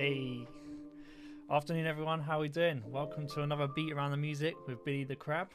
Hey. 0.00 0.46
Afternoon, 1.50 1.86
everyone. 1.86 2.20
How 2.20 2.38
are 2.38 2.40
we 2.40 2.48
doing? 2.48 2.82
Welcome 2.86 3.26
to 3.34 3.42
another 3.42 3.68
beat 3.68 3.92
around 3.92 4.12
the 4.12 4.16
music 4.16 4.54
with 4.66 4.82
Billy 4.82 5.04
the 5.04 5.14
Crabbe. 5.14 5.50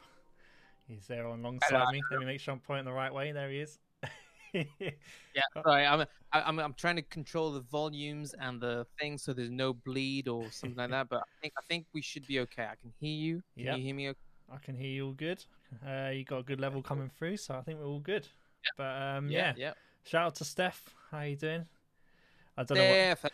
He's 0.86 1.04
there 1.08 1.26
on 1.26 1.40
alongside 1.40 1.72
Hello. 1.72 1.90
me. 1.90 2.00
Let 2.12 2.20
me 2.20 2.26
make 2.26 2.38
sure 2.38 2.54
I'm 2.54 2.60
pointing 2.60 2.84
the 2.84 2.92
right 2.92 3.12
way. 3.12 3.32
There 3.32 3.50
he 3.50 3.58
is. 3.58 3.78
Yeah, 4.54 5.42
sorry, 5.64 5.84
I'm 5.84 6.06
I'm 6.32 6.60
I'm 6.60 6.74
trying 6.74 6.94
to 6.94 7.02
control 7.02 7.50
the 7.50 7.60
volumes 7.62 8.36
and 8.40 8.60
the 8.60 8.86
things 9.00 9.24
so 9.24 9.32
there's 9.32 9.50
no 9.50 9.72
bleed 9.74 10.28
or 10.28 10.48
something 10.52 10.76
like 10.78 10.90
that. 10.92 11.08
But 11.08 11.22
I 11.22 11.40
think 11.42 11.54
I 11.58 11.62
think 11.68 11.86
we 11.92 12.00
should 12.00 12.24
be 12.28 12.38
okay. 12.40 12.62
I 12.62 12.76
can 12.80 12.92
hear 13.00 13.16
you. 13.18 13.42
Can 13.56 13.66
Yep. 13.66 13.76
you 13.78 13.82
hear 13.82 13.94
me? 13.96 14.08
Okay? 14.10 14.18
I 14.54 14.58
can 14.58 14.76
hear 14.76 14.90
you 14.90 15.06
all 15.06 15.12
good. 15.12 15.44
Uh, 15.84 16.10
you 16.10 16.24
got 16.24 16.38
a 16.38 16.44
good 16.44 16.60
level 16.60 16.82
coming 16.82 17.10
through, 17.18 17.38
so 17.38 17.56
I 17.56 17.62
think 17.62 17.80
we're 17.80 17.86
all 17.86 17.98
good. 17.98 18.28
But 18.76 19.02
um, 19.02 19.28
yeah. 19.28 19.54
yeah. 19.56 19.72
shout 20.04 20.26
out 20.26 20.34
to 20.36 20.44
Steph. 20.44 20.94
How 21.10 21.18
are 21.18 21.26
you 21.26 21.36
doing? 21.36 21.66
I 22.56 22.62
don't 22.62 22.78
know. 22.78 22.84
Steph, 22.84 23.24
What... 23.24 23.32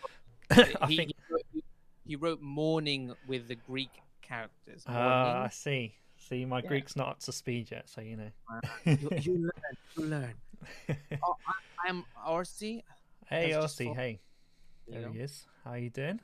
I 0.80 0.86
he, 0.88 0.96
think. 0.96 1.10
he, 1.10 1.32
wrote, 1.32 1.64
he 2.06 2.16
wrote 2.16 2.40
morning 2.40 3.12
with 3.26 3.48
the 3.48 3.54
Greek 3.56 3.90
characters. 4.22 4.84
Ah, 4.86 5.44
I 5.44 5.48
see. 5.48 5.94
See, 6.28 6.44
my 6.44 6.60
Yeah. 6.60 6.68
Greek's 6.68 6.96
not 6.96 7.08
up 7.08 7.20
to 7.20 7.32
speed 7.32 7.70
yet, 7.70 7.88
so 7.88 8.00
you 8.00 8.16
know. 8.16 8.30
you, 8.84 8.98
you 9.20 9.32
learn. 9.38 9.76
You 9.96 10.04
learn. 10.04 10.34
Oh, 11.24 11.36
I, 11.48 11.88
I'm 11.88 12.04
RC. 12.26 12.82
hey, 13.26 13.50
Elsie. 13.52 13.92
Hey, 13.92 14.20
there 14.86 15.08
he 15.08 15.18
is. 15.18 15.44
How 15.64 15.74
you 15.74 15.90
doing? 15.90 16.20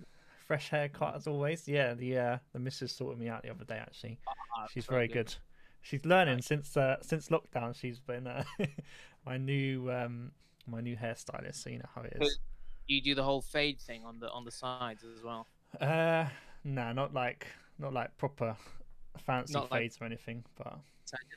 Fresh 0.47 0.69
haircut 0.71 1.17
as 1.17 1.27
always. 1.27 1.67
Yeah, 1.67 1.95
the 1.95 2.19
uh, 2.19 2.39
the 2.53 2.61
missus 2.61 2.93
sorted 2.93 3.19
me 3.19 3.29
out 3.29 3.43
the 3.43 3.51
other 3.51 3.65
day. 3.65 3.79
Actually, 3.79 4.19
Ah, 4.57 4.67
she's 4.73 4.87
very 4.87 5.09
good. 5.09 5.35
She's 5.83 6.05
learning 6.05 6.37
Nice. 6.37 6.47
since 6.47 6.77
uh, 6.77 6.97
since 7.03 7.29
lockdown. 7.29 7.75
She's 7.75 7.99
been 7.99 8.27
uh, 8.29 8.45
my 9.27 9.37
new 9.37 9.91
um, 9.91 10.31
my 10.69 10.81
new 10.81 10.97
hairstylist. 10.97 11.57
So 11.57 11.71
you 11.71 11.79
know 11.79 11.89
how 11.95 12.03
it 12.03 12.17
is. 12.21 12.39
You 12.89 13.01
do 13.03 13.15
the 13.15 13.23
whole 13.23 13.41
fade 13.43 13.79
thing 13.81 14.05
on 14.05 14.19
the 14.19 14.31
on 14.31 14.45
the 14.45 14.51
sides 14.51 15.05
as 15.05 15.23
well. 15.23 15.47
Uh, 15.81 16.27
nah, 16.65 16.93
not 16.93 17.13
like 17.15 17.47
not 17.79 17.93
like 17.93 18.17
proper 18.17 18.57
fancy 19.19 19.53
Not 19.55 19.71
like- 19.71 19.83
fades 19.83 19.99
or 20.01 20.05
anything. 20.07 20.43
But 20.57 20.79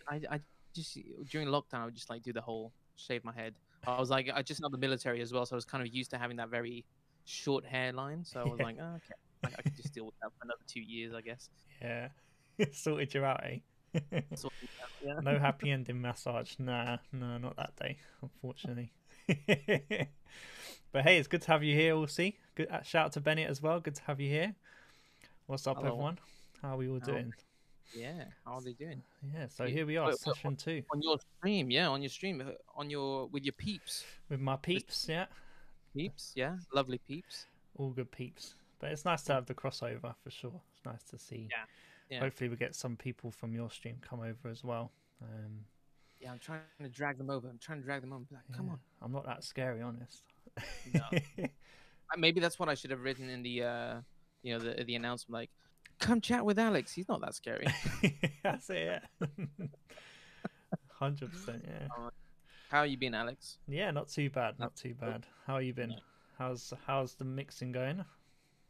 I, 0.09 0.21
I 0.31 0.39
just 0.73 0.97
during 1.29 1.47
lockdown, 1.49 1.81
I 1.81 1.85
would 1.85 1.93
just 1.95 2.09
like 2.09 2.23
do 2.23 2.31
the 2.33 2.41
whole 2.41 2.71
shave 2.95 3.23
my 3.25 3.33
head. 3.33 3.53
I 3.85 3.99
was 3.99 4.09
like, 4.09 4.29
I 4.33 4.41
just 4.41 4.61
know 4.61 4.69
the 4.69 4.77
military 4.77 5.21
as 5.21 5.33
well, 5.33 5.45
so 5.45 5.55
I 5.55 5.57
was 5.57 5.65
kind 5.65 5.85
of 5.85 5.93
used 5.93 6.11
to 6.11 6.17
having 6.17 6.37
that 6.37 6.49
very 6.49 6.85
short 7.25 7.65
hairline. 7.65 8.23
So 8.23 8.39
I 8.39 8.43
was 8.43 8.59
Yeah. 8.59 8.65
like, 8.65 8.77
oh, 8.79 8.95
okay, 8.97 9.13
I, 9.43 9.47
I 9.57 9.61
could 9.63 9.75
just 9.75 9.91
deal 9.93 10.05
with 10.05 10.13
that 10.21 10.29
for 10.37 10.43
another 10.45 10.61
two 10.67 10.81
years, 10.81 11.13
I 11.13 11.21
guess. 11.21 11.49
yeah, 11.81 12.09
sorted 12.71 13.13
you 13.13 13.25
out, 13.25 13.43
eh? 13.43 13.57
Yeah. 14.11 15.19
no 15.23 15.39
happy 15.39 15.71
ending 15.71 15.99
massage. 15.99 16.53
Nah, 16.59 16.97
no, 17.11 17.37
not 17.39 17.55
that 17.57 17.75
day, 17.75 17.97
unfortunately. 18.21 18.91
but 20.91 21.03
hey, 21.03 21.17
it's 21.17 21.27
good 21.27 21.41
to 21.43 21.47
have 21.51 21.63
you 21.63 21.75
here, 21.75 21.95
Ulcie. 21.95 22.37
Good 22.55 22.69
uh, 22.69 22.81
shout 22.81 23.07
out 23.07 23.11
to 23.13 23.21
Bennett 23.21 23.49
as 23.49 23.61
well. 23.61 23.79
Good 23.79 23.95
to 23.95 24.01
have 24.03 24.19
you 24.19 24.29
here. 24.29 24.55
What's 25.47 25.67
up, 25.67 25.77
Hello. 25.77 25.89
everyone? 25.89 26.19
How 26.61 26.73
are 26.73 26.77
we 26.77 26.89
all 26.89 26.99
doing? 26.99 27.33
yeah. 27.93 28.25
How 28.45 28.53
are 28.53 28.61
they 28.61 28.73
doing 28.73 29.01
Yeah, 29.33 29.47
so 29.47 29.65
here 29.65 29.85
we 29.85 29.97
are, 29.97 30.13
session 30.13 30.55
two 30.55 30.83
on 30.91 31.01
your 31.01 31.17
stream? 31.37 31.71
Yeah, 31.71 31.89
on 31.89 32.01
your 32.01 32.09
stream, 32.09 32.41
uh, 32.41 32.51
on 32.75 32.89
your 32.89 33.27
with 33.27 33.43
your 33.43 33.53
peeps, 33.53 34.03
with 34.29 34.39
my 34.39 34.55
peeps. 34.55 35.07
Yeah, 35.09 35.25
peeps. 35.95 36.33
Yeah, 36.35 36.57
lovely 36.73 36.99
peeps. 37.07 37.45
all 37.75 37.89
good 37.89 38.11
peeps. 38.11 38.55
But 38.79 38.91
it's 38.91 39.05
nice 39.05 39.21
to 39.23 39.33
have 39.33 39.45
the 39.45 39.53
crossover 39.53 40.15
for 40.23 40.31
sure. 40.31 40.59
It's 40.75 40.85
nice 40.85 41.03
to 41.11 41.19
see. 41.19 41.47
Yeah, 41.51 41.65
yeah. 42.09 42.19
Hopefully, 42.19 42.49
we 42.49 42.55
get 42.55 42.75
some 42.75 42.95
people 42.95 43.29
from 43.31 43.53
your 43.53 43.69
stream 43.69 43.97
come 44.01 44.21
over 44.21 44.49
as 44.49 44.63
well. 44.63 44.91
Um, 45.21 45.65
Yeah, 46.21 46.31
I'm 46.31 46.39
trying 46.39 46.61
to 46.81 46.89
drag 46.89 47.17
them 47.17 47.29
over. 47.29 47.49
I'm 47.49 47.57
trying 47.57 47.79
to 47.79 47.83
drag 47.83 48.01
them 48.01 48.13
over. 48.13 48.25
Like, 48.31 48.43
come 48.55 48.67
yeah. 48.67 48.73
on. 48.73 48.79
I'm 49.01 49.11
not 49.11 49.25
that 49.25 49.43
scary, 49.43 49.81
honest. 49.81 50.23
No. 50.93 51.01
Uh, 52.13 52.19
Maybe 52.19 52.41
that's 52.41 52.59
what 52.59 52.67
I 52.67 52.73
should 52.73 52.91
have 52.91 53.03
written 53.03 53.29
in 53.29 53.41
the, 53.41 53.63
uh, 53.63 54.01
you 54.43 54.51
know, 54.51 54.59
the 54.59 54.83
the 54.83 54.95
announcement. 54.95 55.33
Like, 55.33 55.49
come 55.99 56.19
chat 56.19 56.43
with 56.43 56.59
Alex. 56.59 56.91
He's 56.91 57.07
not 57.07 57.21
that 57.21 57.33
scary. 57.35 57.67
That's 58.43 58.69
it. 58.69 59.01
Hundred 60.89 61.31
percent. 61.31 61.63
Yeah. 61.65 62.09
How 62.69 62.83
you 62.83 62.97
been, 62.97 63.15
Alex? 63.15 63.59
Yeah, 63.65 63.91
not 63.91 64.09
too 64.09 64.29
bad. 64.29 64.59
Not 64.59 64.75
too 64.75 64.93
bad. 64.99 65.25
How 65.47 65.53
are 65.53 65.61
you 65.61 65.73
been? 65.73 65.95
How's 66.37 66.73
how's 66.85 67.13
the 67.13 67.23
mixing 67.23 67.71
going? 67.71 68.03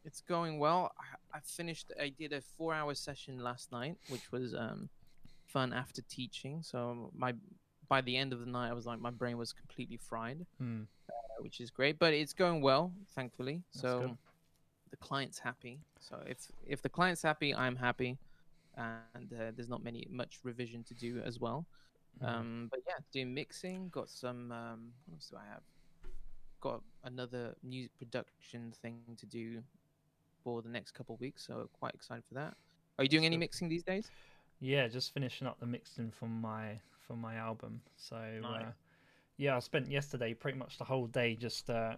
It's 0.05 0.21
going 0.21 0.59
well. 0.59 0.91
I, 0.99 1.37
I 1.37 1.39
finished. 1.43 1.91
I 1.99 2.09
did 2.09 2.33
a 2.33 2.41
four-hour 2.41 2.93
session 2.93 3.39
last 3.39 3.71
night, 3.71 3.97
which 4.09 4.31
was 4.31 4.53
um, 4.53 4.89
fun 5.51 5.73
after 5.73 6.01
teaching. 6.03 6.61
So 6.63 7.11
my 7.15 7.33
by 7.87 8.01
the 8.01 8.15
end 8.15 8.31
of 8.31 8.39
the 8.39 8.45
night, 8.45 8.69
I 8.69 8.73
was 8.73 8.85
like, 8.85 8.99
my 9.01 9.11
brain 9.11 9.37
was 9.37 9.51
completely 9.51 9.97
fried, 9.97 10.45
Hmm. 10.57 10.83
uh, 11.09 11.13
which 11.43 11.59
is 11.59 11.69
great. 11.69 11.99
But 11.99 12.13
it's 12.13 12.33
going 12.33 12.61
well, 12.61 12.93
thankfully. 13.15 13.63
That's 13.73 13.81
so 13.81 13.99
good. 14.01 14.17
the 14.91 14.97
client's 14.97 15.39
happy. 15.39 15.79
So 15.99 16.15
if 16.27 16.37
if 16.65 16.81
the 16.81 16.89
client's 16.89 17.21
happy, 17.21 17.53
I'm 17.53 17.75
happy, 17.75 18.17
and 18.77 19.33
uh, 19.33 19.51
there's 19.55 19.69
not 19.69 19.83
many 19.83 20.07
much 20.09 20.39
revision 20.43 20.83
to 20.85 20.93
do 20.93 21.21
as 21.25 21.39
well. 21.39 21.65
Mhm. 22.21 22.27
Um, 22.27 22.67
but 22.71 22.79
yeah, 22.87 22.99
doing 23.11 23.33
mixing. 23.33 23.89
Got 23.89 24.09
some. 24.09 24.51
Um, 24.51 24.93
what 25.05 25.15
else 25.17 25.29
do 25.29 25.37
I 25.37 25.45
have? 25.53 25.63
Got 26.61 26.81
another 27.03 27.55
music 27.63 27.91
production 27.97 28.71
thing 28.81 28.99
to 29.17 29.25
do 29.25 29.63
for 30.43 30.61
the 30.61 30.69
next 30.69 30.91
couple 30.91 31.15
weeks. 31.17 31.45
So 31.47 31.69
quite 31.73 31.93
excited 31.93 32.23
for 32.27 32.35
that. 32.35 32.55
Are 32.97 33.03
you 33.03 33.09
doing 33.09 33.23
That's 33.23 33.27
any 33.27 33.35
good. 33.37 33.39
mixing 33.39 33.69
these 33.69 33.83
days? 33.83 34.11
Yeah, 34.61 34.87
just 34.87 35.13
finishing 35.13 35.47
up 35.47 35.59
the 35.59 35.65
mixing 35.65 36.11
from 36.11 36.39
my 36.39 36.79
from 37.07 37.19
my 37.19 37.35
album. 37.35 37.81
So 37.97 38.15
Nice. 38.41 38.61
uh, 38.61 38.71
yeah, 39.37 39.55
I 39.57 39.59
spent 39.59 39.91
yesterday 39.91 40.33
pretty 40.35 40.57
much 40.57 40.77
the 40.77 40.83
whole 40.83 41.07
day 41.07 41.35
just 41.35 41.69
uh, 41.69 41.95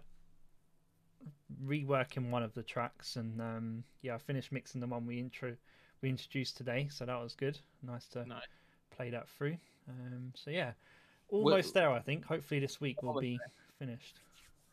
reworking 1.64 2.30
one 2.30 2.42
of 2.42 2.54
the 2.54 2.62
tracks, 2.62 3.16
and 3.16 3.40
um, 3.40 3.84
yeah, 4.00 4.14
I 4.14 4.18
finished 4.18 4.50
mixing 4.50 4.80
the 4.80 4.86
one 4.86 5.06
we 5.06 5.18
intro 5.18 5.54
we 6.00 6.08
introduced 6.08 6.56
today. 6.56 6.88
So 6.90 7.04
that 7.04 7.22
was 7.22 7.34
good. 7.34 7.58
Nice 7.82 8.06
to 8.08 8.26
Nice. 8.26 8.42
play 8.96 9.10
that 9.10 9.28
through. 9.28 9.58
Um, 9.88 10.32
so 10.34 10.50
yeah, 10.50 10.72
almost 11.28 11.74
there. 11.74 11.90
I 11.90 12.00
think. 12.00 12.24
Hopefully 12.24 12.60
this 12.60 12.80
week 12.80 13.02
will 13.02 13.20
be 13.20 13.38
finished. 13.78 14.20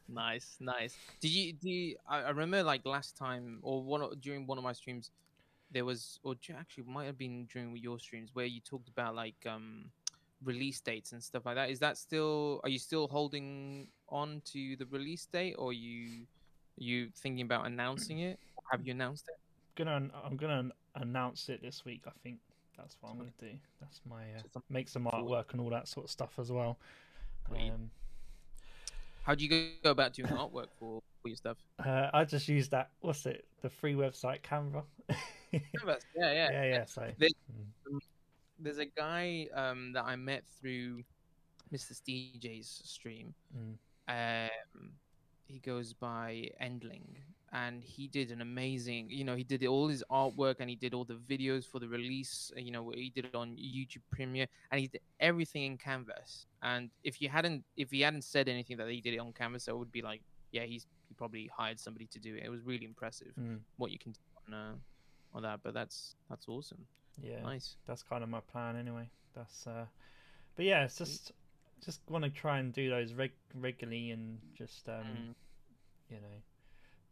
Nice, 0.07 0.57
nice. 0.59 0.95
Did 1.19 1.31
you 1.31 1.53
do? 1.53 1.69
You, 1.69 1.95
I, 2.07 2.29
remember 2.29 2.63
like 2.63 2.85
last 2.85 3.17
time 3.17 3.59
or 3.61 3.81
one 3.83 4.03
during 4.19 4.45
one 4.47 4.57
of 4.57 4.63
my 4.63 4.73
streams, 4.73 5.11
there 5.71 5.85
was 5.85 6.19
or 6.23 6.35
actually 6.57 6.83
might 6.83 7.05
have 7.05 7.17
been 7.17 7.45
during 7.45 7.75
your 7.77 7.97
streams 7.99 8.31
where 8.33 8.45
you 8.45 8.59
talked 8.61 8.89
about 8.89 9.15
like 9.15 9.35
um 9.45 9.85
release 10.43 10.79
dates 10.81 11.11
and 11.11 11.23
stuff 11.23 11.45
like 11.45 11.55
that. 11.55 11.69
Is 11.69 11.79
that 11.79 11.97
still? 11.97 12.59
Are 12.63 12.69
you 12.69 12.79
still 12.79 13.07
holding 13.07 13.87
on 14.09 14.41
to 14.45 14.75
the 14.75 14.85
release 14.87 15.25
date, 15.25 15.55
or 15.57 15.73
you 15.73 16.25
you 16.77 17.09
thinking 17.15 17.45
about 17.45 17.65
announcing 17.65 18.19
it? 18.19 18.39
Have 18.71 18.85
you 18.85 18.91
announced 18.91 19.25
it? 19.29 19.35
gonna 19.75 20.09
I'm 20.25 20.35
gonna 20.37 20.69
announce 20.95 21.49
it 21.49 21.61
this 21.61 21.85
week. 21.85 22.01
I 22.07 22.11
think 22.23 22.39
that's 22.77 22.97
what 22.99 23.11
I'm 23.11 23.17
gonna 23.17 23.31
do. 23.39 23.51
That's 23.79 24.01
my 24.07 24.23
uh, 24.23 24.59
make 24.69 24.89
some 24.89 25.05
artwork 25.05 25.51
and 25.51 25.61
all 25.61 25.69
that 25.69 25.87
sort 25.87 26.05
of 26.05 26.11
stuff 26.11 26.33
as 26.39 26.51
well. 26.51 26.77
Um, 27.49 27.89
How 29.23 29.35
do 29.35 29.43
you 29.43 29.49
go- 29.49 29.69
go 29.83 29.91
about 29.91 30.13
doing 30.13 30.29
artwork 30.29 30.67
for 30.79 31.01
for 31.21 31.27
your 31.27 31.37
stuff? 31.37 31.57
uh, 31.85 32.09
I 32.13 32.25
just 32.25 32.47
use 32.47 32.69
that. 32.69 32.89
What's 33.01 33.25
it? 33.25 33.45
The 33.61 33.69
free 33.69 33.93
website 33.93 34.41
Canva. 34.41 34.83
yeah, 35.51 35.59
yeah, 36.15 36.51
yeah, 36.51 36.63
yeah. 36.63 36.85
So 36.85 37.11
They- 37.17 37.27
mm, 37.27 37.99
There's 38.59 38.77
a 38.77 38.85
guy 38.85 39.47
um 39.53 39.93
that 39.93 40.05
I 40.05 40.15
met 40.15 40.43
through 40.59 41.03
Mr. 41.71 41.93
DJ's 42.05 42.81
stream. 42.85 43.33
mm, 43.55 43.77
um, 44.07 44.91
he 45.47 45.59
goes 45.59 45.93
by 45.93 46.49
Endling, 46.61 47.17
and 47.51 47.83
he 47.83 48.07
did 48.07 48.31
an 48.31 48.41
amazing. 48.41 49.09
You 49.09 49.23
know, 49.25 49.35
he 49.35 49.43
did 49.43 49.65
all 49.65 49.87
his 49.89 50.03
artwork 50.09 50.57
and 50.59 50.69
he 50.69 50.75
did 50.77 50.93
all 50.93 51.03
the 51.03 51.15
videos 51.15 51.65
for 51.65 51.79
the 51.79 51.87
release. 51.87 52.51
You 52.55 52.71
know, 52.71 52.89
he 52.91 53.09
did 53.09 53.25
it 53.25 53.35
on 53.35 53.57
YouTube 53.57 54.03
Premiere, 54.11 54.47
and 54.71 54.79
he 54.79 54.87
did 54.87 55.01
everything 55.19 55.63
in 55.63 55.77
Canvas. 55.77 56.45
And 56.61 56.89
if 57.03 57.21
you 57.21 57.27
hadn't, 57.29 57.63
if 57.75 57.91
he 57.91 58.01
hadn't 58.01 58.23
said 58.23 58.47
anything 58.47 58.77
that 58.77 58.89
he 58.89 59.01
did 59.01 59.13
it 59.13 59.19
on 59.19 59.33
Canvas, 59.33 59.67
I 59.67 59.73
would 59.73 59.91
be 59.91 60.01
like, 60.01 60.21
yeah, 60.51 60.63
he's 60.63 60.85
he 61.09 61.13
probably 61.15 61.47
hired 61.53 61.79
somebody 61.79 62.07
to 62.07 62.19
do 62.19 62.35
it. 62.35 62.43
It 62.45 62.49
was 62.49 62.61
really 62.63 62.85
impressive 62.85 63.33
mm, 63.37 63.59
what 63.77 63.91
you 63.91 63.99
can 63.99 64.11
do 64.13 64.19
on 64.47 64.53
uh, 64.53 64.73
that. 65.39 65.61
But 65.63 65.73
that's 65.73 66.15
that's 66.29 66.47
awesome. 66.49 66.85
yeah. 67.21 67.41
Nice. 67.41 67.75
That's 67.87 68.03
kind 68.03 68.23
of 68.23 68.29
my 68.29 68.41
plan 68.41 68.75
anyway. 68.75 69.09
That's 69.35 69.65
uh, 69.65 69.85
but 70.57 70.65
yeah, 70.65 70.83
it's 70.83 70.97
just 70.97 71.31
just 71.85 72.01
want 72.09 72.23
to 72.25 72.29
try 72.29 72.59
and 72.59 72.73
do 72.73 72.89
those 72.89 73.13
reg- 73.13 73.31
regularly 73.55 74.11
and 74.11 74.39
just 74.55 74.87
um, 74.89 74.95
Mm. 75.05 75.33
you 76.09 76.17
know, 76.17 76.37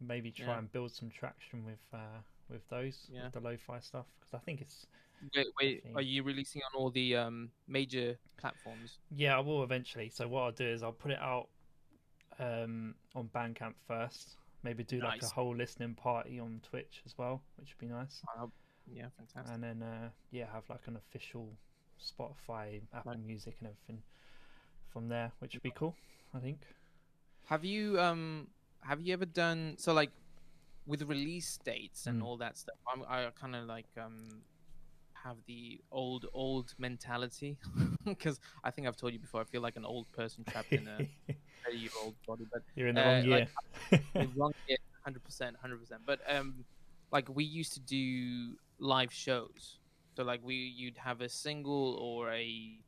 maybe 0.02 0.32
try 0.32 0.48
Yeah. 0.48 0.58
and 0.60 0.72
build 0.72 0.92
some 0.92 1.10
traction 1.10 1.64
with 1.66 1.80
uh 1.94 2.20
with 2.50 2.68
those 2.70 3.08
Yeah. 3.12 3.24
with 3.26 3.34
the 3.34 3.40
lo-fi 3.40 3.80
stuff 3.80 4.06
because 4.20 4.34
I 4.34 4.40
think 4.40 4.62
it's 4.62 4.86
Wait, 5.36 5.48
wait, 5.60 5.84
are 5.96 6.02
you 6.02 6.24
releasing 6.24 6.62
on 6.64 6.80
all 6.80 6.90
the 6.90 7.14
um, 7.18 7.52
major 7.68 8.18
platforms? 8.38 9.00
Yeah, 9.12 9.36
I 9.36 9.42
will 9.42 9.64
eventually. 9.64 10.08
So 10.10 10.30
what 10.30 10.42
I'll 10.44 10.52
do 10.54 10.66
is 10.66 10.82
I'll 10.82 10.94
put 10.94 11.12
it 11.12 11.20
out 11.20 11.50
um, 12.40 12.96
on 13.16 13.28
Bandcamp 13.36 13.74
first. 13.86 14.38
Maybe 14.64 14.84
do 14.84 15.00
like 15.00 15.22
a 15.24 15.28
whole 15.28 15.56
listening 15.56 15.96
party 15.96 16.40
on 16.40 16.62
Twitch 16.70 17.02
as 17.06 17.18
well, 17.18 17.42
which 17.58 17.70
would 17.70 17.88
be 17.88 17.94
nice. 17.94 18.22
Yeah, 18.92 19.06
fantastic. 19.18 19.54
And 19.54 19.64
then 19.64 19.84
uh, 19.84 20.10
yeah, 20.32 20.46
have 20.52 20.64
like 20.70 20.88
an 20.88 20.98
official 20.98 21.50
Spotify, 22.00 22.82
Apple 22.94 23.12
Right. 23.12 23.26
Music, 23.26 23.56
and 23.60 23.70
everything 23.70 24.04
from 24.92 25.08
there, 25.08 25.32
which 25.40 25.54
would 25.54 25.64
be 25.64 25.72
cool. 25.72 25.96
I 26.34 26.40
think. 26.40 26.60
Have 27.46 27.64
you 27.64 28.00
um 28.00 28.48
have 28.82 29.02
you 29.02 29.14
ever 29.14 29.26
done 29.26 29.76
so 29.78 29.94
like 29.94 30.12
with 30.86 31.04
release 31.04 31.58
dates 31.64 32.08
and 32.08 32.22
Mm. 32.22 32.26
all 32.26 32.38
that 32.38 32.58
stuff, 32.58 32.76
I'm, 32.92 33.04
I 33.08 33.30
kind 33.40 33.56
of 33.56 33.66
like 33.66 33.88
um 33.98 34.42
have 35.24 35.38
the 35.48 35.80
old 35.92 36.26
old 36.34 36.74
mentality 36.78 37.58
because 38.06 38.40
I 38.64 38.72
think 38.72 38.88
I've 38.88 38.96
told 38.98 39.14
you 39.14 39.20
before. 39.20 39.42
I 39.42 39.46
feel 39.46 39.62
like 39.62 39.76
an 39.76 39.86
old 39.86 40.12
person 40.12 40.44
trapped 40.50 40.72
in 40.72 40.88
a 40.88 40.98
30 41.66 41.78
year 41.78 41.90
old 42.02 42.16
body, 42.28 42.46
but 42.52 42.62
You're 42.76 42.88
in 42.90 42.96
the 42.96 43.02
Uh, 43.02 43.06
wrong 43.14 43.24
year. 43.26 43.48
like- 43.92 44.30
wrong 44.38 44.54
yeah, 44.68 44.78
hundred 45.04 45.24
percent, 45.24 45.56
hundred 45.62 45.80
percent. 45.80 46.02
But 46.06 46.20
um, 46.28 46.66
like 47.12 47.28
we 47.34 47.44
used 47.44 47.74
to 47.74 47.80
do 47.80 48.56
live 48.80 49.12
shows, 49.14 49.80
so 50.16 50.24
like 50.24 50.42
we 50.44 50.56
you'd 50.56 50.98
have 50.98 51.22
a 51.22 51.30
single 51.30 51.96
or 51.96 52.32
a 52.32 52.80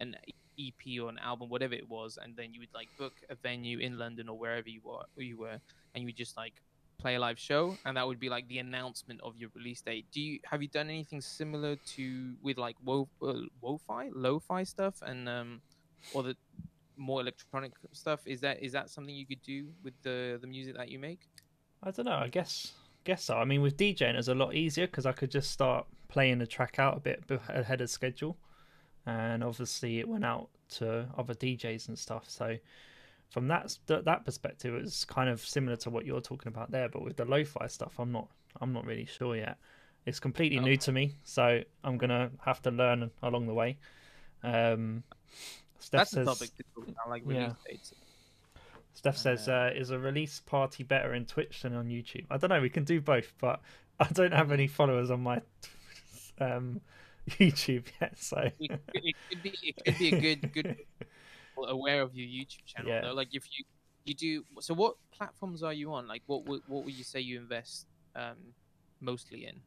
an 0.00 0.16
EP 0.58 0.98
or 1.00 1.08
an 1.08 1.18
album, 1.18 1.48
whatever 1.48 1.74
it 1.74 1.88
was, 1.88 2.18
and 2.22 2.36
then 2.36 2.52
you 2.54 2.60
would 2.60 2.74
like 2.74 2.88
book 2.96 3.14
a 3.30 3.34
venue 3.34 3.78
in 3.78 3.98
London 3.98 4.28
or 4.28 4.38
wherever 4.38 4.68
you 4.68 4.80
were, 4.84 5.04
where 5.14 5.26
you 5.26 5.36
were, 5.38 5.58
and 5.94 6.02
you 6.02 6.06
would 6.06 6.16
just 6.16 6.36
like 6.36 6.54
play 7.04 7.16
a 7.16 7.20
live 7.20 7.38
show, 7.38 7.76
and 7.84 7.98
that 7.98 8.06
would 8.06 8.18
be 8.18 8.30
like 8.30 8.48
the 8.48 8.58
announcement 8.58 9.20
of 9.22 9.36
your 9.36 9.50
release 9.54 9.82
date. 9.82 10.06
Do 10.10 10.22
you 10.22 10.40
have 10.50 10.62
you 10.62 10.68
done 10.68 10.88
anything 10.88 11.20
similar 11.20 11.76
to 11.94 12.34
with 12.42 12.56
like 12.56 12.76
wo 12.82 13.06
uh, 13.20 13.44
wo-fi, 13.60 14.08
lo-fi 14.14 14.64
stuff, 14.64 15.02
and 15.02 15.28
um, 15.28 15.60
or 16.14 16.22
the 16.22 16.34
more 16.96 17.20
electronic 17.20 17.72
stuff? 17.92 18.20
Is 18.24 18.40
that 18.40 18.62
is 18.62 18.72
that 18.72 18.88
something 18.88 19.14
you 19.14 19.26
could 19.26 19.42
do 19.42 19.66
with 19.82 19.92
the 20.02 20.38
the 20.40 20.46
music 20.46 20.76
that 20.78 20.88
you 20.88 20.98
make? 20.98 21.28
I 21.82 21.90
don't 21.90 22.06
know. 22.06 22.20
I 22.26 22.28
guess 22.28 22.72
guess 23.04 23.22
so. 23.24 23.34
I 23.36 23.44
mean, 23.44 23.60
with 23.60 23.76
DJing, 23.76 24.14
it's 24.14 24.28
a 24.28 24.34
lot 24.34 24.54
easier 24.54 24.86
because 24.86 25.04
I 25.04 25.12
could 25.12 25.30
just 25.30 25.50
start 25.50 25.86
playing 26.08 26.38
the 26.38 26.46
track 26.46 26.78
out 26.78 26.96
a 26.96 27.00
bit 27.00 27.22
ahead 27.50 27.82
of 27.82 27.90
schedule, 27.90 28.38
and 29.04 29.44
obviously 29.44 29.98
it 29.98 30.08
went 30.08 30.24
out 30.24 30.48
to 30.76 31.06
other 31.18 31.34
DJs 31.34 31.88
and 31.88 31.98
stuff. 31.98 32.30
So 32.30 32.56
from 33.34 33.48
that 33.48 33.76
th- 33.88 34.04
that 34.04 34.24
perspective, 34.24 34.76
it's 34.76 35.04
kind 35.04 35.28
of 35.28 35.40
similar 35.44 35.74
to 35.78 35.90
what 35.90 36.06
you're 36.06 36.20
talking 36.20 36.46
about 36.52 36.70
there. 36.70 36.88
But 36.88 37.02
with 37.02 37.16
the 37.16 37.24
lo-fi 37.24 37.66
stuff, 37.66 37.98
I'm 37.98 38.12
not 38.12 38.28
I'm 38.60 38.72
not 38.72 38.86
really 38.86 39.06
sure 39.06 39.34
yet. 39.34 39.58
It's 40.06 40.20
completely 40.20 40.60
new 40.60 40.76
to 40.76 40.92
me, 40.92 41.16
so 41.24 41.60
I'm 41.82 41.98
gonna 41.98 42.30
have 42.44 42.62
to 42.62 42.70
learn 42.70 43.10
along 43.24 43.48
the 43.48 43.54
way. 43.54 43.76
Um, 44.44 45.02
Steph 45.80 45.98
That's 46.02 46.10
says, 46.12 46.26
the 46.26 46.32
topic 46.32 46.54
to 46.58 46.62
talk 46.76 46.88
about, 46.88 47.08
like 47.10 47.24
Yeah. 47.26 47.38
release 47.40 47.54
dates. 47.68 47.92
Steph 48.92 49.16
says, 49.16 49.48
Uh, 49.48 49.72
uh, 49.74 49.80
"Is 49.80 49.90
a 49.90 49.98
release 49.98 50.38
party 50.38 50.84
better 50.84 51.12
in 51.14 51.26
Twitch 51.26 51.62
than 51.62 51.74
on 51.74 51.88
YouTube?" 51.88 52.26
I 52.30 52.36
don't 52.36 52.50
know. 52.50 52.60
We 52.60 52.70
can 52.70 52.84
do 52.84 53.00
both, 53.00 53.34
but 53.40 53.60
I 53.98 54.06
don't 54.12 54.32
have 54.32 54.52
any 54.52 54.68
followers 54.68 55.10
on 55.10 55.22
my 55.24 55.42
um, 56.38 56.80
YouTube 57.30 57.86
yet, 58.00 58.16
so 58.16 58.36
It, 58.60 58.68
could- 58.70 58.80
it 58.94 59.16
could 59.28 59.42
be 59.42 59.58
it 59.64 59.84
could 59.84 59.98
be 59.98 60.08
a 60.14 60.20
good 60.20 60.52
good 60.52 60.76
aware 61.68 62.02
of 62.02 62.14
your 62.14 62.26
YouTube 62.26 62.64
channel 62.66 62.90
Yeah. 62.90 63.02
though. 63.02 63.14
Like 63.14 63.28
if 63.32 63.44
you 63.56 63.64
you 64.04 64.14
do 64.14 64.44
so, 64.60 64.74
what 64.74 64.96
platforms 65.12 65.62
are 65.62 65.72
you 65.72 65.92
on? 65.92 66.06
Like 66.08 66.22
what 66.26 66.44
would 66.46 66.62
what 66.66 66.84
would 66.84 66.94
you 66.94 67.04
say 67.04 67.20
you 67.20 67.38
invest 67.38 67.86
um 68.14 68.36
mostly 69.00 69.46
in? 69.46 69.60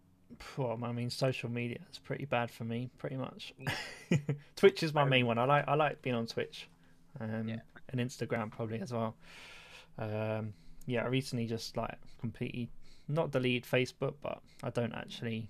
well, 0.57 0.77
I 0.83 0.91
mean, 0.91 1.09
social 1.09 1.49
media 1.49 1.79
is 1.89 1.99
pretty 1.99 2.25
bad 2.25 2.51
for 2.51 2.65
me, 2.65 2.89
pretty 2.97 3.15
much. 3.15 3.53
Twitch 4.57 4.83
is 4.83 4.93
my 4.93 5.05
main 5.05 5.25
one. 5.25 5.37
I 5.37 5.45
like 5.45 5.65
I 5.67 5.75
like 5.75 6.01
being 6.01 6.15
on 6.15 6.27
Twitch, 6.27 6.67
um, 7.19 7.47
Yeah. 7.47 7.59
and 7.89 8.01
Instagram 8.01 8.51
probably 8.51 8.79
as 8.81 8.91
well. 8.91 9.15
Um, 9.97 10.53
yeah, 10.85 11.03
I 11.03 11.07
recently 11.07 11.45
just 11.47 11.77
like 11.77 11.97
completely 12.19 12.69
not 13.07 13.31
deleted 13.31 13.63
Facebook, 13.63 14.15
but 14.21 14.41
I 14.63 14.69
don't 14.69 14.93
actually 14.93 15.49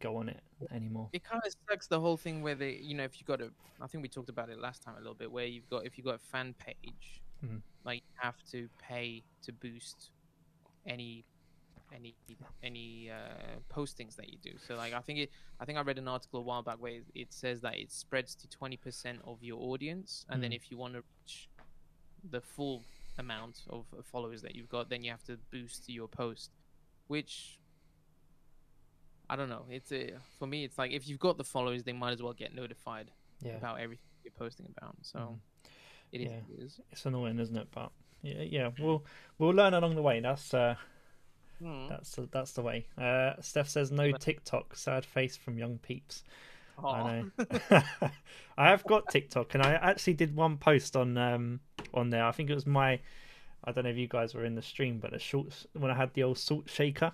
go 0.00 0.16
on 0.16 0.28
it 0.28 0.40
anymore. 0.70 1.08
It 1.12 1.24
kind 1.24 1.42
of 1.44 1.52
sucks 1.68 1.86
the 1.86 2.00
whole 2.00 2.16
thing 2.16 2.42
where 2.42 2.54
they, 2.54 2.72
you 2.74 2.94
know, 2.94 3.04
if 3.04 3.20
you 3.20 3.26
got 3.26 3.40
a, 3.40 3.50
I 3.80 3.86
think 3.86 4.02
we 4.02 4.08
talked 4.08 4.28
about 4.28 4.48
it 4.50 4.58
last 4.58 4.82
time 4.82 4.94
a 4.96 4.98
little 4.98 5.14
bit, 5.14 5.30
where 5.30 5.46
you've 5.46 5.68
got 5.68 5.84
if 5.86 5.96
you 5.98 6.04
got 6.04 6.14
a 6.16 6.18
fan 6.18 6.54
page, 6.54 7.22
Mhm. 7.44 7.60
like 7.84 8.02
you 8.02 8.14
have 8.20 8.36
to 8.50 8.68
pay 8.78 9.22
to 9.42 9.52
boost 9.52 10.10
any 10.86 11.24
any 11.92 12.14
any 12.62 13.10
uh, 13.10 13.58
postings 13.70 14.16
that 14.16 14.28
you 14.30 14.38
do. 14.38 14.56
So 14.66 14.76
like 14.76 14.94
I 14.94 15.00
think 15.00 15.18
it, 15.18 15.30
I 15.60 15.64
think 15.66 15.76
I 15.78 15.82
read 15.82 15.98
an 15.98 16.08
article 16.08 16.40
a 16.40 16.42
while 16.42 16.62
back 16.62 16.76
where 16.80 16.92
it- 16.94 17.06
it 17.14 17.32
says 17.32 17.60
that 17.60 17.76
it 17.76 17.90
spreads 17.92 18.34
to 18.36 18.48
twenty 18.48 18.76
percent 18.78 19.20
of 19.24 19.42
your 19.42 19.60
audience, 19.60 20.24
and 20.30 20.42
then 20.42 20.52
Mm. 20.52 20.56
if 20.56 20.70
you 20.70 20.78
want 20.78 20.94
to 20.94 21.02
reach 21.02 21.48
the 22.30 22.40
full 22.40 22.82
amount 23.18 23.64
of 23.68 23.84
followers 24.04 24.40
that 24.42 24.54
you've 24.54 24.68
got, 24.70 24.88
then 24.88 25.02
you 25.04 25.10
have 25.10 25.22
to 25.24 25.36
boost 25.50 25.88
your 25.88 26.08
post, 26.08 26.50
which 27.08 27.58
I 29.32 29.36
don't 29.36 29.48
know. 29.48 29.64
It's 29.70 29.90
a 29.92 30.10
for 30.38 30.46
me. 30.46 30.64
It's 30.64 30.76
like 30.76 30.90
if 30.92 31.08
you've 31.08 31.18
got 31.18 31.38
the 31.38 31.44
followers, 31.44 31.82
they 31.84 31.94
might 31.94 32.12
as 32.12 32.22
well 32.22 32.34
get 32.34 32.54
notified 32.54 33.10
Yeah, 33.40 33.56
about 33.56 33.80
everything 33.80 34.04
you're 34.24 34.32
posting 34.38 34.66
about. 34.76 34.94
So 35.00 35.18
Mhm. 35.18 35.38
it 36.12 36.20
is. 36.20 36.30
Yeah. 36.30 36.38
it 36.58 36.62
is. 36.64 36.80
it's 36.92 37.06
annoying, 37.06 37.38
isn't 37.38 37.56
it? 37.56 37.68
But 37.70 37.90
yeah, 38.22 38.42
yeah, 38.42 38.70
we'll 38.78 39.04
we'll 39.38 39.54
learn 39.54 39.72
along 39.72 39.94
the 39.94 40.02
way. 40.02 40.20
That's 40.20 40.52
uh, 40.52 40.74
Hmm. 41.58 41.88
that's 41.88 42.12
the, 42.16 42.28
that's 42.30 42.52
the 42.52 42.62
way. 42.62 42.86
Uh, 42.98 43.40
Steph 43.40 43.68
says 43.68 43.90
no 43.90 44.12
TikTok. 44.12 44.76
Sad 44.76 45.04
face 45.06 45.36
from 45.36 45.56
young 45.58 45.78
peeps. 45.78 46.24
I 46.84 47.02
know. 47.02 47.46
I 48.58 48.68
have 48.68 48.84
got 48.84 49.08
TikTok, 49.08 49.54
and 49.54 49.62
I 49.62 49.72
actually 49.74 50.14
did 50.14 50.36
one 50.36 50.58
post 50.58 50.94
on 50.94 51.16
um 51.16 51.60
on 51.94 52.10
there. 52.10 52.24
I 52.26 52.32
think 52.32 52.50
it 52.50 52.54
was 52.54 52.66
my. 52.66 53.00
I 53.64 53.72
don't 53.72 53.84
know 53.84 53.90
if 53.90 53.96
you 53.96 54.08
guys 54.08 54.34
were 54.34 54.44
in 54.44 54.56
the 54.56 54.62
stream, 54.62 54.98
but 54.98 55.12
the 55.12 55.18
short 55.18 55.66
when 55.72 55.90
I 55.90 55.94
had 55.94 56.12
the 56.14 56.22
old 56.24 56.36
salt 56.38 56.68
shaker. 56.68 57.12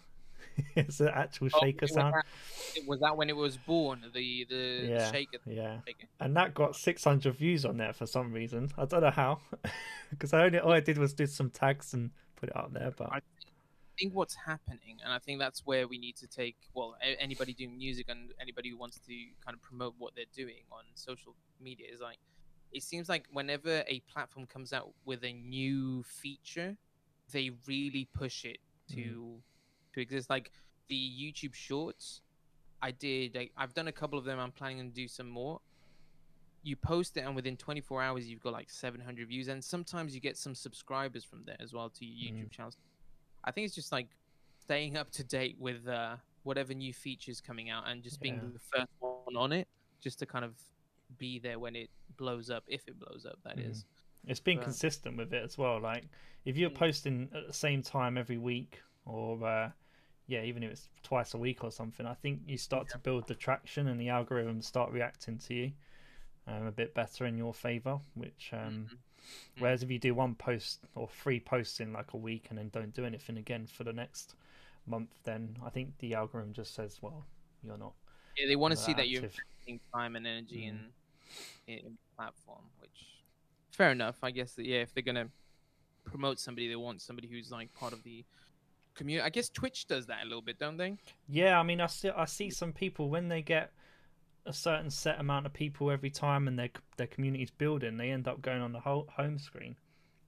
it's 0.77 1.01
an 1.01 1.09
actual 1.09 1.49
Oh, 1.55 1.61
shaker 1.61 1.87
sound. 1.87 2.15
That, 2.15 2.87
was 2.87 3.01
that 3.01 3.17
when 3.17 3.29
it 3.29 3.37
was 3.37 3.57
born? 3.57 4.05
The 4.13 4.47
the 4.49 4.89
Yeah. 4.89 5.13
shaker. 5.13 5.39
Yeah, 5.47 5.81
shaker? 5.87 6.07
and 6.21 6.37
that 6.37 6.55
got 6.55 6.77
600 6.77 7.35
views 7.35 7.65
on 7.65 7.77
there 7.77 7.93
for 7.93 8.07
some 8.07 8.33
reason. 8.33 8.71
I 8.77 8.85
don't 8.85 9.03
know 9.03 9.11
how, 9.11 9.41
because 10.11 10.33
I 10.33 10.45
only 10.45 10.59
all 10.59 10.73
I 10.73 10.81
did 10.81 10.99
was 10.99 11.13
do 11.13 11.27
some 11.27 11.51
tags 11.51 11.95
and 11.95 12.11
put 12.37 12.51
it 12.51 12.57
up 12.57 12.73
there. 12.73 12.93
But 12.97 13.13
I 13.13 13.21
think 13.99 14.15
what's 14.15 14.35
happening, 14.35 14.99
and 15.05 15.13
I 15.13 15.19
think 15.19 15.39
that's 15.41 15.67
where 15.67 15.87
we 15.89 15.99
need 15.99 16.17
to 16.17 16.27
take. 16.27 16.57
Well, 16.75 16.97
anybody 17.19 17.53
doing 17.53 17.77
music 17.77 18.07
and 18.09 18.33
anybody 18.41 18.71
who 18.71 18.77
wants 18.77 18.99
to 19.07 19.15
kind 19.45 19.55
of 19.55 19.63
promote 19.63 19.95
what 19.99 20.15
they're 20.15 20.25
doing 20.35 20.63
on 20.71 20.85
social 20.95 21.35
media 21.61 21.87
is 21.93 22.01
like, 22.01 22.19
it 22.73 22.83
seems 22.83 23.09
like 23.09 23.25
whenever 23.33 23.83
a 23.89 24.01
platform 24.13 24.47
comes 24.47 24.73
out 24.73 24.91
with 25.05 25.25
a 25.25 25.33
new 25.33 26.03
feature, 26.03 26.77
they 27.33 27.51
really 27.67 28.09
push 28.15 28.45
it 28.45 28.59
mm. 28.91 28.95
to 28.95 29.43
to 29.99 30.03
exist. 30.03 30.31
Like 30.31 30.51
the 30.89 30.97
YouTube 30.97 31.55
Shorts, 31.55 32.23
I 32.81 32.91
did. 32.93 33.37
I've 33.57 33.75
done 33.75 33.89
a 33.89 33.93
couple 33.93 34.19
of 34.19 34.25
them. 34.25 34.39
I'm 34.39 34.53
planning 34.53 34.89
to 34.89 34.95
do 34.95 35.09
some 35.09 35.29
more. 35.29 35.61
You 36.63 36.77
post 36.77 37.17
it, 37.17 37.21
and 37.21 37.37
within 37.37 37.57
24 37.57 38.03
hours, 38.03 38.29
you've 38.29 38.41
got 38.41 38.53
like 38.53 38.71
700 38.71 39.29
views, 39.29 39.49
and 39.49 39.63
sometimes 39.63 40.15
you 40.15 40.21
get 40.21 40.37
some 40.37 40.55
subscribers 40.55 41.25
from 41.25 41.43
there 41.45 41.57
as 41.61 41.73
well 41.73 41.89
to 41.91 42.05
your 42.05 42.33
YouTube 42.35 42.51
channels. 42.51 42.77
I 43.45 43.53
think 43.53 43.67
it's 43.67 43.75
just 43.75 43.93
like 43.93 44.09
staying 44.61 44.97
up 44.97 45.11
to 45.13 45.25
date 45.25 45.57
with 45.59 45.87
uh, 45.89 46.17
whatever 46.43 46.75
new 46.75 46.93
features 46.93 47.41
coming 47.41 47.71
out, 47.71 47.85
and 47.89 48.03
just 48.03 48.21
being 48.21 48.35
Yeah. 48.37 48.51
the 48.53 48.59
first 48.59 48.89
one 49.01 49.37
on 49.37 49.53
it, 49.53 49.69
just 50.01 50.19
to 50.19 50.27
kind 50.27 50.45
of 50.45 50.55
be 51.17 51.39
there 51.39 51.59
when 51.59 51.75
it 51.77 51.91
blows 52.17 52.51
up, 52.51 52.65
if 52.67 52.87
it 52.89 52.99
blows 52.99 53.25
up. 53.25 53.39
That 53.45 53.57
Mhm. 53.57 53.71
is. 53.71 53.87
It's 54.27 54.41
been 54.41 54.59
But- 54.59 54.65
consistent 54.65 55.17
with 55.17 55.33
it 55.33 55.43
as 55.43 55.57
well. 55.57 55.81
Like 55.81 56.09
if 56.45 56.57
you're 56.57 56.71
Mm. 56.71 56.75
posting 56.75 57.31
at 57.33 57.47
the 57.47 57.53
same 57.53 57.83
time 57.83 58.19
every 58.19 58.37
week, 58.37 58.83
or 59.07 59.43
uh, 59.47 59.71
yeah, 60.29 60.43
even 60.43 60.63
if 60.63 60.71
it's 60.71 60.89
twice 61.03 61.35
a 61.35 61.39
week 61.39 61.65
or 61.65 61.73
something, 61.73 62.07
I 62.07 62.15
think 62.15 62.43
you 62.47 62.57
start 62.59 62.89
to 62.91 62.99
build 62.99 63.27
the 63.27 63.35
traction 63.35 63.89
and 63.89 63.99
the 64.01 64.07
algorithms 64.09 64.65
start 64.65 64.93
reacting 64.93 65.39
to 65.39 65.55
you 65.55 65.73
um, 66.47 66.67
a 66.67 66.71
bit 66.71 66.95
better 66.95 67.27
in 67.27 67.37
your 67.37 67.53
favor. 67.55 67.99
Which 68.15 68.51
um, 68.53 68.59
Mhm. 68.59 68.91
Mm. 68.91 69.61
whereas 69.61 69.83
if 69.83 69.91
you 69.91 69.99
do 69.99 70.15
one 70.15 70.35
post 70.35 70.81
or 70.95 71.09
three 71.09 71.41
posts 71.41 71.81
in 71.81 71.93
like 71.93 72.13
a 72.13 72.17
week 72.17 72.47
and 72.51 72.59
then 72.59 72.69
don't 72.69 72.95
do 72.95 73.05
anything 73.05 73.37
again 73.39 73.67
for 73.67 73.85
the 73.85 73.93
next 73.93 74.35
month, 74.87 75.11
then 75.25 75.57
I 75.65 75.71
think 75.71 75.99
the 75.99 76.15
algorithm 76.15 76.53
just 76.53 76.75
says, 76.75 77.03
well, 77.03 77.25
you're 77.65 77.77
not. 77.79 77.95
Yeah, 78.37 78.47
they 78.47 78.57
want 78.57 78.73
to 78.73 78.77
see 78.77 78.95
that 78.95 79.09
you're 79.09 79.25
active. 79.25 79.41
investing 79.67 79.81
time 79.93 80.15
and 80.15 80.27
energy 80.27 80.71
Mm. 80.71 80.91
in, 81.67 81.79
in 81.79 81.99
platform, 82.17 82.65
which 82.81 83.07
fair 83.73 83.91
enough. 83.93 84.19
I 84.23 84.31
guess 84.31 84.53
that 84.55 84.67
yeah, 84.67 84.79
if 84.83 84.93
they're 84.95 85.03
gonna 85.03 85.31
promote 86.05 86.39
somebody, 86.39 86.69
they 86.69 86.77
want 86.77 87.01
somebody 87.03 87.29
who's 87.29 87.51
like 87.51 87.73
part 87.75 87.93
of 87.93 88.03
the 88.03 88.25
community. 88.99 89.25
I 89.25 89.31
guess 89.31 89.49
Twitch 89.49 89.87
does 89.87 90.07
that 90.07 90.19
a 90.23 90.27
little 90.27 90.43
bit, 90.43 90.59
don't 90.59 90.77
they? 90.77 90.99
Yeah, 91.27 91.59
I 91.59 91.63
mean, 91.63 91.81
I 91.81 91.87
see, 91.87 92.11
I 92.11 92.27
see 92.27 92.51
some 92.51 92.73
people 92.73 93.09
when 93.09 93.29
they 93.29 93.41
get 93.43 93.73
a 94.45 94.53
certain 94.53 94.91
set 94.91 95.21
amount 95.21 95.47
of 95.47 95.53
people 95.53 95.91
every 95.91 96.11
time 96.11 96.49
and 96.49 96.59
their 96.59 96.71
their 96.97 97.07
community's 97.07 97.51
building, 97.51 97.97
they 97.97 98.11
end 98.11 98.29
up 98.29 98.43
going 98.43 98.61
on 98.61 98.73
the 98.73 98.81
whole 98.81 99.07
home 99.17 99.39
screen. 99.39 99.77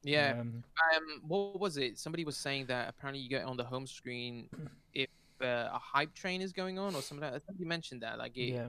Yeah. 0.02 0.36
Um, 0.40 0.64
Um, 0.96 1.22
what 1.26 1.60
was 1.60 1.76
it? 1.76 1.98
Somebody 1.98 2.24
was 2.24 2.36
saying 2.36 2.66
that 2.66 2.88
apparently 2.88 3.20
you 3.20 3.28
get 3.28 3.44
on 3.44 3.56
the 3.56 3.64
home 3.64 3.86
screen 3.86 4.48
if 4.94 5.08
uh, 5.42 5.68
a 5.72 5.78
hype 5.78 6.14
train 6.14 6.40
is 6.40 6.52
going 6.52 6.78
on 6.78 6.94
or 6.94 7.02
something. 7.02 7.22
Like 7.22 7.34
that. 7.34 7.46
Somebody 7.46 7.66
mentioned 7.66 8.02
that, 8.02 8.18
like 8.18 8.36
it, 8.36 8.54
yeah, 8.54 8.68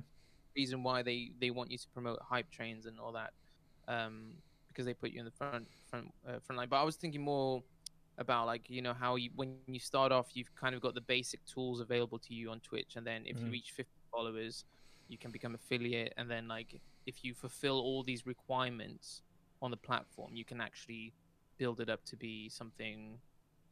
reason 0.55 0.84
why 0.84 1.01
they 1.01 1.31
they 1.39 1.51
want 1.51 1.72
you 1.72 1.77
to 1.77 1.88
promote 1.89 2.20
hype 2.22 2.50
trains 2.51 2.86
and 2.86 3.00
all 3.00 3.12
that, 3.13 3.31
um, 3.88 4.34
because 4.67 4.86
they 4.86 4.93
put 4.93 5.12
you 5.12 5.20
in 5.20 5.25
the 5.25 5.31
front 5.31 5.67
front 5.89 6.13
uh, 6.27 6.39
front 6.39 6.58
line. 6.58 6.70
But 6.70 6.81
I 6.81 6.84
was 6.84 6.96
thinking 6.96 7.22
more 7.22 7.63
about 8.21 8.47
like 8.47 8.69
you 8.69 8.81
know 8.81 8.93
how 8.93 9.15
you 9.17 9.31
when 9.35 9.57
you 9.67 9.79
start 9.79 10.11
off, 10.13 10.29
you've 10.35 10.53
kind 10.55 10.75
of 10.75 10.81
got 10.81 10.95
the 10.95 11.01
basic 11.01 11.41
tools 11.45 11.81
available 11.81 12.19
to 12.19 12.33
you 12.33 12.51
on 12.51 12.61
Twitch, 12.61 12.95
and 12.95 13.05
then 13.05 13.23
if 13.25 13.37
you 13.43 13.47
Mhm. 13.47 13.51
reach 13.51 13.71
50 13.75 13.91
followers, 14.11 14.65
you 15.09 15.17
can 15.17 15.31
become 15.31 15.55
affiliate, 15.55 16.13
and 16.17 16.29
then 16.31 16.47
like 16.47 16.81
if 17.05 17.23
you 17.23 17.33
fulfill 17.35 17.79
all 17.81 18.03
these 18.03 18.25
requirements 18.25 19.23
on 19.61 19.71
the 19.71 19.77
platform, 19.77 20.35
you 20.35 20.45
can 20.45 20.61
actually 20.61 21.13
build 21.57 21.79
it 21.81 21.89
up 21.89 22.03
to 22.05 22.15
be 22.17 22.49
something 22.49 23.19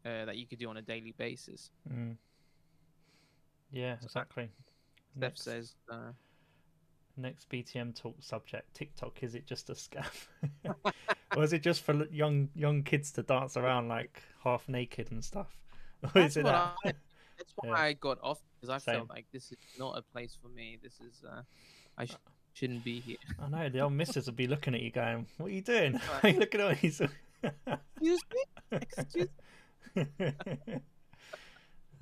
uh, 0.05 0.25
that 0.25 0.37
you 0.37 0.47
could 0.47 0.59
do 0.59 0.69
on 0.69 0.77
a 0.77 0.81
daily 0.81 1.13
basis. 1.17 1.71
Mm. 1.89 2.17
Yeah, 3.71 3.97
exactly. 4.03 4.49
Steph 5.17 5.37
Next, 5.37 5.43
says, 5.43 5.75
uh, 5.91 6.11
next 7.19 7.49
BTM 7.49 7.95
talk 7.95 8.15
subject: 8.21 8.73
TikTok. 8.73 9.21
Is 9.23 9.35
it 9.35 9.45
just 9.45 9.69
a 9.69 9.73
scam, 9.73 10.05
or 11.35 11.43
is 11.43 11.53
it 11.53 11.61
just 11.61 11.81
for 11.83 12.05
young 12.07 12.49
young 12.55 12.83
kids 12.83 13.11
to 13.13 13.23
dance 13.23 13.55
around 13.57 13.87
like 13.87 14.21
half 14.43 14.67
naked 14.69 15.11
and 15.11 15.23
stuff? 15.23 15.55
Or 16.03 16.09
That's 16.13 16.33
is 16.33 16.37
it 16.37 16.43
that? 16.45 16.75
I- 16.85 16.93
that's 17.37 17.53
why 17.55 17.67
Yeah. 17.69 17.75
I 17.75 17.93
got 17.93 18.17
off 18.21 18.39
because 18.55 18.69
I 18.69 18.77
Same. 18.79 18.95
felt 18.95 19.09
like 19.09 19.25
this 19.31 19.51
is 19.51 19.57
not 19.77 19.97
a 19.97 20.01
place 20.01 20.37
for 20.41 20.49
me. 20.49 20.77
This 20.83 20.93
is 20.99 21.23
uh, 21.29 21.41
I 21.97 22.05
sh- 22.05 22.15
shouldn't 22.53 22.83
be 22.83 22.99
here. 22.99 23.15
I 23.41 23.47
know 23.49 23.69
the 23.69 23.79
old 23.79 23.93
missus 23.93 24.25
will 24.25 24.33
be 24.33 24.47
looking 24.47 24.75
at 24.75 24.81
you, 24.81 24.91
going, 24.91 25.25
"What 25.37 25.47
are 25.47 25.53
you 25.53 25.61
doing? 25.61 25.93
Right. 25.93 26.01
are 26.23 26.29
you 26.29 26.39
looking 26.39 26.61
at 26.61 26.83
me?" 26.83 26.89
Excuse 26.89 28.19
me. 28.33 28.79
Excuse. 28.97 29.27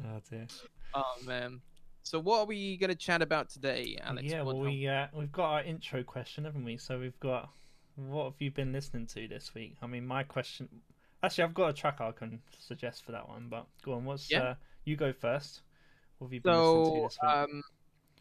oh 0.03 0.21
dear. 0.29 0.47
Oh 0.93 1.15
man. 1.25 1.61
So 2.07 2.21
what 2.21 2.39
are 2.39 2.45
we 2.45 2.77
gonna 2.77 2.95
chat 2.95 3.21
about 3.21 3.49
today, 3.49 3.97
Alex? 4.01 4.31
yeah, 4.31 4.41
well, 4.41 4.57
we 4.57 4.87
uh, 4.87 5.07
we've 5.13 5.31
got 5.31 5.51
our 5.51 5.63
intro 5.63 6.03
question, 6.03 6.45
haven't 6.45 6.63
we? 6.63 6.77
So 6.77 6.97
we've 6.97 7.19
got 7.19 7.49
what 7.97 8.23
have 8.31 8.35
you 8.39 8.49
been 8.49 8.71
listening 8.71 9.07
to 9.07 9.27
this 9.27 9.53
week? 9.53 9.75
I 9.81 9.87
mean, 9.87 10.07
my 10.07 10.23
question. 10.23 10.69
Actually, 11.21 11.43
I've 11.43 11.53
got 11.53 11.67
a 11.71 11.73
track 11.73 11.99
I 11.99 12.11
can 12.11 12.39
suggest 12.59 13.03
for 13.03 13.11
that 13.11 13.27
one, 13.27 13.47
but 13.49 13.67
go 13.83 13.93
on. 13.93 14.05
What's 14.05 14.31
Yeah. 14.31 14.41
uh, 14.41 14.55
you 14.85 14.95
go 14.95 15.11
first? 15.11 15.63
What 16.19 16.27
have 16.27 16.33
you 16.33 16.39
been 16.39 16.53
listening 16.53 16.83
to 16.85 16.91
So, 16.91 17.03
this 17.03 17.17
week? 17.21 17.31
um, 17.31 17.63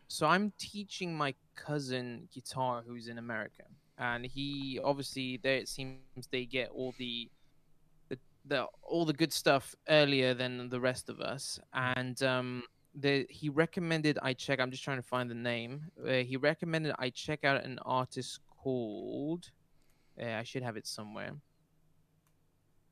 so 0.08 0.26
I'm 0.26 0.52
teaching 0.58 1.16
my 1.16 1.34
cousin 1.54 2.28
guitar 2.34 2.82
who's 2.84 3.06
in 3.06 3.18
America, 3.18 3.66
and 3.98 4.26
he 4.26 4.80
obviously 4.82 5.36
there 5.44 5.58
it 5.58 5.68
seems 5.68 6.00
they 6.32 6.44
get 6.44 6.70
all 6.70 6.92
the, 6.98 7.30
the, 8.08 8.18
the 8.46 8.66
all 8.82 9.04
the 9.04 9.12
good 9.12 9.32
stuff 9.32 9.76
earlier 9.88 10.34
than 10.34 10.70
the 10.70 10.80
rest 10.80 11.08
of 11.08 11.20
us, 11.20 11.60
and 11.72 12.20
um, 12.24 12.64
the 12.96 13.26
he 13.28 13.48
recommended 13.48 14.18
I 14.22 14.32
check. 14.32 14.60
I'm 14.60 14.70
just 14.70 14.82
trying 14.82 14.96
to 14.96 15.02
find 15.02 15.30
the 15.30 15.34
name. 15.34 15.90
Uh, 16.02 16.24
he 16.24 16.36
recommended 16.36 16.94
I 16.98 17.10
check 17.10 17.44
out 17.44 17.64
an 17.64 17.78
artist 17.84 18.40
called. 18.48 19.50
Uh, 20.20 20.26
I 20.26 20.42
should 20.44 20.62
have 20.62 20.76
it 20.76 20.86
somewhere. 20.86 21.32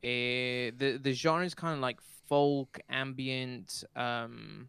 Uh, 0.02 0.70
the 0.76 1.00
the 1.02 1.12
genre 1.12 1.46
is 1.46 1.54
kind 1.54 1.74
of 1.74 1.80
like 1.80 1.98
folk, 2.28 2.78
ambient. 2.90 3.84
Um, 3.96 4.68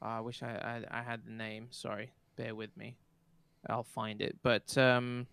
I 0.00 0.20
wish 0.20 0.42
I, 0.42 0.84
I 0.90 1.00
I 1.00 1.02
had 1.02 1.26
the 1.26 1.32
name. 1.32 1.68
Sorry, 1.70 2.12
bear 2.36 2.54
with 2.54 2.76
me. 2.76 2.96
I'll 3.68 3.82
find 3.82 4.22
it. 4.22 4.38
But 4.42 4.78
um, 4.78 5.26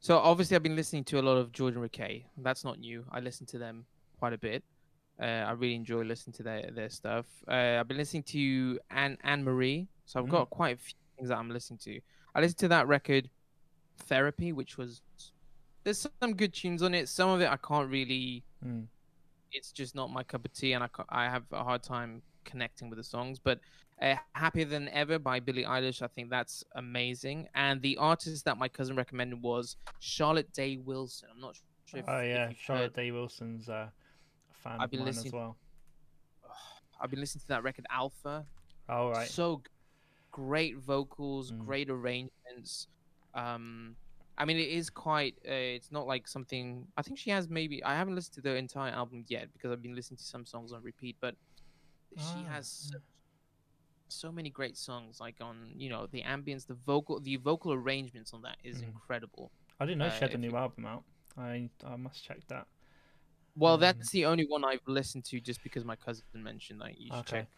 so 0.00 0.18
obviously 0.18 0.56
I've 0.56 0.62
been 0.62 0.76
listening 0.76 1.04
to 1.04 1.20
a 1.20 1.22
lot 1.22 1.36
of 1.36 1.52
Jordan 1.52 1.82
Rakei. 1.82 2.24
That's 2.38 2.64
not 2.64 2.78
new. 2.78 3.04
I 3.10 3.20
listen 3.20 3.46
to 3.46 3.58
them 3.58 3.86
quite 4.18 4.32
a 4.32 4.38
bit. 4.38 4.62
Uh, 5.22 5.44
I 5.48 5.52
really 5.52 5.76
enjoy 5.76 6.02
listening 6.02 6.34
to 6.34 6.42
their 6.42 6.70
their 6.72 6.90
stuff. 6.90 7.26
Uh, 7.46 7.76
I've 7.78 7.86
been 7.88 7.96
listening 7.96 8.24
to 8.24 8.80
Anne 8.90 9.16
Anne 9.22 9.44
Marie. 9.44 9.86
So 10.06 10.18
I've 10.20 10.26
Mm. 10.26 10.30
got 10.30 10.50
quite 10.50 10.74
a 10.74 10.78
few 10.78 10.94
things 11.16 11.28
that 11.28 11.38
I'm 11.38 11.48
listening 11.50 11.78
to. 11.84 12.00
I 12.34 12.40
listened 12.40 12.58
to 12.58 12.68
that 12.68 12.88
record, 12.88 13.30
Therapy, 13.98 14.52
which 14.52 14.76
was 14.78 15.00
there's 15.84 16.06
some 16.20 16.34
good 16.34 16.52
tunes 16.52 16.82
on 16.82 16.94
it. 16.94 17.08
Some 17.08 17.28
of 17.30 17.40
it 17.40 17.48
I 17.50 17.56
can't 17.56 17.88
really 17.90 18.42
Mm. 18.64 18.88
it's 19.52 19.70
just 19.70 19.94
not 19.94 20.10
my 20.10 20.22
cup 20.24 20.44
of 20.44 20.52
tea, 20.52 20.72
and 20.72 20.82
I, 20.84 20.88
I 21.08 21.24
have 21.28 21.44
a 21.52 21.62
hard 21.62 21.82
time 21.82 22.22
connecting 22.44 22.88
with 22.90 22.96
the 22.96 23.04
songs. 23.04 23.38
But 23.38 23.60
uh, 24.00 24.16
"Happier 24.34 24.64
Than 24.64 24.88
Ever" 24.88 25.18
by 25.20 25.38
Billie 25.38 25.64
Eilish, 25.64 26.02
I 26.02 26.08
think 26.08 26.30
that's 26.30 26.64
amazing. 26.74 27.48
And 27.54 27.80
the 27.82 27.96
artist 27.98 28.44
that 28.46 28.56
my 28.58 28.68
cousin 28.68 28.96
recommended 28.96 29.40
was 29.42 29.76
Charlotte 30.00 30.52
Day 30.52 30.78
Wilson. 30.78 31.28
I'm 31.32 31.40
not 31.40 31.54
sure. 31.84 32.00
If, 32.00 32.08
oh 32.08 32.20
yeah, 32.22 32.50
Charlotte 32.58 32.82
heard- 32.84 32.94
Day 32.94 33.10
Wilson's 33.12 33.68
uh, 33.68 33.90
fan 34.62 34.80
I've 34.80 34.90
been 34.90 35.00
mine 35.00 35.08
as 35.08 35.16
listening- 35.16 35.32
well. 35.40 35.56
I've 37.00 37.10
been 37.10 37.20
listening 37.20 37.40
to 37.42 37.48
that 37.48 37.62
record, 37.62 37.86
Alpha. 37.90 38.46
All 38.88 39.10
right. 39.10 39.28
So 39.28 39.62
great 40.30 40.76
vocals, 40.76 41.50
Mm. 41.52 41.58
great 41.66 41.90
arrangements. 41.90 42.88
Um, 43.34 43.96
I 44.38 44.44
mean, 44.44 44.56
it 44.56 44.68
is 44.68 44.88
quite. 44.88 45.34
Uh, 45.46 45.52
it's 45.76 45.90
not 45.90 46.06
like 46.06 46.26
something. 46.28 46.86
I 46.96 47.02
think 47.02 47.18
she 47.18 47.30
has 47.30 47.48
maybe. 47.48 47.82
I 47.84 47.94
haven't 47.96 48.14
listened 48.14 48.34
to 48.36 48.40
the 48.40 48.54
entire 48.56 48.92
album 48.92 49.24
yet 49.28 49.52
because 49.52 49.70
I've 49.72 49.82
been 49.82 49.94
listening 49.94 50.18
to 50.18 50.24
some 50.24 50.46
songs 50.46 50.72
on 50.72 50.82
repeat. 50.82 51.16
But 51.20 51.34
she 52.16 52.22
Ah, 52.24 52.44
has 52.44 52.68
so, 52.68 52.98
so 54.08 54.32
many 54.32 54.48
great 54.50 54.76
songs. 54.76 55.20
Like 55.20 55.40
on, 55.40 55.72
you 55.76 55.88
know, 55.90 56.06
the 56.06 56.22
ambience, 56.22 56.66
the 56.66 56.74
vocal, 56.74 57.20
the 57.20 57.36
vocal 57.36 57.72
arrangements 57.72 58.32
on 58.32 58.42
that 58.42 58.58
is 58.62 58.80
Mm. 58.82 58.88
incredible. 58.88 59.50
I 59.80 59.86
didn't 59.86 59.98
know 59.98 60.08
she 60.10 60.16
uh, 60.16 60.20
had 60.20 60.34
a 60.34 60.38
new 60.38 60.50
you- 60.50 60.56
album 60.56 60.86
out. 60.86 61.04
I 61.36 61.68
I 61.84 61.96
must 61.96 62.22
check 62.24 62.46
that. 62.48 62.66
Well, 63.56 63.74
Um, 63.74 63.80
that's 63.80 64.10
the 64.10 64.24
only 64.26 64.46
one 64.46 64.64
I've 64.64 64.80
listened 64.86 65.24
to 65.26 65.40
just 65.40 65.62
because 65.62 65.84
my 65.84 65.96
cousin 65.96 66.24
mentioned 66.34 66.80
that 66.80 66.98
you 66.98 67.08
should 67.08 67.16
Okay. 67.20 67.38
check 67.40 67.48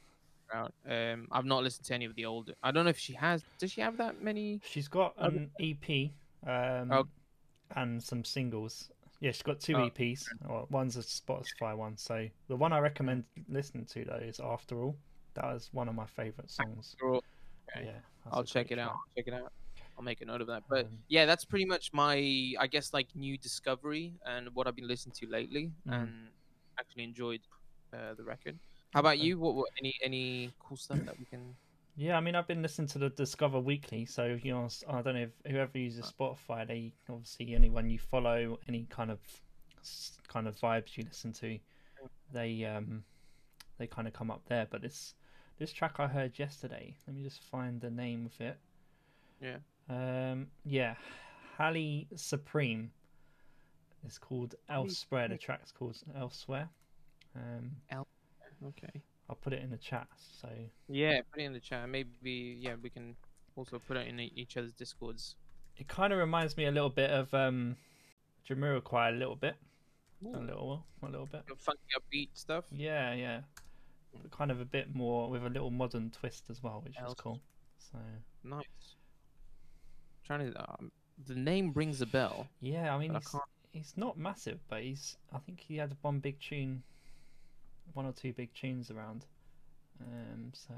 out. 0.53 0.75
Um, 0.87 1.29
I've 1.31 1.45
not 1.45 1.63
listened 1.63 1.87
to 1.87 1.95
any 1.95 2.05
of 2.05 2.15
the 2.17 2.25
older. 2.27 2.55
I 2.63 2.71
don't 2.73 2.85
know 2.85 2.91
if 2.91 2.99
she 2.99 3.13
has. 3.15 3.43
Does 3.59 3.73
she 3.73 3.81
have 3.81 3.97
that 3.99 4.21
many? 4.23 4.61
She's 4.65 4.89
got 4.89 5.15
an 5.19 5.51
EP 5.61 6.11
um, 6.47 6.91
Oh. 6.93 7.05
and 7.77 8.03
some 8.03 8.25
singles. 8.25 8.91
Yeah, 9.21 9.31
she's 9.31 9.43
got 9.43 9.61
two 9.61 9.77
Oh, 9.77 9.89
EPs. 9.89 10.27
Well, 10.47 10.67
one's 10.71 10.97
a 10.97 11.01
Spotify 11.01 11.77
one. 11.77 11.97
So 11.97 12.29
the 12.49 12.57
one 12.57 12.73
I 12.73 12.81
recommend 12.81 13.25
listening 13.49 13.87
to 13.87 14.05
though 14.05 14.17
is 14.17 14.41
After 14.41 14.83
All. 14.83 14.97
That 15.35 15.45
was 15.47 15.73
one 15.73 15.89
of 15.89 15.95
my 15.95 16.07
favorite 16.07 16.51
songs. 16.51 16.95
Okay. 17.03 17.21
Yeah, 17.87 17.93
I'll 18.31 18.45
check 18.45 18.71
it 18.71 18.79
out. 18.79 18.91
track. 18.91 18.97
I'll 18.97 19.15
check 19.17 19.27
it 19.29 19.35
out. 19.35 19.53
I'll 19.97 20.05
make 20.05 20.21
a 20.21 20.25
note 20.25 20.41
of 20.41 20.47
that. 20.49 20.65
But 20.69 20.87
Um, 20.87 20.99
yeah, 21.09 21.25
that's 21.27 21.45
pretty 21.45 21.65
much 21.65 21.93
my, 21.93 22.17
I 22.59 22.67
guess, 22.67 22.93
like 22.93 23.15
new 23.15 23.39
discovery 23.39 24.15
and 24.27 24.49
what 24.55 24.67
I've 24.67 24.77
been 24.77 24.89
listening 24.89 25.15
to 25.21 25.27
lately, 25.29 25.73
Mm. 25.87 25.93
and 26.03 26.29
actually 26.79 27.05
enjoyed 27.05 27.41
uh, 27.93 28.15
the 28.15 28.25
record. 28.25 28.59
How 28.93 29.01
about 29.01 29.19
you? 29.19 29.39
What, 29.39 29.55
what 29.55 29.69
any 29.81 29.95
any 30.03 30.53
cool 30.59 30.77
stuff 30.77 30.99
that 31.05 31.19
we 31.19 31.25
can? 31.27 31.55
Yeah, 31.97 32.17
I 32.17 32.21
mean, 32.21 32.35
I've 32.35 32.49
been 32.49 32.63
listening 32.63 32.89
to 32.89 32.99
the 32.99 33.11
Discover 33.11 33.61
Weekly, 33.61 34.05
so 34.05 34.39
you 34.43 34.53
know, 34.53 34.69
I 34.89 35.01
don't 35.03 35.15
know 35.15 35.23
if 35.23 35.33
whoever 35.53 35.79
uses 35.79 36.13
Spotify, 36.13 36.67
they 36.67 36.93
obviously 37.09 37.55
anyone 37.55 37.89
you 37.89 38.01
follow, 38.01 38.59
any 38.67 38.87
kind 38.91 39.13
of 39.13 39.21
kind 40.27 40.49
of 40.49 40.57
vibes 40.57 40.97
you 40.97 41.05
listen 41.05 41.33
to, 41.35 41.59
they 42.33 42.65
um 42.65 43.05
they 43.79 43.87
kind 43.87 44.09
of 44.09 44.15
come 44.15 44.31
up 44.31 44.43
there. 44.47 44.67
But 44.69 44.83
this 44.83 45.15
this 45.59 45.73
track 45.73 46.01
I 46.01 46.09
heard 46.09 46.37
yesterday, 46.37 46.97
let 47.07 47.15
me 47.15 47.23
just 47.23 47.43
find 47.45 47.81
the 47.81 47.91
name 47.91 48.27
of 48.27 48.41
it. 48.41 48.59
Yeah. 49.41 49.59
Um, 49.89 50.49
yeah, 50.65 50.95
Halle 51.59 52.07
Supreme. 52.17 52.91
It's 54.05 54.19
called 54.19 54.55
Halle 54.69 54.85
Elsewhere. 54.85 55.29
The 55.29 55.39
track's 55.39 55.73
called 55.73 55.97
Elsewhere. 56.17 56.69
Um, 57.37 57.73
Okay. 58.67 59.03
I'll 59.29 59.37
put 59.37 59.53
it 59.53 59.63
in 59.63 59.71
the 59.71 59.77
chat. 59.79 60.07
So 60.41 60.49
Yeah, 60.89 61.21
put 61.33 61.41
it 61.43 61.45
in 61.47 61.53
the 61.53 61.61
chat. 61.61 61.89
Maybe 61.89 62.59
yeah, 62.61 62.77
we 62.81 62.91
can 62.91 63.17
also 63.57 63.79
put 63.79 63.97
it 63.97 64.07
in 64.09 64.21
each 64.21 64.57
other's 64.57 64.73
discords. 64.75 65.37
it 65.77 65.89
kind 65.89 66.13
of 66.13 66.19
reminds 66.19 66.57
me 66.57 66.67
a 66.67 66.71
little 66.71 66.91
bit 66.91 67.11
of 67.11 67.33
um 67.35 67.77
Jamiroquai 68.49 69.09
a 69.15 69.17
little 69.17 69.37
bit, 69.37 69.57
a 70.25 70.39
little, 70.39 70.85
a 71.03 71.07
little 71.07 71.27
bit. 71.27 71.43
funky 71.59 71.81
upbeat 71.99 72.29
stuff. 72.35 72.65
Yeah, 72.71 73.15
yeah, 73.15 73.41
but 74.13 74.31
kind 74.31 74.51
of 74.51 74.61
a 74.61 74.65
bit 74.67 74.95
more 74.95 75.31
with 75.31 75.45
a 75.45 75.49
little 75.49 75.71
modern 75.71 76.11
twist 76.11 76.51
as 76.51 76.63
well, 76.63 76.83
which 76.85 76.95
is 76.97 77.15
cool. 77.15 77.41
So 77.79 77.99
Nice. 78.45 78.65
Trying 80.27 80.53
to. 80.53 80.61
Um, 80.61 80.91
the 81.27 81.35
name 81.35 81.73
rings 81.75 82.01
a 82.01 82.07
bell. 82.07 82.49
yeah, 82.61 82.95
I 82.95 82.99
mean 82.99 83.13
but 83.13 83.23
I 83.33 83.39
he's, 83.73 83.87
he's 83.87 83.93
not 83.97 84.19
massive, 84.19 84.59
but 84.69 84.83
he's 84.83 85.17
I 85.33 85.39
think 85.39 85.61
he 85.61 85.77
had 85.77 85.97
one 86.03 86.19
big 86.19 86.41
tune, 86.41 86.83
one 87.93 88.05
or 88.07 88.13
two 88.13 88.33
big 88.33 88.53
tunes 88.55 88.91
around. 88.91 89.25
Um, 90.01 90.53
so 90.53 90.75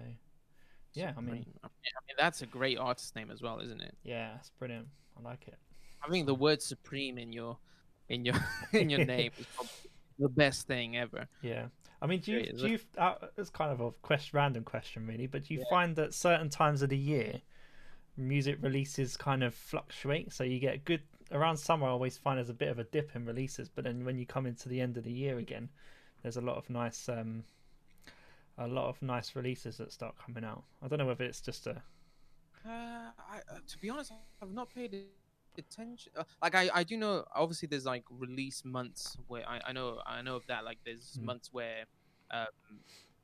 yeah, 0.93 1.13
I 1.17 1.21
mean-. 1.21 1.47
I 1.65 1.69
mean, 1.69 2.17
that's 2.19 2.43
a 2.43 2.47
great 2.47 2.79
artist 2.79 3.17
name 3.17 3.31
as 3.31 3.43
well, 3.43 3.61
isn't 3.61 3.81
it? 3.81 3.95
yeah, 4.03 4.37
it's 4.39 4.51
brilliant. 4.51 4.89
I 5.19 5.23
like 5.29 5.49
it. 5.49 5.59
I 6.07 6.11
think 6.11 6.27
the 6.27 6.35
word 6.35 6.61
supreme 6.63 7.17
in 7.19 7.33
your 7.33 7.57
in 8.09 8.25
your 8.25 8.35
in 8.73 8.91
your 8.91 9.05
name 9.05 9.33
is 9.39 9.47
probably 9.55 9.71
the 10.19 10.29
best 10.29 10.67
thing 10.67 10.97
ever. 10.97 11.29
Yeah. 11.43 11.67
I 12.03 12.07
mean, 12.07 12.21
do 12.21 12.33
you, 12.33 12.53
do 12.53 12.69
you, 12.69 12.79
uh, 12.99 13.15
it's 13.39 13.49
kind 13.49 13.73
of 13.73 13.81
a 13.81 13.91
question, 13.91 14.37
random 14.37 14.65
question, 14.65 15.07
really, 15.07 15.27
but 15.27 15.45
do 15.45 15.55
you 15.55 15.61
Yeah. 15.61 15.71
find 15.71 15.97
that 15.97 16.13
certain 16.13 16.51
times 16.51 16.83
of 16.83 16.91
the 16.91 16.97
year, 16.97 17.41
music 18.17 18.59
releases 18.61 19.17
kind 19.17 19.43
of 19.45 19.55
fluctuate? 19.55 20.33
So 20.33 20.45
you 20.45 20.59
get 20.59 20.75
a 20.75 20.79
good, 20.79 21.03
around 21.33 21.57
summer, 21.59 21.87
I 21.87 21.91
always 21.91 22.17
find 22.19 22.39
there's 22.39 22.49
a 22.51 22.55
bit 22.55 22.69
of 22.69 22.79
a 22.79 22.85
dip 22.85 23.15
in 23.15 23.27
releases, 23.27 23.69
but 23.69 23.85
then 23.85 24.05
when 24.05 24.19
you 24.19 24.27
come 24.27 24.47
into 24.47 24.69
the 24.69 24.81
end 24.81 24.97
of 24.97 25.05
the 25.05 25.13
year 25.13 25.39
again, 25.39 25.69
there's 26.23 26.37
a 26.37 26.41
lot 26.41 26.57
of 26.57 26.71
nice, 26.71 27.09
um, 27.09 27.45
a 28.59 28.67
lot 28.67 28.89
of 28.89 29.03
nice 29.03 29.37
releases 29.37 29.77
that 29.79 29.93
start 29.93 30.15
coming 30.25 30.45
out. 30.45 30.65
I 30.83 30.89
don't 30.89 30.99
know 30.99 31.07
whether 31.07 31.25
it's 31.25 31.41
just 31.41 31.67
a, 31.67 31.83
Uh, 32.65 33.13
I, 33.19 33.39
uh, 33.51 33.59
to 33.67 33.79
be 33.79 33.91
honest, 33.91 34.13
I've 34.43 34.51
not 34.53 34.75
paid 34.75 34.95
attention. 35.59 36.13
Uh, 36.17 36.25
like 36.43 36.55
I, 36.55 36.71
I 36.75 36.83
do 36.83 36.97
know. 36.97 37.25
Obviously, 37.35 37.69
there's 37.69 37.85
like 37.87 38.05
release 38.11 38.65
months 38.65 39.17
where 39.29 39.49
I, 39.49 39.61
I 39.69 39.73
know 39.73 40.01
I 40.07 40.23
know 40.23 40.37
of 40.37 40.47
that. 40.47 40.65
Like 40.65 40.79
there's 40.85 41.19
Mm. 41.19 41.25
months 41.25 41.51
where 41.53 41.85
um, 42.31 42.47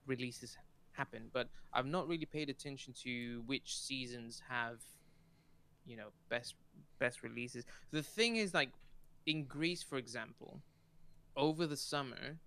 releases 0.06 0.56
happen, 0.92 1.30
but 1.32 1.48
I've 1.72 1.86
not 1.86 2.08
really 2.08 2.26
paid 2.26 2.50
attention 2.50 2.94
to 3.04 3.42
which 3.46 3.78
seasons 3.78 4.42
have, 4.48 4.80
you 5.84 5.96
know, 5.96 6.08
best 6.30 6.54
best 6.98 7.22
releases. 7.22 7.64
The 7.90 8.02
thing 8.02 8.36
is, 8.36 8.54
like 8.54 8.70
in 9.26 9.44
Greece, 9.46 9.82
for 9.82 9.98
example, 9.98 10.62
over 11.36 11.66
the 11.66 11.76
summer, 11.76 12.38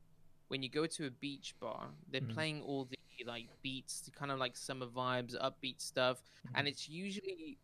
when 0.50 0.64
you 0.64 0.70
go 0.70 0.86
to 0.88 1.08
a 1.08 1.12
beach 1.12 1.56
bar, 1.60 1.90
they're 2.10 2.22
Mhm. 2.22 2.30
playing 2.34 2.62
all 2.62 2.86
the 2.86 2.98
like 3.26 3.48
beats, 3.64 4.02
the 4.02 4.12
kind 4.12 4.32
of 4.32 4.40
like 4.40 4.56
summer 4.58 4.88
vibes, 4.88 5.36
upbeat 5.42 5.82
stuff, 5.82 6.22
and 6.56 6.68
Mhm. 6.68 6.70
it's 6.70 6.88
usually 6.90 7.60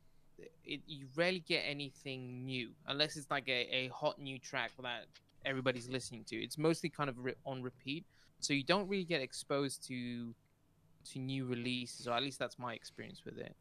it, 0.63 0.81
you 0.87 1.07
rarely 1.15 1.39
get 1.39 1.61
anything 1.65 2.45
new 2.45 2.71
unless 2.87 3.15
it's 3.17 3.29
like 3.31 3.47
a, 3.47 3.67
a 3.75 3.89
hot 3.89 4.19
new 4.19 4.39
track 4.39 4.71
that 4.81 5.05
everybody's 5.45 5.89
listening 5.89 6.23
to. 6.25 6.35
It's 6.37 6.57
mostly 6.57 6.89
kind 6.89 7.09
of 7.09 7.17
re- 7.19 7.35
on 7.45 7.61
repeat, 7.63 8.05
so 8.39 8.53
you 8.53 8.63
don't 8.63 8.87
really 8.87 9.05
get 9.05 9.21
exposed 9.21 9.85
to 9.87 10.35
to 11.11 11.19
new 11.19 11.45
releases, 11.45 12.07
or 12.07 12.11
at 12.13 12.23
least 12.23 12.39
that's 12.39 12.57
my 12.59 12.73
experience 12.73 13.23
with 13.25 13.37
it. 13.37 13.55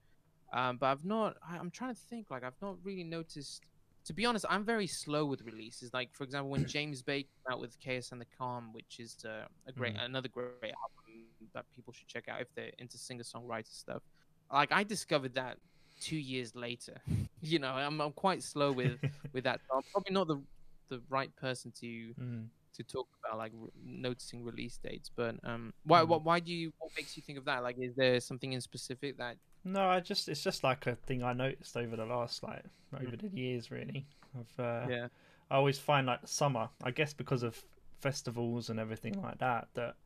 Um, 0.52 0.76
but 0.78 0.86
I've 0.86 1.04
not. 1.04 1.36
I, 1.48 1.56
I'm 1.56 1.70
trying 1.70 1.94
to 1.94 2.00
think. 2.00 2.30
Like 2.30 2.44
I've 2.44 2.60
not 2.60 2.76
really 2.82 3.04
noticed. 3.04 3.62
To 4.06 4.12
be 4.14 4.24
honest, 4.24 4.46
I'm 4.48 4.64
very 4.64 4.86
slow 4.86 5.26
with 5.26 5.42
releases. 5.42 5.92
Like 5.92 6.08
for 6.14 6.24
example, 6.24 6.50
when 6.50 6.66
James 6.76 7.02
Bay 7.02 7.22
came 7.22 7.52
out 7.52 7.60
with 7.60 7.78
Chaos 7.80 8.12
and 8.12 8.20
the 8.20 8.26
Calm, 8.38 8.72
which 8.72 8.98
is 8.98 9.16
uh, 9.24 9.46
a 9.66 9.72
great, 9.72 9.94
Mm. 9.94 10.04
another 10.06 10.28
great 10.28 10.50
album 10.62 11.26
that 11.54 11.64
people 11.74 11.92
should 11.92 12.06
check 12.08 12.28
out 12.28 12.40
if 12.40 12.48
they're 12.54 12.72
into 12.78 12.96
singer 12.98 13.22
songwriter 13.22 13.72
stuff. 13.72 14.02
Like 14.52 14.72
I 14.72 14.82
discovered 14.84 15.34
that 15.34 15.58
two 16.00 16.16
years 16.18 16.54
later. 16.56 17.00
you 17.42 17.58
know, 17.58 17.70
I'm, 17.72 18.00
I'm 18.00 18.12
quite 18.12 18.42
slow 18.42 18.72
with 18.72 18.98
with 19.32 19.44
that. 19.44 19.60
So 19.68 19.76
I'm 19.76 19.82
probably 19.92 20.14
not 20.14 20.26
the 20.28 20.40
the 20.88 21.00
right 21.08 21.34
person 21.36 21.72
to 21.80 21.86
Mm. 22.20 22.46
To 22.82 22.92
talk 22.92 23.08
about 23.22 23.38
like 23.38 23.52
re- 23.54 23.70
noticing 23.84 24.44
release 24.44 24.78
dates. 24.82 25.10
But 25.14 25.36
um, 25.44 25.72
why 25.84 26.00
Mm. 26.02 26.08
why 26.08 26.16
why 26.18 26.40
do 26.40 26.52
you? 26.52 26.72
What 26.78 26.92
makes 26.96 27.16
you 27.16 27.22
think 27.22 27.38
of 27.38 27.44
that? 27.44 27.62
Like, 27.62 27.76
is 27.78 27.94
there 27.94 28.20
something 28.20 28.52
in 28.52 28.60
specific 28.60 29.18
that? 29.18 29.36
No, 29.64 29.88
I 29.88 30.00
just 30.00 30.28
it's 30.28 30.42
just 30.42 30.64
like 30.64 30.86
a 30.86 30.96
thing 30.96 31.22
I 31.22 31.32
noticed 31.34 31.76
over 31.76 31.96
the 31.96 32.06
last 32.06 32.42
like 32.42 32.64
over 32.94 33.16
the 33.16 33.28
years 33.28 33.70
really. 33.70 34.06
Of 34.38 34.48
uh, 34.64 34.86
yeah. 34.88 35.08
I 35.50 35.56
always 35.56 35.78
find 35.78 36.06
like 36.06 36.20
the 36.22 36.28
summer, 36.28 36.68
I 36.82 36.92
guess 36.92 37.12
because 37.12 37.42
of 37.42 37.62
festivals 38.00 38.70
and 38.70 38.80
everything 38.80 39.20
like 39.22 39.38
that, 39.38 39.68
that 39.74 39.96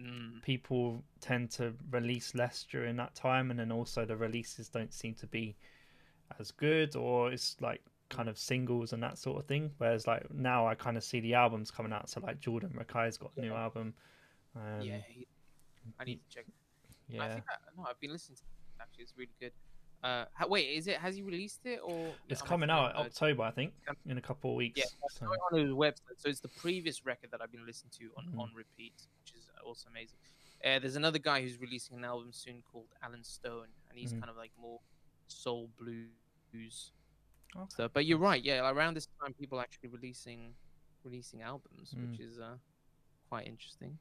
Mm. 0.00 0.42
people 0.42 1.04
tend 1.20 1.52
to 1.52 1.72
release 1.92 2.34
less 2.34 2.64
during 2.68 2.96
that 2.96 3.14
time, 3.14 3.50
and 3.52 3.60
then 3.60 3.70
also 3.70 4.04
the 4.04 4.16
releases 4.16 4.68
don't 4.68 4.92
seem 4.92 5.14
to 5.14 5.26
be 5.28 5.54
as 6.40 6.50
good, 6.50 6.96
or 6.96 7.30
it's 7.32 7.56
like 7.60 7.80
kind 8.10 8.28
of 8.28 8.38
singles 8.38 8.92
and 8.92 9.02
that 9.02 9.18
sort 9.18 9.38
of 9.38 9.46
thing. 9.46 9.70
Whereas 9.78 10.06
like 10.06 10.32
now, 10.32 10.66
I 10.66 10.74
kind 10.74 10.96
of 10.96 11.04
see 11.04 11.20
the 11.20 11.34
albums 11.34 11.70
coming 11.70 11.92
out. 11.92 12.08
So 12.08 12.20
like 12.20 12.40
Jordan 12.40 12.70
Rakei's 12.78 13.16
got 13.16 13.32
a 13.36 13.40
new 13.40 13.52
album. 13.52 13.94
Um, 14.56 14.80
yeah. 14.80 14.98
he- 15.08 15.26
I 15.98 16.04
need 16.04 16.20
to 16.28 16.34
check. 16.36 16.46
Yeah, 17.08 17.24
I 17.24 17.28
think 17.30 17.44
I, 17.48 17.54
no, 17.76 17.84
I've 17.88 18.00
been 18.00 18.12
listening 18.12 18.36
to 18.36 18.42
it. 18.42 18.82
Actually, 18.82 19.02
it's 19.04 19.14
really 19.16 19.30
good. 19.38 19.52
Uh, 20.02 20.24
wait, 20.48 20.64
is 20.68 20.86
it? 20.86 20.96
Has 20.98 21.16
he 21.16 21.22
released 21.22 21.60
it 21.64 21.80
or? 21.82 22.12
It's 22.28 22.42
coming 22.42 22.70
out 22.70 22.94
uh, 22.96 23.00
October, 23.00 23.42
I 23.42 23.50
think, 23.50 23.72
in 24.06 24.16
a 24.18 24.20
couple 24.20 24.50
of 24.50 24.56
weeks. 24.56 24.78
Yeah, 24.78 24.84
so, 25.10 25.26
on 25.26 25.58
his 25.58 25.70
website. 25.70 26.16
So 26.18 26.28
it's 26.28 26.40
the 26.40 26.48
previous 26.48 27.04
record 27.04 27.30
that 27.30 27.40
I've 27.42 27.52
been 27.52 27.66
listening 27.66 27.90
to 27.98 28.10
on, 28.16 28.26
Mhm. 28.26 28.38
on 28.40 28.50
repeat, 28.54 28.92
which 29.22 29.34
is 29.34 29.48
also 29.64 29.88
amazing. 29.88 30.18
Uh, 30.64 30.78
there's 30.78 30.96
another 30.96 31.18
guy 31.18 31.40
who's 31.42 31.58
releasing 31.60 31.96
an 31.96 32.04
album 32.04 32.32
soon 32.32 32.62
called 32.70 32.88
Alan 33.02 33.24
Stone, 33.24 33.68
and 33.88 33.98
he's 33.98 34.12
Mhm. 34.12 34.20
kind 34.20 34.30
of 34.30 34.36
like 34.36 34.52
more 34.58 34.80
soul 35.26 35.70
blues 35.78 36.92
Okay. 37.56 37.66
stuff. 37.70 37.90
But 37.94 38.06
you're 38.06 38.18
right, 38.18 38.42
yeah. 38.42 38.68
Around 38.70 38.94
this 38.94 39.08
time, 39.20 39.32
people 39.34 39.58
are 39.58 39.62
actually 39.62 39.88
releasing 39.90 40.54
releasing 41.04 41.42
albums, 41.42 41.92
which 41.94 42.18
Mm. 42.18 42.26
is 42.32 42.38
uh, 42.38 42.56
quite 43.28 43.46
interesting. 43.46 43.98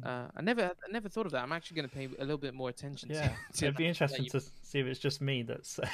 Mm. 0.00 0.06
Uh, 0.26 0.30
I 0.36 0.42
never 0.42 0.64
I 0.64 0.90
never 0.92 1.08
thought 1.08 1.26
of 1.26 1.32
that. 1.32 1.42
I'm 1.42 1.52
actually 1.52 1.76
going 1.76 1.88
to 1.88 1.94
pay 1.94 2.04
a 2.06 2.24
little 2.24 2.38
bit 2.38 2.54
more 2.54 2.68
attention. 2.68 3.10
Yeah, 3.10 3.28
to, 3.28 3.34
to 3.58 3.64
it'd 3.66 3.76
be 3.76 3.86
interesting 3.86 4.24
you- 4.24 4.30
to 4.30 4.40
see 4.40 4.80
if 4.80 4.86
it's 4.86 5.00
just 5.00 5.20
me 5.20 5.42
that's. 5.42 5.78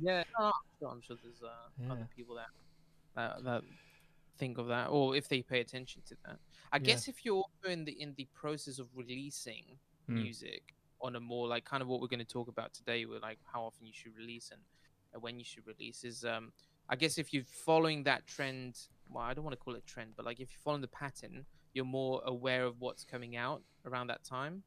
Yeah, 0.00 0.22
no, 0.38 0.46
I'm 0.46 0.52
sure, 0.78 0.88
I'm 0.90 1.00
sure 1.02 1.16
there's 1.22 1.42
uh, 1.42 1.48
Yeah. 1.82 1.92
other 1.92 2.08
people 2.16 2.36
that, 2.36 2.46
that 3.16 3.44
that 3.44 3.62
think 4.38 4.58
of 4.58 4.68
that, 4.68 4.88
or 4.88 5.16
if 5.16 5.28
they 5.28 5.42
pay 5.42 5.60
attention 5.60 6.02
to 6.06 6.16
that. 6.24 6.38
I 6.72 6.76
Yeah. 6.76 6.82
guess 6.84 7.08
if 7.08 7.24
you're 7.24 7.36
also 7.42 7.68
in 7.68 7.84
the 7.84 7.92
in 8.00 8.14
the 8.16 8.26
process 8.34 8.78
of 8.78 8.86
releasing 8.94 9.64
Mm. 10.08 10.14
music 10.22 10.74
on 11.02 11.14
a 11.16 11.20
more 11.20 11.46
like 11.48 11.64
kind 11.64 11.82
of 11.82 11.88
what 11.88 12.00
we're 12.00 12.08
going 12.08 12.24
to 12.24 12.32
talk 12.38 12.48
about 12.48 12.72
today, 12.74 13.04
with 13.06 13.22
like 13.22 13.38
how 13.44 13.62
often 13.62 13.86
you 13.86 13.92
should 13.92 14.16
release 14.16 14.50
and 14.50 14.60
when 15.18 15.38
you 15.38 15.44
should 15.44 15.66
release, 15.66 16.04
is 16.04 16.24
um, 16.24 16.52
I 16.88 16.96
guess 16.96 17.18
if 17.18 17.32
you're 17.32 17.44
following 17.44 18.04
that 18.04 18.26
trend, 18.26 18.78
well, 19.08 19.24
I 19.24 19.34
don't 19.34 19.44
want 19.44 19.54
to 19.58 19.64
call 19.64 19.74
it 19.74 19.86
trend, 19.86 20.12
but 20.16 20.24
like 20.26 20.40
if 20.40 20.50
you're 20.52 20.60
following 20.62 20.82
the 20.82 20.88
pattern, 20.88 21.44
you're 21.74 21.84
more 21.84 22.20
aware 22.24 22.64
of 22.64 22.80
what's 22.80 23.04
coming 23.04 23.36
out 23.36 23.62
around 23.86 24.08
that 24.08 24.22
time. 24.24 24.62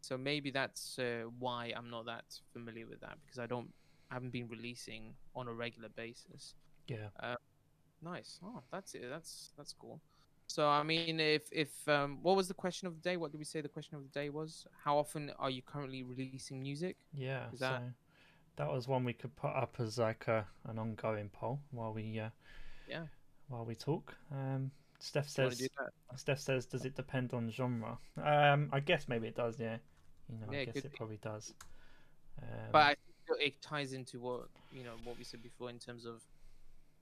So 0.00 0.18
maybe 0.18 0.50
that's 0.50 0.98
uh, 0.98 1.24
why 1.38 1.72
I'm 1.76 1.88
not 1.90 2.04
that 2.06 2.24
familiar 2.52 2.86
with 2.86 3.00
that 3.00 3.16
because 3.24 3.38
I 3.38 3.46
don't 3.46 3.72
I 4.10 4.14
haven't 4.14 4.32
been 4.32 4.48
releasing 4.48 5.14
on 5.34 5.48
a 5.48 5.52
regular 5.52 5.88
basis. 5.88 6.54
yeah. 6.88 7.08
Nice. 8.02 8.38
Oh, 8.44 8.62
that's 8.70 8.94
it. 8.94 9.06
That's 9.08 9.52
that's 9.56 9.72
cool. 9.72 9.98
So 10.46 10.68
I 10.68 10.82
mean, 10.82 11.20
if 11.20 11.48
if 11.50 11.88
um, 11.88 12.18
what 12.22 12.36
was 12.36 12.48
the 12.48 12.54
question 12.54 12.86
of 12.86 12.94
the 12.94 13.00
day? 13.00 13.16
What 13.16 13.32
did 13.32 13.38
we 13.38 13.44
say 13.44 13.62
the 13.62 13.68
question 13.68 13.96
of 13.96 14.02
the 14.02 14.10
day 14.10 14.28
was? 14.28 14.66
How 14.84 14.98
often 14.98 15.32
are 15.38 15.48
you 15.48 15.62
currently 15.62 16.02
releasing 16.02 16.60
music? 16.62 16.96
Yeah, 17.14 17.46
Is 17.52 17.60
that- 17.60 17.80
so 17.80 17.88
that 18.56 18.70
was 18.70 18.86
one 18.88 19.04
we 19.04 19.12
could 19.12 19.34
put 19.36 19.50
up 19.54 19.76
as 19.78 19.98
like 19.98 20.26
a, 20.28 20.46
an 20.68 20.78
ongoing 20.78 21.28
poll 21.30 21.60
while 21.70 21.92
we 21.92 22.20
uh, 22.20 22.30
Yeah. 22.88 23.04
while 23.48 23.64
we 23.64 23.74
talk. 23.74 24.14
Um, 24.30 24.70
Steph 25.00 25.34
Do 25.34 25.42
you 25.42 25.46
wanna 25.46 25.56
says? 25.56 25.70
Steph 26.16 26.40
says 26.40 26.66
does 26.66 26.84
it 26.84 26.94
depend 26.94 27.32
on 27.34 27.50
genre? 27.50 27.98
Um, 28.22 28.68
I 28.72 28.80
guess 28.80 29.08
maybe 29.08 29.26
it 29.28 29.36
does. 29.36 29.58
Yeah, 29.58 29.76
you 30.28 30.38
know, 30.38 30.52
Yeah, 30.52 30.60
I 30.60 30.62
it 30.62 30.74
guess 30.74 30.84
it 30.84 30.94
probably 30.96 31.18
does. 31.18 31.52
Um, 32.40 32.48
But 32.72 32.82
I 32.82 32.94
think 33.28 33.40
it 33.40 33.62
ties 33.62 33.92
into 33.92 34.20
what 34.20 34.48
you 34.72 34.84
know 34.84 34.94
what 35.04 35.18
we 35.18 35.24
said 35.24 35.42
before 35.42 35.70
in 35.70 35.78
terms 35.78 36.04
of 36.04 36.22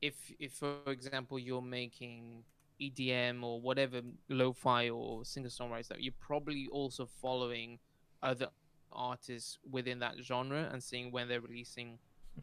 if 0.00 0.14
if 0.38 0.52
for 0.54 0.78
example 0.86 1.38
you're 1.38 1.62
making 1.62 2.44
EDM 2.80 3.44
or 3.44 3.60
whatever 3.60 4.00
lo-fi 4.28 4.88
or 4.90 5.24
singer-songwriters 5.24 5.86
that 5.88 6.02
you're 6.02 6.14
probably 6.18 6.66
also 6.72 7.06
following 7.06 7.78
other 8.22 8.48
artists 8.94 9.58
within 9.70 9.98
that 10.00 10.14
genre 10.22 10.68
and 10.72 10.82
seeing 10.82 11.10
when 11.10 11.28
they're 11.28 11.40
releasing 11.40 11.98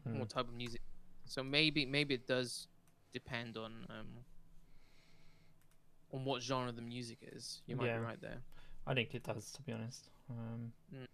mhm. 0.06 0.18
what 0.18 0.28
type 0.28 0.48
of 0.48 0.54
music. 0.54 0.80
So 1.24 1.42
maybe 1.42 1.86
maybe 1.86 2.14
it 2.14 2.26
does 2.26 2.68
depend 3.12 3.56
on 3.56 3.86
um 3.90 4.24
on 6.12 6.24
what 6.24 6.42
genre 6.42 6.72
the 6.72 6.82
music 6.82 7.18
is. 7.22 7.62
You 7.66 7.76
might 7.76 7.86
Yeah. 7.86 7.98
be 7.98 8.04
right 8.04 8.20
there. 8.20 8.42
I 8.86 8.94
think 8.94 9.14
it 9.14 9.22
does, 9.22 9.52
to 9.52 9.62
be 9.62 9.72
honest. 9.72 10.10
Um 10.28 10.72
Mm. 10.92 11.06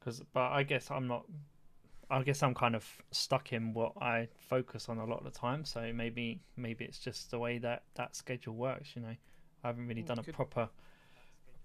'cause 0.00 0.22
but 0.32 0.52
I 0.52 0.62
guess 0.62 0.90
I'm 0.90 1.06
not. 1.06 1.26
I 2.10 2.22
guess 2.22 2.42
I'm 2.42 2.54
kind 2.54 2.74
of 2.74 3.02
stuck 3.10 3.52
in 3.52 3.74
what 3.74 3.92
I 4.00 4.28
focus 4.38 4.88
on 4.88 4.96
a 4.96 5.04
lot 5.04 5.18
of 5.18 5.24
the 5.24 5.38
time. 5.38 5.64
So 5.66 5.92
maybe 5.92 6.40
maybe 6.56 6.84
it's 6.86 6.98
just 6.98 7.30
the 7.30 7.38
way 7.38 7.58
that 7.58 7.84
that 7.94 8.16
schedule 8.16 8.54
works. 8.54 8.96
You 8.96 9.02
know, 9.02 9.16
I 9.62 9.66
haven't 9.66 9.86
really 9.86 10.02
Mm, 10.02 10.06
done 10.06 10.18
a 10.18 10.22
could- 10.24 10.34
proper 10.34 10.70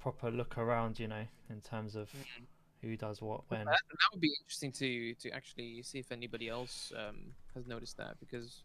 proper 0.04 0.30
look 0.32 0.58
around. 0.58 1.00
You 1.00 1.08
know, 1.08 1.26
in 1.50 1.62
terms 1.62 1.96
of 1.96 2.08
Mm. 2.12 2.46
who 2.82 2.98
does 2.98 3.22
what 3.22 3.42
when. 3.50 3.66
That, 3.66 3.80
that 4.00 4.08
would 4.12 4.22
be 4.22 4.34
interesting 4.39 4.72
to 4.82 5.13
to 5.24 5.30
actually 5.32 5.82
see 5.84 6.00
if 6.00 6.12
anybody 6.12 6.48
else 6.50 6.92
um, 7.02 7.18
has 7.56 7.66
noticed 7.68 7.98
that 7.98 8.20
because 8.20 8.63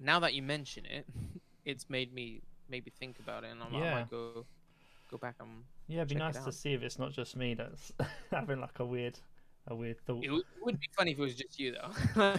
now 0.00 0.18
that 0.20 0.32
you 0.34 0.42
mention 0.42 0.84
it, 0.86 1.04
it's 1.70 1.86
made 1.90 2.12
me 2.14 2.40
maybe 2.68 2.90
think 3.00 3.18
about 3.18 3.44
it, 3.44 3.50
and 3.52 3.62
I'm, 3.62 3.74
I 3.74 3.90
might 3.94 4.10
go 4.10 4.44
go 5.10 5.16
back 5.16 5.36
and 5.40 5.64
Yeah, 5.88 5.98
it'd 6.02 6.08
be 6.08 6.14
check 6.14 6.34
it 6.34 6.34
nice 6.36 6.44
to 6.44 6.52
see 6.52 6.72
if 6.74 6.82
it's 6.82 6.98
not 6.98 7.12
just 7.12 7.34
me 7.36 7.54
that's 7.54 7.92
having 8.30 8.60
like 8.60 8.78
a 8.78 8.84
weird 8.84 9.18
a 9.66 9.74
weird 9.74 9.98
thought. 10.06 10.22
it 10.24 10.30
would, 10.30 10.40
it 10.58 10.64
would 10.64 10.78
be 10.80 10.88
funny 10.96 11.12
if 11.12 11.18
it 11.18 11.22
was 11.22 11.34
just 11.34 11.58
you 11.58 11.74
though. 11.74 12.34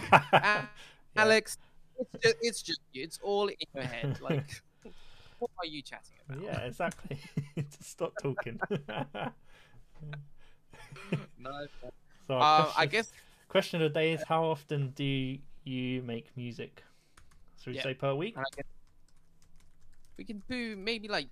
Yeah. 1.16 1.24
Alex, 1.24 1.58
it's 1.98 2.22
just, 2.22 2.36
it's 2.40 2.62
just 2.62 2.80
you. 2.92 3.02
It's 3.02 3.18
all 3.22 3.48
in 3.48 3.56
your 3.74 3.82
head. 3.84 4.20
Like, 4.20 4.62
what 5.40 5.50
are 5.58 5.66
you 5.66 5.82
chatting 5.82 6.14
about? 6.28 6.42
Yeah, 6.42 6.58
exactly. 6.60 7.18
Just 7.56 7.84
Stop 7.84 8.16
talking. 8.18 8.60
No, 11.38 11.66
so 12.26 12.34
our 12.34 12.66
uh, 12.66 12.72
I 12.76 12.86
guess 12.86 13.12
question 13.48 13.82
of 13.82 13.92
the 13.92 13.98
day 13.98 14.12
is 14.12 14.22
how 14.22 14.44
often 14.44 14.90
do 14.90 15.38
you 15.64 16.02
make 16.02 16.30
music? 16.36 16.82
So 17.56 17.70
we 17.70 17.76
Yeah. 17.76 17.82
say 17.82 17.94
per 17.94 18.14
week? 18.14 18.36
And 18.36 18.44
I 18.46 18.56
guess 18.56 18.66
we 20.16 20.24
can 20.24 20.42
do 20.48 20.76
maybe 20.76 21.08
like 21.08 21.28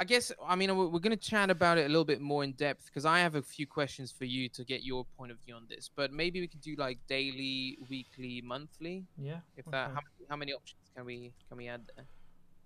I 0.00 0.04
guess 0.04 0.30
I 0.44 0.54
mean 0.56 0.76
we're, 0.76 0.86
we're 0.86 1.00
going 1.00 1.16
to 1.16 1.28
chat 1.30 1.50
about 1.50 1.78
it 1.78 1.84
a 1.86 1.88
little 1.88 2.04
bit 2.04 2.20
more 2.20 2.44
in 2.44 2.52
depth 2.52 2.86
because 2.86 3.04
I 3.04 3.18
have 3.20 3.34
a 3.34 3.42
few 3.42 3.66
questions 3.66 4.12
for 4.12 4.24
you 4.24 4.48
to 4.50 4.64
get 4.64 4.82
your 4.84 5.04
point 5.16 5.32
of 5.32 5.38
view 5.44 5.54
on 5.54 5.66
this. 5.68 5.90
But 5.94 6.12
maybe 6.12 6.40
we 6.40 6.46
could 6.46 6.60
do 6.60 6.74
like 6.76 6.98
daily, 7.08 7.78
weekly, 7.88 8.40
monthly. 8.42 9.04
Yeah. 9.16 9.40
If 9.56 9.64
that 9.66 9.88
how, 9.88 9.94
many- 9.94 10.26
how 10.30 10.36
many 10.36 10.52
options 10.52 10.80
can 10.94 11.04
we 11.04 11.32
can 11.48 11.56
we 11.56 11.68
add 11.68 11.82
there? 11.96 12.06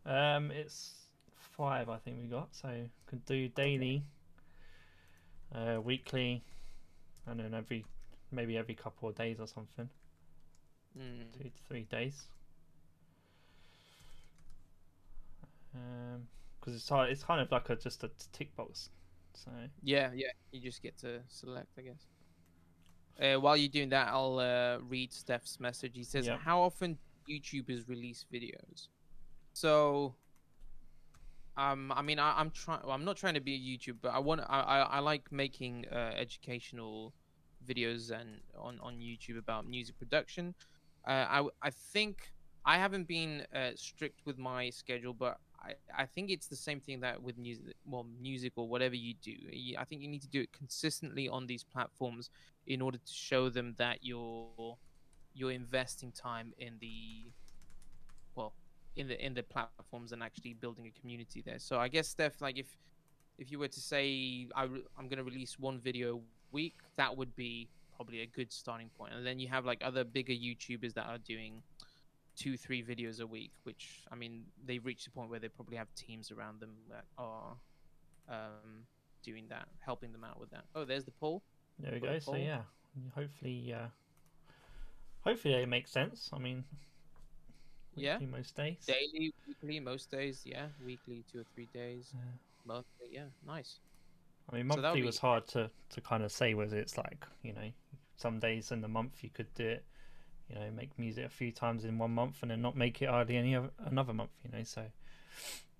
Um, 0.05 0.51
it's 0.51 0.93
five, 1.57 1.89
I 1.89 1.99
think 1.99 2.19
we 2.21 2.29
got. 2.29 2.49
So 2.53 2.69
could 3.07 3.25
do 3.25 3.49
daily, 3.49 4.03
uh, 5.55 5.81
weekly, 5.81 6.43
and 7.27 7.39
then 7.39 7.55
every 7.55 7.85
maybe 8.31 8.57
every 8.57 8.75
couple 8.75 9.09
of 9.09 9.15
days 9.15 9.39
or 9.39 9.47
something. 9.47 9.89
Mm. 10.99 11.33
two 11.37 11.45
to 11.45 11.51
three 11.69 11.85
days. 11.85 12.25
Um, 15.75 16.27
because 16.61 16.77
it's 16.77 16.89
hard, 16.89 17.11
it's 17.11 17.25
kind 17.25 17.41
of 17.41 17.51
like 17.51 17.71
a 17.71 17.77
just 17.77 18.05
a 18.05 18.11
tick 18.33 18.55
box. 18.57 18.91
So 19.35 19.51
Yeah, 19.83 20.11
yeah. 20.15 20.29
You 20.53 20.61
just 20.61 20.83
get 20.83 20.99
to 20.99 21.21
select, 21.29 21.69
I 21.79 21.83
guess. 21.83 22.07
Uh, 23.21 23.41
while 23.41 23.57
you're 23.57 23.69
doing 23.69 23.89
that, 23.91 24.09
I'll 24.09 24.39
uh, 24.39 24.79
read 24.89 25.13
Steph's 25.13 25.59
message. 25.61 25.93
He 25.95 26.05
says, 26.05 26.27
Yeah. 26.27 26.39
"How 26.39 26.61
often 26.61 26.99
YouTubers 27.29 27.89
release 27.89 28.25
videos?" 28.33 28.89
So, 29.53 30.15
um, 31.57 31.93
I 31.95 32.03
mean, 32.03 32.19
I, 32.19 32.39
I'm 32.41 32.51
trying. 32.51 32.81
Well, 32.83 32.93
I'm 32.93 33.05
not 33.05 33.17
trying 33.17 33.35
to 33.35 33.41
be 33.41 33.55
a 33.55 33.59
YouTuber, 33.59 33.99
but 34.03 34.09
I 34.15 34.19
want. 34.19 34.41
I, 34.49 34.61
I, 34.61 34.79
I 34.81 34.99
like 35.01 35.31
making 35.31 35.87
uh, 35.93 36.13
educational 36.17 37.13
videos 37.67 38.11
and 38.11 38.41
on 38.59 38.79
on 38.81 38.95
YouTube 38.99 39.39
about 39.39 39.67
music 39.67 39.99
production. 39.99 40.55
Uh, 41.07 41.45
I 41.63 41.71
think 41.71 42.33
I 42.65 42.79
haven't 42.79 43.07
been 43.07 43.45
uh, 43.55 43.71
strict 43.75 44.21
with 44.25 44.39
my 44.39 44.71
schedule, 44.71 45.13
but 45.13 45.39
I, 45.61 45.75
I 45.97 46.07
think 46.07 46.31
it's 46.31 46.47
the 46.47 46.57
same 46.57 46.81
thing 46.81 47.01
that 47.01 47.23
with 47.23 47.37
music, 47.37 47.75
well, 47.85 48.07
music 48.21 48.53
or 48.57 48.69
whatever 48.69 48.95
you 48.95 49.15
do. 49.23 49.33
You- 49.33 49.77
I 49.79 49.85
think 49.85 50.01
you 50.01 50.09
need 50.09 50.23
to 50.23 50.29
do 50.29 50.41
it 50.41 50.53
consistently 50.53 51.29
on 51.29 51.47
these 51.47 51.65
platforms 51.65 52.31
in 52.67 52.81
order 52.81 52.99
to 52.99 53.13
show 53.13 53.51
them 53.51 53.75
that 53.79 53.99
you're 54.03 54.79
you're 55.35 55.51
investing 55.51 56.13
time 56.13 56.53
in 56.59 56.79
the 56.81 57.31
in 58.97 59.09
the 59.09 59.25
in 59.25 59.35
the 59.35 59.43
platforms 59.43 60.13
and 60.13 60.23
actually 60.23 60.55
building 60.55 60.87
a 60.87 61.01
community 61.01 61.43
there. 61.45 61.59
So 61.59 61.79
I 61.79 61.89
guess 61.89 62.09
Steph, 62.09 62.41
like 62.41 62.59
if 62.59 62.67
if 63.39 63.51
you 63.51 63.59
were 63.59 63.69
to 63.69 63.81
say 63.81 64.49
I 64.55 64.65
re- 64.65 64.85
I'm 64.99 65.09
going 65.09 65.19
to 65.19 65.25
release 65.25 65.59
one 65.59 65.79
video 65.79 66.17
a 66.17 66.21
week, 66.53 66.77
that 66.97 67.17
would 67.17 67.35
be 67.35 67.69
probably 67.97 68.21
a 68.21 68.27
good 68.27 68.53
starting 68.53 68.91
point. 68.99 69.13
And 69.15 69.27
then 69.27 69.39
you 69.39 69.49
have 69.49 69.65
like 69.65 69.83
other 69.85 70.05
bigger 70.05 70.33
YouTubers 70.33 70.95
that 70.95 71.07
are 71.07 71.19
doing 71.19 71.63
two, 72.37 72.57
three 72.57 72.83
videos 72.83 73.21
a 73.21 73.27
week, 73.27 73.53
which 73.65 74.03
I 74.11 74.15
mean 74.15 74.45
they've 74.65 74.85
reached 74.85 75.07
a 75.07 75.11
point 75.11 75.31
where 75.31 75.41
they 75.41 75.49
probably 75.49 75.77
have 75.77 75.93
teams 75.95 76.31
around 76.31 76.61
them 76.61 76.71
that 76.91 77.05
are 77.19 77.57
um, 78.29 78.87
doing 79.23 79.47
that, 79.49 79.69
helping 79.81 80.13
them 80.13 80.25
out 80.25 80.39
with 80.39 80.51
that. 80.51 80.65
Oh, 80.75 80.85
there's 80.85 81.05
the 81.05 81.13
poll. 81.13 81.43
There 81.79 81.93
we 81.93 82.01
go. 82.01 82.19
So 82.19 82.37
yeah, 82.37 82.63
hopefully, 83.15 83.75
uh, 83.75 83.87
hopefully 85.21 85.55
it 85.55 85.69
makes 85.69 85.91
sense. 85.91 86.31
I 86.33 86.39
mean, 86.39 86.65
Yeah. 87.97 88.19
most 88.21 88.57
days. 88.57 88.85
Daily, 88.87 89.33
weekly, 89.47 89.81
most 89.81 90.11
days, 90.11 90.43
yeah. 90.45 90.69
Weekly, 90.85 91.25
two 91.31 91.41
or 91.41 91.45
three 91.55 91.69
days. 91.75 92.11
Yeah. 92.15 92.21
Monthly, 92.65 93.09
yeah. 93.11 93.27
Nice. 93.47 93.81
I 94.51 94.57
mean, 94.57 94.69
So 94.69 94.77
monthly 94.81 95.01
be- 95.01 95.07
was 95.07 95.19
hard 95.19 95.47
to, 95.49 95.71
to 95.91 96.01
kind 96.01 96.23
of 96.23 96.33
say 96.33 96.55
whether 96.55 96.77
it's 96.79 96.97
like, 96.97 97.27
you 97.43 97.53
know, 97.53 97.71
some 98.17 98.39
days 98.39 98.73
in 98.73 98.81
the 98.81 98.89
month 98.89 99.23
you 99.23 99.31
could 99.31 99.53
do 99.55 99.67
it, 99.69 99.85
you 100.49 100.57
know, 100.57 100.71
make 100.71 100.99
music 100.99 101.25
a 101.25 101.29
few 101.29 101.53
times 101.53 101.85
in 101.85 101.99
one 101.99 102.11
month 102.13 102.39
and 102.43 102.51
then 102.51 102.61
not 102.63 102.77
make 102.77 103.03
it 103.03 103.09
hardly 103.09 103.37
any 103.37 103.55
other, 103.55 103.71
another 103.87 104.13
month, 104.13 104.31
you 104.45 104.51
know. 104.51 104.65
So, 104.65 104.85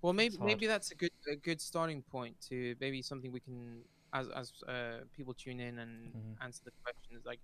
Well, 0.01 0.13
maybe 0.13 0.37
maybe 0.41 0.67
that's 0.67 0.91
a 0.91 0.95
good 0.95 1.11
a 1.29 1.35
good 1.35 1.61
starting 1.61 2.01
point 2.03 2.35
to 2.49 2.75
maybe 2.79 3.01
something 3.01 3.31
we 3.31 3.39
can 3.39 3.83
as 4.13 4.27
as 4.29 4.51
uh, 4.67 4.99
people 5.15 5.33
tune 5.33 5.59
in 5.59 5.79
and 5.79 6.13
Mhm. 6.13 6.43
answer 6.43 6.61
the 6.65 6.71
questions 6.83 7.25
like 7.25 7.39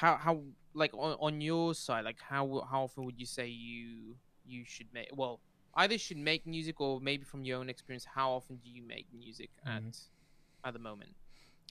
how 0.00 0.16
how 0.16 0.40
like 0.72 0.92
on, 0.94 1.16
on 1.20 1.40
your 1.42 1.74
side 1.74 2.04
like 2.04 2.20
how 2.20 2.66
how 2.70 2.84
often 2.84 3.04
would 3.04 3.18
you 3.18 3.26
say 3.26 3.46
you 3.46 4.16
you 4.46 4.64
should 4.64 4.86
make 4.94 5.08
well 5.14 5.40
either 5.74 5.98
should 5.98 6.16
make 6.16 6.46
music 6.46 6.80
or 6.80 7.00
maybe 7.00 7.22
from 7.22 7.44
your 7.44 7.58
own 7.58 7.68
experience 7.68 8.06
how 8.14 8.30
often 8.30 8.56
do 8.56 8.70
you 8.70 8.82
make 8.82 9.06
music 9.12 9.50
at 9.66 9.82
Mhm. 9.82 10.00
at 10.64 10.72
the 10.72 10.78
moment 10.78 11.14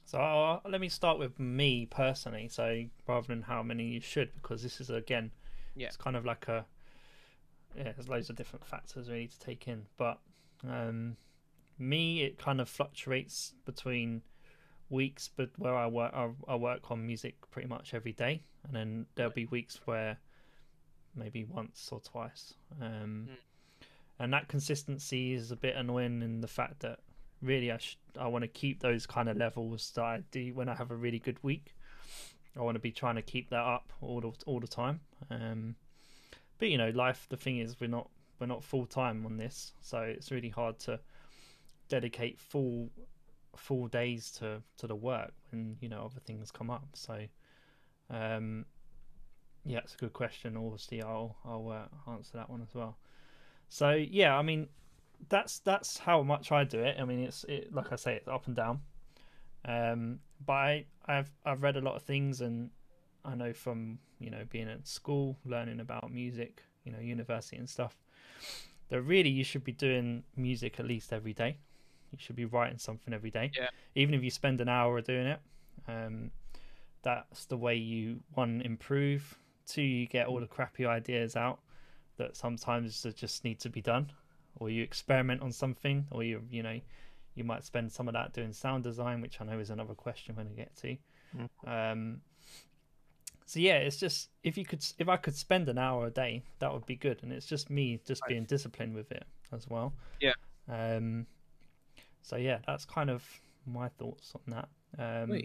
so 0.05 0.19
uh, 0.19 0.59
let 0.67 0.81
me 0.81 0.89
start 0.89 1.19
with 1.19 1.37
me 1.39 1.85
personally. 1.85 2.47
So 2.47 2.85
rather 3.07 3.27
than 3.27 3.43
how 3.43 3.61
many 3.61 3.89
you 3.89 4.01
should, 4.01 4.33
because 4.33 4.63
this 4.63 4.81
is 4.81 4.89
again, 4.89 5.29
Yeah. 5.75 5.85
it's 5.85 5.97
kind 5.97 6.15
of 6.15 6.25
like 6.25 6.47
a, 6.47 6.65
yeah, 7.77 7.91
there's 7.91 8.09
loads 8.09 8.27
of 8.31 8.35
different 8.35 8.65
factors 8.65 9.07
we 9.07 9.19
need 9.19 9.31
to 9.33 9.39
take 9.39 9.67
in. 9.67 9.85
But 9.97 10.17
um, 10.67 11.17
me, 11.77 12.23
it 12.23 12.39
kind 12.39 12.59
of 12.59 12.67
fluctuates 12.67 13.53
between 13.65 14.23
weeks, 14.89 15.29
but 15.35 15.49
where 15.57 15.75
I 15.75 15.87
work, 15.87 16.11
I, 16.13 16.29
I 16.47 16.55
work 16.55 16.91
on 16.91 17.05
music 17.05 17.35
pretty 17.51 17.67
much 17.67 17.93
every 17.93 18.13
day, 18.13 18.41
and 18.65 18.75
then 18.75 19.05
there'll 19.15 19.31
be 19.31 19.45
weeks 19.45 19.79
where 19.85 20.17
maybe 21.15 21.43
once 21.43 21.89
or 21.91 21.99
twice. 21.99 22.53
Um, 22.81 23.27
Mm. 23.29 23.35
And 24.21 24.33
that 24.33 24.49
consistency 24.49 25.33
is 25.33 25.51
a 25.51 25.55
bit 25.55 25.77
annoying 25.77 26.21
in 26.21 26.41
the 26.41 26.47
fact 26.47 26.81
that 26.81 26.99
really 27.41 27.71
I 27.71 27.77
sh- 27.77 27.97
I 28.19 28.27
want 28.27 28.43
to 28.43 28.49
keep 28.49 28.81
those 28.81 29.05
kind 29.05 29.29
of 29.29 29.37
levels 29.37 29.91
that 29.95 30.03
I 30.03 30.23
do 30.31 30.53
when 30.53 30.67
I 30.67 30.75
have 30.75 30.91
a 30.91 30.95
really 30.95 31.19
good 31.19 31.41
week. 31.41 31.73
I 32.57 32.61
want 32.61 32.75
to 32.75 32.81
be 32.81 32.91
trying 32.91 33.15
to 33.15 33.21
keep 33.21 33.49
that 33.51 33.63
up 33.63 33.93
all 34.01 34.19
the, 34.19 34.31
all 34.45 34.59
the 34.59 34.67
time. 34.67 34.99
Um, 35.31 35.75
but 36.57 36.67
you 36.69 36.77
know, 36.77 36.89
life. 36.89 37.27
The 37.29 37.37
thing 37.37 37.59
is, 37.59 37.79
we're 37.79 37.87
not 37.87 38.09
we're 38.39 38.47
not 38.47 38.61
full 38.61 38.85
time 38.85 39.25
on 39.25 39.37
this, 39.37 39.71
so 39.81 40.01
it's 40.01 40.31
really 40.31 40.49
hard 40.49 40.79
to 40.79 40.99
dedicate 41.87 42.37
full 42.39 42.89
full 43.55 43.87
days 43.87 44.31
to 44.31 44.61
to 44.77 44.87
the 44.87 44.95
work 44.95 45.33
when 45.51 45.77
you 45.81 45.89
know 45.89 46.03
other 46.05 46.19
things 46.25 46.51
come 46.51 46.69
up. 46.69 46.87
So, 46.93 47.25
um, 48.09 48.65
yeah, 49.65 49.79
it's 49.79 49.95
a 49.95 49.97
good 49.97 50.13
question. 50.13 50.57
Obviously, 50.57 51.01
I'll 51.01 51.37
I'll 51.45 51.69
uh, 51.69 52.11
answer 52.11 52.37
that 52.37 52.49
one 52.49 52.61
as 52.61 52.73
well. 52.73 52.97
So 53.69 53.91
yeah, 53.91 54.37
I 54.37 54.41
mean, 54.41 54.67
that's 55.27 55.59
that's 55.59 55.99
how 55.99 56.23
much 56.23 56.51
I 56.51 56.63
do 56.63 56.79
it. 56.79 56.97
I 56.99 57.05
mean, 57.05 57.19
it's 57.19 57.43
it, 57.45 57.73
like 57.73 57.91
I 57.91 57.95
say, 57.95 58.15
it's 58.15 58.27
up 58.27 58.47
and 58.47 58.55
down. 58.55 58.81
Um, 59.65 60.19
but 60.45 60.53
I, 60.53 60.85
I've 61.05 61.31
I've 61.45 61.61
read 61.61 61.75
a 61.75 61.81
lot 61.81 61.95
of 61.95 62.03
things, 62.03 62.41
and 62.41 62.69
I 63.25 63.35
know 63.35 63.53
from 63.53 63.99
you 64.19 64.29
know 64.29 64.43
being 64.49 64.69
at 64.69 64.87
school, 64.87 65.37
learning 65.45 65.79
about 65.79 66.11
music, 66.11 66.63
you 66.83 66.91
know, 66.91 66.99
university 66.99 67.57
and 67.57 67.69
stuff, 67.69 67.97
that 68.89 69.01
really 69.01 69.29
you 69.29 69.43
should 69.43 69.63
be 69.63 69.71
doing 69.71 70.23
music 70.35 70.79
at 70.79 70.85
least 70.85 71.13
every 71.13 71.33
day. 71.33 71.57
You 72.11 72.17
should 72.19 72.35
be 72.35 72.45
writing 72.45 72.77
something 72.77 73.13
every 73.13 73.31
day, 73.31 73.51
Yeah. 73.55 73.69
even 73.95 74.13
if 74.13 74.23
you 74.23 74.29
spend 74.29 74.61
an 74.61 74.69
hour 74.69 75.01
doing 75.01 75.27
it. 75.27 75.39
Um, 75.87 76.31
that's 77.01 77.45
the 77.45 77.57
way 77.57 77.75
you 77.75 78.21
one 78.33 78.61
improve. 78.61 79.37
Two, 79.65 79.81
you 79.81 80.07
get 80.07 80.27
all 80.27 80.39
the 80.39 80.47
crappy 80.47 80.85
ideas 80.85 81.35
out 81.35 81.59
that 82.17 82.35
sometimes 82.35 83.03
just 83.15 83.43
need 83.43 83.59
to 83.61 83.69
be 83.69 83.81
done, 83.81 84.11
or 84.59 84.69
you 84.69 84.83
experiment 84.83 85.41
on 85.41 85.51
something, 85.51 86.05
or 86.11 86.23
you 86.23 86.41
you 86.49 86.63
know 86.63 86.79
you 87.35 87.43
might 87.43 87.63
spend 87.63 87.91
some 87.91 88.07
of 88.07 88.13
that 88.13 88.33
doing 88.33 88.51
sound 88.51 88.83
design, 88.83 89.21
which 89.21 89.39
I 89.39 89.45
know 89.45 89.59
is 89.59 89.69
another 89.69 89.93
question 89.93 90.35
when 90.35 90.47
I 90.47 90.51
get 90.51 90.75
to. 90.77 90.97
Um, 91.65 92.21
so 93.45 93.59
yeah, 93.59 93.77
it's 93.77 93.97
just 93.97 94.29
if 94.43 94.57
you 94.57 94.65
could, 94.65 94.85
if 94.97 95.07
I 95.07 95.15
could 95.17 95.35
spend 95.35 95.69
an 95.69 95.77
hour 95.77 96.07
a 96.07 96.11
day, 96.11 96.43
that 96.59 96.73
would 96.73 96.85
be 96.85 96.95
good, 96.95 97.23
and 97.23 97.31
it's 97.31 97.45
just 97.45 97.69
me 97.69 97.99
just 98.05 98.21
being 98.27 98.43
disciplined 98.43 98.93
with 98.95 99.11
it 99.11 99.23
as 99.51 99.67
well. 99.69 99.93
Yeah. 100.19 100.33
Um. 100.67 101.25
So 102.21 102.35
yeah, 102.35 102.59
that's 102.67 102.85
kind 102.85 103.09
of 103.09 103.23
my 103.65 103.89
thoughts 103.89 104.33
on 104.35 104.41
that. 104.53 104.69
Um, 105.23 105.41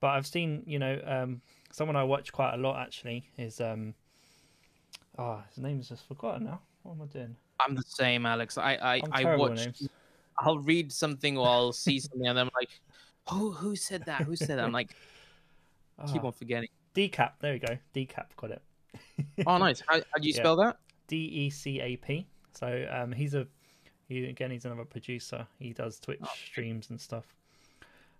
but 0.00 0.08
I've 0.08 0.26
seen, 0.26 0.62
you 0.66 0.78
know, 0.78 1.00
um, 1.06 1.40
someone 1.72 1.96
I 1.96 2.04
watch 2.04 2.32
quite 2.32 2.54
a 2.54 2.56
lot 2.56 2.80
actually 2.80 3.28
is 3.36 3.60
um, 3.60 3.94
oh, 5.18 5.42
his 5.48 5.58
name's 5.58 5.88
just 5.88 6.06
forgotten 6.06 6.44
now. 6.44 6.60
What 6.82 6.92
am 6.94 7.02
I 7.02 7.06
doing? 7.06 7.36
i'm 7.62 7.74
the 7.74 7.82
same 7.86 8.24
alex 8.24 8.56
i 8.56 8.72
i, 8.76 9.02
I'm 9.12 9.38
watch. 9.38 9.68
I'll 10.38 10.60
read 10.60 10.90
something 10.90 11.36
or 11.36 11.46
i'll 11.46 11.72
see 11.74 12.00
something 12.00 12.26
and 12.26 12.40
i'm 12.40 12.48
like 12.54 12.70
who 13.28 13.50
who 13.52 13.76
said 13.76 14.02
that 14.06 14.22
who 14.22 14.34
said 14.34 14.58
that 14.58 14.64
i'm 14.64 14.72
like 14.72 14.88
keep 16.10 16.24
Ah, 16.24 16.28
on 16.28 16.32
forgetting 16.32 16.70
Decap. 16.94 17.32
There 17.40 17.52
we 17.52 17.58
go. 17.58 17.76
Decap 17.94 18.34
got 18.36 18.50
it. 18.50 18.62
oh 19.46 19.58
nice 19.58 19.82
how, 19.86 19.96
how 19.96 20.20
do 20.20 20.26
you 20.26 20.32
Yeah. 20.32 20.40
spell 20.40 20.56
that 20.56 20.78
D 21.06 21.16
E 21.16 21.50
C 21.50 21.80
A 21.80 21.96
P. 21.96 22.26
So 22.52 22.86
um, 22.90 23.12
he's 23.12 23.34
a 23.34 23.46
he 24.10 24.24
again. 24.26 24.50
He's 24.50 24.64
another 24.64 24.84
producer. 24.84 25.46
He 25.58 25.72
does 25.72 25.98
Twitch 25.98 26.20
streams 26.50 26.90
and 26.90 27.00
stuff. 27.00 27.24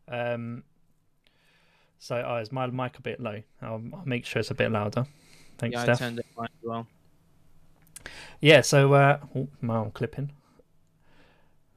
Um. 0.09 0.63
So 1.99 2.25
oh, 2.27 2.37
is 2.37 2.51
my 2.51 2.67
mic 2.69 2.99
a 2.99 3.03
bit 3.03 3.21
low? 3.21 3.43
I'll, 3.61 3.83
I'll 3.93 4.03
make 4.07 4.25
sure 4.25 4.41
it's 4.41 4.51
a 4.51 4.55
bit 4.55 4.73
louder. 4.73 5.05
Thanks, 5.59 5.75
yeah 5.75 5.81
i 5.81 5.85
Steph. 5.85 5.99
turned 5.99 6.19
it 6.19 6.27
on 6.39 6.47
as 6.47 6.51
well 6.63 6.87
Yeah. 8.41 8.63
So 8.63 8.95
uh, 8.95 9.19
oh, 9.37 9.49
my 9.61 9.77
arm 9.77 9.91
clipping. 9.91 10.33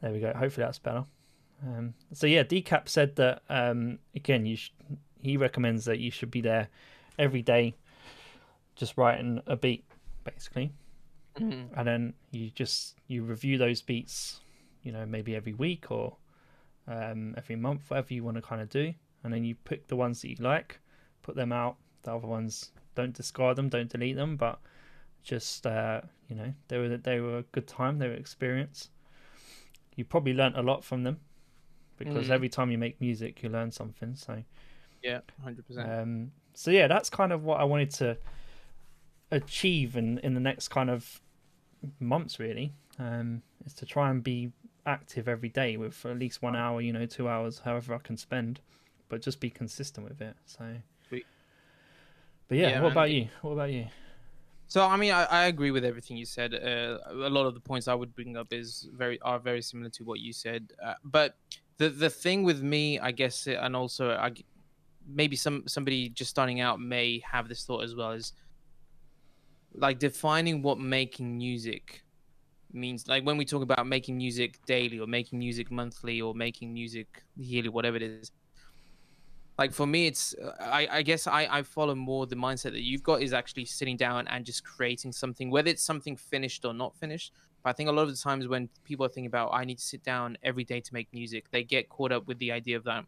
There 0.02 0.12
we 0.12 0.20
go. 0.20 0.32
Hopefully 0.34 0.66
that's 0.66 0.80
better. 0.80 1.04
Um, 1.66 1.94
so 2.14 2.28
yeah, 2.28 2.44
Decap 2.44 2.88
said 2.88 3.16
that 3.18 3.42
um, 3.50 4.00
again. 4.16 4.46
You 4.46 4.56
sh- 4.56 4.72
he 5.22 5.38
recommends 5.38 5.86
that 5.86 6.00
you 6.00 6.12
should 6.12 6.32
be 6.32 6.42
there 6.42 6.68
every 7.18 7.42
day, 7.42 7.74
just 8.76 8.98
writing 8.98 9.42
a 9.48 9.56
beat, 9.56 9.86
basically. 10.24 10.72
Mhm. 11.40 11.70
and 11.76 11.88
then 11.88 12.14
you 12.32 12.50
just 12.52 13.00
you 13.08 13.24
review 13.24 13.58
those 13.58 13.82
beats 13.82 14.42
you 14.84 14.92
know 14.92 15.06
maybe 15.06 15.36
every 15.36 15.54
week 15.54 15.90
or 15.92 16.16
um, 16.88 17.34
every 17.38 17.56
month 17.56 17.90
whatever 17.90 18.14
you 18.14 18.24
want 18.24 18.36
to 18.36 18.42
kind 18.42 18.62
of 18.62 18.70
do. 18.70 18.94
And 19.24 19.34
then 19.34 19.46
you 19.46 19.56
pick 19.56 19.88
the 19.88 19.96
ones 19.96 20.22
that 20.22 20.30
you 20.30 20.36
like 20.40 20.80
put 21.22 21.36
them 21.36 21.54
out. 21.54 21.78
The 22.04 22.14
other 22.14 22.28
ones 22.28 22.72
don't 22.96 23.14
discard 23.14 23.56
them 23.56 23.70
don't 23.70 23.90
delete 23.90 24.16
them 24.16 24.36
but 24.38 24.60
just 25.24 25.66
uh, 25.66 26.02
you 26.28 26.36
know 26.36 26.54
they 26.68 26.78
were 26.78 26.98
they 26.98 27.20
were 27.20 27.38
a 27.40 27.44
good 27.44 27.68
time 27.68 27.98
they 28.00 28.08
were 28.08 28.14
experience. 28.14 28.90
You 29.96 30.04
probably 30.06 30.34
learnt 30.34 30.58
a 30.58 30.62
lot 30.62 30.84
from 30.84 31.04
them 31.04 31.20
because 31.98 32.28
Mhm. 32.28 32.34
every 32.34 32.50
time 32.50 32.70
you 32.72 32.78
make 32.78 33.00
music 33.00 33.42
you 33.42 33.50
learn 33.50 33.72
something 33.72 34.16
so. 34.16 34.44
Yeah 35.02 35.22
100% 35.42 35.88
um, 35.90 36.32
so 36.54 36.70
yeah, 36.72 36.88
that's 36.88 37.10
kind 37.10 37.32
of 37.32 37.44
what 37.44 37.60
I 37.60 37.64
wanted 37.64 37.92
to 37.92 38.18
achieve 39.32 39.96
in 39.96 40.20
in 40.20 40.34
the 40.34 40.40
next 40.40 40.68
kind 40.68 40.90
of 40.90 41.22
months. 42.00 42.40
Really, 42.40 42.74
um, 43.00 43.42
is 43.66 43.74
to 43.76 43.86
try 43.86 44.10
and 44.10 44.24
be 44.24 44.52
active 44.86 45.28
every 45.28 45.50
day 45.50 45.78
with 45.78 46.06
at 46.06 46.20
least 46.20 46.42
one 46.42 46.56
hour, 46.56 46.82
you 46.82 46.92
know, 46.92 47.06
two 47.06 47.30
hours, 47.30 47.60
however 47.60 47.96
I 47.96 48.00
can 48.00 48.18
spend, 48.18 48.60
but 49.10 49.22
just 49.22 49.40
be 49.40 49.50
consistent 49.50 50.08
with 50.08 50.22
it. 50.22 50.36
So, 50.46 50.66
Sweet. 51.08 51.26
but 52.48 52.58
yeah, 52.58 52.70
Yeah, 52.70 52.76
what 52.82 52.90
man. 52.90 52.92
about 52.92 53.12
you? 53.12 53.30
What 53.42 53.52
about 53.52 53.72
you? 53.72 53.88
So 54.68 54.84
I 54.84 54.98
mean, 54.98 55.12
I, 55.12 55.24
I 55.26 55.46
agree 55.46 55.72
with 55.72 55.86
everything 55.86 56.18
you 56.18 56.26
said. 56.26 56.54
Uh, 56.56 56.98
a 57.08 57.30
lot 57.30 57.46
of 57.46 57.54
the 57.54 57.60
points 57.60 57.88
I 57.88 57.94
would 57.94 58.16
bring 58.16 58.36
up 58.36 58.52
is 58.52 58.90
very 58.94 59.20
are 59.22 59.40
very 59.40 59.62
similar 59.62 59.90
to 59.92 60.04
what 60.04 60.20
you 60.20 60.34
said. 60.34 60.74
Uh, 60.84 60.96
but 61.04 61.38
the 61.78 61.90
the 61.90 62.10
thing 62.10 62.44
with 62.44 62.62
me, 62.64 62.98
I 63.00 63.12
guess, 63.12 63.46
and 63.48 63.76
also 63.76 64.12
I, 64.12 64.32
maybe 65.08 65.36
some 65.36 65.68
somebody 65.68 66.10
just 66.10 66.32
starting 66.32 66.60
out 66.60 66.80
may 66.80 67.20
have 67.20 67.48
this 67.50 67.66
thought 67.66 67.84
as 67.84 67.94
well 67.96 68.12
is 68.12 68.34
like 69.76 70.00
defining 70.00 70.62
what 70.62 70.80
making 70.80 71.38
music 71.38 72.04
means 72.72 73.08
like 73.08 73.24
when 73.24 73.38
we 73.38 73.46
talk 73.46 73.62
about 73.62 73.86
making 73.86 74.18
music 74.18 74.60
daily 74.66 75.00
or 75.00 75.06
making 75.06 75.38
music 75.38 75.72
monthly 75.72 76.22
or 76.22 76.34
making 76.34 76.74
music 76.74 77.24
yearly 77.38 77.70
whatever 77.70 77.98
it 77.98 78.02
is 78.02 78.32
like 79.60 79.72
for 79.72 79.86
me 79.86 80.08
it's 80.08 80.34
i 80.60 80.88
i 80.92 81.02
guess 81.02 81.28
i 81.28 81.48
i 81.52 81.62
follow 81.62 81.94
more 81.94 82.26
the 82.26 82.36
mindset 82.36 82.72
that 82.72 82.82
you've 82.82 83.04
got 83.04 83.22
is 83.22 83.32
actually 83.32 83.66
sitting 83.66 83.96
down 83.96 84.28
and 84.28 84.44
just 84.44 84.64
creating 84.64 85.12
something 85.12 85.52
whether 85.52 85.70
it's 85.70 85.84
something 85.84 86.16
finished 86.16 86.66
or 86.66 86.74
not 86.74 86.96
finished 86.96 87.34
but 87.64 87.70
i 87.70 87.74
think 87.74 87.90
a 87.90 87.92
lot 87.92 88.04
of 88.04 88.10
the 88.10 88.18
times 88.18 88.48
when 88.48 88.68
people 88.84 89.06
are 89.06 89.10
thinking 89.10 89.28
about 89.28 89.52
i 89.54 89.64
need 89.64 89.78
to 89.78 89.86
sit 89.86 90.04
down 90.04 90.36
every 90.42 90.64
day 90.64 90.80
to 90.80 90.94
make 90.94 91.08
music 91.14 91.46
they 91.52 91.64
get 91.64 91.88
caught 91.90 92.12
up 92.12 92.28
with 92.28 92.40
the 92.40 92.52
idea 92.52 92.76
of 92.76 92.84
that 92.84 93.06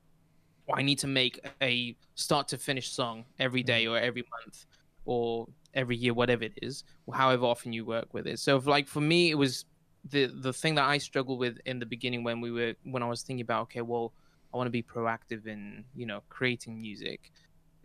I 0.73 0.81
need 0.81 0.99
to 0.99 1.07
make 1.07 1.39
a 1.61 1.95
start 2.15 2.47
to 2.49 2.57
finish 2.57 2.91
song 2.91 3.25
every 3.39 3.63
day 3.63 3.85
mm. 3.85 3.91
or 3.91 3.97
every 3.97 4.25
month 4.41 4.65
or 5.05 5.47
every 5.75 5.97
year, 5.97 6.13
whatever 6.13 6.43
it 6.43 6.57
is, 6.61 6.83
however 7.13 7.45
often 7.45 7.73
you 7.73 7.85
work 7.85 8.13
with 8.13 8.27
it. 8.27 8.39
So, 8.39 8.57
if, 8.57 8.65
like 8.65 8.87
for 8.87 9.01
me, 9.01 9.31
it 9.31 9.35
was 9.35 9.65
the 10.09 10.27
the 10.27 10.53
thing 10.53 10.75
that 10.75 10.85
I 10.85 10.97
struggled 10.97 11.39
with 11.39 11.57
in 11.65 11.79
the 11.79 11.85
beginning 11.85 12.23
when 12.23 12.41
we 12.41 12.51
were 12.51 12.73
when 12.83 13.03
I 13.03 13.07
was 13.07 13.21
thinking 13.21 13.43
about 13.43 13.63
okay, 13.63 13.81
well, 13.81 14.13
I 14.53 14.57
want 14.57 14.67
to 14.67 14.71
be 14.71 14.83
proactive 14.83 15.47
in 15.47 15.83
you 15.95 16.05
know 16.05 16.21
creating 16.29 16.81
music. 16.81 17.31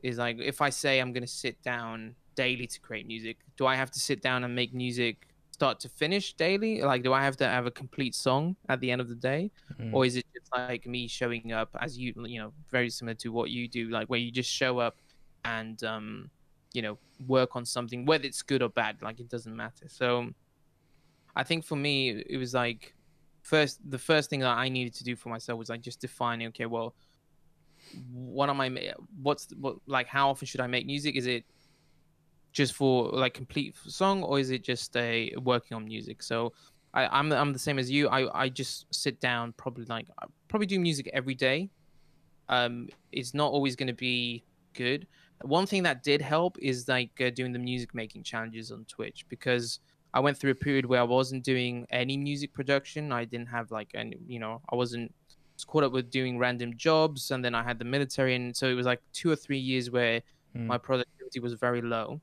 Is 0.03 0.19
like 0.19 0.39
if 0.41 0.61
I 0.61 0.71
say 0.71 0.99
I'm 0.99 1.13
going 1.13 1.23
to 1.23 1.29
sit 1.29 1.63
down 1.63 2.15
daily 2.35 2.67
to 2.67 2.81
create 2.81 3.07
music, 3.07 3.39
do 3.57 3.67
I 3.67 3.75
have 3.77 3.91
to 3.91 4.01
sit 4.01 4.23
down 4.23 4.45
and 4.45 4.55
make 4.55 4.73
music 4.73 5.31
start 5.61 5.79
to 5.79 5.91
finish 5.91 6.33
daily? 6.33 6.81
Like, 6.81 7.03
do 7.03 7.13
I 7.13 7.23
have 7.23 7.37
to 7.37 7.47
have 7.47 7.67
a 7.67 7.71
complete 7.71 8.15
song 8.15 8.57
at 8.71 8.81
the 8.81 8.91
end 8.91 9.03
of 9.03 9.09
the 9.09 9.15
day, 9.15 9.51
mm-hmm. 9.79 9.95
or 9.95 10.07
is 10.07 10.17
it 10.17 10.25
just 10.35 10.51
like 10.53 10.87
me 10.87 11.07
showing 11.07 11.53
up 11.53 11.69
as 11.79 11.99
you, 11.99 12.15
you 12.25 12.41
know, 12.41 12.53
very 12.71 12.89
similar 12.89 13.15
to 13.17 13.29
what 13.29 13.51
you 13.51 13.69
do, 13.69 13.91
like 13.91 14.09
where 14.09 14.19
you 14.19 14.31
just 14.31 14.51
show 14.51 14.79
up 14.79 14.97
and, 15.45 15.85
um, 15.85 16.31
you 16.73 16.83
know, 16.83 16.99
work 17.27 17.57
on 17.57 17.65
something, 17.65 18.05
whether 18.07 18.25
it's 18.25 18.43
good 18.43 18.63
or 18.63 18.69
bad, 18.69 18.97
like 19.03 19.21
it 19.21 19.29
doesn't 19.29 19.55
matter. 19.55 19.89
So, 19.89 20.31
I 21.37 21.43
think 21.43 21.65
for 21.65 21.77
me, 21.77 22.11
it 22.29 22.37
was 22.37 22.55
like 22.55 22.95
first 23.43 23.81
the 23.91 23.99
first 23.99 24.31
thing 24.31 24.41
that 24.41 24.57
I 24.57 24.69
needed 24.69 24.95
to 24.95 25.05
do 25.05 25.17
for 25.17 25.29
myself 25.29 25.59
was 25.59 25.69
like 25.69 25.81
just 25.81 26.01
defining, 26.01 26.49
okay, 26.49 26.67
well, 26.67 26.95
what 28.13 28.51
am 28.51 28.61
I? 28.61 28.93
What's 29.23 29.49
what 29.59 29.77
like? 29.87 30.07
How 30.07 30.31
often 30.31 30.47
should 30.47 30.61
I 30.61 30.67
make 30.67 30.87
music? 30.87 31.17
Is 31.17 31.27
it 31.27 31.45
just 32.53 32.75
for 32.75 33.09
like 33.11 33.33
complete 33.35 33.77
song 33.87 34.25
or 34.25 34.39
is 34.41 34.51
it 34.51 34.65
just 34.65 34.97
a 34.97 35.33
working 35.41 35.77
on 35.77 35.85
music 35.85 36.21
so 36.21 36.53
I, 36.93 37.07
I'm 37.07 37.33
I'm 37.33 37.53
the 37.53 37.59
same 37.59 37.79
as 37.79 37.91
you. 37.91 38.09
I, 38.09 38.43
I 38.43 38.49
just 38.49 38.93
sit 38.93 39.21
down 39.21 39.55
probably 39.57 39.85
like 39.85 40.09
I 40.21 40.27
probably 40.49 40.67
do 40.67 40.81
music 40.81 41.09
every 41.13 41.35
day. 41.35 41.71
Um, 42.49 42.89
it's 43.13 43.33
not 43.33 43.53
always 43.53 43.77
going 43.77 43.87
to 43.87 43.95
be 43.95 44.45
good. 44.75 45.07
One 45.43 45.67
thing 45.67 45.83
that 45.85 46.03
did 46.03 46.21
help 46.21 46.59
is 46.61 46.87
like 46.89 47.11
uh, 47.21 47.31
doing 47.31 47.53
the 47.53 47.59
music 47.59 47.95
making 47.95 48.25
challenges 48.25 48.71
on 48.71 48.85
Twitch 48.85 49.25
because 49.29 49.81
I 50.13 50.21
went 50.21 50.37
through 50.37 50.51
a 50.51 50.57
period 50.57 50.87
where 50.87 51.01
I 51.01 51.05
wasn't 51.05 51.45
doing 51.45 51.87
any 51.91 52.17
music 52.17 52.53
production. 52.53 53.13
I 53.13 53.25
didn't 53.25 53.49
have 53.49 53.71
like 53.71 53.91
any, 53.95 54.19
you 54.27 54.39
know, 54.39 54.61
I 54.71 54.77
wasn't 54.77 55.15
was 55.61 55.65
caught 55.65 55.85
up 55.85 55.93
with 55.93 56.11
doing 56.11 56.39
random 56.39 56.77
jobs, 56.77 57.31
and 57.31 57.45
then 57.45 57.55
I 57.55 57.63
had 57.63 57.79
the 57.79 57.85
military, 57.85 58.35
and 58.35 58.57
so 58.57 58.69
it 58.69 58.75
was 58.75 58.87
like 58.87 59.01
two 59.13 59.31
or 59.31 59.37
three 59.37 59.59
years 59.59 59.91
where 59.91 60.23
mm. 60.57 60.67
my 60.67 60.79
productivity 60.79 61.41
was 61.41 61.55
very 61.55 61.83
low. 61.83 62.21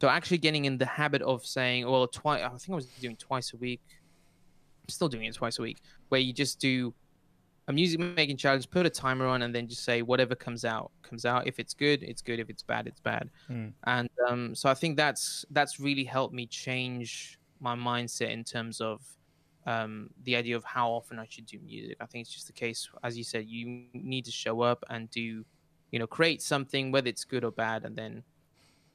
So 0.00 0.08
actually 0.08 0.38
getting 0.38 0.64
in 0.64 0.78
the 0.78 0.86
habit 0.86 1.22
of 1.22 1.44
saying, 1.44 1.88
well, 1.88 2.06
twice. 2.06 2.42
I 2.42 2.48
think 2.48 2.70
I 2.70 2.74
was 2.74 2.86
doing 2.86 3.16
twice 3.16 3.52
a 3.52 3.56
week. 3.56 3.82
I'm 3.88 4.88
still 4.88 5.08
doing 5.08 5.24
it 5.24 5.34
twice 5.34 5.58
a 5.58 5.62
week, 5.62 5.78
where 6.08 6.20
you 6.20 6.32
just 6.32 6.60
do 6.60 6.94
a 7.68 7.72
music 7.72 8.00
making 8.00 8.38
challenge, 8.38 8.68
put 8.70 8.86
a 8.86 8.90
timer 8.90 9.26
on, 9.26 9.42
and 9.42 9.54
then 9.54 9.68
just 9.68 9.84
say 9.84 10.02
whatever 10.02 10.34
comes 10.34 10.64
out 10.64 10.90
comes 11.02 11.24
out. 11.24 11.46
If 11.46 11.58
it's 11.58 11.74
good, 11.74 12.02
it's 12.02 12.22
good. 12.22 12.40
If 12.40 12.48
it's 12.50 12.62
bad, 12.62 12.86
it's 12.86 13.00
bad. 13.00 13.30
Mm. 13.50 13.72
And 13.84 14.08
um, 14.26 14.54
so 14.54 14.68
I 14.68 14.74
think 14.74 14.96
that's 14.96 15.44
that's 15.50 15.78
really 15.78 16.04
helped 16.04 16.34
me 16.34 16.46
change 16.46 17.38
my 17.60 17.76
mindset 17.76 18.30
in 18.30 18.42
terms 18.42 18.80
of 18.80 19.02
um, 19.66 20.08
the 20.24 20.34
idea 20.34 20.56
of 20.56 20.64
how 20.64 20.90
often 20.90 21.18
I 21.18 21.26
should 21.28 21.44
do 21.44 21.58
music. 21.58 21.98
I 22.00 22.06
think 22.06 22.22
it's 22.22 22.32
just 22.32 22.46
the 22.46 22.52
case, 22.54 22.88
as 23.04 23.18
you 23.18 23.24
said, 23.24 23.46
you 23.46 23.84
need 23.92 24.24
to 24.24 24.30
show 24.30 24.62
up 24.62 24.82
and 24.88 25.10
do, 25.10 25.44
you 25.90 25.98
know, 25.98 26.06
create 26.06 26.40
something, 26.40 26.90
whether 26.90 27.08
it's 27.08 27.24
good 27.24 27.44
or 27.44 27.50
bad, 27.50 27.84
and 27.84 27.94
then 27.94 28.24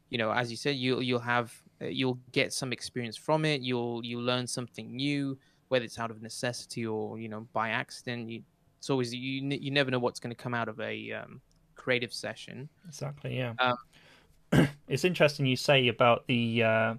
you 0.09 0.17
know, 0.17 0.31
as 0.31 0.51
you 0.51 0.57
said, 0.57 0.75
you'll 0.75 1.01
you'll 1.01 1.19
have 1.19 1.53
uh, 1.81 1.85
you'll 1.85 2.19
get 2.31 2.53
some 2.53 2.71
experience 2.71 3.17
from 3.17 3.45
it. 3.45 3.61
You'll 3.61 4.03
you 4.03 4.19
learn 4.19 4.47
something 4.47 4.95
new, 4.95 5.37
whether 5.69 5.85
it's 5.85 5.97
out 5.97 6.11
of 6.11 6.21
necessity 6.21 6.85
or 6.85 7.19
you 7.19 7.29
know 7.29 7.47
by 7.53 7.69
accident. 7.69 8.29
You, 8.29 8.43
it's 8.83 8.89
always 8.89 9.15
you 9.15 9.47
you 9.47 9.71
never 9.71 9.89
know 9.89 9.99
what's 9.99 10.19
going 10.19 10.35
to 10.35 10.43
come 10.43 10.53
out 10.53 10.67
of 10.67 10.77
a 10.81 11.13
um, 11.13 11.39
creative 11.75 12.11
session. 12.11 12.67
Exactly. 12.85 13.37
Yeah. 13.37 13.53
Um, 13.57 14.67
it's 14.89 15.05
interesting 15.05 15.45
you 15.45 15.55
say 15.55 15.87
about 15.87 16.27
the 16.27 16.63
uh, 16.63 16.95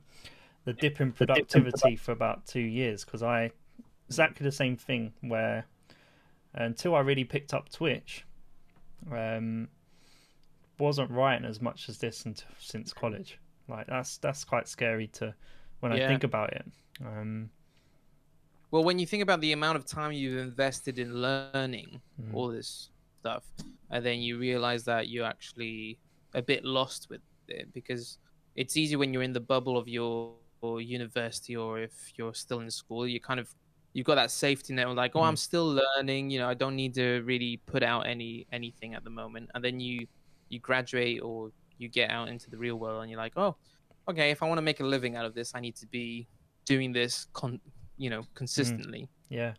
the 0.64 0.72
dip 0.72 1.02
in 1.02 1.12
productivity 1.12 1.96
for 1.96 2.12
about 2.12 2.46
two 2.46 2.62
years 2.62 3.04
because 3.04 3.22
I 3.22 3.50
exactly 4.08 4.44
the 4.44 4.50
same 4.50 4.78
thing 4.78 5.12
where 5.20 5.66
until 6.54 6.94
I 6.94 7.00
really 7.00 7.24
picked 7.24 7.52
up 7.52 7.70
Twitch, 7.70 8.24
um, 9.12 9.68
wasn't 10.78 11.10
writing 11.10 11.44
as 11.44 11.60
much 11.60 11.90
as 11.90 11.98
this 11.98 12.24
until, 12.24 12.48
since 12.58 12.94
college. 12.94 13.38
Like 13.68 13.88
that's 13.88 14.16
that's 14.16 14.42
quite 14.42 14.68
scary 14.68 15.08
to 15.18 15.34
when 15.80 15.92
yeah. 15.92 16.06
I 16.06 16.08
think 16.08 16.24
about 16.24 16.54
it. 16.54 16.64
Um, 17.04 17.50
well, 18.74 18.82
when 18.82 18.98
you 18.98 19.06
think 19.06 19.22
about 19.22 19.40
the 19.40 19.52
amount 19.52 19.76
of 19.76 19.86
time 19.86 20.10
you've 20.10 20.36
invested 20.36 20.98
in 20.98 21.22
learning 21.22 22.00
mm. 22.20 22.34
all 22.34 22.48
this 22.48 22.88
stuff, 23.20 23.44
and 23.92 24.04
then 24.04 24.18
you 24.18 24.36
realize 24.36 24.82
that 24.82 25.06
you're 25.06 25.24
actually 25.24 25.96
a 26.34 26.42
bit 26.42 26.64
lost 26.64 27.06
with 27.08 27.20
it 27.46 27.72
because 27.72 28.18
it's 28.56 28.76
easy 28.76 28.96
when 28.96 29.14
you're 29.14 29.22
in 29.22 29.32
the 29.32 29.38
bubble 29.38 29.78
of 29.78 29.86
your 29.86 30.34
university 30.80 31.54
or 31.54 31.78
if 31.78 31.92
you're 32.16 32.34
still 32.34 32.58
in 32.58 32.68
school, 32.68 33.06
you 33.06 33.20
kind 33.20 33.38
of 33.38 33.48
you've 33.92 34.06
got 34.06 34.16
that 34.16 34.32
safety 34.32 34.74
net 34.74 34.88
like, 34.88 35.12
oh, 35.14 35.20
mm. 35.20 35.28
I'm 35.28 35.36
still 35.36 35.80
learning. 35.80 36.30
You 36.30 36.40
know, 36.40 36.48
I 36.48 36.54
don't 36.54 36.74
need 36.74 36.94
to 36.94 37.22
really 37.22 37.60
put 37.66 37.84
out 37.84 38.08
any 38.08 38.44
anything 38.50 38.94
at 38.94 39.04
the 39.04 39.10
moment, 39.10 39.50
and 39.54 39.62
then 39.62 39.78
you 39.78 40.08
you 40.48 40.58
graduate 40.58 41.22
or 41.22 41.52
you 41.78 41.88
get 41.88 42.10
out 42.10 42.28
into 42.28 42.50
the 42.50 42.56
real 42.56 42.74
world 42.74 43.02
and 43.02 43.08
you're 43.08 43.20
like, 43.20 43.34
oh, 43.36 43.54
okay, 44.08 44.32
if 44.32 44.42
I 44.42 44.48
want 44.48 44.58
to 44.58 44.62
make 44.62 44.80
a 44.80 44.84
living 44.84 45.14
out 45.14 45.26
of 45.26 45.32
this, 45.32 45.52
I 45.54 45.60
need 45.60 45.76
to 45.76 45.86
be 45.86 46.26
doing 46.64 46.92
this, 46.92 47.28
con- 47.32 47.60
you 47.96 48.10
know, 48.10 48.26
consistently. 48.34 49.02
Mm, 49.02 49.08
yeah. 49.30 49.52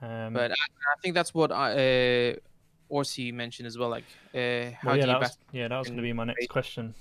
Um, 0.00 0.32
but 0.32 0.50
I, 0.50 0.54
I, 0.54 1.00
think 1.02 1.14
that's 1.14 1.32
what 1.32 1.52
I, 1.52 2.30
uh, 2.30 2.34
Orsi 2.88 3.30
mentioned 3.30 3.66
as 3.66 3.78
well. 3.78 3.88
Like, 3.88 4.04
uh, 4.34 4.74
how 4.80 4.90
well, 4.90 4.96
yeah, 4.96 5.02
do 5.02 5.06
you 5.06 5.06
that 5.06 5.20
was, 5.20 5.38
yeah, 5.52 5.68
that 5.68 5.78
was 5.78 5.88
going 5.88 5.96
to 5.96 6.02
be 6.02 6.12
my 6.12 6.24
next 6.24 6.48
question 6.48 6.94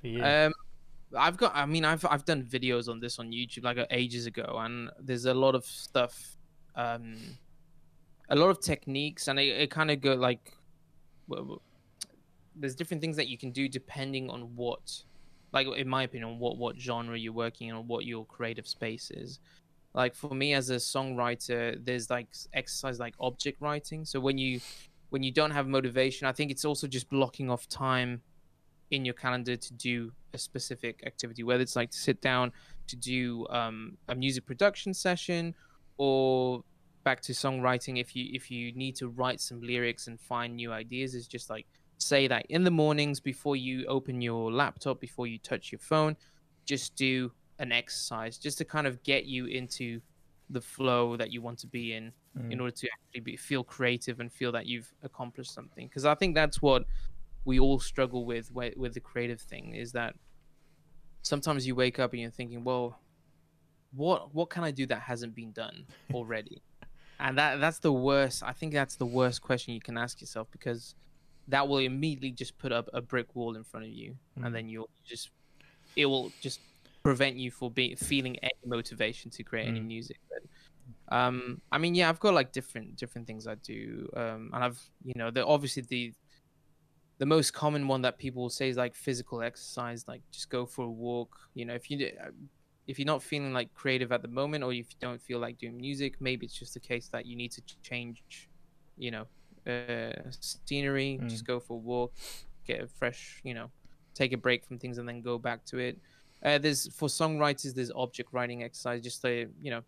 for 0.00 0.06
you. 0.06 0.24
Um, 0.24 0.52
I've 1.16 1.36
got. 1.36 1.54
I 1.54 1.66
mean, 1.66 1.84
I've 1.84 2.06
I've 2.06 2.24
done 2.24 2.42
videos 2.42 2.88
on 2.88 3.00
this 3.00 3.18
on 3.18 3.32
YouTube 3.32 3.64
like 3.64 3.78
ages 3.90 4.26
ago, 4.26 4.56
and 4.60 4.90
there's 5.00 5.26
a 5.26 5.34
lot 5.34 5.54
of 5.54 5.64
stuff, 5.64 6.36
um, 6.76 7.16
a 8.28 8.36
lot 8.36 8.48
of 8.48 8.60
techniques, 8.60 9.28
and 9.28 9.38
it, 9.38 9.48
it 9.48 9.70
kind 9.70 9.90
of 9.90 10.00
go 10.00 10.14
like 10.14 10.52
there's 12.56 12.74
different 12.74 13.00
things 13.00 13.16
that 13.16 13.28
you 13.28 13.38
can 13.38 13.50
do 13.50 13.68
depending 13.68 14.30
on 14.30 14.54
what 14.56 15.02
like 15.52 15.66
in 15.76 15.88
my 15.88 16.04
opinion 16.04 16.38
what 16.38 16.56
what 16.56 16.78
genre 16.78 17.18
you're 17.18 17.32
working 17.32 17.72
on 17.72 17.86
what 17.86 18.04
your 18.04 18.24
creative 18.26 18.66
space 18.66 19.10
is. 19.10 19.38
Like 19.94 20.14
for 20.14 20.34
me 20.34 20.54
as 20.54 20.70
a 20.70 20.76
songwriter 20.76 21.78
there's 21.84 22.08
like 22.10 22.28
exercise 22.52 22.98
like 22.98 23.14
object 23.20 23.60
writing. 23.60 24.04
So 24.04 24.20
when 24.20 24.38
you 24.38 24.60
when 25.10 25.22
you 25.22 25.30
don't 25.30 25.50
have 25.50 25.66
motivation 25.66 26.26
i 26.26 26.32
think 26.32 26.50
it's 26.50 26.64
also 26.64 26.86
just 26.86 27.10
blocking 27.10 27.50
off 27.50 27.68
time 27.68 28.22
in 28.90 29.04
your 29.04 29.12
calendar 29.12 29.56
to 29.56 29.74
do 29.74 30.10
a 30.32 30.38
specific 30.38 31.02
activity 31.04 31.42
whether 31.42 31.60
it's 31.60 31.76
like 31.76 31.90
to 31.90 31.98
sit 31.98 32.22
down 32.22 32.50
to 32.86 32.96
do 32.96 33.46
um, 33.50 33.98
a 34.08 34.14
music 34.14 34.46
production 34.46 34.94
session 34.94 35.54
or 35.98 36.64
back 37.04 37.20
to 37.22 37.32
songwriting. 37.32 38.00
If 38.00 38.14
you 38.16 38.28
if 38.32 38.50
you 38.50 38.72
need 38.72 38.96
to 38.96 39.08
write 39.08 39.40
some 39.40 39.60
lyrics 39.60 40.06
and 40.06 40.20
find 40.20 40.56
new 40.56 40.72
ideas 40.72 41.14
is 41.14 41.26
just 41.26 41.50
like 41.50 41.66
say 42.02 42.26
that 42.26 42.46
in 42.48 42.64
the 42.64 42.70
mornings 42.70 43.20
before 43.20 43.56
you 43.56 43.84
open 43.86 44.20
your 44.20 44.52
laptop 44.52 45.00
before 45.00 45.26
you 45.26 45.38
touch 45.38 45.72
your 45.72 45.78
phone 45.78 46.16
just 46.64 46.94
do 46.96 47.30
an 47.58 47.72
exercise 47.72 48.38
just 48.38 48.58
to 48.58 48.64
kind 48.64 48.86
of 48.86 49.02
get 49.02 49.24
you 49.24 49.46
into 49.46 50.00
the 50.50 50.60
flow 50.60 51.16
that 51.16 51.32
you 51.32 51.40
want 51.40 51.58
to 51.58 51.66
be 51.66 51.94
in 51.94 52.12
mm. 52.38 52.52
in 52.52 52.60
order 52.60 52.74
to 52.74 52.88
actually 52.92 53.20
be, 53.20 53.36
feel 53.36 53.64
creative 53.64 54.20
and 54.20 54.32
feel 54.32 54.52
that 54.52 54.66
you've 54.66 54.92
accomplished 55.02 55.52
something 55.52 55.86
because 55.86 56.04
i 56.04 56.14
think 56.14 56.34
that's 56.34 56.60
what 56.60 56.84
we 57.44 57.58
all 57.58 57.78
struggle 57.78 58.24
with 58.24 58.52
with 58.52 58.94
the 58.94 59.00
creative 59.00 59.40
thing 59.40 59.74
is 59.74 59.92
that 59.92 60.14
sometimes 61.22 61.66
you 61.66 61.74
wake 61.74 61.98
up 61.98 62.12
and 62.12 62.20
you're 62.20 62.30
thinking 62.30 62.64
well 62.64 62.98
what 63.94 64.34
what 64.34 64.50
can 64.50 64.64
i 64.64 64.70
do 64.70 64.86
that 64.86 65.00
hasn't 65.00 65.34
been 65.34 65.52
done 65.52 65.84
already 66.14 66.62
and 67.22 67.38
that 67.38 67.60
that's 67.60 67.78
the 67.78 67.92
worst. 67.92 68.42
I 68.42 68.52
think 68.52 68.72
that's 68.72 68.96
the 68.96 69.06
worst 69.06 69.42
question 69.42 69.74
you 69.74 69.80
can 69.80 69.96
ask 69.96 70.20
yourself 70.20 70.48
because 70.50 70.96
that 71.48 71.66
will 71.68 71.78
immediately 71.78 72.30
just 72.30 72.56
put 72.58 72.72
up 72.72 72.88
a 72.92 73.00
brick 73.00 73.34
wall 73.34 73.56
in 73.56 73.64
front 73.64 73.86
of 73.86 73.92
you, 73.92 74.16
mm. 74.38 74.46
and 74.46 74.54
then 74.54 74.68
you'll 74.68 74.90
just 75.04 75.30
it 75.96 76.06
will 76.06 76.32
just 76.40 76.60
prevent 77.02 77.36
you 77.36 77.50
for 77.50 77.70
being 77.70 77.96
feeling 77.96 78.38
any 78.38 78.52
motivation 78.64 79.30
to 79.30 79.42
create 79.42 79.66
any 79.66 79.80
Mm. 79.80 79.86
music. 79.86 80.18
But 80.28 81.16
um, 81.16 81.60
I 81.70 81.78
mean, 81.78 81.94
yeah, 81.94 82.08
I've 82.08 82.20
got 82.20 82.34
like 82.34 82.52
different 82.52 82.96
different 82.96 83.26
things 83.26 83.46
I 83.46 83.56
do, 83.56 84.08
um, 84.16 84.50
and 84.52 84.64
I've 84.64 84.80
you 85.04 85.14
know, 85.16 85.30
the 85.30 85.44
obviously 85.44 85.82
the 85.82 86.12
the 87.18 87.26
most 87.26 87.52
common 87.52 87.86
one 87.86 88.02
that 88.02 88.18
people 88.18 88.42
will 88.42 88.50
say 88.50 88.68
is 88.68 88.76
like 88.76 88.94
physical 88.94 89.42
exercise, 89.42 90.06
like 90.08 90.22
just 90.32 90.48
go 90.48 90.66
for 90.66 90.84
a 90.86 90.90
walk. 90.90 91.36
You 91.54 91.66
know, 91.66 91.74
if 91.74 91.90
you 91.90 92.10
uh, 92.20 92.30
if 92.86 92.98
you're 92.98 93.06
not 93.06 93.22
feeling 93.22 93.52
like 93.52 93.72
creative 93.74 94.10
at 94.12 94.22
the 94.22 94.28
moment, 94.28 94.64
or 94.64 94.72
if 94.72 94.90
you 94.90 94.96
don't 95.00 95.20
feel 95.20 95.38
like 95.38 95.58
doing 95.58 95.76
music, 95.76 96.20
maybe 96.20 96.46
it's 96.46 96.58
just 96.58 96.76
a 96.76 96.80
case 96.80 97.08
that 97.08 97.26
you 97.26 97.36
need 97.36 97.52
to 97.52 97.62
change, 97.82 98.48
you 98.96 99.10
know, 99.10 99.26
uh, 99.66 100.12
scenery. 100.40 101.18
Mm. 101.20 101.28
Just 101.28 101.46
go 101.46 101.60
for 101.60 101.74
a 101.74 101.76
walk, 101.76 102.12
get 102.66 102.80
a 102.80 102.86
fresh, 102.86 103.40
you 103.44 103.54
know, 103.54 103.70
take 104.14 104.32
a 104.32 104.36
break 104.36 104.64
from 104.64 104.78
things, 104.78 104.98
and 104.98 105.08
then 105.08 105.20
go 105.20 105.38
back 105.38 105.64
to 105.66 105.78
it. 105.78 105.98
Uh, 106.44 106.58
there's 106.58 106.92
for 106.94 107.08
songwriters, 107.08 107.74
there's 107.74 107.92
object 107.94 108.32
writing 108.32 108.62
exercise. 108.62 109.00
Just 109.00 109.22
to 109.22 109.48
you 109.60 109.70
know, 109.70 109.82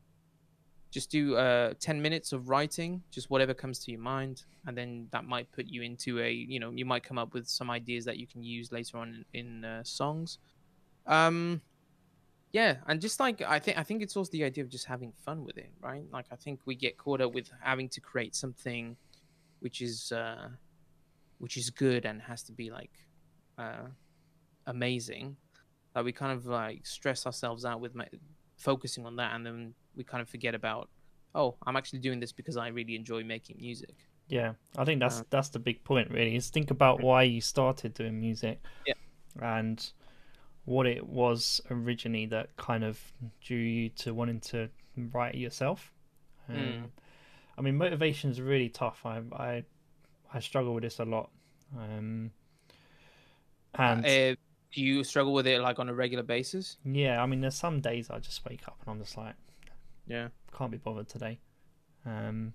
just 0.94 1.10
do 1.10 1.34
uh 1.34 1.74
10 1.80 2.00
minutes 2.00 2.32
of 2.32 2.48
writing 2.48 3.02
just 3.10 3.28
whatever 3.28 3.52
comes 3.52 3.80
to 3.80 3.90
your 3.90 4.00
mind 4.00 4.44
and 4.66 4.78
then 4.78 5.08
that 5.10 5.24
might 5.24 5.50
put 5.50 5.66
you 5.66 5.82
into 5.82 6.20
a 6.20 6.30
you 6.30 6.60
know 6.60 6.70
you 6.70 6.84
might 6.84 7.02
come 7.02 7.18
up 7.18 7.34
with 7.34 7.48
some 7.48 7.68
ideas 7.68 8.04
that 8.04 8.16
you 8.16 8.28
can 8.28 8.44
use 8.44 8.70
later 8.70 8.98
on 8.98 9.24
in, 9.32 9.46
in 9.46 9.64
uh, 9.64 9.82
songs 9.82 10.38
um 11.06 11.60
yeah 12.52 12.76
and 12.86 13.00
just 13.00 13.18
like 13.18 13.42
i 13.42 13.58
think 13.58 13.76
i 13.76 13.82
think 13.82 14.02
it's 14.02 14.16
also 14.16 14.30
the 14.30 14.44
idea 14.44 14.62
of 14.62 14.70
just 14.70 14.86
having 14.86 15.12
fun 15.24 15.44
with 15.44 15.58
it 15.58 15.72
right 15.80 16.04
like 16.12 16.26
i 16.30 16.36
think 16.36 16.60
we 16.64 16.76
get 16.76 16.96
caught 16.96 17.20
up 17.20 17.34
with 17.34 17.50
having 17.60 17.88
to 17.88 18.00
create 18.00 18.36
something 18.36 18.96
which 19.60 19.80
is 19.80 20.12
uh 20.12 20.48
which 21.38 21.56
is 21.56 21.70
good 21.70 22.04
and 22.04 22.20
has 22.22 22.42
to 22.42 22.52
be 22.52 22.70
like 22.70 22.92
uh 23.58 23.86
amazing 24.66 25.36
that 25.94 26.04
we 26.04 26.12
kind 26.12 26.32
of 26.32 26.46
like 26.46 26.86
stress 26.86 27.26
ourselves 27.26 27.64
out 27.64 27.80
with 27.80 27.94
ma- 27.94 28.04
focusing 28.56 29.04
on 29.06 29.16
that 29.16 29.34
and 29.34 29.44
then 29.44 29.74
we 29.96 30.04
kind 30.04 30.20
of 30.22 30.28
forget 30.28 30.54
about 30.54 30.88
oh 31.34 31.56
i'm 31.66 31.76
actually 31.76 31.98
doing 31.98 32.20
this 32.20 32.32
because 32.32 32.56
i 32.56 32.68
really 32.68 32.94
enjoy 32.96 33.22
making 33.22 33.56
music 33.60 33.94
Yeah, 34.28 34.54
I 34.78 34.84
think 34.86 35.00
that's 35.00 35.20
Uh, 35.20 35.24
that's 35.28 35.50
the 35.50 35.58
big 35.58 35.84
point, 35.84 36.08
really. 36.10 36.34
Is 36.34 36.48
think 36.50 36.70
about 36.70 37.02
why 37.02 37.24
you 37.24 37.40
started 37.42 37.92
doing 37.92 38.18
music, 38.18 38.56
Yeah. 38.86 38.94
and 39.42 39.92
what 40.64 40.86
it 40.86 41.04
was 41.06 41.60
originally 41.68 42.26
that 42.28 42.56
kind 42.56 42.84
of 42.84 42.96
drew 43.46 43.58
you 43.58 43.90
to 44.02 44.14
wanting 44.14 44.40
to 44.52 44.70
write 45.12 45.34
it 45.34 45.40
yourself. 45.40 45.92
Um, 46.48 46.56
Mm. 46.56 46.90
I 47.56 47.62
mean, 47.62 47.76
motivation 47.76 48.30
is 48.30 48.40
really 48.40 48.68
tough. 48.68 49.04
I 49.04 49.22
I 49.32 49.64
I 50.32 50.40
struggle 50.40 50.74
with 50.74 50.82
this 50.82 50.98
a 50.98 51.04
lot, 51.04 51.30
um, 51.76 52.30
and 53.74 54.04
uh, 54.04 54.34
do 54.72 54.80
you 54.80 55.04
struggle 55.04 55.32
with 55.32 55.46
it 55.46 55.60
like 55.60 55.78
on 55.78 55.88
a 55.88 55.94
regular 55.94 56.24
basis 56.24 56.76
yeah, 56.84 57.22
I 57.22 57.26
mean, 57.26 57.40
there's 57.40 57.54
some 57.54 57.80
days 57.80 58.10
I 58.10 58.18
just 58.18 58.44
wake 58.44 58.66
up 58.66 58.76
and 58.80 58.90
I'm 58.90 59.00
just 59.00 59.16
like, 59.16 59.34
yeah 60.06 60.28
can't 60.56 60.70
be 60.70 60.78
bothered 60.78 61.08
today. 61.08 61.38
Um, 62.06 62.54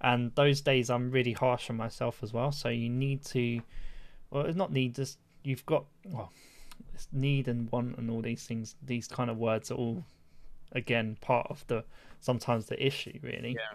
and 0.00 0.34
those 0.34 0.60
days 0.60 0.90
I'm 0.90 1.10
really 1.10 1.32
harsh 1.32 1.70
on 1.70 1.76
myself 1.76 2.22
as 2.22 2.32
well. 2.32 2.50
So 2.50 2.68
you 2.68 2.88
need 2.88 3.24
to, 3.26 3.60
well, 4.30 4.46
it's 4.46 4.56
not 4.56 4.72
need, 4.72 4.94
just 4.94 5.18
you've 5.44 5.64
got, 5.66 5.84
well, 6.06 6.32
it's 6.94 7.08
need 7.12 7.48
and 7.48 7.70
want 7.70 7.98
and 7.98 8.10
all 8.10 8.22
these 8.22 8.44
things. 8.44 8.74
These 8.84 9.08
kind 9.08 9.30
of 9.30 9.36
words 9.38 9.70
are 9.70 9.74
all, 9.74 10.04
again, 10.72 11.16
part 11.20 11.46
of 11.50 11.64
the 11.68 11.84
sometimes 12.20 12.66
the 12.66 12.84
issue 12.84 13.18
really. 13.22 13.52
yeah 13.58 13.74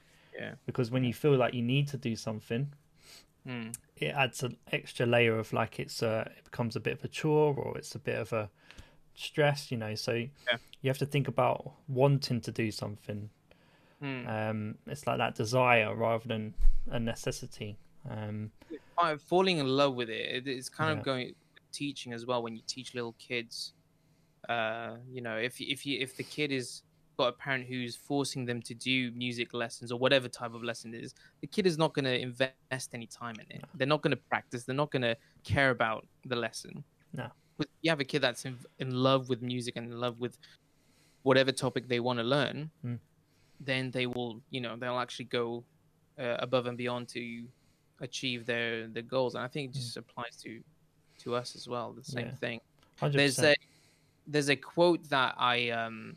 Because 0.65 0.91
when 0.91 1.03
you 1.03 1.13
feel 1.13 1.35
like 1.35 1.53
you 1.53 1.61
need 1.61 1.87
to 1.89 1.97
do 1.97 2.15
something, 2.15 2.71
mm. 3.47 3.75
it 3.95 4.07
adds 4.15 4.43
an 4.43 4.57
extra 4.71 5.05
layer 5.05 5.37
of 5.37 5.51
like 5.53 5.79
it's 5.79 6.01
a, 6.01 6.31
it 6.37 6.43
becomes 6.45 6.75
a 6.75 6.79
bit 6.79 6.93
of 6.93 7.03
a 7.03 7.07
chore 7.07 7.55
or 7.55 7.77
it's 7.77 7.95
a 7.95 7.99
bit 7.99 8.17
of 8.19 8.33
a 8.33 8.49
stress, 9.15 9.71
you 9.71 9.77
know. 9.77 9.95
So 9.95 10.13
you 10.13 10.29
have 10.85 10.97
to 10.99 11.05
think 11.05 11.27
about 11.27 11.71
wanting 11.87 12.41
to 12.41 12.51
do 12.51 12.71
something 12.71 13.29
Mm. 13.99 14.27
um, 14.27 14.77
it's 14.85 15.07
like 15.07 15.17
that 15.17 15.33
desire 15.33 15.95
rather 15.95 16.27
than 16.27 16.53
a 16.91 16.99
necessity. 16.99 17.79
Um, 18.07 18.51
Uh, 18.95 19.17
falling 19.17 19.57
in 19.57 19.65
love 19.65 19.95
with 19.95 20.07
it 20.11 20.21
it- 20.35 20.47
it's 20.47 20.69
kind 20.69 20.91
Yeah. 20.91 20.99
of 20.99 21.03
going 21.03 21.35
teaching 21.71 22.13
as 22.13 22.23
well 22.23 22.43
when 22.43 22.55
you 22.55 22.61
teach 22.67 22.93
little 22.93 23.13
kids 23.13 23.73
uh 24.49 24.97
you 25.09 25.21
know 25.21 25.35
if 25.37 25.59
if 25.59 25.83
you 25.85 25.99
if 25.99 26.15
the 26.15 26.23
kid 26.23 26.51
is 26.51 26.83
got 27.17 27.27
a 27.29 27.31
parent 27.33 27.65
who's 27.65 27.95
forcing 27.95 28.45
them 28.45 28.61
to 28.61 28.73
do 28.75 29.11
music 29.11 29.53
lessons 29.53 29.91
or 29.91 29.97
whatever 29.99 30.27
type 30.29 30.53
of 30.53 30.63
lesson 30.63 30.93
it 30.93 31.03
is 31.03 31.13
the 31.41 31.47
kid 31.47 31.65
is 31.65 31.77
not 31.77 31.93
going 31.93 32.05
to 32.05 32.17
invest 32.19 32.89
any 32.93 33.07
time 33.07 33.35
in 33.39 33.55
it 33.57 33.63
they're 33.75 33.87
not 33.87 34.01
going 34.01 34.11
to 34.11 34.21
practice 34.29 34.63
they're 34.63 34.75
not 34.75 34.91
going 34.91 35.01
to 35.01 35.15
care 35.43 35.71
about 35.71 36.05
the 36.25 36.35
lesson 36.35 36.83
No. 37.13 37.27
but 37.57 37.67
you 37.81 37.89
have 37.89 37.99
a 37.99 38.03
kid 38.05 38.21
that's 38.21 38.45
in, 38.45 38.57
in 38.79 38.91
love 38.91 39.29
with 39.29 39.41
music 39.41 39.75
and 39.77 39.91
in 39.91 39.99
love 39.99 40.19
with 40.19 40.37
whatever 41.23 41.51
topic 41.51 41.87
they 41.87 41.99
want 41.99 42.19
to 42.19 42.23
learn 42.23 42.69
Mm. 42.85 42.99
then 43.59 43.89
they 43.91 44.05
will 44.05 44.41
you 44.51 44.61
know 44.61 44.75
they'll 44.77 44.99
actually 44.99 45.25
go 45.25 45.63
uh, 46.19 46.37
above 46.39 46.67
and 46.67 46.77
beyond 46.77 47.07
to 47.09 47.43
achieve 48.01 48.45
their 48.45 48.87
their 48.87 49.03
goals 49.03 49.33
and 49.35 49.43
i 49.43 49.47
think 49.47 49.71
it 49.71 49.73
just 49.73 49.97
applies 49.97 50.35
to 50.43 50.61
to 51.17 51.33
us 51.33 51.55
as 51.55 51.67
well 51.67 51.93
the 51.93 52.03
same 52.03 52.25
Mm. 52.27 52.29
Yeah. 52.29 52.35
thing 52.35 52.59
100%. 53.01 53.13
there's 53.13 53.39
a 53.39 53.55
there's 54.27 54.49
a 54.49 54.55
quote 54.55 55.03
that 55.09 55.33
i 55.39 55.69
um 55.71 56.15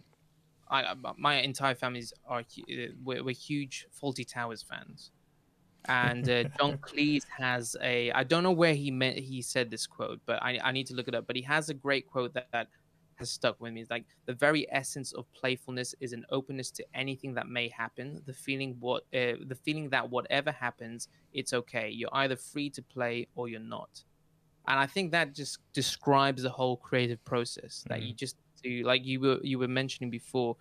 i 0.70 0.94
my 1.18 1.40
entire 1.40 1.74
families 1.74 2.12
are 2.26 2.40
uh, 2.40 2.74
we're, 3.04 3.22
we're 3.24 3.34
huge 3.34 3.86
Fawlty 4.00 4.26
Towers 4.26 4.62
fans. 4.62 5.10
And 5.86 6.28
uh, 6.28 6.44
john 6.58 6.78
cleese 6.78 7.24
has 7.38 7.76
a 7.82 8.10
i 8.12 8.22
don't 8.22 8.42
know 8.42 8.52
where 8.52 8.74
he 8.74 8.90
meant 8.90 9.18
he 9.18 9.42
said 9.42 9.70
this 9.70 9.86
quote 9.86 10.20
but 10.26 10.42
i, 10.42 10.58
I 10.62 10.72
need 10.72 10.86
to 10.88 10.94
look 10.94 11.08
it 11.08 11.14
up 11.14 11.26
but 11.26 11.36
he 11.36 11.42
has 11.42 11.70
a 11.70 11.74
great 11.74 12.06
quote 12.06 12.34
that, 12.34 12.48
that 12.52 12.68
has 13.20 13.30
stuck 13.30 13.60
with 13.60 13.72
me. 13.72 13.82
It's 13.82 13.90
like 13.90 14.04
the 14.26 14.34
very 14.34 14.66
essence 14.72 15.12
of 15.12 15.32
playfulness 15.32 15.94
is 16.00 16.12
an 16.12 16.24
openness 16.30 16.70
to 16.72 16.84
anything 16.94 17.34
that 17.34 17.46
may 17.46 17.68
happen. 17.68 18.22
The 18.26 18.32
feeling 18.32 18.76
what 18.80 19.04
uh, 19.14 19.38
the 19.46 19.58
feeling 19.62 19.88
that 19.90 20.10
whatever 20.10 20.50
happens 20.50 21.06
it's 21.32 21.52
okay. 21.52 21.88
You're 21.90 22.10
either 22.12 22.34
free 22.34 22.70
to 22.70 22.82
play 22.82 23.28
or 23.36 23.48
you're 23.48 23.60
not. 23.60 24.02
And 24.66 24.78
i 24.78 24.86
think 24.86 25.12
that 25.12 25.34
just 25.34 25.58
describes 25.72 26.42
the 26.42 26.50
whole 26.50 26.76
creative 26.76 27.24
process 27.24 27.84
that 27.88 28.02
you 28.02 28.12
just 28.12 28.36
do 28.62 28.82
like 28.84 29.04
you 29.04 29.20
were 29.20 29.38
you 29.42 29.58
were 29.58 29.68
mentioning 29.68 30.10
before 30.10 30.56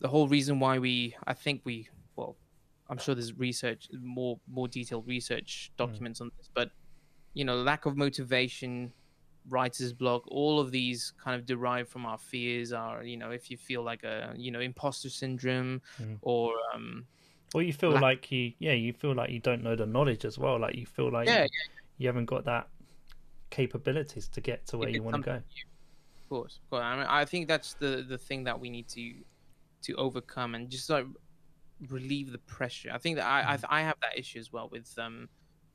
the 0.00 0.08
whole 0.08 0.28
reason 0.28 0.58
why 0.58 0.78
we 0.78 1.14
i 1.26 1.32
think 1.32 1.60
we 1.64 1.88
well 2.16 2.36
i'm 2.88 2.98
sure 2.98 3.14
there's 3.14 3.34
research 3.38 3.88
more 4.00 4.38
more 4.48 4.68
detailed 4.68 5.06
research 5.06 5.70
documents 5.76 6.20
on 6.20 6.30
this 6.36 6.48
but 6.52 6.70
you 7.34 7.44
know 7.44 7.56
lack 7.56 7.86
of 7.86 7.96
motivation 7.96 8.92
writer's 9.48 9.92
block 9.92 10.22
all 10.28 10.60
of 10.60 10.70
these 10.70 11.12
kind 11.22 11.34
of 11.38 11.44
derive 11.46 11.88
from 11.88 12.06
our 12.06 12.18
fears 12.18 12.72
our 12.72 13.02
you 13.02 13.16
know 13.16 13.30
if 13.30 13.50
you 13.50 13.56
feel 13.56 13.82
like 13.82 14.02
a 14.04 14.32
you 14.36 14.50
know 14.50 14.60
imposter 14.60 15.08
syndrome 15.08 15.80
Mm. 16.00 16.18
or 16.22 16.52
um 16.74 17.06
or 17.54 17.62
you 17.62 17.72
feel 17.74 17.90
lack- 17.90 18.02
like 18.02 18.32
you, 18.32 18.52
yeah, 18.60 18.72
you 18.72 18.94
feel 18.94 19.14
like 19.14 19.28
you 19.28 19.38
don't 19.38 19.62
know 19.62 19.76
the 19.76 19.84
knowledge 19.84 20.24
as 20.24 20.38
well. 20.38 20.58
Like 20.58 20.74
you 20.74 20.86
feel 20.86 21.10
like 21.12 21.28
Yeah, 21.28 21.42
you, 21.42 21.48
you 21.98 22.06
haven't 22.06 22.24
got 22.24 22.46
that 22.46 22.70
capabilities 23.50 24.26
to 24.28 24.40
get 24.40 24.66
to 24.68 24.78
where 24.78 24.88
if 24.88 24.94
you 24.94 25.02
want 25.02 25.16
to 25.16 25.22
go. 25.22 25.32
something 25.32 25.44
new, 25.54 25.64
Of 25.66 25.71
course, 26.32 26.60
of 26.62 26.70
course. 26.70 26.82
I, 26.82 26.96
mean, 26.96 27.06
I 27.08 27.24
think 27.24 27.48
that's 27.48 27.74
the 27.74 28.04
the 28.08 28.18
thing 28.18 28.44
that 28.44 28.58
we 28.58 28.70
need 28.70 28.88
to 28.88 29.04
to 29.86 29.94
overcome 29.96 30.54
and 30.54 30.70
just 30.70 30.88
like 30.88 31.06
relieve 31.88 32.32
the 32.32 32.38
pressure. 32.38 32.90
I 32.92 32.98
think 32.98 33.16
that 33.16 33.26
I 33.26 33.40
I, 33.54 33.78
I 33.78 33.82
have 33.82 33.98
that 34.02 34.18
issue 34.18 34.38
as 34.38 34.52
well 34.52 34.68
with 34.70 34.88
um, 34.98 35.28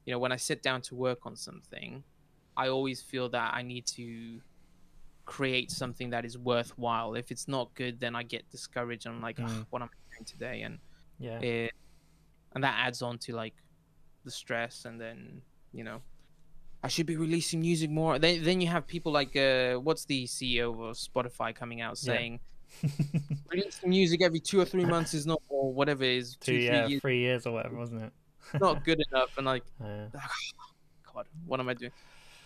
you 0.06 0.14
know, 0.14 0.20
when 0.20 0.32
I 0.32 0.38
sit 0.38 0.64
down 0.64 0.82
to 0.84 0.96
work 0.96 1.26
on 1.26 1.36
something, 1.36 2.04
I 2.56 2.70
always 2.70 3.02
feel 3.02 3.30
that 3.30 3.54
I 3.54 3.62
need 3.62 3.86
to 3.98 4.42
create 5.26 5.70
something 5.72 6.10
that 6.12 6.24
is 6.26 6.38
worthwhile. 6.38 7.14
If 7.16 7.32
it's 7.32 7.48
not 7.48 7.74
good, 7.76 8.00
then 8.00 8.16
I 8.16 8.24
get 8.24 8.50
discouraged. 8.50 9.06
I'm 9.06 9.22
like, 9.22 9.40
"Ugh, 9.40 9.50
Mm. 9.50 9.66
what 9.70 9.82
am 9.82 9.90
I 9.94 9.98
doing 10.16 10.26
today? 10.26 10.62
And 10.64 10.80
Yeah, 11.20 11.40
it, 11.42 11.72
and 12.54 12.64
that 12.64 12.76
adds 12.88 13.02
on 13.02 13.18
to 13.20 13.36
like 13.36 13.56
the 14.24 14.32
stress 14.32 14.86
and 14.86 15.00
then 15.00 15.42
you 15.72 15.84
know 15.84 16.02
i 16.88 16.90
should 16.90 17.06
be 17.06 17.18
releasing 17.18 17.60
music 17.60 17.90
more 17.90 18.18
then, 18.18 18.44
then 18.44 18.62
you 18.62 18.68
have 18.68 18.88
people 18.88 19.12
like 19.12 19.36
uh 19.36 19.76
what's 19.76 20.06
the 20.06 20.26
ceo 20.26 20.68
of 20.90 20.96
spotify 20.96 21.54
coming 21.54 21.82
out 21.82 21.98
Yeah. 22.02 22.14
saying 22.14 22.40
releasing 23.52 23.90
music 23.90 24.22
every 24.24 24.40
two 24.40 24.60
or 24.60 24.66
three 24.66 24.86
months 24.86 25.14
is 25.14 25.26
not 25.26 25.42
or 25.50 25.74
whatever 25.74 26.04
it 26.04 26.18
is 26.18 26.38
two 26.38 26.54
two 26.54 26.58
yeah, 26.60 26.70
three 26.70 26.90
years 26.92 27.02
three 27.02 27.20
years 27.20 27.46
or 27.48 27.52
whatever, 27.54 27.76
wasn't 27.76 28.02
it? 28.04 28.14
not 28.62 28.84
good 28.86 29.00
enough 29.12 29.30
and 29.38 29.46
like 29.46 29.64
Yeah. 29.82 30.08
god 31.14 31.26
what 31.46 31.60
am 31.60 31.68
i 31.70 31.74
doing 31.74 31.92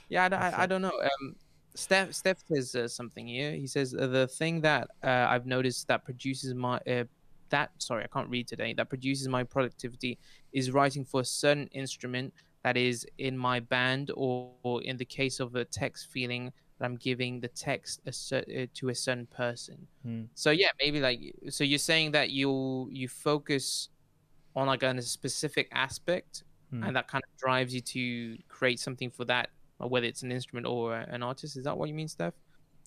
yeah 0.10 0.28
i, 0.32 0.36
I, 0.36 0.64
I 0.64 0.66
don't 0.66 0.82
know 0.82 0.98
um 1.10 1.36
steph 1.76 2.14
steph 2.14 2.40
says 2.52 2.76
uh, 2.76 2.88
something 2.88 3.28
here 3.28 3.52
he 3.54 3.68
says 3.68 3.94
uh, 3.94 4.08
the 4.08 4.28
thing 4.28 4.62
that 4.62 4.88
uh, 5.04 5.26
i've 5.30 5.46
noticed 5.46 5.88
that 5.88 6.04
produces 6.04 6.54
my 6.54 6.78
uh, 6.88 7.04
that 7.50 7.70
sorry 7.78 8.04
i 8.04 8.08
can't 8.08 8.30
read 8.30 8.48
today 8.48 8.74
that 8.74 8.90
produces 8.90 9.28
my 9.28 9.44
productivity 9.44 10.18
is 10.52 10.72
writing 10.72 11.06
for 11.06 11.22
a 11.22 11.26
certain 11.26 11.68
instrument 11.68 12.34
that 12.64 12.78
is 12.78 13.06
in 13.18 13.38
my 13.38 13.60
band 13.60 14.12
or, 14.16 14.52
or 14.64 14.82
in 14.84 14.98
the 14.98 15.06
case 15.06 15.40
of 15.40 15.56
a 15.56 15.66
text 15.66 16.08
feeling 16.12 16.52
that 16.78 16.86
i'm 16.86 16.96
giving 16.98 17.40
the 17.40 17.48
text 17.48 18.02
a 18.06 18.12
cer- 18.12 18.46
uh, 18.58 18.66
to 18.74 18.90
a 18.90 18.96
certain 18.96 19.28
person 19.28 19.88
Hmm. 20.04 20.24
so 20.36 20.52
yeah 20.52 20.70
maybe 20.80 21.00
like 21.00 21.20
so 21.50 21.64
you're 21.64 21.80
saying 21.80 22.12
that 22.12 22.30
you 22.32 22.88
you 22.92 23.08
focus 23.08 23.90
on 24.56 24.68
like 24.68 24.84
on 24.84 24.98
a 24.98 25.02
specific 25.02 25.68
aspect 25.72 26.44
Hmm. 26.72 26.84
and 26.84 26.96
that 26.96 27.08
kind 27.10 27.22
of 27.22 27.38
drives 27.38 27.74
you 27.74 27.82
to 27.82 28.38
create 28.48 28.80
something 28.80 29.12
for 29.12 29.26
that 29.26 29.50
whether 29.78 30.06
it's 30.06 30.24
an 30.24 30.32
instrument 30.32 30.66
or 30.66 30.96
an 30.96 31.22
artist 31.24 31.58
is 31.58 31.64
that 31.66 31.78
what 31.78 31.90
you 31.90 31.96
mean 31.96 32.08
steph 32.08 32.34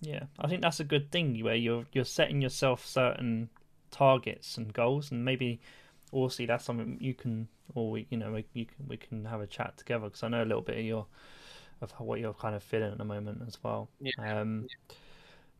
Yeah, 0.00 0.24
I 0.38 0.48
think 0.48 0.62
that's 0.62 0.80
a 0.80 0.84
good 0.84 1.10
thing 1.12 1.42
where 1.44 1.54
you're 1.56 1.86
you're 1.92 2.04
setting 2.04 2.40
yourself 2.42 2.84
certain 2.86 3.48
targets 3.90 4.56
and 4.58 4.72
goals, 4.72 5.10
and 5.10 5.24
maybe 5.24 5.60
also 6.14 6.46
that's 6.46 6.64
something 6.64 6.96
you 7.00 7.12
can, 7.12 7.48
or 7.74 7.90
we, 7.90 8.06
you 8.10 8.16
know, 8.16 8.32
we, 8.32 8.44
you 8.54 8.66
can, 8.66 8.88
we 8.88 8.96
can 8.96 9.24
have 9.24 9.40
a 9.40 9.46
chat 9.46 9.76
together 9.76 10.04
because 10.04 10.22
I 10.22 10.28
know 10.28 10.42
a 10.42 10.46
little 10.46 10.62
bit 10.62 10.78
of 10.78 10.84
your 10.84 11.06
of 11.80 11.90
what 11.98 12.20
you're 12.20 12.32
kind 12.34 12.54
of 12.54 12.62
feeling 12.62 12.92
at 12.92 12.98
the 12.98 13.04
moment 13.04 13.42
as 13.46 13.58
well. 13.62 13.90
Yeah. 14.00 14.12
Um, 14.18 14.66
yeah. 14.68 14.96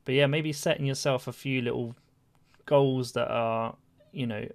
But 0.04 0.14
yeah, 0.14 0.26
maybe 0.26 0.52
setting 0.52 0.86
yourself 0.86 1.26
a 1.26 1.32
few 1.32 1.60
little 1.62 1.96
goals 2.66 3.12
that 3.12 3.28
are, 3.28 3.74
you 4.12 4.26
know, 4.26 4.46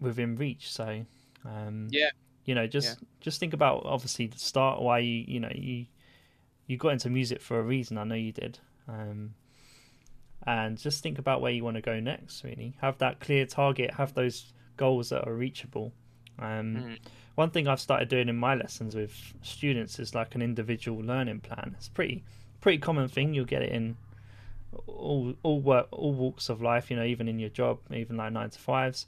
within 0.00 0.36
reach. 0.36 0.70
So, 0.70 1.04
um, 1.44 1.88
yeah, 1.90 2.10
you 2.44 2.54
know, 2.54 2.66
just 2.66 2.98
yeah. 3.00 3.08
just 3.20 3.40
think 3.40 3.52
about 3.52 3.82
obviously 3.84 4.26
the 4.26 4.38
start 4.38 4.80
why 4.80 5.00
you 5.00 5.24
you 5.26 5.40
know 5.40 5.52
you 5.54 5.86
you 6.66 6.76
got 6.76 6.90
into 6.90 7.10
music 7.10 7.40
for 7.40 7.58
a 7.58 7.62
reason. 7.62 7.98
I 7.98 8.04
know 8.04 8.14
you 8.14 8.32
did. 8.32 8.58
Um, 8.86 9.34
and 10.46 10.78
just 10.78 11.02
think 11.02 11.18
about 11.18 11.42
where 11.42 11.52
you 11.52 11.64
want 11.64 11.76
to 11.76 11.82
go 11.82 11.98
next. 12.00 12.44
Really, 12.44 12.74
have 12.80 12.98
that 12.98 13.20
clear 13.20 13.44
target. 13.44 13.94
Have 13.94 14.14
those 14.14 14.52
goals 14.78 15.10
that 15.10 15.28
are 15.28 15.34
reachable. 15.34 15.92
Um, 16.38 16.76
mm. 16.76 16.98
One 17.34 17.50
thing 17.50 17.68
I've 17.68 17.80
started 17.80 18.08
doing 18.08 18.28
in 18.28 18.36
my 18.36 18.54
lessons 18.54 18.96
with 18.96 19.14
students 19.42 19.98
is 19.98 20.14
like 20.14 20.34
an 20.34 20.42
individual 20.42 21.02
learning 21.02 21.40
plan. 21.40 21.74
It's 21.76 21.88
pretty 21.88 22.24
pretty 22.60 22.78
common 22.78 23.08
thing. 23.08 23.34
You'll 23.34 23.44
get 23.44 23.62
it 23.62 23.70
in 23.72 23.96
all 24.86 25.34
all 25.42 25.60
work 25.60 25.88
all 25.90 26.14
walks 26.14 26.48
of 26.48 26.62
life. 26.62 26.90
You 26.90 26.96
know, 26.96 27.04
even 27.04 27.28
in 27.28 27.38
your 27.38 27.50
job, 27.50 27.78
even 27.92 28.16
like 28.16 28.32
nine 28.32 28.50
to 28.50 28.58
fives, 28.58 29.06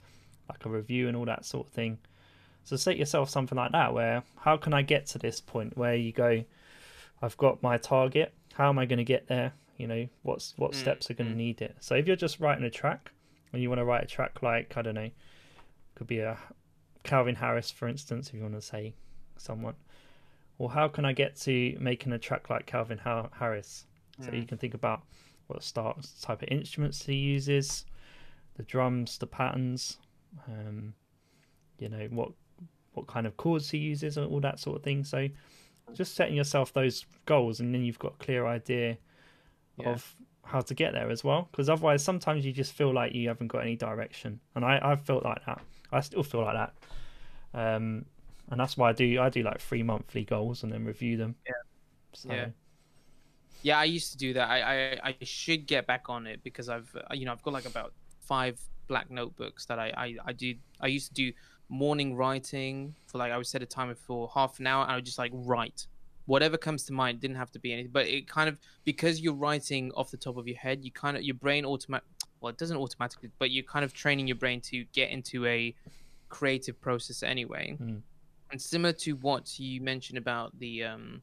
like 0.49 0.65
a 0.67 0.69
review 0.69 1.09
and 1.09 1.17
all 1.17 1.25
that 1.25 1.45
sort 1.45 1.67
of 1.67 1.73
thing. 1.73 1.99
So 2.65 2.77
set 2.77 2.99
yourself 2.99 3.31
something 3.31 3.57
like 3.57 3.73
that. 3.73 3.95
Where 3.95 4.23
how 4.37 4.57
can 4.57 4.75
I 4.75 4.83
get 4.83 5.07
to 5.07 5.19
this 5.19 5.41
point 5.41 5.77
where 5.77 5.95
you 5.95 6.13
go? 6.13 6.45
I've 7.23 7.37
got 7.37 7.63
my 7.63 7.79
target. 7.79 8.33
How 8.55 8.69
am 8.69 8.79
I 8.79 8.87
going 8.87 8.99
to 8.99 9.05
get 9.05 9.27
there? 9.29 9.53
You 9.77 9.87
know, 9.87 10.09
what's 10.23 10.55
what 10.57 10.73
mm. 10.73 10.75
steps 10.75 11.11
are 11.11 11.15
going 11.15 11.31
to 11.31 11.35
mm. 11.35 11.39
need 11.39 11.63
it. 11.63 11.77
So 11.81 11.95
if 11.95 12.07
you're 12.07 12.17
just 12.17 12.41
writing 12.41 12.65
a 12.65 12.71
track, 12.71 13.11
and 13.53 13.63
you 13.63 13.69
want 13.69 13.81
to 13.81 13.85
write 13.85 14.05
a 14.05 14.07
track 14.07 14.43
like 14.43 14.77
I 14.77 14.83
don't 14.83 14.95
know, 14.95 15.11
could 16.01 16.07
be 16.07 16.21
a 16.21 16.39
Calvin 17.03 17.35
Harris, 17.35 17.71
for 17.71 17.87
instance, 17.87 18.29
if 18.29 18.35
you 18.35 18.41
want 18.41 18.55
to 18.55 18.63
say 18.63 18.95
someone. 19.37 19.75
Or 20.57 20.71
how 20.71 20.89
can 20.89 21.05
I 21.05 21.13
get 21.13 21.37
to 21.43 21.77
making 21.79 22.15
a 22.15 22.19
track 22.19 22.49
like 22.49 22.65
Calvin 22.65 22.97
Harris? 22.97 23.85
So 24.19 24.33
you 24.33 24.45
mm. 24.45 24.49
can 24.49 24.57
think 24.57 24.73
about 24.73 25.03
what 25.49 25.63
start 25.63 26.07
type 26.23 26.41
of 26.41 26.49
instruments 26.49 27.05
he 27.05 27.17
uses, 27.17 27.85
the 28.57 28.63
drums, 28.63 29.19
the 29.19 29.27
patterns, 29.27 29.99
um, 30.49 30.95
you 31.79 31.91
know 31.91 32.09
what 32.11 32.33
what 32.95 33.07
kind 33.07 33.27
of 33.27 33.37
chords 33.37 33.69
he 33.69 33.77
uses, 33.77 34.17
and 34.17 34.27
all 34.27 34.41
that 34.41 34.59
sort 34.59 34.79
of 34.79 34.83
thing. 34.83 35.05
So 35.05 35.29
just 35.93 36.15
setting 36.15 36.35
yourself 36.35 36.73
those 36.73 37.05
goals, 37.27 37.61
and 37.61 37.75
then 37.75 37.83
you've 37.83 37.99
got 37.99 38.15
a 38.15 38.25
clear 38.25 38.47
idea 38.47 38.97
yeah. 39.77 39.91
of 39.91 40.17
how 40.45 40.63
to 40.63 40.73
get 40.73 40.95
there 40.95 41.11
as 41.11 41.23
well. 41.23 41.49
Because 41.51 41.69
otherwise, 41.69 42.03
sometimes 42.03 42.47
you 42.47 42.53
just 42.53 42.73
feel 42.73 42.95
like 42.95 43.15
you 43.15 43.29
haven't 43.29 43.49
got 43.49 43.59
any 43.59 43.77
direction, 43.77 44.41
and 44.55 44.65
I 44.65 44.81
I've 44.83 45.03
felt 45.03 45.25
like 45.27 45.45
that. 45.45 45.61
I 45.93 46.01
still 46.01 46.23
feel 46.23 46.43
like 46.43 46.55
that. 46.55 46.75
Um, 47.53 48.05
and 48.51 48.61
that's 48.61 48.77
why 48.77 48.91
I 48.91 48.93
do 48.93 49.21
I 49.21 49.29
do 49.29 49.43
like 49.43 49.61
three 49.61 49.83
monthly 49.83 50.25
goals 50.25 50.63
and 50.63 50.73
then 50.73 50.85
review 50.85 51.17
them. 51.17 51.37
Yeah. 51.47 51.53
So. 52.13 52.33
Yeah. 52.33 52.49
Yeah, 53.63 53.79
I 53.79 53.85
used 53.85 54.13
to 54.13 54.19
do 54.19 54.33
that. 54.35 54.49
I, 54.49 54.93
I, 54.93 55.01
I 55.11 55.17
should 55.23 55.67
get 55.67 55.87
back 55.87 56.09
on 56.09 56.27
it 56.27 56.43
because 56.43 56.71
I've 56.71 56.91
uh, 56.97 57.15
you 57.15 57.27
know 57.27 57.33
I've 57.33 57.43
got 57.43 57.53
like 57.53 57.67
about 57.67 57.93
five 58.21 58.59
black 58.89 59.11
notebooks 59.11 59.67
that 59.67 59.79
I, 59.79 59.93
I, 59.97 60.17
I 60.27 60.33
do 60.33 60.55
I 60.81 60.87
used 60.87 61.09
to 61.09 61.15
do 61.15 61.33
morning 61.69 62.17
writing 62.17 62.95
for 63.07 63.19
like 63.19 63.33
I 63.33 63.37
would 63.37 63.47
set 63.47 63.63
a 63.63 63.67
timer 63.67 63.95
for 63.95 64.31
half 64.35 64.59
an 64.59 64.67
hour 64.67 64.83
and 64.83 64.93
I 64.93 64.97
would 64.97 65.05
just 65.05 65.19
like 65.19 65.31
write 65.35 65.87
whatever 66.27 66.57
comes 66.57 66.85
to 66.85 66.93
mind. 66.93 67.17
It 67.17 67.21
didn't 67.21 67.37
have 67.37 67.51
to 67.53 67.59
be 67.59 67.73
anything, 67.73 67.93
but 67.93 68.07
it 68.07 68.29
kind 68.29 68.49
of 68.49 68.59
because 68.85 69.21
you're 69.21 69.35
writing 69.35 69.93
off 69.93 70.11
the 70.11 70.17
top 70.17 70.37
of 70.37 70.47
your 70.49 70.57
head, 70.57 70.85
you 70.85 70.91
kind 70.91 71.17
of 71.17 71.23
your 71.23 71.35
brain 71.35 71.65
automatic 71.65 72.07
well 72.41 72.51
it 72.51 72.59
doesn't 72.59 72.77
automatically, 72.77 73.31
but 73.39 73.51
you're 73.51 73.65
kind 73.65 73.85
of 73.85 73.93
training 73.93 74.27
your 74.27 74.37
brain 74.37 74.61
to 74.63 74.85
get 74.93 75.11
into 75.11 75.47
a 75.47 75.75
creative 76.29 76.81
process 76.81 77.23
anyway. 77.23 77.77
Mm. 77.81 78.01
And 78.51 78.61
similar 78.61 78.93
to 78.95 79.13
what 79.13 79.59
you 79.59 79.81
mentioned 79.81 80.19
about 80.19 80.59
the 80.59 80.85
um, 80.85 81.23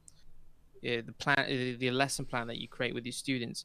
uh, 0.84 1.02
the 1.04 1.14
plan, 1.18 1.38
uh, 1.38 1.76
the 1.78 1.90
lesson 1.90 2.24
plan 2.24 2.46
that 2.46 2.58
you 2.58 2.68
create 2.68 2.94
with 2.94 3.04
your 3.04 3.12
students, 3.12 3.64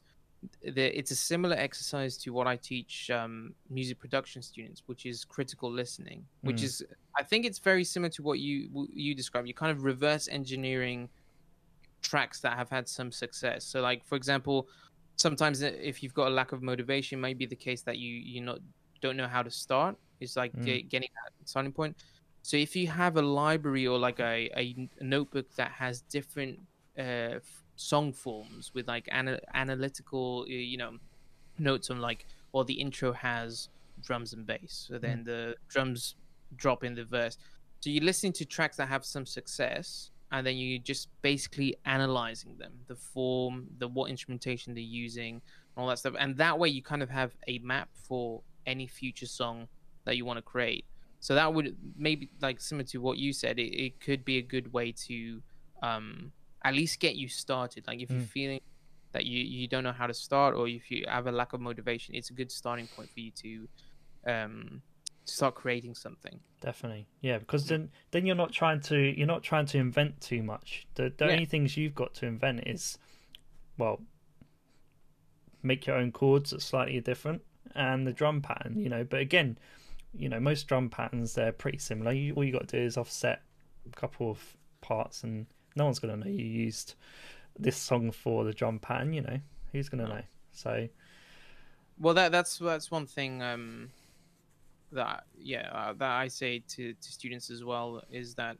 the, 0.62 0.98
it's 0.98 1.10
a 1.10 1.16
similar 1.16 1.56
exercise 1.56 2.16
to 2.18 2.32
what 2.32 2.46
I 2.46 2.56
teach 2.56 3.10
um, 3.10 3.54
music 3.70 3.98
production 3.98 4.42
students, 4.42 4.82
which 4.86 5.06
is 5.06 5.24
critical 5.24 5.70
listening. 5.70 6.24
Which 6.42 6.60
mm. 6.60 6.64
is, 6.64 6.84
I 7.16 7.22
think, 7.22 7.46
it's 7.46 7.58
very 7.58 7.84
similar 7.84 8.10
to 8.10 8.22
what 8.22 8.38
you 8.38 8.88
you 8.92 9.14
describe. 9.14 9.46
You 9.46 9.54
kind 9.54 9.72
of 9.72 9.84
reverse 9.84 10.28
engineering 10.28 11.08
tracks 12.02 12.40
that 12.40 12.56
have 12.56 12.68
had 12.68 12.88
some 12.88 13.10
success. 13.10 13.64
So, 13.64 13.80
like 13.80 14.04
for 14.04 14.16
example, 14.16 14.68
sometimes 15.16 15.62
if 15.62 16.02
you've 16.02 16.14
got 16.14 16.28
a 16.28 16.34
lack 16.34 16.52
of 16.52 16.62
motivation, 16.62 17.20
may 17.20 17.34
be 17.34 17.46
the 17.46 17.56
case 17.56 17.82
that 17.82 17.98
you 17.98 18.10
you 18.10 18.40
not 18.40 18.58
don't 19.00 19.16
know 19.16 19.28
how 19.28 19.42
to 19.42 19.50
start. 19.50 19.96
It's 20.20 20.36
like 20.36 20.52
mm. 20.56 20.64
get, 20.64 20.88
getting 20.88 21.08
that 21.14 21.48
starting 21.48 21.72
point. 21.72 21.96
So 22.42 22.56
if 22.56 22.76
you 22.76 22.88
have 22.88 23.16
a 23.16 23.22
library 23.22 23.86
or 23.86 23.98
like 23.98 24.20
a, 24.20 24.50
a 24.56 24.88
notebook 25.00 25.46
that 25.56 25.72
has 25.72 26.02
different 26.02 26.60
uh, 26.98 27.40
song 27.76 28.12
forms 28.12 28.72
with 28.74 28.86
like 28.86 29.08
ana- 29.10 29.40
analytical, 29.54 30.46
you 30.46 30.76
know, 30.76 30.98
notes 31.58 31.90
on 31.90 32.00
like, 32.00 32.26
or 32.52 32.64
the 32.64 32.74
intro 32.74 33.12
has 33.12 33.68
drums 34.02 34.34
and 34.34 34.46
bass, 34.46 34.86
so 34.88 34.98
then 34.98 35.18
mm. 35.20 35.24
the 35.24 35.56
drums 35.68 36.16
drop 36.56 36.84
in 36.84 36.94
the 36.94 37.04
verse. 37.04 37.38
So 37.80 37.90
you're 37.90 38.04
listening 38.04 38.32
to 38.34 38.44
tracks 38.44 38.76
that 38.76 38.88
have 38.88 39.04
some 39.04 39.26
success, 39.26 40.10
and 40.34 40.44
then 40.44 40.56
you 40.56 40.80
just 40.80 41.08
basically 41.22 41.76
analyzing 41.84 42.56
them, 42.58 42.72
the 42.88 42.96
form, 42.96 43.68
the 43.78 43.86
what 43.86 44.10
instrumentation 44.10 44.74
they're 44.74 44.82
using, 44.82 45.40
all 45.76 45.86
that 45.86 46.00
stuff, 46.00 46.14
and 46.18 46.36
that 46.38 46.58
way 46.58 46.68
you 46.68 46.82
kind 46.82 47.04
of 47.04 47.08
have 47.08 47.30
a 47.46 47.60
map 47.60 47.88
for 47.94 48.42
any 48.66 48.88
future 48.88 49.26
song 49.26 49.68
that 50.04 50.16
you 50.16 50.24
want 50.24 50.36
to 50.36 50.42
create. 50.42 50.86
So 51.20 51.36
that 51.36 51.54
would 51.54 51.76
maybe 51.96 52.30
like 52.42 52.60
similar 52.60 52.84
to 52.86 52.98
what 52.98 53.16
you 53.16 53.32
said, 53.32 53.60
it, 53.60 53.72
it 53.80 54.00
could 54.00 54.24
be 54.24 54.38
a 54.38 54.42
good 54.42 54.72
way 54.72 54.90
to 55.06 55.40
um, 55.84 56.32
at 56.64 56.74
least 56.74 56.98
get 56.98 57.14
you 57.14 57.28
started. 57.28 57.86
Like 57.86 58.02
if 58.02 58.08
mm. 58.08 58.16
you're 58.16 58.26
feeling 58.26 58.60
that 59.12 59.26
you, 59.26 59.38
you 59.38 59.68
don't 59.68 59.84
know 59.84 59.92
how 59.92 60.08
to 60.08 60.14
start 60.14 60.56
or 60.56 60.66
if 60.66 60.90
you 60.90 61.04
have 61.06 61.28
a 61.28 61.32
lack 61.32 61.52
of 61.52 61.60
motivation, 61.60 62.16
it's 62.16 62.30
a 62.30 62.34
good 62.34 62.50
starting 62.50 62.88
point 62.88 63.08
for 63.08 63.20
you 63.20 63.30
to 63.30 63.68
um, 64.26 64.82
start 65.24 65.54
creating 65.54 65.94
something. 65.94 66.40
Definitely, 66.60 67.06
yeah. 67.20 67.38
Because 67.38 67.66
then 67.66 67.90
then 68.10 68.26
you're 68.26 68.36
not 68.36 68.52
trying 68.52 68.80
to 68.82 68.96
you're 68.96 69.26
not 69.26 69.42
trying 69.42 69.66
to 69.66 69.78
invent 69.78 70.20
too 70.20 70.42
much. 70.42 70.86
The 70.94 71.12
the 71.16 71.26
yeah. 71.26 71.32
only 71.32 71.44
things 71.44 71.76
you've 71.76 71.94
got 71.94 72.14
to 72.14 72.26
invent 72.26 72.66
is 72.66 72.98
well 73.78 74.00
make 75.62 75.86
your 75.86 75.96
own 75.96 76.12
chords 76.12 76.50
that's 76.50 76.64
slightly 76.64 77.00
different 77.00 77.42
and 77.74 78.06
the 78.06 78.12
drum 78.12 78.40
pattern. 78.42 78.78
You 78.78 78.88
know, 78.88 79.04
but 79.04 79.20
again, 79.20 79.58
you 80.14 80.28
know 80.28 80.40
most 80.40 80.68
drum 80.68 80.88
patterns 80.88 81.34
they're 81.34 81.52
pretty 81.52 81.78
similar. 81.78 82.12
You, 82.12 82.34
all 82.34 82.44
you 82.44 82.52
got 82.52 82.68
to 82.68 82.78
do 82.78 82.84
is 82.84 82.96
offset 82.96 83.42
a 83.86 83.96
couple 83.96 84.30
of 84.30 84.56
parts 84.80 85.22
and 85.22 85.46
no 85.76 85.84
one's 85.84 85.98
gonna 85.98 86.16
know 86.16 86.26
you 86.26 86.44
used 86.44 86.94
this 87.58 87.76
song 87.76 88.10
for 88.10 88.44
the 88.44 88.52
drum 88.52 88.78
pattern. 88.78 89.12
You 89.12 89.22
know, 89.22 89.40
who's 89.72 89.88
gonna 89.88 90.08
know? 90.08 90.22
So, 90.52 90.88
well, 91.98 92.14
that 92.14 92.32
that's 92.32 92.58
that's 92.58 92.90
one 92.90 93.06
thing 93.06 93.42
um, 93.42 93.90
that 94.92 95.24
yeah 95.36 95.68
uh, 95.72 95.92
that 95.94 96.10
I 96.10 96.28
say 96.28 96.62
to 96.68 96.94
to 96.94 97.12
students 97.12 97.50
as 97.50 97.64
well 97.64 98.02
is 98.10 98.34
that 98.36 98.56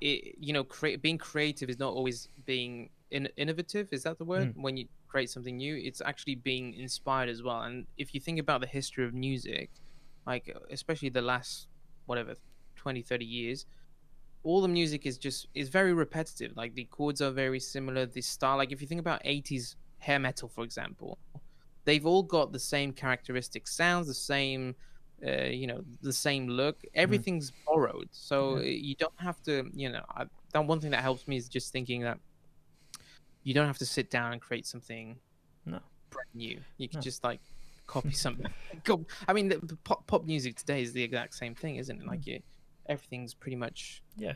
it 0.00 0.34
you 0.38 0.52
know 0.52 0.64
cre- 0.64 0.96
being 1.00 1.18
creative 1.18 1.70
is 1.70 1.78
not 1.78 1.92
always 1.92 2.28
being 2.44 2.90
in- 3.10 3.28
innovative. 3.36 3.88
Is 3.92 4.02
that 4.04 4.18
the 4.18 4.24
word? 4.24 4.54
Mm. 4.54 4.62
When 4.62 4.76
you 4.76 4.86
create 5.06 5.30
something 5.30 5.56
new, 5.56 5.76
it's 5.76 6.00
actually 6.00 6.36
being 6.36 6.74
inspired 6.74 7.28
as 7.28 7.42
well. 7.42 7.60
And 7.62 7.86
if 7.98 8.14
you 8.14 8.20
think 8.20 8.38
about 8.38 8.60
the 8.60 8.66
history 8.66 9.04
of 9.04 9.14
music, 9.14 9.70
like 10.26 10.56
especially 10.70 11.10
the 11.10 11.22
last 11.22 11.68
whatever 12.06 12.34
20 12.76 13.02
30 13.02 13.24
years 13.24 13.66
all 14.44 14.60
the 14.60 14.68
music 14.68 15.06
is 15.06 15.18
just 15.18 15.46
is 15.54 15.68
very 15.68 15.92
repetitive. 15.92 16.56
Like 16.56 16.74
the 16.74 16.84
chords 16.84 17.20
are 17.20 17.30
very 17.30 17.60
similar. 17.60 18.06
The 18.06 18.22
style, 18.22 18.56
like 18.56 18.72
if 18.72 18.80
you 18.80 18.86
think 18.86 19.00
about 19.00 19.22
80s 19.24 19.76
hair 19.98 20.18
metal, 20.18 20.48
for 20.48 20.64
example, 20.64 21.18
they've 21.84 22.06
all 22.06 22.22
got 22.22 22.52
the 22.52 22.58
same 22.58 22.92
characteristic 22.92 23.66
sounds, 23.66 24.06
the 24.06 24.14
same, 24.14 24.74
uh, 25.26 25.44
you 25.44 25.66
know, 25.66 25.82
the 26.02 26.12
same 26.12 26.48
look. 26.48 26.78
Mm-hmm. 26.78 27.00
Everything's 27.00 27.50
mm. 27.50 27.54
borrowed, 27.66 28.08
so 28.10 28.58
yeah. 28.58 28.70
you 28.70 28.94
don't 28.96 29.18
have 29.18 29.42
to. 29.44 29.70
You 29.74 29.90
know, 29.90 30.02
I, 30.10 30.24
that 30.52 30.64
one 30.64 30.80
thing 30.80 30.90
that 30.90 31.02
helps 31.02 31.26
me 31.28 31.36
is 31.36 31.48
just 31.48 31.72
thinking 31.72 32.02
that 32.02 32.18
you 33.42 33.54
don't 33.54 33.66
have 33.66 33.78
to 33.78 33.86
sit 33.86 34.10
down 34.10 34.32
and 34.32 34.40
create 34.40 34.66
something 34.66 35.16
no. 35.66 35.80
brand 36.10 36.28
new. 36.34 36.60
You 36.78 36.88
can 36.88 36.98
no. 36.98 37.02
just 37.02 37.24
like 37.24 37.40
copy 37.86 38.10
something. 38.12 38.46
I 39.28 39.32
mean, 39.32 39.48
the, 39.48 39.58
the 39.58 39.76
pop, 39.76 40.06
pop 40.06 40.24
music 40.24 40.56
today 40.56 40.82
is 40.82 40.92
the 40.92 41.02
exact 41.02 41.34
same 41.34 41.54
thing, 41.54 41.76
isn't 41.76 42.00
it? 42.00 42.06
Like 42.06 42.20
mm. 42.20 42.26
you 42.26 42.42
everything's 42.86 43.34
pretty 43.34 43.56
much 43.56 44.02
yeah 44.16 44.34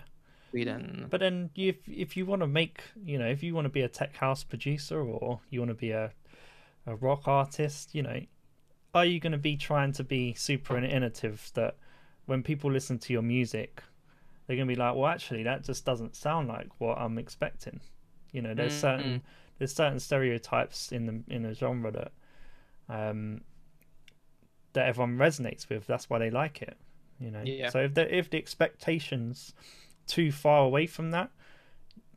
redone. 0.55 1.11
But 1.11 1.21
then 1.21 1.51
if 1.55 1.77
if 1.89 2.17
you 2.17 2.27
want 2.27 2.43
to 2.43 2.47
make 2.47 2.81
you 3.05 3.19
know 3.19 3.27
if 3.27 3.43
you 3.43 3.55
want 3.55 3.67
to 3.67 3.71
be 3.71 3.83
a 3.83 3.89
tech 3.89 4.15
house 4.17 4.45
producer 4.45 5.01
or 5.01 5.41
you 5.51 5.61
want 5.61 5.71
to 5.71 5.75
be 5.75 5.91
a 5.91 6.13
a 6.87 6.95
rock 6.97 7.27
artist, 7.27 7.95
you 7.95 8.03
know, 8.03 8.21
are 8.95 9.05
you 9.05 9.21
going 9.21 9.33
to 9.33 9.39
be 9.39 9.57
trying 9.57 9.93
to 9.93 10.05
be 10.05 10.35
super 10.35 10.77
innovative 10.79 11.51
that 11.55 11.77
when 12.27 12.43
people 12.43 12.71
listen 12.71 12.99
to 12.99 13.13
your 13.13 13.23
music, 13.23 13.83
they're 14.47 14.57
going 14.57 14.69
to 14.69 14.75
be 14.75 14.79
like, 14.79 14.95
well, 14.95 15.07
actually, 15.07 15.43
that 15.43 15.65
just 15.65 15.85
doesn't 15.85 16.17
sound 16.17 16.49
like 16.49 16.69
what 16.79 16.99
I'm 16.99 17.19
expecting. 17.19 17.81
You 18.33 18.43
know, 18.43 18.55
there's 18.55 18.73
mm-hmm. 18.73 18.81
certain 18.81 19.23
there's 19.59 19.75
certain 19.75 19.99
stereotypes 19.99 20.93
in 20.93 21.07
the 21.07 21.35
in 21.35 21.43
the 21.43 21.55
genre 21.55 21.91
that 21.91 22.13
um 22.89 23.41
that 24.75 24.87
everyone 24.87 25.17
resonates 25.17 25.69
with. 25.69 25.87
That's 25.87 26.11
why 26.11 26.19
they 26.19 26.31
like 26.31 26.63
it. 26.63 26.77
You 27.19 27.31
know. 27.31 27.43
Yeah. 27.45 27.71
So 27.71 27.81
if 27.81 27.95
the 27.95 28.15
if 28.15 28.31
the 28.31 28.39
expectations 28.39 29.55
too 30.07 30.31
far 30.31 30.65
away 30.65 30.87
from 30.87 31.11
that, 31.13 31.31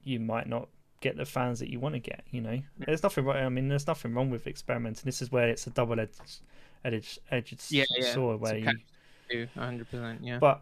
you 0.04 0.20
might 0.20 0.48
not 0.48 0.70
get 1.02 1.18
the 1.18 1.26
fans 1.26 1.60
that 1.60 1.70
you 1.70 1.80
want 1.80 1.96
to 1.96 2.00
get. 2.00 2.24
You 2.32 2.42
know. 2.42 2.60
There's 2.78 3.04
nothing 3.04 3.26
wrong. 3.26 3.38
I 3.38 3.50
mean, 3.50 3.68
there's 3.68 3.88
nothing 3.88 4.14
wrong 4.14 4.30
with 4.30 4.48
experimenting. 4.48 5.04
This 5.06 5.22
is 5.22 5.32
where 5.32 5.48
it's 5.50 5.66
a 5.68 5.70
double 5.72 6.00
edged 6.00 6.42
edged 6.86 7.20
edged 7.32 7.72
Yeah, 7.72 7.84
yeah. 7.98 8.14
sword 8.14 8.36
It's 8.36 8.44
where 8.44 8.58
you. 8.58 8.66
catch 8.66 9.50
100%. 9.56 10.20
Yeah. 10.22 10.40
But 10.40 10.62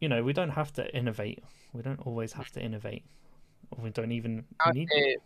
you 0.00 0.08
know, 0.08 0.22
we 0.22 0.32
don't 0.32 0.50
have 0.50 0.72
to 0.74 0.96
innovate. 0.96 1.42
We 1.72 1.82
don't 1.82 2.00
always 2.06 2.32
have 2.34 2.50
to 2.52 2.60
innovate. 2.62 3.04
Or 3.70 3.82
we 3.84 3.90
don't 3.90 4.12
even 4.12 4.44
Uh, 4.64 4.70
need. 4.72 4.88
uh, 4.92 5.18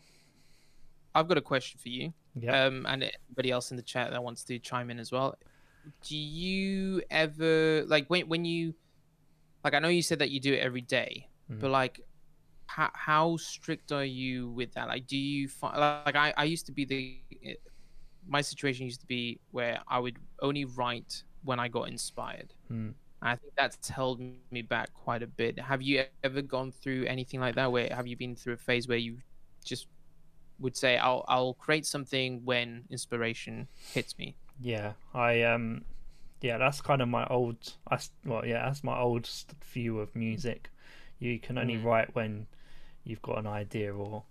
I've 1.15 1.29
got 1.29 1.39
a 1.39 1.43
question 1.43 1.79
for 1.81 1.89
you. 1.89 2.13
Yeah. 2.39 2.65
Um, 2.67 2.87
and 2.89 3.03
anybody 3.29 3.51
else 3.51 3.71
in 3.71 3.77
the 3.77 3.83
chat 3.83 4.11
that 4.13 4.23
wants 4.23 4.45
to 4.45 4.59
chime 4.59 4.91
in 4.91 4.99
as 5.01 5.11
well. 5.11 5.37
Do 6.07 6.17
you 6.17 7.03
ever 7.11 7.85
like 7.87 8.07
when 8.09 8.29
when 8.29 8.45
you 8.45 8.75
like? 9.65 9.75
I 9.75 9.79
know 9.79 9.89
you 9.89 10.03
said 10.03 10.19
that 10.21 10.31
you 10.31 10.39
do 10.41 10.53
it 10.53 10.59
every 10.61 10.83
day, 10.83 11.29
Mm. 11.51 11.59
but 11.61 11.71
like, 11.71 12.01
how 12.77 12.91
how 12.95 13.37
strict 13.37 13.93
are 13.93 14.05
you 14.05 14.51
with 14.51 14.73
that? 14.75 14.89
Like, 14.89 15.07
do 15.07 15.17
you 15.17 15.49
find 15.49 15.79
like 15.79 16.17
I 16.17 16.33
I 16.37 16.45
used 16.45 16.67
to 16.67 16.73
be 16.73 16.85
the 16.85 17.21
eh, 17.45 17.55
my 18.27 18.41
situation 18.43 18.87
used 18.87 19.01
to 19.01 19.07
be 19.07 19.41
where 19.51 19.81
I 19.89 19.99
would 19.99 20.19
only 20.41 20.65
write 20.65 21.25
when 21.43 21.59
I 21.59 21.69
got 21.69 21.89
inspired. 21.89 22.55
Mm. 22.71 22.95
I 23.23 23.37
think 23.37 23.53
that's 23.57 23.89
held 23.89 24.21
me 24.21 24.63
back 24.63 24.93
quite 24.95 25.23
a 25.23 25.27
bit. 25.27 25.59
Have 25.59 25.83
you 25.83 26.05
ever 26.25 26.43
gone 26.43 26.73
through 26.73 27.05
anything 27.07 27.41
like 27.41 27.55
that? 27.57 27.71
Where 27.73 27.89
have 27.95 28.07
you 28.07 28.17
been 28.17 28.37
through 28.37 28.55
a 28.55 28.57
phase 28.57 28.89
where 28.89 28.99
you 28.99 29.19
just 29.65 29.89
would 30.59 30.77
say, 30.77 30.97
"I'll 30.97 31.25
I'll 31.29 31.55
create 31.55 31.87
something 31.87 32.45
when 32.45 32.85
inspiration 32.91 33.69
hits 33.93 34.19
me"? 34.19 34.37
Yeah, 34.61 34.93
I 35.15 35.43
um, 35.43 35.85
yeah, 36.41 36.59
that's 36.59 36.81
kind 36.81 37.03
of 37.03 37.09
my 37.09 37.27
old. 37.27 37.75
I 37.91 37.99
well, 38.25 38.47
yeah, 38.47 38.65
that's 38.67 38.85
my 38.85 38.99
old 38.99 39.29
view 39.73 40.01
of 40.01 40.15
music. 40.15 40.71
You 41.19 41.39
can 41.39 41.59
only 41.59 41.77
Mm. 41.77 41.85
write 41.85 42.15
when 42.15 42.47
you've 43.05 43.23
got 43.23 43.39
an 43.39 43.47
idea 43.47 43.95
or 43.95 44.25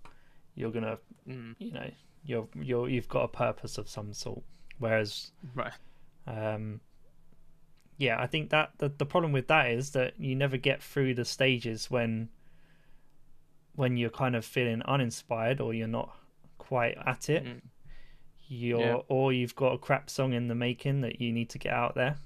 you're 0.54 0.70
gonna, 0.70 0.98
Mm, 1.28 1.54
you 1.58 1.72
know, 1.72 1.90
you're 2.24 2.48
you're 2.54 2.88
you've 2.88 3.08
got 3.08 3.24
a 3.24 3.28
purpose 3.28 3.78
of 3.78 3.88
some 3.88 4.12
sort. 4.12 4.42
Whereas, 4.78 5.32
right. 5.54 5.72
um, 6.26 6.80
yeah, 7.98 8.20
I 8.20 8.26
think 8.26 8.50
that 8.50 8.70
the 8.78 8.88
the 8.88 9.06
problem 9.06 9.32
with 9.32 9.48
that 9.48 9.70
is 9.70 9.90
that 9.90 10.14
you 10.18 10.34
never 10.34 10.56
get 10.56 10.82
through 10.82 11.14
the 11.14 11.24
stages 11.24 11.90
when 11.90 12.28
when 13.74 13.96
you're 13.96 14.10
kind 14.10 14.34
of 14.36 14.44
feeling 14.44 14.82
uninspired 14.82 15.60
or 15.60 15.72
you're 15.74 15.86
not 15.88 16.16
quite 16.58 16.96
at 17.06 17.28
it. 17.30 17.44
Mm. 17.44 17.60
you're 18.48 18.80
Yeah. 18.80 18.96
or 19.08 19.32
you've 19.32 19.54
got 19.54 19.72
a 19.74 19.78
crap 19.78 20.10
song 20.10 20.32
in 20.32 20.48
the 20.48 20.54
making 20.54 21.02
that 21.02 21.20
you 21.20 21.32
need 21.32 21.50
to 21.50 21.58
get 21.58 21.72
out 21.72 21.94
there 21.94 22.16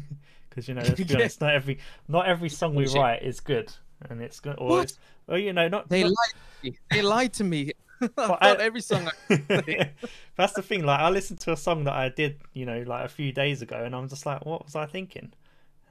because 0.48 0.66
you 0.68 0.74
know 0.74 0.82
let's 0.88 1.02
be 1.02 1.14
Yeah. 1.14 1.16
honest 1.16 1.40
not 1.40 1.54
every 1.54 1.78
not 2.08 2.26
every 2.26 2.48
song 2.48 2.74
we 2.74 2.86
write 2.86 3.22
is 3.22 3.40
good 3.40 3.72
and 4.10 4.20
it's 4.20 4.40
good 4.40 4.56
or, 4.58 4.68
What? 4.68 4.84
it's, 4.84 4.98
or 5.28 5.38
you 5.38 5.52
know 5.52 5.68
not, 5.68 5.88
They 5.88 6.02
not- 6.02 6.12
lied 6.12 6.32
to 6.62 6.64
me. 6.70 6.78
They 6.90 7.02
lied 7.02 7.32
to 7.34 7.44
me. 7.44 7.72
I 8.18 8.36
I- 8.40 8.56
every 8.56 8.80
song. 8.80 9.08
I... 9.30 9.90
that's 10.36 10.52
the 10.54 10.62
thing 10.62 10.84
like 10.84 10.98
i 11.00 11.08
listened 11.10 11.38
to 11.40 11.52
a 11.52 11.56
song 11.56 11.84
that 11.84 11.94
i 11.94 12.08
did 12.08 12.40
you 12.52 12.66
know 12.66 12.82
like 12.86 13.04
a 13.04 13.08
few 13.08 13.30
days 13.32 13.62
ago 13.62 13.76
and 13.84 13.94
i'm 13.94 14.08
just 14.08 14.26
like 14.26 14.44
what 14.44 14.64
was 14.64 14.74
i 14.74 14.84
thinking 14.84 15.32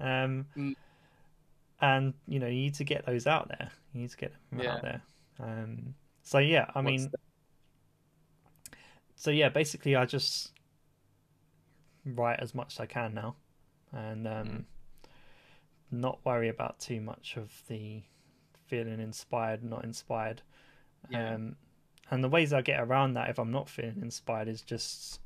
um 0.01 0.45
Mm. 0.57 0.75
and 1.81 2.13
you 2.27 2.39
know 2.39 2.47
you 2.47 2.53
need 2.63 2.73
to 2.75 2.83
get 2.83 3.05
those 3.05 3.25
out 3.25 3.47
there 3.47 3.71
you 3.93 4.01
need 4.01 4.09
to 4.11 4.17
get 4.17 4.33
them 4.51 4.59
Yeah. 4.59 4.73
out 4.73 4.81
there 4.81 5.01
um 5.39 5.95
so 6.23 6.39
yeah 6.39 6.65
i 6.75 6.79
What's 6.81 6.85
mean 6.85 7.09
the- 7.09 7.17
so 9.15 9.31
yeah, 9.31 9.47
basically 9.47 9.95
I 9.95 10.05
just 10.05 10.51
write 12.05 12.39
as 12.41 12.53
much 12.53 12.73
as 12.73 12.79
I 12.81 12.85
can 12.87 13.13
now, 13.13 13.35
and 13.93 14.27
um, 14.27 14.47
Mm. 14.47 14.63
Not 15.93 16.19
worry 16.25 16.49
about 16.49 16.79
too 16.79 16.99
much 16.99 17.37
of 17.37 17.51
the 17.67 18.01
feeling 18.67 18.99
inspired, 18.99 19.63
not 19.63 19.83
inspired. 19.83 20.41
Yeah. 21.09 21.35
Um, 21.35 21.55
and 22.11 22.23
the 22.23 22.29
ways 22.29 22.53
I 22.53 22.61
get 22.61 22.79
around 22.79 23.13
that 23.13 23.29
if 23.29 23.39
I'm 23.39 23.51
not 23.51 23.69
feeling 23.69 23.99
inspired 24.01 24.47
is 24.47 24.61
just 24.61 25.19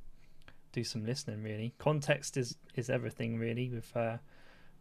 do 0.72 0.84
some 0.84 1.06
listening. 1.06 1.42
Really, 1.44 1.74
context 1.80 2.38
is 2.38 2.56
is 2.76 2.90
everything 2.90 3.40
really 3.40 3.70
with 3.70 3.96
uh, 3.96 4.18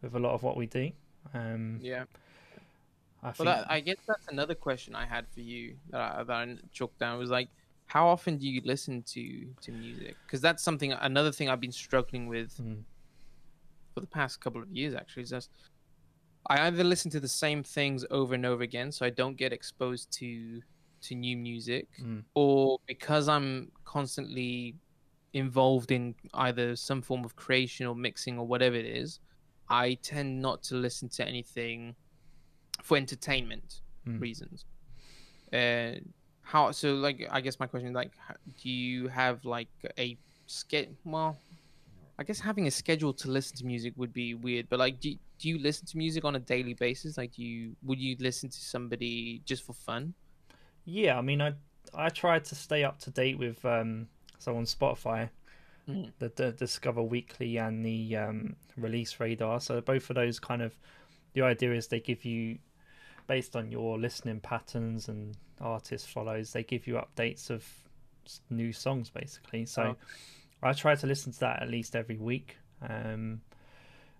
with 0.01 0.15
a 0.15 0.19
lot 0.19 0.33
of 0.33 0.43
what 0.43 0.57
we 0.57 0.67
do. 0.67 0.91
Um, 1.33 1.79
yeah. 1.81 2.05
I 3.23 3.33
Well, 3.37 3.45
that, 3.45 3.69
I 3.69 3.79
guess 3.79 3.97
that's 4.07 4.27
another 4.27 4.53
question 4.53 4.95
I 4.95 5.05
had 5.05 5.27
for 5.33 5.41
you 5.41 5.75
that 5.89 5.99
I, 5.99 6.23
that 6.23 6.33
I 6.33 6.55
chalked 6.71 6.99
down 6.99 7.17
was 7.17 7.31
like, 7.31 7.49
how 7.87 8.07
often 8.07 8.37
do 8.37 8.47
you 8.47 8.61
listen 8.63 9.01
to 9.13 9.47
to 9.61 9.71
music? 9.71 10.15
Because 10.25 10.39
that's 10.39 10.61
something 10.63 10.91
another 10.91 11.31
thing 11.31 11.49
I've 11.49 11.61
been 11.61 11.71
struggling 11.71 12.27
with 12.27 12.55
Mm. 12.61 12.83
for 13.93 14.01
the 14.01 14.07
past 14.07 14.39
couple 14.39 14.61
of 14.61 14.69
years. 14.69 14.93
Actually, 14.93 15.23
is 15.23 15.31
just 15.31 15.49
I 16.49 16.67
either 16.67 16.83
listen 16.83 17.11
to 17.11 17.19
the 17.19 17.27
same 17.27 17.61
things 17.63 18.05
over 18.09 18.33
and 18.33 18.45
over 18.45 18.63
again, 18.63 18.91
so 18.91 19.05
I 19.05 19.09
don't 19.09 19.35
get 19.37 19.51
exposed 19.53 20.11
to 20.19 20.61
to 20.99 21.13
new 21.15 21.37
music, 21.37 21.87
Mm. 22.01 22.23
or 22.33 22.79
because 22.87 23.29
I'm 23.29 23.71
constantly 23.85 24.75
involved 25.33 25.91
in 25.91 26.15
either 26.33 26.75
some 26.75 27.01
form 27.03 27.23
of 27.23 27.35
creation 27.35 27.85
or 27.85 27.95
mixing 27.95 28.39
or 28.39 28.47
whatever 28.47 28.75
it 28.75 28.85
is, 28.85 29.19
I 29.69 29.93
tend 29.95 30.41
not 30.41 30.63
to 30.63 30.75
listen 30.75 31.07
to 31.09 31.27
anything 31.27 31.95
for 32.81 32.97
entertainment 32.97 33.81
Mm. 34.07 34.19
reasons. 34.21 34.65
Uh, 35.53 35.99
how 36.41 36.71
so? 36.71 36.95
Like, 36.95 37.27
I 37.29 37.41
guess 37.41 37.59
my 37.59 37.67
question 37.67 37.89
is 37.89 37.95
like, 37.95 38.13
do 38.61 38.69
you 38.69 39.07
have 39.09 39.45
like 39.45 39.69
a 39.99 40.17
schedule? 40.47 40.95
Well, 41.03 41.37
I 42.17 42.23
guess 42.23 42.39
having 42.39 42.65
a 42.67 42.71
schedule 42.71 43.13
to 43.13 43.29
listen 43.29 43.55
to 43.57 43.65
music 43.65 43.93
would 43.97 44.13
be 44.13 44.33
weird. 44.33 44.67
But 44.69 44.79
like, 44.79 44.99
do 44.99 45.15
do 45.39 45.49
you 45.49 45.59
listen 45.59 45.85
to 45.87 45.97
music 45.97 46.25
on 46.25 46.35
a 46.35 46.39
daily 46.39 46.73
basis? 46.73 47.17
Like, 47.17 47.33
do 47.35 47.43
you 47.43 47.75
would 47.83 47.99
you 47.99 48.15
listen 48.19 48.49
to 48.49 48.57
somebody 48.57 49.41
just 49.45 49.63
for 49.63 49.73
fun? 49.73 50.13
Yeah, 50.85 51.17
I 51.17 51.21
mean, 51.21 51.41
I 51.41 51.53
I 51.93 52.09
try 52.09 52.39
to 52.39 52.55
stay 52.55 52.83
up 52.83 52.99
to 52.99 53.11
date 53.11 53.37
with 53.37 53.63
um, 53.65 54.07
so 54.39 54.55
on 54.57 54.63
Spotify, 54.65 55.29
Mm. 55.87 56.11
the, 56.19 56.29
the 56.35 56.51
Discover 56.51 57.01
Weekly 57.01 57.55
and 57.57 57.85
the 57.85 58.17
um, 58.17 58.57
Release 58.75 59.21
Radar. 59.21 59.61
So 59.61 59.79
both 59.79 60.09
of 60.09 60.17
those 60.17 60.37
kind 60.37 60.61
of 60.61 60.77
the 61.33 61.43
idea 61.43 61.71
is 61.73 61.87
they 61.87 62.01
give 62.01 62.25
you 62.25 62.57
based 63.25 63.55
on 63.55 63.71
your 63.71 63.97
listening 63.97 64.41
patterns 64.41 65.07
and 65.07 65.37
artist 65.61 66.09
follows, 66.09 66.51
they 66.51 66.63
give 66.63 66.87
you 66.87 66.95
updates 66.95 67.49
of 67.49 67.65
new 68.49 68.73
songs 68.73 69.09
basically. 69.09 69.65
So 69.65 69.81
Oh. 69.83 69.95
I 70.61 70.73
try 70.73 70.95
to 70.95 71.07
listen 71.07 71.31
to 71.31 71.39
that 71.41 71.61
at 71.61 71.69
least 71.69 71.95
every 71.95 72.17
week, 72.17 72.57
um, 72.81 73.41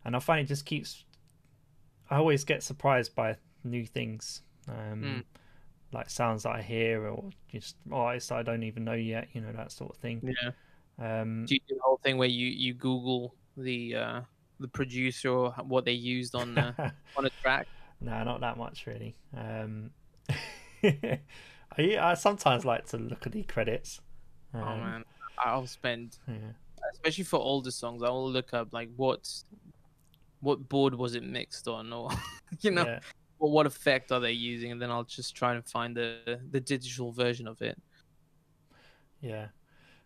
and 0.05 0.15
I 0.15 0.19
find 0.19 0.39
it 0.39 0.47
just 0.47 0.65
keeps. 0.65 1.03
I 2.09 2.17
always 2.17 2.43
get 2.43 2.63
surprised 2.63 3.15
by 3.15 3.37
new 3.63 3.85
things. 3.85 4.41
Um, 4.67 5.03
Mm. 5.03 5.23
like 5.93 6.09
sounds 6.09 6.43
that 6.43 6.51
I 6.55 6.61
hear 6.61 7.07
or 7.07 7.29
just 7.49 7.77
artists 7.91 8.31
I 8.31 8.43
don't 8.43 8.63
even 8.63 8.83
know 8.85 8.93
yet, 8.93 9.29
you 9.33 9.41
know, 9.41 9.53
that 9.53 9.71
sort 9.71 9.91
of 9.91 9.97
thing. 9.97 10.21
Yeah. 10.21 10.51
Um, 10.99 11.45
Do 11.45 11.55
you 11.55 11.59
do 11.67 11.75
the 11.75 11.81
whole 11.83 11.99
thing 12.03 12.17
where 12.17 12.27
you 12.27 12.47
you 12.47 12.73
Google 12.73 13.35
the 13.55 13.95
uh 13.95 14.21
the 14.59 14.67
producer 14.67 15.29
or 15.29 15.51
what 15.63 15.85
they 15.85 15.93
used 15.93 16.35
on 16.35 16.57
uh, 16.57 16.73
on 17.15 17.25
a 17.25 17.29
track? 17.41 17.67
no, 18.01 18.23
not 18.23 18.41
that 18.41 18.57
much 18.57 18.85
really. 18.85 19.15
Um, 19.35 19.91
I, 20.83 21.19
I 21.77 22.13
sometimes 22.15 22.65
like 22.65 22.85
to 22.87 22.97
look 22.97 23.25
at 23.25 23.31
the 23.31 23.43
credits. 23.43 24.01
Um, 24.53 24.61
oh 24.67 24.77
man, 24.77 25.03
I'll 25.43 25.67
spend 25.67 26.17
Yeah. 26.27 26.51
especially 26.93 27.23
for 27.23 27.37
older 27.39 27.71
songs. 27.71 28.03
I 28.03 28.09
will 28.09 28.31
look 28.31 28.53
up 28.53 28.73
like 28.73 28.89
what 28.95 29.27
what 30.41 30.69
board 30.69 30.93
was 30.95 31.15
it 31.15 31.23
mixed 31.23 31.67
on, 31.67 31.91
or 31.93 32.09
you 32.61 32.71
know, 32.71 32.85
yeah. 32.85 32.99
or 33.39 33.51
what 33.51 33.65
effect 33.65 34.11
are 34.11 34.19
they 34.19 34.31
using, 34.31 34.71
and 34.71 34.81
then 34.81 34.91
I'll 34.91 35.03
just 35.03 35.35
try 35.35 35.55
and 35.55 35.65
find 35.65 35.95
the 35.95 36.39
the 36.51 36.59
digital 36.59 37.11
version 37.11 37.47
of 37.47 37.61
it. 37.61 37.77
Yeah. 39.21 39.47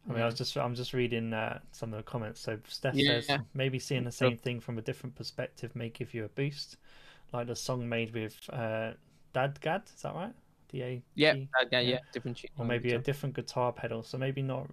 I 0.10 0.14
mean, 0.14 0.22
I 0.22 0.26
was 0.26 0.36
just 0.36 0.58
I'm 0.58 0.74
just 0.74 0.94
reading 0.94 1.32
uh, 1.32 1.60
some 1.72 1.94
of 1.94 1.98
the 1.98 2.04
comments. 2.04 2.40
So 2.42 2.58
Steph 2.68 2.96
Yeah. 2.96 3.22
says 3.22 3.40
maybe 3.54 3.78
seeing 3.78 4.04
the 4.04 4.12
same 4.12 4.36
thing 4.36 4.60
from 4.60 4.78
a 4.80 4.82
different 4.82 5.16
perspective 5.16 5.76
may 5.76 5.90
give 5.90 6.14
you 6.14 6.26
a 6.26 6.30
boost, 6.30 6.78
like 7.34 7.48
the 7.48 7.56
song 7.56 7.88
made 7.88 8.14
with 8.14 8.36
uh, 8.52 8.94
Dadgad. 9.36 9.94
Is 9.94 10.02
that 10.02 10.16
right? 10.16 10.34
D 10.70 10.82
A. 10.82 11.04
Yeah, 11.14 11.34
G? 11.36 11.50
that 11.60 11.70
guy, 11.70 11.82
yeah. 11.82 11.90
yeah, 11.92 12.00
different 12.14 12.38
tune. 12.38 12.50
or 12.58 12.66
maybe 12.66 12.94
a 12.94 12.98
different 13.00 13.36
guitar 13.36 13.72
pedal. 13.72 14.02
So 14.02 14.18
maybe 14.18 14.42
not 14.42 14.68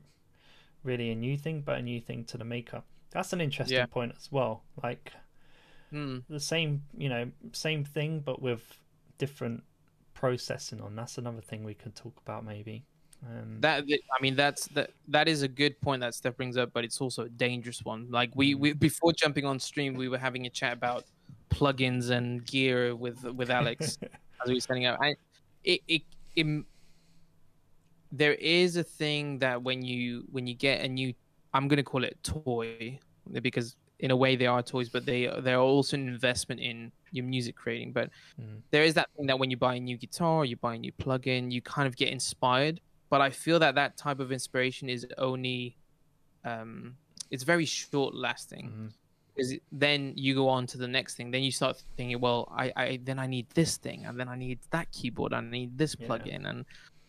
really 0.83 1.11
a 1.11 1.15
new 1.15 1.37
thing, 1.37 1.61
but 1.61 1.79
a 1.79 1.83
new 1.83 2.01
thing 2.01 2.25
to 2.27 2.39
the 2.39 2.45
maker. 2.45 2.83
That's 3.11 3.33
an 3.35 3.41
interesting 3.43 3.77
Yeah. 3.77 3.87
point 3.87 4.15
as 4.17 4.33
well. 4.33 4.63
Like 4.83 5.13
Hmm. 5.91 6.19
the 6.29 6.41
same, 6.41 6.83
you 6.97 7.09
know, 7.09 7.31
same 7.53 7.85
thing, 7.85 8.21
but 8.21 8.43
with 8.43 8.63
different 9.19 9.63
processing 10.15 10.81
on. 10.81 10.97
That's 10.97 11.19
another 11.19 11.41
thing 11.41 11.65
we 11.65 11.75
could 11.75 11.95
talk 11.95 12.19
about 12.25 12.45
maybe. 12.45 12.85
Um, 13.27 13.61
That 13.61 13.85
I 13.89 14.23
mean, 14.23 14.37
that's 14.37 14.67
that 14.69 14.91
that 15.09 15.29
is 15.29 15.43
a 15.43 15.49
good 15.49 15.81
point 15.81 16.01
that 16.01 16.15
Steph 16.15 16.37
brings 16.37 16.57
up, 16.57 16.73
but 16.73 16.85
it's 16.85 17.01
also 17.01 17.25
a 17.25 17.29
dangerous 17.29 17.85
one. 17.85 18.09
Like 18.11 18.31
we, 18.35 18.55
we 18.55 18.73
before 18.75 19.13
jumping 19.13 19.45
on 19.45 19.59
stream, 19.59 19.95
we 19.95 20.09
were 20.09 20.19
having 20.19 20.47
a 20.47 20.51
chat 20.51 20.73
about 20.73 21.05
plugins 21.51 22.11
and 22.11 22.45
gear 22.47 22.95
with 22.95 23.25
with 23.25 23.51
Alex 23.51 23.99
as 24.43 24.49
we 24.49 24.55
were 24.55 24.61
setting 24.61 24.87
up. 24.87 24.99
I, 25.01 25.17
it, 25.65 25.81
it, 25.89 26.03
it 26.37 26.65
there 28.13 28.35
is 28.35 28.77
a 28.77 28.85
thing 28.85 29.39
that 29.39 29.63
when 29.63 29.83
you 29.83 30.25
when 30.31 30.47
you 30.47 30.55
get 30.55 30.81
a 30.81 30.89
new 30.89 31.13
i'm 31.53 31.69
going 31.69 31.77
to 31.77 31.83
call 31.83 32.05
it 32.05 32.17
toy 32.23 32.99
because 33.43 33.77
in 34.01 34.11
a 34.11 34.17
way 34.17 34.37
they 34.37 34.47
are 34.47 34.63
toys 34.63 34.89
but 34.89 35.05
they 35.07 35.27
they're 35.41 35.59
also 35.61 35.97
an 35.97 36.09
investment 36.09 36.61
in 36.61 36.93
your 37.11 37.25
music 37.25 37.57
creating 37.57 37.93
but 37.93 38.11
Mm. 38.41 38.61
there 38.71 38.85
is 38.85 38.95
that 38.95 39.09
thing 39.17 39.27
that 39.27 39.39
when 39.39 39.51
you 39.51 39.57
buy 39.57 39.75
a 39.75 39.81
new 39.81 39.97
guitar 39.97 40.45
you 40.45 40.57
buy 40.57 40.75
a 40.77 40.79
new 40.79 40.93
plugin 40.93 41.51
you 41.51 41.61
kind 41.61 41.87
of 41.89 41.97
get 41.97 42.09
inspired 42.09 42.81
but 43.11 43.21
i 43.21 43.31
feel 43.31 43.59
that 43.59 43.75
that 43.75 43.97
type 43.97 44.21
of 44.21 44.31
inspiration 44.31 44.89
is 44.89 45.07
only 45.19 45.77
um 46.45 46.97
it's 47.31 47.43
very 47.43 47.65
short 47.65 48.15
lasting 48.15 48.67
Mhm. 48.71 48.93
because 49.35 49.55
then 49.73 50.13
you 50.17 50.35
go 50.35 50.49
on 50.49 50.67
to 50.69 50.79
the 50.79 50.87
next 50.89 51.17
thing 51.17 51.31
then 51.33 51.43
you 51.43 51.51
start 51.51 51.83
thinking 51.97 52.21
well 52.21 52.41
I, 52.57 52.73
I 52.77 53.01
then 53.03 53.19
i 53.19 53.27
need 53.27 53.47
this 53.51 53.77
thing 53.79 54.07
and 54.07 54.19
then 54.19 54.29
i 54.29 54.37
need 54.37 54.59
that 54.71 54.91
keyboard 54.93 55.33
i 55.33 55.41
need 55.41 55.77
this 55.77 55.97
Yeah. 55.99 56.07
plugin 56.07 56.49
and 56.49 56.65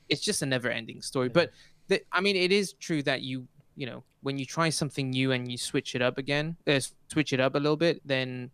it's 0.10 0.22
just 0.22 0.42
a 0.42 0.46
never 0.46 0.70
ending 0.70 1.02
story 1.02 1.28
Yeah. 1.28 1.34
but 1.40 1.52
the, 1.88 2.02
i 2.12 2.20
mean 2.22 2.36
it 2.36 2.52
is 2.52 2.74
true 2.74 3.04
that 3.04 3.22
you 3.22 3.48
you 3.80 3.86
know 3.90 4.04
when 4.26 4.36
you 4.40 4.46
try 4.46 4.68
something 4.82 5.08
new 5.18 5.32
and 5.36 5.42
you 5.52 5.58
switch 5.58 5.90
it 5.98 6.02
up 6.08 6.18
again 6.24 6.48
uh, 6.68 6.80
switch 7.14 7.32
it 7.36 7.40
up 7.46 7.54
a 7.56 7.62
little 7.66 7.78
bit 7.88 7.96
then 8.14 8.52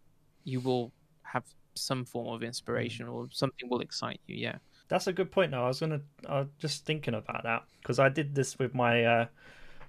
you 0.52 0.60
will 0.68 0.86
have 1.34 1.44
some 1.74 2.06
form 2.06 2.28
of 2.36 2.44
inspiration 2.44 3.08
or 3.08 3.28
something 3.32 3.68
will 3.72 3.82
excite 3.82 4.22
you 4.28 4.38
yeah 4.48 4.58
That's 4.88 5.08
a 5.08 5.14
good 5.20 5.32
point. 5.32 5.50
Though 5.52 5.66
I 5.66 5.68
was 5.74 5.80
gonna, 5.80 6.02
I 6.30 6.36
was 6.42 6.50
just 6.66 6.86
thinking 6.86 7.16
about 7.16 7.42
that 7.50 7.62
because 7.82 7.98
I 7.98 8.10
did 8.20 8.28
this 8.40 8.50
with 8.62 8.72
my 8.84 8.94
uh, 9.16 9.26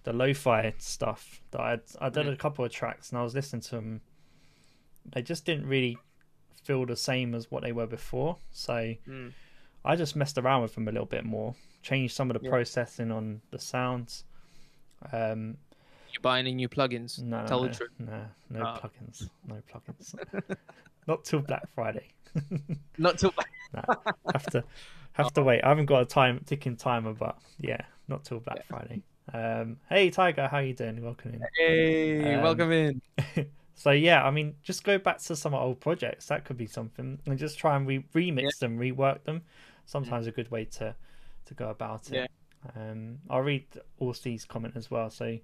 the 0.05 0.13
lo-fi 0.23 0.73
stuff 0.79 1.21
that 1.53 1.61
I 1.61 1.73
I 2.07 2.09
did 2.17 2.25
Mm. 2.27 2.33
a 2.33 2.37
couple 2.45 2.65
of 2.65 2.73
tracks 2.81 3.05
and 3.11 3.19
I 3.21 3.23
was 3.29 3.35
listening 3.35 3.63
to 3.69 3.75
them. 3.79 4.01
They 5.13 5.23
just 5.33 5.45
didn't 5.49 5.67
really 5.69 5.99
feel 6.65 6.87
the 6.87 6.97
same 6.97 7.35
as 7.39 7.51
what 7.51 7.63
they 7.63 7.73
were 7.73 7.87
before, 7.99 8.39
so 8.51 8.75
Mm. 9.07 9.33
I 9.85 9.93
just 9.97 10.17
messed 10.17 10.39
around 10.39 10.63
with 10.63 10.75
them 10.75 10.89
a 10.89 10.93
little 10.97 11.07
bit 11.17 11.25
more, 11.25 11.55
changed 11.83 12.15
some 12.17 12.31
of 12.31 12.35
the 12.39 12.43
Yeah. 12.45 12.51
processing 12.55 13.11
on 13.13 13.43
the 13.51 13.59
sounds. 13.59 14.25
Um, 15.13 15.57
you 16.13 16.21
buy 16.21 16.39
any 16.39 16.53
new 16.55 16.69
plugins 16.69 17.23
no, 17.23 17.43
no, 17.43 17.47
tell 17.47 17.63
no, 17.63 17.69
the 17.69 17.75
truth 17.75 17.91
no, 17.99 18.25
no 18.51 18.61
Oh. 18.61 18.79
plugins, 18.81 19.29
no 19.47 19.57
plugins. 19.73 20.15
Not 21.07 21.25
till 21.25 21.41
Black 21.41 21.69
Friday. 21.75 22.09
not 22.99 23.19
till 23.19 23.33
have 24.33 24.47
to 24.51 24.65
have 25.13 25.33
to 25.35 25.43
wait. 25.43 25.63
I 25.65 25.69
haven't 25.69 25.87
got 25.87 26.03
a 26.03 26.05
time 26.05 26.41
ticking 26.45 26.77
timer, 26.77 27.13
but 27.15 27.39
yeah, 27.59 27.81
not 28.09 28.25
till 28.25 28.41
Black 28.41 28.59
Yeah. 28.59 28.63
Friday. 28.69 29.03
Um, 29.33 29.79
hey 29.89 30.11
Tiger, 30.11 30.49
how 30.49 30.59
you 30.59 30.75
doing? 30.75 31.03
Welcome 31.03 31.35
in. 31.35 31.43
hey 31.57 32.35
Um, 32.35 32.43
welcome 32.43 32.73
in 32.73 33.01
So 33.75 33.91
yeah, 33.91 34.25
I 34.25 34.31
mean, 34.31 34.55
just 34.63 34.85
go 34.85 34.99
back 34.99 35.19
to 35.19 35.37
some 35.37 35.55
old 35.55 35.81
projects. 35.81 36.27
That 36.27 36.45
could 36.45 36.57
be 36.57 36.67
something, 36.67 37.19
and 37.27 37.39
just 37.39 37.59
try 37.59 37.77
and 37.77 37.87
re- 37.87 38.05
remix 38.15 38.59
them, 38.59 38.79
rework 38.79 39.23
them. 39.25 39.43
Sometimes 39.85 40.27
a 40.27 40.33
good 40.33 40.51
way 40.51 40.65
to 40.65 40.95
to 41.45 41.55
go 41.55 41.69
about 41.71 42.11
it. 42.11 42.31
Um, 42.75 43.19
I'll 43.31 43.43
read 43.43 43.67
Orsi's 44.01 44.45
comment 44.45 44.77
as 44.77 44.91
well. 44.91 45.11
So 45.11 45.39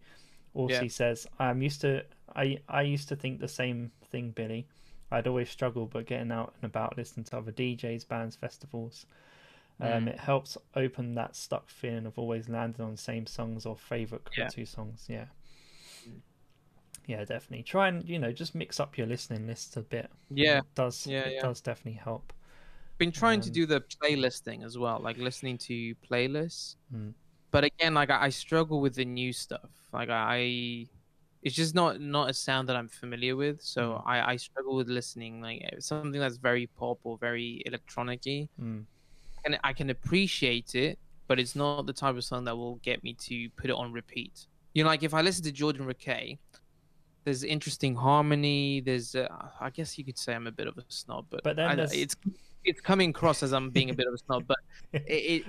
Orsi 0.54 0.88
Yeah. 0.88 0.88
says, 0.88 1.26
"I'm 1.38 1.62
used 1.62 1.80
to 1.82 2.04
I 2.34 2.58
I 2.68 2.82
used 2.82 3.08
to 3.10 3.16
think 3.16 3.40
the 3.40 3.48
same 3.48 3.92
thing, 4.10 4.30
Billy. 4.32 4.66
I'd 5.10 5.26
always 5.26 5.50
struggle, 5.50 5.86
but 5.86 6.06
getting 6.06 6.32
out 6.32 6.54
and 6.56 6.64
about, 6.70 6.96
listening 6.96 7.24
to 7.26 7.38
other 7.38 7.52
DJs, 7.52 8.04
bands, 8.08 8.36
festivals." 8.36 9.06
Um, 9.80 10.06
Mm. 10.06 10.08
It 10.08 10.20
helps 10.20 10.56
open 10.76 11.14
that 11.16 11.36
stuck 11.36 11.68
feeling 11.70 12.06
of 12.06 12.18
always 12.18 12.48
landing 12.48 12.84
on 12.84 12.92
the 12.92 12.96
same 12.98 13.26
songs 13.26 13.66
or 13.66 13.76
favorite 13.76 14.24
Yeah. 14.36 14.50
go-to 14.50 14.64
songs. 14.66 15.06
Yeah, 15.08 15.26
yeah, 17.06 17.24
definitely. 17.24 17.62
Try 17.64 17.88
and 17.88 18.08
you 18.08 18.18
know 18.18 18.32
just 18.32 18.54
mix 18.54 18.78
up 18.80 18.96
your 18.96 19.06
listening 19.06 19.46
list 19.46 19.76
a 19.76 19.80
bit. 19.82 20.10
yeah 20.30 20.58
it 20.58 20.74
does. 20.74 21.06
Yeah, 21.06 21.26
it 21.26 21.34
yeah. 21.34 21.42
does 21.42 21.60
definitely 21.60 22.00
help. 22.00 22.32
Been 22.98 23.12
trying 23.12 23.40
to 23.40 23.48
Um, 23.48 23.52
do 23.52 23.66
the 23.66 23.80
playlist 23.80 24.40
thing 24.40 24.62
as 24.62 24.78
well, 24.78 25.00
like 25.00 25.16
listening 25.18 25.58
to 25.58 25.94
playlists. 26.08 26.76
Mm. 26.94 27.14
But 27.50 27.64
again, 27.64 27.94
like 27.94 28.10
I, 28.10 28.24
I 28.26 28.28
struggle 28.28 28.80
with 28.80 28.94
the 28.94 29.04
new 29.04 29.32
stuff. 29.32 29.70
Like 29.92 30.08
I, 30.08 30.86
it's 31.42 31.54
just 31.56 31.74
not 31.74 32.00
not 32.00 32.30
a 32.30 32.34
sound 32.34 32.68
that 32.68 32.76
I'm 32.76 32.88
familiar 32.88 33.34
with. 33.36 33.60
So 33.60 33.82
Mm. 33.94 34.02
I, 34.06 34.32
I 34.32 34.36
struggle 34.36 34.76
with 34.76 34.88
listening 34.88 35.40
like 35.40 35.62
eh, 35.64 35.76
something 35.80 36.20
that's 36.20 36.36
very 36.36 36.66
pop 36.68 36.98
or 37.04 37.18
very 37.18 37.62
electronic-y. 37.66 38.48
Mm. 38.60 38.84
and 39.44 39.58
I 39.64 39.72
can 39.72 39.90
appreciate 39.90 40.74
it, 40.76 40.98
but 41.26 41.40
it's 41.40 41.56
not 41.56 41.86
the 41.86 41.92
type 41.92 42.16
of 42.16 42.22
song 42.24 42.44
that 42.44 42.56
will 42.56 42.76
get 42.76 43.02
me 43.02 43.14
to 43.14 43.50
put 43.56 43.70
it 43.70 43.76
on 43.82 43.92
repeat. 43.92 44.46
You 44.74 44.84
know, 44.84 44.88
like 44.90 45.02
if 45.02 45.12
I 45.14 45.20
listen 45.20 45.42
to 45.44 45.52
Jordan 45.52 45.86
Rakei, 45.86 46.38
there's 47.24 47.42
interesting 47.44 47.94
harmony. 47.96 48.80
There's, 48.80 49.14
uh, 49.14 49.26
I 49.60 49.70
guess 49.70 49.98
you 49.98 50.04
could 50.04 50.18
say 50.18 50.34
I'm 50.34 50.46
a 50.46 50.52
bit 50.52 50.66
of 50.68 50.78
a 50.78 50.84
snob, 50.88 51.26
but, 51.30 51.42
But 51.44 51.56
then 51.56 51.80
I, 51.80 51.84
it's 51.90 52.16
it's 52.64 52.80
coming 52.80 53.10
across 53.10 53.42
as 53.42 53.52
I'm 53.52 53.70
being 53.70 53.90
a 53.90 53.94
bit 53.94 54.06
of 54.06 54.14
a 54.14 54.18
snob. 54.26 54.44
But 54.46 54.58
it, 54.92 55.02
it 55.08 55.44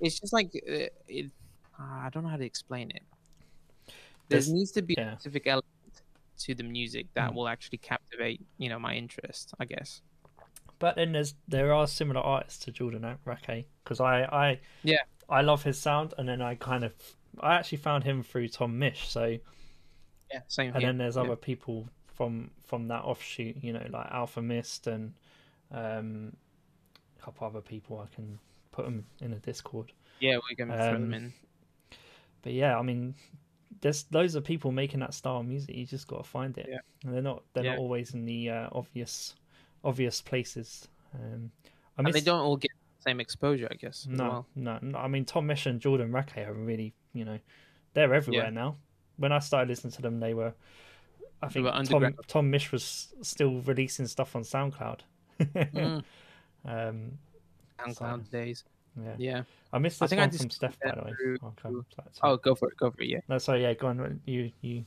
it's 0.00 0.18
just 0.20 0.32
like 0.32 0.48
uh, 0.54 0.86
it. 1.08 1.30
I 1.78 2.08
don't 2.12 2.22
know 2.22 2.28
how 2.28 2.36
to 2.36 2.44
explain 2.44 2.90
it. 2.90 3.02
There 3.86 3.94
There's- 4.28 4.48
needs 4.48 4.70
to 4.72 4.82
be 4.82 4.94
yeah. 4.96 5.12
a 5.12 5.16
specific 5.16 5.46
element 5.46 5.66
to 6.38 6.54
the 6.54 6.62
music 6.64 7.06
that 7.14 7.30
Mm. 7.30 7.34
will 7.34 7.48
actually 7.48 7.78
captivate, 7.78 8.40
you 8.58 8.68
know, 8.68 8.78
my 8.78 8.94
interest. 8.94 9.52
I 9.60 9.64
guess. 9.64 10.00
But 10.78 10.96
then 10.96 11.12
there's 11.12 11.34
there 11.48 11.72
are 11.72 11.86
similar 11.86 12.20
artists 12.20 12.64
to 12.64 12.72
Jordan 12.72 13.16
Rakei 13.26 13.66
because 13.84 14.00
I 14.00 14.22
I 14.24 14.60
Yeah. 14.82 14.98
I 15.28 15.42
love 15.42 15.62
his 15.62 15.78
sound, 15.78 16.14
and 16.18 16.28
then 16.28 16.42
I 16.42 16.54
kind 16.56 16.84
of 16.84 16.92
I 17.40 17.54
actually 17.54 17.78
found 17.78 18.04
him 18.04 18.22
through 18.22 18.48
Tom 18.48 18.78
Misch. 18.78 19.04
So 19.06 19.38
Yeah, 20.32 20.40
same 20.48 20.68
and 20.74 20.78
here. 20.82 20.88
then 20.88 20.98
there's 20.98 21.16
yeah. 21.16 21.22
other 21.22 21.36
people 21.36 21.88
from 22.06 22.50
from 22.66 22.88
that 22.88 23.04
offshoot, 23.04 23.56
you 23.62 23.72
know, 23.72 23.86
like 23.90 24.06
Alfa 24.10 24.42
Mist 24.42 24.86
and 24.86 25.14
um, 25.70 26.36
a 27.22 27.24
couple 27.24 27.46
other 27.46 27.60
people. 27.60 27.98
I 28.00 28.14
can 28.14 28.38
put 28.72 28.84
them 28.84 29.04
in 29.20 29.32
a 29.32 29.36
Discord. 29.36 29.92
Yeah, 30.20 30.36
we're 30.36 30.56
gonna 30.56 30.76
throw 30.76 30.92
them 30.94 31.04
um, 31.04 31.14
in. 31.14 31.32
But 32.42 32.52
yeah, 32.52 32.78
I 32.78 32.82
mean, 32.82 33.14
there's 33.80 34.04
loads 34.12 34.34
of 34.34 34.44
people 34.44 34.72
making 34.72 35.00
that 35.00 35.14
style 35.14 35.38
of 35.38 35.46
music. 35.46 35.74
You 35.74 35.86
just 35.86 36.06
got 36.06 36.18
to 36.18 36.28
find 36.28 36.56
it. 36.58 36.66
Yeah. 36.68 36.78
And 37.04 37.14
they're 37.14 37.22
not 37.22 37.42
they're 37.52 37.64
Yeah. 37.64 37.70
not 37.72 37.78
always 37.78 38.14
in 38.14 38.24
the 38.24 38.50
uh, 38.50 38.68
obvious 38.72 39.34
obvious 39.84 40.20
places. 40.20 40.88
Um, 41.14 41.50
I 41.98 42.02
and 42.02 42.12
they 42.12 42.20
don't 42.20 42.40
all 42.40 42.56
get 42.56 42.70
the 42.98 43.10
same 43.10 43.20
exposure, 43.20 43.68
I 43.70 43.74
guess. 43.74 44.06
No, 44.08 44.24
well. 44.24 44.46
no, 44.54 44.78
no. 44.82 44.98
I 44.98 45.08
mean, 45.08 45.24
Tom 45.24 45.46
Misch 45.46 45.66
and 45.66 45.80
Jordan 45.80 46.10
Rakei 46.10 46.46
are 46.48 46.54
really, 46.54 46.94
you 47.12 47.24
know, 47.24 47.38
they're 47.94 48.14
everywhere 48.14 48.44
Yeah. 48.44 48.50
now. 48.50 48.76
When 49.16 49.32
I 49.32 49.40
started 49.40 49.68
listening 49.68 49.92
to 49.92 50.02
them, 50.02 50.20
they 50.20 50.34
were. 50.34 50.54
I 51.42 51.48
think 51.48 51.64
were 51.64 51.72
Tom. 51.72 52.14
Tom 52.28 52.52
Misch 52.52 52.70
was 52.72 53.12
still 53.22 53.60
releasing 53.60 54.06
stuff 54.06 54.34
on 54.36 54.42
SoundCloud. 54.42 55.00
Mm, 55.40 56.04
um, 56.64 57.12
SoundCloud 57.78 58.30
days. 58.30 58.64
yeah. 59.00 59.14
Yeah. 59.18 59.42
I 59.72 59.78
missed 59.78 60.02
I 60.02 60.06
this 60.06 60.12
I 60.12 60.20
one 60.20 60.30
from 60.30 60.50
Steph, 60.50 60.78
by 60.84 60.94
the 60.94 61.02
way. 61.02 61.12
through- 61.20 61.38
Okay, 61.64 61.70
Oh, 62.22 62.36
go 62.36 62.54
for 62.54 62.68
it. 62.68 62.76
Go 62.76 62.90
for 62.90 63.02
it. 63.02 63.08
Yeah. 63.08 63.20
no, 63.28 63.38
sorry. 63.38 63.62
Yeah, 63.62 63.74
go 63.74 63.88
on. 63.88 64.20
You, 64.26 64.50
you. 64.60 64.84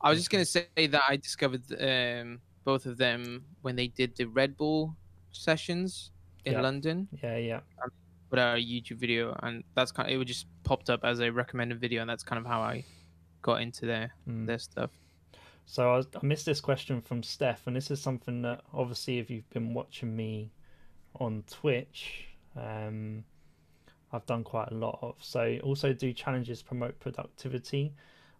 I 0.00 0.10
was 0.10 0.18
just 0.18 0.30
gonna 0.30 0.44
say 0.44 0.66
that 0.76 1.02
I 1.08 1.16
discovered 1.16 1.62
um, 1.80 2.40
both 2.64 2.86
of 2.86 2.96
them 2.98 3.44
when 3.62 3.76
they 3.76 3.86
did 3.88 4.16
the 4.16 4.24
Red 4.26 4.56
Bull 4.56 4.94
sessions 5.32 6.10
in 6.44 6.54
Yeah. 6.54 6.60
London. 6.60 7.08
Yeah, 7.22 7.36
yeah. 7.36 7.60
Put 8.30 8.38
out 8.38 8.56
a 8.58 8.60
YouTube 8.60 8.96
video, 8.98 9.38
and 9.42 9.62
that's 9.74 9.92
kind. 9.92 10.08
Of, 10.08 10.14
it 10.14 10.16
would 10.18 10.26
just 10.26 10.46
popped 10.64 10.88
up 10.90 11.00
as 11.04 11.20
a 11.20 11.30
recommended 11.30 11.80
video, 11.80 12.00
and 12.00 12.08
that's 12.10 12.22
kind 12.24 12.38
of 12.38 12.46
how 12.46 12.60
I 12.60 12.84
got 13.42 13.60
into 13.62 13.86
their 13.86 14.12
Mm. 14.28 14.46
their 14.46 14.58
stuff. 14.58 14.90
So 15.66 15.92
I, 15.92 15.96
was, 15.98 16.06
I 16.20 16.24
missed 16.26 16.44
this 16.46 16.60
question 16.60 17.00
from 17.00 17.22
Steph, 17.22 17.66
and 17.66 17.76
this 17.76 17.90
is 17.90 18.00
something 18.02 18.42
that 18.42 18.62
obviously, 18.72 19.18
if 19.18 19.30
you've 19.30 19.48
been 19.50 19.72
watching 19.74 20.14
me 20.16 20.50
on 21.22 21.44
Twitch, 21.48 22.26
um, 22.56 23.24
I've 24.12 24.26
done 24.26 24.44
quite 24.44 24.70
a 24.70 24.74
lot 24.74 24.98
of. 25.02 25.14
So 25.20 25.58
also 25.62 25.92
do 25.92 26.12
challenges 26.12 26.62
promote 26.62 26.98
productivity, 27.00 27.92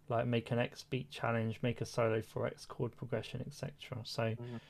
like 0.08 0.26
make 0.26 0.50
an 0.50 0.58
X 0.58 0.84
beat 0.90 1.10
challenge, 1.10 1.58
make 1.62 1.80
a 1.80 1.86
solo 1.86 2.20
for 2.20 2.46
X 2.46 2.66
chord 2.66 2.94
progression, 2.96 3.40
etc. 3.46 3.72
So, 4.04 4.22
Mhm. 4.22 4.60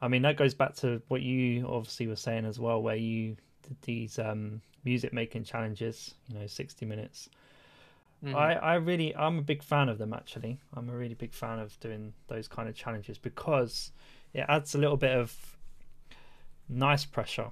I 0.00 0.08
mean 0.08 0.22
that 0.22 0.36
goes 0.36 0.54
back 0.54 0.74
to 0.76 1.02
what 1.08 1.22
you 1.22 1.66
obviously 1.66 2.06
were 2.06 2.16
saying 2.16 2.44
as 2.44 2.58
well, 2.60 2.80
where 2.82 2.96
you 2.96 3.36
did 3.66 3.76
these 3.82 4.18
um, 4.18 4.60
music 4.84 5.12
making 5.12 5.44
challenges, 5.44 6.14
you 6.28 6.38
know, 6.38 6.46
sixty 6.46 6.86
minutes. 6.86 7.28
Mhm. 8.22 8.34
I, 8.34 8.54
I 8.54 8.74
really 8.76 9.14
I'm 9.16 9.38
a 9.38 9.42
big 9.42 9.62
fan 9.62 9.88
of 9.88 9.98
them 9.98 10.12
actually. 10.12 10.58
I'm 10.74 10.88
a 10.88 10.96
really 10.96 11.14
big 11.14 11.32
fan 11.32 11.58
of 11.58 11.78
doing 11.80 12.12
those 12.28 12.46
kind 12.48 12.68
of 12.68 12.74
challenges 12.76 13.18
because 13.18 13.92
it 14.34 14.44
adds 14.48 14.74
a 14.74 14.78
little 14.78 14.96
bit 14.96 15.16
of 15.16 15.57
nice 16.68 17.04
pressure. 17.04 17.50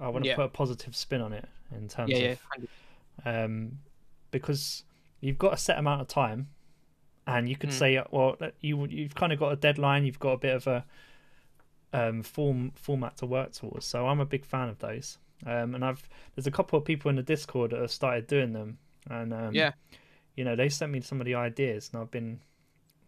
I 0.00 0.08
want 0.08 0.24
to 0.24 0.28
Yeah. 0.28 0.36
put 0.36 0.44
a 0.44 0.48
positive 0.48 0.94
spin 0.96 1.20
on 1.20 1.32
it 1.32 1.48
in 1.74 1.88
terms 1.88 2.12
yeah, 2.12 2.18
yeah. 2.18 2.32
of 2.32 2.40
100 3.24 3.44
um, 3.44 3.78
because 4.30 4.84
you've 5.20 5.38
got 5.38 5.54
a 5.54 5.56
set 5.56 5.78
amount 5.78 6.00
of 6.02 6.08
time, 6.08 6.48
and 7.26 7.48
you 7.48 7.56
could 7.56 7.70
Mm. 7.70 7.78
say, 7.78 8.02
well, 8.10 8.36
you 8.60 8.86
you've 8.86 9.14
kind 9.14 9.32
of 9.32 9.38
got 9.38 9.52
a 9.52 9.56
deadline. 9.56 10.04
You've 10.04 10.20
got 10.20 10.32
a 10.32 10.38
bit 10.38 10.54
of 10.54 10.66
a 10.66 10.84
um, 11.92 12.22
form 12.22 12.72
format 12.74 13.16
to 13.18 13.26
work 13.26 13.52
towards. 13.52 13.86
So 13.86 14.06
I'm 14.06 14.20
a 14.20 14.26
big 14.26 14.44
fan 14.44 14.68
of 14.68 14.78
those. 14.78 15.18
Um, 15.46 15.74
and 15.74 15.84
I've 15.84 16.08
there's 16.34 16.46
a 16.46 16.50
couple 16.50 16.78
of 16.78 16.84
people 16.84 17.08
in 17.10 17.16
the 17.16 17.22
Discord 17.22 17.70
that 17.70 17.80
have 17.80 17.90
started 17.90 18.26
doing 18.26 18.52
them, 18.52 18.78
and 19.08 19.32
um, 19.32 19.54
Yeah. 19.54 19.72
you 20.36 20.44
know 20.44 20.56
they 20.56 20.68
sent 20.68 20.92
me 20.92 21.00
some 21.00 21.20
of 21.20 21.26
the 21.26 21.34
ideas, 21.34 21.90
and 21.92 22.00
I've 22.02 22.10
been 22.10 22.40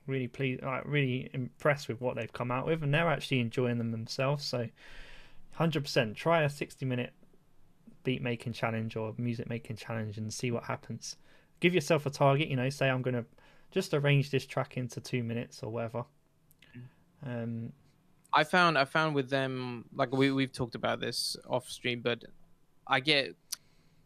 really 0.06 0.28
pleased, 0.28 0.62
like, 0.62 0.82
really 0.86 1.30
impressed 1.34 1.88
with 1.88 2.00
what 2.00 2.16
they've 2.16 2.32
come 2.32 2.50
out 2.50 2.66
with, 2.66 2.82
and 2.82 2.92
they're 2.92 3.08
actually 3.08 3.40
enjoying 3.40 3.78
them 3.78 3.90
themselves. 3.92 4.44
So, 4.44 4.68
hundred 5.52 5.82
percent, 5.82 6.16
try 6.16 6.42
a 6.42 6.50
sixty 6.50 6.86
minute 6.86 7.12
beat 8.02 8.22
making 8.22 8.52
challenge 8.52 8.96
or 8.96 9.14
music 9.18 9.48
making 9.48 9.76
challenge 9.76 10.16
and 10.16 10.32
see 10.32 10.50
what 10.50 10.64
happens. 10.64 11.16
Give 11.60 11.74
yourself 11.74 12.06
a 12.06 12.10
target. 12.10 12.48
You 12.48 12.56
know, 12.56 12.68
say 12.70 12.88
I'm 12.88 13.02
gonna 13.02 13.24
just 13.70 13.94
arrange 13.94 14.30
this 14.30 14.46
track 14.46 14.76
into 14.76 15.00
two 15.00 15.22
minutes 15.22 15.62
or 15.62 15.70
whatever. 15.70 16.04
Um, 17.24 17.72
I 18.32 18.44
found 18.44 18.78
I 18.78 18.84
found 18.84 19.14
with 19.14 19.28
them 19.28 19.84
like 19.94 20.12
we 20.12 20.30
we've 20.30 20.52
talked 20.52 20.74
about 20.74 21.00
this 21.00 21.36
off 21.48 21.68
stream, 21.68 22.00
but 22.00 22.24
I 22.86 23.00
get 23.00 23.34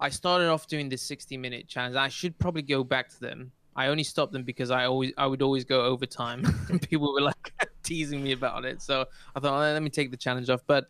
I 0.01 0.09
started 0.09 0.49
off 0.49 0.67
doing 0.67 0.89
this 0.89 1.03
60 1.03 1.37
minute 1.37 1.69
challenge. 1.69 1.97
I 1.97 2.09
should 2.09 2.39
probably 2.39 2.63
go 2.63 2.85
back 2.85 3.09
to 3.11 3.21
them. 3.21 3.53
I 3.77 3.89
only 3.89 4.05
stopped 4.05 4.33
them 4.33 4.45
because 4.45 4.71
I 4.71 4.87
always 4.87 5.13
I 5.17 5.27
would 5.27 5.43
always 5.43 5.65
go 5.65 5.83
overtime. 5.83 6.45
And 6.69 6.81
people 6.91 7.13
were 7.13 7.21
like 7.21 7.53
teasing 7.83 8.23
me 8.23 8.33
about 8.33 8.65
it, 8.65 8.83
so 8.83 9.07
I 9.35 9.41
thought 9.41 9.55
oh, 9.55 9.73
let 9.73 9.83
me 9.83 9.91
take 9.91 10.11
the 10.11 10.17
challenge 10.17 10.49
off. 10.51 10.63
But 10.67 10.87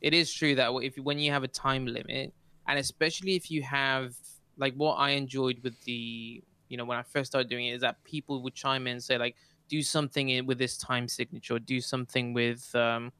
it 0.00 0.14
is 0.14 0.32
true 0.32 0.54
that 0.54 0.70
if 0.82 0.96
when 0.96 1.18
you 1.18 1.30
have 1.32 1.44
a 1.44 1.48
time 1.48 1.86
limit, 1.86 2.32
and 2.66 2.78
especially 2.78 3.34
if 3.34 3.50
you 3.50 3.62
have 3.62 4.14
like 4.56 4.74
what 4.74 4.94
I 4.94 5.10
enjoyed 5.10 5.60
with 5.62 5.80
the 5.84 6.42
you 6.68 6.76
know 6.76 6.84
when 6.84 6.98
I 6.98 7.02
first 7.02 7.32
started 7.32 7.48
doing 7.48 7.66
it 7.66 7.74
is 7.74 7.80
that 7.80 8.02
people 8.04 8.42
would 8.42 8.54
chime 8.54 8.86
in 8.86 8.94
and 8.94 9.02
say 9.02 9.18
like 9.18 9.36
do 9.68 9.82
something 9.82 10.30
in, 10.30 10.46
with 10.46 10.58
this 10.58 10.78
time 10.78 11.08
signature, 11.08 11.58
do 11.58 11.80
something 11.80 12.32
with 12.32 12.74
um, 12.74 13.12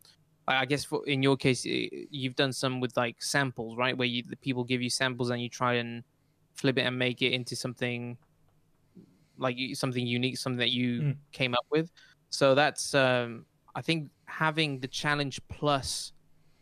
I 0.49 0.65
guess 0.65 0.85
for, 0.85 1.07
in 1.07 1.23
your 1.23 1.37
case, 1.37 1.65
you've 1.65 2.35
done 2.35 2.53
some 2.53 2.81
with 2.81 2.97
like 2.97 3.23
samples, 3.23 3.77
right? 3.77 3.97
Where 3.97 4.09
you, 4.09 4.23
the 4.27 4.37
people 4.37 4.65
give 4.65 4.81
you 4.81 4.89
samples 4.89 5.31
and 5.31 5.43
you 5.43 5.49
try 5.49 5.75
and 5.75 6.03
flip 6.55 6.79
it 6.79 6.83
and 6.83 6.99
make 6.99 7.21
it 7.21 7.33
into 7.33 7.55
something 7.55 8.17
like 9.37 9.59
something 9.75 10.07
unique, 10.07 10.39
something 10.39 10.59
that 10.59 10.71
you 10.71 11.01
mm. 11.01 11.17
came 11.33 11.55
up 11.55 11.67
with. 11.71 11.91
So 12.31 12.55
that's, 12.55 12.95
um, 12.95 13.45
I 13.75 13.83
think, 13.83 14.11
having 14.25 14.81
the 14.81 14.89
challenge 14.89 15.41
plus 15.49 16.13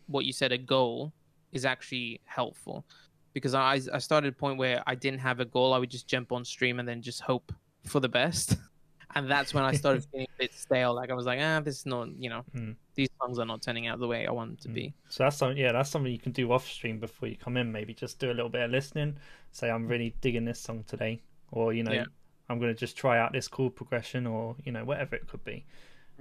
what 0.06 0.24
you 0.24 0.32
said 0.32 0.52
a 0.52 0.58
goal 0.58 1.12
is 1.52 1.64
actually 1.64 2.20
helpful 2.24 2.84
because 3.32 3.54
I 3.54 3.80
I 3.92 3.98
started 3.98 4.28
a 4.28 4.36
point 4.36 4.58
where 4.58 4.82
I 4.86 4.94
didn't 4.94 5.20
have 5.20 5.40
a 5.40 5.44
goal. 5.44 5.74
I 5.74 5.78
would 5.78 5.90
just 5.90 6.08
jump 6.08 6.32
on 6.32 6.44
stream 6.44 6.78
and 6.80 6.88
then 6.88 7.02
just 7.02 7.20
hope 7.20 7.52
for 7.84 8.00
the 8.00 8.08
best. 8.08 8.56
and 9.14 9.30
that's 9.30 9.54
when 9.54 9.64
I 9.64 9.72
started 9.72 10.04
feeling 10.12 10.26
a 10.36 10.38
bit 10.38 10.54
stale. 10.54 10.94
Like 10.94 11.10
I 11.10 11.14
was 11.14 11.24
like, 11.24 11.40
ah, 11.42 11.60
this 11.60 11.78
is 11.78 11.86
not, 11.86 12.08
you 12.18 12.28
know, 12.28 12.44
mm. 12.54 12.76
these 12.94 13.08
songs 13.20 13.38
are 13.38 13.46
not 13.46 13.62
turning 13.62 13.86
out 13.86 13.98
the 13.98 14.06
way 14.06 14.26
I 14.26 14.30
want 14.30 14.50
them 14.50 14.56
to 14.58 14.68
mm. 14.68 14.74
be. 14.74 14.94
So 15.08 15.24
that's 15.24 15.36
something, 15.36 15.56
yeah, 15.56 15.72
that's 15.72 15.90
something 15.90 16.12
you 16.12 16.18
can 16.18 16.32
do 16.32 16.52
off 16.52 16.68
stream 16.68 17.00
before 17.00 17.28
you 17.28 17.36
come 17.36 17.56
in. 17.56 17.72
Maybe 17.72 17.94
just 17.94 18.18
do 18.18 18.30
a 18.30 18.34
little 18.34 18.50
bit 18.50 18.62
of 18.62 18.70
listening. 18.70 19.16
Say, 19.52 19.70
I'm 19.70 19.88
really 19.88 20.14
digging 20.20 20.44
this 20.44 20.60
song 20.60 20.84
today, 20.86 21.22
or 21.50 21.72
you 21.72 21.82
know, 21.82 21.92
yeah. 21.92 22.04
I'm 22.50 22.58
going 22.58 22.72
to 22.72 22.78
just 22.78 22.96
try 22.96 23.18
out 23.18 23.32
this 23.32 23.48
chord 23.48 23.74
progression, 23.74 24.26
or 24.26 24.54
you 24.64 24.72
know, 24.72 24.84
whatever 24.84 25.16
it 25.16 25.26
could 25.26 25.44
be. 25.44 25.64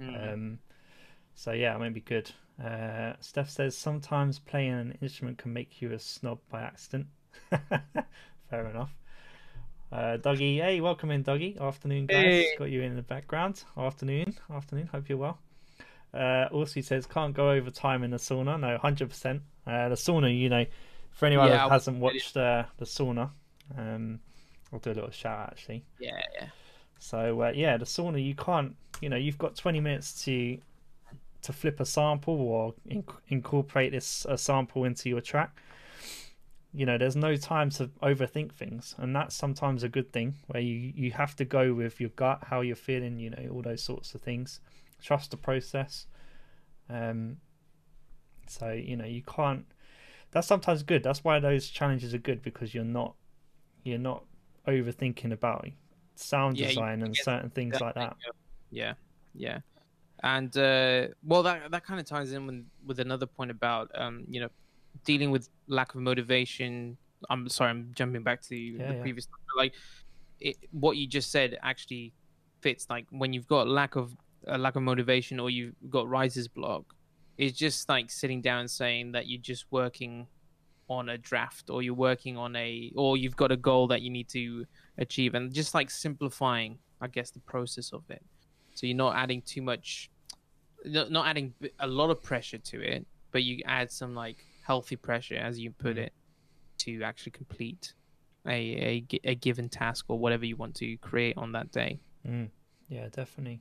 Mm. 0.00 0.32
Um, 0.32 0.58
so 1.34 1.52
yeah, 1.52 1.76
maybe 1.76 2.00
good. 2.00 2.30
Uh, 2.62 3.12
Steph 3.20 3.50
says 3.50 3.76
sometimes 3.76 4.38
playing 4.38 4.72
an 4.72 4.98
instrument 5.02 5.38
can 5.38 5.52
make 5.52 5.82
you 5.82 5.92
a 5.92 5.98
snob 5.98 6.38
by 6.50 6.62
accident. 6.62 7.06
Fair 8.50 8.66
enough. 8.68 8.94
Uh, 9.92 10.16
Dougie, 10.16 10.60
hey, 10.60 10.80
welcome 10.80 11.10
in, 11.10 11.22
Dougie. 11.22 11.60
Afternoon, 11.60 12.06
guys. 12.06 12.24
Hey. 12.24 12.56
Got 12.58 12.70
you 12.70 12.82
in 12.82 12.96
the 12.96 13.02
background. 13.02 13.62
Afternoon, 13.76 14.34
afternoon. 14.50 14.88
Hope 14.88 15.08
you're 15.08 15.18
well. 15.18 15.38
Uh, 16.14 16.48
also 16.50 16.80
says 16.80 17.06
can't 17.06 17.34
go 17.34 17.50
over 17.50 17.70
time 17.70 18.02
in 18.02 18.10
the 18.10 18.16
sauna. 18.16 18.58
No, 18.58 18.78
hundred 18.78 19.06
uh, 19.06 19.08
percent. 19.08 19.42
The 19.66 19.94
sauna, 19.94 20.36
you 20.36 20.48
know, 20.48 20.64
for 21.10 21.26
anyone 21.26 21.48
yeah, 21.48 21.58
that 21.58 21.70
hasn't 21.70 21.98
watched 21.98 22.36
uh, 22.36 22.64
the 22.78 22.84
sauna, 22.84 23.30
um, 23.76 24.20
I'll 24.72 24.78
do 24.78 24.92
a 24.92 24.94
little 24.94 25.10
shout 25.10 25.38
out 25.38 25.48
actually. 25.50 25.84
Yeah, 25.98 26.20
yeah. 26.38 26.46
So 26.98 27.42
uh, 27.42 27.52
yeah, 27.54 27.76
the 27.76 27.84
sauna, 27.84 28.24
you 28.24 28.34
can't. 28.34 28.76
You 29.00 29.10
know, 29.10 29.16
you've 29.16 29.38
got 29.38 29.56
twenty 29.56 29.80
minutes 29.80 30.24
to 30.24 30.58
to 31.46 31.52
flip 31.52 31.80
a 31.80 31.86
sample 31.86 32.40
or 32.40 32.74
inc- 32.90 33.16
incorporate 33.28 33.92
this 33.92 34.26
a 34.28 34.36
sample 34.36 34.84
into 34.84 35.08
your 35.08 35.20
track 35.20 35.60
you 36.76 36.84
know 36.84 36.98
there's 36.98 37.16
no 37.16 37.36
time 37.36 37.70
to 37.70 37.86
overthink 38.02 38.52
things. 38.52 38.94
And 38.98 39.16
that's 39.16 39.34
sometimes 39.34 39.82
a 39.82 39.88
good 39.88 40.12
thing 40.12 40.34
where 40.48 40.60
you 40.60 40.92
you 40.94 41.10
have 41.12 41.34
to 41.36 41.44
go 41.46 41.72
with 41.72 41.98
your 42.00 42.10
gut 42.10 42.40
how 42.42 42.60
you're 42.60 42.76
feeling 42.76 43.18
you 43.18 43.30
know 43.30 43.48
all 43.50 43.62
those 43.62 43.82
sorts 43.82 44.14
of 44.14 44.20
things. 44.20 44.60
Trust 45.02 45.30
the 45.30 45.38
process. 45.38 46.06
Um 46.90 47.38
so 48.46 48.72
you 48.72 48.96
know 48.96 49.06
you 49.06 49.22
can't 49.22 49.64
that's 50.32 50.46
sometimes 50.46 50.82
good. 50.82 51.02
That's 51.02 51.24
why 51.24 51.40
those 51.40 51.68
challenges 51.68 52.12
are 52.12 52.18
good 52.18 52.42
because 52.42 52.74
you're 52.74 52.84
not 52.84 53.14
you're 53.82 53.98
not 53.98 54.24
overthinking 54.68 55.32
about 55.32 55.66
sound 56.14 56.58
yeah, 56.58 56.68
design 56.68 57.02
and 57.02 57.16
certain 57.16 57.48
things 57.48 57.80
like 57.80 57.94
that. 57.94 58.16
yeah 58.70 58.92
yeah 59.34 59.60
and 60.22 60.56
uh 60.56 61.08
well 61.24 61.42
that 61.42 61.70
that 61.70 61.84
kind 61.84 62.00
of 62.00 62.06
ties 62.06 62.32
in 62.32 62.46
with, 62.46 62.64
with 62.86 63.00
another 63.00 63.26
point 63.26 63.50
about 63.50 63.90
um 63.94 64.24
you 64.30 64.40
know 64.40 64.48
dealing 65.04 65.30
with 65.30 65.48
lack 65.68 65.94
of 65.94 66.00
motivation. 66.00 66.96
I'm 67.30 67.48
sorry, 67.48 67.70
I'm 67.70 67.92
jumping 67.94 68.22
back 68.22 68.42
to 68.42 68.56
yeah, 68.56 68.88
the 68.88 68.94
yeah. 68.94 69.00
previous. 69.00 69.28
Like, 69.56 69.74
it, 70.40 70.56
what 70.72 70.96
you 70.96 71.06
just 71.06 71.30
said 71.30 71.58
actually 71.62 72.12
fits. 72.60 72.86
Like 72.90 73.06
when 73.10 73.32
you've 73.32 73.46
got 73.46 73.68
lack 73.68 73.96
of 73.96 74.14
a 74.46 74.58
lack 74.58 74.76
of 74.76 74.82
motivation 74.82 75.40
or 75.40 75.50
you've 75.50 75.74
got 75.90 76.08
writer's 76.08 76.48
block, 76.48 76.94
it's 77.38 77.56
just 77.56 77.88
like 77.88 78.10
sitting 78.10 78.40
down 78.42 78.60
and 78.60 78.70
saying 78.70 79.12
that 79.12 79.28
you're 79.28 79.40
just 79.40 79.66
working 79.70 80.26
on 80.88 81.08
a 81.08 81.18
draft 81.18 81.68
or 81.68 81.82
you're 81.82 81.94
working 81.94 82.36
on 82.36 82.54
a 82.54 82.92
or 82.94 83.16
you've 83.16 83.34
got 83.34 83.50
a 83.50 83.56
goal 83.56 83.88
that 83.88 84.02
you 84.02 84.10
need 84.10 84.28
to 84.28 84.64
achieve 84.98 85.34
and 85.34 85.52
just 85.52 85.74
like 85.74 85.90
simplifying 85.90 86.78
i 87.00 87.08
guess 87.08 87.32
the 87.32 87.40
process 87.40 87.92
of 87.92 88.04
it 88.08 88.22
so 88.76 88.86
you're 88.86 88.96
not 88.96 89.16
adding 89.16 89.42
too 89.42 89.62
much 89.62 90.08
not 90.84 91.26
adding 91.26 91.52
a 91.80 91.86
lot 91.86 92.10
of 92.10 92.22
pressure 92.22 92.58
to 92.58 92.80
it 92.80 93.04
but 93.32 93.42
you 93.42 93.60
add 93.66 93.90
some 93.90 94.14
like 94.14 94.46
healthy 94.66 94.96
pressure, 94.96 95.36
as 95.36 95.58
you 95.58 95.70
put 95.70 95.96
mm. 95.96 96.06
it, 96.06 96.12
to 96.78 97.02
actually 97.02 97.32
complete 97.32 97.92
a, 98.46 98.50
a, 98.50 99.06
a 99.24 99.34
given 99.34 99.68
task 99.68 100.06
or 100.08 100.18
whatever 100.18 100.44
you 100.44 100.56
want 100.56 100.74
to 100.76 100.96
create 100.98 101.36
on 101.36 101.52
that 101.52 101.70
day. 101.70 102.00
Mm. 102.26 102.48
Yeah, 102.88 103.08
definitely. 103.10 103.60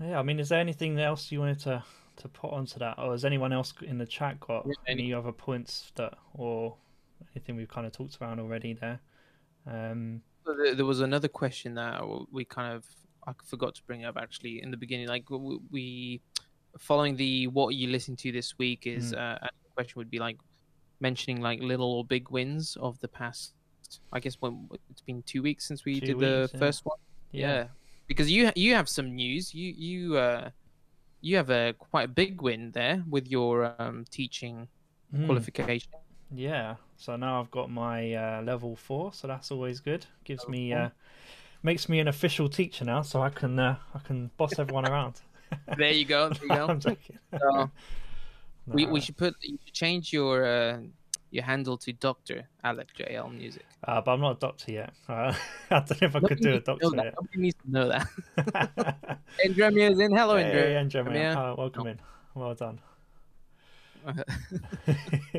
Yeah, 0.00 0.18
I 0.18 0.22
mean, 0.22 0.40
is 0.40 0.48
there 0.48 0.60
anything 0.60 0.98
else 0.98 1.30
you 1.30 1.40
wanted 1.40 1.60
to 1.60 1.84
to 2.14 2.28
put 2.28 2.52
onto 2.52 2.78
that, 2.78 2.98
or 2.98 3.12
has 3.12 3.24
anyone 3.24 3.52
else 3.52 3.72
in 3.80 3.96
the 3.96 4.06
chat 4.06 4.38
got 4.38 4.66
yeah, 4.66 4.72
any, 4.86 5.04
any 5.04 5.14
other 5.14 5.32
points 5.32 5.90
that, 5.94 6.14
or 6.34 6.76
anything 7.34 7.56
we've 7.56 7.68
kind 7.68 7.86
of 7.86 7.92
talked 7.92 8.16
about 8.16 8.38
already 8.38 8.74
there? 8.74 9.00
Um, 9.66 10.20
there 10.76 10.84
was 10.84 11.00
another 11.00 11.28
question 11.28 11.74
that 11.74 12.02
we 12.30 12.44
kind 12.44 12.74
of 12.74 12.84
I 13.26 13.32
forgot 13.44 13.74
to 13.76 13.82
bring 13.84 14.04
up 14.04 14.16
actually 14.16 14.62
in 14.62 14.70
the 14.70 14.76
beginning. 14.76 15.08
Like 15.08 15.24
we 15.70 16.20
following 16.78 17.16
the 17.16 17.46
what 17.48 17.74
you 17.74 17.88
listen 17.88 18.16
to 18.16 18.32
this 18.32 18.58
week 18.58 18.86
is 18.86 19.12
mm. 19.12 19.18
uh, 19.18 19.38
a 19.42 19.48
question 19.74 19.98
would 19.98 20.10
be 20.10 20.18
like 20.18 20.38
mentioning 21.00 21.40
like 21.40 21.60
little 21.60 21.92
or 21.92 22.04
big 22.04 22.30
wins 22.30 22.76
of 22.80 22.98
the 23.00 23.08
past. 23.08 23.54
I 24.12 24.20
guess 24.20 24.36
when 24.40 24.68
it's 24.90 25.02
been 25.02 25.22
two 25.22 25.42
weeks 25.42 25.68
since 25.68 25.84
we 25.84 26.00
two 26.00 26.06
did 26.06 26.18
the 26.18 26.50
yeah. 26.52 26.58
first 26.58 26.84
one. 26.84 26.98
Yeah. 27.30 27.48
yeah. 27.48 27.66
because 28.06 28.30
you 28.30 28.50
you 28.56 28.74
have 28.74 28.88
some 28.88 29.14
news. 29.14 29.54
You 29.54 29.72
you 29.76 30.16
uh 30.16 30.50
you 31.20 31.36
have 31.36 31.50
a 31.50 31.74
quite 31.78 32.04
a 32.04 32.08
big 32.08 32.42
win 32.42 32.72
there 32.72 33.02
with 33.08 33.28
your 33.28 33.74
um, 33.78 34.04
teaching 34.10 34.68
mm. 35.14 35.26
qualification. 35.26 35.92
Yeah, 36.34 36.76
so 36.96 37.16
now 37.16 37.40
I've 37.40 37.50
got 37.50 37.70
my 37.70 38.14
uh, 38.14 38.42
level 38.42 38.74
four, 38.74 39.12
so 39.12 39.28
that's 39.28 39.50
always 39.50 39.80
good. 39.80 40.06
Gives 40.24 40.42
level 40.42 40.52
me 40.52 40.72
uh, 40.72 40.88
makes 41.62 41.88
me 41.88 42.00
an 42.00 42.08
official 42.08 42.48
teacher 42.48 42.84
now, 42.84 43.02
so 43.02 43.22
I 43.22 43.30
can 43.30 43.58
uh, 43.58 43.76
I 43.94 43.98
can 44.00 44.30
boss 44.36 44.58
everyone 44.58 44.86
around. 44.86 45.20
there 45.76 45.92
you 45.92 46.04
go. 46.04 46.30
There 46.30 46.42
you 46.42 46.48
go. 46.56 46.66
I'm 46.66 46.80
joking. 46.80 47.18
So, 47.32 47.38
no. 47.50 47.70
we 48.66 48.86
we 48.86 49.00
should 49.00 49.16
put 49.16 49.34
you 49.42 49.58
should 49.64 49.74
change 49.74 50.12
your 50.12 50.44
uh, 50.44 50.78
your 51.30 51.44
handle 51.44 51.76
to 51.78 51.92
Doctor 51.92 52.48
Alex 52.64 52.92
JL 52.98 53.36
Music. 53.36 53.64
Uh, 53.84 54.00
but 54.00 54.12
I'm 54.12 54.20
not 54.20 54.36
a 54.36 54.40
doctor 54.40 54.72
yet. 54.72 54.92
Uh, 55.08 55.34
I 55.70 55.80
don't 55.80 55.90
know 55.90 56.08
if 56.08 56.16
I 56.16 56.18
Nobody 56.18 56.34
could 56.34 56.42
do 56.42 56.54
a 56.54 56.60
doctor 56.60 56.88
yet. 56.94 57.14
Nobody 57.16 57.38
needs 57.38 57.56
to 57.64 57.70
know 57.70 57.88
that. 57.88 59.18
Andrea 59.44 59.90
is 59.90 59.98
in. 59.98 60.14
Hello, 60.14 60.36
Andrea. 60.36 60.62
Hey, 60.64 60.76
Andrea. 60.76 61.38
Uh, 61.38 61.54
welcome 61.56 61.84
oh. 61.86 61.90
in. 61.90 62.00
Well 62.34 62.54
done. 62.54 62.80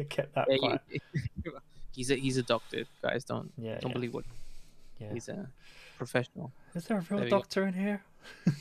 Get 0.09 0.33
that 0.35 0.47
yeah, 0.47 0.77
he's 1.93 2.11
a 2.11 2.15
he's 2.15 2.37
a 2.37 2.43
doctor, 2.43 2.85
guys. 3.01 3.25
Don't 3.25 3.51
yeah, 3.57 3.77
don't 3.79 3.89
yeah. 3.89 3.93
believe 3.93 4.13
what. 4.13 4.23
Yeah. 4.99 5.11
He's 5.11 5.27
a 5.27 5.49
professional. 6.03 6.51
Is 6.75 6.85
there 6.85 6.97
a 6.97 7.05
real 7.09 7.21
there 7.21 7.29
doctor 7.29 7.67
in 7.67 7.73
here? 7.73 8.03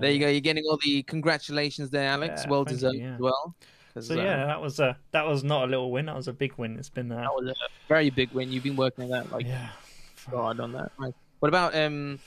there 0.00 0.10
you 0.10 0.18
go. 0.18 0.28
You're 0.28 0.40
getting 0.40 0.64
all 0.68 0.78
the 0.82 1.02
congratulations 1.04 1.90
there, 1.90 2.08
Alex. 2.08 2.42
Yeah, 2.44 2.50
well 2.50 2.64
deserved 2.64 2.96
you, 2.96 3.02
yeah. 3.02 3.14
as 3.14 3.20
well. 3.20 3.54
So 4.00 4.14
yeah, 4.14 4.44
uh, 4.44 4.46
that 4.46 4.60
was 4.60 4.80
a 4.80 4.96
that 5.12 5.26
was 5.26 5.44
not 5.44 5.64
a 5.64 5.66
little 5.66 5.90
win. 5.90 6.06
That 6.06 6.16
was 6.16 6.28
a 6.28 6.32
big 6.32 6.54
win. 6.56 6.78
It's 6.78 6.88
been 6.88 7.12
uh, 7.12 7.16
that 7.16 7.34
was 7.34 7.48
a 7.48 7.54
very 7.88 8.10
big 8.10 8.32
win. 8.32 8.50
You've 8.50 8.64
been 8.64 8.76
working 8.76 9.04
on 9.04 9.10
that 9.10 9.30
like 9.30 9.46
yeah, 9.46 9.68
God 10.30 10.60
on 10.60 10.72
that. 10.72 10.92
Right. 10.98 11.14
What 11.40 11.48
about 11.48 11.74
um 11.74 12.18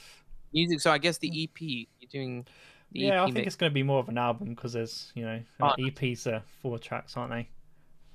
music? 0.52 0.80
So 0.80 0.92
I 0.92 0.98
guess 0.98 1.18
the 1.18 1.28
EP 1.28 1.60
you're 1.60 1.86
doing. 2.10 2.46
yeah, 2.92 3.14
EP 3.14 3.20
I 3.20 3.24
think 3.24 3.34
mix. 3.34 3.46
it's 3.48 3.56
going 3.56 3.70
to 3.70 3.74
be 3.74 3.82
more 3.82 3.98
of 3.98 4.08
an 4.08 4.18
album 4.18 4.50
because 4.50 4.74
there's 4.74 5.10
you 5.16 5.24
know 5.24 5.42
oh, 5.60 5.74
EPs 5.78 6.28
are 6.28 6.42
four 6.62 6.78
tracks, 6.78 7.16
aren't 7.16 7.32
they? 7.32 7.48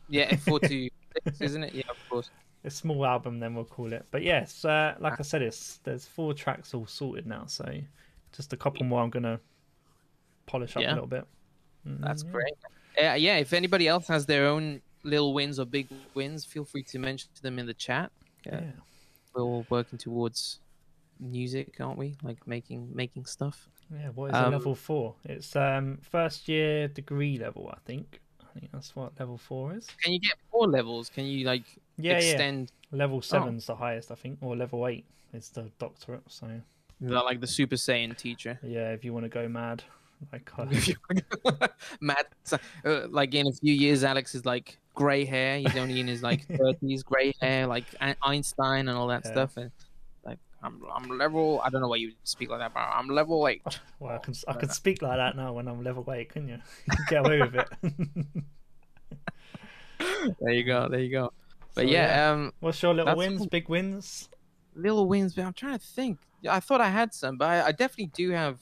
Yeah, 0.08 0.34
four 0.38 0.60
to 0.62 0.90
six, 1.26 1.42
isn't 1.42 1.64
it? 1.64 1.74
Yeah, 1.74 1.84
of 1.90 1.98
course 2.10 2.30
a 2.64 2.70
small 2.70 3.05
album, 3.05 3.39
then 3.39 3.55
we'll 3.55 3.66
call 3.66 3.91
it. 3.93 4.05
But 4.12 4.22
yes, 4.24 4.64
uh, 4.66 4.95
like 4.99 5.20
I 5.20 5.24
said, 5.24 5.41
it's 5.41 5.78
there's 5.84 6.05
four 6.05 6.34
tracks 6.34 6.74
all 6.74 6.86
sorted 6.86 7.26
now, 7.26 7.45
so 7.47 7.66
just 8.34 8.53
a 8.53 8.57
couple 8.57 8.86
more. 8.86 9.01
I'm 9.01 9.09
gonna 9.09 9.39
polish 10.45 10.76
up 10.76 10.84
yeah. 10.84 10.91
a 10.91 10.93
little 10.93 11.07
bit. 11.07 11.26
That's 11.86 12.24
Mm, 12.24 12.28
yeah. 12.28 12.32
great. 12.32 12.53
Uh, 13.12 13.14
yeah, 13.16 13.38
if 13.38 13.53
anybody 13.53 13.88
else 13.88 14.07
has 14.07 14.26
their 14.26 14.45
own 14.47 14.82
little 15.03 15.34
wins 15.34 15.59
or 15.59 15.66
big 15.66 15.88
wins, 16.14 16.45
feel 16.45 16.66
free 16.66 16.84
to 16.84 16.99
mention 16.99 17.30
them 17.41 17.57
in 17.57 17.66
the 17.66 17.74
chat. 17.74 18.12
Yeah. 18.45 18.62
Yeah. 18.62 18.72
We're 19.34 19.43
all 19.43 19.66
working 19.70 19.97
towards 19.97 20.59
music, 21.20 21.76
aren't 21.80 21.97
we? 21.97 22.18
Like 22.22 22.45
making 22.47 22.89
making 22.93 23.26
stuff. 23.26 23.68
Yeah, 23.93 24.09
what 24.09 24.32
is 24.32 24.36
Um, 24.36 24.51
level 24.51 24.76
four? 24.76 25.16
It's 25.24 25.55
um 25.55 25.97
first 26.01 26.47
year 26.47 26.88
degree 26.88 27.38
level, 27.38 27.70
I 27.74 27.80
think. 27.86 28.22
I 28.54 28.60
think 28.60 28.72
that's 28.72 28.95
what 28.95 29.14
level 29.20 29.38
four 29.38 29.74
is. 29.76 29.88
Can 30.04 30.14
you 30.14 30.20
get 30.20 30.34
four 30.52 30.68
levels? 30.68 31.10
Can 31.10 31.26
you 31.26 31.45
like 31.45 31.64
Yeah, 31.97 32.14
extend 32.18 32.72
yeah. 32.91 32.97
Level 32.97 33.22
seven's 33.22 33.66
the 33.68 33.76
highest, 33.76 34.12
I 34.12 34.16
think, 34.16 34.39
or 34.41 34.56
level 34.58 34.86
eight 34.88 35.06
is 35.34 35.49
the 35.49 35.72
doctorate. 35.80 36.24
So 36.28 36.47
is 36.47 37.10
that 37.10 37.24
like 37.24 37.39
the 37.39 37.47
Super 37.47 37.76
Saiyan 37.76 38.18
teacher? 38.18 38.60
yeah, 38.64 38.91
if 38.91 39.06
you 39.06 39.14
want 39.14 39.24
to 39.24 39.30
go 39.30 39.47
mad, 39.47 39.84
like 40.34 40.52
uh, 40.60 40.66
Matt, 42.02 42.26
uh, 42.86 43.08
like 43.10 43.34
in 43.34 43.47
a 43.47 43.52
few 43.54 43.74
years, 43.74 44.04
Alex 44.04 44.36
is 44.36 44.45
like 44.45 44.78
gray 44.93 45.24
hair. 45.24 45.58
He's 45.58 45.78
only 45.78 45.99
in 46.02 46.08
his 46.08 46.22
like 46.22 46.45
thirties, 46.58 47.04
gray 47.04 47.34
hair, 47.39 47.66
like 47.66 47.86
Einstein 48.24 48.89
and 48.89 48.97
all 48.97 49.08
that 49.08 49.24
Yeah. 49.26 49.32
stuff. 49.32 49.56
And 49.58 49.72
I'm 50.64 50.82
I'm 50.93 51.18
level. 51.18 51.62
I 51.64 51.70
don't 51.70 51.82
know 51.82 51.88
why 51.88 51.95
you 51.97 52.14
speak 52.24 52.49
like 52.49 52.59
that, 52.59 52.74
but 52.74 52.82
I'm 52.82 53.07
level 53.07 53.47
eight. 53.47 53.64
well, 53.99 54.16
I 54.16 54.18
can 54.20 54.34
I 54.47 54.53
can 54.53 54.70
speak 54.70 55.01
like 55.01 55.18
that 55.18 55.36
now 55.36 55.53
when 55.53 55.68
I'm 55.68 55.84
level 55.84 56.09
eight, 56.14 56.30
can 56.30 56.47
you? 56.47 56.59
You 56.88 56.93
can 56.97 57.05
get 57.09 57.26
away 57.26 57.41
with 57.41 57.55
it. 57.55 57.68
there 60.39 60.53
you 60.53 60.64
go. 60.64 60.88
There 60.88 60.99
you 60.99 61.12
go. 61.12 61.34
But 61.74 61.86
So, 61.86 61.89
yeah, 61.91 62.32
um, 62.32 62.53
what's 62.59 62.82
your 62.82 62.93
little 62.93 63.16
wins? 63.16 63.39
cool. 63.39 63.47
Big 63.47 63.70
wins? 63.70 64.30
little 64.76 65.07
wins. 65.07 65.34
But 65.34 65.45
I'm 65.45 65.53
trying 65.53 65.78
to 65.80 65.86
think. 65.86 66.20
I 66.49 66.59
thought 66.59 66.82
I 66.82 66.89
had 66.89 67.14
some, 67.14 67.38
but 67.38 67.49
I, 67.49 67.68
I 67.68 67.72
definitely 67.72 68.12
do 68.14 68.32
have 68.32 68.59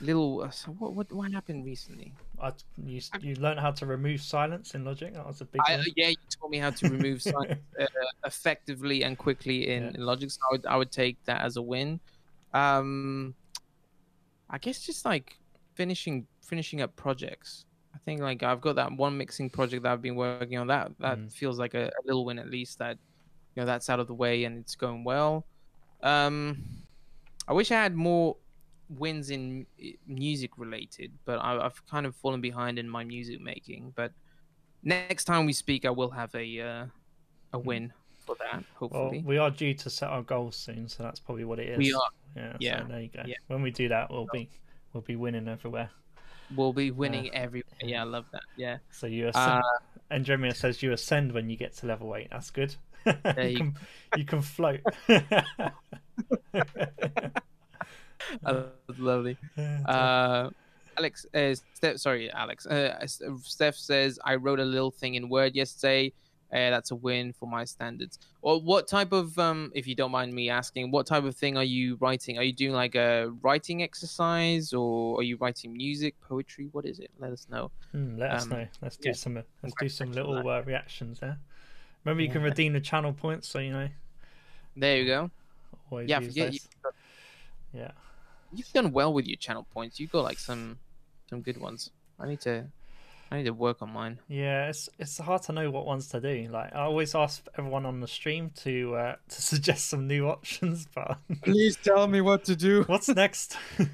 little. 0.00 0.42
Uh, 0.42 0.50
so 0.50 0.70
what 0.72 0.94
what 0.94 1.12
what 1.12 1.32
happened 1.32 1.64
recently? 1.64 2.12
I, 2.42 2.52
you 2.84 3.00
you 3.20 3.34
learned 3.36 3.60
how 3.60 3.70
to 3.72 3.86
remove 3.86 4.20
silence 4.22 4.74
in 4.74 4.84
Logic. 4.84 5.12
That 5.12 5.26
was 5.26 5.40
a 5.40 5.44
big 5.44 5.60
I, 5.66 5.76
one. 5.76 5.84
yeah, 5.96 6.08
you 6.08 6.16
taught 6.40 6.50
me 6.50 6.58
how 6.58 6.70
to 6.70 6.88
remove 6.88 7.22
signs 7.22 7.50
uh, 7.80 7.86
effectively 8.24 9.04
and 9.04 9.16
quickly 9.18 9.68
in, 9.68 9.82
Yeah. 9.84 9.90
in 9.94 10.00
Logic. 10.06 10.30
So 10.30 10.38
I 10.50 10.52
would, 10.54 10.66
I 10.66 10.76
would 10.76 10.90
take 10.92 11.22
that 11.24 11.42
as 11.42 11.56
a 11.56 11.62
win. 11.62 12.00
Um, 12.54 13.34
I 14.48 14.58
guess 14.58 14.80
just 14.80 15.04
like 15.04 15.36
finishing 15.74 16.26
finishing 16.42 16.80
up 16.80 16.96
projects. 16.96 17.64
I 17.94 17.98
think 18.04 18.20
like 18.20 18.42
I've 18.42 18.60
got 18.60 18.76
that 18.76 18.92
one 18.92 19.16
mixing 19.18 19.50
project 19.50 19.82
that 19.82 19.92
I've 19.92 20.02
been 20.02 20.16
working 20.16 20.58
on. 20.58 20.66
That 20.68 20.92
that 21.00 21.18
Mm. 21.18 21.32
feels 21.32 21.58
like 21.58 21.74
a, 21.74 21.86
a 21.86 22.02
little 22.04 22.24
win 22.24 22.38
at 22.38 22.48
least. 22.50 22.78
That 22.78 22.96
you 23.54 23.62
know 23.62 23.66
that's 23.66 23.90
out 23.90 24.00
of 24.00 24.06
the 24.06 24.14
way 24.14 24.44
and 24.44 24.58
it's 24.58 24.74
going 24.76 25.04
well. 25.04 25.44
Um, 26.02 26.64
I 27.46 27.52
wish 27.52 27.70
I 27.70 27.82
had 27.82 27.94
more 27.94 28.36
wins 28.98 29.30
in 29.30 29.66
music 30.06 30.50
related, 30.58 31.12
but 31.24 31.38
I, 31.38 31.64
I've 31.64 31.84
kind 31.86 32.06
of 32.06 32.14
fallen 32.16 32.40
behind 32.40 32.78
in 32.78 32.88
my 32.88 33.04
music 33.04 33.40
making. 33.40 33.92
But 33.94 34.12
next 34.82 35.24
time 35.24 35.46
we 35.46 35.52
speak, 35.52 35.84
I 35.84 35.90
will 35.90 36.10
have 36.10 36.34
a 36.34 36.60
uh, 36.60 36.86
a 37.52 37.58
win 37.58 37.92
for 38.18 38.36
that. 38.36 38.64
Well, 38.80 38.90
Hopefully, 38.90 39.22
we 39.24 39.38
are 39.38 39.50
due 39.50 39.74
to 39.74 39.90
set 39.90 40.08
our 40.08 40.22
goals 40.22 40.56
soon, 40.56 40.88
so 40.88 41.02
that's 41.02 41.20
probably 41.20 41.44
what 41.44 41.58
it 41.58 41.70
is. 41.70 41.78
we 41.78 41.92
are. 41.92 42.00
Yeah. 42.36 42.56
yeah, 42.60 42.78
So 42.80 42.86
there 42.88 43.00
you 43.00 43.08
go. 43.08 43.22
yeah. 43.26 43.34
When 43.48 43.62
we 43.62 43.70
do 43.70 43.88
that, 43.88 44.10
we'll 44.10 44.28
be 44.32 44.48
we'll 44.92 45.02
be 45.02 45.16
winning 45.16 45.48
everywhere. 45.48 45.90
We'll 46.54 46.72
be 46.72 46.90
winning 46.90 47.32
everywhere. 47.32 47.64
Yeah, 47.82 48.02
I 48.02 48.04
love 48.04 48.26
that. 48.32 48.42
Yeah. 48.56 48.78
So 48.90 49.06
you 49.06 49.28
ascend. 49.28 49.62
Uh, 49.62 50.12
Andromeda 50.12 50.54
says 50.54 50.82
you 50.82 50.92
ascend 50.92 51.32
when 51.32 51.48
you 51.48 51.56
get 51.56 51.76
to 51.76 51.86
level 51.86 52.14
eight. 52.16 52.28
That's 52.32 52.50
good. 52.50 52.74
you, 53.06 53.12
you 53.36 53.56
can, 53.56 53.74
you 54.16 54.24
can 54.24 54.42
float. 54.42 54.80
uh, 58.44 58.62
that's 58.86 58.98
lovely. 58.98 59.36
Uh, 59.86 60.50
Alex, 60.96 61.26
uh, 61.34 61.54
Steph, 61.74 61.96
sorry, 61.98 62.30
Alex. 62.32 62.66
Uh, 62.66 63.06
Steph 63.06 63.76
says 63.76 64.18
I 64.24 64.34
wrote 64.36 64.60
a 64.60 64.64
little 64.64 64.90
thing 64.90 65.14
in 65.14 65.28
Word 65.28 65.54
yesterday. 65.54 66.12
Uh, 66.52 66.68
that's 66.70 66.90
a 66.90 66.96
win 66.96 67.32
for 67.32 67.48
my 67.48 67.64
standards. 67.64 68.18
Or 68.42 68.60
what 68.60 68.88
type 68.88 69.12
of, 69.12 69.38
um, 69.38 69.70
if 69.72 69.86
you 69.86 69.94
don't 69.94 70.10
mind 70.10 70.34
me 70.34 70.50
asking, 70.50 70.90
what 70.90 71.06
type 71.06 71.22
of 71.22 71.36
thing 71.36 71.56
are 71.56 71.62
you 71.62 71.96
writing? 72.00 72.38
Are 72.38 72.42
you 72.42 72.52
doing 72.52 72.72
like 72.72 72.96
a 72.96 73.32
writing 73.40 73.84
exercise, 73.84 74.72
or 74.72 75.20
are 75.20 75.22
you 75.22 75.36
writing 75.36 75.72
music, 75.72 76.20
poetry? 76.20 76.68
What 76.72 76.86
is 76.86 76.98
it? 76.98 77.12
Let 77.20 77.32
us 77.32 77.46
know. 77.48 77.70
Hmm, 77.92 78.18
let 78.18 78.32
us 78.32 78.42
Um, 78.44 78.50
know. 78.50 78.66
Let's 78.82 78.96
do 78.96 79.10
yeah, 79.10 79.14
some. 79.14 79.42
Let's 79.62 79.76
do 79.78 79.88
some 79.88 80.10
little 80.12 80.48
uh, 80.48 80.60
reactions 80.62 81.20
there. 81.20 81.38
Remember, 82.04 82.22
you 82.22 82.28
can 82.30 82.42
redeem 82.50 82.72
the 82.72 82.80
channel 82.80 83.12
points, 83.12 83.46
so 83.48 83.60
you 83.60 83.70
know. 83.72 83.88
There 84.76 84.96
you 84.96 85.06
go. 85.06 85.30
Always 85.90 86.10
Yeah, 86.10 86.18
use 86.18 86.28
forget 86.28 86.52
you. 86.54 86.60
those. 86.82 86.92
Yeah. 87.72 87.92
You've 88.52 88.72
done 88.72 88.92
well 88.92 89.12
with 89.12 89.26
your 89.26 89.36
channel 89.36 89.66
points. 89.72 90.00
You've 90.00 90.10
got 90.12 90.24
like 90.24 90.38
some, 90.38 90.78
some 91.28 91.40
good 91.42 91.58
ones. 91.58 91.90
I 92.18 92.26
need 92.28 92.40
to, 92.42 92.66
I 93.30 93.36
need 93.38 93.44
to 93.44 93.52
work 93.54 93.80
on 93.80 93.92
mine. 93.92 94.18
Yeah, 94.28 94.68
it's 94.68 94.88
it's 94.98 95.18
hard 95.18 95.42
to 95.44 95.52
know 95.52 95.70
what 95.70 95.86
ones 95.86 96.08
to 96.08 96.20
do. 96.20 96.48
Like 96.50 96.74
I 96.74 96.80
always 96.80 97.14
ask 97.14 97.46
everyone 97.56 97.86
on 97.86 98.00
the 98.00 98.08
stream 98.08 98.50
to 98.64 98.94
uh, 98.96 99.16
to 99.28 99.42
suggest 99.42 99.88
some 99.88 100.06
new 100.08 100.28
options, 100.28 100.86
but 100.94 101.18
Please 101.42 101.76
tell 101.76 102.06
me 102.08 102.20
what 102.20 102.44
to 102.44 102.56
do. 102.56 102.82
what's 102.84 103.08
next? 103.08 103.56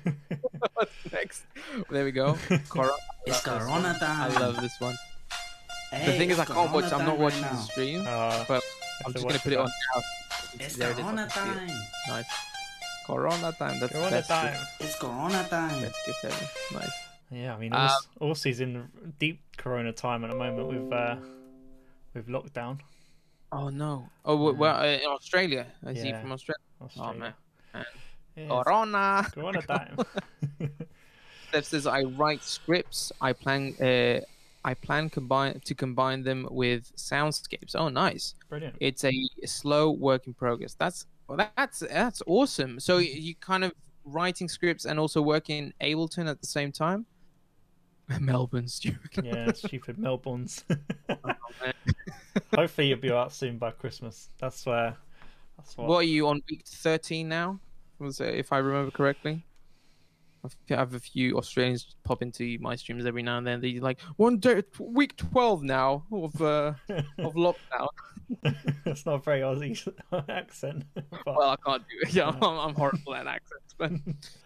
What's 0.74 0.92
next? 1.12 1.44
There 1.90 2.04
we 2.04 2.12
go. 2.12 2.36
Cor- 2.68 2.90
It's 3.26 3.40
Corona 3.42 3.96
time. 3.98 4.32
I 4.32 4.40
love 4.40 4.60
this 4.60 4.74
one. 4.80 4.96
Hey, 5.90 6.06
the 6.12 6.18
thing 6.18 6.30
is, 6.30 6.38
I 6.38 6.44
can't 6.44 6.72
watch. 6.72 6.92
I'm 6.92 7.04
not 7.06 7.18
watching 7.18 7.42
right 7.42 7.52
the 7.52 7.56
stream. 7.58 8.04
Uh, 8.06 8.44
But 8.48 8.62
I'm 9.04 9.12
just 9.12 9.26
gonna 9.26 9.38
put 9.38 9.52
it 9.52 9.58
on 9.58 9.66
now. 9.94 10.02
It's 10.58 10.76
There 10.76 10.90
it 10.90 10.98
is. 10.98 11.04
Corona 11.04 11.28
can 11.30 11.48
it. 11.52 11.56
time. 11.68 11.70
Nice. 12.08 12.26
Corona 13.06 13.52
time. 13.58 13.78
That's 13.80 13.92
You're 13.92 14.02
on 14.04 14.10
the 14.10 14.16
a 14.16 14.20
best 14.20 14.28
time. 14.30 14.52
gift, 14.52 14.80
It's 14.80 14.98
Corona 14.98 15.46
time. 15.48 15.80
best 15.80 15.98
gift 16.06 16.24
ever. 16.24 16.46
Nice. 16.80 16.90
Yeah, 17.30 17.54
I 17.54 17.58
mean, 17.58 17.72
Um, 17.72 17.80
Ors- 17.88 18.08
Orsi's 18.20 18.60
in 18.60 18.88
deep 19.18 19.40
Corona 19.56 19.92
time 19.92 20.24
at 20.24 20.30
the 20.30 20.36
moment 20.36 20.66
with 20.68 20.92
uh, 20.92 21.16
with 22.14 22.26
lockdown. 22.28 22.80
Oh 23.52 23.68
no. 23.68 24.08
Oh 24.24 24.36
well, 24.36 24.54
well 24.54 24.76
uh, 24.80 24.84
in 24.86 25.08
Australia. 25.08 25.66
I 25.84 25.94
see 25.94 26.12
from 26.12 26.32
Australia. 26.32 26.64
Oh 26.80 26.84
Australia. 26.86 27.34
man. 27.74 27.84
Yeah, 28.36 28.48
Corona. 28.48 29.26
Corona 29.32 29.62
time. 29.62 29.96
Steph 31.48 31.64
says 31.64 31.86
I 31.86 32.02
write 32.02 32.42
scripts. 32.42 33.12
I 33.20 33.32
plan. 33.32 33.74
Uh, 33.80 34.20
I 34.64 34.74
plan 34.74 35.08
combine 35.10 35.60
to 35.64 35.74
combine 35.76 36.24
them 36.24 36.48
with 36.50 36.90
soundscapes. 36.96 37.76
Oh, 37.76 37.88
nice. 37.88 38.34
Brilliant. 38.48 38.74
it's 38.80 39.04
a 39.04 39.12
slow 39.44 39.92
work 39.92 40.26
in 40.26 40.34
progress. 40.34 40.74
That's 40.74 41.06
well, 41.28 41.48
that's 41.56 41.80
that's 41.80 42.22
awesome. 42.26 42.80
So 42.80 42.98
you 42.98 43.34
kind 43.34 43.64
of 43.64 43.72
writing 44.04 44.48
scripts 44.48 44.84
and 44.84 44.98
also 44.98 45.20
working 45.20 45.72
in 45.80 45.96
Ableton 45.96 46.28
at 46.28 46.40
the 46.40 46.46
same 46.46 46.72
time. 46.72 47.06
Melbourne, 48.20 48.68
stupid. 48.68 49.24
Yeah, 49.24 49.52
stupid 49.52 49.98
Melbourne's. 49.98 50.64
Hopefully, 52.54 52.88
you'll 52.88 52.98
be 52.98 53.10
out 53.10 53.32
soon 53.32 53.58
by 53.58 53.70
Christmas. 53.70 54.28
That's 54.38 54.64
where. 54.64 54.96
That's 55.56 55.76
what. 55.76 55.88
what 55.88 55.96
are 55.98 56.02
you 56.02 56.28
on 56.28 56.42
week 56.48 56.64
thirteen 56.66 57.28
now? 57.28 57.58
Was 57.98 58.20
it, 58.20 58.34
if 58.34 58.52
I 58.52 58.58
remember 58.58 58.90
correctly? 58.90 59.44
I 60.44 60.74
have 60.74 60.94
a 60.94 61.00
few 61.00 61.36
Australians 61.38 61.96
pop 62.04 62.22
into 62.22 62.58
my 62.60 62.76
streams 62.76 63.06
every 63.06 63.22
now 63.22 63.38
and 63.38 63.46
then. 63.46 63.60
They're 63.60 63.80
like, 63.80 64.00
one 64.16 64.38
day, 64.38 64.62
week 64.78 65.16
twelve 65.16 65.62
now 65.62 66.04
of 66.12 66.40
uh, 66.40 66.74
of 67.18 67.34
lockdown. 67.34 67.88
That's 68.84 69.06
not 69.06 69.16
a 69.16 69.18
very 69.18 69.40
Aussie 69.40 69.92
accent. 70.28 70.84
But 70.94 71.26
Well, 71.26 71.50
I 71.50 71.56
can't 71.64 71.82
do 71.82 72.08
it. 72.08 72.14
Yeah, 72.14 72.28
I'm, 72.28 72.42
I'm 72.42 72.74
horrible 72.74 73.14
at 73.14 73.26
accents, 73.26 73.74
but 73.76 73.92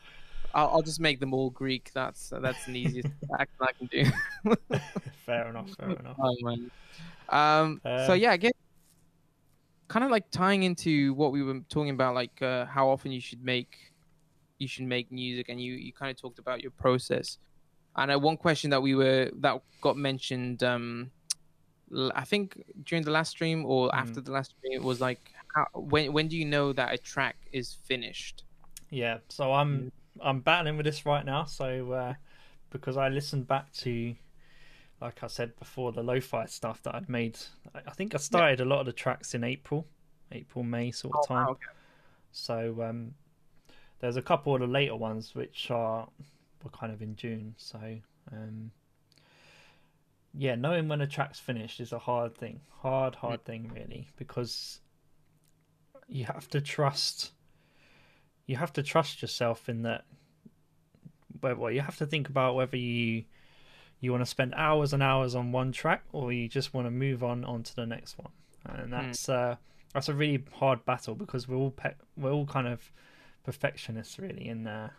I'll, 0.55 0.69
I'll 0.69 0.83
just 0.83 1.01
make 1.01 1.21
them 1.21 1.35
all 1.35 1.51
Greek. 1.51 1.91
That's 1.95 2.33
that's 2.41 2.65
the 2.67 2.79
easiest 2.79 3.09
accent 3.39 3.61
I 3.61 3.73
can 3.73 3.87
do. 3.87 4.57
fair 5.27 5.49
enough. 5.49 5.71
Fair 5.79 5.91
enough. 5.91 6.17
Oh 6.19 6.37
man. 6.43 6.71
Um. 7.29 7.81
so 7.85 8.13
Uh, 8.13 8.15
yeah, 8.15 8.33
I 8.33 8.37
guess 8.37 8.53
kind 9.91 10.05
of 10.05 10.11
like 10.11 10.31
tying 10.31 10.63
into 10.63 11.13
what 11.15 11.33
we 11.33 11.43
were 11.43 11.61
talking 11.69 11.91
about, 11.91 12.15
like 12.15 12.41
uh, 12.41 12.65
how 12.65 12.89
often 12.89 13.11
you 13.11 13.21
should 13.21 13.45
make 13.45 13.90
you 14.61 14.69
should 14.69 14.85
make 14.85 15.11
music, 15.11 15.49
and 15.49 15.61
you 15.61 15.73
you 15.73 15.93
kind 15.93 16.11
of 16.11 16.21
talked 16.21 16.39
about 16.39 16.61
your 16.63 16.71
process. 16.71 17.39
And 17.97 18.13
uh, 18.13 18.19
one 18.19 18.37
question 18.37 18.71
that 18.71 18.81
we 18.81 18.95
were 18.95 19.31
that 19.41 19.63
got 19.81 19.97
mentioned, 19.97 20.63
um, 20.63 21.11
I 22.15 22.25
think 22.25 22.63
during 22.85 23.05
the 23.05 23.11
last 23.11 23.31
stream 23.31 23.67
or 23.67 23.93
after 23.95 24.21
the 24.21 24.31
last 24.31 24.55
stream, 24.57 24.73
it 24.75 24.83
was 24.83 25.01
like, 25.01 25.33
how, 25.55 25.67
when 25.75 26.13
when 26.13 26.29
do 26.29 26.37
you 26.37 26.45
know 26.45 26.73
that 26.73 26.95
a 26.95 26.99
track 26.99 27.37
is 27.53 27.75
finished? 27.85 28.45
Yeah, 28.91 29.19
so 29.29 29.53
I'm 29.53 29.91
I'm 30.21 30.41
battling 30.41 30.77
with 30.77 30.87
this 30.87 31.05
right 31.05 31.25
now. 31.25 31.45
So 31.45 31.93
uh, 31.93 32.15
because 32.71 32.97
I 32.97 33.09
listened 33.09 33.49
back 33.49 33.73
to, 33.73 34.15
like 35.01 35.23
I 35.25 35.27
said 35.27 35.59
before, 35.59 35.93
the 35.93 36.03
lo-fi 36.03 36.47
stuff 36.47 36.83
that 36.85 36.95
I'd 36.95 37.09
made. 37.09 37.39
I 37.75 37.91
think 37.91 38.15
I 38.15 38.19
started 38.19 38.61
a 38.61 38.65
lot 38.65 38.81
of 38.81 38.87
the 38.87 38.93
tracks 38.93 39.35
in 39.35 39.43
April, 39.43 39.87
April 40.31 40.63
May 40.63 40.91
sort 40.93 41.15
of 41.15 41.21
Oh, 41.23 41.27
time. 41.27 41.47
wow, 41.47 41.53
okay. 41.53 41.73
So 42.33 42.83
um, 42.83 43.15
there's 44.01 44.17
a 44.17 44.23
couple 44.23 44.55
of 44.55 44.61
the 44.61 44.67
later 44.67 44.97
ones 44.97 45.35
which 45.35 45.71
are 45.71 46.09
were 46.63 46.71
kind 46.71 46.93
of 46.93 47.01
in 47.03 47.17
June. 47.17 47.55
So 47.57 47.79
um, 48.33 48.71
yeah, 50.35 50.55
knowing 50.55 50.89
when 50.89 51.01
a 51.01 51.07
track's 51.07 51.39
finished 51.39 51.81
is 51.81 51.93
a 51.93 51.99
hard 51.99 52.37
thing, 52.37 52.61
hard 52.83 53.15
hard 53.15 53.45
thing 53.45 53.71
really, 53.75 54.09
because 54.17 54.81
you 56.09 56.25
have 56.25 56.49
to 56.51 56.61
trust. 56.61 57.33
You 58.47 58.57
have 58.57 58.73
to 58.75 58.83
trust 58.83 59.23
yourself 59.23 59.69
in 59.69 59.83
that 59.83 60.05
well, 61.41 61.71
you 61.71 61.81
have 61.81 61.97
to 61.99 62.07
think 62.07 62.29
about 62.29 62.55
whether 62.55 62.77
you 62.77 63.25
you 64.01 64.11
want 64.11 64.23
to 64.23 64.31
spend 64.31 64.55
hours 64.57 64.93
and 64.93 65.03
hours 65.03 65.35
on 65.35 65.53
one 65.53 65.73
track 65.73 66.05
or 66.13 66.33
you 66.33 66.49
just 66.49 66.73
want 66.73 66.87
to 66.87 66.91
move 66.91 67.23
on 67.23 67.45
onto 67.45 67.75
the 67.75 67.87
next 67.87 68.19
one, 68.19 68.33
and 68.65 68.93
that's 68.93 69.29
uh, 69.29 69.57
that's 69.93 70.09
a 70.09 70.15
really 70.15 70.45
hard 70.55 70.85
battle 70.85 71.15
because 71.15 71.49
we're 71.49 71.57
all 71.57 71.71
pe- 71.71 71.95
we're 72.17 72.33
all 72.33 72.47
kind 72.47 72.67
of 72.67 72.91
perfectionists 73.45 74.19
really 74.19 74.47
in 74.49 74.65
there. 74.65 74.93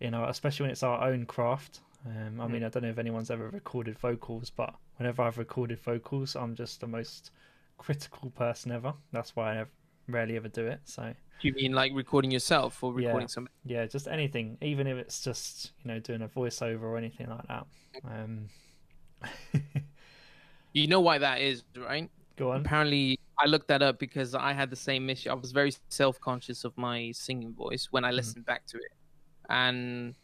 You 0.00 0.10
know, 0.10 0.24
especially 0.24 0.64
when 0.64 0.70
it's 0.72 0.82
our 0.82 1.02
own 1.08 1.24
craft. 1.26 1.80
Um, 2.06 2.40
I 2.40 2.46
Mm. 2.46 2.50
mean, 2.50 2.64
I 2.64 2.68
don't 2.68 2.82
know 2.82 2.90
if 2.90 2.98
anyone's 2.98 3.30
ever 3.30 3.48
recorded 3.48 3.98
vocals, 3.98 4.50
but 4.50 4.74
whenever 4.96 5.22
I've 5.22 5.38
recorded 5.38 5.80
vocals, 5.80 6.36
I'm 6.36 6.54
just 6.54 6.80
the 6.80 6.86
most 6.86 7.30
critical 7.78 8.30
person 8.30 8.72
ever. 8.72 8.94
That's 9.12 9.34
why 9.34 9.60
I 9.60 9.64
rarely 10.08 10.36
ever 10.36 10.48
do 10.48 10.66
it. 10.66 10.80
So 10.84 11.14
Do 11.40 11.48
you 11.48 11.54
mean 11.54 11.72
like 11.72 11.92
recording 11.94 12.30
yourself 12.30 12.82
or 12.84 12.92
Yeah. 12.92 13.06
recording 13.06 13.28
something? 13.28 13.52
yeah, 13.64 13.86
just 13.86 14.06
anything, 14.08 14.58
even 14.60 14.86
if 14.86 14.98
it's 14.98 15.22
just 15.22 15.72
you 15.82 15.88
know 15.90 15.98
doing 16.00 16.20
a 16.22 16.28
voiceover 16.28 16.82
or 16.82 16.96
anything 16.98 17.28
like 17.30 17.46
that. 17.48 17.66
Um, 18.04 18.48
You 20.72 20.88
know 20.88 21.00
why 21.00 21.18
that 21.18 21.40
is, 21.40 21.62
right? 21.76 22.10
Go 22.36 22.52
on. 22.52 22.66
Apparently, 22.66 23.18
I 23.38 23.46
looked 23.46 23.68
that 23.68 23.82
up 23.82 23.98
because 23.98 24.34
I 24.34 24.52
had 24.52 24.70
the 24.70 24.76
same 24.76 25.10
issue. 25.10 25.30
I 25.30 25.34
was 25.34 25.52
very 25.52 25.72
self 25.90 26.20
conscious 26.20 26.64
of 26.64 26.76
my 26.76 27.12
singing 27.12 27.54
voice 27.54 27.88
when 27.90 28.04
I 28.04 28.10
Mm. 28.12 28.12
listened 28.12 28.44
back 28.46 28.66
to 28.68 28.78
it. 28.78 28.92
And 29.50 30.16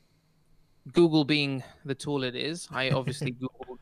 Google 0.93 1.25
being 1.25 1.63
the 1.85 1.95
tool 1.95 2.25
it 2.25 2.35
is, 2.35 2.69
I 2.71 2.91
obviously 2.91 3.33
Googled 3.41 3.79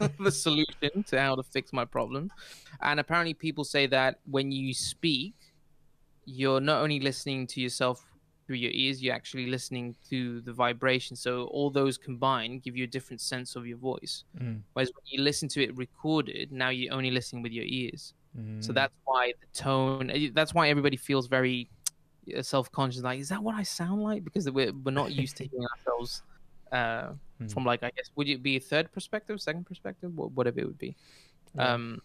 the 0.18 0.30
solution 0.32 1.04
to 1.06 1.20
how 1.20 1.36
to 1.36 1.42
fix 1.42 1.72
my 1.72 1.84
problem. 1.84 2.32
And 2.80 3.00
apparently, 3.00 3.34
people 3.34 3.64
say 3.64 3.86
that 3.88 4.20
when 4.24 4.52
you 4.52 4.74
speak, 4.74 5.34
you're 6.24 6.60
not 6.60 6.82
only 6.82 7.00
listening 7.00 7.46
to 7.48 7.60
yourself 7.60 8.11
through 8.52 8.58
your 8.58 8.72
ears, 8.74 9.02
you're 9.02 9.14
actually 9.14 9.46
listening 9.46 9.94
to 10.10 10.42
the 10.42 10.52
vibration. 10.52 11.16
So, 11.16 11.44
all 11.44 11.70
those 11.70 11.96
combined 11.96 12.62
give 12.62 12.76
you 12.76 12.84
a 12.84 12.86
different 12.86 13.22
sense 13.22 13.56
of 13.56 13.66
your 13.66 13.78
voice. 13.78 14.24
Mm, 14.38 14.60
Whereas 14.74 14.90
when 14.94 15.04
you 15.06 15.22
listen 15.22 15.48
to 15.48 15.62
it 15.62 15.74
recorded, 15.74 16.52
now 16.52 16.68
you're 16.68 16.92
only 16.92 17.10
listening 17.10 17.42
with 17.42 17.52
your 17.52 17.64
ears. 17.64 18.12
So 18.60 18.72
mm, 18.72 18.74
that's 18.74 18.94
why 19.04 19.32
the 19.40 19.46
tone. 19.58 20.10
eh, 20.10 20.28
That's 20.34 20.52
why 20.52 20.68
everybody 20.68 20.98
feels 20.98 21.28
very 21.28 21.70
uh, 22.36 22.42
self-conscious. 22.42 23.02
Like, 23.02 23.20
is 23.20 23.30
that 23.30 23.42
what 23.42 23.54
I 23.54 23.62
sound 23.62 24.02
like? 24.02 24.22
Because 24.22 24.50
we're 24.50 24.72
we're 24.84 24.90
not 25.02 25.12
used 25.12 25.36
to 25.38 25.44
hearing 25.46 25.66
ourselves 25.72 26.22
uh, 26.72 27.12
Mm. 27.40 27.50
from 27.52 27.64
like 27.64 27.82
I 27.82 27.90
guess 27.96 28.10
would 28.16 28.28
it 28.28 28.42
be 28.42 28.56
a 28.56 28.60
third 28.60 28.92
perspective, 28.92 29.40
second 29.40 29.64
perspective, 29.64 30.10
whatever 30.14 30.60
it 30.60 30.66
would 30.66 30.78
be. 30.78 30.94
Um, 31.58 32.00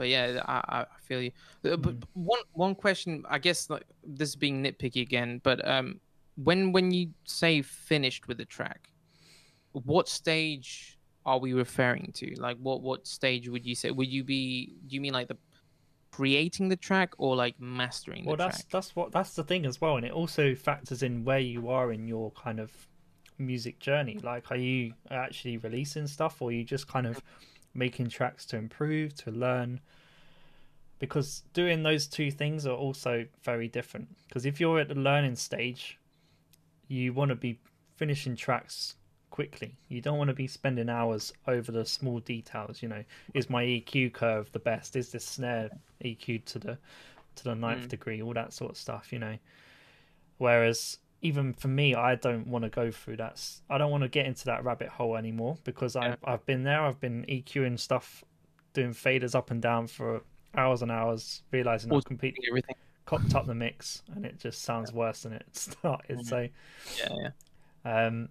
but 0.00 0.08
yeah, 0.08 0.40
I, 0.48 0.86
I 0.94 0.98
feel 1.02 1.20
you. 1.20 1.30
Uh, 1.62 1.76
But 1.76 2.00
Mm. 2.00 2.04
one 2.14 2.44
one 2.52 2.74
question, 2.74 3.22
I 3.28 3.38
guess, 3.38 3.68
like 3.68 3.84
this 4.02 4.30
is 4.30 4.36
being 4.36 4.64
nitpicky 4.64 5.02
again, 5.02 5.42
but 5.44 5.58
um, 5.68 6.00
when 6.36 6.72
when 6.72 6.90
you 6.90 7.10
say 7.24 7.60
finished 7.60 8.26
with 8.26 8.38
the 8.38 8.46
track, 8.46 8.88
what 9.72 10.08
stage 10.08 10.98
are 11.26 11.38
we 11.38 11.52
referring 11.52 12.12
to? 12.14 12.34
Like, 12.40 12.56
what 12.56 12.80
what 12.80 13.06
stage 13.06 13.50
would 13.50 13.66
you 13.66 13.74
say? 13.74 13.90
Would 13.90 14.08
you 14.08 14.24
be? 14.24 14.72
Do 14.86 14.94
you 14.94 15.02
mean 15.02 15.12
like 15.12 15.28
the 15.28 15.36
creating 16.10 16.70
the 16.70 16.76
track 16.76 17.12
or 17.18 17.36
like 17.36 17.60
mastering 17.60 18.24
well, 18.24 18.36
the 18.36 18.44
that's 18.44 18.56
track? 18.64 18.66
that's 18.72 18.96
what 18.96 19.12
that's 19.12 19.34
the 19.34 19.44
thing 19.44 19.66
as 19.66 19.82
well, 19.82 19.96
and 19.98 20.06
it 20.06 20.12
also 20.12 20.54
factors 20.54 21.02
in 21.02 21.24
where 21.24 21.44
you 21.54 21.68
are 21.68 21.92
in 21.92 22.08
your 22.08 22.30
kind 22.30 22.58
of 22.58 22.72
music 23.36 23.78
journey. 23.78 24.18
Like, 24.22 24.50
are 24.50 24.56
you 24.56 24.94
actually 25.10 25.58
releasing 25.58 26.06
stuff, 26.06 26.40
or 26.40 26.48
are 26.48 26.52
you 26.52 26.64
just 26.64 26.88
kind 26.88 27.06
of 27.06 27.20
making 27.74 28.08
tracks 28.08 28.44
to 28.46 28.56
improve, 28.56 29.14
to 29.16 29.30
learn? 29.30 29.80
Because 30.98 31.44
doing 31.54 31.82
those 31.82 32.06
two 32.06 32.30
things 32.30 32.66
are 32.66 32.76
also 32.76 33.26
very 33.42 33.68
different. 33.68 34.08
Because 34.28 34.44
if 34.44 34.60
you're 34.60 34.80
at 34.80 34.88
the 34.88 34.94
learning 34.94 35.36
stage, 35.36 35.98
you 36.88 37.12
want 37.14 37.30
to 37.30 37.34
be 37.34 37.58
finishing 37.96 38.36
tracks 38.36 38.96
quickly. 39.30 39.76
You 39.88 40.02
don't 40.02 40.18
want 40.18 40.28
to 40.28 40.34
be 40.34 40.46
spending 40.46 40.90
hours 40.90 41.32
over 41.46 41.72
the 41.72 41.86
small 41.86 42.18
details. 42.20 42.82
You 42.82 42.88
know, 42.88 43.04
is 43.32 43.48
my 43.48 43.64
EQ 43.64 44.12
curve 44.12 44.52
the 44.52 44.58
best? 44.58 44.94
Is 44.96 45.10
this 45.10 45.24
snare 45.24 45.70
EQ 46.04 46.44
to 46.46 46.58
the 46.58 46.78
to 47.36 47.44
the 47.44 47.54
ninth 47.54 47.86
Mm. 47.86 47.88
degree? 47.88 48.20
All 48.22 48.34
that 48.34 48.52
sort 48.52 48.72
of 48.72 48.76
stuff. 48.76 49.12
You 49.12 49.20
know. 49.20 49.38
Whereas 50.38 50.98
even 51.22 51.52
for 51.54 51.68
me, 51.68 51.94
I 51.94 52.14
don't 52.14 52.46
want 52.46 52.64
to 52.64 52.70
go 52.70 52.90
through 52.90 53.16
that. 53.18 53.42
I 53.68 53.78
don't 53.78 53.90
want 53.90 54.02
to 54.04 54.08
get 54.08 54.26
into 54.26 54.44
that 54.46 54.64
rabbit 54.64 54.88
hole 54.88 55.16
anymore 55.16 55.58
because 55.64 55.94
Yeah. 55.96 56.02
I've 56.02 56.18
I've 56.24 56.46
been 56.46 56.62
there. 56.64 56.80
I've 56.82 57.00
been 57.00 57.24
EQing 57.28 57.78
stuff, 57.78 58.24
doing 58.72 58.90
faders 58.90 59.34
up 59.34 59.50
and 59.50 59.60
down 59.60 59.86
for 59.86 60.22
hours 60.56 60.82
and 60.82 60.90
hours, 60.90 61.42
realizing 61.52 61.92
I've 61.92 62.04
completely 62.04 62.44
Everything. 62.48 62.74
cocked 63.06 63.34
up 63.34 63.46
the 63.46 63.54
mix 63.54 64.02
and 64.14 64.24
it 64.24 64.38
just 64.38 64.62
sounds 64.62 64.92
worse 64.92 65.22
than 65.24 65.32
it 65.34 65.44
started. 65.52 66.18
Mhm. 66.20 66.24
So, 66.26 66.48
Yeah, 66.98 67.30
yeah. 67.84 68.06
um, 68.06 68.28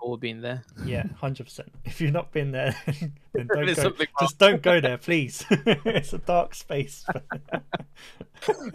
All 0.00 0.16
being 0.16 0.40
there. 0.40 0.64
yeah, 0.84 1.04
hundred 1.20 1.44
percent. 1.44 1.70
If 1.84 2.00
you've 2.00 2.12
not 2.12 2.32
been 2.32 2.50
there, 2.50 2.74
then 3.34 3.46
don't 3.46 3.76
go. 3.76 3.92
Just 4.20 4.38
don't 4.38 4.60
go 4.62 4.80
there, 4.80 4.98
please. 4.98 5.44
it's 5.50 6.12
a 6.12 6.18
dark 6.18 6.54
space. 6.56 7.04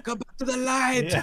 Go 0.04 0.16
back 0.16 0.38
to 0.38 0.46
the 0.46 0.58
light. 0.58 1.14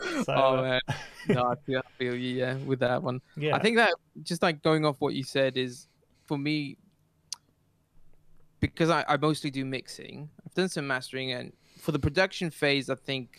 so, 0.24 0.34
oh 0.34 0.56
uh, 0.56 0.62
man, 0.62 0.80
no, 1.28 1.44
I 1.46 1.54
feel, 1.66 1.78
I 1.78 1.98
feel 1.98 2.14
you. 2.14 2.36
Yeah, 2.36 2.54
with 2.56 2.80
that 2.80 3.02
one. 3.02 3.20
yeah, 3.36 3.56
I 3.56 3.60
think 3.60 3.76
that 3.76 3.94
just 4.22 4.42
like 4.42 4.62
going 4.62 4.84
off 4.84 4.96
what 4.98 5.14
you 5.14 5.24
said 5.24 5.56
is 5.56 5.88
for 6.26 6.38
me 6.38 6.76
because 8.60 8.90
I, 8.90 9.04
I 9.08 9.16
mostly 9.16 9.50
do 9.50 9.64
mixing. 9.64 10.28
I've 10.44 10.54
done 10.54 10.68
some 10.68 10.86
mastering 10.86 11.32
and 11.32 11.52
for 11.78 11.92
the 11.92 11.98
production 11.98 12.50
phase 12.50 12.90
I 12.90 12.96
think 12.96 13.38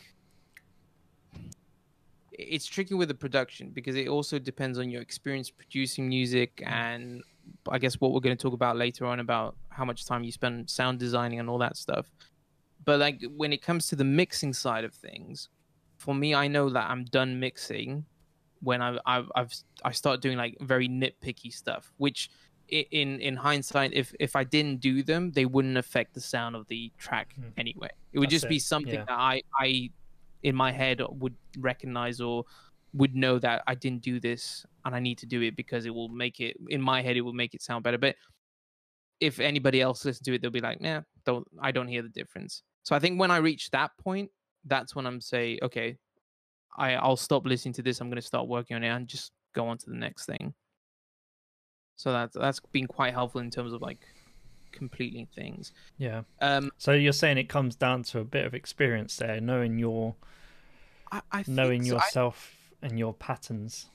it's 2.32 2.66
tricky 2.66 2.94
with 2.94 3.10
the 3.10 3.16
production 3.16 3.70
because 3.70 3.96
it 3.96 4.08
also 4.08 4.40
depends 4.40 4.80
on 4.80 4.90
your 4.90 5.02
experience 5.02 5.50
producing 5.50 6.08
music 6.08 6.64
and 6.66 7.22
I 7.70 7.80
guess 7.80 7.96
what 7.96 8.14
we're 8.14 8.22
going 8.22 8.36
to 8.36 8.42
talk 8.42 8.54
about 8.54 8.78
later 8.78 9.06
on 9.06 9.20
about 9.20 9.58
how 9.70 9.84
much 9.84 10.06
time 10.06 10.24
you 10.24 10.32
spend 10.32 10.70
sound 10.70 11.00
designing 11.00 11.40
and 11.40 11.50
all 11.50 11.58
that 11.58 11.76
stuff. 11.76 12.10
But 12.86 13.00
like 13.00 13.22
when 13.36 13.52
it 13.52 13.62
comes 13.62 13.88
to 13.88 13.96
the 13.96 14.06
mixing 14.06 14.54
side 14.54 14.86
of 14.86 14.94
things, 14.94 15.50
for 16.00 16.16
me 16.16 16.34
I 16.34 16.48
know 16.48 16.70
that 16.70 16.90
I'm 16.90 17.06
done 17.06 17.40
mixing 17.40 18.06
when 18.62 18.82
I 18.82 18.98
I've, 19.06 19.32
I've 19.36 19.54
I 19.84 19.92
start 19.92 20.22
doing 20.22 20.38
like 20.38 20.58
very 20.62 20.90
nitpicky 20.90 21.54
stuff, 21.54 21.94
which 21.98 22.30
in 22.70 23.20
in 23.20 23.36
hindsight, 23.36 23.94
if 23.94 24.14
if 24.20 24.36
I 24.36 24.44
didn't 24.44 24.80
do 24.80 25.04
them, 25.04 25.32
they 25.32 25.46
wouldn't 25.46 25.78
affect 25.78 26.14
the 26.14 26.22
sound 26.22 26.56
of 26.56 26.68
the 26.68 26.92
track 26.98 27.36
Hmm. 27.36 27.50
anyway. 27.58 27.90
It 28.14 28.20
would 28.20 28.30
That's 28.30 28.42
just 28.42 28.50
be 28.50 28.60
something 28.60 28.94
yeah. 28.94 29.06
that 29.06 29.18
I 29.18 29.42
I 29.60 29.90
in 30.44 30.56
my 30.56 30.72
head 30.72 31.02
would 31.10 31.36
recognize 31.58 32.22
or 32.22 32.46
would 32.94 33.16
know 33.16 33.38
that 33.40 33.64
I 33.68 33.76
didn't 33.76 34.02
do 34.02 34.20
this 34.20 34.66
and 34.86 34.96
I 34.96 35.00
need 35.00 35.18
to 35.20 35.26
do 35.26 35.42
it 35.42 35.56
because 35.56 35.86
it 35.86 35.94
will 35.94 36.10
make 36.10 36.40
it 36.40 36.58
in 36.70 36.82
my 36.82 37.02
head 37.02 37.18
it 37.18 37.22
will 37.22 37.34
make 37.34 37.54
it 37.54 37.62
sound 37.62 37.84
better. 37.84 37.98
But 37.98 38.16
if 39.20 39.40
anybody 39.40 39.82
else 39.82 40.06
listens 40.06 40.26
to 40.26 40.34
it, 40.34 40.42
they'll 40.42 40.52
be 40.52 40.62
like, 40.62 40.82
nah, 40.82 41.02
don't 41.26 41.48
I 41.62 41.72
don't 41.72 41.88
hear 41.88 42.02
the 42.02 42.10
difference. 42.10 42.64
So 42.84 42.96
I 42.96 43.00
think 43.00 43.20
when 43.20 43.32
I 43.32 43.38
reach 43.38 43.70
that 43.72 43.92
point, 43.98 44.32
that's 44.70 44.96
when 44.96 45.06
I'm 45.06 45.20
say, 45.22 45.60
okay, 45.62 45.98
I 46.78 46.94
I'll 46.96 47.18
stop 47.18 47.46
listening 47.46 47.74
to 47.74 47.82
this. 47.82 48.00
I'm 48.00 48.10
gonna 48.10 48.22
start 48.22 48.48
working 48.48 48.76
on 48.76 48.84
it 48.84 48.90
and 48.90 49.08
just 49.08 49.32
go 49.54 49.68
on 49.68 49.78
to 49.80 49.90
the 49.90 49.96
next 49.96 50.26
thing. 50.26 50.54
So 51.96 52.12
that's 52.14 52.36
that's 52.36 52.60
been 52.72 52.88
quite 52.88 53.14
helpful 53.14 53.42
in 53.42 53.50
terms 53.50 53.74
of 53.74 53.82
like 53.82 54.00
completing 54.72 55.28
things. 55.36 55.74
yeah. 55.98 56.22
Um, 56.42 56.72
So 56.78 56.94
you're 56.94 57.12
saying 57.12 57.38
it 57.38 57.50
comes 57.50 57.76
down 57.76 58.04
to 58.04 58.20
a 58.20 58.24
bit 58.24 58.46
of 58.46 58.54
experience 58.54 59.18
there, 59.18 59.42
knowing 59.42 59.78
your 59.80 60.16
I, 61.12 61.22
I 61.32 61.44
knowing 61.48 61.82
think 61.82 61.92
so. 61.92 61.98
I- 61.98 62.00
yourself 62.00 62.56
and 62.82 62.98
your 62.98 63.14
patterns. 63.14 63.88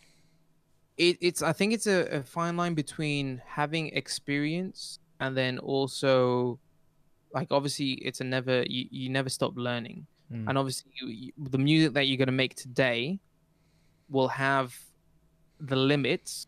it, 0.99 1.17
it's 1.21 1.43
I 1.43 1.53
think 1.53 1.73
it's 1.73 1.87
a, 1.87 2.19
a 2.19 2.23
fine 2.23 2.57
line 2.57 2.75
between 2.75 3.41
having 3.47 3.89
experience 3.89 4.99
and 5.21 5.37
then 5.37 5.59
also 5.59 6.59
like 7.33 7.49
obviously 7.51 7.93
it's 7.95 8.21
a 8.21 8.25
never 8.25 8.63
you, 8.69 8.87
you 8.91 9.09
never 9.09 9.29
stop 9.29 9.53
learning 9.57 10.07
Mm. 10.35 10.49
and 10.49 10.59
obviously 10.59 10.91
you, 11.01 11.07
you, 11.09 11.33
the 11.51 11.59
music 11.59 11.93
that 11.95 12.05
you're 12.07 12.17
going 12.17 12.27
to 12.27 12.33
make 12.33 12.55
today 12.57 13.21
will 14.11 14.29
have 14.29 14.75
the 15.61 15.77
limits 15.77 16.47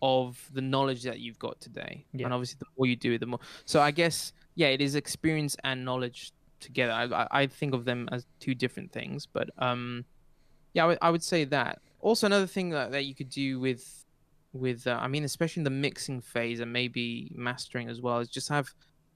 of 0.00 0.38
the 0.54 0.60
knowledge 0.60 1.02
that 1.02 1.18
you've 1.20 1.38
got 1.38 1.60
today 1.60 2.04
Yeah. 2.12 2.24
and 2.26 2.32
obviously 2.34 2.56
the 2.60 2.66
more 2.76 2.86
you 2.86 2.96
do 2.96 3.12
it 3.12 3.18
the 3.18 3.26
more 3.26 3.40
so 3.66 3.80
i 3.80 3.90
guess 3.90 4.32
yeah 4.54 4.68
it 4.68 4.80
is 4.80 4.94
experience 4.94 5.56
and 5.64 5.84
knowledge 5.84 6.32
together 6.60 6.92
i, 6.92 7.04
I, 7.04 7.26
I 7.42 7.46
think 7.46 7.74
of 7.74 7.84
them 7.84 8.08
as 8.12 8.24
two 8.40 8.54
different 8.54 8.92
things 8.92 9.26
but 9.26 9.50
um 9.58 10.04
yeah 10.74 10.84
I 10.84 10.86
would- 10.86 10.98
would 11.12 11.22
say 11.22 11.44
that 11.44 11.80
also 12.00 12.26
another 12.26 12.46
thing 12.46 12.70
that, 12.70 12.92
that 12.92 13.04
you 13.04 13.14
could 13.14 13.28
do 13.30 13.58
with 13.60 14.04
with 14.52 14.86
uh, 14.86 14.96
i 15.00 15.06
mean 15.08 15.24
especially 15.24 15.60
in 15.60 15.64
the 15.64 15.70
mixing 15.70 16.20
phase 16.20 16.60
and 16.60 16.72
maybe 16.72 17.30
mastering 17.34 17.88
as 17.88 18.00
well 18.00 18.18
is 18.20 18.28
just 18.28 18.48
have 18.48 18.68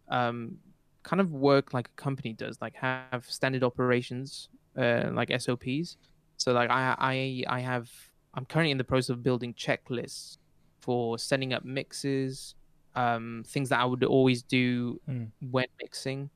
um 0.09 0.59
kind 1.03 1.21
of 1.21 1.33
work 1.33 1.73
like 1.75 1.89
a 1.89 2.01
company 2.01 2.33
does 2.33 2.59
like 2.61 2.75
have 2.75 3.25
standard 3.29 3.63
operations 3.65 4.49
uh 4.79 5.11
like 5.13 5.31
sops 5.41 5.97
so 6.37 6.53
like 6.53 6.71
i 6.71 6.95
i 6.99 7.45
i 7.57 7.61
have 7.61 7.91
i'm 8.35 8.45
currently 8.47 8.71
in 8.71 8.79
the 8.79 8.85
process 8.85 9.11
of 9.11 9.23
building 9.23 9.53
checklists 9.55 10.39
for 10.81 11.19
setting 11.19 11.53
up 11.53 11.65
mixes 11.65 12.55
um 12.95 13.43
things 13.47 13.69
that 13.69 13.81
i 13.81 13.85
would 13.85 14.05
always 14.05 14.43
do 14.43 15.01
Mm. 15.09 15.31
when 15.51 15.67
mixing 15.81 16.31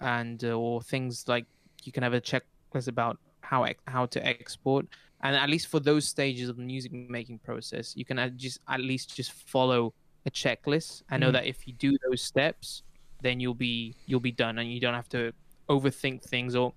and 0.00 0.44
uh, 0.44 0.52
or 0.52 0.82
things 0.82 1.24
like 1.26 1.46
you 1.84 1.92
can 1.92 2.02
have 2.02 2.14
a 2.14 2.20
checklist 2.20 2.88
about 2.88 3.18
how 3.40 3.64
ex- 3.64 3.82
how 3.86 4.06
to 4.06 4.24
export 4.26 4.86
and 5.22 5.34
at 5.36 5.48
least 5.48 5.68
for 5.68 5.80
those 5.80 6.06
stages 6.06 6.48
of 6.48 6.56
the 6.56 6.62
music 6.62 6.92
making 6.92 7.38
process, 7.38 7.96
you 7.96 8.04
can 8.04 8.18
at 8.18 8.36
just 8.36 8.60
at 8.68 8.80
least 8.80 9.16
just 9.16 9.32
follow 9.32 9.94
a 10.26 10.30
checklist. 10.30 11.02
I 11.08 11.16
know 11.16 11.30
Mhm. 11.30 11.32
that 11.32 11.46
if 11.46 11.66
you 11.66 11.72
do 11.72 11.96
those 12.06 12.22
steps, 12.22 12.82
then 13.26 13.40
you'll 13.40 13.54
be 13.68 13.94
you'll 14.06 14.20
be 14.20 14.32
done, 14.44 14.58
and 14.60 14.72
you 14.72 14.80
don't 14.80 14.94
have 14.94 15.08
to 15.10 15.32
overthink 15.68 16.22
things 16.22 16.54
or 16.54 16.72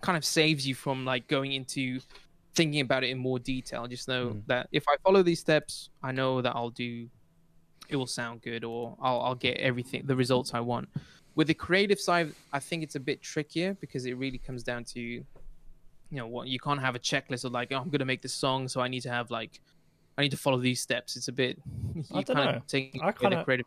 kind 0.00 0.16
of 0.18 0.24
saves 0.24 0.66
you 0.68 0.74
from 0.74 1.04
like 1.04 1.28
going 1.28 1.52
into 1.52 2.00
thinking 2.54 2.80
about 2.80 3.02
it 3.04 3.10
in 3.10 3.18
more 3.18 3.38
detail. 3.38 3.86
Just 3.86 4.06
know 4.08 4.24
Mm. 4.28 4.46
that 4.46 4.68
if 4.72 4.84
I 4.88 4.96
follow 5.04 5.22
these 5.22 5.40
steps, 5.40 5.90
I 6.02 6.10
know 6.12 6.42
that 6.42 6.54
I'll 6.54 6.70
do 6.86 7.08
it 7.88 7.96
will 7.96 8.06
sound 8.06 8.40
good 8.42 8.64
or 8.64 8.96
I'll 9.00 9.20
I'll 9.26 9.34
get 9.48 9.56
everything 9.58 10.02
the 10.06 10.16
results 10.16 10.52
I 10.54 10.60
want. 10.60 10.88
With 11.36 11.48
the 11.48 11.54
creative 11.66 12.00
side, 12.00 12.32
I 12.52 12.60
think 12.60 12.82
it's 12.82 12.94
a 12.94 13.00
bit 13.10 13.20
trickier 13.22 13.74
because 13.80 14.06
it 14.06 14.14
really 14.16 14.38
comes 14.38 14.62
down 14.62 14.84
to 14.94 15.00
you 15.00 15.24
know 16.20 16.26
what 16.26 16.48
you 16.48 16.58
can't 16.66 16.80
have 16.80 16.94
a 16.94 16.98
checklist 17.10 17.44
of 17.44 17.52
like 17.52 17.72
oh, 17.72 17.78
I'm 17.78 17.90
gonna 17.90 18.04
make 18.04 18.22
this 18.22 18.32
song 18.34 18.68
so 18.68 18.80
I 18.80 18.88
need 18.88 19.02
to 19.02 19.10
have 19.10 19.30
like 19.30 19.60
I 20.16 20.22
need 20.22 20.30
to 20.30 20.36
follow 20.36 20.58
these 20.58 20.80
steps. 20.80 21.16
It's 21.16 21.28
a 21.28 21.32
bit 21.32 21.58
you 21.94 22.02
I 22.14 22.22
don't 22.22 22.36
kind 22.36 22.50
know. 22.50 22.56
of 22.58 22.66
take 22.66 22.96
I 23.02 23.12
kinda- 23.12 23.44
creative 23.44 23.66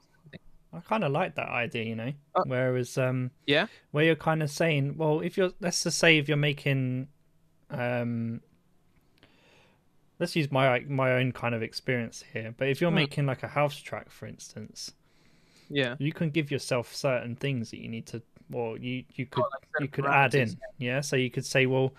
I 0.77 0.81
kind 0.81 1.03
of 1.03 1.11
like 1.11 1.35
that 1.35 1.49
idea, 1.49 1.83
you 1.83 1.95
know. 1.95 2.13
Uh, 2.35 2.43
Whereas, 2.45 2.97
um, 2.97 3.31
yeah? 3.45 3.67
where 3.91 4.05
you're 4.05 4.15
kind 4.15 4.43
of 4.43 4.51
saying, 4.51 4.95
well, 4.97 5.21
if 5.21 5.37
you're, 5.37 5.51
let's 5.59 5.83
just 5.83 5.97
say, 5.97 6.17
if 6.17 6.27
you're 6.27 6.37
making, 6.37 7.07
um, 7.71 8.41
let's 10.19 10.35
use 10.35 10.51
my 10.51 10.79
my 10.81 11.13
own 11.13 11.31
kind 11.31 11.55
of 11.55 11.63
experience 11.63 12.23
here. 12.33 12.53
But 12.57 12.69
if 12.69 12.81
you're 12.81 12.91
Hmm. 12.91 12.95
making 12.95 13.25
like 13.25 13.43
a 13.43 13.47
house 13.47 13.77
track, 13.77 14.09
for 14.11 14.27
instance, 14.27 14.93
yeah 15.69 15.95
you 15.99 16.13
can 16.13 16.29
give 16.29 16.49
yourself 16.51 16.93
certain 16.95 17.35
things 17.35 17.71
that 17.71 17.79
you 17.81 17.89
need 17.89 18.05
to, 18.07 18.21
or 18.53 18.77
you 18.77 19.03
you 19.15 19.25
could 19.25 19.43
like 19.43 19.81
you 19.81 19.87
could 19.87 20.05
add 20.05 20.35
in, 20.35 20.57
yeah. 20.77 21.01
So 21.01 21.15
you 21.15 21.29
could 21.31 21.45
say, 21.45 21.65
well, 21.65 21.93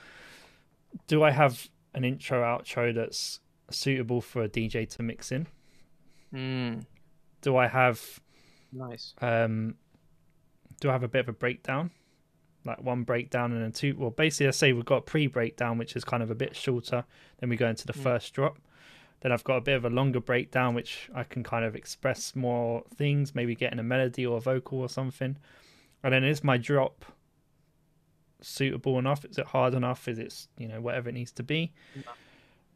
do 1.07 1.23
I 1.23 1.31
have 1.31 1.69
an 1.95 2.05
intro 2.05 2.43
outro 2.43 2.95
that's 2.95 3.41
suitable 3.71 4.21
for 4.21 4.43
a 4.43 4.49
DJ 4.49 4.89
to 4.91 5.03
mix 5.03 5.33
in? 5.33 5.47
Mm, 6.33 6.85
Do 7.41 7.57
I 7.57 7.67
have 7.69 8.21
nice. 8.73 9.15
Um 9.21 9.77
do 10.81 10.89
I 10.89 10.93
have 10.93 11.03
a 11.03 11.09
bit 11.09 11.21
of 11.21 11.29
a 11.29 11.33
breakdown? 11.33 11.91
Like 12.65 12.83
one 12.83 13.03
breakdown 13.05 13.53
and 13.53 13.63
then 13.63 13.73
two 13.73 13.95
well 13.99 14.11
basically 14.11 14.49
I 14.49 14.51
say 14.53 14.73
we've 14.73 14.85
got 14.85 14.97
a 14.99 15.03
pre-breakdown 15.03 15.79
which 15.79 15.97
is 15.97 16.05
kind 16.05 16.23
of 16.23 16.31
a 16.31 16.35
bit 16.35 16.55
shorter 16.55 17.05
then 17.41 17.49
we 17.49 17.57
go 17.57 17.69
into 17.69 17.87
the 17.87 17.93
Mm. 17.93 18.03
first 18.03 18.33
drop. 18.35 18.59
Then 19.21 19.33
I've 19.33 19.43
got 19.45 19.57
a 19.57 19.61
bit 19.61 19.75
of 19.75 19.85
a 19.85 19.91
longer 19.91 20.21
breakdown 20.21 20.75
which 20.75 21.11
I 21.15 21.25
can 21.25 21.43
kind 21.43 21.65
of 21.65 21.75
express 21.75 22.37
more 22.37 22.85
things 22.95 23.35
maybe 23.35 23.55
getting 23.57 23.79
a 23.79 23.83
melody 23.83 24.25
or 24.25 24.39
a 24.39 24.41
vocal 24.41 24.79
or 24.81 24.89
something. 24.89 25.37
And 26.05 26.13
then 26.15 26.23
is 26.25 26.45
my 26.45 26.57
drop 26.59 27.05
suitable 28.41 28.99
enough? 28.99 29.25
Is 29.25 29.39
it 29.39 29.47
hard 29.47 29.75
enough? 29.75 30.07
Is 30.07 30.19
it 30.19 30.47
you 30.57 30.69
know 30.69 30.81
whatever 30.81 31.09
it 31.09 31.13
needs 31.15 31.33
to 31.33 31.43
be? 31.43 31.73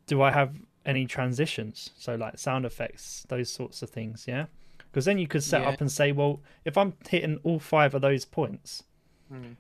Do 0.07 0.21
I 0.23 0.33
have 0.33 0.57
any 0.85 1.07
transitions? 1.07 1.91
So 1.97 2.17
like 2.17 2.39
sound 2.39 2.65
effects 2.67 3.25
those 3.29 3.49
sorts 3.51 3.83
of 3.83 3.91
things 3.91 4.25
yeah 4.27 4.47
because 4.93 5.07
then 5.07 5.17
you 5.19 5.27
could 5.27 5.43
set 5.43 5.63
Yeah. 5.63 5.71
up 5.71 5.81
and 5.81 5.91
say 5.91 6.13
well 6.13 6.41
if 6.67 6.77
i'm 6.77 6.93
hitting 7.09 7.41
all 7.43 7.59
five 7.59 7.95
of 7.95 8.03
those 8.03 8.25
points 8.25 8.85
Mm. 9.33 9.57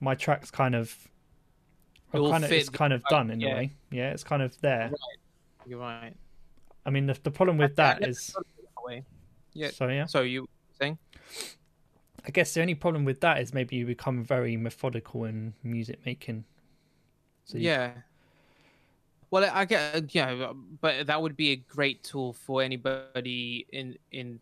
my 0.00 0.14
track's 0.14 0.50
kind 0.50 0.74
of 0.74 0.94
kind 2.12 2.44
of 2.44 2.52
it's 2.52 2.68
kind 2.68 2.92
of 2.92 3.02
done 3.08 3.30
in 3.30 3.40
yeah. 3.40 3.48
a 3.48 3.54
way 3.56 3.70
yeah 3.90 4.10
it's 4.12 4.22
kind 4.24 4.42
of 4.42 4.60
there 4.60 4.92
You're 5.66 5.78
right. 5.80 6.12
i 6.84 6.90
mean 6.90 7.06
the, 7.06 7.16
the 7.22 7.30
problem 7.30 7.56
with 7.56 7.70
I- 7.80 7.82
I 7.82 7.86
that 7.94 8.00
never 8.00 8.10
is 8.10 8.26
thought 8.30 8.40
of 8.40 8.92
it 8.92 8.96
that. 8.96 9.04
Yeah. 9.54 9.70
so 9.70 9.88
yeah 9.88 10.04
So 10.06 10.20
you 10.22 10.46
saying? 10.78 10.98
i 12.26 12.30
guess 12.30 12.52
the 12.52 12.60
only 12.60 12.74
problem 12.74 13.04
with 13.06 13.20
that 13.20 13.40
is 13.40 13.54
maybe 13.54 13.76
you 13.76 13.86
become 13.86 14.22
very 14.22 14.56
methodical 14.56 15.24
in 15.24 15.54
music 15.62 16.00
making 16.04 16.44
so 17.46 17.56
you- 17.58 17.64
yeah. 17.70 17.92
Well, 19.30 19.48
I 19.52 19.64
get 19.64 20.14
yeah, 20.14 20.52
but 20.80 21.06
that 21.06 21.20
would 21.22 21.36
be 21.36 21.50
a 21.50 21.56
great 21.56 22.02
tool 22.02 22.32
for 22.32 22.62
anybody 22.62 23.66
in 23.72 23.96
in. 24.10 24.40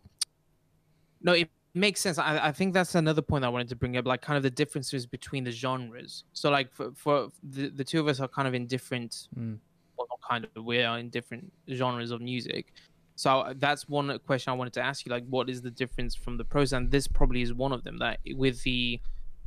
No, 1.21 1.33
it 1.33 1.49
makes 1.73 1.99
sense. 2.01 2.17
I, 2.17 2.47
I 2.47 2.51
think 2.51 2.73
that's 2.73 2.95
another 2.95 3.21
point 3.21 3.45
I 3.45 3.49
wanted 3.49 3.69
to 3.69 3.75
bring 3.75 3.97
up, 3.97 4.07
like 4.07 4.21
kind 4.21 4.37
of 4.37 4.43
the 4.43 4.49
differences 4.49 5.05
between 5.05 5.43
the 5.43 5.51
genres. 5.51 6.23
So, 6.33 6.49
like 6.49 6.73
for, 6.73 6.91
for 6.95 7.29
the 7.43 7.69
the 7.69 7.83
two 7.83 7.99
of 7.99 8.07
us 8.07 8.19
are 8.19 8.27
kind 8.27 8.47
of 8.47 8.53
in 8.53 8.65
different 8.67 9.27
Mm. 9.37 9.59
well, 9.97 10.07
not 10.09 10.21
kind 10.27 10.47
of, 10.55 10.65
we 10.65 10.81
are 10.81 10.97
in 10.97 11.09
different 11.09 11.51
genres 11.71 12.11
of 12.11 12.21
music. 12.21 12.73
So 13.15 13.41
uh, 13.41 13.53
that's 13.57 13.89
one 13.89 14.17
question 14.25 14.51
I 14.53 14.55
wanted 14.55 14.73
to 14.73 14.81
ask 14.81 15.05
you. 15.05 15.11
Like, 15.11 15.25
what 15.27 15.49
is 15.49 15.61
the 15.61 15.71
difference 15.71 16.15
from 16.15 16.37
the 16.37 16.45
pros? 16.45 16.71
And 16.71 16.89
this 16.89 17.05
probably 17.05 17.41
is 17.41 17.53
one 17.53 17.73
of 17.73 17.83
them. 17.83 17.97
That 17.99 18.19
with 18.35 18.63
the 18.63 19.01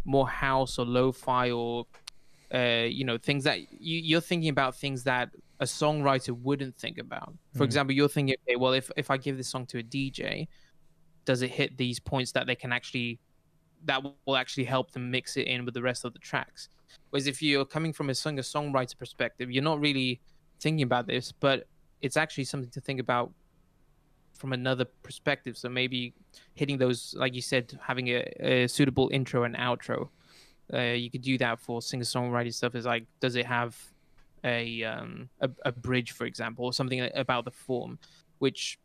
more 0.05 0.29
house 0.29 0.79
or 0.79 0.85
lo-fi 0.85 1.51
or 1.51 1.87
uh, 2.55 2.85
you 2.89 3.05
know 3.05 3.19
things 3.19 3.45
that 3.45 3.59
you, 3.73 3.99
you're 4.01 4.21
thinking 4.21 4.51
about 4.51 4.77
things 4.77 5.05
that 5.05 5.31
a 5.61 5.65
songwriter 5.65 6.31
wouldn't 6.31 6.77
think 6.77 6.99
about. 6.99 7.35
For 7.55 7.61
Mm. 7.61 7.65
example, 7.67 7.95
you're 7.95 8.09
thinking, 8.09 8.37
okay, 8.47 8.57
well, 8.57 8.73
if 8.73 8.91
if 8.97 9.11
I 9.11 9.17
give 9.17 9.37
this 9.37 9.49
song 9.49 9.67
to 9.67 9.79
a 9.79 9.83
DJ, 9.83 10.49
does 11.25 11.43
it 11.43 11.51
hit 11.51 11.77
these 11.77 12.01
points 12.01 12.33
that 12.33 12.47
they 12.47 12.55
can 12.57 12.73
actually 12.73 13.19
that 13.85 14.03
will 14.27 14.37
actually 14.37 14.65
help 14.65 14.93
them 14.93 15.11
mix 15.11 15.37
it 15.37 15.47
in 15.49 15.65
with 15.65 15.75
the 15.75 15.83
rest 15.83 16.05
of 16.05 16.13
the 16.13 16.19
tracks? 16.19 16.69
Whereas 17.11 17.27
if 17.27 17.43
you're 17.43 17.65
coming 17.65 17.93
from 17.93 18.11
a 18.11 18.15
singer 18.15 18.43
songwriter 18.43 18.97
perspective, 18.99 19.51
you're 19.51 19.63
not 19.65 19.81
really 19.81 20.21
thinking 20.61 20.83
about 20.85 21.07
this, 21.07 21.33
but 21.33 21.67
it's 22.01 22.17
actually 22.17 22.45
something 22.45 22.71
to 22.71 22.81
think 22.81 23.01
about 23.01 23.33
from 24.35 24.53
another 24.53 24.85
perspective. 25.03 25.57
So 25.57 25.69
maybe 25.69 26.15
hitting 26.55 26.79
those, 26.79 27.15
like 27.17 27.35
you 27.35 27.43
said, 27.43 27.79
having 27.81 28.09
a, 28.09 28.25
a 28.41 28.67
suitable 28.69 29.09
intro 29.13 29.45
and 29.45 29.55
outro. 29.57 30.09
Uh, 30.73 30.93
you 30.95 31.11
could 31.11 31.23
do 31.23 31.39
that 31.39 31.61
for 31.61 31.81
singer 31.83 32.05
songwriting 32.05 32.53
stuff. 32.53 32.75
Is 32.75 32.85
like, 32.87 33.07
does 33.21 33.37
it 33.37 33.47
have 33.47 33.77
a, 34.45 34.83
um, 34.85 35.29
a 35.41 35.51
a 35.65 35.73
bridge, 35.73 36.13
for 36.13 36.27
example, 36.27 36.65
or 36.65 36.73
something 36.73 37.09
about 37.15 37.45
the 37.45 37.51
form, 37.51 37.99
which 38.39 38.79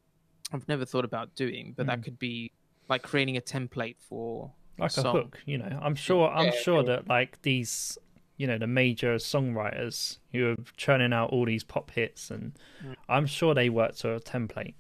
I've 0.54 0.68
never 0.68 0.86
thought 0.86 1.06
about 1.06 1.36
doing, 1.36 1.74
but 1.76 1.88
that 1.88 2.00
Mm. 2.00 2.04
could 2.04 2.20
be 2.20 2.52
like 2.90 3.02
creating 3.02 3.36
a 3.38 3.42
template 3.42 3.98
for 4.00 4.52
like 4.80 4.92
a 4.92 5.02
song. 5.02 5.12
hook 5.16 5.42
you 5.46 5.58
know 5.58 5.80
i'm 5.82 5.96
sure 5.96 6.30
i'm 6.30 6.46
Yeah, 6.46 6.52
sure 6.52 6.82
yeah. 6.84 6.88
that 6.98 7.10
like 7.10 7.42
these 7.42 7.98
you 8.38 8.46
know 8.48 8.58
the 8.60 8.68
major 8.68 9.16
songwriters 9.16 10.20
who 10.32 10.52
are 10.52 10.56
churning 10.78 11.12
out 11.12 11.32
all 11.32 11.46
these 11.46 11.64
pop 11.64 11.90
hits 11.92 12.30
and 12.32 12.54
Mm. 12.86 12.96
i'm 13.10 13.26
sure 13.26 13.54
they 13.56 13.70
work 13.70 13.96
to 13.98 14.14
a 14.14 14.20
template 14.20 14.76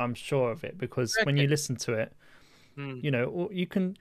i'm 0.00 0.12
sure 0.12 0.50
of 0.50 0.64
it 0.64 0.76
because 0.76 1.16
when 1.22 1.36
you 1.36 1.46
listen 1.46 1.76
to 1.76 1.92
it 1.94 2.12
Mm, 2.76 3.02
you 3.02 3.10
know 3.10 3.24
or 3.26 3.52
you 3.52 3.66
can 3.66 3.96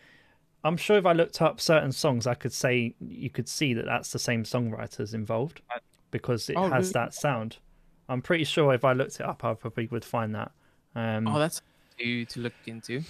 i'm 0.63 0.77
sure 0.77 0.97
if 0.97 1.05
i 1.05 1.13
looked 1.13 1.41
up 1.41 1.59
certain 1.61 1.91
songs 1.91 2.27
i 2.27 2.33
could 2.33 2.53
say 2.53 2.93
you 2.99 3.29
could 3.29 3.47
see 3.47 3.73
that 3.73 3.85
that's 3.85 4.11
the 4.11 4.19
same 4.19 4.43
songwriters 4.43 5.13
involved 5.13 5.61
Uh, 5.73 5.79
because 6.11 6.49
it 6.49 6.57
oh, 6.57 6.69
has 6.69 6.85
really? 6.85 6.93
that 6.93 7.13
sound 7.13 7.57
i'm 8.09 8.21
pretty 8.21 8.43
sure 8.43 8.73
if 8.73 8.84
i 8.85 8.93
looked 8.93 9.19
it 9.19 9.25
up 9.25 9.43
i 9.43 9.53
probably 9.53 9.88
would 9.88 10.05
find 10.05 10.34
that 10.35 10.51
um 10.95 11.27
Oh, 11.27 11.39
that's 11.39 11.61
to 11.99 12.25
to 12.25 12.39
look 12.39 12.53
into. 12.65 13.01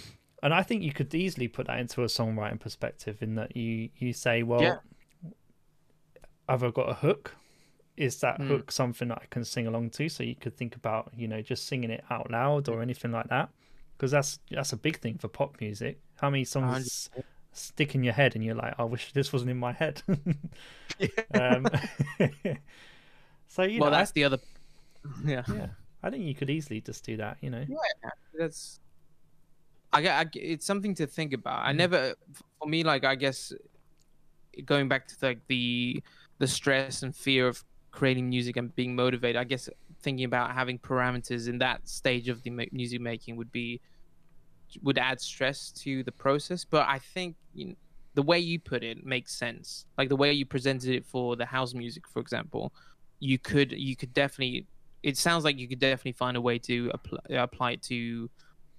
and 0.44 0.54
I 0.54 0.64
think 0.64 0.84
you 0.84 0.94
could 0.94 1.14
easily 1.14 1.48
put 1.48 1.68
that 1.68 1.80
into 1.80 2.04
a 2.04 2.06
songwriting 2.08 2.60
perspective 2.60 3.22
in 3.22 3.36
that 3.36 3.56
you 3.58 3.90
you 3.98 4.14
say, 4.14 4.44
well, 4.44 4.62
Yeah. 4.62 4.76
have 6.48 6.64
I 6.64 6.70
got 6.72 6.90
a 6.90 6.94
hook? 6.94 7.36
Is 7.98 8.20
that 8.20 8.40
Mm. 8.40 8.48
hook 8.48 8.72
something 8.72 9.08
that 9.10 9.20
I 9.24 9.26
can 9.30 9.44
sing 9.44 9.68
along 9.68 9.90
to? 9.92 10.08
So 10.10 10.24
you 10.24 10.36
could 10.36 10.56
think 10.56 10.76
about, 10.76 11.12
you 11.16 11.28
know, 11.28 11.42
just 11.42 11.66
singing 11.66 11.90
it 11.90 12.04
out 12.10 12.30
loud 12.32 12.70
or 12.70 12.82
anything 12.82 13.12
like 13.12 13.28
that, 13.30 13.50
because 13.98 14.12
that's 14.12 14.40
that's 14.52 14.74
a 14.74 14.78
big 14.78 15.00
thing 15.00 15.18
for 15.18 15.28
pop 15.28 15.60
music. 15.60 16.00
How 16.22 16.30
many 16.30 16.46
songs 16.46 17.10
stick 17.54 17.96
in 17.96 18.04
your 18.04 18.14
head 18.14 18.36
and 18.36 18.44
you're 18.44 18.56
like, 18.56 18.76
I 18.78 18.84
wish 18.84 19.14
this 19.14 19.32
wasn't 19.34 19.52
in 19.52 19.58
my 19.58 19.72
head. 19.74 20.02
um, 21.34 21.66
so 23.48 23.64
you 23.64 23.80
well, 23.80 23.90
know, 23.90 23.96
I- 23.96 24.00
that's 24.00 24.12
the 24.12 24.24
other. 24.26 24.38
Yeah. 25.26 25.44
yeah, 25.48 25.68
I 26.04 26.10
think 26.10 26.26
you 26.26 26.36
could 26.36 26.50
easily 26.50 26.82
just 26.82 27.06
do 27.06 27.16
that. 27.18 27.38
You 27.40 27.50
know, 27.50 27.64
Yeah, 27.68 27.78
that's 28.38 28.82
I, 29.94 30.02
get- 30.02 30.20
I 30.20 30.30
it's 30.34 30.66
something 30.66 30.94
to 30.96 31.08
think 31.08 31.32
about 31.32 31.66
i 31.66 31.72
never 31.72 32.14
for 32.60 32.68
me 32.68 32.84
like 32.84 33.06
i 33.06 33.16
guess 33.16 33.54
going 34.66 34.90
back 34.90 35.08
to 35.08 35.16
like 35.22 35.40
the 35.48 36.04
the 36.40 36.48
stress 36.48 37.04
and 37.04 37.16
fear 37.16 37.48
of 37.48 37.64
creating 37.92 38.28
music 38.30 38.58
and 38.58 38.76
being 38.76 38.96
motivated 38.96 39.38
i 39.38 39.46
guess 39.46 39.70
thinking 40.02 40.26
about 40.26 40.52
having 40.54 40.78
parameters 40.78 41.48
in 41.48 41.58
that 41.60 41.88
stage 41.88 42.28
of 42.28 42.44
the 42.44 42.50
music 42.74 43.00
making 43.00 43.38
would 43.38 43.52
be 43.52 43.80
would 44.84 44.98
add 44.98 45.20
stress 45.20 45.72
to 45.72 46.04
the 46.04 46.12
process 46.12 46.66
but 46.66 46.86
i 46.88 47.00
think 47.00 47.36
you 47.54 47.68
know, 47.68 47.76
the 48.16 48.22
way 48.22 48.40
you 48.40 48.60
put 48.60 48.84
it 48.84 49.06
makes 49.06 49.34
sense 49.36 49.86
like 49.98 50.10
the 50.10 50.16
way 50.16 50.32
you 50.34 50.46
presented 50.46 50.90
it 50.90 51.06
for 51.06 51.36
the 51.36 51.46
house 51.46 51.74
music 51.74 52.08
for 52.08 52.20
example 52.20 52.74
you 53.20 53.38
could 53.38 53.72
you 53.72 53.96
could 53.96 54.14
definitely 54.14 54.66
it 55.04 55.18
sounds 55.18 55.44
like 55.44 55.58
you 55.58 55.68
could 55.68 55.80
definitely 55.80 56.12
find 56.12 56.36
a 56.36 56.42
way 56.42 56.58
to 56.60 56.92
apply, 56.94 57.20
apply 57.30 57.72
it 57.72 57.82
to 57.84 58.30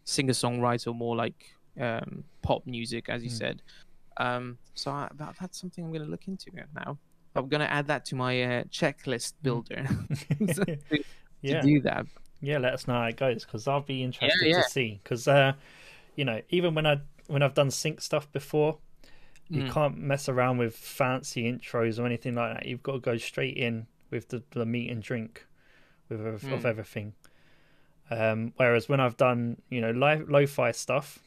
singer 0.05 0.33
songwriter 0.33 0.95
more 0.95 1.17
like 1.17 1.55
um, 1.81 2.25
pop 2.43 2.67
music, 2.67 3.09
as 3.09 3.23
you 3.23 3.31
Mm. 3.31 3.39
said. 3.39 3.63
Um, 4.17 4.59
so 4.75 4.91
I, 4.91 5.09
that, 5.15 5.37
that's 5.41 5.61
something 5.61 5.85
I'm 5.85 5.93
going 5.93 6.05
to 6.05 6.11
look 6.11 6.27
into 6.27 6.51
now. 6.75 6.99
I'm 7.37 7.49
going 7.49 7.61
to 7.61 7.71
add 7.71 7.87
that 7.87 8.05
to 8.07 8.17
my 8.17 8.43
uh, 8.43 8.65
checklist 8.65 9.35
builder 9.43 9.87
to 10.29 10.79
yeah. 11.41 11.61
do 11.61 11.81
that. 11.83 12.07
Yeah, 12.41 12.59
let 12.59 12.73
us 12.73 12.89
know 12.89 12.95
how 12.95 13.05
it 13.05 13.17
goes 13.17 13.45
because 13.45 13.69
I'll 13.69 13.81
be 13.81 14.03
interested 14.03 14.49
yeah. 14.49 14.63
to 14.63 14.69
see. 14.69 15.01
Because 15.03 15.29
uh, 15.29 15.53
you 16.19 16.25
know, 16.25 16.41
even 16.51 16.75
when 16.75 16.85
I 16.87 17.01
when 17.29 17.43
I've 17.43 17.55
done 17.55 17.71
sync 17.71 18.01
stuff 18.01 18.31
before, 18.33 18.79
you 19.49 19.63
Mm. 19.63 19.71
can't 19.73 19.99
mess 19.99 20.29
around 20.29 20.59
with 20.59 20.75
fancy 20.77 21.43
intros 21.45 21.99
or 21.99 22.07
anything 22.07 22.35
like 22.35 22.55
that. 22.55 22.67
You've 22.67 22.83
got 22.83 22.93
to 22.93 22.99
go 23.11 23.17
straight 23.19 23.57
in 23.57 23.87
with 24.11 24.29
the, 24.29 24.43
the 24.51 24.67
meat 24.67 24.91
and 24.91 25.03
drink 25.03 25.47
with 26.09 26.21
of, 26.27 26.43
Mm. 26.43 26.55
of 26.55 26.67
everything. 26.67 27.15
Um, 28.11 28.53
whereas 28.57 28.89
when 28.89 29.01
I've 29.01 29.17
done 29.17 29.63
you 29.71 29.81
know 29.81 29.91
li- 29.93 30.25
lo-fi 30.27 30.73
stuff, 30.73 31.19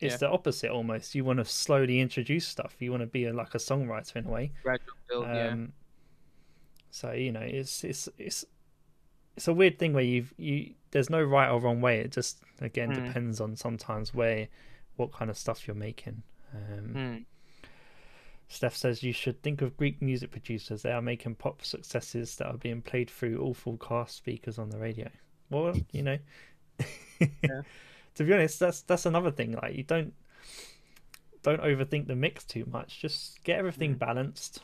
it's 0.00 0.12
Yeah. 0.14 0.18
the 0.24 0.30
opposite 0.30 0.70
almost. 0.70 1.14
You 1.14 1.24
want 1.24 1.38
to 1.40 1.44
slowly 1.44 2.00
introduce 2.00 2.46
stuff. 2.46 2.76
You 2.78 2.90
want 2.92 3.02
to 3.02 3.06
be 3.18 3.24
a, 3.26 3.32
like 3.32 3.54
a 3.54 3.58
songwriter 3.58 4.16
in 4.16 4.24
a 4.26 4.30
way. 4.30 4.52
Gradual 4.62 4.94
build, 5.08 5.26
yeah. 5.26 5.48
Um, 5.48 5.72
So 6.90 7.12
you 7.12 7.32
know, 7.32 7.40
it's 7.60 7.84
it's 7.84 8.08
it's 8.16 8.44
it's 9.36 9.48
a 9.48 9.52
weird 9.54 9.78
thing 9.78 9.92
where 9.92 10.02
you've 10.04 10.32
you 10.38 10.74
there's 10.92 11.10
no 11.10 11.22
right 11.22 11.48
or 11.50 11.60
wrong 11.60 11.80
way. 11.80 12.00
It 12.00 12.12
just 12.12 12.38
again 12.60 12.90
Mm. 12.92 13.06
depends 13.06 13.40
on 13.40 13.56
sometimes 13.56 14.14
where 14.14 14.48
what 14.96 15.12
kind 15.12 15.30
of 15.30 15.36
stuff 15.36 15.66
you're 15.66 15.76
making. 15.76 16.22
Um, 16.54 16.92
Hmm. 16.92 17.16
Steph 18.48 18.76
says 18.76 19.02
you 19.02 19.12
should 19.12 19.42
think 19.42 19.60
of 19.60 19.76
Greek 19.76 20.00
music 20.00 20.30
producers. 20.30 20.82
They 20.82 20.92
are 20.92 21.02
making 21.02 21.34
pop 21.34 21.64
successes 21.64 22.36
that 22.36 22.46
are 22.46 22.56
being 22.56 22.80
played 22.80 23.10
through 23.10 23.38
all 23.40 23.54
full 23.54 23.76
cast 23.76 24.16
speakers 24.16 24.56
on 24.58 24.70
the 24.70 24.78
radio. 24.78 25.10
Well, 25.50 25.74
you 25.92 26.02
know, 26.02 26.18
to 27.18 28.24
be 28.24 28.32
honest, 28.32 28.60
that's 28.60 28.82
that's 28.82 29.04
another 29.06 29.30
thing. 29.32 29.52
Like 29.60 29.74
you 29.74 29.82
don't 29.82 30.14
don't 31.42 31.60
overthink 31.60 32.06
the 32.06 32.16
mix 32.16 32.44
too 32.44 32.64
much. 32.66 33.00
Just 33.00 33.42
get 33.44 33.58
everything 33.58 33.96
Mm. 33.96 33.98
balanced. 33.98 34.60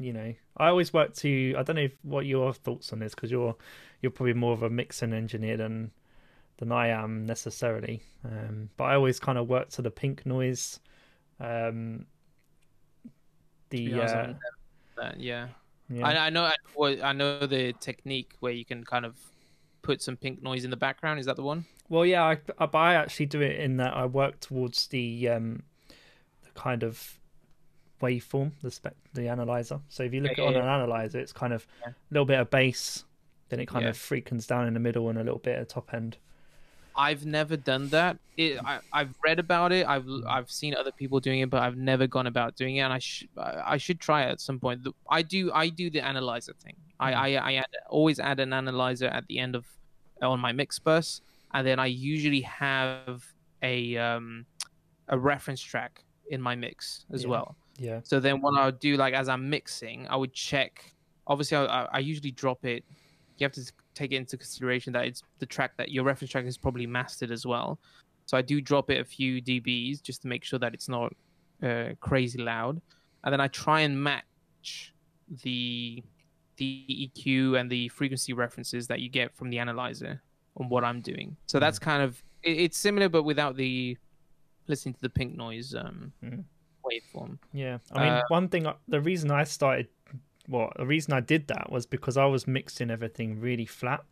You 0.00 0.12
know, 0.12 0.34
I 0.56 0.68
always 0.68 0.92
work 0.92 1.14
to. 1.16 1.54
I 1.58 1.62
don't 1.62 1.76
know 1.76 1.82
if, 1.82 1.96
what 2.02 2.26
your 2.26 2.52
thoughts 2.52 2.92
on 2.92 2.98
this 2.98 3.14
because 3.14 3.30
you're 3.30 3.54
you're 4.00 4.10
probably 4.10 4.34
more 4.34 4.52
of 4.52 4.62
a 4.62 4.70
mixing 4.70 5.12
engineer 5.12 5.56
than 5.56 5.90
than 6.58 6.72
I 6.72 6.88
am 6.88 7.26
necessarily. 7.26 8.02
Um, 8.24 8.70
but 8.76 8.84
I 8.84 8.94
always 8.94 9.18
kind 9.18 9.38
of 9.38 9.48
work 9.48 9.70
to 9.70 9.82
the 9.82 9.90
pink 9.90 10.24
noise. 10.24 10.80
Um, 11.40 12.06
the 13.70 13.94
honest, 13.94 14.14
uh, 14.14 14.32
that, 14.96 15.20
yeah. 15.20 15.48
yeah. 15.88 16.06
I, 16.06 16.26
I 16.26 16.30
know. 16.30 16.44
I, 16.44 16.54
well, 16.74 16.96
I 17.02 17.12
know 17.12 17.46
the 17.46 17.72
technique 17.74 18.34
where 18.40 18.52
you 18.52 18.64
can 18.64 18.84
kind 18.84 19.04
of 19.04 19.16
put 19.82 20.02
some 20.02 20.16
pink 20.16 20.42
noise 20.42 20.64
in 20.64 20.70
the 20.70 20.76
background. 20.76 21.20
Is 21.20 21.26
that 21.26 21.36
the 21.36 21.42
one? 21.42 21.64
Well, 21.88 22.04
yeah, 22.04 22.22
I, 22.22 22.38
I, 22.58 22.68
I 22.72 22.94
actually 22.94 23.26
do 23.26 23.40
it 23.40 23.58
in 23.58 23.78
that 23.78 23.96
I 23.96 24.06
work 24.06 24.40
towards 24.40 24.86
the 24.88 25.28
um, 25.28 25.62
the 26.42 26.50
kind 26.54 26.82
of 26.82 27.19
waveform, 28.00 28.52
the 28.62 28.70
spec, 28.70 28.96
the 29.14 29.28
analyzer. 29.28 29.80
So 29.88 30.02
if 30.02 30.12
you 30.14 30.20
look 30.20 30.32
Yeah, 30.38 30.44
at 30.44 30.44
on 30.44 30.56
yeah, 30.56 30.62
an 30.62 30.66
analyzer, 30.68 31.18
it's 31.18 31.32
kind 31.32 31.52
of 31.52 31.62
a 31.64 31.66
Yeah. 31.88 31.92
little 32.10 32.26
bit 32.26 32.40
of 32.40 32.50
bass, 32.50 33.04
then 33.48 33.60
it 33.60 33.66
kind 33.66 33.86
of 33.86 33.96
frequens 33.96 34.46
down 34.46 34.66
in 34.66 34.74
the 34.74 34.80
middle 34.80 35.08
and 35.08 35.18
a 35.18 35.24
little 35.24 35.38
bit 35.38 35.58
at 35.58 35.68
top 35.68 35.92
end. 35.94 36.18
I've 36.94 37.24
never 37.24 37.56
done 37.56 37.88
that. 37.90 38.18
It, 38.36 38.58
I, 38.64 38.80
I've 38.92 39.14
read 39.24 39.38
about 39.38 39.72
it. 39.72 39.86
I've 39.86 40.06
I've 40.26 40.50
seen 40.50 40.74
other 40.74 40.90
people 40.92 41.20
doing 41.20 41.40
it, 41.40 41.48
but 41.50 41.62
I've 41.62 41.76
never 41.76 42.06
gone 42.06 42.26
about 42.26 42.56
doing 42.56 42.76
it. 42.76 42.80
And 42.80 42.92
I 42.92 42.98
should 42.98 43.28
I 43.38 43.76
should 43.76 44.00
try 44.00 44.24
it 44.24 44.30
at 44.32 44.40
some 44.40 44.58
point. 44.58 44.86
I 45.08 45.22
do 45.22 45.52
I 45.52 45.68
do 45.68 45.90
the 45.90 46.00
analyzer 46.04 46.52
thing. 46.62 46.76
I 46.98 47.12
I, 47.12 47.28
I 47.50 47.52
add, 47.54 47.66
always 47.88 48.18
add 48.18 48.40
an 48.40 48.52
analyzer 48.52 49.06
at 49.06 49.26
the 49.28 49.38
end 49.38 49.54
of 49.54 49.66
on 50.20 50.40
my 50.40 50.52
mix 50.52 50.78
bus, 50.78 51.20
and 51.54 51.66
then 51.66 51.78
I 51.78 51.86
usually 51.86 52.42
have 52.42 53.24
a 53.62 53.96
um 53.96 54.46
a 55.08 55.18
reference 55.18 55.62
track 55.62 56.04
in 56.30 56.40
my 56.40 56.56
mix 56.56 57.06
as 57.12 57.24
Yeah. 57.24 57.26
well. 57.26 57.56
Yeah, 57.78 58.00
So 58.02 58.20
then 58.20 58.40
what 58.40 58.58
I 58.60 58.66
would 58.66 58.78
do, 58.80 58.96
like 58.96 59.14
as 59.14 59.28
I'm 59.28 59.48
mixing, 59.48 60.06
I 60.08 60.16
would 60.16 60.32
check. 60.34 60.92
Obviously, 61.26 61.56
I, 61.56 61.84
I- 61.84 61.98
usually 62.00 62.30
drop 62.30 62.64
it. 62.64 62.84
You 63.38 63.44
have 63.44 63.52
to 63.52 63.72
take 63.94 64.12
it 64.12 64.16
into 64.16 64.36
consideration 64.36 64.92
that 64.92 65.06
it's 65.06 65.22
the 65.38 65.46
track 65.46 65.76
that 65.78 65.90
your 65.90 66.04
reference 66.04 66.30
track 66.32 66.44
is 66.44 66.58
probably 66.58 66.86
mastered 66.86 67.30
as 67.30 67.46
well. 67.46 67.78
So 68.26 68.36
I 68.36 68.42
do 68.42 68.60
drop 68.60 68.90
it 68.90 69.00
a 69.00 69.04
few 69.04 69.40
dBs 69.40 70.02
just 70.02 70.22
to 70.22 70.28
make 70.28 70.44
sure 70.44 70.58
that 70.58 70.74
it's 70.74 70.88
not 70.88 71.12
uh, 71.62 71.90
crazy 72.00 72.38
loud, 72.38 72.80
and 73.24 73.32
then 73.32 73.40
I 73.40 73.48
try 73.48 73.80
and 73.80 74.02
match 74.02 74.92
the 75.42 76.02
the 76.56 77.10
EQ 77.16 77.58
and 77.58 77.70
the 77.70 77.88
frequency 77.88 78.34
references 78.34 78.86
that 78.88 79.00
you 79.00 79.08
get 79.08 79.34
from 79.34 79.48
the 79.48 79.58
analyzer 79.58 80.20
on 80.58 80.68
what 80.68 80.84
I'm 80.84 81.00
doing. 81.00 81.34
So 81.46 81.58
that's 81.58 81.78
kind 81.78 82.02
of 82.02 82.22
it, 82.42 82.58
it's 82.58 82.76
similar, 82.78 83.08
but 83.08 83.22
without 83.22 83.56
the 83.56 83.96
listening 84.66 84.94
to 84.94 85.00
the 85.00 85.08
pink 85.08 85.36
noise 85.36 85.74
um, 85.74 86.12
Mhm. 86.22 86.44
Yeah. 87.52 87.78
I 87.92 87.98
mean, 87.98 88.12
Uh, 88.12 88.22
one 88.28 88.48
thing, 88.48 88.66
the 88.88 89.00
reason 89.00 89.30
I 89.30 89.44
started, 89.44 89.88
well, 90.48 90.72
the 90.76 90.86
reason 90.86 91.12
I 91.12 91.20
did 91.20 91.48
that 91.48 91.70
was 91.70 91.86
because 91.86 92.16
I 92.16 92.26
was 92.26 92.46
mixing 92.46 92.90
everything 92.90 93.40
really 93.40 93.66
flat. 93.66 94.04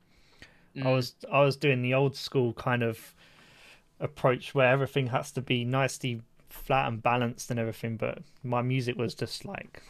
I 0.76 0.80
Mm. 0.80 0.94
was 0.94 1.14
I 1.32 1.40
was 1.40 1.56
doing 1.56 1.82
the 1.82 1.94
old 1.94 2.14
school 2.16 2.52
kind 2.52 2.82
of 2.82 3.14
approach 4.00 4.54
where 4.54 4.68
everything 4.68 5.08
has 5.08 5.32
to 5.32 5.40
be 5.42 5.64
nicely 5.64 6.22
flat 6.48 6.88
and 6.88 7.02
balanced 7.02 7.50
and 7.50 7.58
everything, 7.58 7.96
but 7.96 8.18
my 8.42 8.62
music 8.62 8.96
was 8.96 9.14
just 9.14 9.44
like 9.44 9.82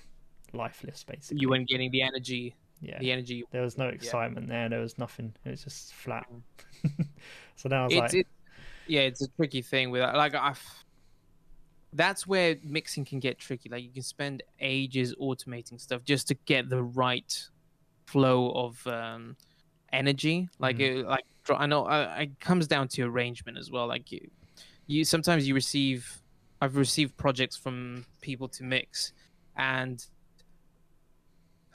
lifeless 0.54 1.04
basically. 1.04 1.42
you 1.42 1.48
weren't 1.50 1.68
getting 1.68 1.90
the 1.90 2.00
energy 2.00 2.54
yeah. 2.80 2.98
the 3.00 3.12
energy 3.12 3.44
There 3.50 3.62
was 3.62 3.76
no 3.76 3.88
excitement 3.88 4.48
there. 4.48 4.68
There 4.68 4.80
was 4.80 4.98
nothing. 4.98 5.34
It 5.44 5.50
was 5.50 5.64
just 5.64 5.92
flat. 5.92 6.26
Mm. 6.86 7.06
so 7.56 7.68
now 7.68 7.82
I 7.82 7.84
was 7.84 7.92
it's 7.92 8.00
like, 8.00 8.14
it, 8.14 8.26
yeah 8.86 9.00
it's 9.02 9.20
a 9.20 9.28
tricky 9.28 9.62
thing 9.62 9.90
with 9.90 10.00
that 10.00 10.14
like 10.16 10.34
i 10.34 10.54
that's 11.94 12.26
where 12.26 12.56
mixing 12.62 13.04
can 13.04 13.18
get 13.18 13.38
tricky 13.38 13.68
like 13.68 13.82
you 13.82 13.90
can 13.90 14.02
spend 14.02 14.42
ages 14.60 15.14
automating 15.20 15.80
stuff 15.80 16.04
just 16.04 16.28
to 16.28 16.34
get 16.44 16.68
the 16.68 16.82
right 16.82 17.48
flow 18.06 18.50
of 18.52 18.86
um 18.86 19.36
energy 19.92 20.48
like 20.58 20.76
Mm. 20.78 21.00
it, 21.00 21.06
like 21.06 21.24
i 21.56 21.66
know 21.66 21.84
uh, 21.86 22.14
it 22.18 22.38
comes 22.40 22.66
down 22.66 22.88
to 22.88 23.02
arrangement 23.02 23.56
as 23.56 23.70
well 23.70 23.86
like 23.86 24.12
you, 24.12 24.20
you 24.86 25.02
sometimes 25.04 25.48
you 25.48 25.54
receive 25.54 26.20
i've 26.60 26.76
received 26.76 27.16
projects 27.16 27.56
from 27.56 28.04
people 28.20 28.48
to 28.48 28.64
mix 28.64 29.12
and 29.56 30.06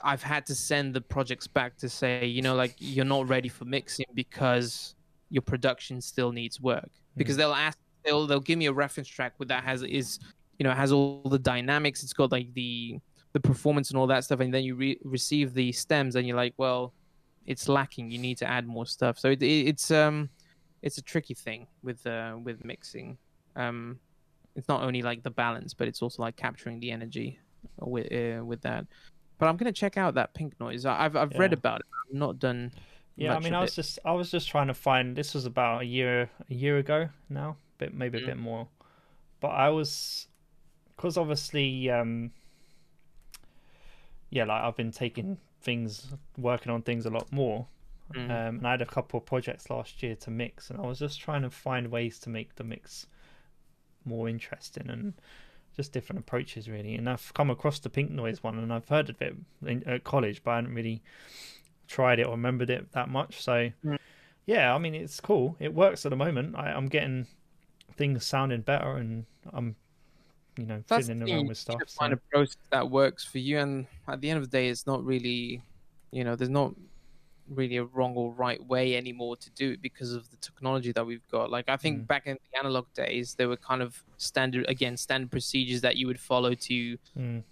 I've 0.02 0.22
had 0.22 0.44
to 0.46 0.54
send 0.54 0.92
the 0.94 1.00
projects 1.00 1.46
back 1.46 1.76
to 1.78 1.88
say, 1.88 2.26
you 2.26 2.42
know, 2.42 2.54
like 2.54 2.74
you're 2.78 3.06
not 3.06 3.26
ready 3.26 3.48
for 3.48 3.64
mixing 3.64 4.04
because 4.12 4.94
your 5.30 5.40
production 5.40 6.00
still 6.02 6.30
needs 6.30 6.60
work. 6.60 6.90
Because 7.16 7.36
they'll 7.38 7.54
ask, 7.54 7.78
they'll 8.04 8.26
they'll 8.26 8.40
give 8.40 8.58
me 8.58 8.66
a 8.66 8.72
reference 8.72 9.08
track 9.08 9.34
with 9.38 9.48
that 9.48 9.64
has 9.64 9.82
is, 9.82 10.18
you 10.58 10.64
know, 10.64 10.72
has 10.72 10.92
all 10.92 11.22
the 11.28 11.38
dynamics. 11.38 12.02
It's 12.02 12.12
got 12.12 12.32
like 12.32 12.52
the 12.54 12.98
the 13.32 13.40
performance 13.40 13.90
and 13.90 13.98
all 13.98 14.06
that 14.06 14.24
stuff, 14.24 14.40
and 14.40 14.54
then 14.54 14.64
you 14.64 14.76
re- 14.76 15.00
receive 15.02 15.54
the 15.54 15.72
stems, 15.72 16.16
and 16.16 16.26
you're 16.26 16.36
like, 16.36 16.54
well, 16.56 16.92
it's 17.46 17.68
lacking. 17.68 18.10
You 18.10 18.18
need 18.18 18.38
to 18.38 18.46
add 18.46 18.66
more 18.66 18.86
stuff. 18.86 19.18
So 19.18 19.30
it, 19.30 19.42
it, 19.42 19.68
it's 19.68 19.90
um, 19.90 20.30
it's 20.82 20.98
a 20.98 21.02
tricky 21.02 21.34
thing 21.34 21.66
with 21.82 22.06
uh 22.06 22.36
with 22.42 22.64
mixing. 22.64 23.18
Um, 23.56 23.98
it's 24.56 24.68
not 24.68 24.82
only 24.82 25.02
like 25.02 25.22
the 25.22 25.30
balance, 25.30 25.74
but 25.74 25.88
it's 25.88 26.02
also 26.02 26.22
like 26.22 26.36
capturing 26.36 26.80
the 26.80 26.90
energy 26.90 27.38
with 27.80 28.12
uh, 28.12 28.44
with 28.44 28.60
that. 28.62 28.86
But 29.38 29.48
I'm 29.48 29.56
gonna 29.56 29.72
check 29.72 29.96
out 29.96 30.14
that 30.14 30.34
pink 30.34 30.58
noise. 30.60 30.86
I've 30.86 31.16
I've 31.16 31.32
read 31.38 31.52
about 31.52 31.80
it. 31.80 31.86
I've 32.08 32.16
not 32.16 32.38
done. 32.38 32.72
yeah. 33.16 33.34
I 33.34 33.40
mean, 33.40 33.54
I 33.54 33.60
was 33.60 33.72
it. 33.72 33.76
just 33.76 33.98
I 34.04 34.12
was 34.12 34.30
just 34.30 34.48
trying 34.48 34.68
to 34.68 34.74
find. 34.74 35.16
This 35.16 35.34
was 35.34 35.44
about 35.46 35.82
a 35.82 35.84
year 35.84 36.30
a 36.48 36.54
year 36.54 36.78
ago 36.78 37.08
now, 37.28 37.56
bit 37.78 37.94
maybe 37.94 38.22
a 38.22 38.26
bit 38.26 38.38
more. 38.38 38.68
But 39.40 39.48
I 39.48 39.68
was 39.70 40.28
because 40.96 41.16
obviously, 41.16 41.90
um, 41.90 42.30
yeah, 44.30 44.44
like 44.44 44.62
I've 44.62 44.76
been 44.76 44.92
taking 44.92 45.38
things, 45.60 46.06
working 46.38 46.72
on 46.72 46.82
things 46.82 47.06
a 47.06 47.10
lot 47.10 47.32
more. 47.32 47.66
Mm. 48.14 48.24
Um, 48.24 48.56
and 48.58 48.66
I 48.66 48.72
had 48.72 48.82
a 48.82 48.86
couple 48.86 49.18
of 49.18 49.26
projects 49.26 49.70
last 49.70 50.02
year 50.02 50.14
to 50.16 50.30
mix, 50.30 50.70
and 50.70 50.78
I 50.78 50.82
was 50.82 50.98
just 50.98 51.20
trying 51.20 51.42
to 51.42 51.50
find 51.50 51.90
ways 51.90 52.18
to 52.20 52.30
make 52.30 52.54
the 52.56 52.64
mix 52.64 53.06
more 54.04 54.28
interesting 54.28 54.90
and 54.90 55.14
just 55.74 55.92
different 55.92 56.20
approaches, 56.20 56.68
really. 56.68 56.94
And 56.94 57.08
I've 57.08 57.32
come 57.34 57.50
across 57.50 57.78
the 57.78 57.88
pink 57.88 58.10
noise 58.10 58.42
one, 58.42 58.58
and 58.58 58.72
I've 58.72 58.88
heard 58.88 59.08
of 59.08 59.20
it 59.22 59.34
in, 59.66 59.82
at 59.88 60.04
college, 60.04 60.42
but 60.44 60.50
I 60.52 60.56
hadn't 60.56 60.74
really 60.74 61.02
tried 61.88 62.18
it 62.18 62.26
or 62.26 62.32
remembered 62.32 62.70
it 62.70 62.92
that 62.92 63.08
much. 63.08 63.42
So, 63.42 63.70
Mm. 63.84 63.98
yeah, 64.46 64.74
I 64.74 64.78
mean, 64.78 64.94
it's 64.94 65.20
cool. 65.20 65.56
It 65.58 65.74
works 65.74 66.04
at 66.04 66.10
the 66.10 66.16
moment. 66.16 66.56
I, 66.56 66.72
I'm 66.72 66.86
getting 66.86 67.26
things 67.96 68.24
sounding 68.26 68.62
better, 68.62 68.96
and 68.96 69.26
I'm, 69.52 69.76
you 70.58 70.66
know, 70.66 70.82
That's 70.88 71.08
fiddling 71.08 71.22
around 71.22 71.48
with 71.48 71.58
stuff. 71.58 71.84
so- 71.88 71.98
find 71.98 72.12
a 72.12 72.18
process 72.30 72.56
that 72.70 72.90
works 72.90 73.24
for 73.24 73.38
you, 73.38 73.58
and 73.58 73.86
at 74.06 74.20
the 74.20 74.30
end 74.30 74.38
of 74.38 74.44
the 74.44 74.50
day, 74.56 74.68
it's 74.68 74.86
not 74.86 75.02
really, 75.04 75.64
you 76.10 76.24
know, 76.24 76.36
there's 76.36 76.50
not 76.50 76.74
really 77.48 77.76
a 77.76 77.84
wrong 77.84 78.14
or 78.16 78.32
right 78.32 78.64
way 78.64 78.96
anymore 78.96 79.36
to 79.36 79.50
do 79.52 79.72
it 79.72 79.82
because 79.82 80.12
of 80.12 80.30
the 80.30 80.36
technology 80.38 80.92
that 80.92 81.06
we've 81.06 81.28
got. 81.28 81.50
Like 81.50 81.68
I 81.68 81.76
think 81.76 82.06
Mm. 82.06 82.08
back 82.08 82.26
in 82.26 82.38
the 82.52 82.58
analog 82.58 82.92
days, 82.94 83.34
there 83.36 83.48
were 83.48 83.56
kind 83.58 83.82
of 83.82 84.02
standard 84.18 84.66
again 84.68 84.96
standard 84.96 85.30
procedures 85.30 85.82
that 85.82 85.96
you 85.96 86.06
would 86.08 86.20
follow 86.20 86.54
to 86.54 86.98
Mm, 87.16 87.44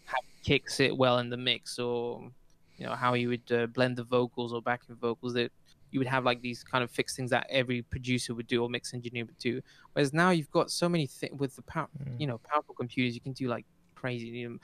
kick 0.43 0.69
sit 0.69 0.97
well 0.97 1.19
in 1.19 1.31
the 1.31 1.37
mix 1.37 1.79
or 1.79 2.31
you 2.77 2.87
know 2.87 2.95
how 2.95 3.15
you 3.15 3.29
would 3.29 3.51
uh, 3.53 3.67
blend 3.67 3.97
the 3.97 4.05
vocals 4.05 4.53
or 4.53 4.61
backing 4.63 4.97
vocals 4.97 5.35
that 5.35 5.53
you 5.93 6.01
would 6.01 6.09
have 6.09 6.25
like 6.25 6.41
these 6.41 6.65
kind 6.65 6.83
of 6.83 6.91
fixed 6.91 7.15
things 7.17 7.31
that 7.31 7.47
every 7.49 7.83
producer 7.83 8.35
would 8.35 8.47
do 8.49 8.63
or 8.63 8.69
mix 8.69 8.93
engineer 8.95 9.25
would 9.25 9.39
do 9.39 9.61
whereas 9.93 10.13
now 10.13 10.31
you've 10.31 10.51
got 10.51 10.71
so 10.71 10.89
many 10.89 11.07
things 11.07 11.39
with 11.39 11.55
the 11.55 11.63
power 11.63 11.89
Mm. 12.05 12.21
you 12.21 12.27
know 12.27 12.39
powerful 12.39 12.75
computers 12.75 13.15
you 13.15 13.21
can 13.21 13.33
do 13.33 13.47
like 13.49 13.67
crazy 13.95 14.27
you, 14.27 14.59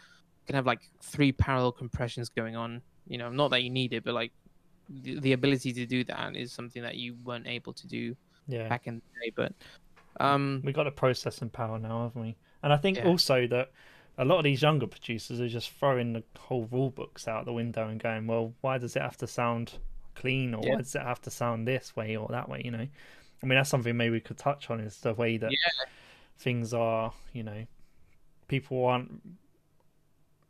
can 0.46 0.54
have 0.56 0.66
like 0.66 0.80
three 1.02 1.30
parallel 1.30 1.70
compressions 1.72 2.28
going 2.30 2.56
on 2.56 2.80
you 3.06 3.18
know 3.18 3.30
not 3.30 3.50
that 3.50 3.62
you 3.62 3.70
need 3.70 3.92
it 3.92 4.02
but 4.02 4.14
like 4.14 4.32
the, 4.88 5.20
the 5.20 5.32
ability 5.34 5.72
to 5.74 5.84
do 5.84 6.02
that 6.04 6.34
is 6.34 6.50
something 6.52 6.82
that 6.82 6.96
you 6.96 7.14
weren't 7.22 7.46
able 7.46 7.72
to 7.74 7.86
do 7.86 8.16
yeah. 8.46 8.66
back 8.68 8.86
in 8.86 8.94
the 8.96 9.00
day 9.26 9.32
but 9.36 9.52
um 10.24 10.62
we 10.64 10.72
got 10.72 10.86
a 10.86 10.90
processing 10.90 11.50
power 11.50 11.78
now, 11.78 12.04
haven't 12.04 12.22
we? 12.22 12.36
And 12.62 12.72
I 12.72 12.76
think 12.76 12.96
Yeah. 12.96 13.06
also 13.06 13.46
that 13.48 13.70
a 14.16 14.24
lot 14.24 14.38
of 14.38 14.44
these 14.44 14.62
younger 14.62 14.86
producers 14.86 15.40
are 15.40 15.48
just 15.48 15.70
throwing 15.70 16.12
the 16.12 16.24
whole 16.36 16.66
rule 16.72 16.90
books 16.90 17.28
out 17.28 17.44
the 17.44 17.52
window 17.52 17.86
and 17.88 18.02
going, 18.02 18.26
well, 18.26 18.52
why 18.62 18.78
does 18.78 18.96
it 18.96 19.02
have 19.02 19.16
to 19.18 19.26
sound 19.28 19.74
clean 20.18 20.54
or 20.54 20.62
Yeah. 20.64 20.70
why 20.72 20.78
does 20.78 20.94
it 20.94 21.02
have 21.02 21.20
to 21.22 21.30
sound 21.30 21.66
this 21.66 21.94
way 21.96 22.16
or 22.16 22.28
that 22.28 22.48
way? 22.48 22.62
You 22.64 22.70
know, 22.72 22.86
I 23.42 23.46
mean, 23.46 23.56
that's 23.56 23.70
something 23.70 23.96
maybe 23.96 24.12
we 24.12 24.20
could 24.20 24.38
touch 24.38 24.70
on 24.70 24.80
is 24.80 24.98
the 25.00 25.14
way 25.14 25.36
that 25.36 25.50
Yeah. 25.52 25.84
things 26.38 26.74
are. 26.74 27.12
You 27.32 27.42
know, 27.44 27.66
people 28.48 28.84
aren't 28.84 29.20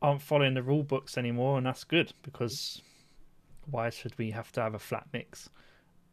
aren't 0.00 0.22
following 0.22 0.54
the 0.54 0.62
rule 0.62 0.84
books 0.84 1.18
anymore, 1.18 1.58
and 1.58 1.66
that's 1.66 1.84
good 1.84 2.12
because 2.22 2.82
why 3.70 3.90
should 3.90 4.16
we 4.18 4.30
have 4.30 4.50
to 4.52 4.60
have 4.60 4.74
a 4.74 4.78
flat 4.78 5.06
mix? 5.12 5.50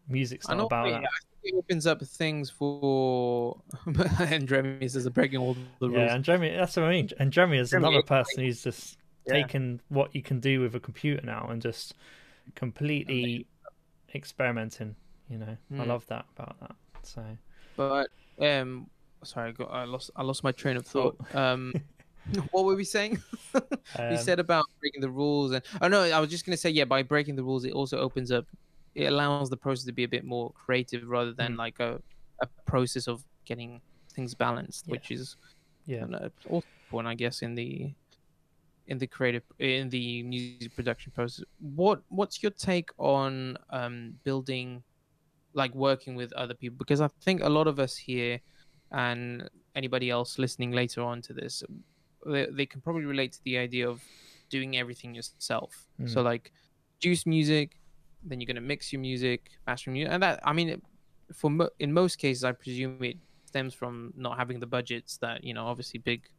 Music's 0.08 0.48
not 0.50 0.60
about 0.60 0.90
that. 0.90 1.10
It 1.44 1.54
opens 1.56 1.86
up 1.86 2.02
things 2.02 2.50
for 2.50 3.62
and 4.20 4.48
Jeremy 4.48 4.88
says 4.88 5.08
breaking 5.10 5.40
all 5.40 5.54
the 5.80 5.90
rules. 5.90 5.94
Yeah, 5.94 6.16
and 6.16 6.24
Jeremy, 6.24 6.50
that's 6.56 6.76
what 6.76 6.86
I 6.86 6.90
mean. 6.90 7.10
And 7.20 7.32
Jeremy 7.32 7.60
is 7.60 7.70
Jeremy, 7.70 7.88
another 7.88 8.04
person 8.04 8.44
who's 8.44 8.64
just 8.64 8.98
Yeah. 9.28 9.34
taken 9.34 9.82
what 9.90 10.16
you 10.16 10.22
can 10.24 10.40
do 10.40 10.62
with 10.62 10.76
a 10.76 10.80
computer 10.80 11.22
now 11.24 11.48
and 11.50 11.62
just 11.62 11.94
completely 12.54 13.48
experimenting. 14.14 14.96
You 15.30 15.40
know, 15.40 15.58
I 15.72 15.74
Mm. 15.74 15.88
love 15.88 16.06
that 16.08 16.26
about 16.36 16.60
that. 16.60 16.76
So 17.04 17.38
But 17.76 18.08
um, 18.40 18.90
sorry, 19.24 19.50
I, 19.50 19.52
got, 19.52 19.66
I 19.72 19.84
lost 19.86 20.12
I 20.16 20.24
lost 20.24 20.44
my 20.44 20.52
train 20.52 20.78
of 20.78 20.86
Oh. 20.88 20.92
thought. 20.92 21.36
Um, 21.36 21.74
what 22.52 22.66
were 22.66 22.76
we 22.76 22.84
saying? 22.84 23.22
you 23.54 23.62
um, 24.00 24.18
said 24.18 24.40
about 24.40 24.66
breaking 24.82 25.02
the 25.02 25.10
rules, 25.10 25.52
and 25.52 25.64
oh 25.82 25.88
no, 25.88 26.02
I 26.04 26.20
was 26.20 26.30
just 26.30 26.46
gonna 26.46 26.58
say 26.58 26.70
yeah. 26.70 26.86
By 26.86 27.04
breaking 27.04 27.36
the 27.36 27.44
rules, 27.44 27.66
it 27.66 27.74
also 27.74 27.98
opens 28.00 28.32
up, 28.32 28.46
it 28.96 29.06
allows 29.06 29.50
the 29.50 29.58
process 29.58 29.86
to 29.86 29.92
be 29.94 30.04
a 30.04 30.08
bit 30.08 30.24
more 30.26 30.52
creative 30.54 31.04
rather 31.08 31.34
than 31.34 31.54
Mm. 31.54 31.58
like 31.58 31.80
a 31.80 32.02
a 32.42 32.48
process 32.66 33.08
of 33.08 33.24
getting 33.46 33.82
things 34.14 34.36
balanced, 34.36 34.86
Yeah. 34.88 34.92
which 34.92 35.12
is 35.12 35.38
yeah, 35.86 36.04
an 36.04 36.32
I 37.08 37.16
guess, 37.16 37.42
in 37.42 37.56
the 37.56 37.94
in 38.88 38.98
the 38.98 39.08
creative 39.08 39.44
in 39.60 39.90
the 39.90 40.24
music 40.24 40.76
production 40.76 41.12
process. 41.12 41.44
What 41.60 42.02
what's 42.10 42.42
your 42.44 42.52
take 42.52 42.90
on 42.98 43.58
um, 43.70 44.14
building, 44.24 44.84
like 45.54 45.74
working 45.74 46.16
with 46.16 46.32
other 46.34 46.54
people? 46.54 46.78
Because 46.78 47.02
I 47.02 47.10
think 47.22 47.42
a 47.42 47.50
lot 47.50 47.68
of 47.68 47.80
us 47.80 47.96
here, 47.96 48.40
and 48.92 49.50
anybody 49.76 50.10
else 50.10 50.38
listening 50.38 50.72
later 50.72 51.02
on 51.02 51.22
to 51.24 51.34
this, 51.34 51.64
they, 52.26 52.48
they 52.52 52.66
can 52.66 52.82
probably 52.82 53.06
relate 53.06 53.34
to 53.34 53.44
the 53.44 53.58
idea 53.58 53.90
of 53.90 54.02
doing 54.50 54.78
everything 54.78 55.16
yourself. 55.16 55.88
So 56.08 56.22
like, 56.22 56.52
juice 57.00 57.26
music, 57.26 57.78
then 58.24 58.40
you're 58.40 58.48
gonna 58.48 58.62
mix 58.62 58.94
your 58.94 59.02
music, 59.02 59.52
mastering 59.68 59.94
music, 59.96 60.14
and 60.14 60.22
that 60.24 60.40
I 60.44 60.54
mean, 60.54 60.82
for 61.34 61.50
mo- 61.50 61.70
in 61.80 61.92
most 61.92 62.18
cases, 62.18 62.44
I 62.44 62.52
presume 62.52 63.04
it 63.04 63.18
stems 63.46 63.74
from 63.74 64.14
not 64.16 64.38
having 64.38 64.60
the 64.60 64.68
budgets 64.68 65.18
that 65.18 65.44
you 65.44 65.54
know 65.54 65.66
obviously 65.66 66.00
big 66.00 66.30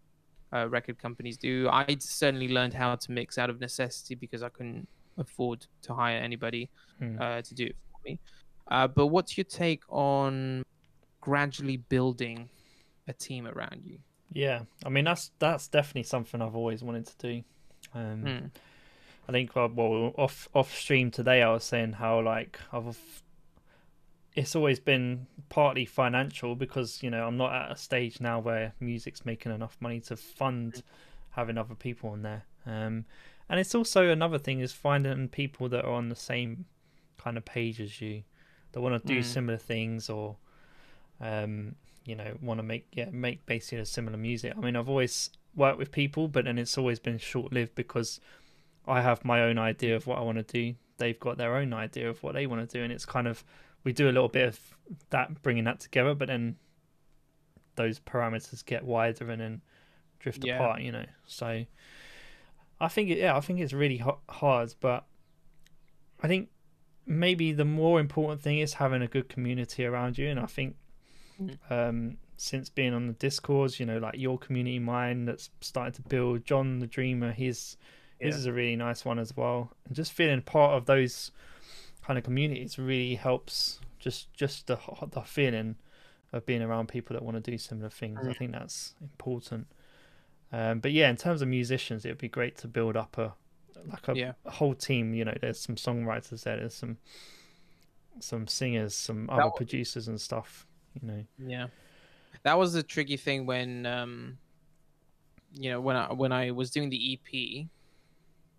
uh, 0.53 0.69
record 0.69 0.99
companies 0.99 1.37
do. 1.37 1.69
I 1.71 1.97
certainly 2.01 2.49
learned 2.49 2.75
how 2.75 2.95
to 2.97 3.13
mix 3.13 3.39
out 3.39 3.51
of 3.51 3.61
necessity 3.61 4.15
because 4.15 4.43
I 4.43 4.49
couldn't 4.49 4.89
afford 5.19 5.67
to 5.83 5.95
hire 5.95 6.19
anybody 6.19 6.71
Mm. 7.01 7.21
uh, 7.21 7.43
to 7.43 7.55
do 7.55 7.65
it 7.67 7.77
for 7.93 7.99
me. 8.09 8.19
Uh, 8.69 8.87
but 8.89 9.09
what's 9.09 9.37
your 9.37 9.45
take 9.45 9.83
on 9.89 10.63
gradually 11.21 11.77
building 11.77 12.49
a 13.09 13.13
team 13.13 13.47
around 13.47 13.83
you? 13.85 13.99
yeah. 14.33 14.63
I 14.85 14.89
mean, 14.89 15.05
that's 15.05 15.31
that's 15.39 15.69
definitely 15.69 16.03
something 16.05 16.41
I've 16.43 16.57
always 16.57 16.83
wanted 16.83 17.07
to 17.07 17.17
do. 17.19 17.43
Um, 17.95 18.23
Mm. 18.25 18.51
I 19.29 19.33
think 19.33 19.55
well 19.57 20.13
off 20.17 20.49
off 20.55 20.73
stream 20.77 21.11
today 21.11 21.43
I 21.43 21.53
was 21.53 21.65
saying 21.65 21.95
how 21.95 22.21
like 22.23 22.59
I've 22.73 22.97
it's 24.37 24.55
always 24.55 24.79
been 24.79 25.27
partly 25.49 25.85
financial 25.87 26.55
because 26.55 27.03
you 27.03 27.11
know 27.11 27.27
I'm 27.27 27.37
not 27.37 27.53
at 27.53 27.73
a 27.73 27.77
stage 27.77 28.21
now 28.21 28.39
where 28.39 28.75
music's 28.81 29.25
making 29.25 29.53
enough 29.53 29.77
money 29.81 30.01
to 30.03 30.17
fund 30.17 30.83
having 31.31 31.59
other 31.59 31.75
people 31.75 32.11
on 32.11 32.23
there. 32.23 32.45
Um, 32.67 33.05
and 33.49 33.59
it's 33.61 33.75
also 33.75 34.09
another 34.11 34.39
thing 34.39 34.61
is 34.61 34.73
finding 34.73 35.29
people 35.29 35.69
that 35.71 35.85
are 35.85 35.93
on 35.93 36.09
the 36.09 36.17
same 36.17 36.67
kind 37.19 37.37
of 37.37 37.45
page 37.45 37.81
as 37.81 38.01
you 38.01 38.23
that 38.73 38.81
want 38.81 39.01
to 39.01 39.07
do 39.07 39.21
Mm. 39.21 39.25
similar 39.25 39.59
things 39.59 40.11
or 40.11 40.37
um, 41.21 41.75
you 42.05 42.15
know 42.15 42.37
want 42.43 42.59
to 42.59 42.63
make 42.63 42.87
yeah 42.93 43.09
make 43.11 43.45
basically 43.47 43.79
a 43.79 43.87
similar 43.87 44.17
music. 44.19 44.53
I 44.57 44.61
mean 44.61 44.77
I've 44.77 44.89
always 44.89 45.31
worked 45.55 45.79
with 45.79 45.91
people, 45.91 46.29
but 46.29 46.45
then 46.45 46.59
it's 46.59 46.77
always 46.77 46.99
been 46.99 47.19
short 47.19 47.53
lived 47.53 47.75
because 47.75 48.21
I 48.87 49.01
have 49.01 49.25
my 49.25 49.41
own 49.43 49.59
idea 49.59 49.97
of 49.97 50.07
what 50.07 50.19
I 50.19 50.21
want 50.21 50.37
to 50.39 50.45
do. 50.45 50.77
They've 50.99 51.19
got 51.19 51.39
their 51.39 51.57
own 51.57 51.73
idea 51.73 52.09
of 52.11 52.23
what 52.23 52.35
they 52.35 52.47
want 52.47 52.69
to 52.69 52.79
do, 52.79 52.83
and 52.85 52.93
it's 52.93 53.07
kind 53.07 53.27
of 53.27 53.43
we 53.87 53.93
do 53.93 54.07
a 54.07 54.13
little 54.13 54.29
bit 54.29 54.49
of 54.49 54.61
that, 55.11 55.43
bringing 55.43 55.63
that 55.65 55.79
together, 55.79 56.13
but 56.13 56.27
then 56.27 56.57
those 57.77 58.01
parameters 58.01 58.65
get 58.67 58.85
wider 58.85 59.31
and 59.31 59.41
then 59.41 59.63
drift 60.19 60.45
Yeah. 60.45 60.57
apart. 60.57 60.83
You 60.83 60.91
know, 60.91 61.07
so 61.27 61.65
I 62.81 62.89
think 62.89 63.11
it, 63.11 63.19
yeah, 63.19 63.37
I 63.37 63.41
think 63.41 63.61
it's 63.61 63.73
really 63.73 64.03
hard, 64.29 64.75
but 64.81 65.05
I 66.21 66.27
think 66.27 66.49
maybe 67.07 67.53
the 67.53 67.65
more 67.65 68.01
important 68.01 68.43
thing 68.43 68.59
is 68.59 68.75
having 68.75 69.03
a 69.03 69.07
good 69.07 69.29
community 69.29 69.85
around 69.87 70.19
you, 70.19 70.29
and 70.29 70.41
I 70.41 70.47
think 70.47 70.77
Mm. 71.41 71.59
um, 71.71 72.17
since 72.39 72.69
being 72.71 72.93
on 72.95 73.07
the 73.07 73.13
discords, 73.13 73.79
you 73.79 73.87
know, 73.87 73.99
like 73.99 74.19
your 74.19 74.39
community, 74.39 74.79
mine, 74.79 75.27
that's 75.27 75.51
starting 75.61 75.93
to 75.93 76.03
build. 76.03 76.45
John 76.45 76.81
the 76.81 76.87
Dreamer, 76.87 77.33
his 77.33 77.77
his 78.19 78.37
is 78.37 78.47
a 78.47 78.53
really 78.53 78.75
nice 78.75 79.05
one 79.05 79.19
as 79.21 79.37
well, 79.37 79.71
and 79.85 79.95
just 79.95 80.13
feeling 80.13 80.41
part 80.43 80.73
of 80.75 80.87
those 80.87 81.31
kind 82.07 82.19
of 82.19 82.25
communities 82.25 82.79
really 82.79 83.15
helps. 83.17 83.81
Just 83.99 84.33
just 84.35 84.67
the 84.67 84.79
the 85.11 85.23
feeling 85.23 85.77
of 86.33 86.45
being 86.47 86.63
around 86.63 86.89
people 86.89 87.15
that 87.15 87.23
want 87.23 87.43
to 87.43 87.51
do 87.51 87.57
similar 87.59 87.89
things. 87.91 88.19
I 88.23 88.31
Mm. 88.33 88.37
think 88.37 88.53
that's 88.53 88.95
important. 89.01 89.67
Um, 90.53 90.81
but 90.81 90.93
yeah, 90.93 91.09
in 91.11 91.17
terms 91.17 91.43
of 91.43 91.49
musicians, 91.49 92.05
it 92.05 92.09
would 92.11 92.19
be 92.19 92.29
great 92.29 92.57
to 92.59 92.69
build 92.69 92.97
up 92.97 93.19
a 93.19 93.35
like 93.87 94.09
a, 94.09 94.17
Yeah. 94.17 94.33
a 94.45 94.51
whole 94.51 94.75
team. 94.75 95.15
You 95.15 95.25
know, 95.25 95.35
there's 95.41 95.59
some 95.61 95.77
songwriters 95.77 96.43
there, 96.45 96.57
there's 96.57 96.75
some 96.75 96.99
some 98.21 98.47
singers, 98.47 98.95
some 98.95 99.27
That 99.27 99.33
other 99.35 99.43
w- 99.43 99.57
producers 99.57 100.09
and 100.09 100.21
stuff. 100.21 100.67
You 101.01 101.09
know, 101.09 101.25
Yeah, 101.39 101.67
that 102.43 102.57
was 102.59 102.73
the 102.73 102.83
tricky 102.83 103.17
thing 103.17 103.45
when 103.47 103.85
um, 103.87 104.39
you 105.53 105.71
know, 105.71 105.81
when 105.81 105.97
I 105.97 106.13
when 106.13 106.33
I 106.33 106.51
was 106.53 106.71
doing 106.71 106.91
the 106.91 107.13
EP, 107.15 107.69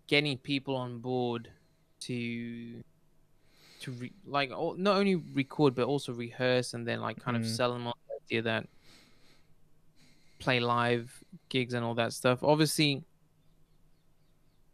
getting 0.06 0.38
people 0.38 0.76
on 0.76 1.00
board 1.00 1.50
to 2.00 2.82
to 3.80 3.92
re- 3.92 4.12
like 4.26 4.50
o- 4.52 4.74
not 4.78 4.96
only 4.96 5.14
record 5.14 5.74
but 5.74 5.86
also 5.86 6.12
rehearse 6.12 6.74
and 6.74 6.86
then 6.86 7.00
like 7.00 7.18
kind 7.20 7.36
of 7.36 7.42
Mm. 7.44 7.56
sell 7.56 7.72
them 7.72 7.86
on 7.86 7.92
the 8.08 8.14
idea 8.24 8.42
that 8.42 8.66
play 10.38 10.60
live 10.60 11.22
gigs 11.48 11.74
and 11.74 11.84
all 11.84 11.94
that 11.94 12.12
stuff. 12.12 12.42
Obviously, 12.42 13.02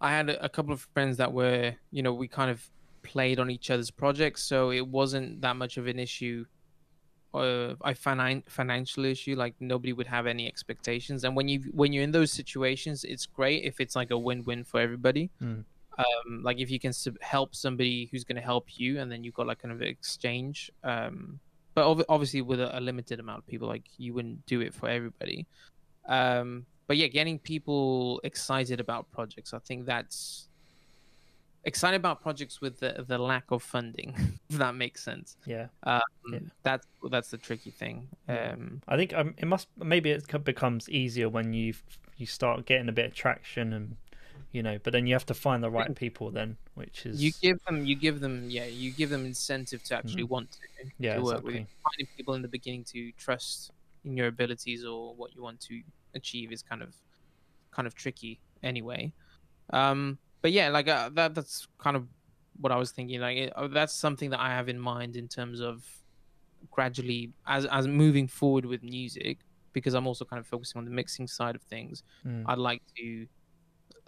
I 0.01 0.10
had 0.10 0.28
a, 0.31 0.44
a 0.44 0.48
couple 0.48 0.72
of 0.72 0.81
friends 0.93 1.16
that 1.18 1.32
were 1.32 1.74
you 1.90 2.02
know 2.02 2.12
we 2.12 2.28
kind 2.28 2.51
of 2.51 2.68
played 3.02 3.39
on 3.39 3.51
each 3.51 3.70
other's 3.70 3.90
projects, 3.90 4.43
so 4.44 4.70
it 4.70 4.86
wasn't 4.86 5.40
that 5.43 5.56
much 5.56 5.76
of 5.76 5.86
an 5.86 5.98
issue 5.98 6.44
uh, 7.35 7.74
a 7.81 7.93
finan- 7.94 8.48
financial 8.48 9.05
issue 9.05 9.35
like 9.35 9.55
nobody 9.59 9.93
would 9.93 10.06
have 10.06 10.24
any 10.26 10.47
expectations 10.47 11.24
and 11.24 11.35
when 11.35 11.48
you 11.48 11.59
when 11.72 11.93
you're 11.93 12.05
in 12.05 12.12
those 12.12 12.31
situations 12.31 13.02
it's 13.02 13.26
great 13.26 13.64
if 13.64 13.81
it's 13.81 13.97
like 13.97 14.12
a 14.12 14.16
win-win 14.18 14.62
for 14.62 14.78
everybody 14.81 15.31
Mm. 15.43 15.64
Um 15.98 16.42
like 16.42 16.58
if 16.58 16.70
you 16.70 16.78
can 16.78 16.92
sub- 16.92 17.20
help 17.20 17.54
somebody 17.54 18.08
who's 18.10 18.24
going 18.24 18.36
to 18.36 18.42
help 18.42 18.78
you 18.78 19.00
and 19.00 19.10
then 19.10 19.22
you've 19.22 19.34
got 19.34 19.46
like 19.46 19.60
kind 19.60 19.72
of 19.72 19.80
an 19.80 19.86
exchange 19.86 20.70
um 20.82 21.38
but 21.74 21.84
ob- 21.84 22.04
obviously 22.08 22.42
with 22.42 22.60
a, 22.60 22.76
a 22.78 22.80
limited 22.80 23.20
amount 23.20 23.38
of 23.38 23.46
people 23.46 23.68
like 23.68 23.84
you 23.96 24.14
wouldn't 24.14 24.44
do 24.46 24.60
it 24.60 24.74
for 24.74 24.88
everybody 24.88 25.46
um 26.08 26.66
but 26.86 26.96
yeah 26.96 27.06
getting 27.06 27.38
people 27.38 28.20
excited 28.24 28.80
about 28.80 29.10
projects 29.12 29.54
i 29.54 29.58
think 29.58 29.86
that's 29.86 30.48
excited 31.64 31.96
about 31.96 32.20
projects 32.20 32.60
with 32.60 32.78
the, 32.80 33.04
the 33.08 33.18
lack 33.18 33.50
of 33.50 33.62
funding 33.62 34.14
if 34.50 34.58
that 34.58 34.74
makes 34.74 35.02
sense 35.02 35.36
yeah. 35.46 35.66
um, 35.84 36.02
Yeah. 36.32 36.38
That's 36.62 36.86
that's 37.10 37.30
the 37.30 37.38
tricky 37.38 37.70
thing. 37.70 38.08
Um, 38.28 38.80
I 38.88 38.96
think 38.96 39.12
um, 39.14 39.34
it 39.36 39.46
must 39.46 39.68
maybe 39.76 40.10
it 40.10 40.44
becomes 40.44 40.88
easier 40.88 41.28
when 41.28 41.52
you 41.52 41.74
you 42.16 42.26
start 42.26 42.64
getting 42.66 42.88
a 42.88 42.92
bit 42.92 43.06
of 43.06 43.14
traction 43.14 43.72
and 43.72 43.96
you 44.55 44.62
know, 44.62 44.78
but 44.85 44.93
then 44.93 45.09
you 45.09 45.14
have 45.16 45.26
to 45.26 45.35
find 45.35 45.64
the 45.64 45.70
right 45.70 45.93
people 45.97 46.31
then, 46.31 46.56
which 46.74 47.06
is 47.06 47.20
you 47.20 47.32
give 47.43 47.62
them, 47.64 47.85
you 47.85 47.97
give 47.97 48.20
them, 48.20 48.48
yeah, 48.48 48.66
you 48.66 48.93
give 48.93 49.10
them 49.10 49.26
incentive 49.26 49.82
to 49.82 49.97
actually 49.97 50.22
want 50.22 50.52
to, 50.52 50.59
yeah 51.01 51.16
to 51.16 51.22
work 51.22 51.43
with. 51.43 51.56
exactly. 51.56 51.59
you. 51.59 51.66
Finding 51.82 52.16
people 52.16 52.35
in 52.35 52.43
the 52.43 52.48
beginning 52.48 52.85
to 52.85 53.10
trust 53.18 53.72
in 54.05 54.16
your 54.16 54.28
abilities 54.28 54.85
or 54.85 55.12
what 55.16 55.35
you 55.35 55.43
want 55.43 55.59
to 55.62 55.82
achieve 56.14 56.52
is 56.52 56.62
kind 56.62 56.82
of 56.82 56.94
kind 57.72 57.89
of 57.89 57.97
tricky 57.97 58.39
anyway. 58.62 59.12
Um, 59.70 60.18
but 60.40 60.52
yeah, 60.52 60.68
like 60.68 60.86
uh, 60.86 61.10
that 61.14 61.35
that's 61.35 61.66
kind 61.78 61.97
of 61.97 62.06
what 62.60 62.70
I 62.70 62.76
was 62.76 62.93
thinking. 62.93 63.20
Like 63.20 63.36
it, 63.36 63.52
uh, 63.56 63.66
that's 63.66 63.93
something 63.93 64.31
that 64.31 64.39
I 64.39 64.51
have 64.51 64.68
in 64.68 64.78
mind 64.78 65.16
in 65.16 65.26
terms 65.26 65.59
of 65.60 65.82
gradually 66.70 67.32
as 67.44 67.66
as 67.66 67.89
moving 67.89 68.28
forward 68.28 68.66
with 68.66 68.85
music 68.85 69.39
because 69.72 69.94
I'm 69.94 70.06
also 70.06 70.24
kind 70.24 70.39
of 70.39 70.47
focusing 70.47 70.78
on 70.78 70.85
the 70.85 70.93
mixing 70.93 71.26
side 71.26 71.56
of 71.56 71.62
things. 71.62 72.05
Mm. 72.24 72.44
I'd 72.47 72.59
like 72.59 72.82
to 72.98 73.26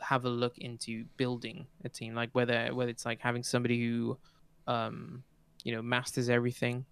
have 0.00 0.24
a 0.24 0.30
look 0.30 0.58
into 0.58 1.06
building 1.16 1.68
a 1.84 1.88
team, 1.88 2.14
like 2.14 2.30
whether 2.32 2.74
whether 2.74 2.90
it's 2.90 3.06
like 3.06 3.20
having 3.20 3.42
somebody 3.42 3.80
who, 3.86 4.18
um, 4.66 5.24
you 5.64 5.72
know, 5.72 5.82
masters 5.82 6.28
everything, 6.28 6.86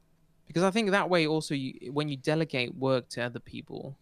because 0.47 0.62
I 0.64 0.70
think 0.70 0.90
that 0.90 1.10
way 1.10 1.26
also 1.26 1.55
you 1.55 1.93
when 1.93 2.09
you 2.09 2.16
delegate 2.16 2.74
work 2.74 3.09
to 3.10 3.22
other 3.22 3.40
people, 3.40 3.98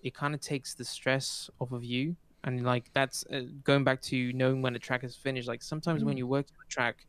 it 0.00 0.14
kind 0.14 0.34
of 0.34 0.40
takes 0.40 0.74
the 0.74 0.84
stress 0.84 1.50
off 1.60 1.72
of 1.72 1.84
you 1.84 2.16
and 2.44 2.64
like 2.64 2.90
that's 2.94 3.24
uh, 3.32 3.42
going 3.64 3.84
back 3.84 4.00
to 4.00 4.32
knowing 4.32 4.62
when 4.62 4.76
a 4.76 4.78
track 4.78 5.02
is 5.04 5.16
finished 5.16 5.48
like 5.48 5.62
sometimes 5.62 6.04
when 6.04 6.16
Mm. 6.16 6.18
you 6.18 6.26
work 6.26 6.46
on 6.46 6.64
a 6.66 6.68
track 6.70 7.06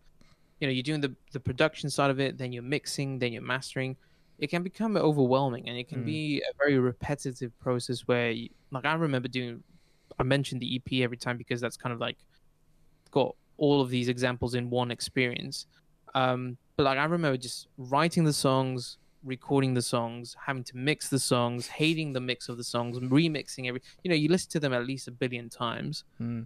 you 0.60 0.68
know 0.68 0.72
you're 0.74 0.84
doing 0.84 1.02
the 1.02 1.16
the 1.34 1.40
production 1.40 1.90
side 1.90 2.12
of 2.12 2.20
it 2.20 2.38
then 2.38 2.52
you're 2.52 2.64
mixing 2.64 3.20
then 3.20 3.34
you're 3.34 3.42
mastering 3.42 3.98
it 4.40 4.48
can 4.48 4.64
become 4.64 4.98
overwhelming 4.98 5.68
and 5.70 5.78
it 5.78 5.88
can 5.90 6.04
Mm. 6.04 6.04
be 6.04 6.40
a 6.42 6.54
very 6.64 6.80
repetitive 6.80 7.58
process 7.60 8.02
where 8.02 8.32
you, 8.32 8.50
like 8.72 8.86
i 8.86 8.94
remember 8.94 9.28
doing 9.28 9.64
i 10.18 10.24
mentioned 10.24 10.62
the 10.62 10.76
ep 10.76 11.02
every 11.02 11.18
time 11.18 11.38
because 11.38 11.62
that's 11.62 11.78
kind 11.78 11.94
of 11.94 12.00
like 12.00 12.18
got 13.12 13.36
all 13.58 13.82
of 13.82 13.90
these 13.90 14.08
examples 14.08 14.56
in 14.56 14.70
one 14.70 14.90
experience. 14.90 15.68
Um 16.16 16.58
but 16.78 16.84
like 16.84 16.98
i 16.98 17.04
remember 17.04 17.38
just 17.38 17.68
writing 17.78 18.24
the 18.24 18.34
songs 18.34 18.98
recording 19.24 19.74
the 19.74 19.82
songs 19.82 20.36
having 20.46 20.64
to 20.64 20.78
mix 20.78 21.10
the 21.10 21.20
songs 21.20 21.68
hating 21.68 22.14
the 22.14 22.22
mix 22.22 22.48
of 22.48 22.56
the 22.56 22.64
songs 22.64 22.98
remixing 23.00 23.68
every 23.68 23.82
you 24.04 24.10
know 24.10 24.16
you 24.16 24.30
listen 24.30 24.50
to 24.50 24.60
them 24.60 24.74
at 24.74 24.86
least 24.86 25.08
a 25.08 25.12
billion 25.12 25.50
times. 25.50 26.06
Mm. 26.22 26.46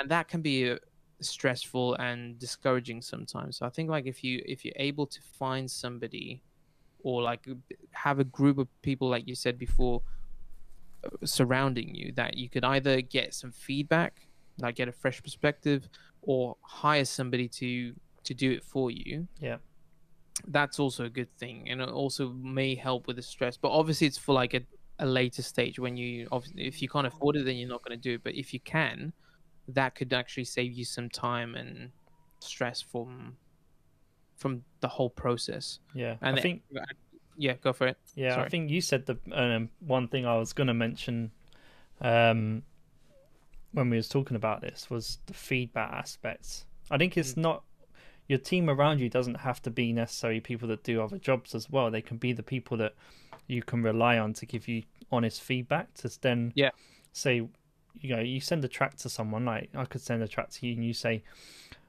and 0.00 0.10
that 0.10 0.26
can 0.26 0.40
be 0.40 0.70
uh, 0.70 0.78
stressful 1.20 1.94
and 1.94 2.38
discouraging 2.38 3.02
sometimes. 3.02 3.58
So 3.58 3.66
i 3.66 3.68
think 3.68 3.90
like 3.90 4.06
if 4.06 4.24
you 4.24 4.42
if 4.46 4.64
you're 4.64 4.74
able 4.76 5.06
to 5.06 5.20
find 5.38 5.70
somebody 5.70 6.42
or 7.02 7.22
like 7.22 7.46
have 7.90 8.18
a 8.18 8.24
group 8.24 8.56
of 8.58 8.66
people 8.82 9.08
like 9.08 9.28
you 9.28 9.34
said 9.34 9.58
before 9.58 10.00
surrounding 11.24 11.94
you 11.94 12.12
that 12.12 12.36
you 12.36 12.48
could 12.48 12.64
either 12.64 13.00
get 13.00 13.34
some 13.34 13.52
feedback 13.52 14.26
like 14.60 14.76
get 14.76 14.88
a 14.88 14.92
fresh 14.92 15.22
perspective 15.22 15.88
or 16.22 16.56
hire 16.62 17.04
somebody 17.04 17.48
to 17.48 17.94
to 18.22 18.34
do 18.34 18.52
it 18.52 18.64
for 18.64 18.90
you 18.90 19.26
Yeah. 19.40 19.56
that's 20.48 20.78
also 20.78 21.04
a 21.04 21.10
good 21.10 21.28
thing 21.38 21.68
and 21.68 21.80
it 21.80 21.88
also 21.88 22.30
may 22.30 22.74
help 22.74 23.06
with 23.06 23.16
the 23.16 23.22
stress 23.22 23.56
but 23.56 23.70
obviously 23.70 24.06
it's 24.06 24.18
for 24.18 24.34
like 24.34 24.54
a, 24.54 24.60
a 25.00 25.06
later 25.06 25.42
stage 25.42 25.78
when 25.78 25.96
you 25.96 26.28
obviously 26.32 26.66
if 26.66 26.80
you 26.82 26.88
can't 26.88 27.06
afford 27.06 27.36
it 27.36 27.44
then 27.44 27.56
you're 27.56 27.68
not 27.68 27.82
going 27.84 27.96
to 27.98 28.02
do 28.02 28.14
it 28.14 28.22
but 28.24 28.34
if 28.34 28.54
you 28.54 28.60
can 28.60 29.12
that 29.68 29.94
could 29.94 30.12
actually 30.12 30.44
save 30.44 30.72
you 30.72 30.84
some 30.84 31.08
time 31.08 31.54
and 31.54 31.90
stress 32.40 32.80
from 32.80 33.36
from 34.36 34.62
the 34.80 34.88
whole 34.88 35.10
process 35.10 35.78
Yeah. 35.94 36.16
and 36.22 36.38
I 36.38 36.40
think 36.40 36.62
yeah 37.36 37.54
go 37.54 37.72
for 37.72 37.86
it 37.86 37.96
Yeah, 38.14 38.40
I 38.40 38.48
think 38.48 38.70
you 38.70 38.80
said 38.80 39.06
the 39.06 39.18
um, 39.32 39.70
one 39.80 40.08
thing 40.08 40.24
I 40.26 40.36
was 40.36 40.52
going 40.52 40.68
to 40.68 40.74
mention 40.74 41.30
um, 42.00 42.62
when 43.72 43.90
we 43.90 43.96
was 43.96 44.08
talking 44.08 44.36
about 44.36 44.60
this 44.60 44.88
was 44.88 45.18
the 45.26 45.34
feedback 45.34 45.92
aspects. 45.92 46.64
I 46.90 46.98
think 46.98 47.14
Mm. 47.14 47.18
it's 47.18 47.36
not 47.36 47.62
your 48.28 48.38
team 48.38 48.70
around 48.70 49.00
you 49.00 49.08
doesn't 49.08 49.40
have 49.40 49.60
to 49.62 49.70
be 49.70 49.92
necessarily 49.92 50.40
people 50.40 50.68
that 50.68 50.82
do 50.82 51.02
other 51.02 51.18
jobs 51.18 51.54
as 51.54 51.68
well. 51.68 51.90
They 51.90 52.00
can 52.02 52.16
be 52.16 52.32
the 52.32 52.42
people 52.42 52.76
that 52.78 52.94
you 53.46 53.62
can 53.62 53.82
rely 53.82 54.18
on 54.18 54.32
to 54.34 54.46
give 54.46 54.68
you 54.68 54.84
honest 55.12 55.42
feedback 55.42 55.92
to 55.94 56.08
then 56.20 56.52
Yeah. 56.54 56.70
say 57.12 57.46
you 58.00 58.16
know 58.16 58.20
you 58.20 58.40
send 58.40 58.64
a 58.64 58.68
track 58.68 58.96
to 58.96 59.08
someone 59.08 59.44
like 59.44 59.70
I 59.74 59.84
could 59.84 60.00
send 60.00 60.22
a 60.22 60.28
track 60.28 60.50
to 60.50 60.66
you 60.66 60.72
and 60.74 60.84
you 60.84 60.92
say 60.94 61.22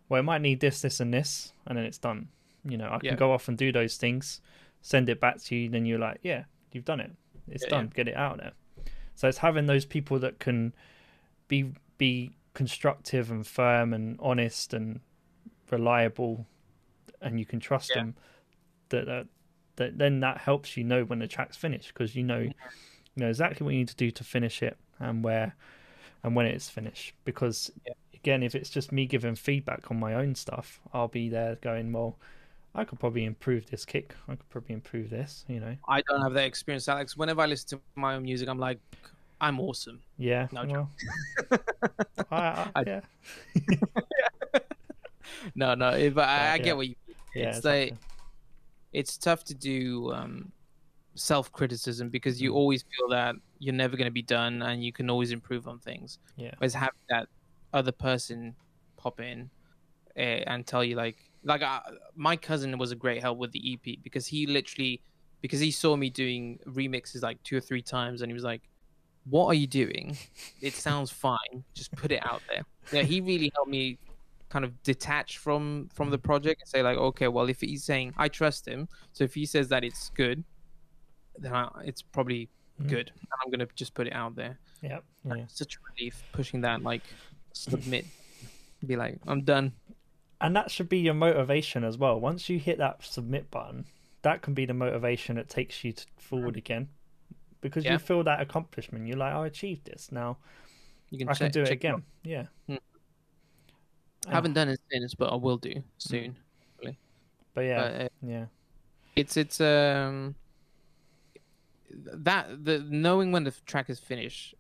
well 0.10 0.20
it 0.20 0.24
might 0.24 0.42
need 0.42 0.60
this 0.60 0.82
this 0.82 1.00
and 1.00 1.14
this 1.14 1.54
and 1.66 1.78
then 1.78 1.86
it's 1.86 1.98
done 1.98 2.28
you 2.64 2.78
know 2.78 2.88
I 2.92 3.00
can 3.00 3.08
Yeah. 3.08 3.16
go 3.16 3.32
off 3.32 3.48
and 3.48 3.58
do 3.58 3.72
those 3.72 3.96
things 3.96 4.42
send 4.86 5.10
it 5.10 5.20
back 5.20 5.42
to 5.42 5.56
you 5.56 5.68
then 5.68 5.84
you're 5.84 5.98
like 5.98 6.20
yeah 6.22 6.44
you've 6.72 6.86
done 6.86 7.00
it. 7.00 7.12
It's 7.48 7.64
Yeah, 7.64 7.70
done. 7.72 7.92
get 7.96 8.08
it 8.08 8.16
out 8.16 8.38
there. 8.38 8.52
So 9.16 9.28
it's 9.28 9.40
having 9.40 9.66
those 9.66 9.84
people 9.86 10.20
that 10.20 10.38
can 10.38 10.76
be 11.48 11.72
be 11.98 12.36
constructive 12.54 13.32
and 13.32 13.48
firm 13.48 13.94
and 13.94 14.16
honest 14.20 14.74
and 14.76 15.00
reliable 15.72 16.46
and 17.20 17.40
you 17.40 17.46
can 17.46 17.60
trust 17.60 17.90
Yeah. 17.90 18.02
them 18.02 18.16
that, 18.90 19.06
that 19.08 19.28
that 19.78 19.98
then 19.98 20.20
that 20.20 20.38
helps 20.38 20.78
you 20.78 20.84
know 20.84 21.04
when 21.04 21.20
the 21.20 21.28
track's 21.28 21.58
finished 21.58 21.88
because 21.94 22.16
you 22.16 22.24
know 22.24 22.40
you 22.40 22.54
know 23.18 23.30
exactly 23.30 23.66
what 23.66 23.72
you 23.74 23.80
need 23.80 23.88
to 23.88 23.96
do 23.96 24.12
to 24.12 24.24
finish 24.24 24.62
it 24.62 24.78
and 25.00 25.24
where 25.24 25.56
and 26.24 26.36
when 26.36 26.46
it's 26.46 26.70
finished. 26.70 27.16
Because 27.26 27.72
Yeah. 27.88 27.94
again 28.14 28.44
if 28.44 28.54
it's 28.54 28.70
just 28.70 28.92
me 28.92 29.08
giving 29.08 29.34
feedback 29.36 29.90
on 29.90 30.00
my 30.00 30.14
own 30.14 30.36
stuff 30.36 30.80
i'll 30.94 31.08
be 31.08 31.30
there 31.30 31.56
going 31.62 31.92
well 31.92 32.18
i 32.76 32.84
could 32.84 33.00
probably 33.00 33.26
improve 33.26 33.66
this 33.72 33.86
kick. 33.86 34.14
I 34.28 34.36
could 34.36 34.50
probably 34.50 34.74
improve 34.74 35.10
this 35.10 35.46
you 35.48 35.60
know. 35.60 35.76
I 35.88 36.02
don't 36.08 36.22
have 36.22 36.34
that 36.34 36.46
experience 36.46 36.88
alex. 36.88 37.16
Whenever 37.18 37.42
i 37.42 37.46
listen 37.46 37.78
to 37.78 37.82
my 37.96 38.16
own 38.16 38.24
music 38.24 38.48
i'm 38.50 38.60
like 38.60 38.80
i'm 39.42 39.60
awesome. 39.60 40.00
Yeah 40.18 40.48
No 40.52 40.66
well, 40.66 40.90
I, 42.32 42.36
I, 42.36 42.72
I- 42.76 42.84
yeah. 42.88 43.02
No 45.56 45.74
no 45.76 45.90
if 45.92 46.18
I, 46.18 46.24
I 46.24 46.26
yeah. 46.28 46.58
get 46.60 46.78
what 46.78 46.88
you 46.88 46.96
mean. 47.08 47.16
Yeah 47.36 47.48
it's 47.50 47.58
exactly. 47.58 47.92
like 47.92 47.94
it's 48.94 49.18
tough 49.18 49.44
to 49.46 49.54
do 49.54 50.12
um, 50.14 50.52
self-criticism 51.16 52.10
because 52.10 52.42
you 52.42 52.52
Mhm. 52.52 52.56
always 52.56 52.84
feel 52.84 53.10
that 53.10 53.36
you're 53.60 53.74
never 53.74 53.98
going 53.98 54.08
to 54.08 54.12
be 54.12 54.22
done 54.22 54.62
and 54.62 54.84
you 54.84 54.94
can 54.94 55.10
always 55.10 55.32
improve 55.32 55.68
on 55.68 55.80
things. 55.80 56.20
Yeah. 56.38 56.52
Whereas 56.58 56.74
having 56.74 57.00
that 57.10 57.28
other 57.74 57.92
person 57.92 58.56
pop 58.96 59.20
in 59.20 59.50
uh, 60.18 60.20
and 60.52 60.66
tell 60.66 60.82
you 60.84 60.96
like 60.96 61.18
like 61.46 61.62
uh, 61.62 61.80
my 62.16 62.36
cousin 62.36 62.78
was 62.78 62.92
a 62.92 62.96
great 62.96 63.22
help 63.22 63.38
with 63.38 63.52
the 63.54 63.74
ep 63.74 63.98
because 64.04 64.26
he 64.28 64.46
literally 64.48 65.02
because 65.42 65.60
he 65.60 65.72
saw 65.72 65.96
me 65.96 66.10
doing 66.10 66.60
remixes 66.68 67.22
like 67.22 67.42
two 67.44 67.56
or 67.56 67.62
three 67.62 67.82
times 67.82 68.22
and 68.22 68.30
he 68.32 68.34
was 68.34 68.44
like 68.44 68.62
what 69.28 69.48
are 69.48 69.56
you 69.56 69.66
doing? 69.66 70.16
It 70.62 70.74
sounds 70.88 71.10
fine. 71.10 71.64
Just 71.74 71.92
put 71.94 72.12
it 72.12 72.22
out 72.24 72.42
there. 72.48 72.64
Yeah 72.92 73.02
he 73.04 73.22
really 73.22 73.52
helped 73.56 73.72
me 73.72 73.98
kind 74.50 74.64
of 74.66 74.72
detach 74.84 75.38
from 75.40 75.90
from 75.94 76.10
the 76.12 76.18
project 76.18 76.62
and 76.62 76.68
say 76.70 76.82
like 76.84 76.98
okay 76.98 77.28
well 77.28 77.50
if 77.50 77.60
he's 77.62 77.84
saying 77.84 78.14
i 78.16 78.28
trust 78.28 78.68
him 78.68 78.88
so 79.12 79.24
if 79.24 79.34
he 79.34 79.44
says 79.46 79.68
that 79.70 79.84
it's 79.84 80.10
good 80.12 80.44
then 81.40 81.52
I, 81.54 81.68
it's 81.84 82.02
probably 82.04 82.48
Mhm. 82.80 82.90
good 82.90 83.12
and 83.20 83.28
i'm 83.44 83.50
gonna 83.52 83.68
just 83.76 83.94
put 83.94 84.06
it 84.06 84.14
out 84.14 84.36
there. 84.36 84.60
Yeah 84.82 85.00
yeah. 85.26 85.46
such 85.48 85.76
a 85.76 85.80
relief 85.90 86.22
pushing 86.32 86.62
that 86.62 86.84
like 86.84 87.02
submit. 87.54 88.06
Be 88.86 88.96
like 88.96 89.18
i'm 89.28 89.42
done 89.42 89.74
and 90.42 90.56
that 90.56 90.72
should 90.72 90.90
be 90.90 91.00
your 91.00 91.14
motivation 91.14 91.84
as 91.84 91.98
well. 91.98 92.20
Once 92.20 92.50
you 92.50 92.60
hit 92.60 92.78
that 92.78 93.04
submit 93.04 93.50
button 93.52 93.86
that 94.26 94.42
can 94.42 94.56
be 94.56 94.66
the 94.66 94.74
motivation 94.74 95.36
that 95.36 95.48
takes 95.48 95.84
you 95.84 95.94
to 95.94 96.04
forward 96.18 96.58
again. 96.58 96.90
Because 97.62 97.86
Yeah. 97.86 97.94
you 97.94 98.00
feel 98.00 98.24
that 98.24 98.42
accomplishment. 98.42 99.08
You're 99.08 99.18
like 99.18 99.34
i 99.34 99.46
achieved 99.46 99.86
this. 99.86 100.12
Now 100.12 100.38
you 101.12 101.20
can 101.20 101.30
i 101.30 101.34
can 101.36 101.52
do 101.52 101.62
it 101.62 101.70
again. 101.70 101.94
off. 101.96 102.02
yeah. 102.24 102.48
Hmm. 102.68 102.76
Ah, 104.28 104.32
haven't 104.32 104.54
done 104.54 104.70
it 104.70 104.80
since 104.92 105.14
but 105.14 105.32
i 105.32 105.36
will 105.36 105.58
do 105.58 105.84
soon 106.00 106.36
but 107.54 107.62
yeah 107.62 107.82
but, 107.82 108.02
uh, 108.02 108.10
yeah. 108.24 108.46
it's 109.16 109.38
it's 109.38 109.62
um 109.62 110.34
that 111.94 112.66
the 112.66 112.80
knowing 112.90 113.32
when 113.32 113.44
the 113.44 113.54
track 113.68 113.88
is 113.90 114.00
finished 114.00 114.56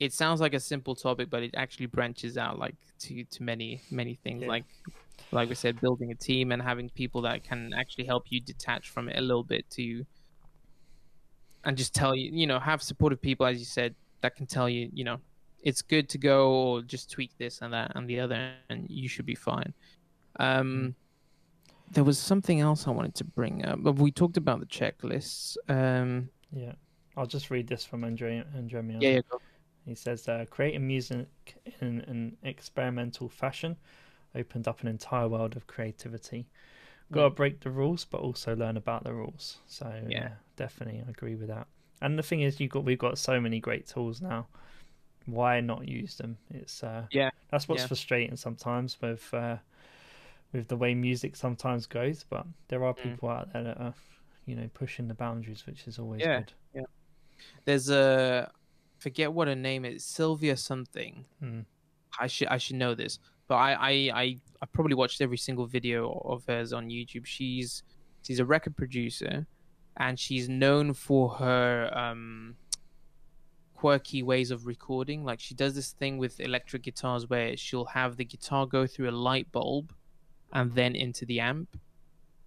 it 0.00 0.12
sounds 0.12 0.40
like 0.40 0.54
a 0.54 0.60
simple 0.60 0.94
topic 0.94 1.28
but 1.30 1.42
it 1.42 1.54
actually 1.56 1.86
branches 1.86 2.36
out 2.38 2.58
like 2.58 2.74
to 2.98 3.22
to 3.24 3.42
many 3.42 3.80
many 3.90 4.14
things 4.24 4.42
Yeah. 4.42 4.48
like 4.48 4.64
like 5.32 5.48
we 5.48 5.54
said 5.54 5.80
building 5.80 6.10
a 6.10 6.14
team 6.14 6.50
and 6.52 6.60
having 6.60 6.88
people 6.90 7.20
that 7.22 7.44
can 7.44 7.72
actually 7.74 8.04
help 8.04 8.24
you 8.30 8.40
detach 8.40 8.88
from 8.90 9.08
it 9.08 9.16
a 9.18 9.20
little 9.20 9.44
bit 9.44 9.68
to 9.70 10.04
and 11.64 11.76
just 11.76 11.94
tell 11.94 12.16
you 12.16 12.30
you 12.32 12.46
know 12.46 12.58
have 12.58 12.82
supportive 12.82 13.20
people 13.20 13.46
as 13.46 13.58
you 13.58 13.64
said 13.64 13.94
that 14.22 14.34
can 14.34 14.46
tell 14.46 14.68
you 14.68 14.88
you 14.92 15.04
know 15.04 15.18
it's 15.62 15.82
good 15.82 16.08
to 16.08 16.16
go 16.18 16.50
or 16.52 16.82
just 16.82 17.10
tweak 17.10 17.30
this 17.36 17.60
and 17.60 17.72
that 17.74 17.92
and 17.94 18.08
the 18.08 18.18
other 18.18 18.52
and 18.70 18.88
you 18.88 19.08
should 19.08 19.26
be 19.26 19.34
fine. 19.34 19.74
Um 20.38 20.94
there 21.92 22.04
was 22.04 22.18
something 22.18 22.60
else 22.60 22.86
i 22.86 22.90
wanted 22.90 23.14
to 23.16 23.24
bring 23.24 23.64
up 23.66 23.82
but 23.82 23.96
we 23.96 24.10
talked 24.12 24.36
about 24.36 24.60
the 24.60 24.66
checklists 24.66 25.56
um 25.68 26.28
yeah. 26.52 26.72
I'll 27.16 27.26
just 27.26 27.50
read 27.50 27.66
this 27.66 27.84
from 27.84 28.04
andre 28.04 28.42
andremian. 28.56 29.02
Yeah, 29.02 29.10
yeah 29.10 29.20
go. 29.30 29.40
He 29.90 29.96
says, 29.96 30.28
uh, 30.28 30.44
creating 30.48 30.86
music 30.86 31.26
in 31.80 32.00
an 32.02 32.36
experimental 32.44 33.28
fashion 33.28 33.76
opened 34.36 34.68
up 34.68 34.82
an 34.82 34.86
entire 34.88 35.26
world 35.26 35.56
of 35.56 35.66
creativity. 35.66 36.46
Got 37.10 37.24
to 37.24 37.30
Mm. 37.30 37.34
break 37.34 37.60
the 37.60 37.70
rules, 37.70 38.04
but 38.04 38.20
also 38.20 38.54
learn 38.54 38.76
about 38.76 39.02
the 39.02 39.12
rules. 39.12 39.58
So 39.66 39.92
yeah, 40.08 40.10
Yeah. 40.10 40.28
definitely 40.54 41.02
I 41.04 41.10
agree 41.10 41.34
with 41.34 41.48
that. 41.48 41.66
And 42.00 42.16
the 42.16 42.22
thing 42.22 42.42
is, 42.42 42.60
you 42.60 42.68
got 42.68 42.84
we've 42.84 42.98
got 42.98 43.18
so 43.18 43.40
many 43.40 43.58
great 43.58 43.88
tools 43.88 44.22
now. 44.22 44.46
Why 45.26 45.60
not 45.60 45.88
use 45.88 46.16
them? 46.16 46.38
It's 46.50 46.84
uh, 46.84 47.06
Yeah, 47.10 47.30
that's 47.50 47.68
what's 47.68 47.82
yeah. 47.82 47.88
frustrating 47.88 48.36
sometimes 48.36 48.96
with 49.02 49.34
uh, 49.34 49.56
with 50.52 50.68
the 50.68 50.76
way 50.76 50.94
music 50.94 51.34
sometimes 51.34 51.86
goes. 51.86 52.24
But 52.30 52.46
there 52.68 52.84
are 52.84 52.94
Mm. 52.94 53.12
people 53.12 53.28
out 53.28 53.52
there 53.52 53.64
that 53.64 53.80
are, 53.80 53.94
you 54.46 54.54
know, 54.54 54.70
pushing 54.72 55.08
the 55.08 55.14
boundaries, 55.14 55.66
which 55.66 55.88
is 55.88 55.98
always 55.98 56.22
Yeah. 56.22 56.36
good. 56.36 56.52
Yeah, 56.74 56.82
there's 57.64 57.90
a 57.90 58.52
forget 59.00 59.32
what 59.32 59.48
her 59.48 59.56
name 59.56 59.84
is 59.84 60.04
sylvia 60.04 60.56
something. 60.56 61.24
Mm. 61.42 61.64
i 62.18 62.26
should 62.26 62.48
i 62.48 62.58
should 62.58 62.76
know 62.76 62.94
this 62.94 63.18
but 63.48 63.56
I, 63.56 63.72
I 63.72 63.90
i 63.90 64.36
i 64.62 64.66
probably 64.72 64.94
watched 64.94 65.20
every 65.20 65.38
single 65.38 65.66
video 65.66 66.22
of 66.24 66.44
hers 66.46 66.72
on 66.72 66.88
youtube. 66.88 67.26
She's 67.26 67.82
she's 68.22 68.38
a 68.38 68.44
record 68.44 68.76
producer 68.76 69.46
and 69.96 70.18
she's 70.18 70.48
known 70.48 70.94
for 70.94 71.30
her 71.30 71.90
um 71.96 72.56
quirky 73.74 74.22
ways 74.22 74.50
of 74.50 74.66
recording. 74.66 75.24
Like 75.24 75.40
she 75.40 75.54
does 75.54 75.74
this 75.74 75.92
thing 75.92 76.18
with 76.18 76.38
electric 76.38 76.82
guitars 76.82 77.30
where 77.30 77.56
she'll 77.56 77.86
have 77.86 78.18
the 78.18 78.26
guitar 78.26 78.66
go 78.66 78.86
through 78.86 79.08
a 79.08 79.16
light 79.28 79.50
bulb 79.52 79.94
and 80.52 80.74
then 80.74 80.94
into 80.94 81.24
the 81.24 81.40
amp. 81.40 81.78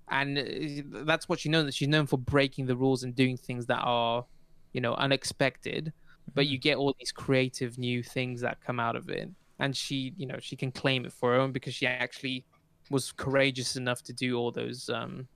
And 0.09 0.37
uh, 0.37 1.03
that's 1.05 1.27
what 1.27 1.39
she 1.39 1.49
knows. 1.49 1.73
She's 1.73 1.87
known 1.87 2.05
for 2.05 2.19
breaking 2.19 2.67
the 2.67 2.75
rules 2.75 3.03
and 3.03 3.15
doing 3.15 3.35
things 3.35 3.65
that 3.65 3.81
are 3.81 4.25
you 4.73 4.81
know, 4.81 4.95
unexpected, 4.95 5.93
but 6.33 6.45
Mm. 6.45 6.49
you 6.49 6.57
get 6.57 6.77
all 6.77 6.93
these 6.99 7.11
creative 7.11 7.77
new 7.77 8.03
things 8.03 8.41
that 8.41 8.61
come 8.61 8.79
out 8.79 8.95
of 8.95 9.09
it. 9.09 9.29
And 9.59 9.75
she, 9.75 10.13
you 10.17 10.25
know, 10.25 10.37
she 10.39 10.55
can 10.55 10.71
claim 10.71 11.05
it 11.05 11.13
for 11.13 11.33
her 11.33 11.39
own 11.39 11.51
because 11.51 11.73
she 11.75 11.85
actually 11.87 12.45
was 12.89 13.11
courageous 13.11 13.75
enough 13.75 14.01
to 14.03 14.13
do 14.13 14.35
all 14.37 14.51
those, 14.51 14.89
um, 14.89 15.27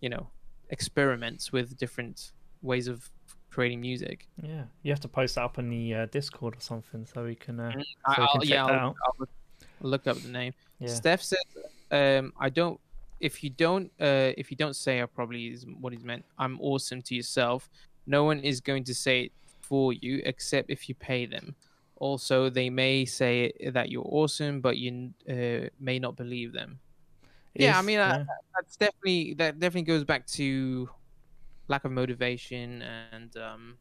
you 0.00 0.08
know, 0.08 0.28
experiments 0.70 1.52
with 1.52 1.76
different 1.76 2.32
ways 2.62 2.88
of 2.88 3.08
creating 3.50 3.80
music. 3.80 4.26
Yeah, 4.42 4.64
you 4.82 4.90
have 4.90 5.00
to 5.00 5.08
post 5.08 5.36
that 5.36 5.42
up 5.42 5.58
on 5.58 5.68
the 5.70 5.94
uh, 5.94 6.06
Discord 6.06 6.56
or 6.56 6.60
something 6.60 7.06
so 7.06 7.24
we 7.24 7.34
can. 7.36 7.60
Uh. 7.60 7.72
So 7.72 8.22
I'll, 8.22 8.38
can 8.40 8.48
yeah, 8.48 8.64
I'll, 8.66 8.88
look, 9.18 9.30
I'll 9.82 9.90
look 9.90 10.06
up 10.06 10.16
the 10.18 10.28
name. 10.28 10.52
yeah. 10.80 10.88
Steph 10.88 11.22
says, 11.22 11.38
um, 11.90 12.32
"I 12.40 12.48
don't. 12.48 12.80
If 13.20 13.44
you 13.44 13.50
don't, 13.50 13.92
uh, 14.00 14.32
if 14.36 14.50
you 14.50 14.56
don't 14.56 14.74
say, 14.74 15.00
I 15.00 15.06
probably 15.06 15.46
is 15.48 15.64
what 15.80 15.92
he's 15.92 16.02
meant. 16.02 16.24
I'm 16.38 16.60
awesome 16.60 17.00
to 17.02 17.14
yourself. 17.14 17.70
No 18.06 18.24
one 18.24 18.40
is 18.40 18.60
going 18.60 18.84
to 18.84 18.94
say 18.94 19.22
it 19.26 19.32
for 19.68 19.92
you 19.92 20.20
except 20.24 20.70
if 20.70 20.88
you 20.88 20.94
pay 20.94 21.26
them. 21.26 21.54
Also, 21.96 22.50
they 22.50 22.68
may 22.70 23.04
say 23.04 23.52
that 23.72 23.90
you're 23.90 24.06
awesome, 24.08 24.60
but 24.60 24.76
you 24.76 25.10
uh, 25.28 25.68
may 25.80 25.98
not 25.98 26.16
believe 26.16 26.52
them. 26.52 26.78
Yeah, 27.54 27.78
I 27.78 27.82
mean, 27.82 27.98
I- 28.00 28.08
yeah. 28.18 28.24
That's 28.54 28.76
definitely 28.76 29.34
that 29.34 29.58
definitely 29.58 29.82
goes 29.94 30.04
back 30.04 30.26
to 30.38 30.88
lack 31.68 31.84
of 31.84 31.90
motivation 31.92 32.82
and 32.82 33.36
um, 33.36 33.78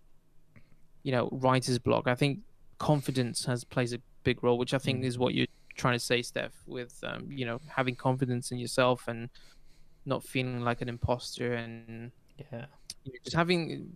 you 1.03 1.11
know 1.11 1.29
writer's 1.31 1.77
block. 1.79 2.07
I 2.07 2.15
think 2.15 2.39
confidence 2.79 3.45
has 3.45 3.63
plays 3.63 3.93
a 3.93 3.99
big 4.23 4.43
role, 4.43 4.57
which 4.57 4.73
I 4.73 4.79
think 4.79 5.01
Mm. 5.01 5.05
is 5.05 5.17
what 5.17 5.33
you're 5.35 5.47
trying 5.75 5.93
to 5.95 5.99
say, 5.99 6.21
Steph, 6.23 6.53
with 6.65 6.97
um, 7.03 7.31
you 7.31 7.45
know 7.45 7.59
having 7.67 7.95
confidence 7.95 8.51
in 8.51 8.57
yourself 8.57 9.07
and 9.07 9.29
not 10.05 10.23
feeling 10.23 10.61
like 10.61 10.81
an 10.81 10.89
imposter 10.89 11.53
and 11.53 12.11
yeah, 12.37 12.65
you 13.03 13.11
know, 13.13 13.19
just 13.23 13.35
having 13.35 13.93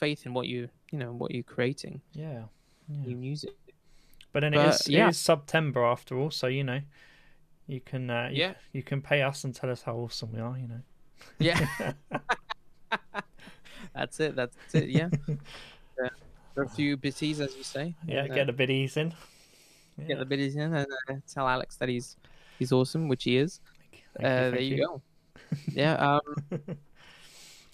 faith 0.00 0.26
in 0.26 0.34
what 0.34 0.46
you 0.48 0.68
you 0.90 0.98
know 0.98 1.12
what 1.12 1.30
you're 1.32 1.44
creating, 1.44 2.00
yeah, 2.14 2.42
yeah. 2.88 3.06
new 3.06 3.16
music. 3.16 3.54
But 4.32 4.40
then 4.40 4.52
But, 4.52 4.66
it 4.66 4.68
is 4.74 4.88
yeah. 4.88 5.06
it 5.06 5.10
is 5.10 5.18
September 5.18 5.84
after 5.84 6.18
all, 6.18 6.30
so 6.30 6.46
you 6.46 6.64
know, 6.64 6.80
you 7.66 7.80
can 7.80 8.10
uh, 8.10 8.28
you, 8.32 8.42
Yeah. 8.42 8.54
you 8.72 8.82
can 8.82 9.00
pay 9.02 9.22
us 9.22 9.44
and 9.44 9.54
tell 9.54 9.70
us 9.70 9.82
how 9.82 9.96
awesome 9.96 10.32
we 10.32 10.40
are. 10.40 10.56
You 10.58 10.68
know. 10.68 10.80
Yeah, 11.38 11.92
that's 13.94 14.18
it. 14.20 14.34
That's 14.34 14.56
it. 14.74 14.88
Yeah. 14.88 15.10
yeah. 15.28 16.08
For 16.54 16.62
a 16.64 16.68
few 16.68 16.96
bitties, 16.96 17.40
as 17.40 17.54
you 17.56 17.62
say. 17.62 17.94
yeah, 18.06 18.22
and, 18.22 18.32
uh, 18.32 18.34
get 18.34 18.46
the 18.46 18.52
biddies 18.52 18.96
in. 18.96 19.14
get 20.08 20.18
the 20.18 20.24
biddies 20.24 20.56
in 20.56 20.74
and 20.74 20.86
uh, 21.08 21.14
tell 21.32 21.46
Alex 21.46 21.76
that 21.76 21.88
he's 21.88 22.16
he's 22.58 22.72
awesome, 22.72 23.06
which 23.06 23.24
he 23.24 23.36
is. 23.36 23.60
Thank 24.16 24.26
uh, 24.26 24.28
you, 24.28 24.40
there 24.40 24.50
thank 24.52 24.62
you, 24.64 24.86
go. 24.86 25.02
Yeah. 25.72 25.94
Um, 25.94 26.76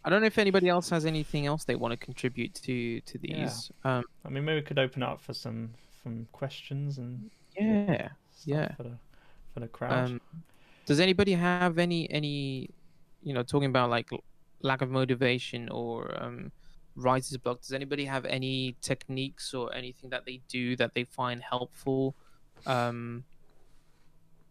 I 0.06 0.10
don't 0.10 0.20
know 0.20 0.28
if 0.28 0.38
anybody 0.38 0.68
else 0.68 0.88
has 0.90 1.04
anything 1.04 1.46
else 1.46 1.64
they 1.64 1.74
want 1.74 1.90
to 1.90 1.96
contribute 1.96 2.54
to 2.66 3.00
to 3.00 3.18
Yeah. 3.22 3.42
these. 3.44 3.72
Um, 3.84 4.04
I 4.24 4.28
mean, 4.28 4.44
maybe 4.44 4.60
we 4.60 4.62
could 4.62 4.78
open 4.78 5.02
up 5.02 5.20
for 5.20 5.34
some 5.34 5.74
some 6.02 6.28
questions 6.30 6.98
and 6.98 7.28
yeah. 7.58 8.10
Yeah. 8.44 8.72
for 8.76 8.84
the 8.84 8.96
for 9.52 9.60
the 9.60 9.66
crowd. 9.68 10.10
Um, 10.10 10.20
does 10.86 11.00
anybody 11.00 11.32
have 11.32 11.78
any 11.78 12.08
any, 12.10 12.70
you 13.24 13.34
know, 13.34 13.42
talking 13.42 13.68
about 13.68 13.90
like 13.90 14.08
lack 14.62 14.80
of 14.80 14.90
motivation 14.90 15.68
or 15.70 16.16
um, 16.22 16.52
writer's 16.94 17.36
block? 17.38 17.60
Does 17.62 17.72
anybody 17.72 18.04
have 18.04 18.24
any 18.26 18.76
techniques 18.82 19.52
or 19.54 19.74
anything 19.74 20.10
that 20.10 20.24
they 20.24 20.40
do 20.48 20.76
that 20.76 20.94
they 20.94 21.02
find 21.02 21.42
helpful? 21.42 22.14
Um, 22.64 23.24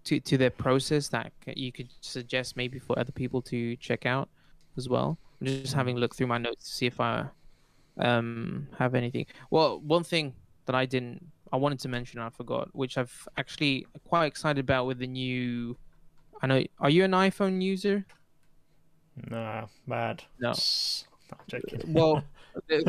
to, 0.04 0.20
to 0.20 0.38
their 0.38 0.52
process 0.52 1.08
that 1.08 1.32
you 1.48 1.72
could 1.72 1.90
suggest 2.02 2.56
maybe 2.56 2.78
for 2.78 2.98
other 3.00 3.12
people 3.12 3.42
to 3.42 3.76
check 3.78 4.06
out 4.06 4.30
as 4.78 4.88
well. 4.88 5.18
I'm 5.48 5.62
just 5.62 5.74
having 5.74 5.98
a 5.98 6.00
look 6.00 6.16
through 6.16 6.28
my 6.28 6.38
notes 6.38 6.66
to 6.70 6.76
see 6.76 6.86
if 6.86 7.00
I 7.00 7.26
um 7.98 8.68
have 8.78 8.96
anything. 8.96 9.26
Well, 9.50 9.80
one 9.80 10.04
thing 10.04 10.34
that 10.66 10.76
I 10.76 10.86
didn't 10.86 11.26
I 11.54 11.58
wanted 11.58 11.80
to 11.82 11.88
mention 11.90 12.20
I 12.20 12.30
forgot, 12.30 12.70
which 12.74 12.98
I've 12.98 13.28
actually 13.38 13.86
quite 14.08 14.26
excited 14.26 14.60
about 14.60 14.88
with 14.88 15.00
the 15.00 15.08
new 15.08 15.78
I 16.42 16.48
know 16.48 16.64
are 16.80 16.90
you 16.90 17.04
an 17.04 17.12
iPhone 17.12 17.62
user? 17.62 18.06
nah, 19.30 19.68
bad. 19.88 20.24
No. 20.40 20.54
I'm 21.32 21.40
joking. 21.48 21.82
Well, 21.88 22.24
the, 22.68 22.84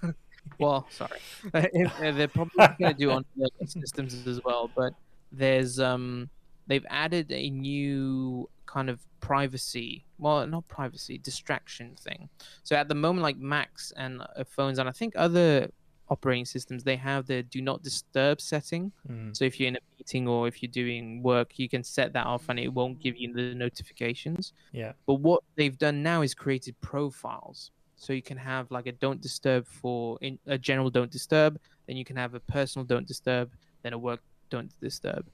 the, 0.00 0.14
well, 0.58 0.86
sorry. 0.90 1.18
Uh, 1.54 2.12
They're 2.12 2.28
probably 2.28 2.66
going 2.78 2.94
to 2.94 2.94
do 2.94 3.10
on 3.10 3.24
systems 3.66 4.26
as 4.26 4.40
well, 4.44 4.70
but 4.74 4.92
there's 5.32 5.80
um 5.80 6.28
they've 6.66 6.86
added 6.88 7.32
a 7.32 7.50
new 7.50 8.48
kind 8.66 8.88
of 8.90 9.00
privacy, 9.20 10.04
well, 10.18 10.46
not 10.46 10.66
privacy, 10.68 11.18
distraction 11.18 11.94
thing. 11.96 12.28
So 12.62 12.76
at 12.76 12.88
the 12.88 12.94
moment, 12.94 13.22
like 13.22 13.36
Macs 13.38 13.92
and 13.96 14.22
uh, 14.22 14.44
phones, 14.44 14.78
and 14.78 14.88
I 14.88 14.92
think 14.92 15.14
other 15.16 15.70
operating 16.08 16.44
systems, 16.44 16.84
they 16.84 16.96
have 16.96 17.26
the 17.26 17.42
do 17.42 17.62
not 17.62 17.82
disturb 17.82 18.40
setting. 18.40 18.92
Mm, 19.10 19.34
So 19.36 19.44
if 19.44 19.58
you're 19.58 19.68
in 19.68 19.76
a 19.76 19.80
meeting 19.98 20.28
or 20.28 20.46
if 20.48 20.62
you're 20.62 20.70
doing 20.70 21.22
work, 21.22 21.58
you 21.58 21.68
can 21.68 21.82
set 21.82 22.12
that 22.12 22.26
off, 22.26 22.48
and 22.48 22.58
it 22.58 22.68
won't 22.68 22.98
give 23.00 23.16
you 23.16 23.32
the 23.32 23.54
notifications. 23.54 24.52
yeah. 24.72 24.92
But 25.06 25.14
what 25.14 25.42
they've 25.56 25.78
done 25.78 26.02
now 26.02 26.22
is 26.22 26.34
created 26.34 26.74
profiles. 26.80 27.70
So 27.96 28.12
you 28.12 28.22
can 28.22 28.36
have 28.36 28.70
like 28.70 28.86
a 28.88 28.92
don't 28.92 29.20
disturb 29.20 29.66
for 29.66 30.18
in, 30.20 30.38
a 30.46 30.58
general 30.58 30.90
don't 30.90 31.10
disturb, 31.10 31.58
then 31.86 31.96
you 31.96 32.04
can 32.04 32.16
have 32.16 32.34
a 32.34 32.40
personal 32.40 32.84
don't 32.84 33.06
disturb, 33.06 33.52
then 33.82 33.92
a 33.92 33.98
work 33.98 34.20
don't 34.50 34.72
disturb. 34.80 35.24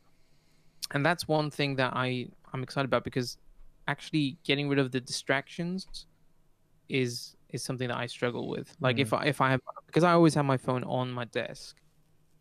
And 0.93 1.05
that's 1.05 1.27
one 1.27 1.51
thing 1.51 1.77
that 1.77 1.93
I 1.95 2.29
I'm 2.53 2.63
excited 2.63 2.87
about 2.87 3.05
because 3.05 3.39
actually 3.87 4.37
getting 4.45 4.69
rid 4.69 4.79
of 4.79 4.91
the 4.91 5.01
distractions 5.01 6.07
is 6.89 7.37
is 7.51 7.63
something 7.63 7.89
that 7.89 7.97
I 7.97 8.07
struggle 8.07 8.49
with. 8.49 8.75
Like 8.81 8.99
if 8.99 9.11
mm. 9.11 9.19
I 9.19 9.27
if 9.27 9.41
I 9.41 9.51
have 9.51 9.61
because 9.87 10.05
I 10.05 10.13
always 10.13 10.35
have 10.35 10.45
my 10.45 10.57
phone 10.57 10.85
on 10.85 11.11
my 11.11 11.25
desk, 11.27 11.77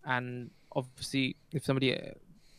and 0.05 0.49
obviously 0.75 1.35
if 1.51 1.63
somebody 1.63 1.97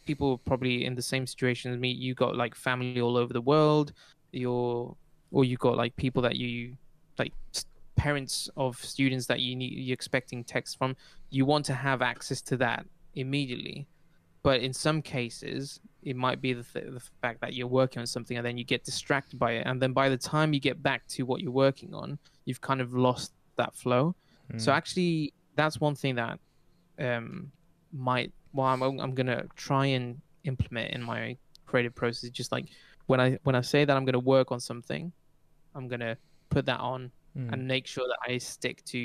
people 0.07 0.39
probably 0.39 0.87
in 0.87 0.95
the 0.95 1.03
same 1.03 1.27
situation 1.27 1.73
as 1.73 1.79
me, 1.79 1.91
you 1.91 2.15
got 2.15 2.35
like 2.37 2.55
family 2.55 3.01
all 3.01 3.17
over 3.17 3.33
the 3.33 3.43
world, 3.43 3.93
you're 4.33 4.97
or 5.31 5.45
you 5.45 5.57
got 5.57 5.77
like 5.77 5.95
people 5.97 6.23
that 6.23 6.37
you 6.37 6.77
like 7.19 7.33
parents 7.97 8.49
of 8.57 8.77
students 8.77 9.27
that 9.27 9.41
you 9.41 9.57
need 9.57 9.73
you're 9.73 9.93
expecting 9.93 10.45
text 10.45 10.79
from 10.79 10.97
you 11.31 11.45
want 11.45 11.65
to 11.65 11.75
have 11.75 12.01
access 12.01 12.41
to 12.41 12.57
that 12.57 12.87
immediately 13.17 13.89
but 14.43 14.61
in 14.61 14.73
some 14.73 15.03
cases 15.03 15.81
it 16.03 16.17
might 16.17 16.41
be 16.41 16.53
the, 16.53 16.63
th- 16.63 16.87
the 16.93 17.01
fact 17.21 17.41
that 17.41 17.55
you're 17.55 17.67
working 17.67 18.01
on 18.01 18.07
something 18.07 18.37
and 18.37 18.47
then 18.47 18.57
you 18.57 18.65
get 18.65 18.85
distracted 18.85 19.39
by 19.39 19.53
it. 19.53 19.67
And 19.67 19.83
then 19.83 19.93
by 19.93 20.09
the 20.09 20.17
time 20.17 20.55
you 20.55 20.61
get 20.61 20.83
back 20.83 21.07
to 21.09 21.25
what 21.25 21.41
you're 21.41 21.51
working 21.53 21.93
on 21.95 22.19
you've 22.45 22.61
kind 22.61 22.81
of 22.81 22.95
lost 22.95 23.33
that 23.57 23.75
flow. 23.75 24.15
So 24.57 24.73
Mm, 24.73 24.77
actually 24.77 25.35
that's 25.57 25.81
one 25.81 25.95
thing 25.97 26.15
that 26.17 26.39
um 26.99 27.53
might 27.93 28.33
well 28.53 28.67
I'm, 28.67 28.83
I'm 28.83 29.15
gonna 29.15 29.45
try 29.57 29.87
and 29.87 30.21
implement 30.45 30.95
in 30.95 31.03
my 31.03 31.37
creative 31.67 31.95
process. 31.95 32.31
Just 32.31 32.53
like 32.53 32.67
when 33.07 33.21
i 33.21 33.39
when 33.45 33.55
i 33.55 33.61
say 33.61 33.85
that 33.85 33.97
i'm 33.97 34.05
gonna 34.05 34.19
work 34.19 34.53
on 34.53 34.61
something 34.61 35.13
i'm 35.75 35.89
gonna 35.89 36.17
put 36.51 36.67
that 36.67 36.81
on 36.81 37.11
mm, 37.37 37.53
and 37.53 37.67
make 37.67 37.87
sure 37.87 38.07
that 38.07 38.19
i 38.31 38.39
stick 38.39 38.85
to 38.85 38.99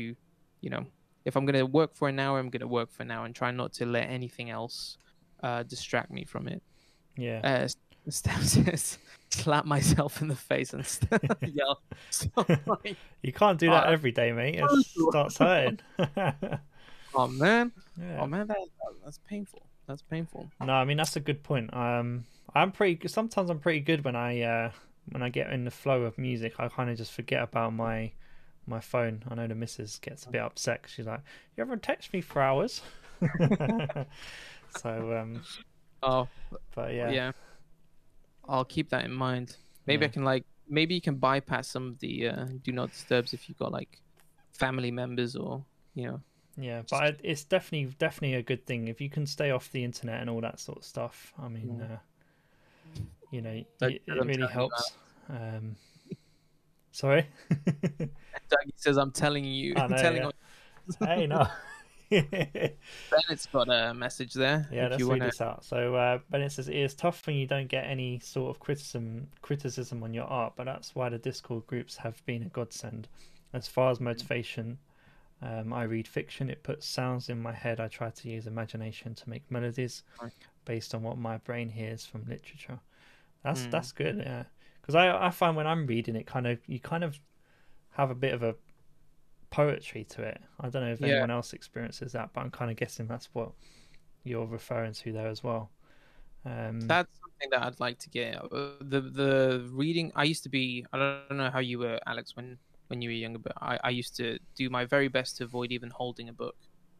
you 0.61 0.69
know 0.69 0.85
if 1.26 1.35
i'm 1.38 1.45
gonna 1.45 1.65
work 1.65 1.95
for 1.95 2.10
an 2.10 2.19
hour 2.19 2.39
i'm 2.39 2.49
gonna 2.49 2.68
work 2.68 2.91
for 2.91 3.03
an 3.03 3.11
hour 3.11 3.26
and 3.26 3.35
try 3.35 3.51
not 3.51 3.72
to 3.73 3.85
let 3.85 4.10
anything 4.10 4.49
else 4.49 4.97
uh 5.43 5.61
distract 5.63 6.09
me 6.11 6.23
from 6.25 6.47
it 6.47 6.61
yeah. 7.15 7.39
uh 7.43 7.67
says 8.09 8.97
slap 9.29 9.65
myself 9.65 10.21
in 10.21 10.27
the 10.27 10.35
face 10.35 10.73
and 10.73 10.85
yell 11.53 11.81
stop 12.09 12.49
lying." 12.49 12.95
You 13.21 13.31
can't 13.31 13.59
do 13.59 13.69
that 13.69 13.85
Uh, 13.87 13.91
every 13.91 14.11
day, 14.11 14.31
mate. 14.31 14.55
It 14.55 14.85
starts 15.09 15.37
hurting. 15.37 15.79
oh 17.15 17.27
man 17.27 17.71
yeah. 17.99 18.17
Oh 18.21 18.27
man, 18.27 18.47
that, 18.47 18.57
that's 19.03 19.19
painful. 19.19 19.61
That's 19.87 20.01
painful. 20.01 20.49
No, 20.59 20.73
I 20.73 20.85
mean 20.85 20.97
that's 20.97 21.15
a 21.15 21.19
good 21.19 21.43
point. 21.43 21.73
Um, 21.73 22.25
I'm 22.55 22.71
pretty. 22.71 23.07
Sometimes 23.07 23.49
I'm 23.49 23.59
pretty 23.59 23.79
good 23.81 24.03
when 24.03 24.15
I 24.15 24.41
uh, 24.41 24.71
when 25.11 25.21
I 25.21 25.29
get 25.29 25.51
in 25.51 25.63
the 25.65 25.71
flow 25.71 26.03
of 26.03 26.17
music. 26.17 26.53
I 26.59 26.67
kind 26.69 26.89
of 26.89 26.97
just 26.97 27.11
forget 27.11 27.41
about 27.43 27.73
my 27.73 28.11
my 28.65 28.79
phone. 28.79 29.23
I 29.29 29.35
know 29.35 29.47
the 29.47 29.55
missus 29.55 29.99
gets 29.99 30.25
a 30.25 30.29
bit 30.29 30.41
upset. 30.41 30.83
'cause 30.83 30.91
she's 30.91 31.05
like, 31.05 31.21
"You 31.57 31.61
ever 31.63 31.75
text 31.77 32.13
me 32.13 32.21
for 32.21 32.41
hours?" 32.41 32.81
So, 34.77 35.15
um, 35.17 35.41
Oh 36.01 36.27
but 36.75 36.93
yeah. 36.93 37.09
yeah, 37.11 37.31
I'll 38.47 38.65
keep 38.65 38.89
that 38.89 39.05
in 39.05 39.13
mind. 39.13 39.55
Maybe 39.87 40.05
I 40.05 40.09
can 40.09 40.23
like 40.23 40.45
maybe 40.67 40.95
you 40.95 41.01
can 41.01 41.15
bypass 41.15 41.67
some 41.67 41.87
of 41.89 41.99
the 41.99 42.27
uh, 42.29 42.45
do 42.63 42.71
not 42.71 42.91
disturbs 42.91 43.33
if 43.33 43.47
you've 43.47 43.57
got 43.57 43.71
like 43.71 44.01
family 44.51 44.91
members 44.91 45.35
or 45.35 45.63
you 45.95 46.07
know. 46.07 46.21
yeah. 46.57 46.81
But 46.89 47.19
it's 47.23 47.43
definitely 47.43 47.93
definitely 47.99 48.35
a 48.35 48.41
good 48.43 48.65
thing 48.65 48.87
if 48.87 48.99
you 49.01 49.09
can 49.09 49.25
stay 49.25 49.51
off 49.51 49.71
the 49.71 49.83
internet 49.83 50.21
and 50.21 50.29
all 50.29 50.41
that 50.41 50.59
sort 50.59 50.79
of 50.79 50.85
stuff. 50.85 51.33
I 51.41 51.47
mean, 51.47 51.79
Mm. 51.79 51.93
uh, 51.93 51.97
you 53.31 53.41
know, 53.41 53.63
it, 53.81 54.01
I'm 54.09 54.27
really 54.27 54.47
helps. 54.47 54.93
Um, 55.29 55.75
sorry. 56.91 57.27
Dougie 57.51 58.09
says 58.75 58.97
I'm 58.97 59.11
telling 59.11 59.45
you. 59.45 59.73
I 59.75 59.87
know, 59.87 59.97
telling 59.97 60.17
yeah. 60.21 60.25
on- 61.01 61.07
hey, 61.07 61.27
no. 61.27 61.47
Bennett's 63.11 63.45
got 63.52 63.69
a 63.69 63.94
message 63.94 64.34
there. 64.34 64.68
Yeah, 64.72 64.88
let's 64.88 65.02
read 65.02 65.10
wanna... 65.10 65.26
this 65.26 65.41
out. 65.41 65.64
So 65.64 65.95
uh, 65.95 66.19
Bennett 66.30 66.52
says 66.52 66.68
it 66.68 66.76
is 66.76 66.94
tough 66.94 67.26
when 67.26 67.35
you 67.35 67.48
don't 67.48 67.68
get 67.68 67.85
any 67.85 68.19
sort 68.19 68.56
of 68.56 68.60
criticism 68.60 69.27
criticism 69.41 70.03
on 70.03 70.14
your 70.14 70.26
art, 70.26 70.53
but 70.56 70.65
that's 70.65 70.95
why 70.95 71.10
the 71.10 71.18
Discord 71.18 71.68
groups 71.68 71.98
have 71.98 72.23
been 72.26 72.44
a 72.44 72.49
godsend. 72.49 73.07
as 73.53 73.68
far 73.68 73.91
as 73.91 73.99
motivation, 73.99 74.77
um, 75.41 75.73
I 75.73 75.84
read 75.84 76.07
fiction. 76.07 76.49
It 76.49 76.64
puts 76.64 76.88
sounds 76.88 77.30
in 77.30 77.41
my 77.41 77.53
head. 77.53 77.80
I 77.80 77.88
try 77.88 78.10
to 78.10 78.30
use 78.30 78.48
imagination 78.48 79.14
to 79.15 79.30
make 79.30 79.49
melodies 79.52 80.03
based 80.65 80.95
on 80.95 81.03
what 81.03 81.18
my 81.18 81.38
brain 81.38 81.69
hears 81.69 82.06
from 82.06 82.26
literature. 82.26 82.80
That's 83.44 83.61
Mm. 83.61 83.72
that's 83.72 83.91
good, 83.91 84.18
yeah. 84.18 84.44
Because 84.81 84.95
I 84.95 85.27
I 85.27 85.30
find 85.30 85.56
when 85.56 85.68
I'm 85.68 85.85
reading 85.85 86.15
it, 86.15 86.26
kind 86.26 86.48
of 86.48 86.60
you 86.68 86.80
kind 86.80 87.03
of 87.03 87.19
have 87.91 88.10
a 88.10 88.15
bit 88.15 88.34
of 88.34 88.41
a 88.44 88.56
poetry 89.53 90.03
to 90.03 90.23
it. 90.23 90.41
I 90.59 90.69
don't 90.69 90.81
know 90.84 90.91
if 90.91 90.99
Yeah. 90.99 91.07
anyone 91.09 91.30
else 91.30 91.53
experiences 91.53 92.11
that, 92.13 92.31
but 92.34 92.41
I'm 92.41 92.49
kind 92.51 92.71
of 92.71 92.77
guessing 92.77 93.07
that's 93.07 93.30
what 93.34 93.51
you're 94.23 94.47
referring 94.47 94.93
to 94.93 95.13
there 95.13 95.27
as 95.27 95.43
well. 95.43 95.69
Um, 96.45 96.80
That's 96.80 97.11
something 97.21 97.49
that 97.51 97.61
I'd 97.63 97.80
like 97.80 97.99
to 97.99 98.09
get. 98.09 98.35
Uh, 98.43 98.71
The 98.81 99.01
the 99.01 99.69
reading 99.71 100.11
I 100.15 100.23
used 100.23 100.43
to 100.43 100.49
be. 100.49 100.85
I 100.91 100.97
don't 100.97 101.38
know 101.38 101.51
how 101.51 101.59
you 101.59 101.80
were, 101.80 101.99
Alex, 102.07 102.35
when 102.35 102.57
when 102.88 103.01
you 103.01 103.09
were 103.09 103.13
younger, 103.13 103.39
but 103.39 103.53
I, 103.61 103.80
I 103.84 103.89
used 103.91 104.15
to 104.17 104.38
do 104.55 104.69
my 104.69 104.85
very 104.85 105.07
best 105.07 105.38
to 105.38 105.43
avoid 105.43 105.71
even 105.71 105.89
holding 105.89 106.30
a 106.30 106.34
book. 106.34 106.55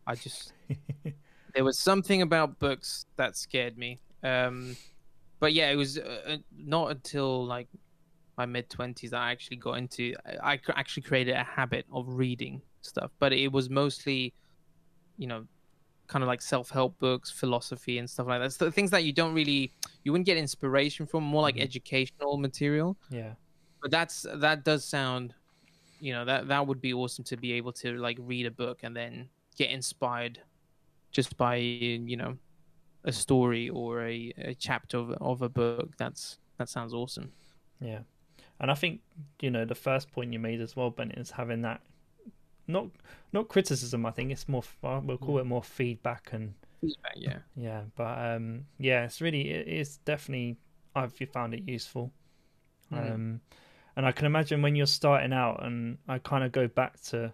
I 0.08 0.16
just 0.16 0.54
there 1.56 1.64
was 1.64 1.80
something 1.80 2.22
about 2.22 2.60
books 2.60 3.06
that 3.18 3.36
scared 3.36 3.78
me. 3.78 4.00
Um, 4.24 4.78
but 5.40 5.54
yeah, 5.54 5.72
it 5.72 5.76
was 5.76 5.98
uh, 5.98 6.22
uh, 6.28 6.38
not 6.56 6.92
until 6.92 7.46
like 7.46 7.68
my 8.38 8.46
mid 8.46 8.70
twenties 8.70 9.14
I 9.14 9.32
actually 9.32 9.58
got 9.58 9.74
into. 9.78 10.14
I 10.44 10.60
actually 10.76 11.04
created 11.04 11.36
a 11.36 11.44
habit 11.44 11.86
of 11.92 12.08
reading 12.08 12.62
stuff, 12.82 13.12
but 13.20 13.32
it 13.34 13.52
was 13.52 13.70
mostly, 13.70 14.34
you 15.18 15.28
know, 15.28 15.46
kind 16.08 16.24
of 16.24 16.28
like 16.28 16.42
self 16.42 16.70
help 16.70 16.98
books, 17.00 17.30
philosophy, 17.32 17.98
and 18.00 18.10
stuff 18.10 18.28
like 18.28 18.42
that. 18.42 18.52
So 18.54 18.70
things 18.72 18.92
that 18.92 19.04
you 19.04 19.14
don't 19.14 19.34
really, 19.34 19.72
you 20.04 20.12
wouldn't 20.12 20.26
get 20.26 20.38
inspiration 20.38 21.06
from. 21.06 21.24
More 21.24 21.42
like 21.42 21.56
Mhm. 21.56 21.62
educational 21.64 22.38
material. 22.38 22.98
yeah, 23.10 23.36
But 23.82 23.92
that's 23.92 24.26
that 24.36 24.64
does 24.64 24.84
sound, 24.84 25.36
you 26.00 26.14
know, 26.14 26.26
that 26.26 26.48
that 26.48 26.66
would 26.68 26.82
be 26.82 26.94
awesome 26.94 27.24
to 27.26 27.38
be 27.38 27.54
able 27.54 27.72
to 27.74 27.98
like 27.98 28.18
read 28.22 28.46
a 28.46 28.52
book 28.52 28.80
and 28.84 28.96
then 28.96 29.30
get 29.56 29.70
inspired, 29.70 30.40
just 31.12 31.38
by 31.38 31.56
you 31.58 32.18
know, 32.18 32.38
a 33.04 33.12
story 33.12 33.70
or 33.70 34.02
a, 34.08 34.34
a 34.38 34.56
chapter 34.56 34.98
of, 34.98 35.12
of 35.22 35.42
a 35.44 35.50
book. 35.50 35.96
That's 35.98 36.40
that 36.58 36.70
sounds 36.70 36.94
awesome. 36.94 37.32
yeah. 37.80 38.00
And 38.64 38.72
I 38.72 38.76
think 38.76 39.02
you 39.42 39.52
know 39.52 39.66
the 39.66 39.76
first 39.76 40.12
point 40.14 40.32
you 40.32 40.40
made 40.40 40.62
as 40.62 40.74
well, 40.74 40.90
Ben, 40.90 41.12
is 41.12 41.32
having 41.32 41.64
that 41.64 41.82
not 42.66 42.88
not 43.34 43.50
criticism. 43.50 44.06
I 44.06 44.12
think 44.12 44.32
it's 44.32 44.48
more 44.48 44.64
we'll 44.82 45.18
call 45.18 45.40
it 45.40 45.46
more 45.46 45.62
feedback 45.62 46.30
and 46.32 46.54
Feedback, 46.80 47.14
yeah. 47.18 47.38
yeah. 47.58 47.82
But 47.98 48.36
um, 48.36 48.66
yeah, 48.78 49.04
it's 49.04 49.20
really 49.20 49.50
it 49.50 49.68
is 49.68 49.98
definitely 49.98 50.56
I've 50.96 51.14
found 51.34 51.54
it 51.54 51.64
useful. 51.68 52.12
Mm. 52.92 53.14
Um, 53.14 53.42
and 53.98 54.06
I 54.06 54.14
can 54.14 54.26
imagine 54.26 54.62
when 54.62 54.78
you're 54.78 54.86
starting 54.86 55.34
out, 55.34 55.64
and 55.64 55.98
I 56.08 56.20
kind 56.20 56.46
of 56.46 56.54
go 56.54 56.70
back 56.70 57.02
to 57.04 57.34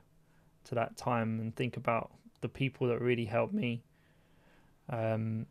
to 0.66 0.76
that 0.76 0.98
time 0.98 1.40
and 1.40 1.56
think 1.56 1.78
about 1.78 2.12
the 2.42 2.50
people 2.50 2.88
that 2.88 3.02
really 3.02 3.26
helped 3.26 3.54
me. 3.54 3.84
Um, 4.90 5.46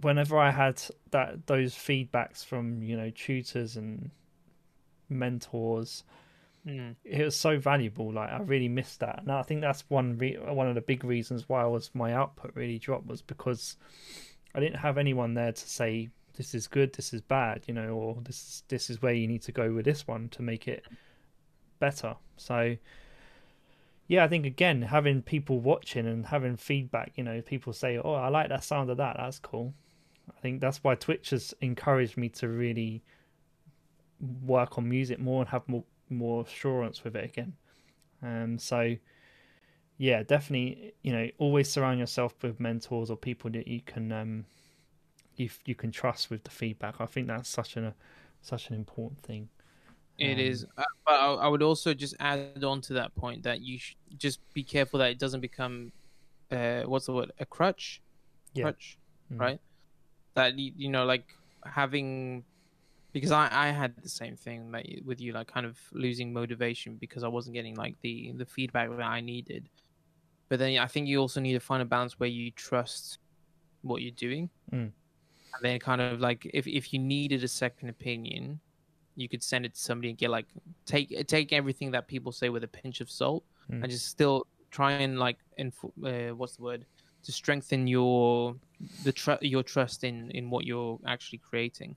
whenever 0.00 0.36
I 0.36 0.50
had 0.50 0.82
that 1.12 1.46
those 1.46 1.74
feedbacks 1.74 2.44
from 2.44 2.82
you 2.82 2.96
know 2.96 3.10
tutors 3.10 3.76
and 3.76 4.10
mentors, 5.18 6.04
Mm. 6.66 6.94
it 7.02 7.24
was 7.24 7.34
so 7.34 7.58
valuable. 7.58 8.12
Like 8.12 8.30
I 8.30 8.38
really 8.38 8.68
missed 8.68 9.00
that, 9.00 9.18
and 9.22 9.32
I 9.32 9.42
think 9.42 9.62
that's 9.62 9.82
one 9.90 10.16
re- 10.16 10.38
one 10.38 10.68
of 10.68 10.76
the 10.76 10.80
big 10.80 11.02
reasons 11.02 11.48
why 11.48 11.62
I 11.62 11.66
was 11.66 11.90
my 11.92 12.12
output 12.14 12.52
really 12.54 12.78
dropped 12.78 13.06
was 13.08 13.20
because 13.20 13.76
I 14.54 14.60
didn't 14.60 14.76
have 14.76 14.96
anyone 14.96 15.34
there 15.34 15.50
to 15.50 15.68
say 15.68 16.10
this 16.34 16.54
is 16.54 16.68
good, 16.68 16.92
this 16.94 17.12
is 17.12 17.20
bad, 17.20 17.64
you 17.66 17.74
know, 17.74 17.88
or 17.90 18.18
this 18.22 18.62
this 18.68 18.90
is 18.90 19.02
where 19.02 19.12
you 19.12 19.26
need 19.26 19.42
to 19.42 19.52
go 19.52 19.72
with 19.72 19.84
this 19.84 20.06
one 20.06 20.28
to 20.30 20.42
make 20.42 20.68
it 20.68 20.84
better. 21.80 22.14
So 22.36 22.76
yeah, 24.06 24.24
I 24.24 24.28
think 24.28 24.46
again 24.46 24.82
having 24.82 25.22
people 25.22 25.58
watching 25.58 26.06
and 26.06 26.26
having 26.26 26.56
feedback, 26.56 27.12
you 27.16 27.24
know, 27.24 27.40
people 27.42 27.72
say, 27.72 27.98
"Oh, 27.98 28.14
I 28.14 28.28
like 28.28 28.50
that 28.50 28.62
sound 28.62 28.88
of 28.88 28.98
that. 28.98 29.16
That's 29.16 29.40
cool." 29.40 29.74
I 30.28 30.40
think 30.40 30.60
that's 30.60 30.84
why 30.84 30.94
Twitch 30.94 31.30
has 31.30 31.54
encouraged 31.60 32.16
me 32.16 32.28
to 32.30 32.48
really 32.48 33.02
work 34.44 34.78
on 34.78 34.88
music 34.88 35.18
more 35.20 35.42
and 35.42 35.50
have 35.50 35.68
more 35.68 35.84
more 36.10 36.42
assurance 36.44 37.04
with 37.04 37.16
it 37.16 37.24
again. 37.24 37.54
Um, 38.22 38.58
so 38.58 38.96
yeah, 39.98 40.22
definitely, 40.22 40.94
you 41.02 41.12
know, 41.12 41.28
always 41.38 41.70
surround 41.70 41.98
yourself 42.00 42.34
with 42.42 42.58
mentors 42.58 43.10
or 43.10 43.16
people 43.16 43.50
that 43.50 43.68
you 43.68 43.80
can 43.80 44.10
um 44.12 44.44
you 45.36 45.50
you 45.66 45.74
can 45.74 45.92
trust 45.92 46.30
with 46.30 46.44
the 46.44 46.50
feedback. 46.50 46.96
I 47.00 47.06
think 47.06 47.28
that's 47.28 47.48
such 47.48 47.76
an 47.76 47.94
such 48.42 48.70
an 48.70 48.76
important 48.76 49.22
thing. 49.22 49.48
It 50.18 50.38
Um, 50.38 50.38
is, 50.38 50.64
uh, 50.76 50.84
but 51.06 51.12
I, 51.14 51.26
I 51.34 51.48
would 51.48 51.62
also 51.62 51.94
just 51.94 52.14
add 52.20 52.62
on 52.64 52.80
to 52.82 52.94
that 52.94 53.14
point 53.14 53.42
that 53.44 53.60
you 53.60 53.78
sh- 53.78 53.96
just 54.16 54.40
be 54.54 54.62
careful 54.62 54.98
that 55.00 55.10
it 55.10 55.18
doesn't 55.18 55.40
become, 55.40 55.92
uh, 56.50 56.82
what's 56.82 57.06
the 57.06 57.12
word, 57.14 57.32
a 57.40 57.46
crutch, 57.46 58.02
Yeah. 58.54 58.72
crutch, 58.72 58.98
Mm. 59.32 59.40
right? 59.40 59.60
That 60.34 60.58
you, 60.58 60.72
you 60.76 60.90
know, 60.90 61.04
like 61.06 61.26
having, 61.64 62.44
because 63.12 63.30
I 63.32 63.48
I 63.50 63.68
had 63.70 63.92
the 64.02 64.08
same 64.08 64.36
thing 64.36 64.72
with 65.04 65.20
you, 65.20 65.32
like 65.32 65.46
kind 65.46 65.66
of 65.66 65.78
losing 65.92 66.32
motivation 66.32 66.96
because 66.96 67.22
I 67.24 67.28
wasn't 67.28 67.54
getting 67.54 67.74
like 67.76 67.96
the 68.02 68.32
the 68.36 68.46
feedback 68.46 68.90
that 68.90 69.00
I 69.02 69.20
needed. 69.20 69.68
But 70.48 70.58
then 70.58 70.78
I 70.78 70.86
think 70.86 71.08
you 71.08 71.18
also 71.18 71.40
need 71.40 71.54
to 71.54 71.60
find 71.60 71.82
a 71.82 71.86
balance 71.86 72.18
where 72.20 72.28
you 72.28 72.50
trust 72.50 73.18
what 73.82 74.02
you're 74.02 74.10
doing, 74.28 74.50
Mm. 74.72 74.92
and 75.54 75.60
then 75.62 75.78
kind 75.78 76.00
of 76.00 76.20
like 76.20 76.48
if 76.54 76.66
if 76.66 76.92
you 76.92 76.98
needed 76.98 77.42
a 77.44 77.48
second 77.48 77.88
opinion 77.88 78.60
you 79.14 79.28
could 79.28 79.42
send 79.42 79.66
it 79.66 79.74
to 79.74 79.80
somebody 79.80 80.08
and 80.08 80.16
get 80.16 80.30
like 80.30 80.46
take 80.86 81.08
take 81.26 81.52
everything 81.52 81.90
that 81.90 82.08
people 82.08 82.32
say 82.32 82.48
with 82.48 82.64
a 82.64 82.68
pinch 82.68 83.00
of 83.02 83.10
salt 83.10 83.44
Mm. 83.70 83.82
and 83.82 83.90
just 83.90 84.06
still 84.08 84.46
try 84.70 84.92
and 84.92 85.18
like 85.18 85.38
inf- 85.58 85.84
uh, 86.04 86.30
what's 86.34 86.56
the 86.56 86.62
word 86.62 86.86
to 87.22 87.30
strengthen 87.30 87.86
your 87.86 88.56
the 89.04 89.12
tr- 89.12 89.42
your 89.42 89.62
trust 89.62 90.02
in 90.02 90.30
in 90.30 90.48
what 90.50 90.64
you're 90.64 90.98
actually 91.06 91.38
creating 91.38 91.94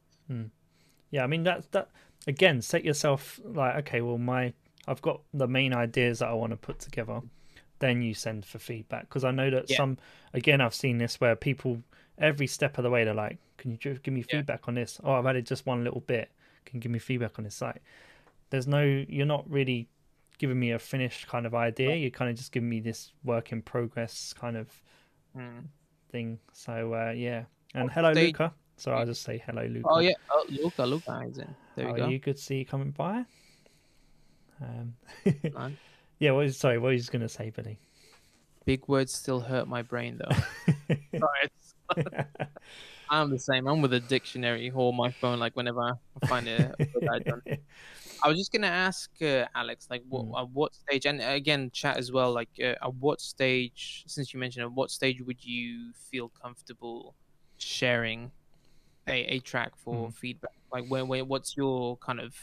Yeah, 1.11 1.23
I 1.23 1.27
mean 1.27 1.43
that's 1.43 1.67
that 1.67 1.89
again, 2.27 2.61
set 2.61 2.83
yourself 2.85 3.39
like, 3.43 3.75
okay, 3.87 4.01
well 4.01 4.17
my 4.17 4.53
I've 4.87 5.01
got 5.01 5.21
the 5.33 5.47
main 5.47 5.73
ideas 5.73 6.19
that 6.19 6.27
I 6.29 6.33
want 6.33 6.51
to 6.51 6.57
put 6.57 6.79
together. 6.79 7.21
Then 7.79 8.01
you 8.01 8.13
send 8.13 8.45
for 8.45 8.59
feedback 8.59 9.09
because 9.09 9.23
I 9.23 9.31
know 9.31 9.49
that 9.49 9.69
Yeah. 9.69 9.77
some 9.77 9.97
again 10.33 10.61
I've 10.61 10.73
seen 10.75 10.97
this 10.97 11.19
where 11.19 11.35
people 11.35 11.81
every 12.17 12.47
step 12.47 12.77
of 12.77 12.83
the 12.83 12.89
way 12.89 13.03
they're 13.03 13.13
like, 13.13 13.37
"Can 13.57 13.71
you 13.71 13.77
give 13.77 14.13
me 14.13 14.21
Yeah. 14.29 14.37
feedback 14.37 14.67
on 14.67 14.75
this?" 14.75 14.99
Oh, 15.03 15.13
I've 15.13 15.25
added 15.25 15.45
just 15.45 15.65
one 15.65 15.83
little 15.83 16.01
bit. 16.01 16.31
Can 16.65 16.77
you 16.77 16.81
give 16.81 16.91
me 16.91 16.99
feedback 16.99 17.37
on 17.37 17.43
this 17.43 17.55
site? 17.55 17.81
There's 18.49 18.67
no, 18.67 18.81
you're 18.83 19.25
not 19.25 19.49
really 19.49 19.87
giving 20.37 20.59
me 20.59 20.71
a 20.71 20.79
finished 20.79 21.27
kind 21.27 21.45
of 21.45 21.53
idea. 21.55 21.95
You're 21.95 22.11
kind 22.11 22.29
of 22.31 22.37
just 22.37 22.51
giving 22.51 22.69
me 22.69 22.79
this 22.79 23.11
work 23.23 23.51
in 23.51 23.61
progress 23.61 24.33
kind 24.33 24.55
of 24.57 24.81
Mm. 25.37 25.65
thing. 26.09 26.39
So 26.53 26.93
uh, 26.93 27.11
yeah, 27.11 27.45
and 27.73 27.85
What 27.85 27.93
hello 27.93 28.13
stage- 28.13 28.27
Luca. 28.27 28.53
So 28.77 28.91
I'll 28.91 29.05
just 29.05 29.23
say 29.23 29.41
hello 29.45 29.63
Luca. 29.63 29.87
oh 29.89 29.99
yeah 29.99 30.13
oh, 30.31 30.45
luca 30.49 30.83
luca 30.85 31.21
is 31.29 31.37
in 31.37 31.55
there 31.75 31.85
we 31.85 31.91
How 31.91 31.97
go 31.97 32.09
you? 32.09 32.19
could 32.19 32.37
see 32.39 32.57
you 32.59 32.65
coming 32.65 32.91
by. 32.91 33.25
Um, 34.61 34.93
yeah, 36.19 36.31
what 36.31 36.45
was 36.45 36.57
sorry? 36.57 36.77
What 36.77 36.91
was 36.93 37.05
you 37.05 37.11
going 37.11 37.21
to 37.21 37.29
say, 37.29 37.49
Billy? 37.49 37.77
big 38.65 38.87
words 38.87 39.13
still 39.13 39.41
hurt 39.41 39.67
my 39.67 39.83
brain 39.83 40.17
though 40.17 40.35
Sorry, 41.19 42.07
i'm 43.11 43.29
the 43.29 43.37
same 43.37 43.67
i'm 43.67 43.79
with 43.79 43.93
a 43.93 43.99
dictionary 43.99 44.71
or 44.73 44.91
my 44.91 45.11
phone 45.21 45.37
like 45.39 45.55
whenever 45.55 45.81
i 45.81 46.27
find 46.27 46.47
a, 46.47 46.73
a 46.95 47.13
I've 47.13 47.41
I 48.23 48.29
was 48.29 48.37
just 48.39 48.51
gonna 48.51 48.67
ask 48.67 49.11
uh, 49.21 49.45
Alex, 49.53 49.87
like, 49.91 50.01
what 50.09 50.25
Mm. 50.25 50.41
at 50.41 50.49
what 50.49 50.73
stage, 50.73 51.05
and 51.05 51.21
again, 51.21 51.69
chat 51.71 51.97
as 51.97 52.11
well, 52.11 52.33
like, 52.33 52.49
uh, 52.59 52.73
at 52.81 52.95
what 52.95 53.21
stage, 53.21 54.03
since 54.07 54.33
you 54.33 54.39
mentioned, 54.39 54.63
at 54.63 54.71
what 54.71 54.89
stage 54.89 55.21
would 55.21 55.43
you 55.45 55.91
feel 55.93 56.29
comfortable 56.29 57.13
sharing 57.57 58.31
a, 59.07 59.35
a 59.35 59.39
track 59.39 59.75
for 59.75 60.09
Mm. 60.09 60.13
feedback? 60.13 60.51
Like, 60.71 60.85
where, 60.87 61.05
where, 61.05 61.23
what's 61.23 61.55
your 61.55 61.97
kind 61.97 62.19
of, 62.19 62.35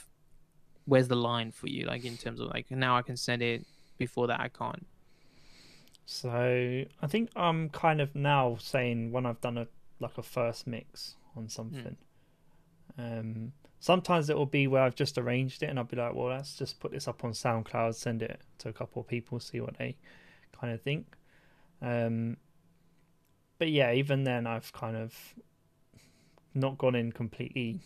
where's 0.87 1.09
the 1.09 1.17
line 1.17 1.53
for 1.53 1.69
you, 1.69 1.87
like, 1.87 2.05
in 2.05 2.17
terms 2.17 2.41
of 2.41 2.49
like, 2.49 2.71
now 2.71 2.97
I 2.97 3.03
can 3.03 3.17
send 3.17 3.43
it, 3.43 3.67
before 3.99 4.27
that 4.27 4.41
I 4.41 4.49
can't. 4.49 4.87
So 6.07 6.85
I 7.01 7.07
think 7.07 7.31
I'm 7.37 7.69
kind 7.69 8.01
of 8.01 8.15
now 8.15 8.57
saying 8.59 9.13
when 9.13 9.27
I've 9.27 9.41
done 9.41 9.59
a 9.59 9.69
like 10.01 10.19
a 10.19 10.23
first 10.23 10.67
mix 10.67 11.15
on 11.37 11.49
something. 11.49 11.97
Um, 12.99 13.53
sometimes 13.79 14.29
it 14.29 14.37
will 14.37 14.47
be 14.47 14.67
where 14.67 14.83
I've 14.83 14.97
just 14.97 15.17
arranged 15.17 15.63
it 15.63 15.67
and 15.67 15.79
I'll 15.79 15.85
be 15.85 15.97
like, 15.97 16.15
well, 16.15 16.29
let's 16.29 16.57
just 16.57 16.81
put 16.81 16.91
this 16.91 17.07
up 17.07 17.23
on 17.25 17.31
SoundCloud, 17.31 17.95
send 17.95 18.23
it 18.23 18.41
to 18.59 18.69
a 18.69 18.73
couple 18.73 19.01
of 19.01 19.09
people, 19.09 19.39
see 19.39 19.61
what 19.61 19.79
they 19.79 19.97
kind 20.59 20.73
of 20.73 20.83
think. 20.83 21.15
Um, 21.81 22.37
but 23.59 23.71
yeah, 23.71 23.93
even 23.93 24.25
then, 24.25 24.47
I've 24.47 24.73
kind 24.73 24.97
of 24.97 25.15
not 26.55 26.79
gone 26.79 26.95
in 26.95 27.13
completely 27.13 27.81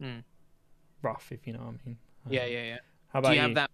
Mm. 0.00 0.24
rough, 1.02 1.30
if 1.32 1.46
you 1.46 1.52
know 1.52 1.60
what 1.60 1.74
I 1.84 1.86
mean. 1.86 1.98
Yeah, 2.28 2.46
yeah, 2.46 2.62
yeah. 2.64 2.78
How 3.12 3.20
Do 3.20 3.26
about 3.26 3.34
you 3.34 3.40
have 3.40 3.54
that? 3.54 3.70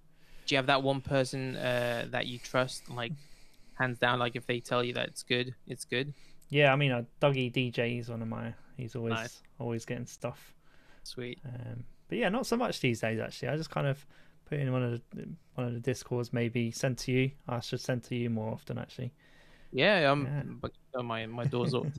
Do 0.47 0.55
you 0.55 0.57
have 0.59 0.67
that 0.67 0.83
one 0.83 1.01
person 1.01 1.57
uh, 1.57 2.07
that 2.11 2.27
you 2.27 2.39
trust, 2.39 2.89
like, 2.89 3.13
hands 3.75 3.99
down? 3.99 4.19
Like, 4.19 4.37
if 4.37 4.47
they 4.47 4.61
tell 4.61 4.83
you 4.85 4.93
that 4.95 5.09
it's 5.09 5.23
good, 5.23 5.55
it's 5.67 5.85
good. 5.85 6.15
Yeah, 6.49 6.73
I 6.73 6.77
mean, 6.77 6.93
uh, 6.93 7.03
Dougie 7.21 7.53
DJ 7.53 7.99
is 7.99 8.09
one 8.09 8.23
of 8.23 8.29
my. 8.29 8.55
He's 8.77 8.95
always 8.95 9.15
Nice. 9.15 9.43
always 9.59 9.85
getting 9.85 10.07
stuff. 10.07 10.55
Sweet. 11.03 11.41
Um, 11.45 11.85
but 12.09 12.19
yeah, 12.19 12.29
not 12.29 12.47
so 12.47 12.57
much 12.57 12.81
these 12.81 13.01
days 13.01 13.19
actually. 13.19 13.49
I 13.49 13.57
just 13.57 13.71
kind 13.71 13.87
of 13.87 14.05
put 14.45 14.59
in 14.61 14.71
one 14.73 14.83
of 14.83 15.01
the 15.15 15.29
one 15.55 15.67
of 15.67 15.75
the 15.75 15.81
discords. 15.81 16.33
Maybe 16.33 16.71
send 16.71 16.99
to 16.99 17.13
you. 17.13 17.31
I 17.49 17.61
should 17.61 17.81
send 17.81 18.05
to 18.05 18.15
you 18.15 18.31
more 18.31 18.53
often, 18.53 18.79
actually. 18.79 19.13
Yeah, 19.77 20.11
um, 20.11 20.27
Yeah. 20.63 20.69
uh, 20.99 21.03
my 21.03 21.27
my 21.27 21.45
door's 21.45 21.75
al- 21.75 21.93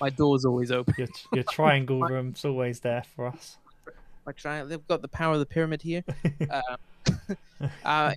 my 0.00 0.10
door's 0.10 0.44
always 0.44 0.70
open. 0.70 0.94
Your 0.96 1.08
your 1.32 1.44
triangle 1.44 2.00
room's 2.00 2.44
always 2.44 2.80
there 2.80 3.02
for 3.14 3.26
us. 3.26 3.58
My 4.24 4.32
triangle, 4.32 4.68
they've 4.68 4.86
got 4.86 5.02
the 5.02 5.08
power 5.08 5.34
of 5.34 5.40
the 5.40 5.46
pyramid 5.46 5.82
here. 5.82 6.04
Um, 6.50 6.78
uh, 7.84 8.14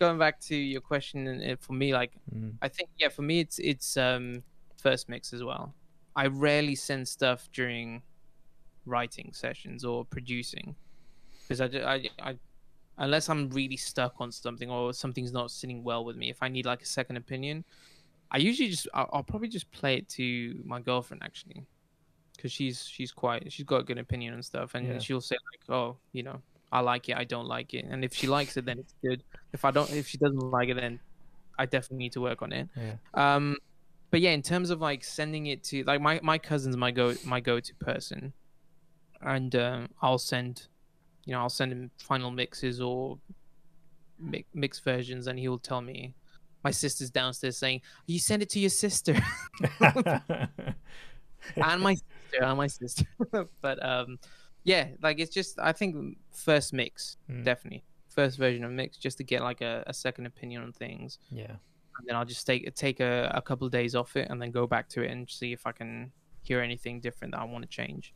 going 0.00 0.18
back 0.18 0.40
to 0.40 0.56
your 0.56 0.80
question, 0.80 1.26
and 1.28 1.60
for 1.60 1.72
me, 1.72 1.92
like 1.92 2.12
Mm, 2.34 2.54
I 2.62 2.68
think 2.68 2.88
yeah, 2.98 3.08
for 3.08 3.22
me 3.22 3.40
it's 3.40 3.58
it's 3.60 3.96
um 3.96 4.42
first 4.82 5.08
mix 5.08 5.32
as 5.32 5.42
well. 5.44 5.74
I 6.16 6.26
rarely 6.26 6.74
send 6.74 7.06
stuff 7.06 7.48
during 7.52 8.02
writing 8.86 9.30
sessions 9.32 9.84
or 9.84 10.04
producing 10.04 10.74
because 11.42 11.60
I, 11.60 11.66
I, 11.66 12.08
I 12.30 12.38
unless 12.98 13.28
I'm 13.28 13.50
really 13.50 13.76
stuck 13.76 14.14
on 14.20 14.32
something 14.32 14.70
or 14.70 14.92
something's 14.92 15.32
not 15.32 15.50
sitting 15.50 15.84
well 15.84 16.04
with 16.04 16.16
me. 16.16 16.30
If 16.30 16.42
I 16.42 16.48
need 16.48 16.66
like 16.66 16.82
a 16.82 16.86
second 16.86 17.16
opinion, 17.16 17.64
I 18.30 18.38
usually 18.38 18.68
just 18.70 18.88
I'll, 18.94 19.08
I'll 19.12 19.22
probably 19.22 19.48
just 19.48 19.70
play 19.70 19.96
it 19.96 20.08
to 20.10 20.60
my 20.64 20.80
girlfriend 20.80 21.22
actually 21.22 21.66
because 22.36 22.52
she's 22.52 22.86
she's 22.86 23.12
quite 23.12 23.52
she's 23.52 23.66
got 23.66 23.80
a 23.80 23.84
good 23.84 23.98
opinion 23.98 24.34
and 24.34 24.44
stuff 24.44 24.74
and 24.74 24.86
Yeah. 24.86 24.98
she'll 24.98 25.20
say 25.20 25.36
like 25.52 25.76
oh 25.76 25.96
you 26.12 26.22
know 26.22 26.40
I 26.72 26.80
like 26.80 27.08
it 27.08 27.16
I 27.16 27.24
don't 27.24 27.46
like 27.46 27.74
it 27.74 27.84
and 27.84 28.04
if 28.04 28.14
she 28.14 28.26
likes 28.26 28.56
it 28.56 28.64
then 28.64 28.78
it's 28.78 28.94
good 29.02 29.22
if 29.52 29.64
I 29.64 29.70
don't 29.70 29.90
if 29.92 30.06
she 30.06 30.18
doesn't 30.18 30.38
like 30.38 30.68
it 30.68 30.74
then 30.74 31.00
I 31.58 31.66
definitely 31.66 31.98
need 31.98 32.12
to 32.12 32.20
work 32.20 32.42
on 32.42 32.52
it 32.52 32.68
yeah. 32.76 32.94
um, 33.14 33.56
but 34.10 34.20
yeah, 34.20 34.30
in 34.30 34.42
terms 34.42 34.70
of 34.70 34.80
like 34.80 35.04
sending 35.04 35.46
it 35.46 35.62
to 35.64 35.84
like 35.84 36.00
my 36.00 36.18
my 36.22 36.36
cousin's 36.36 36.76
my 36.76 36.90
go 36.90 37.14
my 37.24 37.38
go 37.40 37.60
to 37.60 37.74
person, 37.76 38.32
and 39.22 39.54
um, 39.54 39.88
I'll 40.02 40.18
send, 40.18 40.66
you 41.26 41.32
know, 41.32 41.40
I'll 41.40 41.48
send 41.48 41.72
him 41.72 41.90
final 41.98 42.30
mixes 42.32 42.80
or 42.80 43.18
mi- 44.18 44.46
mix 44.52 44.80
versions, 44.80 45.28
and 45.28 45.38
he'll 45.38 45.58
tell 45.58 45.80
me. 45.80 46.14
My 46.62 46.70
sister's 46.70 47.10
downstairs 47.10 47.56
saying, 47.56 47.80
"You 48.06 48.18
send 48.18 48.42
it 48.42 48.50
to 48.50 48.60
your 48.60 48.70
sister," 48.70 49.16
and 49.80 51.80
my 51.80 51.94
sister, 51.94 52.42
and 52.42 52.56
my 52.58 52.66
sister. 52.66 53.04
but 53.60 53.84
um, 53.84 54.18
yeah, 54.64 54.88
like 55.02 55.20
it's 55.20 55.34
just 55.34 55.58
I 55.58 55.72
think 55.72 56.18
first 56.32 56.72
mix 56.72 57.16
Mm. 57.30 57.44
definitely 57.44 57.84
first 58.08 58.38
version 58.38 58.64
of 58.64 58.72
mix 58.72 58.96
just 58.98 59.18
to 59.18 59.24
get 59.24 59.40
like 59.40 59.60
a, 59.60 59.84
a 59.86 59.94
second 59.94 60.26
opinion 60.26 60.60
on 60.64 60.72
things 60.72 61.20
yeah. 61.30 61.44
and 61.46 62.08
then 62.08 62.16
I'll 62.16 62.24
just 62.24 62.44
take 62.44 62.74
take 62.74 62.98
a, 62.98 63.30
a 63.32 63.40
couple 63.40 63.66
of 63.66 63.72
days 63.72 63.94
off 63.94 64.16
it 64.16 64.26
and 64.30 64.42
then 64.42 64.50
go 64.50 64.66
back 64.66 64.88
to 64.90 65.02
it 65.02 65.12
and 65.12 65.30
see 65.30 65.52
if 65.52 65.64
I 65.64 65.70
can 65.70 66.10
hear 66.42 66.60
anything 66.60 66.98
different 67.00 67.34
that 67.34 67.40
I 67.40 67.44
want 67.44 67.62
to 67.62 67.68
change. 67.68 68.12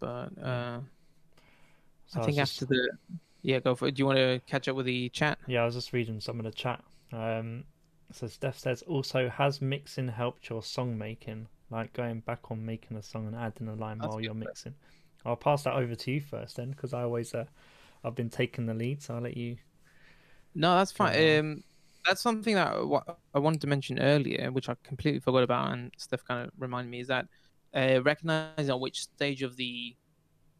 But 0.00 0.30
uh, 0.42 0.80
So 2.06 2.20
I 2.20 2.24
think 2.24 2.36
just- 2.36 2.62
after 2.62 2.66
the 2.66 2.90
yeah, 3.42 3.60
go 3.60 3.74
for 3.74 3.88
it. 3.88 3.94
Do 3.94 4.00
you 4.00 4.06
want 4.06 4.18
to 4.18 4.40
catch 4.46 4.68
up 4.68 4.76
with 4.76 4.86
the 4.86 5.08
chat? 5.10 5.38
Yeah, 5.46 5.62
I 5.62 5.64
was 5.64 5.74
just 5.74 5.92
reading 5.92 6.20
some 6.20 6.38
of 6.38 6.44
the 6.44 6.52
chat. 6.52 6.82
Um, 7.12 7.64
so 8.12 8.26
Steph 8.26 8.58
says 8.58 8.82
also 8.82 9.28
has 9.28 9.60
mixing 9.60 10.08
helped 10.08 10.48
your 10.48 10.62
song 10.62 10.96
making, 10.96 11.48
like 11.70 11.92
going 11.92 12.20
back 12.20 12.50
on 12.50 12.64
making 12.64 12.96
a 12.96 13.02
song 13.02 13.26
and 13.26 13.36
adding 13.36 13.68
a 13.68 13.74
line 13.74 13.98
That's 13.98 14.10
while 14.10 14.20
you're 14.20 14.34
mixing. 14.34 14.74
I'll 15.24 15.36
pass 15.36 15.64
that 15.64 15.74
over 15.74 15.94
to 15.94 16.10
you 16.10 16.20
first 16.20 16.56
then, 16.56 16.70
because 16.70 16.94
I 16.94 17.02
always 17.02 17.34
uh, 17.34 17.46
I've 18.04 18.14
been 18.14 18.30
taking 18.30 18.66
the 18.66 18.74
lead, 18.74 19.02
so 19.02 19.14
I'll 19.16 19.22
let 19.22 19.36
you. 19.36 19.56
No, 20.54 20.76
that's 20.76 20.92
fine. 20.92 21.38
Um, 21.38 21.64
that's 22.06 22.20
something 22.20 22.54
that 22.54 22.68
I 22.68 23.12
I 23.34 23.38
wanted 23.38 23.60
to 23.62 23.66
mention 23.66 23.98
earlier, 23.98 24.52
which 24.52 24.68
I 24.68 24.76
completely 24.84 25.20
forgot 25.20 25.42
about, 25.42 25.72
and 25.72 25.90
Steph 25.98 26.24
kind 26.24 26.46
of 26.46 26.52
reminded 26.58 26.90
me 26.90 27.00
is 27.00 27.08
that 27.08 27.26
uh, 27.74 28.00
recognizing 28.02 28.70
at 28.70 28.80
which 28.80 29.02
stage 29.02 29.42
of 29.42 29.56
the 29.56 29.96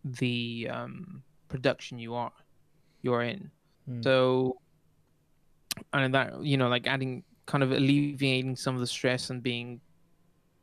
the 0.05 0.69
um, 0.71 1.23
production 1.49 1.99
you 1.99 2.15
are 2.15 2.33
you're 3.07 3.23
in. 3.23 3.51
Mm. 3.89 4.03
So, 4.05 4.59
and 5.93 6.13
that 6.15 6.43
you 6.43 6.57
know, 6.57 6.69
like 6.69 6.87
adding 6.87 7.23
kind 7.47 7.63
of 7.63 7.71
alleviating 7.71 8.57
some 8.57 8.75
of 8.75 8.81
the 8.81 8.87
stress 8.99 9.31
and 9.31 9.43
being 9.43 9.81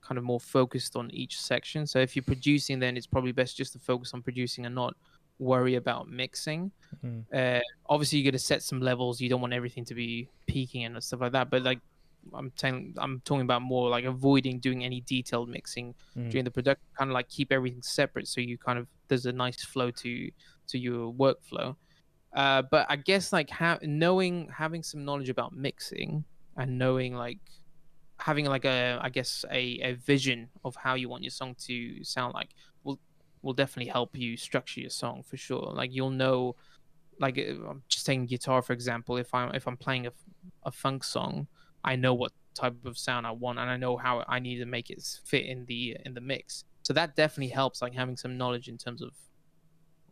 kind 0.01 0.17
of 0.17 0.23
more 0.25 0.39
focused 0.39 0.97
on 0.97 1.09
each 1.11 1.39
section. 1.39 1.87
So 1.87 1.99
if 1.99 2.15
you're 2.15 2.23
producing, 2.33 2.79
then 2.79 2.97
it's 2.97 3.07
probably 3.07 3.31
best 3.31 3.55
just 3.55 3.71
to 3.73 3.79
focus 3.79 4.13
on 4.13 4.21
producing 4.21 4.65
and 4.65 4.75
not 4.75 4.93
worry 5.39 5.75
about 5.75 6.09
mixing. 6.09 6.71
Mm. 7.03 7.23
Uh, 7.33 7.61
obviously, 7.87 8.19
you're 8.19 8.29
gonna 8.31 8.39
set 8.53 8.61
some 8.61 8.81
levels. 8.81 9.21
You 9.21 9.29
don't 9.29 9.41
want 9.41 9.53
everything 9.53 9.85
to 9.85 9.95
be 9.95 10.27
peaking 10.45 10.83
and 10.85 11.01
stuff 11.01 11.21
like 11.21 11.31
that. 11.31 11.49
But 11.49 11.63
like, 11.63 11.79
I'm 12.33 12.51
telling, 12.51 12.93
I'm 12.97 13.21
talking 13.25 13.41
about 13.49 13.61
more 13.61 13.89
like 13.89 14.05
avoiding 14.05 14.59
doing 14.59 14.83
any 14.83 15.01
detailed 15.01 15.49
mixing 15.49 15.95
Mm. 16.17 16.29
during 16.31 16.45
the 16.45 16.51
production. 16.51 16.83
Kind 16.97 17.09
of 17.11 17.13
like 17.13 17.29
keep 17.29 17.51
everything 17.51 17.81
separate, 17.81 18.27
so 18.27 18.41
you 18.41 18.57
kind 18.57 18.77
of 18.79 18.87
there's 19.07 19.25
a 19.25 19.31
nice 19.31 19.63
flow 19.63 19.89
to 20.03 20.11
to 20.71 20.77
your 20.77 21.13
workflow. 21.13 21.75
Uh, 22.33 22.63
but 22.71 22.87
I 22.89 22.95
guess 22.95 23.31
like 23.31 23.49
ha- 23.49 23.79
knowing 23.83 24.49
having 24.55 24.83
some 24.83 25.05
knowledge 25.05 25.29
about 25.29 25.53
mixing 25.53 26.23
and 26.57 26.77
knowing 26.77 27.15
like 27.15 27.39
having 28.17 28.45
like 28.45 28.65
a 28.65 28.99
I 29.01 29.09
guess 29.09 29.45
a, 29.51 29.79
a 29.83 29.93
vision 29.93 30.49
of 30.63 30.75
how 30.75 30.95
you 30.95 31.09
want 31.09 31.23
your 31.23 31.31
song 31.31 31.55
to 31.65 32.03
sound 32.03 32.33
like 32.33 32.49
will 32.83 32.99
will 33.41 33.53
definitely 33.53 33.91
help 33.91 34.17
you 34.17 34.37
structure 34.37 34.81
your 34.81 34.89
song 34.89 35.23
for 35.23 35.37
sure. 35.37 35.71
Like 35.73 35.93
you'll 35.93 36.09
know 36.09 36.55
like 37.19 37.37
uh, 37.37 37.69
I'm 37.69 37.83
just 37.87 38.05
saying 38.05 38.25
guitar 38.25 38.61
for 38.61 38.73
example. 38.73 39.17
If 39.17 39.33
I'm 39.33 39.53
if 39.53 39.67
I'm 39.67 39.77
playing 39.77 40.07
a, 40.07 40.11
a 40.63 40.71
funk 40.71 41.03
song, 41.03 41.47
I 41.83 41.95
know 41.95 42.13
what 42.13 42.31
type 42.55 42.85
of 42.85 42.97
sound 42.97 43.27
I 43.27 43.31
want 43.31 43.59
and 43.59 43.69
I 43.69 43.77
know 43.77 43.97
how 43.97 44.23
I 44.27 44.39
need 44.39 44.57
to 44.57 44.65
make 44.65 44.89
it 44.89 45.03
fit 45.25 45.45
in 45.45 45.65
the 45.65 45.97
in 46.05 46.13
the 46.13 46.21
mix. 46.21 46.65
So 46.81 46.93
that 46.93 47.15
definitely 47.15 47.53
helps 47.53 47.81
like 47.81 47.93
having 47.93 48.17
some 48.17 48.37
knowledge 48.37 48.67
in 48.67 48.77
terms 48.77 49.01
of 49.01 49.11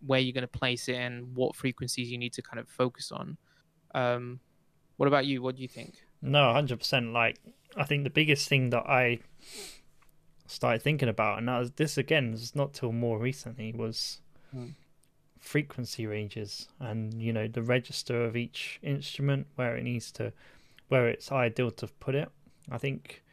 where 0.05 0.19
you're 0.19 0.33
going 0.33 0.41
to 0.41 0.47
place 0.59 0.87
it 0.89 0.95
and 0.95 1.35
what 1.35 1.55
frequencies 1.55 2.09
you 2.11 2.17
need 2.17 2.33
to 2.33 2.41
kind 2.41 2.59
of 2.59 2.67
focus 2.67 3.11
on. 3.11 3.37
Um, 3.93 4.39
what 4.97 5.07
about 5.07 5.25
you? 5.25 5.41
What 5.41 5.55
do 5.55 5.61
you 5.61 5.67
think? 5.67 5.95
No, 6.21 6.51
hundred 6.53 6.79
percent. 6.79 7.13
Like 7.13 7.39
I 7.75 7.83
think 7.83 8.03
the 8.03 8.09
biggest 8.09 8.47
thing 8.49 8.69
that 8.71 8.83
I 8.87 9.19
started 10.47 10.81
thinking 10.81 11.09
about, 11.09 11.37
and 11.39 11.47
that 11.47 11.59
was 11.59 11.71
this 11.71 11.97
again, 11.97 12.33
is 12.33 12.55
not 12.55 12.73
till 12.73 12.91
more 12.91 13.17
recently, 13.19 13.71
was 13.73 14.21
Mm. 14.55 14.73
frequency 15.39 16.05
ranges 16.05 16.67
and 16.79 17.21
you 17.21 17.31
know 17.31 17.47
the 17.47 17.61
register 17.63 18.25
of 18.25 18.35
each 18.35 18.79
instrument 18.83 19.47
where 19.55 19.77
it 19.77 19.83
needs 19.83 20.11
to, 20.11 20.33
where 20.89 21.07
it's 21.07 21.31
ideal 21.31 21.71
to 21.71 21.87
put 21.87 22.15
it. 22.15 22.29
I 22.69 22.77
think 22.77 23.23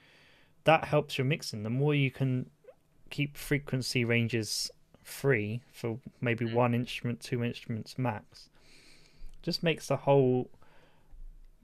that 0.64 0.84
helps 0.84 1.18
your 1.18 1.24
mixing. 1.24 1.64
The 1.64 1.70
more 1.70 1.94
you 1.94 2.10
can 2.10 2.50
keep 3.10 3.36
frequency 3.36 4.04
ranges 4.04 4.70
free 5.08 5.62
for 5.72 5.98
maybe 6.20 6.44
Mm. 6.44 6.52
one 6.54 6.74
instrument, 6.74 7.20
two 7.20 7.42
instruments 7.42 7.98
max, 7.98 8.50
just 9.42 9.62
makes 9.62 9.88
the 9.88 9.96
whole 9.96 10.50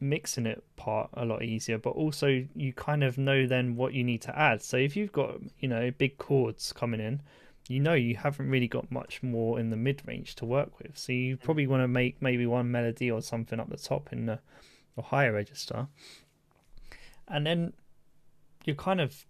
mixing 0.01 0.45
it 0.47 0.63
part 0.77 1.09
a 1.15 1.25
lot 1.25 1.43
easier 1.43 1.79
but 1.79 1.91
also 1.91 2.45
you 2.55 2.73
kind 2.73 3.03
of 3.03 3.17
know 3.17 3.47
then 3.47 3.77
what 3.77 3.95
you 3.95 4.05
need 4.05 4.21
to 4.23 4.37
add. 4.39 4.61
So 4.61 4.77
if 4.77 4.97
you've 4.97 5.13
got 5.13 5.41
you 5.61 5.69
know 5.69 5.91
big 5.93 6.19
chords 6.19 6.73
coming 6.73 7.01
in 7.01 7.23
you 7.69 7.81
know 7.81 7.95
you 7.95 8.17
haven't 8.17 8.51
really 8.51 8.69
got 8.69 8.91
much 8.91 9.23
more 9.23 9.59
in 9.59 9.71
the 9.71 9.77
mid 9.77 10.03
range 10.07 10.35
to 10.37 10.45
work 10.45 10.79
with. 10.79 10.99
So 10.99 11.13
you 11.13 11.37
probably 11.37 11.67
want 11.67 11.83
to 11.83 11.89
make 11.89 12.21
maybe 12.21 12.47
one 12.47 12.71
melody 12.71 13.11
or 13.11 13.23
something 13.23 13.59
up 13.59 13.71
the 13.71 13.77
top 13.77 14.13
in 14.13 14.27
the, 14.27 14.41
the 14.97 15.03
higher 15.03 15.33
register. 15.33 15.89
And 17.29 17.47
then 17.47 17.73
you're 18.65 18.77
kind 18.77 19.01
of 19.01 19.25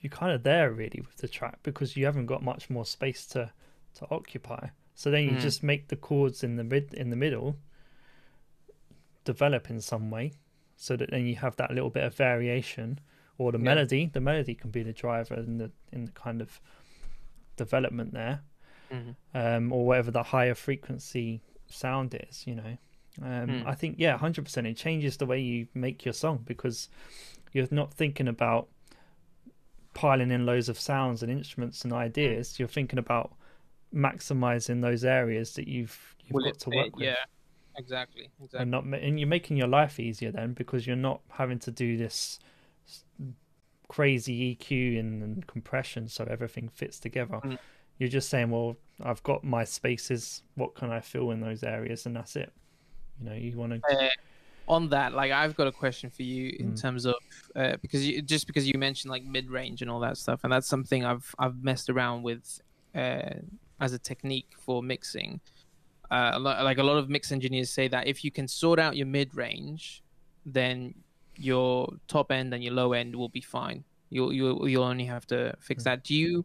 you're 0.00 0.10
kind 0.10 0.32
of 0.32 0.42
there 0.42 0.70
really 0.72 1.00
with 1.06 1.18
the 1.18 1.28
track 1.28 1.58
because 1.62 1.96
you 1.96 2.04
haven't 2.04 2.26
got 2.26 2.42
much 2.42 2.68
more 2.68 2.84
space 2.84 3.26
to 3.26 3.50
to 3.96 4.06
occupy 4.10 4.68
so 4.94 5.10
then 5.10 5.24
you 5.24 5.32
Mhm. 5.36 5.40
just 5.40 5.62
make 5.62 5.88
the 5.88 5.96
chords 5.96 6.42
in 6.44 6.56
the 6.56 6.64
mid 6.64 6.92
in 6.94 7.10
the 7.10 7.16
middle 7.16 7.56
develop 9.24 9.68
in 9.70 9.80
some 9.80 10.10
way 10.10 10.32
so 10.76 10.96
that 10.96 11.10
then 11.10 11.26
you 11.26 11.36
have 11.36 11.56
that 11.56 11.70
little 11.70 11.90
bit 11.90 12.04
of 12.04 12.14
variation 12.14 12.98
or 13.38 13.50
the 13.52 13.58
Yeah. 13.58 13.64
melody 13.64 14.06
the 14.12 14.20
melody 14.20 14.54
can 14.54 14.70
be 14.70 14.82
the 14.82 14.92
driver 14.92 15.34
in 15.34 15.58
the 15.58 15.70
in 15.92 16.04
the 16.04 16.12
kind 16.12 16.40
of 16.40 16.60
development 17.56 18.12
there 18.12 18.40
Mhm. 18.92 19.16
um 19.34 19.72
or 19.72 19.86
whatever 19.86 20.10
the 20.10 20.22
higher 20.22 20.54
frequency 20.54 21.40
sound 21.66 22.14
is 22.28 22.46
you 22.46 22.54
know 22.54 22.76
um 23.22 23.62
Hmm. 23.62 23.66
i 23.66 23.74
think 23.74 23.96
yeah 23.98 24.12
100% 24.16 24.66
it 24.66 24.76
changes 24.76 25.16
the 25.16 25.26
way 25.26 25.40
you 25.40 25.66
make 25.74 26.04
your 26.04 26.12
song 26.14 26.42
because 26.44 26.88
you're 27.52 27.66
not 27.70 27.92
thinking 27.94 28.28
about 28.28 28.68
piling 29.94 30.30
in 30.30 30.44
loads 30.44 30.68
of 30.68 30.78
sounds 30.78 31.22
and 31.22 31.32
instruments 31.32 31.82
and 31.82 31.92
ideas 31.92 32.58
you're 32.58 32.68
thinking 32.68 32.98
about 32.98 33.34
maximizing 33.96 34.82
those 34.82 35.04
areas 35.04 35.54
that 35.54 35.66
you've 35.66 36.14
you've 36.24 36.42
got 36.44 36.58
to 36.58 36.70
work 36.70 36.94
with 36.96 37.04
Yeah, 37.04 37.14
exactly. 37.76 38.28
Exactly. 38.42 38.60
and 38.60 38.70
not 38.70 38.84
and 38.84 39.18
you're 39.18 39.28
making 39.28 39.56
your 39.56 39.68
life 39.68 39.98
easier 39.98 40.30
then 40.30 40.52
because 40.52 40.86
you're 40.86 40.96
not 40.96 41.20
having 41.30 41.58
to 41.60 41.70
do 41.70 41.96
this 41.96 42.38
crazy 43.88 44.56
EQ 44.56 44.98
and, 45.00 45.22
and 45.22 45.46
compression 45.46 46.08
so 46.08 46.26
everything 46.28 46.68
fits 46.68 46.98
together. 46.98 47.40
Mm. 47.44 47.58
You're 47.98 48.08
just 48.10 48.28
saying, 48.28 48.50
well, 48.50 48.76
I've 49.02 49.22
got 49.22 49.42
my 49.42 49.64
spaces. 49.64 50.42
What 50.54 50.74
can 50.74 50.90
I 50.90 51.00
fill 51.00 51.30
in 51.30 51.40
those 51.40 51.62
areas, 51.62 52.04
and 52.04 52.14
that's 52.14 52.36
it. 52.36 52.52
You 53.18 53.30
know, 53.30 53.34
you 53.34 53.56
want 53.56 53.72
to. 53.72 53.80
Uh, 53.90 54.08
on 54.68 54.88
that, 54.90 55.14
like 55.14 55.32
I've 55.32 55.56
got 55.56 55.66
a 55.66 55.72
question 55.72 56.10
for 56.10 56.22
you 56.22 56.54
in 56.58 56.72
Mm. 56.72 56.80
terms 56.82 57.06
of 57.06 57.14
uh, 57.54 57.76
because 57.80 58.06
you, 58.06 58.20
just 58.20 58.46
because 58.46 58.68
you 58.68 58.78
mentioned 58.78 59.10
like 59.10 59.24
mid 59.24 59.48
range 59.48 59.80
and 59.80 59.90
all 59.90 60.00
that 60.00 60.18
stuff, 60.18 60.40
and 60.44 60.52
that's 60.52 60.66
something 60.66 61.04
I've 61.06 61.34
I've 61.38 61.62
messed 61.62 61.88
around 61.88 62.22
with 62.22 62.60
uh, 62.94 63.30
as 63.80 63.92
a 63.92 63.98
technique 63.98 64.48
for 64.58 64.82
mixing. 64.82 65.40
uh, 66.10 66.38
like 66.40 66.78
a 66.78 66.82
lot 66.82 66.96
of 66.98 67.08
mix 67.08 67.32
engineers 67.32 67.68
say 67.68 67.88
that 67.88 68.06
if 68.06 68.22
you 68.24 68.30
can 68.30 68.46
sort 68.46 68.78
out 68.78 68.96
your 68.96 69.06
mid 69.06 69.34
range, 69.34 70.02
then 70.44 70.94
your 71.36 71.88
top 72.08 72.30
end 72.30 72.54
and 72.54 72.62
your 72.62 72.72
low 72.72 72.92
end 72.92 73.14
will 73.14 73.28
be 73.28 73.40
fine. 73.40 73.82
You'll 74.10 74.32
you'll 74.32 74.68
you'll 74.68 74.84
only 74.84 75.04
have 75.06 75.26
to 75.28 75.54
fix 75.60 75.82
Hmm. 75.82 75.88
that. 75.90 76.04
Do 76.04 76.14
you? 76.14 76.44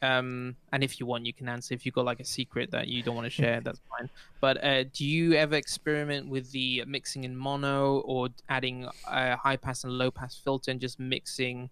Um, 0.00 0.56
and 0.72 0.82
if 0.82 0.98
you 0.98 1.06
want, 1.06 1.26
you 1.26 1.32
can 1.32 1.48
answer. 1.48 1.74
If 1.74 1.84
you've 1.86 1.94
got 1.94 2.04
like 2.04 2.18
a 2.20 2.24
secret 2.24 2.70
that 2.72 2.88
you 2.88 3.02
don't 3.04 3.14
want 3.14 3.26
to 3.26 3.30
share, 3.42 3.60
that's 3.60 3.80
fine. 3.98 4.08
But 4.40 4.62
uh, 4.64 4.84
do 4.84 5.04
you 5.04 5.34
ever 5.34 5.54
experiment 5.56 6.28
with 6.28 6.50
the 6.50 6.84
mixing 6.86 7.22
in 7.24 7.36
mono 7.36 7.98
or 8.00 8.28
adding 8.48 8.86
a 9.08 9.36
high 9.36 9.56
pass 9.56 9.84
and 9.84 9.92
low 9.92 10.10
pass 10.10 10.36
filter 10.36 10.70
and 10.72 10.80
just 10.80 10.98
mixing 10.98 11.70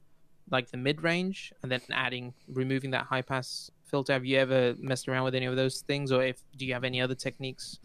like 0.51 0.71
the 0.71 0.77
mid 0.77 1.03
range 1.03 1.53
and 1.63 1.71
then 1.73 1.81
adding 1.91 2.33
removing 2.49 2.91
that 2.93 3.07
high 3.07 3.23
pass 3.23 3.71
filter? 3.91 4.13
Have 4.13 4.25
you 4.25 4.39
ever 4.39 4.75
messed 4.79 5.09
around 5.09 5.25
with 5.25 5.35
any 5.35 5.47
of 5.47 5.57
those 5.57 5.83
things, 5.83 6.13
or 6.13 6.23
if 6.23 6.43
do 6.57 6.65
you 6.67 6.73
have 6.73 6.85
any 6.85 7.01
other 7.01 7.15
techniques 7.15 7.79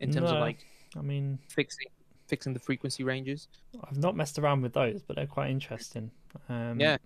in 0.00 0.10
terms 0.10 0.30
of 0.30 0.38
like 0.38 0.66
I 0.96 1.00
mean, 1.00 1.38
fixing 1.48 1.86
fixing 2.26 2.52
the 2.52 2.60
frequency 2.60 3.04
ranges? 3.04 3.48
I've 3.88 3.98
not 3.98 4.16
messed 4.16 4.38
around 4.38 4.62
with 4.62 4.72
those, 4.72 5.02
but 5.02 5.16
they're 5.16 5.26
quite 5.26 5.50
interesting. 5.50 6.10
Um, 6.48 6.80
Yeah. 6.80 6.96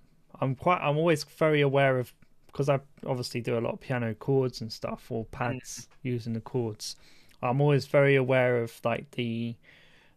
I'm 0.41 0.55
quite. 0.55 0.81
I'm 0.81 0.97
always 0.97 1.25
very 1.25 1.61
aware 1.63 1.99
of 1.99 2.13
because 2.47 2.69
I 2.69 2.81
obviously 3.07 3.41
do 3.41 3.59
a 3.59 3.61
lot 3.61 3.75
of 3.75 3.81
piano 3.81 4.15
chords 4.15 4.61
and 4.61 4.73
stuff 4.73 5.11
or 5.11 5.25
pads 5.27 5.89
using 6.03 6.33
the 6.33 6.41
chords. 6.41 6.97
I'm 7.43 7.61
always 7.61 7.87
very 7.87 8.17
aware 8.17 8.63
of 8.63 8.81
like 8.85 9.11
the 9.13 9.55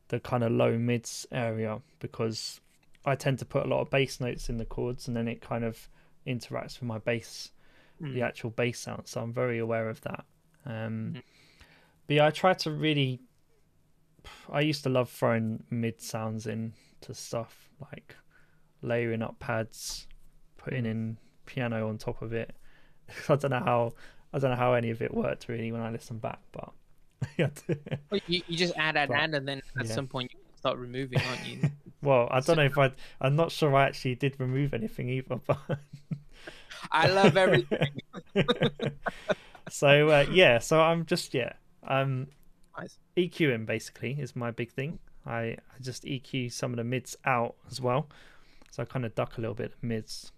the 0.08 0.20
kind 0.20 0.44
of 0.44 0.52
low 0.52 0.78
mids 0.78 1.26
area 1.32 1.80
because 2.00 2.60
I 3.06 3.16
tend 3.16 3.40
to 3.40 3.46
put 3.46 3.66
a 3.66 3.70
lot 3.70 3.82
of 3.82 3.90
bass 3.90 4.20
notes 4.20 4.50
in 4.50 4.58
the 4.58 4.66
chords 4.66 5.08
and 5.08 5.16
then 5.16 5.28
it 5.28 5.42
kind 5.42 5.64
of 5.64 5.88
interacts 6.28 6.80
with 6.80 6.84
my 6.84 6.98
bass, 7.00 7.52
Mm. 8.02 8.14
the 8.16 8.22
actual 8.24 8.50
bass 8.50 8.80
sound. 8.80 9.08
So 9.08 9.22
I'm 9.22 9.32
very 9.34 9.60
aware 9.60 9.90
of 9.90 10.02
that. 10.02 10.26
Um, 10.66 11.14
Mhm. 11.16 11.24
But 12.08 12.16
yeah, 12.16 12.26
I 12.28 12.32
try 12.32 12.54
to 12.54 12.72
really. 12.72 13.22
I 14.52 14.62
used 14.62 14.84
to 14.84 14.90
love 14.90 15.10
throwing 15.10 15.64
mid 15.70 16.02
sounds 16.02 16.46
in 16.48 16.74
to 17.02 17.14
stuff 17.14 17.70
like 17.80 18.16
layering 18.82 19.22
up 19.22 19.40
pads, 19.40 20.08
putting 20.58 20.86
in 20.86 21.18
piano 21.46 21.88
on 21.90 21.98
top 21.98 22.22
of 22.22 22.34
it. 22.34 22.56
I 23.30 23.36
don't 23.36 23.52
know 23.52 23.60
how 23.60 23.94
I 24.34 24.40
don't 24.40 24.52
know 24.52 24.58
how 24.58 24.74
any 24.74 24.90
of 24.92 25.02
it 25.02 25.14
worked 25.14 25.48
really 25.48 25.72
when 25.72 25.82
I 25.82 25.90
listen 25.92 26.18
back, 26.20 26.40
but. 26.52 26.72
Well, 28.10 28.20
You, 28.28 28.42
you 28.48 28.58
just 28.58 28.74
add, 28.78 28.98
add, 28.98 29.10
But- 29.10 29.18
add, 29.18 29.34
and 29.36 29.48
then 29.48 29.62
at 29.80 29.86
yeah. 29.86 29.94
some 29.94 30.08
point 30.08 30.32
you 30.34 30.40
start 30.56 30.78
removing, 30.80 31.20
aren't 31.22 31.46
you? 31.48 31.70
well, 32.02 32.28
I 32.32 32.40
don't 32.40 32.58
know 32.58 32.64
if 32.66 32.78
I 32.78 32.92
I'm 33.20 33.36
not 33.36 33.52
sure 33.52 33.76
I 33.76 33.86
actually 33.86 34.16
did 34.16 34.40
remove 34.40 34.74
anything 34.74 35.08
either, 35.10 35.36
but 35.46 35.60
I 36.92 37.08
love 37.08 37.38
everything. 37.38 37.90
so 39.70 40.10
uh, 40.10 40.26
yeah, 40.32 40.60
so 40.60 40.82
I'm 40.82 41.06
just 41.06 41.34
yeah, 41.34 41.54
um 41.88 42.28
Nice. 42.78 42.98
EQing 43.18 43.66
basically 43.66 44.18
is 44.20 44.36
my 44.36 44.52
big 44.52 44.72
thing. 44.72 45.00
I, 45.26 45.40
I 45.42 45.58
just 45.82 46.04
EQ 46.04 46.52
some 46.52 46.72
of 46.72 46.78
the 46.78 46.84
mids 46.84 47.16
out 47.26 47.56
as 47.70 47.82
well, 47.82 48.08
so 48.72 48.82
I 48.82 48.86
kind 48.86 49.06
of 49.06 49.14
duck 49.14 49.38
a 49.38 49.42
little 49.42 49.54
bit 49.54 49.74
mids. 49.82 50.32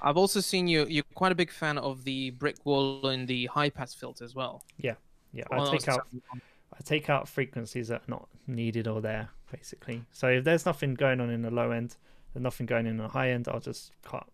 I've 0.00 0.16
also 0.16 0.40
seen 0.40 0.68
you. 0.68 0.86
You're 0.86 1.04
quite 1.14 1.32
a 1.32 1.34
big 1.34 1.50
fan 1.50 1.78
of 1.78 2.04
the 2.04 2.30
brick 2.30 2.64
wall 2.64 3.06
and 3.08 3.28
the 3.28 3.46
high 3.46 3.70
pass 3.70 3.94
filter 3.94 4.24
as 4.24 4.34
well. 4.34 4.64
Yeah, 4.78 4.94
yeah. 5.32 5.44
I 5.50 5.70
take 5.70 5.88
out 5.88 6.06
I 6.72 6.82
take 6.82 7.10
out 7.10 7.28
frequencies 7.28 7.88
that 7.88 8.02
are 8.02 8.08
not 8.08 8.28
needed 8.46 8.88
or 8.88 9.00
there 9.00 9.28
basically. 9.50 10.02
So 10.12 10.28
if 10.28 10.44
there's 10.44 10.64
nothing 10.64 10.94
going 10.94 11.20
on 11.20 11.28
in 11.30 11.42
the 11.42 11.50
low 11.50 11.70
end, 11.70 11.96
there's 12.32 12.42
nothing 12.42 12.66
going 12.66 12.86
in 12.86 12.96
the 12.96 13.08
high 13.08 13.30
end, 13.30 13.48
I'll 13.48 13.60
just 13.60 13.92
cut. 14.02 14.26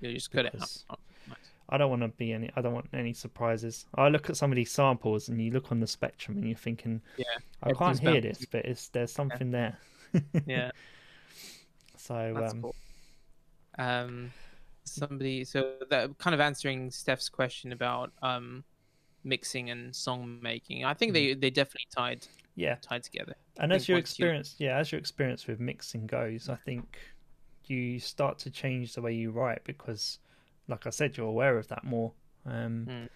You 0.00 0.12
just 0.14 0.30
cut 0.30 0.46
it 0.46 0.54
out. 0.60 0.84
Oh, 0.90 0.94
nice. 1.28 1.38
I 1.68 1.78
don't 1.78 1.90
want 1.90 2.02
to 2.02 2.08
be 2.08 2.32
any. 2.32 2.50
I 2.56 2.60
don't 2.60 2.74
want 2.74 2.88
any 2.92 3.12
surprises. 3.12 3.86
I 3.94 4.08
look 4.08 4.30
at 4.30 4.36
some 4.36 4.52
of 4.52 4.56
these 4.56 4.70
samples 4.70 5.28
and 5.28 5.40
you 5.40 5.50
look 5.50 5.72
on 5.72 5.80
the 5.80 5.86
spectrum 5.86 6.36
and 6.36 6.46
you're 6.46 6.56
thinking, 6.56 7.00
Yeah, 7.16 7.24
I 7.62 7.72
can't 7.72 7.98
hear 7.98 8.20
this, 8.20 8.44
but 8.50 8.64
it's 8.64 8.88
there's 8.88 9.12
something 9.12 9.50
there. 9.50 9.78
Yeah, 10.46 10.70
So 11.96 12.32
that's 12.34 12.52
um, 12.54 12.62
cool. 12.62 12.74
Um, 13.78 14.32
somebody. 14.84 15.44
So 15.44 15.74
that 15.90 16.16
kind 16.18 16.34
of 16.34 16.40
answering 16.40 16.90
Steph's 16.90 17.28
question 17.28 17.72
about 17.72 18.12
um, 18.22 18.64
mixing 19.24 19.70
and 19.70 19.94
song 19.94 20.38
making. 20.40 20.84
I 20.84 20.94
think 20.94 21.12
they 21.12 21.34
they 21.34 21.50
definitely 21.50 21.88
tied 21.94 22.26
yeah, 22.54 22.76
tied 22.80 23.02
together. 23.02 23.34
and 23.58 23.72
as 23.72 23.88
your 23.88 23.96
once 23.98 24.18
you- 24.18 24.24
experience, 24.24 24.54
yeah, 24.58 24.78
as 24.78 24.90
your 24.92 24.98
experience 24.98 25.46
with 25.46 25.60
mixing 25.60 26.06
goes, 26.06 26.48
I 26.48 26.54
think 26.56 26.98
you 27.70 27.98
start 28.00 28.38
to 28.40 28.50
change 28.50 28.94
the 28.94 29.02
way 29.02 29.14
you 29.14 29.30
write 29.30 29.64
because, 29.64 30.18
like 30.68 30.86
I 30.86 30.90
said, 30.90 31.16
you're 31.16 31.26
aware 31.28 31.58
of 31.58 31.68
that 31.68 31.84
more. 31.84 32.12
Um, 32.44 32.86
Mm. 32.88 33.08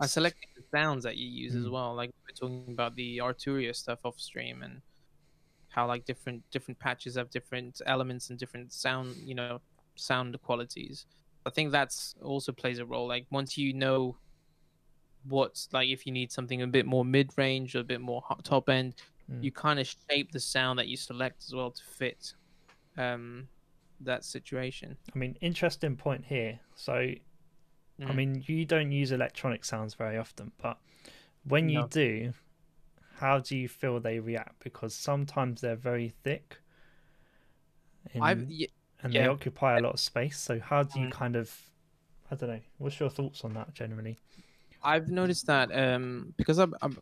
I 0.00 0.06
selected 0.06 0.48
the 0.56 0.64
sounds 0.76 1.04
that 1.04 1.16
you 1.16 1.28
use 1.28 1.54
as 1.54 1.66
Mm. 1.66 1.70
well. 1.70 1.94
Like 1.94 2.10
we're 2.26 2.34
talking 2.34 2.72
about 2.72 2.96
the 2.96 3.18
Arturia 3.18 3.74
stuff 3.74 4.00
off 4.04 4.18
stream 4.18 4.62
and 4.62 4.82
how 5.68 5.86
like 5.86 6.04
different 6.04 6.42
different 6.50 6.80
patches 6.80 7.14
have 7.16 7.30
different 7.30 7.80
elements 7.86 8.30
and 8.30 8.38
different 8.38 8.72
sound, 8.72 9.14
you 9.24 9.34
know, 9.36 9.60
sound 9.94 10.40
qualities. 10.42 11.06
I 11.46 11.50
think 11.50 11.70
that's 11.70 12.14
also 12.22 12.52
plays 12.52 12.80
a 12.80 12.86
role. 12.86 13.06
Like 13.06 13.26
once 13.30 13.56
you 13.56 13.72
know 13.72 14.18
what's 15.24 15.68
like 15.72 15.88
if 15.88 16.06
you 16.06 16.12
need 16.12 16.32
something 16.32 16.62
a 16.62 16.66
bit 16.66 16.86
more 16.86 17.04
mid 17.04 17.30
range 17.36 17.74
or 17.76 17.80
a 17.80 17.84
bit 17.84 18.00
more 18.00 18.22
top 18.42 18.68
end, 18.68 18.94
Mm. 19.30 19.44
you 19.44 19.52
kind 19.52 19.78
of 19.78 19.86
shape 20.10 20.32
the 20.32 20.40
sound 20.40 20.78
that 20.78 20.88
you 20.88 20.96
select 20.96 21.44
as 21.46 21.54
well 21.54 21.70
to 21.70 21.84
fit 21.84 22.32
um 22.96 23.46
that 24.00 24.24
situation. 24.24 24.96
I 25.14 25.18
mean, 25.18 25.36
interesting 25.40 25.96
point 25.96 26.24
here. 26.26 26.60
So, 26.74 26.94
I 26.94 27.18
Mm. 28.00 28.14
mean, 28.14 28.44
you 28.46 28.64
don't 28.64 28.92
use 28.92 29.10
electronic 29.12 29.64
sounds 29.64 29.94
very 29.94 30.16
often, 30.18 30.52
but 30.62 30.78
when 31.44 31.68
you 31.68 31.82
No. 31.82 31.86
do, 31.88 32.32
how 33.16 33.40
do 33.40 33.56
you 33.56 33.68
feel 33.68 33.98
they 34.00 34.20
react? 34.20 34.62
Because 34.62 34.94
sometimes 34.94 35.60
they're 35.60 35.76
very 35.76 36.10
thick, 36.10 36.58
in- 38.14 38.46
y- 38.48 38.68
and 39.02 39.12
they 39.12 39.26
occupy 39.26 39.76
a 39.76 39.80
lot 39.80 39.94
of 39.94 40.00
space. 40.00 40.38
So, 40.38 40.58
how 40.60 40.82
do 40.82 41.00
you 41.00 41.08
Mm. 41.08 41.12
kind 41.12 41.36
of, 41.36 41.70
I 42.30 42.34
don't 42.36 42.50
know, 42.50 42.60
what's 42.78 43.00
your 43.00 43.10
thoughts 43.10 43.44
on 43.44 43.54
that 43.54 43.74
generally? 43.74 44.18
I've 44.82 45.08
noticed 45.08 45.46
that 45.46 45.70
um, 45.76 46.34
because 46.36 46.58
I'm, 46.58 46.74
I'm, 46.82 46.98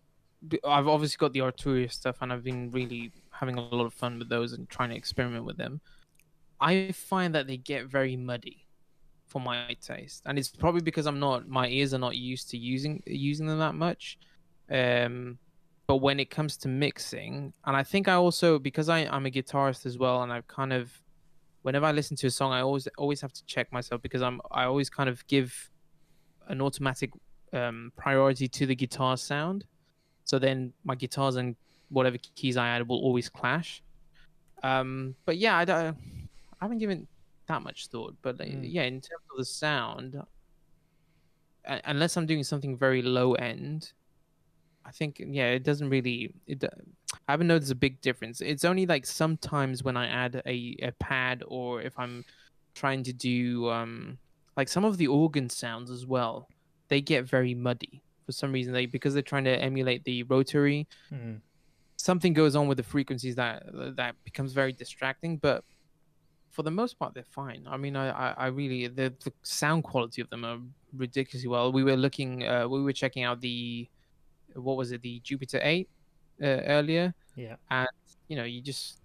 I've 0.64 0.88
obviously 0.88 1.16
got 1.18 1.32
the 1.32 1.40
Arturia 1.40 1.92
stuff, 1.92 2.16
and 2.22 2.32
I've 2.32 2.44
been 2.44 2.70
really 2.70 3.12
having 3.30 3.56
a 3.58 3.60
lot 3.60 3.84
of 3.84 3.92
fun 3.94 4.18
with 4.18 4.28
those 4.28 4.52
and 4.52 4.68
trying 4.68 4.90
to 4.90 4.96
experiment 4.96 5.44
with 5.44 5.56
them. 5.58 5.80
I 6.60 6.92
find 6.92 7.34
that 7.34 7.46
they 7.46 7.56
get 7.56 7.86
very 7.86 8.16
muddy 8.16 8.66
for 9.26 9.40
my 9.40 9.76
taste, 9.80 10.22
and 10.26 10.38
it's 10.38 10.48
probably 10.48 10.82
because 10.82 11.06
I'm 11.06 11.20
not 11.20 11.48
my 11.48 11.68
ears 11.68 11.94
are 11.94 11.98
not 11.98 12.16
used 12.16 12.50
to 12.50 12.56
using 12.56 13.02
using 13.06 13.46
them 13.46 13.58
that 13.58 13.74
much. 13.74 14.18
Um, 14.70 15.38
but 15.86 15.96
when 15.96 16.18
it 16.18 16.30
comes 16.30 16.56
to 16.58 16.68
mixing, 16.68 17.52
and 17.64 17.76
I 17.76 17.82
think 17.82 18.08
I 18.08 18.14
also 18.14 18.58
because 18.58 18.88
I, 18.88 19.00
I'm 19.06 19.26
a 19.26 19.30
guitarist 19.30 19.86
as 19.86 19.98
well, 19.98 20.22
and 20.22 20.32
I've 20.32 20.46
kind 20.48 20.72
of 20.72 20.90
whenever 21.62 21.86
I 21.86 21.92
listen 21.92 22.16
to 22.18 22.26
a 22.28 22.30
song, 22.30 22.52
I 22.52 22.60
always 22.60 22.88
always 22.96 23.20
have 23.20 23.32
to 23.32 23.44
check 23.44 23.72
myself 23.72 24.02
because 24.02 24.22
I'm 24.22 24.40
I 24.50 24.64
always 24.64 24.88
kind 24.88 25.08
of 25.08 25.26
give 25.26 25.70
an 26.48 26.60
automatic 26.60 27.10
um, 27.52 27.92
priority 27.96 28.48
to 28.48 28.66
the 28.66 28.74
guitar 28.74 29.16
sound. 29.16 29.64
So 30.24 30.38
then 30.38 30.72
my 30.84 30.94
guitars 30.94 31.36
and 31.36 31.56
whatever 31.88 32.18
keys 32.34 32.56
I 32.56 32.68
add 32.68 32.86
will 32.88 32.98
always 32.98 33.28
clash. 33.28 33.82
Um, 34.62 35.14
but 35.24 35.36
yeah, 35.38 35.56
I, 35.56 35.64
don't, 35.64 35.96
I 36.60 36.64
haven't 36.64 36.78
given 36.78 37.06
that 37.48 37.62
much 37.62 37.88
thought. 37.88 38.16
But 38.22 38.38
Mm. 38.38 38.64
yeah, 38.70 38.82
in 38.82 38.94
terms 39.00 39.22
of 39.30 39.36
the 39.38 39.44
sound, 39.44 40.16
unless 41.84 42.16
I'm 42.16 42.26
doing 42.26 42.44
something 42.44 42.76
very 42.76 43.02
low 43.02 43.34
end, 43.34 43.92
I 44.84 44.92
think 44.92 45.20
yeah, 45.20 45.50
it 45.50 45.64
doesn't 45.64 45.88
really. 45.90 46.32
It, 46.46 46.62
I 47.28 47.32
haven't 47.32 47.48
noticed 47.48 47.72
a 47.72 47.76
big 47.76 48.00
difference. 48.00 48.40
It's 48.40 48.64
only 48.64 48.86
like 48.86 49.04
sometimes 49.06 49.82
when 49.82 49.96
I 49.96 50.06
add 50.06 50.42
a, 50.46 50.76
a 50.82 50.92
pad 51.00 51.42
or 51.48 51.82
if 51.82 51.98
I'm 51.98 52.24
trying 52.74 53.02
to 53.04 53.12
do 53.12 53.68
um, 53.70 54.18
like 54.56 54.68
some 54.68 54.84
of 54.84 54.96
the 54.98 55.06
organ 55.08 55.48
sounds 55.48 55.90
as 55.90 56.06
well 56.06 56.46
they 56.88 57.00
get 57.00 57.24
very 57.24 57.54
muddy 57.54 58.00
for 58.26 58.32
some 58.32 58.52
reason 58.52 58.72
they 58.72 58.84
because 58.86 59.12
they're 59.14 59.22
trying 59.22 59.44
to 59.44 59.58
emulate 59.60 60.04
the 60.04 60.22
rotary 60.24 60.86
Mm. 61.10 61.40
something 61.96 62.32
goes 62.34 62.54
on 62.54 62.68
with 62.68 62.76
the 62.76 62.82
frequencies 62.84 63.34
that 63.36 63.62
that 63.96 64.14
becomes 64.24 64.52
very 64.52 64.72
distracting 64.74 65.38
but 65.38 65.64
for 66.56 66.62
the 66.62 66.70
most 66.70 66.98
part 66.98 67.12
they're 67.12 67.32
fine. 67.42 67.66
I 67.68 67.76
mean 67.76 67.96
i 67.96 68.08
i, 68.08 68.28
I 68.44 68.46
really 68.46 68.86
the, 68.86 69.12
the 69.22 69.32
sound 69.42 69.84
quality 69.84 70.22
of 70.22 70.30
them 70.30 70.42
are 70.42 70.58
ridiculously 70.96 71.50
well. 71.50 71.70
We 71.70 71.84
were 71.84 71.96
looking 71.96 72.46
uh, 72.48 72.66
we 72.66 72.82
were 72.82 72.94
checking 72.94 73.24
out 73.24 73.42
the 73.42 73.86
what 74.54 74.78
was 74.78 74.90
it 74.90 75.02
the 75.02 75.20
jupiter 75.20 75.60
8 75.62 75.86
uh, 76.42 76.46
earlier. 76.46 77.14
Yeah, 77.36 77.56
And 77.70 77.88
you 78.28 78.36
know 78.36 78.44
you 78.44 78.62
just 78.62 79.02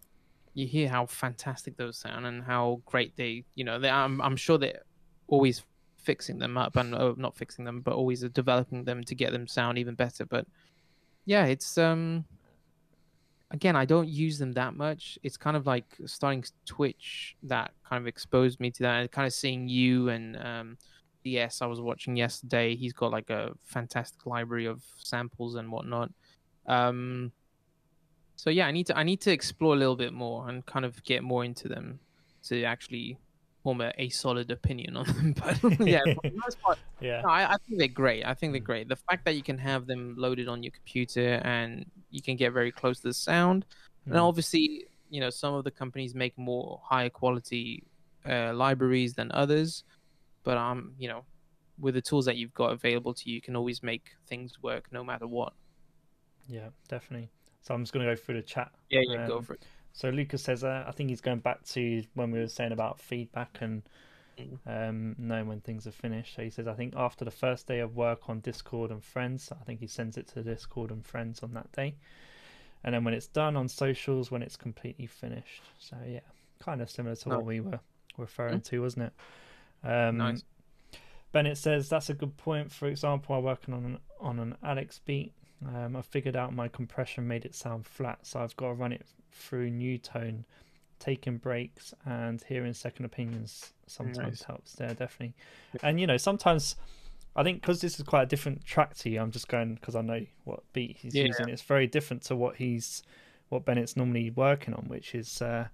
you 0.54 0.66
hear 0.66 0.88
how 0.88 1.06
fantastic 1.06 1.76
those 1.76 1.98
sound 1.98 2.26
and 2.26 2.42
how 2.42 2.82
great 2.86 3.18
they 3.18 3.44
you 3.56 3.66
know 3.66 3.80
they, 3.80 3.90
I'm, 3.90 4.22
I'm 4.22 4.38
sure 4.38 4.58
they're 4.58 4.84
always 5.28 5.66
fixing 5.98 6.40
them 6.40 6.58
up 6.58 6.78
and 6.78 6.96
uh, 6.96 7.14
not 7.18 7.36
fixing 7.36 7.66
them 7.66 7.82
but 7.82 7.96
always 7.96 8.22
developing 8.30 8.86
them 8.86 9.04
to 9.04 9.14
get 9.14 9.34
them 9.34 9.46
sound 9.46 9.78
even 9.78 9.96
better. 9.96 10.26
But 10.26 10.48
yeah 11.26 11.46
it's 11.46 11.78
um 11.78 12.24
again 13.52 13.76
i 13.76 13.86
don't 13.86 14.08
use 14.10 14.38
them 14.40 14.52
that 14.54 14.76
much 14.76 15.20
it's 15.24 15.38
kind 15.38 15.56
of 15.56 15.66
like 15.66 15.86
starting 16.06 16.44
twitch 16.66 17.36
that 17.44 17.72
kind 17.88 18.02
of 18.02 18.08
exposed 18.08 18.60
me 18.60 18.72
to 18.72 18.84
that 18.84 19.00
and 19.02 19.12
kind 19.12 19.28
of 19.28 19.34
seeing 19.34 19.68
you 19.68 20.10
and 20.10 20.36
um 20.38 20.78
DS 21.24 21.62
I 21.62 21.68
was 21.68 21.80
watching 21.80 22.16
yesterday. 22.16 22.76
He's 22.76 22.94
got 22.94 23.12
like 23.12 23.30
a 23.30 23.52
fantastic 23.64 24.26
library 24.26 24.66
of 24.66 24.82
samples 24.98 25.54
and 25.54 25.72
whatnot. 25.72 26.10
Um, 26.66 27.32
so 28.36 28.50
yeah, 28.50 28.66
I 28.66 28.72
need 28.72 28.88
to 28.88 28.98
I 28.98 29.04
need 29.04 29.22
to 29.22 29.32
explore 29.32 29.76
a 29.76 29.78
little 29.78 29.96
bit 29.96 30.14
more 30.14 30.50
and 30.50 30.66
kind 30.66 30.84
of 30.84 31.04
get 31.04 31.22
more 31.24 31.46
into 31.46 31.68
them 31.68 32.00
to 32.48 32.64
actually 32.64 33.18
form 33.62 33.82
a, 33.82 33.94
a 34.00 34.10
solid 34.10 34.50
opinion 34.50 34.98
on 34.98 35.06
them. 35.06 35.34
But 35.44 35.88
yeah, 35.88 36.00
most 36.34 36.60
part, 36.62 36.80
Yeah. 37.02 37.22
no, 37.22 37.30
I, 37.30 37.54
I 37.54 37.58
think 37.68 37.78
they're 37.78 37.88
great. 37.88 38.26
I 38.26 38.34
think 38.34 38.54
they're 38.54 38.62
Mm. 38.62 38.66
great. 38.66 38.88
The 38.90 38.96
fact 38.96 39.26
that 39.26 39.36
you 39.36 39.44
can 39.44 39.60
have 39.60 39.86
them 39.86 40.16
loaded 40.18 40.48
on 40.48 40.64
your 40.64 40.72
computer 40.72 41.40
and 41.44 41.86
you 42.12 42.22
can 42.22 42.36
get 42.36 42.54
very 42.54 42.72
close 42.72 43.00
to 43.02 43.08
the 43.08 43.14
sound, 43.14 43.66
and 44.06 44.16
Mm. 44.16 44.28
obviously, 44.28 44.86
you 45.10 45.20
know, 45.20 45.30
some 45.30 45.54
of 45.54 45.64
the 45.64 45.72
companies 45.72 46.14
make 46.16 46.38
more 46.38 46.82
higher 46.84 47.10
quality 47.10 47.84
uh, 48.26 48.54
libraries 48.54 49.14
than 49.14 49.32
others. 49.32 49.84
But 50.44 50.58
um, 50.58 50.94
you 50.98 51.08
know, 51.08 51.26
with 51.80 51.96
the 51.96 52.02
tools 52.02 52.26
that 52.26 52.38
you've 52.38 52.54
got 52.54 52.72
available 52.72 53.14
to 53.14 53.30
you, 53.30 53.36
you 53.36 53.42
can 53.42 53.56
always 53.56 53.82
make 53.84 54.12
things 54.28 54.62
work 54.62 54.86
no 54.92 55.04
matter 55.04 55.28
what. 55.28 55.54
Yeah, 56.48 56.70
definitely. 56.88 57.30
So 57.62 57.74
I'm 57.74 57.84
just 57.84 57.94
going 57.94 58.06
to 58.06 58.12
go 58.12 58.16
through 58.16 58.36
the 58.36 58.42
chat. 58.42 58.72
Yeah, 58.90 59.02
yeah, 59.08 59.28
go 59.28 59.38
Um, 59.38 59.44
for 59.44 59.54
it. 59.54 59.66
So 59.94 60.10
Lucas 60.10 60.42
says, 60.44 60.64
uh, 60.64 60.84
I 60.88 60.92
think 60.92 61.10
he's 61.10 61.22
going 61.22 61.40
back 61.40 61.64
to 61.66 62.04
when 62.14 62.32
we 62.32 62.40
were 62.40 62.48
saying 62.48 62.72
about 62.72 63.00
feedback 63.00 63.58
and 63.62 63.84
Mm. 63.84 63.88
Um, 64.66 65.16
knowing 65.18 65.48
when 65.48 65.62
things 65.62 65.88
are 65.88 65.92
finished. 65.92 66.36
So 66.36 66.44
he 66.44 66.50
says, 66.50 66.68
I 66.68 66.74
think 66.74 66.94
after 66.96 67.26
the 67.26 67.32
first 67.32 67.68
day 67.68 67.80
of 67.80 67.96
work 67.96 68.30
on 68.30 68.40
Discord 68.40 68.92
and 68.92 69.04
Friends, 69.04 69.52
I 69.52 69.64
think 69.64 69.80
he 69.80 69.88
sends 69.88 70.18
it 70.18 70.28
to 70.30 70.44
Discord 70.44 70.92
and 70.92 71.06
Friends 71.06 71.44
on 71.44 71.54
that 71.54 71.72
day. 71.72 71.96
And 72.84 72.96
then 72.96 73.04
when 73.04 73.14
it's 73.14 73.28
done 73.28 73.56
on 73.56 73.68
socials, 73.68 74.32
when 74.32 74.42
it's 74.42 74.56
completely 74.56 75.06
finished. 75.06 75.62
So 75.78 75.98
yeah, 76.08 76.20
kind 76.60 76.82
of 76.82 76.90
similar 76.90 77.16
to 77.16 77.30
what 77.30 77.46
we 77.46 77.60
were 77.60 77.80
referring 78.18 78.62
to, 78.62 78.82
wasn't 78.82 79.06
it? 79.06 79.14
Um, 79.88 80.18
Nice. 80.18 80.44
Bennett 81.32 81.58
says 81.58 81.90
that's 81.90 82.10
a 82.10 82.14
good 82.14 82.36
point. 82.38 82.72
For 82.72 82.88
example, 82.88 83.36
I'm 83.36 83.44
working 83.44 83.74
on 83.74 83.86
an 83.86 84.00
on 84.20 84.40
an 84.40 84.56
Alex 84.64 85.00
beat. 85.06 85.34
Um, 85.66 85.96
I 85.96 86.02
figured 86.02 86.36
out 86.36 86.54
my 86.54 86.68
compression 86.68 87.28
made 87.28 87.46
it 87.46 87.56
sound 87.56 87.86
flat, 87.86 88.20
so 88.24 88.40
I've 88.40 88.56
got 88.56 88.70
to 88.70 88.74
run 88.74 88.92
it 88.92 89.06
through 89.32 89.70
new 89.70 89.98
tone, 89.98 90.46
taking 91.02 91.38
breaks 91.38 91.94
and 92.06 92.42
hearing 92.48 92.74
second 92.74 93.04
opinions 93.06 93.74
sometimes 93.88 94.18
Nice. 94.40 94.44
helps 94.44 94.74
there 94.74 94.94
definitely. 94.94 95.34
And 95.84 96.00
you 96.00 96.08
know 96.08 96.18
sometimes 96.18 96.76
I 97.36 97.44
think 97.44 97.62
because 97.62 97.82
this 97.82 97.98
is 98.00 98.06
quite 98.06 98.24
a 98.24 98.26
different 98.26 98.64
track 98.66 98.96
to 99.00 99.10
you, 99.10 99.20
I'm 99.22 99.32
just 99.32 99.48
going 99.48 99.76
because 99.76 99.96
I 99.96 100.02
know 100.02 100.26
what 100.46 100.62
beat 100.74 100.98
he's 100.98 101.16
Yeah. 101.16 101.26
using. 101.26 101.50
It's 101.50 101.62
very 101.62 101.88
different 101.88 102.24
to 102.24 102.36
what 102.36 102.56
he's 102.58 103.04
what 103.50 103.66
Bennett's 103.66 103.98
normally 103.98 104.30
working 104.30 104.74
on, 104.74 104.86
which 104.88 105.14
is 105.16 105.42
uh, 105.42 105.68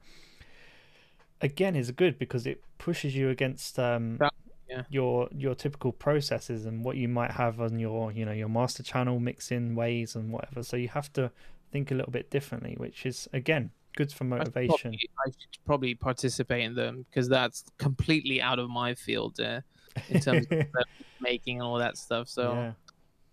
again 1.41 1.76
is 1.76 1.91
good 1.91 2.18
because 2.18 2.48
it 2.48 2.64
pushes 2.78 3.16
you 3.16 3.30
against 3.30 3.78
um, 3.80 4.18
That- 4.18 4.34
yeah. 4.70 4.84
your 4.90 5.30
your 5.32 5.56
typical 5.56 5.91
processes 5.91 6.66
and 6.66 6.84
what 6.84 6.98
you 6.98 7.08
might 7.08 7.32
have 7.32 7.62
on 7.62 7.80
your 7.80 8.12
you 8.12 8.26
know 8.26 8.32
your 8.34 8.49
master 8.49 8.84
channel 8.84 9.20
mixing 9.20 9.76
ways 9.76 10.16
and 10.16 10.32
whatever. 10.32 10.64
So 10.64 10.78
you 10.78 10.90
have 10.90 11.12
to 11.14 11.32
think 11.72 11.91
a 11.91 11.95
little 11.95 12.12
bit 12.12 12.30
differently, 12.30 12.76
which 12.78 13.06
is 13.06 13.28
again 13.34 13.72
good 13.98 14.11
for 14.14 14.24
I 14.24 14.28
motivation. 14.28 14.91
Probably, 14.91 15.10
I 15.26 15.30
should 15.32 15.65
probably 15.65 15.95
participate 15.95 16.64
in 16.64 16.76
them 16.76 17.06
because 17.10 17.28
that's 17.28 17.64
completely 17.78 18.41
out 18.41 18.60
of 18.60 18.69
my 18.69 18.94
field 18.95 19.40
uh, 19.41 19.60
in 20.10 20.19
terms 20.22 20.48
of 20.49 20.57
making 21.19 21.60
and 21.60 21.68
all 21.68 21.80
that 21.80 21.98
stuff. 21.98 22.30
So. 22.30 22.53
yeah, 22.53 22.74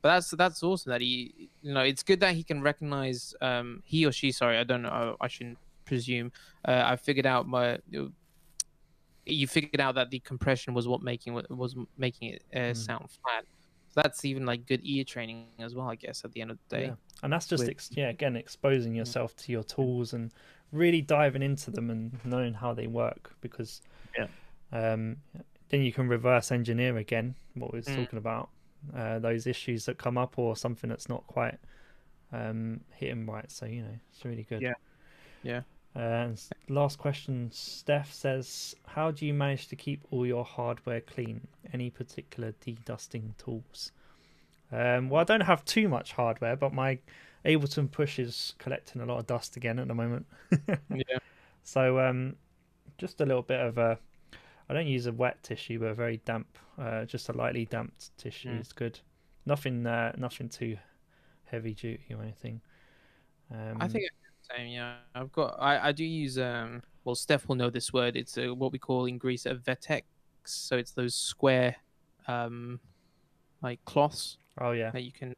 but 0.02 0.08
that's 0.14 0.30
that's 0.32 0.62
awesome 0.62 0.90
that 0.90 1.00
he 1.00 1.48
you 1.62 1.72
know 1.72 1.80
it's 1.80 2.02
good 2.02 2.20
that 2.20 2.34
he 2.34 2.44
can 2.44 2.60
recognize 2.60 3.32
um 3.40 3.82
he 3.86 4.04
or 4.04 4.12
she 4.12 4.30
sorry 4.32 4.58
i 4.58 4.62
don't 4.62 4.82
know 4.82 5.16
i 5.18 5.28
shouldn't 5.28 5.56
presume 5.86 6.30
uh, 6.68 6.82
i 6.84 6.94
figured 6.94 7.24
out 7.24 7.48
my 7.48 7.78
you 9.24 9.46
figured 9.46 9.80
out 9.80 9.94
that 9.94 10.10
the 10.10 10.20
compression 10.20 10.74
was 10.74 10.86
what 10.86 11.00
making 11.00 11.32
was 11.48 11.74
making 11.96 12.28
it 12.34 12.42
uh, 12.54 12.58
Mm. 12.72 12.76
sound 12.76 13.06
flat 13.22 13.44
so 13.88 14.02
that's 14.02 14.26
even 14.26 14.44
like 14.44 14.66
good 14.66 14.80
ear 14.82 15.04
training 15.04 15.46
as 15.58 15.74
well 15.74 15.88
i 15.88 15.94
guess 15.94 16.22
at 16.22 16.32
the 16.32 16.42
end 16.42 16.50
of 16.50 16.58
the 16.68 16.76
day 16.76 16.84
Yeah. 16.88 16.94
And 17.22 17.32
that's 17.32 17.46
just 17.46 17.68
ex- 17.68 17.90
yeah 17.94 18.08
again 18.08 18.36
exposing 18.36 18.94
yourself 18.94 19.34
to 19.36 19.52
your 19.52 19.62
tools 19.62 20.12
and 20.12 20.32
really 20.72 21.00
diving 21.00 21.42
into 21.42 21.70
them 21.70 21.88
and 21.90 22.18
knowing 22.24 22.54
how 22.54 22.74
they 22.74 22.86
work 22.86 23.34
because 23.40 23.80
Yeah. 24.18 24.26
um 24.72 25.16
then 25.68 25.82
you 25.82 25.92
can 25.92 26.08
reverse 26.08 26.50
engineer 26.52 26.96
again 26.98 27.34
what 27.54 27.72
we 27.72 27.78
was 27.78 27.86
Mm. 27.86 27.96
talking 27.96 28.18
about 28.18 28.48
uh, 28.94 29.18
those 29.18 29.46
issues 29.46 29.86
that 29.86 29.96
come 29.96 30.18
up 30.18 30.38
or 30.38 30.56
something 30.56 30.90
that's 30.90 31.08
not 31.08 31.26
quite 31.26 31.58
um 32.32 32.80
hitting 32.90 33.24
right 33.26 33.50
so 33.50 33.64
you 33.66 33.82
know 33.82 33.98
it's 34.12 34.24
really 34.24 34.42
good 34.42 34.60
Yeah. 34.62 34.74
Yeah. 35.42 35.62
uh, 35.96 35.98
and 36.00 36.42
last 36.68 36.98
question 36.98 37.50
steph 37.52 38.12
says 38.12 38.74
how 38.86 39.10
do 39.10 39.24
you 39.26 39.32
manage 39.32 39.68
to 39.68 39.76
keep 39.76 40.02
all 40.10 40.26
your 40.26 40.44
hardware 40.44 41.00
clean 41.00 41.46
any 41.72 41.88
particular 41.90 42.52
de-dusting 42.60 43.34
tools 43.38 43.92
um, 44.74 45.08
well 45.08 45.20
i 45.20 45.24
don't 45.24 45.42
have 45.42 45.64
too 45.64 45.88
much 45.88 46.12
hardware 46.12 46.56
but 46.56 46.72
my 46.72 46.98
ableton 47.44 47.90
push 47.90 48.18
is 48.18 48.54
collecting 48.58 49.00
a 49.02 49.06
lot 49.06 49.18
of 49.18 49.26
dust 49.26 49.56
again 49.56 49.78
at 49.78 49.88
the 49.88 49.94
moment 49.94 50.26
yeah 50.68 51.18
so 51.64 51.98
um, 51.98 52.36
just 52.98 53.20
a 53.20 53.26
little 53.26 53.42
bit 53.42 53.60
of 53.60 53.78
a. 53.78 53.98
I 54.68 54.74
don't 54.74 54.86
use 54.86 55.06
a 55.06 55.12
wet 55.12 55.42
tissue, 55.42 55.78
but 55.78 55.86
a 55.86 55.94
very 55.94 56.18
damp, 56.24 56.46
uh, 56.78 57.04
just 57.04 57.28
a 57.28 57.32
lightly 57.32 57.66
damped 57.66 58.16
tissue 58.16 58.50
Mm. 58.50 58.60
is 58.60 58.72
good. 58.72 59.00
Nothing, 59.46 59.86
uh, 59.86 60.12
nothing 60.16 60.48
too 60.48 60.76
heavy 61.44 61.74
duty 61.74 62.14
or 62.14 62.22
anything. 62.22 62.60
Um, 63.50 63.76
i 63.80 63.86
think 63.86 64.04
same 64.56 64.68
yeah 64.68 64.96
i've 65.14 65.30
got 65.32 65.54
i 65.60 65.88
i 65.88 65.92
do 65.92 66.02
use 66.04 66.38
um 66.38 66.82
well 67.04 67.14
steph 67.14 67.46
will 67.46 67.56
know 67.56 67.68
this 67.70 67.92
word 67.92 68.16
it's 68.16 68.36
uh, 68.38 68.54
what 68.54 68.72
we 68.72 68.78
call 68.78 69.04
in 69.04 69.18
greece 69.18 69.44
a 69.46 69.54
vetex 69.54 70.06
so 70.44 70.76
it's 70.76 70.92
those 70.92 71.14
square 71.14 71.76
um 72.26 72.80
like 73.62 73.84
cloths 73.84 74.38
Oh 74.60 74.70
yeah, 74.72 74.90
that 74.90 75.02
you 75.02 75.12
can 75.12 75.34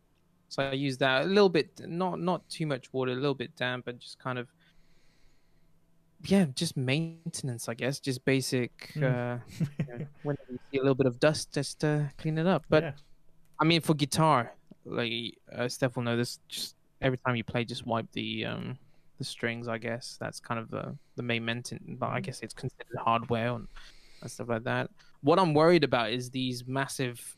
so 0.49 0.63
i 0.63 0.73
use 0.73 0.99
that. 0.99 1.23
A 1.25 1.27
little 1.27 1.49
bit 1.49 1.81
not 1.89 2.21
not 2.21 2.49
too 2.49 2.67
much 2.67 2.93
water 2.93 3.13
a 3.13 3.15
little 3.15 3.35
bit 3.35 3.55
damp 3.57 3.89
and 3.89 3.99
just 3.99 4.19
kind 4.19 4.39
of 4.39 4.49
yeah 6.25 6.47
just 6.55 6.77
maintenance 6.77 7.69
i 7.69 7.75
guess. 7.75 8.01
Just 8.01 8.25
basic 8.25 8.93
Mm. 8.97 9.03
uh 9.05 9.39
you 9.89 9.99
know, 9.99 10.07
when 10.23 10.37
you 10.51 10.59
see 10.71 10.79
a 10.79 10.83
little 10.83 10.95
bit 10.95 11.07
of 11.07 11.21
dust 11.21 11.53
just 11.53 11.85
uh, 11.85 12.05
clean 12.19 12.39
it 12.39 12.47
up. 12.47 12.65
But 12.69 12.83
yeah, 12.85 12.93
i 13.61 13.65
mean 13.65 13.81
for 13.81 13.95
guitar 13.95 14.53
like 14.85 15.35
uh, 15.53 15.69
steph 15.69 15.97
will 15.97 16.05
know 16.05 16.17
this 16.17 16.39
just 16.49 16.77
every 17.01 17.19
time 17.19 17.37
you 17.37 17.45
play 17.45 17.65
just 17.65 17.87
wipe 17.87 18.11
the 18.13 18.45
um 18.47 18.79
the 19.19 19.25
strings 19.25 19.67
i 19.69 19.79
guess. 19.79 20.17
That's 20.21 20.41
kind 20.41 20.61
of 20.61 20.71
the 20.71 20.97
the 21.17 21.23
main 21.23 21.45
maintenance 21.45 21.97
but 21.99 22.11
i 22.11 22.21
Mm. 22.21 22.25
guess 22.25 22.41
it's 22.41 22.55
considered 22.55 22.99
hardware 22.99 23.53
and, 23.55 23.67
and 24.23 24.31
stuff 24.31 24.49
like 24.49 24.65
that. 24.65 24.91
What 25.23 25.39
i'm 25.39 25.55
worried 25.55 25.85
about 25.85 26.11
is 26.13 26.31
these 26.31 26.67
massive 26.67 27.36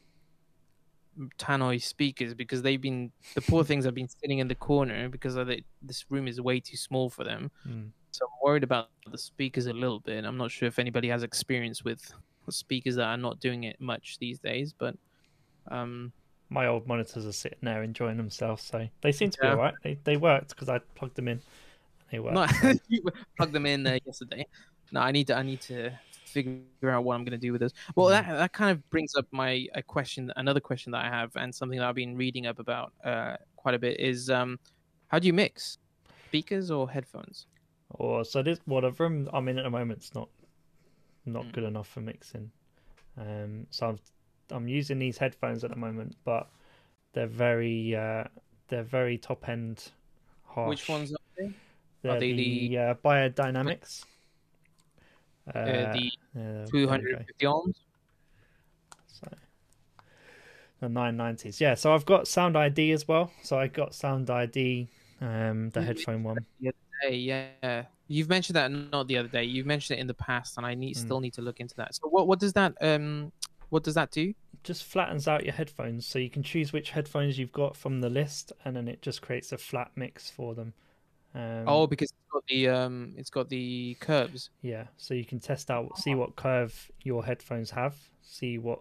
tannoy 1.39 1.83
speakers 1.83 2.35
because 2.35 2.63
they've 2.63 2.81
been 2.81 3.11
the 3.35 3.41
poor 3.41 3.65
things 3.65 3.85
have 3.85 3.95
been 3.95 4.09
sitting 4.09 4.39
in 4.39 4.49
the 4.49 4.55
corner 4.55 5.09
because 5.09 5.35
of 5.37 5.49
the, 5.49 5.63
this 5.83 6.05
room 6.11 6.29
is 6.29 6.41
way 6.41 6.61
too 6.61 6.77
small 6.77 7.11
for 7.11 7.25
them 7.25 7.51
Mm. 7.69 7.91
so 8.13 8.25
i'm 8.27 8.33
worried 8.43 8.63
about 8.63 8.91
the 9.11 9.19
speakers 9.19 9.67
a 9.67 9.73
little 9.73 10.01
bit 10.01 10.25
i'm 10.25 10.37
not 10.37 10.51
sure 10.51 10.69
if 10.69 10.79
anybody 10.79 11.09
has 11.09 11.23
experience 11.23 11.83
with 11.85 12.13
speakers 12.51 12.97
that 12.97 13.05
are 13.07 13.17
not 13.17 13.41
doing 13.41 13.65
it 13.65 13.81
much 13.81 14.17
these 14.21 14.39
days 14.39 14.73
but 14.73 14.95
um 15.71 16.13
my 16.51 16.67
old 16.67 16.87
monitors 16.87 17.27
are 17.27 17.33
sitting 17.33 17.59
there 17.61 17.83
enjoying 17.83 18.17
themselves, 18.17 18.63
so 18.63 18.89
they 19.03 19.13
seem 19.13 19.29
to 19.29 19.39
be 19.43 19.47
alright. 19.49 19.75
They 19.85 19.99
they 20.05 20.17
worked 20.17 20.49
because 20.49 20.71
I 20.71 20.79
plugged 20.95 21.15
them 21.17 21.29
in. 21.29 21.43
They 22.11 22.21
worked. 22.21 22.63
No, 22.63 22.73
you 22.89 23.03
plugged 23.37 23.53
them 23.53 23.67
in 23.67 23.87
uh, 23.87 23.99
yesterday. 24.07 24.47
No, 24.91 25.01
I 25.01 25.13
need 25.13 25.27
to. 25.27 25.37
I 25.37 25.43
need 25.43 25.61
to 25.63 25.93
figure 26.29 26.91
out 26.91 27.05
what 27.05 27.15
I'm 27.15 27.25
going 27.25 27.39
to 27.39 27.47
do 27.47 27.53
with 27.53 27.61
this. 27.61 27.73
Well, 27.97 28.07
that 28.09 28.27
that 28.27 28.53
kind 28.53 28.71
of 28.71 28.89
brings 28.91 29.15
up 29.17 29.27
my 29.31 29.67
a 29.75 29.83
question, 29.83 30.33
another 30.37 30.61
question 30.61 30.93
that 30.93 31.05
I 31.05 31.09
have, 31.09 31.31
and 31.37 31.55
something 31.55 31.79
that 31.79 31.89
I've 31.89 31.95
been 31.95 32.17
reading 32.17 32.47
up 32.47 32.59
about 32.59 32.93
uh, 33.05 33.37
quite 33.57 33.75
a 33.75 33.79
bit 33.79 33.99
is 34.01 34.31
um, 34.31 34.59
how 35.09 35.19
do 35.19 35.27
you 35.27 35.33
mix 35.33 35.79
speakers 36.27 36.71
or 36.71 36.89
headphones? 36.91 37.47
Or 37.91 38.25
so 38.25 38.43
this 38.43 38.61
well 38.67 38.83
the 38.83 38.93
room 38.93 39.29
I'm 39.33 39.49
in 39.49 39.59
at 39.59 39.65
the 39.65 39.71
moment. 39.71 39.89
moment's 39.89 40.15
not 40.15 40.29
not 41.25 41.45
Mm. 41.47 41.53
good 41.53 41.65
enough 41.65 41.89
for 41.89 42.01
mixing. 42.01 42.51
Um 43.17 43.67
so 43.71 43.89
I'm 43.89 43.99
I'm 44.51 44.69
using 44.69 44.99
these 44.99 45.19
headphones 45.19 45.65
at 45.65 45.71
the 45.71 45.77
moment, 45.77 46.17
but 46.25 46.49
they're 47.15 47.27
very 47.27 47.97
uh 47.97 48.25
they're 48.69 48.83
very 48.83 49.17
top 49.19 49.49
end 49.49 49.91
harsh. 50.45 50.69
Which 50.69 50.89
ones 50.89 51.13
are 51.13 51.17
they? 51.39 51.53
They're 52.03 52.21
they 52.21 52.33
the, 52.33 52.69
the- 52.69 52.79
uh, 52.79 52.95
Beyerdynamics. 52.95 54.05
Uh, 55.55 55.59
Uh, 55.59 55.93
the 55.93 55.99
yeah, 56.35 56.43
there 56.43 56.65
we 56.65 56.71
250 56.71 57.47
ohms. 57.47 57.75
So 59.07 59.29
the 60.81 60.89
990s. 60.89 61.61
Yeah, 61.61 61.75
so 61.75 61.93
I've 61.93 62.07
got 62.07 62.29
Sound 62.29 62.57
ID 62.57 62.93
as 62.93 63.09
well. 63.09 63.31
So 63.43 63.59
I 63.59 63.67
got 63.69 63.95
Sound 63.95 64.31
ID 64.31 64.89
um 65.21 65.71
the 65.71 65.81
Mhm. 65.81 65.87
headphone 65.87 66.23
one. 66.23 66.47
Hey, 67.03 67.17
yeah, 67.17 67.85
you've 68.09 68.29
mentioned 68.29 68.57
that 68.57 68.71
not 68.71 69.07
the 69.07 69.17
other 69.19 69.29
day. 69.29 69.45
You've 69.45 69.67
mentioned 69.67 69.99
it 69.99 70.01
in 70.01 70.07
the 70.09 70.15
past, 70.15 70.57
and 70.57 70.67
I 70.67 70.75
need 70.75 70.97
Mm. 70.97 71.01
still 71.01 71.21
need 71.21 71.35
to 71.35 71.43
look 71.43 71.61
into 71.61 71.75
that. 71.77 71.95
So 71.95 72.09
what 72.09 72.27
what 72.27 72.39
does 72.41 72.53
that 72.55 72.75
um 72.81 73.33
what 73.71 73.83
does 73.85 73.95
that 73.95 74.11
do? 74.11 74.35
just 74.65 74.83
flattens 74.83 75.29
out 75.29 75.45
your 75.45 75.55
headphones 75.55 76.05
so 76.05 76.19
you 76.19 76.29
can 76.29 76.43
choose 76.43 76.73
which 76.73 76.91
headphones 76.91 77.39
you've 77.39 77.53
got 77.53 77.77
from 77.77 78.01
the 78.01 78.11
list 78.11 78.53
and 78.65 78.75
then 78.75 78.89
it 78.89 79.01
just 79.01 79.23
creates 79.23 79.53
a 79.53 79.57
flat 79.59 79.91
mix 79.95 80.29
for 80.31 80.53
them 80.55 80.75
um, 81.39 81.65
oh, 81.67 81.87
because 81.87 82.11
it's 82.11 82.33
got 82.33 82.43
the 82.49 82.69
um 82.69 83.15
it's 83.17 83.31
got 83.31 83.49
the 83.49 83.97
curves. 84.01 84.51
yeah 84.63 84.85
so 84.97 85.15
you 85.15 85.25
can 85.25 85.39
test 85.41 85.71
out 85.71 85.97
see 85.99 86.15
what 86.15 86.35
curve 86.37 86.91
your 87.05 87.25
headphones 87.25 87.71
have 87.71 87.95
see 88.23 88.59
what 88.59 88.81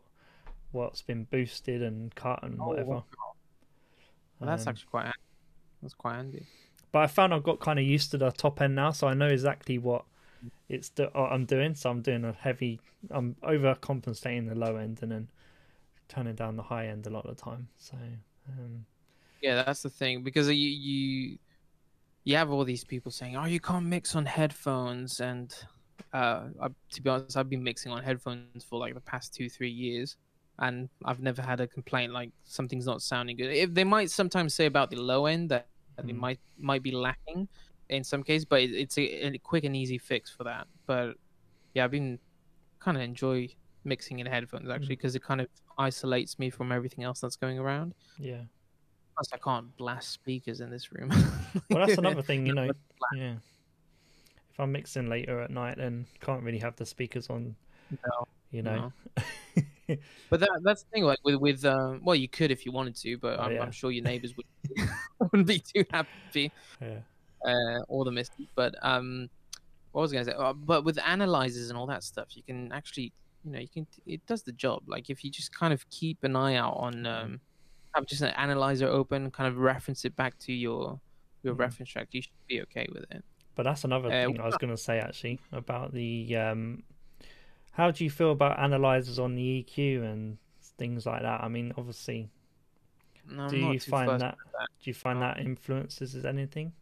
what's 0.71 1.01
been 1.01 1.23
boosted 1.25 1.81
and 1.81 2.13
cut 2.15 2.43
and 2.43 2.59
Oh, 2.59 2.67
whatever. 2.67 3.03
Well, 4.39 4.49
that's 4.49 4.63
Um, 4.63 4.69
actually 4.69 4.87
quite. 4.91 5.05
han- 5.05 5.13
That's 5.81 5.93
quite 5.93 6.15
handy. 6.15 6.45
but 6.91 6.99
I 6.99 7.07
found 7.07 7.33
I've 7.33 7.43
got 7.43 7.59
kind 7.59 7.79
of 7.79 7.85
used 7.85 8.11
to 8.11 8.17
the 8.17 8.31
top 8.31 8.61
end 8.61 8.75
now, 8.75 8.91
so 8.91 9.07
I 9.07 9.13
know 9.13 9.27
exactly 9.27 9.77
what 9.77 10.05
it's 10.69 10.89
do- 10.89 11.09
what 11.13 11.31
I'm 11.31 11.45
doing. 11.45 11.73
So 11.75 11.89
I'm 11.89 12.01
doing 12.01 12.23
a 12.25 12.33
heavy, 12.33 12.79
I'm 13.09 13.35
overcompensating 13.43 14.49
the 14.49 14.55
low 14.55 14.75
end 14.75 14.99
and 15.01 15.11
then 15.11 15.27
turning 16.09 16.35
down 16.35 16.55
the 16.55 16.63
high 16.63 16.87
end 16.87 17.07
a 17.07 17.09
lot 17.09 17.25
of 17.25 17.35
the 17.35 17.41
time. 17.41 17.67
So 17.77 17.97
um, 18.49 18.85
Yeah, 19.41 19.63
that's 19.63 19.81
the 19.83 19.89
thing 19.89 20.23
because 20.23 20.47
you 20.49 20.53
you 20.55 21.37
you 22.27 22.35
have 22.35 22.51
all 22.51 22.65
these 22.65 22.83
people 22.83 23.11
saying, 23.19 23.37
"Oh, 23.37 23.45
you 23.45 23.61
can't 23.69 23.85
mix 23.85 24.15
on 24.19 24.25
headphones," 24.25 25.21
and 25.21 25.47
uh, 26.13 26.41
I, 26.61 26.67
to 26.95 27.01
be 27.01 27.09
honest, 27.09 27.37
I've 27.37 27.49
been 27.49 27.63
mixing 27.63 27.91
on 27.91 28.03
headphones 28.03 28.63
for 28.69 28.77
like 28.83 28.93
the 28.93 29.01
past 29.13 29.33
two 29.33 29.47
three 29.49 29.71
years, 29.85 30.17
and 30.59 30.89
I've 31.05 31.21
never 31.21 31.41
had 31.41 31.59
a 31.61 31.67
complaint 31.67 32.11
like 32.11 32.31
something's 32.43 32.85
not 32.85 33.01
sounding 33.01 33.37
good. 33.37 33.51
If 33.55 33.73
they 33.73 33.85
might 33.85 34.09
sometimes 34.11 34.53
say 34.53 34.65
about 34.65 34.89
the 34.89 34.97
low 34.97 35.25
end 35.25 35.49
that, 35.51 35.67
that 35.95 36.05
they 36.07 36.13
Mm. 36.13 36.17
might 36.25 36.39
might 36.57 36.83
be 36.83 36.91
lacking 36.91 37.47
in 37.89 38.03
some 38.03 38.23
case, 38.23 38.43
but 38.43 38.59
it, 38.61 38.71
it's 38.83 38.97
a, 38.97 39.05
a 39.27 39.37
quick 39.39 39.63
and 39.63 39.75
easy 39.75 39.97
fix 39.97 40.29
for 40.29 40.43
that. 40.43 40.67
But 40.85 41.15
yeah, 41.73 41.85
I've 41.85 41.91
been 41.91 42.19
kind 42.79 42.97
of 42.97 43.03
enjoy 43.03 43.47
mixing 43.85 44.19
in 44.19 44.25
headphones 44.27 44.69
actually 44.69 44.97
because 44.97 45.15
it 45.15 45.23
kind 45.23 45.39
of 45.39 45.47
isolates 45.77 46.37
me 46.39 46.49
from 46.49 46.73
everything 46.73 47.05
else 47.05 47.21
that's 47.21 47.37
going 47.37 47.57
around. 47.57 47.93
yeah. 48.19 48.41
Plus, 49.17 49.33
I 49.33 49.37
can't 49.37 49.75
blast 49.77 50.11
speakers 50.11 50.61
in 50.61 50.69
this 50.69 50.91
room. 50.91 51.11
Well, 51.71 51.85
that's 51.85 51.97
another 52.05 52.21
thing, 52.21 52.45
you 52.45 52.53
know. 52.53 52.69
Yeah. 53.15 53.33
If 54.51 54.59
I'm 54.59 54.71
mixing 54.71 55.09
later 55.09 55.41
at 55.41 55.49
night, 55.49 55.77
then 55.77 56.05
can't 56.21 56.43
really 56.43 56.59
have 56.59 56.75
the 56.75 56.85
speakers 56.85 57.29
on. 57.29 57.55
No, 57.91 58.27
You 58.51 58.61
know. 58.61 58.93
But 60.29 60.41
that 60.41 60.49
that's 60.63 60.83
the 60.83 60.89
thing, 60.89 61.03
like 61.03 61.19
with 61.23 61.35
with 61.37 61.63
um, 61.63 62.01
well, 62.03 62.15
you 62.15 62.27
could 62.27 62.51
if 62.51 62.65
you 62.65 62.73
wanted 62.73 62.95
to, 62.97 63.17
but 63.17 63.39
Oh, 63.39 63.43
I'm, 63.43 63.53
yeah. 63.53 63.61
I'm 63.61 63.71
sure 63.71 63.89
your 63.89 64.03
neighbors 64.03 64.35
would 64.35 64.45
wouldn't 65.19 65.47
be 65.47 65.59
too 65.59 65.85
happy 65.89 66.51
yeah. 66.81 66.99
uh, 67.45 67.79
or 67.87 68.03
the 68.03 68.11
misty. 68.11 68.49
But 68.53 68.75
um, 68.81 69.29
what 69.93 70.01
was 70.01 70.11
I 70.11 70.17
gonna 70.17 70.25
say? 70.25 70.33
Uh, 70.33 70.51
but 70.53 70.83
with 70.83 70.99
analyzers 70.99 71.69
and 71.69 71.79
all 71.79 71.87
that 71.87 72.03
stuff, 72.03 72.35
you 72.35 72.43
can 72.43 72.73
actually, 72.73 73.13
you 73.45 73.51
know, 73.51 73.59
you 73.59 73.69
can 73.69 73.87
it 74.05 74.25
does 74.27 74.43
the 74.43 74.51
job. 74.51 74.83
Like 74.87 75.09
if 75.09 75.23
you 75.23 75.31
just 75.31 75.57
kind 75.57 75.73
of 75.73 75.89
keep 75.89 76.23
an 76.23 76.35
eye 76.35 76.55
out 76.55 76.75
on 76.75 77.05
um, 77.05 77.39
have 77.97 78.05
just 78.07 78.21
an 78.21 78.29
analyzer 78.29 78.87
open, 78.87 79.29
kind 79.31 79.47
of 79.47 79.57
reference 79.57 80.05
it 80.05 80.15
back 80.15 80.37
to 80.39 80.53
your 80.53 80.99
your 81.43 81.55
Mm. 81.55 81.59
reference 81.59 81.89
track, 81.91 82.07
you 82.11 82.21
should 82.21 82.31
be 82.47 82.61
okay 82.63 82.87
with 82.91 83.05
it. 83.11 83.23
But 83.55 83.63
that's 83.63 83.83
another 83.83 84.09
Uh, 84.09 84.25
thing 84.27 84.39
I 84.39 84.45
was 84.45 84.57
going 84.57 84.71
to 84.71 84.77
say 84.77 84.99
actually 84.99 85.39
about 85.51 85.93
the. 85.93 86.35
Um, 86.35 86.83
how 87.71 87.91
do 87.91 88.03
you 88.03 88.09
feel 88.09 88.31
about 88.31 88.59
analyzers 88.59 89.19
on 89.19 89.35
the 89.35 89.63
EQ 89.63 90.03
and 90.03 90.37
things 90.77 91.05
like 91.05 91.21
that? 91.21 91.43
I 91.43 91.47
mean, 91.47 91.73
obviously, 91.77 92.29
No, 93.25 93.49
do 93.49 93.57
you 93.57 93.79
find 93.79 94.09
that? 94.21 94.37
that. 94.59 94.67
Do 94.83 94.89
you 94.89 94.93
find 94.95 95.21
that 95.21 95.39
influences 95.39 96.15
as 96.15 96.25
anything? 96.25 96.73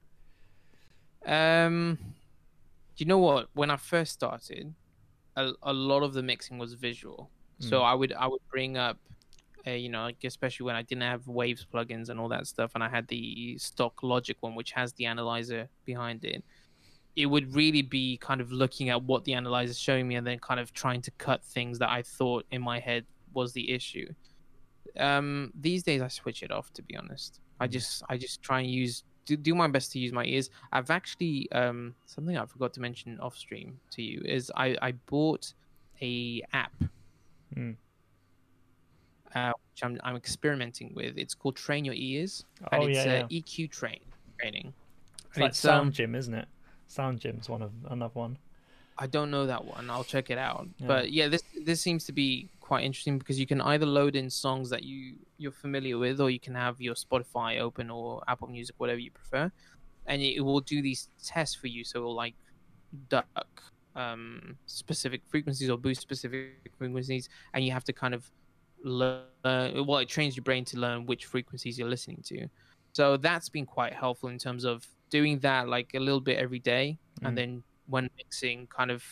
Um, 1.25 1.97
do 2.95 3.03
you 3.03 3.05
know 3.05 3.17
what? 3.17 3.49
When 3.53 3.69
I 3.71 3.77
first 3.77 4.13
started, 4.13 4.73
a, 5.35 5.51
a 5.63 5.73
lot 5.73 6.03
of 6.03 6.13
the 6.13 6.23
mixing 6.23 6.57
was 6.57 6.73
visual. 6.73 7.29
So 7.59 7.79
Mm. 7.81 7.83
I 7.83 7.93
would 7.93 8.13
I 8.13 8.27
would 8.27 8.41
bring 8.51 8.77
up, 8.77 8.97
uh, 9.67 9.71
you 9.71 9.89
know, 9.89 10.03
like 10.03 10.17
especially 10.23 10.65
when 10.65 10.75
I 10.75 10.81
didn't 10.83 11.03
have 11.03 11.27
Waves 11.27 11.65
plugins 11.71 12.09
and 12.09 12.19
all 12.19 12.29
that 12.29 12.47
stuff, 12.47 12.71
and 12.75 12.83
I 12.83 12.89
had 12.89 13.07
the 13.07 13.57
stock 13.57 14.03
Logic 14.03 14.37
one, 14.41 14.55
which 14.55 14.71
has 14.73 14.93
the 14.93 15.05
analyzer 15.05 15.69
behind 15.85 16.23
it. 16.25 16.43
It 17.15 17.27
would 17.27 17.55
really 17.55 17.81
be 17.81 18.17
kind 18.17 18.41
of 18.41 18.51
looking 18.51 18.89
at 18.89 19.03
what 19.03 19.23
the 19.23 19.33
analyzer 19.33 19.71
is 19.71 19.79
showing 19.79 20.07
me, 20.07 20.15
and 20.15 20.27
then 20.27 20.39
kind 20.39 20.59
of 20.59 20.73
trying 20.73 21.01
to 21.03 21.11
cut 21.11 21.43
things 21.43 21.79
that 21.79 21.89
I 21.89 22.01
thought 22.03 22.45
in 22.51 22.61
my 22.61 22.79
head 22.79 23.05
was 23.33 23.53
the 23.53 23.71
issue. 23.71 24.13
Um, 24.97 25.51
these 25.59 25.83
days 25.83 26.01
I 26.01 26.07
switch 26.07 26.43
it 26.43 26.51
off. 26.51 26.71
To 26.73 26.81
be 26.83 26.95
honest, 26.95 27.39
I 27.59 27.67
Mm. 27.67 27.71
just 27.71 28.03
I 28.09 28.17
just 28.17 28.41
try 28.41 28.61
and 28.61 28.69
use 28.69 29.03
do, 29.25 29.35
do 29.35 29.55
my 29.55 29.67
best 29.67 29.91
to 29.93 29.99
use 29.99 30.13
my 30.13 30.25
ears. 30.25 30.49
I've 30.71 30.89
actually 30.91 31.51
um 31.51 31.95
something 32.05 32.37
I 32.37 32.45
forgot 32.45 32.73
to 32.73 32.81
mention 32.81 33.19
off 33.19 33.35
stream 33.35 33.79
to 33.91 34.01
you 34.01 34.21
is 34.23 34.51
I 34.55 34.77
I 34.81 34.91
bought 34.93 35.53
a 36.01 36.43
app 36.53 36.73
Mm. 37.55 37.77
Uh, 39.35 39.51
which 39.71 39.83
I'm 39.83 39.99
I'm 40.03 40.15
experimenting 40.15 40.93
with. 40.95 41.17
It's 41.17 41.33
called 41.33 41.55
Train 41.55 41.85
Your 41.85 41.95
Ears, 41.95 42.45
Oh 42.71 42.77
and 42.81 42.89
it's 42.89 43.05
yeah, 43.05 43.25
yeah. 43.29 43.39
EQ 43.41 43.71
train 43.71 43.99
training. 44.39 44.73
It's 45.27 45.35
And 45.35 45.41
like 45.43 45.49
um, 45.49 45.53
Sound 45.53 45.93
Gym, 45.93 46.15
isn't 46.15 46.33
it? 46.33 46.47
Sound 46.87 47.19
Gym's 47.19 47.49
one 47.49 47.61
of 47.61 47.71
another 47.89 48.13
one. 48.13 48.37
I 48.97 49.07
don't 49.07 49.29
know 49.29 49.45
that 49.45 49.65
one. 49.65 49.89
I'll 49.89 50.05
check 50.05 50.29
it 50.29 50.37
out. 50.37 50.67
Yeah. 50.77 50.87
But 50.87 51.11
yeah, 51.11 51.27
this 51.27 51.43
this 51.65 51.81
seems 51.81 52.05
to 52.05 52.13
be 52.13 52.47
quite 52.61 52.83
interesting 52.85 53.19
because 53.19 53.39
you 53.39 53.45
can 53.45 53.61
either 53.61 53.85
load 53.85 54.15
in 54.15 54.29
songs 54.29 54.69
that 54.69 54.83
you 54.83 55.15
you're 55.37 55.51
familiar 55.51 55.97
with, 55.97 56.21
or 56.21 56.29
you 56.29 56.39
can 56.39 56.55
have 56.55 56.79
your 56.79 56.95
Spotify 56.95 57.59
open 57.59 57.89
or 57.89 58.23
Apple 58.27 58.47
Music, 58.47 58.75
whatever 58.77 58.99
you 58.99 59.11
prefer, 59.11 59.51
and 60.07 60.21
it 60.21 60.39
will 60.39 60.61
do 60.61 60.81
these 60.81 61.09
tests 61.23 61.55
for 61.55 61.67
you. 61.67 61.83
So 61.83 61.99
it'll 61.99 62.15
like 62.15 62.35
duck 63.09 63.27
um, 63.97 64.57
specific 64.65 65.21
frequencies 65.27 65.69
or 65.69 65.77
boost 65.77 65.99
specific 66.01 66.71
frequencies, 66.77 67.27
and 67.53 67.65
you 67.65 67.71
have 67.73 67.83
to 67.85 67.93
kind 67.93 68.13
of 68.13 68.31
learn. 68.85 69.25
Well, 69.43 69.97
it 69.97 70.09
trains 70.09 70.35
your 70.35 70.43
brain 70.43 70.63
to 70.65 70.77
learn 70.77 71.05
which 71.05 71.25
frequencies 71.25 71.77
you're 71.77 71.89
listening 71.89 72.21
to. 72.25 72.47
So 72.93 73.17
that's 73.17 73.49
been 73.49 73.65
quite 73.65 73.93
helpful 73.93 74.29
in 74.29 74.37
terms 74.37 74.63
of 74.63 74.87
doing 75.09 75.39
that 75.39 75.67
like 75.67 75.91
a 75.95 75.99
little 75.99 76.21
bit 76.21 76.37
every 76.37 76.59
day, 76.59 76.97
Mm. 77.21 77.27
and 77.27 77.37
then 77.37 77.63
when 77.87 78.09
mixing, 78.17 78.67
kind 78.67 78.91
of 78.91 79.03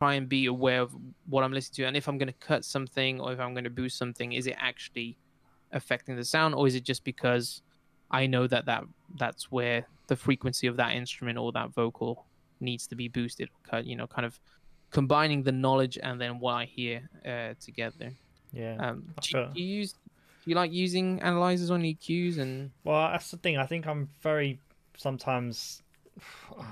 try 0.00 0.14
and 0.14 0.28
be 0.28 0.46
aware 0.46 0.80
of 0.80 0.96
what 1.26 1.44
I'm 1.44 1.52
listening 1.52 1.76
to, 1.76 1.88
and 1.88 1.96
if 1.96 2.08
I'm 2.08 2.18
going 2.18 2.28
to 2.28 2.46
cut 2.46 2.64
something 2.64 3.20
or 3.20 3.32
if 3.32 3.38
I'm 3.38 3.54
going 3.54 3.64
to 3.64 3.70
boost 3.70 3.96
something, 3.98 4.32
is 4.32 4.46
it 4.46 4.56
actually 4.58 5.16
affecting 5.72 6.16
the 6.16 6.24
sound, 6.24 6.54
or 6.54 6.66
is 6.66 6.74
it 6.74 6.84
just 6.84 7.04
because 7.04 7.62
I 8.10 8.26
know 8.26 8.46
that 8.48 8.66
that 8.66 8.84
that's 9.16 9.50
where 9.50 9.86
the 10.08 10.16
frequency 10.16 10.66
of 10.66 10.76
that 10.76 10.94
instrument 10.94 11.38
or 11.38 11.52
that 11.52 11.70
vocal 11.70 12.26
needs 12.60 12.86
to 12.88 12.96
be 12.96 13.08
boosted 13.08 13.48
cut? 13.68 13.86
You 13.86 13.96
know, 13.96 14.06
kind 14.06 14.26
of 14.26 14.40
combining 14.90 15.42
the 15.42 15.52
knowledge 15.52 15.98
and 16.02 16.20
then 16.20 16.38
what 16.40 16.54
I 16.54 16.64
hear 16.64 17.08
uh, 17.24 17.54
together. 17.60 18.12
Yeah. 18.52 18.76
Um, 18.78 19.14
do, 19.20 19.38
you, 19.38 19.46
do 19.54 19.62
you 19.62 19.76
use 19.76 19.92
do 19.92 20.50
you 20.50 20.56
like 20.56 20.72
using 20.72 21.20
analyzers 21.20 21.70
on 21.70 21.82
EQs 21.82 22.38
and 22.38 22.70
Well, 22.84 23.08
that's 23.12 23.30
the 23.30 23.36
thing. 23.36 23.56
I 23.56 23.66
think 23.66 23.86
I'm 23.86 24.08
very 24.20 24.58
sometimes. 24.96 25.82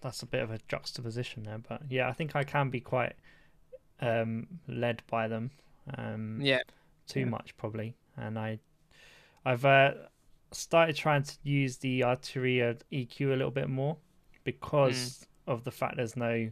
That's 0.00 0.22
a 0.22 0.26
bit 0.26 0.42
of 0.42 0.50
a 0.50 0.58
juxtaposition 0.68 1.44
there, 1.44 1.56
but 1.66 1.80
yeah, 1.88 2.10
I 2.10 2.12
think 2.12 2.36
I 2.36 2.44
can 2.44 2.68
be 2.68 2.78
quite 2.78 3.14
um, 4.00 4.46
led 4.68 5.02
by 5.10 5.28
them. 5.28 5.50
Um, 5.96 6.40
yeah? 6.42 6.58
too 7.06 7.20
Yeah. 7.20 7.26
much 7.26 7.56
probably, 7.56 7.94
and 8.16 8.38
I, 8.38 8.58
I've 9.46 9.64
uh, 9.64 9.92
started 10.52 10.96
trying 10.96 11.22
to 11.22 11.34
use 11.42 11.78
the 11.78 12.00
Arturia 12.00 12.78
EQ 12.92 13.28
a 13.28 13.36
little 13.36 13.50
bit 13.50 13.68
more 13.68 13.96
because 14.44 15.26
of 15.46 15.64
the 15.64 15.70
fact 15.70 15.96
there's 15.96 16.16
no 16.16 16.50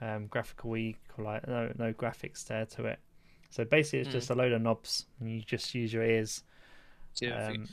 um, 0.00 0.26
graphical 0.26 0.76
equalizer, 0.76 1.46
no 1.46 1.72
no 1.86 1.92
graphics 1.92 2.44
there 2.44 2.66
to 2.66 2.86
it. 2.86 2.98
So 3.54 3.64
basically, 3.64 4.00
it's 4.00 4.08
Mm. 4.08 4.12
just 4.18 4.30
a 4.30 4.34
load 4.34 4.50
of 4.50 4.60
knobs, 4.62 5.06
and 5.20 5.30
you 5.30 5.40
just 5.40 5.72
use 5.76 5.92
your 5.92 6.02
ears. 6.02 6.42
Yeah, 7.20 7.50
Um, 7.50 7.68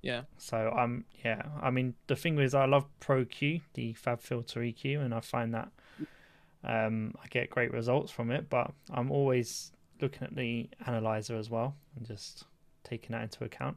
yeah. 0.00 0.24
so 0.38 0.70
I'm 0.70 1.04
yeah. 1.22 1.42
I 1.60 1.70
mean 1.70 1.94
the 2.06 2.16
thing 2.16 2.38
is 2.38 2.54
I 2.54 2.64
love 2.64 2.86
Pro 2.98 3.26
Q, 3.26 3.60
the 3.74 3.92
FabFilter 3.92 4.62
EQ, 4.72 5.00
and 5.04 5.12
I 5.12 5.20
find 5.20 5.52
that 5.52 5.70
um, 6.64 7.14
I 7.22 7.26
get 7.26 7.50
great 7.50 7.72
results 7.72 8.10
from 8.10 8.30
it. 8.30 8.48
But 8.48 8.72
I'm 8.88 9.10
always 9.10 9.72
looking 10.00 10.22
at 10.22 10.34
the 10.34 10.70
analyzer 10.86 11.36
as 11.36 11.50
well 11.50 11.76
and 11.94 12.06
just 12.06 12.44
taking 12.82 13.10
that 13.10 13.22
into 13.22 13.44
account. 13.44 13.76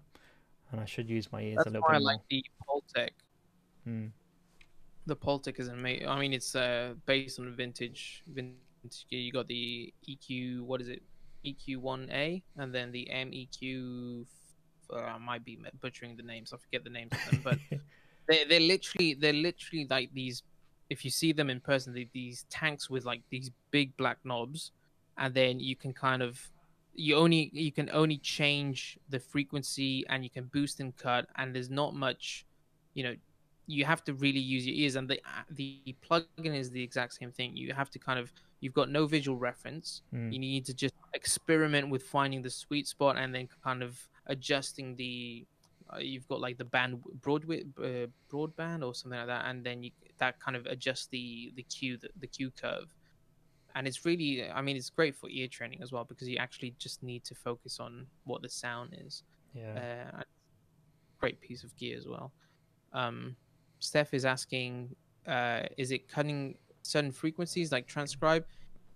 And 0.71 0.79
I 0.79 0.85
should 0.85 1.09
use 1.09 1.29
my 1.33 1.41
ears 1.41 1.57
That's 1.57 1.67
a 1.67 1.69
little 1.71 1.81
why 1.81 1.95
I 1.95 1.97
bit 1.97 2.03
like 2.03 2.27
the 2.29 2.45
Pultec. 2.65 3.09
Mm. 3.85 4.11
The 5.05 5.15
Pultec 5.17 5.59
is 5.59 5.67
amazing. 5.67 6.07
I 6.07 6.17
mean, 6.17 6.31
it's 6.31 6.55
uh, 6.55 6.93
based 7.05 7.41
on 7.41 7.51
vintage. 7.53 8.23
Vintage. 8.25 9.05
You 9.09 9.33
got 9.33 9.49
the 9.49 9.93
EQ. 10.07 10.61
What 10.61 10.79
is 10.79 10.87
it? 10.87 11.03
EQ 11.45 11.77
one 11.77 12.09
A, 12.11 12.43
and 12.57 12.73
then 12.73 12.91
the 12.91 13.07
MEQ. 13.11 14.25
Uh, 14.93 14.97
I 14.97 15.17
might 15.17 15.43
be 15.43 15.57
butchering 15.81 16.15
the 16.15 16.23
names. 16.23 16.53
I 16.53 16.57
forget 16.57 16.83
the 16.83 16.89
names 16.89 17.11
of 17.13 17.31
them, 17.31 17.41
but 17.43 17.57
they 18.27 18.45
they're 18.45 18.59
literally 18.59 19.13
they're 19.13 19.33
literally 19.33 19.87
like 19.89 20.09
these. 20.13 20.43
If 20.89 21.03
you 21.03 21.09
see 21.09 21.31
them 21.31 21.49
in 21.49 21.59
person, 21.59 21.93
they 21.93 22.07
these 22.13 22.45
tanks 22.49 22.89
with 22.89 23.05
like 23.05 23.21
these 23.29 23.49
big 23.71 23.95
black 23.97 24.17
knobs, 24.23 24.71
and 25.17 25.33
then 25.33 25.59
you 25.59 25.75
can 25.75 25.93
kind 25.93 26.21
of 26.21 26.39
you 26.93 27.15
only 27.15 27.49
you 27.53 27.71
can 27.71 27.89
only 27.91 28.17
change 28.17 28.97
the 29.09 29.19
frequency 29.19 30.05
and 30.09 30.23
you 30.23 30.29
can 30.29 30.45
boost 30.45 30.79
and 30.79 30.95
cut, 30.95 31.27
and 31.37 31.55
there's 31.55 31.69
not 31.69 31.95
much, 31.95 32.45
you 32.93 33.03
know, 33.03 33.15
you 33.67 33.85
have 33.85 34.03
to 34.03 34.13
really 34.13 34.39
use 34.39 34.65
your 34.65 34.75
ears 34.75 34.95
and 34.95 35.09
the 35.09 35.19
the 35.51 35.95
plugin 36.07 36.55
is 36.55 36.71
the 36.71 36.81
exact 36.81 37.13
same 37.13 37.31
thing 37.31 37.55
you 37.55 37.73
have 37.73 37.89
to 37.89 37.99
kind 37.99 38.19
of 38.19 38.31
you've 38.61 38.73
got 38.73 38.89
no 38.89 39.05
visual 39.05 39.37
reference 39.37 40.01
Mm. 40.13 40.31
you 40.33 40.39
need 40.39 40.65
to 40.65 40.73
just 40.73 40.95
experiment 41.13 41.89
with 41.89 42.03
finding 42.03 42.41
the 42.41 42.49
sweet 42.49 42.87
spot 42.87 43.17
and 43.17 43.33
then 43.35 43.47
kind 43.63 43.83
of 43.83 43.99
adjusting 44.27 44.95
the 44.95 45.45
uh, 45.93 45.97
you've 45.99 46.27
got 46.27 46.39
like 46.41 46.57
the 46.57 46.65
band 46.65 47.01
broadway 47.21 47.63
uh, 47.79 48.07
broadband 48.31 48.83
or 48.83 48.93
something 48.95 49.19
like 49.19 49.27
that 49.27 49.45
and 49.47 49.63
then 49.63 49.83
you 49.83 49.91
that 50.17 50.39
kind 50.39 50.55
of 50.57 50.65
adjusts 50.65 51.07
the 51.11 51.51
the 51.55 51.63
Q 51.63 51.97
the, 51.97 52.09
the 52.19 52.27
Q 52.27 52.51
curve 52.51 52.89
and 53.75 53.87
it's 53.87 54.03
really 54.05 54.49
I 54.49 54.61
mean 54.61 54.75
it's 54.77 54.89
great 54.89 55.15
for 55.15 55.29
ear 55.29 55.47
training 55.47 55.79
as 55.83 55.91
well 55.91 56.03
because 56.03 56.27
you 56.27 56.37
actually 56.37 56.73
just 56.79 57.03
need 57.03 57.23
to 57.25 57.35
focus 57.35 57.79
on 57.79 58.07
what 58.23 58.41
the 58.41 58.49
sound 58.49 58.95
is. 59.05 59.23
Yeah. 59.53 60.09
Uh, 60.17 60.21
great 61.19 61.39
piece 61.39 61.63
of 61.63 61.75
gear 61.77 61.97
as 61.97 62.07
well. 62.07 62.31
Um, 62.93 63.35
Steph 63.79 64.13
is 64.13 64.25
asking, 64.25 64.95
uh, 65.27 65.63
is 65.77 65.91
it 65.91 66.07
cutting 66.09 66.57
certain 66.85 67.11
frequencies 67.11 67.71
like 67.71 67.87
transcribe? 67.87 68.45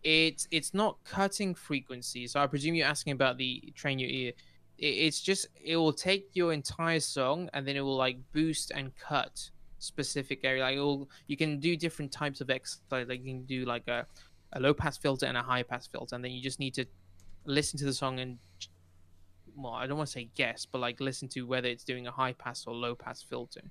It's 0.04 0.48
it's 0.52 0.74
not 0.74 0.98
cutting 1.04 1.54
frequency. 1.54 2.28
So 2.28 2.40
I 2.40 2.48
presume 2.48 2.76
you're 2.76 2.88
asking 2.88 3.14
about 3.14 3.38
the 3.38 3.74
train 3.76 4.00
your 4.00 4.10
ear. 4.10 4.34
It's 4.78 5.20
just 5.20 5.48
it 5.62 5.76
will 5.76 5.92
take 5.92 6.30
your 6.34 6.54
entire 6.54 7.02
song 7.02 7.50
and 7.54 7.68
then 7.68 7.76
it 7.76 7.82
will 7.82 7.98
like 7.98 8.18
boost 8.32 8.72
and 8.72 8.96
cut 8.96 9.50
specific 9.80 10.42
area. 10.44 10.64
Like 10.64 10.78
all 10.78 11.10
you 11.28 11.36
can 11.36 11.60
do 11.60 11.76
different 11.76 12.12
types 12.12 12.40
of 12.40 12.50
exercise. 12.50 13.08
Like 13.08 13.20
you 13.20 13.34
can 13.34 13.44
do 13.44 13.66
like 13.66 13.88
a, 13.88 14.06
a 14.54 14.60
low 14.60 14.74
pass 14.74 14.98
filter 14.98 15.26
and 15.26 15.38
a 15.38 15.42
high 15.42 15.64
pass 15.64 15.88
filter, 15.88 16.16
and 16.16 16.24
then 16.24 16.32
you 16.32 16.42
just 16.42 16.60
need 16.60 16.74
to 16.76 16.86
listen 17.46 17.80
to 17.80 17.86
the 17.86 17.94
song 17.94 18.20
and 18.20 18.38
well, 19.56 19.74
I 19.74 19.88
don't 19.88 19.98
want 19.98 20.08
to 20.08 20.14
say 20.14 20.30
guess, 20.36 20.66
but 20.66 20.80
like 20.80 21.02
listen 21.02 21.28
to 21.30 21.42
whether 21.42 21.68
it's 21.68 21.84
doing 21.84 22.08
a 22.08 22.12
high 22.12 22.34
pass 22.34 22.66
or 22.66 22.74
low 22.74 22.96
pass 22.96 23.22
filter, 23.22 23.62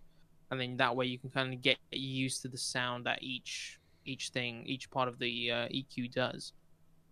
and 0.50 0.60
then 0.60 0.76
that 0.76 0.94
way 0.94 1.06
you 1.06 1.18
can 1.18 1.30
kind 1.30 1.54
of 1.54 1.62
get 1.62 1.78
used 1.90 2.42
to 2.42 2.48
the 2.48 2.58
sound 2.58 3.06
that 3.06 3.22
each 3.22 3.78
each 4.08 4.30
thing, 4.30 4.64
each 4.66 4.90
part 4.90 5.08
of 5.08 5.18
the 5.18 5.50
uh, 5.50 5.68
EQ 5.68 6.12
does. 6.12 6.52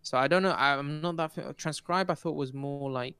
So 0.02 0.16
I 0.18 0.28
don't 0.28 0.42
know. 0.42 0.54
I'm 0.56 1.00
not 1.00 1.16
that 1.16 1.58
transcribe. 1.58 2.10
I 2.10 2.14
thought 2.14 2.36
was 2.36 2.52
more 2.52 2.90
like 2.90 3.16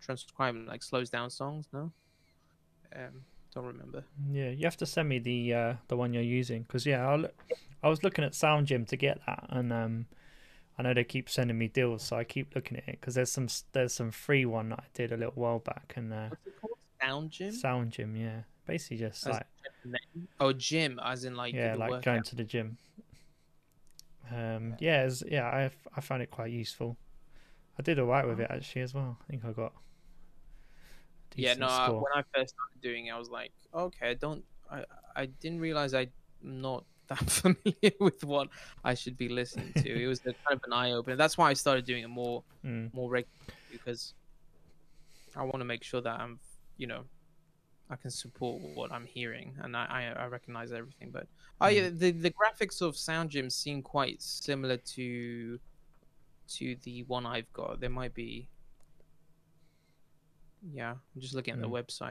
transcribe, 0.00 0.56
like 0.66 0.82
slows 0.82 1.10
down 1.10 1.30
songs. 1.30 1.66
No, 1.72 1.92
um, 2.94 3.24
don't 3.54 3.66
remember. 3.66 4.04
Yeah, 4.30 4.50
you 4.50 4.64
have 4.64 4.76
to 4.78 4.86
send 4.86 5.08
me 5.08 5.18
the 5.18 5.54
uh, 5.54 5.74
the 5.88 5.96
one 5.96 6.12
you're 6.12 6.22
using 6.22 6.62
because 6.62 6.86
yeah, 6.86 7.08
I'll, 7.08 7.26
I 7.82 7.88
was 7.88 8.04
looking 8.04 8.24
at 8.24 8.34
Sound 8.34 8.66
Gym 8.68 8.84
to 8.86 8.96
get 8.96 9.20
that, 9.26 9.46
and 9.48 9.72
um, 9.72 10.06
I 10.78 10.82
know 10.82 10.94
they 10.94 11.04
keep 11.04 11.28
sending 11.28 11.58
me 11.58 11.68
deals, 11.68 12.02
so 12.04 12.16
I 12.16 12.24
keep 12.24 12.54
looking 12.54 12.76
at 12.76 12.88
it 12.88 13.00
because 13.00 13.14
there's 13.14 13.32
some 13.32 13.48
there's 13.72 13.94
some 13.94 14.10
free 14.10 14.44
one 14.44 14.68
that 14.70 14.80
I 14.80 14.86
did 14.94 15.10
a 15.10 15.16
little 15.16 15.32
while 15.34 15.58
back, 15.58 15.94
and 15.96 16.12
uh, 16.12 16.28
what's 16.28 16.46
it 16.46 16.60
called? 16.60 16.78
Sound 17.00 17.30
Gym. 17.30 17.52
Sound 17.52 17.90
Gym, 17.90 18.16
yeah, 18.16 18.40
basically 18.66 18.98
just 18.98 19.26
As 19.26 19.34
like 19.34 19.46
Oh, 20.40 20.52
gym, 20.52 21.00
as 21.02 21.24
in 21.24 21.36
like 21.36 21.54
yeah, 21.54 21.74
like 21.78 21.90
workout. 21.90 22.04
going 22.04 22.22
to 22.24 22.36
the 22.36 22.44
gym. 22.44 22.76
Um, 24.30 24.74
yeah, 24.80 25.08
yeah, 25.26 25.44
I 25.46 25.70
I 25.96 26.00
found 26.00 26.22
it 26.22 26.30
quite 26.30 26.50
useful. 26.50 26.96
I 27.78 27.82
did 27.82 27.98
alright 27.98 28.26
with 28.26 28.40
it 28.40 28.50
actually 28.50 28.82
as 28.82 28.94
well. 28.94 29.18
I 29.22 29.30
think 29.30 29.44
I 29.44 29.52
got. 29.52 29.72
yeah 31.36 31.54
no 31.54 31.66
I, 31.66 31.90
when 31.90 32.12
i 32.14 32.22
first 32.34 32.54
started 32.54 32.80
doing 32.80 33.06
it 33.06 33.10
i 33.10 33.18
was 33.18 33.28
like 33.28 33.52
okay 33.74 34.08
i 34.10 34.14
don't 34.14 34.42
i 34.70 34.84
i 35.14 35.26
didn't 35.26 35.60
realize 35.60 35.92
i'm 35.92 36.10
not 36.42 36.84
that 37.08 37.18
familiar 37.30 37.92
with 38.00 38.24
what 38.24 38.48
i 38.82 38.94
should 38.94 39.16
be 39.18 39.28
listening 39.28 39.72
to 39.76 40.02
it 40.02 40.06
was 40.06 40.20
a, 40.20 40.32
kind 40.32 40.52
of 40.52 40.60
an 40.64 40.72
eye-opener 40.72 41.14
that's 41.14 41.36
why 41.38 41.50
i 41.50 41.52
started 41.52 41.84
doing 41.84 42.02
it 42.02 42.08
more 42.08 42.42
Mm, 42.64 42.92
more 42.92 43.08
regularly 43.08 43.52
because 43.70 44.14
i 45.36 45.42
want 45.42 45.60
to 45.60 45.64
make 45.64 45.84
sure 45.84 46.00
that 46.00 46.18
i'm 46.18 46.40
you 46.78 46.86
know 46.88 47.04
i 47.90 47.96
can 47.96 48.10
support 48.10 48.60
what 48.74 48.90
i'm 48.92 49.06
hearing 49.06 49.54
and 49.62 49.76
i 49.76 49.84
i, 50.16 50.22
I 50.22 50.26
recognize 50.26 50.72
everything 50.72 51.10
but 51.10 51.26
oh 51.60 51.68
yeah 51.68 51.88
the, 51.90 52.10
the 52.10 52.30
graphics 52.32 52.82
of 52.82 52.96
sound 52.96 53.30
gym 53.30 53.48
seem 53.50 53.82
quite 53.82 54.20
similar 54.22 54.76
to 54.78 55.58
to 56.48 56.76
the 56.82 57.02
one 57.04 57.26
i've 57.26 57.52
got 57.52 57.80
there 57.80 57.90
might 57.90 58.14
be 58.14 58.48
yeah 60.72 60.92
i'm 60.92 61.20
just 61.20 61.34
looking 61.34 61.54
at 61.54 61.60
the 61.60 61.68
Mm. 61.68 61.82
website 61.84 62.10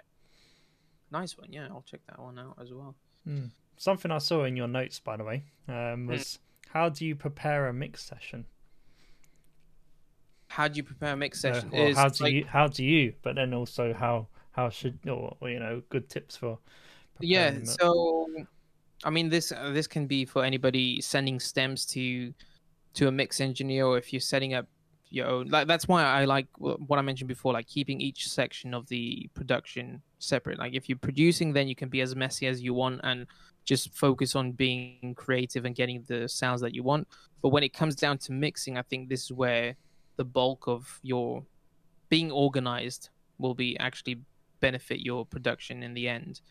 nice 1.12 1.38
one 1.38 1.52
yeah 1.52 1.68
i'll 1.70 1.84
check 1.86 2.02
that 2.08 2.20
one 2.20 2.40
out 2.40 2.58
as 2.62 2.72
well 2.74 2.96
mm. 3.28 3.50
Something 3.78 4.10
I 4.10 4.20
saw 4.20 4.46
in 4.46 4.56
your 4.56 4.70
notes, 4.70 5.00
by 5.02 5.18
the 5.18 5.26
way, 5.26 5.44
um, 5.68 6.08
was 6.08 6.40
how 6.70 6.88
do 6.88 7.06
you 7.06 7.14
prepare 7.14 7.68
a 7.68 7.74
mix 7.74 8.02
session? 8.06 8.46
how 10.48 10.70
do 10.70 10.78
you 10.78 10.84
prepare 10.84 11.12
a 11.12 11.18
mix 11.18 11.44
Uh, 11.44 11.52
session 11.54 11.70
or 11.74 11.90
Is, 11.90 11.98
how 11.98 12.08
do 12.08 12.24
like- 12.24 12.34
you 12.34 12.46
how 12.46 12.68
do 12.68 12.86
you? 12.86 13.16
But 13.22 13.36
then 13.36 13.54
also 13.54 13.94
how 13.94 14.28
how 14.56 14.70
should 14.70 14.98
or, 15.08 15.36
you 15.44 15.60
know 15.60 15.82
good 15.90 16.10
tips 16.10 16.38
for 16.38 16.58
yeah 17.20 17.52
the- 17.52 17.66
so 17.66 18.28
i 19.04 19.10
mean 19.10 19.30
this 19.30 19.52
uh, 19.52 19.72
this 19.72 19.88
can 19.88 20.08
be 20.08 20.26
for 20.26 20.44
anybody 20.44 21.02
sending 21.02 21.40
stems 21.40 21.86
to 21.86 22.34
to 22.94 23.08
a 23.08 23.12
mix 23.12 23.42
engineer 23.42 23.86
or 23.86 23.98
if 23.98 24.14
you're 24.14 24.20
setting 24.20 24.54
up 24.54 24.66
your 25.10 25.28
own 25.28 25.48
like 25.48 25.68
that's 25.68 25.88
why 25.88 26.04
i 26.04 26.26
like 26.26 26.48
what 26.58 26.98
i 26.98 27.02
mentioned 27.02 27.28
before 27.28 27.54
like 27.54 27.68
keeping 27.68 28.02
each 28.02 28.28
section 28.28 28.74
of 28.74 28.88
the 28.88 29.30
production 29.34 30.02
separate. 30.26 30.60
Like 30.60 30.74
if 30.74 30.90
you're 30.90 30.98
producing 30.98 31.54
then 31.54 31.68
you 31.68 31.76
can 31.76 31.90
be 31.90 32.02
as 32.02 32.16
messy 32.16 32.48
as 32.48 32.62
you 32.62 32.74
want 32.74 33.02
and 33.04 33.28
just 33.64 33.94
focus 33.96 34.36
on 34.36 34.52
being 34.52 35.14
creative 35.16 35.66
and 35.66 35.76
getting 35.76 36.04
the 36.08 36.28
sounds 36.28 36.62
that 36.62 36.74
you 36.76 36.84
want. 36.84 37.08
But 37.42 37.50
when 37.50 37.64
it 37.64 37.74
comes 37.74 37.96
down 37.96 38.18
to 38.20 38.32
mixing 38.32 38.78
i 38.78 38.82
think 38.82 39.08
this 39.08 39.24
is 39.24 39.32
where 39.32 39.76
the 40.18 40.26
bulk 40.26 40.68
of 40.68 41.00
your 41.04 41.44
being 42.10 42.32
organized 42.32 43.10
will 43.38 43.54
be 43.54 43.78
actually 43.80 44.20
benefit 44.60 45.00
your 45.00 45.26
production 45.26 45.84
in 45.84 45.94
the 45.94 46.08
end 46.08 46.42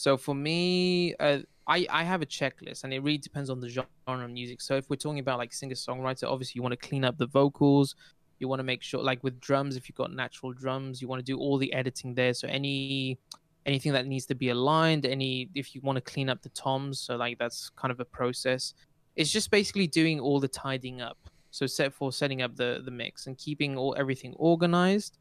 so 0.00 0.16
for 0.16 0.34
me, 0.34 1.14
uh, 1.20 1.40
I 1.66 1.86
I 1.90 2.04
have 2.04 2.22
a 2.22 2.26
checklist, 2.26 2.84
and 2.84 2.92
it 2.94 3.00
really 3.02 3.18
depends 3.18 3.50
on 3.50 3.60
the 3.60 3.68
genre 3.68 4.24
of 4.24 4.30
music. 4.30 4.62
So 4.62 4.76
if 4.76 4.88
we're 4.88 4.96
talking 4.96 5.18
about 5.18 5.38
like 5.38 5.52
singer 5.52 5.74
songwriter, 5.74 6.24
obviously 6.24 6.58
you 6.58 6.62
want 6.62 6.72
to 6.72 6.88
clean 6.88 7.04
up 7.04 7.18
the 7.18 7.26
vocals. 7.26 7.94
You 8.38 8.48
want 8.48 8.60
to 8.60 8.64
make 8.64 8.82
sure, 8.82 9.02
like 9.02 9.22
with 9.22 9.38
drums, 9.40 9.76
if 9.76 9.88
you've 9.88 9.96
got 9.96 10.12
natural 10.12 10.54
drums, 10.54 11.02
you 11.02 11.08
want 11.08 11.20
to 11.20 11.32
do 11.32 11.38
all 11.38 11.58
the 11.58 11.70
editing 11.74 12.14
there. 12.14 12.32
So 12.32 12.48
any 12.48 13.18
anything 13.66 13.92
that 13.92 14.06
needs 14.06 14.24
to 14.26 14.34
be 14.34 14.48
aligned, 14.48 15.04
any 15.04 15.50
if 15.54 15.74
you 15.74 15.82
want 15.82 15.96
to 15.96 16.12
clean 16.12 16.30
up 16.30 16.40
the 16.40 16.48
toms, 16.50 16.98
so 17.00 17.16
like 17.16 17.38
that's 17.38 17.70
kind 17.76 17.92
of 17.92 18.00
a 18.00 18.06
process. 18.06 18.72
It's 19.16 19.30
just 19.30 19.50
basically 19.50 19.86
doing 19.86 20.18
all 20.18 20.40
the 20.40 20.48
tidying 20.48 21.02
up. 21.02 21.18
So 21.50 21.66
set 21.66 21.92
for 21.92 22.10
setting 22.10 22.40
up 22.40 22.56
the 22.56 22.80
the 22.82 22.90
mix 22.90 23.26
and 23.26 23.36
keeping 23.36 23.76
all 23.76 23.94
everything 23.98 24.32
organized. 24.38 25.18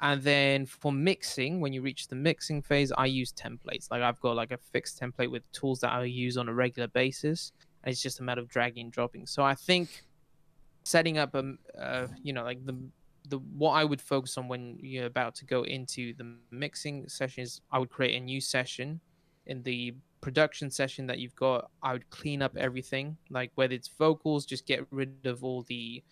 And 0.00 0.22
then 0.22 0.66
for 0.66 0.92
mixing, 0.92 1.60
when 1.60 1.72
you 1.72 1.80
reach 1.80 2.08
the 2.08 2.16
mixing 2.16 2.62
phase, 2.62 2.92
I 2.96 3.06
use 3.06 3.32
templates. 3.32 3.90
Like 3.90 4.02
I've 4.02 4.20
got 4.20 4.36
like 4.36 4.50
a 4.50 4.58
fixed 4.58 5.00
template 5.00 5.30
with 5.30 5.50
tools 5.52 5.80
that 5.80 5.92
I 5.92 6.04
use 6.04 6.36
on 6.36 6.48
a 6.48 6.54
regular 6.54 6.88
basis, 6.88 7.52
and 7.82 7.92
it's 7.92 8.02
just 8.02 8.20
a 8.20 8.22
matter 8.22 8.40
of 8.40 8.48
dragging 8.48 8.84
and 8.84 8.92
dropping. 8.92 9.26
So 9.26 9.42
I 9.42 9.54
think 9.54 10.04
setting 10.82 11.16
up 11.18 11.34
a, 11.34 11.54
uh, 11.78 12.08
you 12.22 12.32
know, 12.32 12.42
like 12.42 12.64
the 12.66 12.76
the 13.28 13.38
what 13.56 13.72
I 13.72 13.84
would 13.84 14.00
focus 14.00 14.36
on 14.36 14.48
when 14.48 14.78
you're 14.80 15.06
about 15.06 15.34
to 15.36 15.46
go 15.46 15.62
into 15.62 16.12
the 16.14 16.36
mixing 16.50 17.08
session 17.08 17.42
is 17.42 17.60
I 17.70 17.78
would 17.78 17.90
create 17.90 18.20
a 18.20 18.24
new 18.24 18.40
session. 18.40 19.00
In 19.46 19.62
the 19.62 19.94
production 20.20 20.70
session 20.70 21.06
that 21.06 21.18
you've 21.18 21.36
got, 21.36 21.70
I 21.82 21.92
would 21.92 22.08
clean 22.10 22.42
up 22.42 22.56
everything, 22.56 23.16
like 23.30 23.52
whether 23.54 23.74
it's 23.74 23.88
vocals, 23.88 24.46
just 24.46 24.66
get 24.66 24.86
rid 24.90 25.26
of 25.26 25.44
all 25.44 25.62
the 25.62 26.02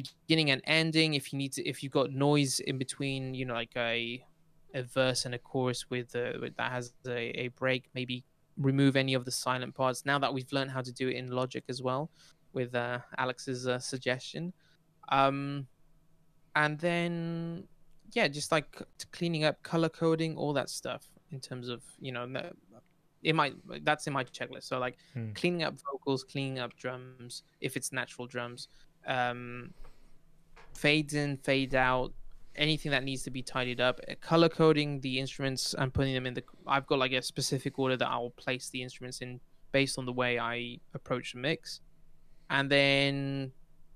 beginning 0.00 0.50
and 0.50 0.60
ending 0.64 1.14
if 1.14 1.32
you 1.32 1.38
need 1.38 1.52
to 1.52 1.62
if 1.68 1.82
you've 1.82 1.92
got 2.00 2.10
noise 2.10 2.60
in 2.60 2.76
between 2.78 3.34
you 3.34 3.44
know 3.44 3.54
like 3.54 3.76
a 3.76 4.24
a 4.74 4.82
verse 4.82 5.24
and 5.24 5.34
a 5.34 5.38
chorus 5.38 5.88
with, 5.88 6.14
uh, 6.14 6.32
with 6.40 6.54
that 6.56 6.70
has 6.70 6.92
a, 7.06 7.30
a 7.44 7.48
break 7.48 7.88
maybe 7.94 8.24
remove 8.58 8.96
any 8.96 9.14
of 9.14 9.24
the 9.24 9.30
silent 9.30 9.74
parts. 9.74 10.04
Now 10.04 10.18
that 10.18 10.32
we've 10.34 10.52
learned 10.52 10.70
how 10.70 10.82
to 10.82 10.92
do 10.92 11.08
it 11.08 11.16
in 11.16 11.30
logic 11.30 11.64
as 11.68 11.80
well 11.82 12.10
with 12.52 12.74
uh, 12.74 12.98
alex's 13.16 13.66
uh, 13.66 13.78
suggestion. 13.78 14.52
Um 15.10 15.66
and 16.54 16.78
then 16.78 17.66
yeah 18.12 18.28
just 18.28 18.50
like 18.52 18.82
cleaning 19.12 19.44
up 19.44 19.62
color 19.62 19.88
coding 19.88 20.36
all 20.36 20.52
that 20.52 20.70
stuff 20.70 21.04
in 21.30 21.40
terms 21.40 21.68
of 21.68 21.82
you 22.00 22.12
know 22.12 22.24
it 23.22 23.34
might 23.34 23.54
that's 23.84 24.06
in 24.06 24.12
my 24.12 24.24
checklist. 24.24 24.64
So 24.64 24.78
like 24.78 24.96
Hmm. 25.14 25.32
cleaning 25.34 25.62
up 25.62 25.74
vocals 25.90 26.24
cleaning 26.24 26.58
up 26.58 26.74
drums 26.76 27.42
if 27.60 27.76
it's 27.76 27.92
natural 27.92 28.26
drums 28.26 28.68
um 29.06 29.72
fades 30.76 31.14
in 31.14 31.36
fade 31.38 31.74
out 31.74 32.12
anything 32.54 32.90
that 32.90 33.04
needs 33.04 33.22
to 33.22 33.30
be 33.30 33.42
tidied 33.42 33.80
up. 33.80 34.00
Uh, 34.08 34.14
color 34.20 34.48
coding 34.48 35.00
the 35.00 35.18
instruments 35.18 35.74
and 35.74 35.92
putting 35.92 36.14
them 36.14 36.26
in 36.26 36.34
the 36.34 36.42
i've 36.66 36.86
got 36.86 36.98
like 36.98 37.12
a 37.12 37.22
specific 37.22 37.78
order 37.78 37.96
that 37.96 38.08
i'll 38.08 38.30
place 38.30 38.70
the 38.70 38.82
instruments 38.82 39.20
in 39.20 39.40
based 39.72 39.98
on 39.98 40.06
the 40.06 40.12
way 40.12 40.38
i 40.38 40.78
approach 40.94 41.32
the 41.32 41.38
mix. 41.38 41.80
And 42.48 42.70
then 42.70 43.52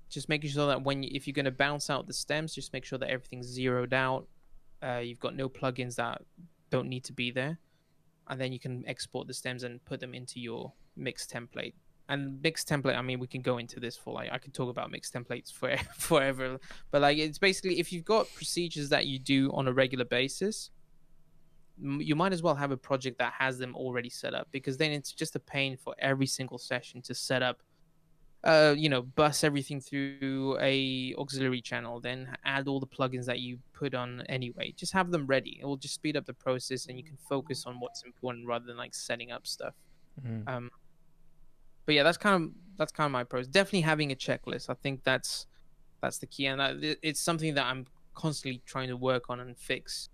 just 0.09 0.27
making 0.27 0.49
sure 0.49 0.67
that 0.67 0.83
when 0.83 1.03
if 1.05 1.25
you're 1.25 1.33
going 1.33 1.45
to 1.45 1.51
bounce 1.51 1.89
out 1.89 2.05
the 2.05 2.13
stems 2.13 2.53
just 2.53 2.73
make 2.73 2.85
sure 2.85 2.99
that 2.99 3.09
everything's 3.09 3.47
zeroed 3.47 3.93
out. 3.93 4.27
Uh, 4.83 4.97
you've 4.97 5.19
got 5.19 5.35
no 5.35 5.47
plugins 5.47 5.95
that 5.95 6.21
don't 6.69 6.89
need 6.89 7.03
to 7.03 7.13
be 7.13 7.31
there. 7.31 7.59
And 8.27 8.39
then 8.39 8.51
you 8.51 8.59
can 8.59 8.83
export 8.87 9.27
the 9.27 9.33
stems 9.33 9.63
and 9.63 9.83
put 9.85 9.99
them 9.99 10.13
into 10.13 10.39
your 10.39 10.73
mix 10.95 11.27
template 11.27 11.73
and 12.09 12.41
mix 12.41 12.63
template 12.63 12.97
i 12.97 13.01
mean 13.01 13.19
we 13.19 13.27
can 13.27 13.41
go 13.41 13.57
into 13.57 13.79
this 13.79 13.95
for 13.95 14.13
like 14.13 14.29
i 14.31 14.37
could 14.37 14.53
talk 14.53 14.69
about 14.69 14.91
mix 14.91 15.09
templates 15.09 15.51
for 15.51 15.75
forever 15.97 16.59
but 16.91 17.01
like 17.01 17.17
it's 17.17 17.37
basically 17.37 17.79
if 17.79 17.91
you've 17.91 18.05
got 18.05 18.31
procedures 18.33 18.89
that 18.89 19.05
you 19.05 19.19
do 19.19 19.51
on 19.53 19.67
a 19.67 19.73
regular 19.73 20.05
basis 20.05 20.71
you 21.79 22.15
might 22.15 22.33
as 22.33 22.43
well 22.43 22.53
have 22.53 22.71
a 22.71 22.77
project 22.77 23.17
that 23.17 23.33
has 23.33 23.57
them 23.57 23.75
already 23.75 24.09
set 24.09 24.33
up 24.33 24.47
because 24.51 24.77
then 24.77 24.91
it's 24.91 25.11
just 25.13 25.35
a 25.35 25.39
pain 25.39 25.77
for 25.77 25.95
every 25.99 26.27
single 26.27 26.57
session 26.57 27.01
to 27.01 27.15
set 27.15 27.41
up 27.41 27.61
uh 28.43 28.73
you 28.77 28.89
know 28.89 29.01
bus 29.01 29.43
everything 29.43 29.79
through 29.79 30.57
a 30.61 31.15
auxiliary 31.17 31.61
channel 31.61 31.99
then 31.99 32.27
add 32.43 32.67
all 32.67 32.79
the 32.79 32.87
plugins 32.87 33.25
that 33.25 33.39
you 33.39 33.57
put 33.81 33.95
on 33.95 34.21
anyway. 34.29 34.71
Just 34.77 34.93
have 34.93 35.09
them 35.09 35.25
ready. 35.25 35.57
It 35.59 35.65
will 35.65 35.77
just 35.77 35.95
speed 35.95 36.15
up 36.15 36.25
the 36.27 36.33
process 36.33 36.85
and 36.85 36.97
you 36.97 37.03
can 37.03 37.17
focus 37.17 37.65
on 37.65 37.79
what's 37.79 38.03
important 38.03 38.47
rather 38.47 38.65
than 38.65 38.77
like 38.77 38.93
setting 38.93 39.31
up 39.31 39.47
stuff. 39.47 39.73
Mm. 40.27 40.43
um 40.47 40.69
but 41.85 41.95
yeah, 41.95 42.03
that's 42.03 42.17
kind 42.17 42.43
of 42.43 42.51
that's 42.77 42.91
kind 42.91 43.05
of 43.05 43.11
my 43.11 43.21
approach. 43.21 43.49
Definitely 43.49 43.81
having 43.81 44.11
a 44.11 44.15
checklist. 44.15 44.69
I 44.69 44.73
think 44.75 45.03
that's 45.03 45.47
that's 46.01 46.17
the 46.17 46.27
key, 46.27 46.47
and 46.47 46.61
I, 46.61 46.75
it's 47.01 47.19
something 47.19 47.53
that 47.55 47.65
I'm 47.65 47.85
constantly 48.13 48.61
trying 48.65 48.87
to 48.89 48.97
work 48.97 49.29
on 49.29 49.39
and 49.39 49.57
fix. 49.57 50.09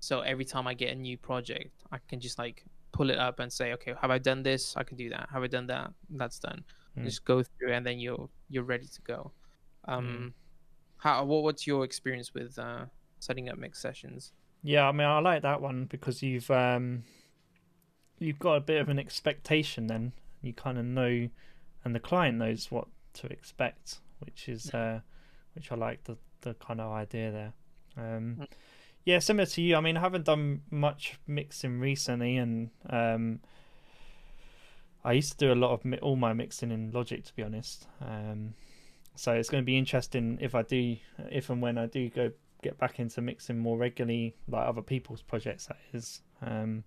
So 0.00 0.20
every 0.20 0.44
time 0.44 0.66
I 0.66 0.74
get 0.74 0.92
a 0.92 0.94
new 0.94 1.16
project, 1.16 1.82
I 1.90 1.98
can 2.08 2.20
just 2.20 2.38
like 2.38 2.64
pull 2.92 3.10
it 3.10 3.18
up 3.18 3.40
and 3.40 3.52
say, 3.52 3.72
okay, 3.74 3.94
have 4.00 4.10
I 4.10 4.18
done 4.18 4.42
this? 4.42 4.74
I 4.76 4.84
can 4.84 4.96
do 4.96 5.10
that. 5.10 5.28
Have 5.32 5.42
I 5.42 5.46
done 5.48 5.66
that? 5.66 5.92
That's 6.10 6.38
done. 6.38 6.64
Mm. 6.96 7.04
Just 7.04 7.24
go 7.24 7.42
through, 7.42 7.72
and 7.72 7.84
then 7.84 7.98
you're 7.98 8.28
you're 8.48 8.64
ready 8.64 8.86
to 8.86 9.02
go. 9.02 9.32
Um, 9.86 10.34
how 10.96 11.24
what, 11.24 11.42
what's 11.42 11.66
your 11.66 11.84
experience 11.84 12.34
with 12.34 12.58
uh, 12.58 12.86
setting 13.18 13.48
up 13.48 13.58
mix 13.58 13.80
sessions? 13.80 14.32
Yeah, 14.62 14.88
I 14.88 14.92
mean, 14.92 15.06
I 15.06 15.20
like 15.20 15.42
that 15.42 15.60
one 15.60 15.84
because 15.84 16.22
you've 16.22 16.50
um, 16.50 17.04
you've 18.18 18.38
got 18.38 18.54
a 18.54 18.60
bit 18.60 18.80
of 18.80 18.88
an 18.88 18.98
expectation. 18.98 19.86
Then 19.86 20.12
you 20.46 20.52
kind 20.54 20.78
of 20.78 20.84
know, 20.84 21.28
and 21.84 21.94
the 21.94 22.00
client 22.00 22.38
knows 22.38 22.70
what 22.70 22.88
to 23.14 23.26
expect, 23.28 23.98
which 24.20 24.48
is 24.48 24.72
uh, 24.74 25.00
which 25.54 25.70
I 25.72 25.74
like 25.74 26.04
the 26.04 26.16
the 26.42 26.54
kind 26.54 26.80
of 26.80 26.92
idea 26.92 27.30
there. 27.32 27.52
Um, 27.96 28.36
Mm. 28.40 28.46
yeah, 29.04 29.18
similar 29.20 29.46
to 29.46 29.62
you. 29.62 29.76
I 29.76 29.80
mean, 29.80 29.96
I 29.96 30.00
haven't 30.00 30.24
done 30.26 30.62
much 30.70 31.18
mixing 31.26 31.80
recently, 31.80 32.36
and 32.36 32.70
um, 32.90 33.40
I 35.04 35.12
used 35.12 35.32
to 35.32 35.38
do 35.46 35.52
a 35.52 35.54
lot 35.54 35.70
of 35.72 35.84
mi- 35.84 35.98
all 35.98 36.16
my 36.16 36.32
mixing 36.32 36.70
in 36.72 36.90
Logic, 36.92 37.24
to 37.24 37.34
be 37.34 37.42
honest. 37.42 37.86
Um, 38.00 38.54
so 39.14 39.32
it's 39.32 39.48
going 39.48 39.62
to 39.62 39.66
be 39.66 39.78
interesting 39.78 40.38
if 40.40 40.54
I 40.54 40.62
do, 40.62 40.96
if 41.30 41.48
and 41.50 41.62
when 41.62 41.78
I 41.78 41.86
do 41.86 42.08
go 42.10 42.32
get 42.62 42.76
back 42.78 42.98
into 42.98 43.20
mixing 43.22 43.58
more 43.58 43.78
regularly, 43.78 44.34
like 44.48 44.66
other 44.66 44.82
people's 44.82 45.22
projects. 45.22 45.66
That 45.66 45.78
is, 45.92 46.22
um, 46.42 46.84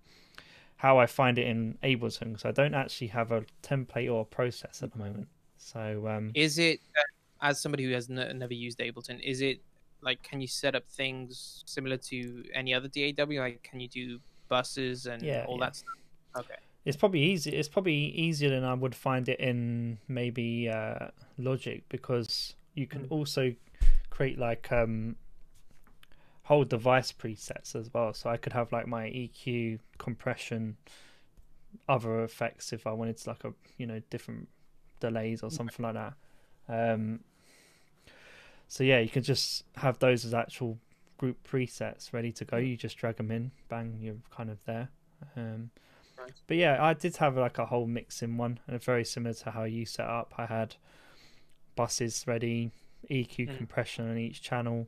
how 0.80 0.96
I 0.98 1.04
find 1.04 1.38
it 1.38 1.46
in 1.46 1.76
Ableton 1.84 2.28
because 2.32 2.46
I 2.46 2.52
don't 2.52 2.72
actually 2.74 3.08
have 3.08 3.32
a 3.32 3.44
template 3.62 4.10
or 4.10 4.22
a 4.22 4.24
process 4.24 4.82
at 4.82 4.92
the 4.92 4.98
moment. 4.98 5.28
So 5.58 6.06
um, 6.08 6.30
Is 6.34 6.58
it 6.58 6.80
uh, 6.96 7.02
as 7.48 7.60
somebody 7.60 7.84
who 7.84 7.92
has 7.92 8.08
n- 8.08 8.38
never 8.38 8.54
used 8.54 8.78
Ableton? 8.78 9.20
Is 9.22 9.42
it 9.42 9.60
like 10.00 10.22
can 10.22 10.40
you 10.40 10.46
set 10.48 10.74
up 10.74 10.88
things 10.88 11.62
similar 11.66 11.98
to 11.98 12.44
any 12.54 12.72
other 12.72 12.88
DAW? 12.88 13.40
Like 13.40 13.62
can 13.62 13.78
you 13.78 13.88
do 13.88 14.20
buses 14.48 15.04
and 15.04 15.22
Yeah, 15.22 15.44
all 15.46 15.58
yeah. 15.58 15.66
that 15.66 15.76
stuff? 15.76 15.94
Okay. 16.38 16.54
it's 16.86 16.96
probably 16.96 17.20
easy. 17.24 17.50
It's 17.50 17.68
probably 17.68 17.94
easier 18.26 18.48
than 18.48 18.64
I 18.64 18.72
would 18.72 18.94
find 18.94 19.28
it 19.28 19.38
in 19.38 19.98
maybe 20.08 20.70
uh, 20.70 21.08
Logic 21.36 21.84
because 21.90 22.54
you 22.74 22.86
can 22.86 23.02
Mm. 23.02 23.10
also 23.10 23.54
create 24.08 24.38
like 24.38 24.72
um, 24.72 25.16
whole 26.44 26.64
device 26.64 27.12
presets 27.12 27.74
as 27.76 27.92
well. 27.92 28.12
So 28.12 28.30
I 28.30 28.36
could 28.36 28.52
have 28.52 28.72
like 28.72 28.86
my 28.86 29.06
EQ, 29.08 29.78
compression, 29.98 30.76
other 31.88 32.24
effects 32.24 32.72
if 32.72 32.86
I 32.86 32.92
wanted 32.92 33.16
to 33.18 33.30
like 33.30 33.44
a 33.44 33.52
you 33.78 33.86
know 33.86 34.00
different 34.10 34.48
delays 35.00 35.42
or 35.42 35.50
something 35.50 35.84
like 35.84 35.94
that. 35.94 36.14
Um, 36.68 37.20
so 38.68 38.84
yeah, 38.84 38.98
you 39.00 39.08
can 39.08 39.22
just 39.22 39.64
have 39.76 39.98
those 39.98 40.24
as 40.24 40.34
actual 40.34 40.78
group 41.18 41.46
presets 41.46 42.12
ready 42.12 42.32
to 42.32 42.44
go. 42.44 42.56
You 42.56 42.76
just 42.76 42.96
drag 42.96 43.16
them 43.16 43.30
in, 43.30 43.50
bang, 43.68 43.98
you're 44.00 44.16
kind 44.30 44.50
of 44.50 44.64
there. 44.64 44.88
Um, 45.36 45.70
but 46.46 46.56
yeah, 46.56 46.82
I 46.82 46.94
did 46.94 47.16
have 47.16 47.36
like 47.36 47.58
a 47.58 47.66
whole 47.66 47.86
mixing 47.86 48.36
one, 48.36 48.60
and 48.66 48.82
very 48.82 49.04
similar 49.04 49.34
to 49.34 49.50
how 49.50 49.64
you 49.64 49.84
set 49.86 50.06
up. 50.06 50.34
I 50.38 50.46
had 50.46 50.76
buses 51.76 52.24
ready, 52.26 52.70
EQ 53.10 53.48
Mm. 53.48 53.56
compression 53.56 54.08
on 54.08 54.18
each 54.18 54.40
channel, 54.42 54.86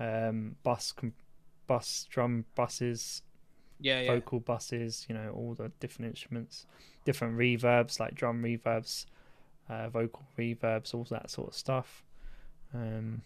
um, 0.00 0.56
bus 0.62 0.92
com- 0.92 1.14
bus 1.66 2.06
drum 2.10 2.44
buses, 2.54 3.22
Yeah, 3.80 4.00
yeah. 4.00 4.12
vocal 4.14 4.40
buses, 4.40 5.06
you 5.08 5.14
know, 5.14 5.30
all 5.30 5.54
the 5.54 5.70
different 5.80 6.10
instruments, 6.10 6.66
different 7.04 7.36
reverbs 7.36 7.98
like 8.00 8.14
drum 8.14 8.42
reverbs, 8.42 9.06
uh, 9.68 9.88
vocal 9.88 10.24
reverbs, 10.38 10.94
all 10.94 11.04
that 11.10 11.30
sort 11.30 11.48
of 11.48 11.54
stuff. 11.54 12.04
Um, 12.74 13.22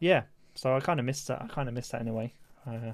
yeah, 0.00 0.22
so 0.54 0.74
I 0.74 0.80
kind 0.80 0.98
of 1.00 1.06
missed 1.06 1.28
that. 1.28 1.42
I 1.42 1.46
kind 1.46 1.68
of 1.68 1.74
missed 1.74 1.92
that 1.92 2.00
in 2.00 2.08
a 2.08 2.12
way. 2.12 2.32
Uh, 2.66 2.92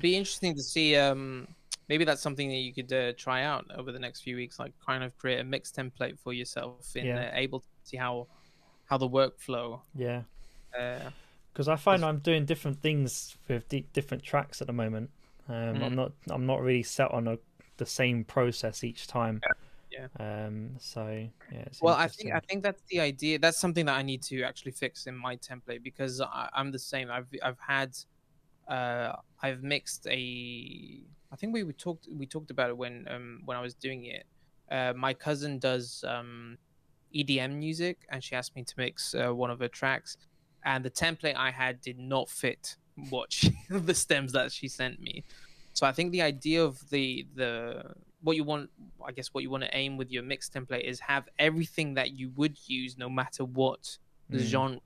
Be 0.00 0.16
interesting 0.16 0.54
to 0.56 0.62
see. 0.62 0.96
Um, 0.96 1.46
maybe 1.88 2.04
that's 2.04 2.22
something 2.22 2.48
that 2.48 2.56
you 2.56 2.72
could 2.72 2.92
uh, 2.92 3.12
try 3.16 3.42
out 3.44 3.66
over 3.76 3.92
the 3.92 3.98
next 3.98 4.22
few 4.22 4.36
weeks. 4.36 4.58
Like 4.58 4.72
kind 4.84 5.04
of 5.04 5.16
create 5.16 5.40
a 5.40 5.44
mix 5.44 5.70
template 5.70 6.18
for 6.18 6.32
yourself 6.32 6.96
in 6.96 7.06
Yeah. 7.06 7.26
uh, 7.28 7.30
able 7.34 7.60
to 7.60 7.66
see 7.84 7.96
how 7.96 8.26
how 8.86 8.98
the 8.98 9.08
workflow. 9.08 9.80
yeah, 9.94 10.22
Uh, 10.78 11.10
because 11.54 11.68
I 11.68 11.76
find 11.76 12.00
Yes. 12.02 12.08
I'm 12.08 12.18
doing 12.18 12.44
different 12.44 12.82
things 12.82 13.36
with 13.48 13.68
di- 13.68 13.86
different 13.92 14.24
tracks 14.24 14.60
at 14.60 14.66
the 14.66 14.72
moment. 14.72 15.10
Um, 15.48 15.82
I'm 15.84 15.92
Mm. 15.92 15.94
not 15.94 16.12
I'm 16.28 16.46
not 16.46 16.60
really 16.62 16.82
set 16.82 17.10
on 17.12 17.28
a, 17.28 17.38
the 17.76 17.86
same 17.86 18.24
process 18.24 18.82
each 18.82 19.06
time. 19.06 19.40
Yeah. 19.90 20.08
Um. 20.18 20.76
So 20.80 21.06
yeah. 21.52 21.58
It's 21.66 21.80
well, 21.80 21.94
I 21.94 22.08
think 22.08 22.32
I 22.32 22.40
think 22.40 22.64
that's 22.64 22.82
the 22.90 22.98
idea. 23.00 23.38
That's 23.38 23.60
something 23.60 23.86
that 23.86 23.96
I 23.96 24.02
need 24.02 24.22
to 24.24 24.42
actually 24.42 24.72
fix 24.72 25.06
in 25.06 25.14
my 25.16 25.36
template 25.36 25.82
because 25.84 26.20
I, 26.20 26.48
I'm 26.52 26.72
the 26.72 26.78
same. 26.80 27.08
I've 27.10 27.28
I've 27.42 27.60
had, 27.60 27.96
uh, 28.66 29.12
I've 29.40 29.62
mixed 29.62 30.08
a. 30.08 31.00
I 31.32 31.36
think 31.36 31.52
we, 31.54 31.62
we 31.62 31.72
talked 31.72 32.08
we 32.12 32.26
talked 32.26 32.50
about 32.50 32.70
it 32.70 32.76
when 32.76 33.06
um 33.08 33.42
when 33.44 33.56
I 33.56 33.60
was 33.60 33.74
doing 33.74 34.06
it. 34.06 34.26
Uh, 34.70 34.92
my 34.96 35.14
cousin 35.14 35.58
does 35.60 36.02
um, 36.08 36.58
EDM 37.14 37.52
music, 37.56 37.98
and 38.08 38.24
she 38.24 38.34
asked 38.34 38.56
me 38.56 38.64
to 38.64 38.74
mix 38.76 39.14
uh, 39.14 39.32
one 39.32 39.50
of 39.50 39.60
her 39.60 39.68
tracks, 39.68 40.16
and 40.64 40.84
the 40.84 40.90
template 40.90 41.36
I 41.36 41.50
had 41.50 41.80
did 41.80 41.98
not 41.98 42.28
fit 42.30 42.76
what 42.96 43.32
she, 43.32 43.56
the 43.70 43.94
stems 43.94 44.32
that 44.32 44.52
she 44.52 44.68
sent 44.68 45.00
me. 45.00 45.24
So 45.72 45.86
I 45.86 45.92
think 45.92 46.12
the 46.12 46.22
idea 46.22 46.64
of 46.64 46.78
the 46.90 47.26
the 47.34 47.82
what 48.22 48.36
you 48.36 48.44
want, 48.44 48.70
I 49.06 49.12
guess, 49.12 49.28
what 49.32 49.42
you 49.42 49.50
want 49.50 49.64
to 49.64 49.76
aim 49.76 49.96
with 49.96 50.10
your 50.10 50.22
mix 50.22 50.48
template 50.48 50.84
is 50.84 51.00
have 51.00 51.28
everything 51.38 51.94
that 51.94 52.12
you 52.12 52.30
would 52.36 52.56
use 52.66 52.96
no 52.96 53.08
matter 53.10 53.44
what 53.44 53.98
the 54.30 54.38
Mm. 54.38 54.40
genre. 54.40 54.80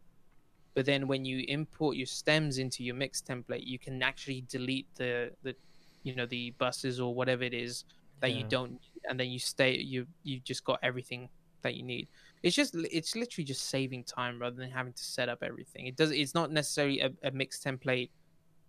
But 0.74 0.86
then 0.86 1.08
when 1.08 1.24
you 1.24 1.44
import 1.48 1.96
your 1.96 2.06
stems 2.06 2.58
into 2.58 2.84
your 2.84 2.94
mix 2.94 3.20
template, 3.20 3.66
you 3.66 3.78
can 3.78 4.02
actually 4.02 4.42
delete 4.42 4.88
the 4.96 5.32
the 5.42 5.54
you 6.02 6.14
know 6.14 6.26
the 6.26 6.52
buses 6.58 7.00
or 7.00 7.14
whatever 7.14 7.42
it 7.44 7.54
is 7.54 7.84
that 8.20 8.32
you 8.32 8.44
don't 8.44 8.80
and 9.08 9.18
then 9.18 9.28
you 9.30 9.38
stay 9.38 9.76
you 9.76 10.06
you 10.22 10.40
just 10.40 10.64
got 10.64 10.78
everything 10.82 11.28
that 11.62 11.74
you 11.74 11.82
need. 11.82 12.08
It's 12.42 12.54
just 12.56 12.74
it's 12.74 13.14
literally 13.16 13.44
just 13.44 13.68
saving 13.68 14.04
time 14.04 14.40
rather 14.40 14.56
than 14.56 14.70
having 14.70 14.92
to 14.92 15.04
set 15.04 15.28
up 15.28 15.42
everything. 15.42 15.86
It 15.86 15.96
does 15.96 16.10
it's 16.10 16.34
not 16.34 16.50
necessarily 16.52 17.00
a, 17.00 17.10
a 17.22 17.30
mix 17.30 17.58
template 17.62 18.10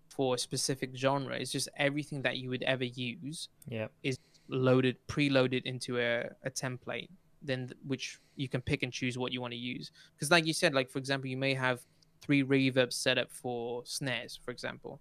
for 0.09 0.35
a 0.35 0.37
specific 0.37 0.95
genre. 0.95 1.35
It's 1.35 1.51
just 1.51 1.69
everything 1.77 2.21
that 2.23 2.37
you 2.37 2.49
would 2.49 2.63
ever 2.63 2.83
use 2.85 3.49
Yeah. 3.67 3.87
Is 4.03 4.17
loaded 4.47 4.97
preloaded 5.07 5.63
into 5.65 5.99
a, 5.99 6.29
a 6.43 6.49
template 6.49 7.09
then 7.43 7.67
th- 7.67 7.77
which 7.85 8.17
you 8.35 8.49
can 8.49 8.61
pick 8.61 8.81
and 8.83 8.91
choose 8.91 9.17
what 9.17 9.31
you 9.31 9.39
want 9.39 9.53
to 9.53 9.57
use 9.57 9.91
because 10.15 10.31
like 10.31 10.45
you 10.47 10.53
said 10.53 10.73
like 10.73 10.89
for 10.89 10.97
example 10.97 11.29
you 11.29 11.37
may 11.37 11.53
have 11.53 11.79
three 12.21 12.43
reverbs 12.43 12.93
set 12.93 13.17
up 13.19 13.31
for 13.31 13.81
snares 13.85 14.37
for 14.43 14.49
example 14.51 14.99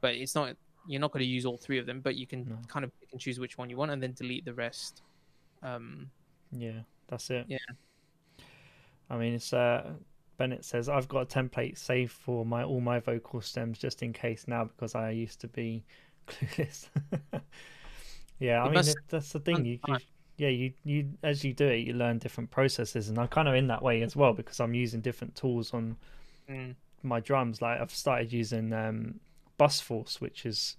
but 0.00 0.14
it's 0.14 0.34
not 0.36 0.56
you're 0.86 1.00
not 1.00 1.10
going 1.12 1.20
to 1.24 1.26
use 1.28 1.44
all 1.44 1.56
three 1.58 1.78
of 1.78 1.84
them 1.86 2.00
but 2.00 2.14
you 2.14 2.26
can 2.26 2.46
No. 2.48 2.56
kind 2.68 2.84
of 2.84 2.90
pick 3.00 3.08
and 3.12 3.20
choose 3.20 3.38
which 3.40 3.58
one 3.58 3.68
you 3.68 3.76
want 3.76 3.90
and 3.90 4.00
then 4.02 4.12
delete 4.14 4.44
the 4.44 4.54
rest 4.54 5.02
um 5.62 6.08
Yeah, 6.52 6.82
that's 7.08 7.28
it. 7.30 7.46
Yeah. 7.48 7.58
I 9.10 9.16
mean, 9.16 9.34
it's 9.34 9.52
uh, 9.52 9.92
Bennett 10.36 10.64
says 10.64 10.88
I've 10.88 11.08
got 11.08 11.20
a 11.22 11.26
template 11.26 11.78
saved 11.78 12.12
for 12.12 12.44
my 12.44 12.64
all 12.64 12.80
my 12.80 12.98
vocal 12.98 13.40
stems 13.40 13.78
just 13.78 14.02
in 14.02 14.12
case 14.12 14.46
now 14.46 14.64
because 14.64 14.94
I 14.94 15.10
used 15.10 15.40
to 15.40 15.48
be 15.48 15.84
clueless. 16.28 16.88
yeah, 18.38 18.62
I 18.62 18.64
mean 18.64 18.74
must 18.74 18.96
that's 19.08 19.32
the 19.32 19.40
thing. 19.40 19.64
You, 19.64 19.78
you 19.86 19.96
yeah 20.36 20.48
you 20.48 20.72
you 20.84 21.10
as 21.22 21.44
you 21.44 21.52
do 21.52 21.66
it, 21.66 21.86
you 21.86 21.92
learn 21.92 22.18
different 22.18 22.50
processes, 22.50 23.08
and 23.08 23.18
I'm 23.18 23.28
kind 23.28 23.48
of 23.48 23.54
in 23.54 23.68
that 23.68 23.82
way 23.82 24.02
as 24.02 24.16
well 24.16 24.32
because 24.32 24.60
I'm 24.60 24.74
using 24.74 25.00
different 25.00 25.34
tools 25.36 25.72
on 25.72 25.96
mm, 26.50 26.74
my 27.02 27.20
drums. 27.20 27.62
Like 27.62 27.80
I've 27.80 27.92
started 27.92 28.32
using 28.32 28.72
um, 28.72 29.20
Bus 29.56 29.80
Force, 29.80 30.20
which 30.20 30.44
is 30.46 30.76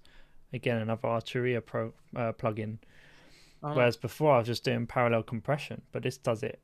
again 0.52 0.78
another 0.78 1.08
Arturia 1.08 1.64
Pro 1.64 1.92
uh, 2.14 2.32
plugin. 2.32 2.78
oh, 3.62 3.72
Whereas 3.72 3.96
before 3.96 4.34
I 4.34 4.38
was 4.38 4.46
just 4.46 4.64
doing 4.64 4.86
parallel 4.86 5.22
compression, 5.22 5.80
but 5.92 6.02
this 6.02 6.18
does 6.18 6.42
it 6.42 6.60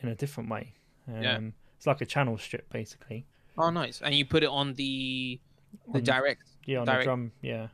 in 0.00 0.08
a 0.08 0.14
different 0.16 0.50
way. 0.50 0.74
Um, 1.16 1.22
Yeah. 1.22 1.40
It's 1.76 1.86
like 1.86 2.00
a 2.00 2.06
channel 2.06 2.38
strip 2.38 2.68
basically. 2.70 3.26
oh 3.58 3.70
nice 3.70 4.00
and 4.02 4.14
you 4.14 4.24
put 4.24 4.42
it 4.42 4.48
on 4.48 4.74
the 4.74 5.40
the 5.92 5.98
On- 5.98 6.04
direct 6.04 6.42
Yeah, 6.66 6.80
on 6.80 6.86
direct- 6.86 7.00
the 7.00 7.04
drum. 7.04 7.32
Yeah, 7.42 7.66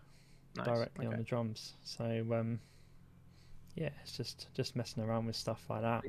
nice. 0.57 0.67
directly 0.67 1.07
on 1.07 1.17
the 1.17 1.23
drums. 1.25 1.75
So 1.85 2.05
um, 2.33 2.61
yeah, 3.75 3.91
it's 4.03 4.17
just 4.17 4.49
just 4.55 4.77
messing 4.77 5.03
around 5.03 5.27
with 5.27 5.37
stuff 5.37 5.65
like 5.69 5.83
that. 5.83 6.03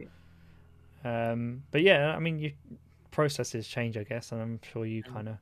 Um, 1.03 1.64
but 1.72 1.81
yeah, 1.81 2.15
I 2.15 2.19
mean, 2.19 2.39
you 2.39 2.53
processes 3.11 3.68
change, 3.68 3.97
I 3.97 4.03
guess, 4.03 4.31
and 4.31 4.41
I'm 4.41 4.60
sure 4.72 4.85
you 4.85 5.03
Mm. 5.03 5.14
kind 5.14 5.30
of 5.30 5.38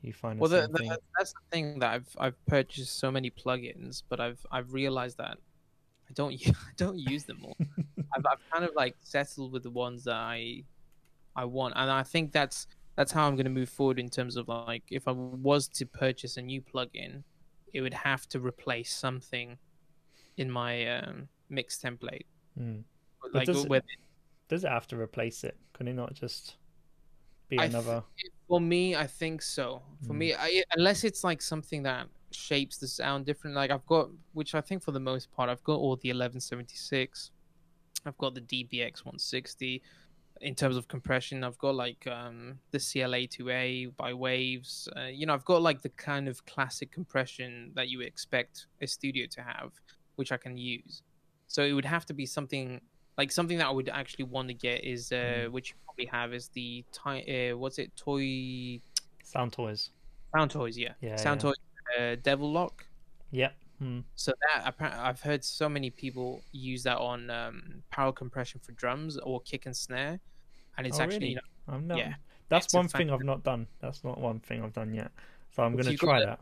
you 0.00 0.12
find 0.12 0.38
well 0.38 0.48
the, 0.48 0.68
the, 0.72 0.96
that's 1.18 1.32
the 1.32 1.40
thing 1.50 1.80
that 1.80 1.90
i've 1.92 2.06
i've 2.20 2.46
purchased 2.46 3.00
so 3.00 3.10
many 3.10 3.32
plugins 3.32 4.04
but 4.08 4.20
i've 4.20 4.38
i've 4.52 4.72
realized 4.72 5.18
that 5.18 5.36
i 6.08 6.12
don't 6.14 6.32
i 6.46 6.52
don't 6.76 6.98
use 7.00 7.24
them 7.24 7.40
all 7.44 7.56
I've, 8.16 8.24
I've 8.30 8.38
kind 8.52 8.64
of 8.64 8.70
like 8.76 8.94
settled 9.02 9.50
with 9.50 9.64
the 9.64 9.70
ones 9.70 10.04
that 10.04 10.14
i 10.14 10.62
i 11.36 11.44
want 11.44 11.74
and 11.76 11.90
i 11.90 12.02
think 12.02 12.32
that's 12.32 12.66
that's 12.96 13.12
how 13.12 13.26
i'm 13.26 13.34
going 13.36 13.44
to 13.44 13.50
move 13.50 13.68
forward 13.68 13.98
in 13.98 14.08
terms 14.08 14.36
of 14.36 14.48
like 14.48 14.82
if 14.90 15.06
i 15.08 15.12
was 15.12 15.68
to 15.68 15.86
purchase 15.86 16.36
a 16.36 16.42
new 16.42 16.60
plugin 16.60 17.22
it 17.72 17.80
would 17.80 17.94
have 17.94 18.26
to 18.28 18.40
replace 18.40 18.92
something 18.94 19.56
in 20.36 20.50
my 20.50 20.86
um, 20.98 21.28
mix 21.48 21.78
template 21.78 22.26
Mm. 22.58 22.82
like 23.32 23.46
does 23.46 23.64
it- 23.64 23.84
Does 24.48 24.64
it 24.64 24.70
have 24.70 24.86
to 24.88 24.96
replace 24.96 25.44
it? 25.44 25.56
Can 25.74 25.86
it 25.86 25.92
not 25.92 26.14
just 26.14 26.56
be 27.48 27.58
I 27.58 27.68
th- 27.68 27.74
another? 27.74 28.02
For 28.48 28.60
me, 28.60 28.96
I 28.96 29.06
think 29.06 29.42
so. 29.42 29.82
For 30.06 30.14
Mm. 30.14 30.16
me, 30.18 30.34
I, 30.34 30.64
unless 30.74 31.04
it's 31.04 31.22
like 31.22 31.42
something 31.42 31.82
that 31.84 32.08
shapes 32.32 32.78
the 32.78 32.88
sound 32.88 33.26
different. 33.26 33.54
Like 33.54 33.70
I've 33.70 33.84
got, 33.86 34.08
which 34.32 34.54
I 34.54 34.60
think 34.62 34.82
for 34.82 34.92
the 34.92 35.00
most 35.00 35.30
part, 35.30 35.50
I've 35.50 35.62
got 35.64 35.74
all 35.74 35.96
the 35.96 36.08
1176. 36.08 37.30
I've 38.06 38.16
got 38.18 38.34
the 38.34 38.40
DBX 38.40 39.04
160. 39.04 39.82
In 40.40 40.54
terms 40.54 40.76
of 40.76 40.86
compression, 40.88 41.42
I've 41.42 41.58
got 41.58 41.74
like 41.74 42.06
um, 42.06 42.60
the 42.70 42.78
CLA2A 42.78 43.96
by 43.96 44.12
Waves. 44.14 44.88
Uh, 44.96 45.06
you 45.06 45.26
know, 45.26 45.34
I've 45.34 45.44
got 45.44 45.62
like 45.62 45.82
the 45.82 45.88
kind 45.90 46.28
of 46.28 46.44
classic 46.46 46.92
compression 46.92 47.72
that 47.74 47.88
you 47.88 47.98
would 47.98 48.06
expect 48.06 48.66
a 48.80 48.86
studio 48.86 49.26
to 49.32 49.42
have, 49.42 49.72
which 50.16 50.30
I 50.32 50.36
can 50.36 50.56
use. 50.56 51.02
So 51.48 51.62
it 51.62 51.72
would 51.72 51.84
have 51.84 52.06
to 52.06 52.14
be 52.14 52.26
something 52.26 52.80
like 53.16 53.32
something 53.32 53.58
that 53.58 53.66
I 53.66 53.70
would 53.70 53.88
actually 53.88 54.26
want 54.26 54.46
to 54.48 54.54
get 54.54 54.84
is 54.84 55.10
uh, 55.10 55.16
Mhm. 55.48 55.52
which 55.52 55.70
you 55.70 55.76
probably 55.86 56.06
have 56.06 56.32
is 56.32 56.48
the 56.50 56.84
ti- 56.92 57.50
uh, 57.50 57.56
what's 57.56 57.78
it 57.80 57.90
toy 57.96 58.80
Soundtoys. 59.24 59.90
sound 60.36 60.50
toys 60.52 60.78
yeah, 60.78 60.92
Yeah, 61.00 61.16
sound 61.16 61.42
yeah. 61.42 61.50
toys 61.50 61.56
uh, 61.98 62.16
Devil-Loc 62.22 62.86
Yep. 63.32 63.54
Mm. 63.82 64.02
so 64.16 64.32
that 64.42 64.74
i've 64.80 65.20
heard 65.20 65.44
so 65.44 65.68
many 65.68 65.88
people 65.90 66.42
use 66.52 66.82
that 66.82 66.98
on 66.98 67.30
um, 67.30 67.82
power 67.90 68.10
compression 68.12 68.60
for 68.60 68.72
drums 68.72 69.16
or 69.18 69.40
kick 69.42 69.66
and 69.66 69.76
snare 69.76 70.18
and 70.76 70.86
it's 70.86 70.98
Oh, 70.98 71.02
actually 71.04 71.18
really? 71.18 71.28
you 71.30 71.34
know, 71.36 71.74
I'm 71.74 71.86
not. 71.86 71.98
yeah, 71.98 72.14
That's 72.48 72.72
one 72.74 72.88
thing 72.88 73.10
I've 73.10 73.22
not 73.24 73.44
done. 73.44 73.66
That's 73.80 74.02
not 74.02 74.18
one 74.18 74.40
thing 74.40 74.62
I've 74.64 74.72
done 74.72 74.94
yet. 74.94 75.10
So 75.54 75.62
I'm 75.62 75.76
gonna 75.76 75.96
try 75.96 76.20
got 76.20 76.26
that. 76.26 76.40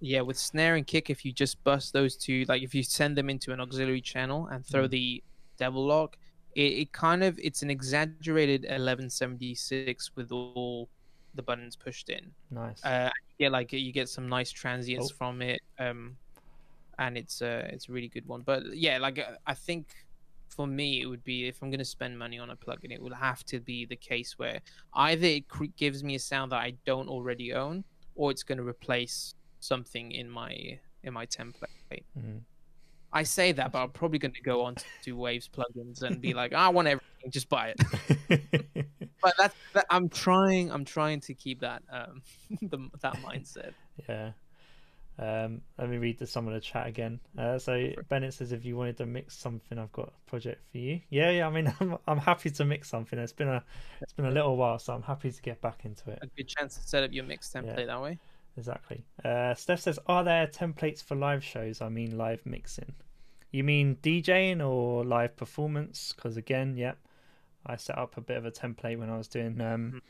yeah 0.00 0.20
with 0.20 0.36
snare 0.38 0.74
and 0.74 0.86
kick 0.86 1.08
if 1.10 1.24
you 1.24 1.32
just 1.32 1.62
bust 1.64 1.92
those 1.92 2.16
two 2.16 2.44
like 2.48 2.62
if 2.62 2.74
you 2.74 2.82
send 2.82 3.16
them 3.16 3.30
into 3.30 3.52
an 3.52 3.60
auxiliary 3.60 4.00
channel 4.00 4.46
and 4.48 4.66
throw 4.66 4.86
Mm. 4.86 4.90
the 4.90 5.22
Devil-Loc 5.58 6.16
it, 6.54 6.60
it 6.82 6.92
kind 6.92 7.22
of 7.24 7.38
it's 7.42 7.62
an 7.62 7.70
exaggerated 7.70 8.62
1176 8.62 10.10
with 10.16 10.32
all 10.32 10.88
the 11.34 11.42
buttons 11.42 11.76
pushed 11.76 12.10
in 12.10 12.30
Nice. 12.50 12.84
uh 12.84 13.10
you 13.38 13.46
get 13.46 13.52
like 13.52 13.72
you 13.72 13.92
get 13.92 14.08
some 14.08 14.28
nice 14.28 14.50
transients 14.50 15.10
Oh. 15.12 15.14
from 15.16 15.42
it 15.42 15.60
um 15.78 16.16
and 16.98 17.16
it's 17.16 17.42
uh 17.42 17.66
it's 17.70 17.88
a 17.88 17.92
really 17.92 18.08
good 18.08 18.26
one. 18.26 18.42
But 18.42 18.62
yeah 18.74 18.98
like 18.98 19.18
uh, 19.18 19.36
i 19.46 19.54
think 19.54 19.86
for 20.48 20.66
me 20.66 21.00
it 21.00 21.06
would 21.06 21.24
be 21.24 21.48
if 21.48 21.62
i'm 21.62 21.70
going 21.70 21.78
to 21.78 21.84
spend 21.84 22.18
money 22.18 22.38
on 22.38 22.50
a 22.50 22.56
plugin 22.56 22.92
it 22.92 23.02
will 23.02 23.14
have 23.14 23.44
to 23.44 23.60
be 23.60 23.84
the 23.84 23.96
case 23.96 24.38
where 24.38 24.60
either 24.94 25.26
it 25.26 25.48
cre- 25.48 25.74
gives 25.76 26.04
me 26.04 26.14
a 26.14 26.18
sound 26.18 26.52
that 26.52 26.60
i 26.60 26.72
don't 26.84 27.08
already 27.08 27.52
own 27.52 27.84
or 28.14 28.30
it's 28.30 28.42
going 28.42 28.58
to 28.58 28.64
replace 28.64 29.34
something 29.60 30.12
in 30.12 30.28
my 30.28 30.78
in 31.02 31.12
my 31.12 31.26
template. 31.26 32.04
Mm. 32.18 32.40
i 33.12 33.22
say 33.22 33.52
that 33.52 33.72
but 33.72 33.82
i'm 33.82 33.90
probably 33.90 34.18
going 34.18 34.34
to 34.34 34.42
go 34.42 34.62
on 34.62 34.76
to 35.02 35.16
waves 35.16 35.48
plugins 35.48 36.02
and 36.02 36.20
be 36.20 36.32
like 36.34 36.52
i 36.64 36.68
want 36.68 36.86
everything 36.86 37.30
just 37.30 37.48
buy 37.48 37.74
it. 37.76 38.86
But 39.22 39.34
that's 39.38 39.54
that, 39.72 39.86
i'm 39.88 40.10
trying 40.10 40.70
i'm 40.70 40.84
trying 40.84 41.20
to 41.20 41.32
keep 41.32 41.60
that 41.60 41.82
um 41.90 42.20
the, 42.62 42.90
that 43.00 43.14
mindset. 43.22 43.72
Yeah. 44.06 44.32
Um, 45.18 45.60
let 45.78 45.88
me 45.88 45.98
read 45.98 46.18
the, 46.18 46.26
some 46.26 46.48
of 46.48 46.54
the 46.54 46.60
chat 46.60 46.88
again. 46.88 47.20
Uh, 47.38 47.58
so 47.58 47.90
Bennett 48.08 48.34
says, 48.34 48.50
if 48.50 48.64
you 48.64 48.76
wanted 48.76 48.96
to 48.96 49.06
mix 49.06 49.36
something, 49.36 49.78
I've 49.78 49.92
got 49.92 50.08
a 50.08 50.30
project 50.30 50.60
for 50.72 50.78
you. 50.78 51.00
Yeah, 51.08 51.30
yeah. 51.30 51.46
I 51.46 51.50
mean, 51.50 51.72
I'm 51.80 51.98
I'm 52.06 52.18
happy 52.18 52.50
to 52.50 52.64
mix 52.64 52.88
something. 52.88 53.18
It's 53.18 53.32
been 53.32 53.48
a 53.48 53.62
it's 54.00 54.12
been 54.12 54.26
a 54.26 54.30
little 54.30 54.56
while, 54.56 54.78
so 54.78 54.92
I'm 54.92 55.02
happy 55.02 55.30
to 55.30 55.42
get 55.42 55.60
back 55.60 55.84
into 55.84 56.10
it. 56.10 56.18
a 56.22 56.26
good 56.26 56.48
chance 56.48 56.76
to 56.76 56.82
set 56.82 57.04
up 57.04 57.12
your 57.12 57.24
mix 57.24 57.50
template 57.50 57.86
that 57.86 58.02
way. 58.02 58.18
Exactly. 58.56 59.04
Uh, 59.24 59.54
Steph 59.54 59.80
says, 59.80 59.98
are 60.06 60.22
there 60.22 60.46
templates 60.46 61.02
for 61.02 61.16
live 61.16 61.42
shows? 61.42 61.80
I 61.80 61.88
mean, 61.88 62.16
live 62.16 62.44
mixing. 62.46 62.94
You 63.50 63.64
mean 63.64 63.96
DJing 64.02 64.64
or 64.64 65.04
live 65.04 65.36
performance? 65.36 66.12
Because 66.14 66.36
again, 66.36 66.76
yep, 66.76 66.98
I 67.66 67.76
set 67.76 67.98
up 67.98 68.16
a 68.16 68.20
bit 68.20 68.36
of 68.36 68.44
a 68.44 68.50
template 68.50 68.98
when 68.98 69.10
I 69.10 69.16
was 69.16 69.28
doing 69.28 69.60
um, 69.60 70.02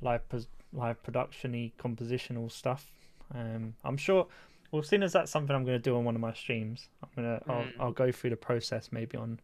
live 0.00 0.28
pos- 0.28 0.48
live 0.72 1.02
production-y 1.02 1.72
compositional 1.78 2.50
stuff. 2.50 2.90
Um, 3.34 3.74
I'm 3.84 3.96
sure. 3.96 4.26
Well, 4.70 4.82
seeing 4.82 5.02
as 5.02 5.12
that's 5.12 5.30
something 5.30 5.54
I'm 5.54 5.64
going 5.64 5.76
to 5.78 5.82
do 5.82 5.96
on 5.96 6.04
one 6.04 6.14
of 6.14 6.20
my 6.20 6.32
streams, 6.32 6.88
I'm 7.02 7.08
gonna 7.16 7.42
I'll, 7.46 7.62
Mm. 7.62 7.72
I'll 7.80 7.92
go 7.92 8.10
through 8.10 8.30
the 8.30 8.36
process 8.36 8.90
maybe 8.90 9.18
on 9.18 9.38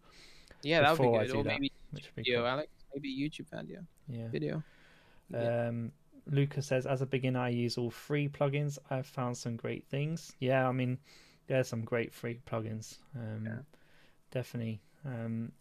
Yeah, 0.63 0.81
that 0.81 0.93
would 0.93 0.97
Before 0.99 1.21
I 1.21 1.23
be 1.23 1.27
good. 1.27 1.33
do 1.35 1.39
Or 1.41 1.45
that, 1.45 1.61
maybe 1.61 1.73
video, 2.17 2.39
cool. 2.41 2.47
Alex. 2.47 2.69
Maybe 2.95 3.15
YouTube 3.15 3.47
video. 3.51 3.81
Yeah. 4.09 4.29
Video. 4.29 4.63
Yeah. 5.31 5.69
Um, 5.69 5.93
Lucas 6.31 6.67
says, 6.67 6.87
as 6.87 7.03
a 7.03 7.07
beginner, 7.07 7.41
I 7.41 7.49
use 7.51 7.77
all 7.79 7.91
free 7.91 8.29
plugins. 8.29 8.79
I've 8.91 9.07
found 9.07 9.37
some 9.37 9.57
great 9.57 9.87
things. 9.89 10.33
Yeah, 10.41 10.67
I 10.69 10.73
mean, 10.73 10.99
there's 11.47 11.69
some 11.69 11.83
great 11.85 12.13
free 12.15 12.41
plugins. 12.47 12.97
Um, 13.15 13.45
Yeah. 13.47 13.59
Definitely. 14.31 14.81
Um, 15.07 15.53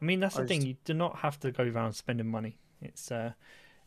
I 0.00 0.04
mean, 0.04 0.20
that's 0.20 0.36
I 0.38 0.42
the 0.42 0.48
thing. 0.48 0.60
just- 0.60 0.68
You 0.68 0.76
do 0.84 0.94
not 0.94 1.16
have 1.18 1.38
to 1.40 1.50
go 1.50 1.64
around 1.64 1.92
spending 1.94 2.26
money. 2.30 2.56
It's 2.82 3.10
uh, 3.10 3.32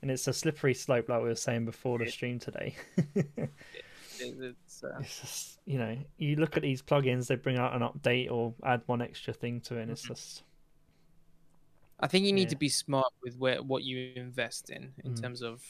and 0.01 0.09
it's 0.11 0.27
a 0.27 0.33
slippery 0.33 0.73
slope, 0.73 1.09
like 1.09 1.21
we 1.21 1.27
were 1.29 1.35
saying 1.35 1.65
before 1.65 1.97
the 1.99 2.07
stream 2.09 2.39
today. 2.39 2.75
It- 4.19 4.55
It's, 4.65 4.83
uh, 4.83 4.97
it's 4.99 5.21
just, 5.21 5.59
you 5.65 5.77
know, 5.77 5.97
you 6.17 6.35
look 6.37 6.55
at 6.57 6.63
these 6.63 6.81
plugins, 6.81 7.27
they 7.27 7.35
bring 7.35 7.57
out 7.57 7.75
an 7.75 7.81
update 7.81 8.31
or 8.31 8.53
add 8.63 8.81
one 8.85 9.01
extra 9.01 9.33
thing 9.33 9.61
to 9.61 9.77
it, 9.77 9.83
and 9.83 9.91
it's 9.91 10.03
Mhm. 10.03 10.07
just 10.09 10.43
I 11.99 12.07
think 12.07 12.25
you 12.25 12.31
need 12.33 12.43
Yeah. 12.43 12.49
to 12.49 12.55
be 12.57 12.69
smart 12.69 13.11
with 13.23 13.37
where 13.37 13.63
what 13.63 13.83
you 13.83 14.13
invest 14.15 14.69
in 14.69 14.93
in 15.03 15.13
Mm. 15.13 15.21
terms 15.21 15.41
of, 15.41 15.63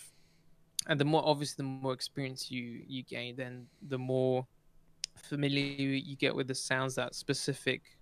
and 0.88 1.00
the 1.00 1.06
more 1.06 1.26
obviously 1.26 1.64
the 1.64 1.70
more 1.70 1.94
experience 1.94 2.52
you 2.52 2.84
you 2.86 3.04
gain, 3.04 3.36
then 3.38 3.70
the 3.82 3.98
more 3.98 4.46
familiar 5.16 5.64
you, 5.64 5.90
you 5.92 6.16
get 6.18 6.36
with 6.36 6.48
the 6.48 6.56
sounds 6.56 6.96
that 6.96 7.16
specific 7.16 7.98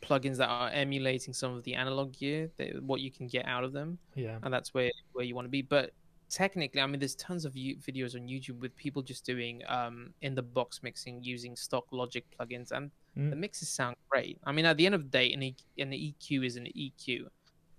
plugins 0.00 0.36
that 0.38 0.48
are 0.48 0.70
emulating 0.70 1.32
some 1.34 1.52
of 1.54 1.62
the 1.64 1.74
analog 1.74 2.12
gear, 2.14 2.50
that, 2.56 2.82
what 2.82 3.00
you 3.02 3.10
can 3.10 3.26
get 3.28 3.44
out 3.46 3.64
of 3.64 3.72
them. 3.72 3.98
yeah, 4.14 4.38
and 4.42 4.52
that's 4.52 4.72
where 4.74 4.90
where 5.12 5.24
you 5.24 5.34
want 5.34 5.44
to 5.44 5.50
be 5.50 5.62
but 5.62 5.92
technically 6.32 6.80
i 6.80 6.86
mean 6.86 6.98
there's 6.98 7.14
tons 7.16 7.44
of 7.44 7.52
videos 7.52 8.14
on 8.14 8.22
youtube 8.26 8.58
with 8.58 8.74
people 8.74 9.02
just 9.02 9.22
doing 9.26 9.60
um 9.68 10.14
in 10.22 10.34
the 10.34 10.40
box 10.42 10.82
mixing 10.82 11.22
using 11.22 11.54
stock 11.54 11.84
logic 11.92 12.24
plugins 12.34 12.72
and 12.72 12.90
Mm. 13.14 13.28
the 13.28 13.36
mixes 13.36 13.68
sound 13.68 13.94
great. 14.08 14.38
I 14.42 14.52
mean 14.52 14.64
at 14.64 14.78
the 14.78 14.86
end 14.86 14.94
of 14.94 15.02
the 15.02 15.08
day 15.10 15.30
an, 15.34 15.42
e- 15.42 15.56
an 15.76 15.90
eq 15.90 16.42
is 16.42 16.56
an 16.56 16.66
eq 16.74 17.26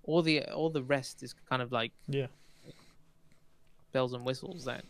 all 0.04 0.22
the 0.22 0.44
all 0.52 0.70
the 0.70 0.84
rest 0.84 1.24
is 1.24 1.34
kind 1.50 1.60
of 1.64 1.72
like 1.72 1.92
yeah, 2.08 2.28
bells 3.92 4.14
and 4.14 4.24
whistles 4.24 4.64
that 4.66 4.86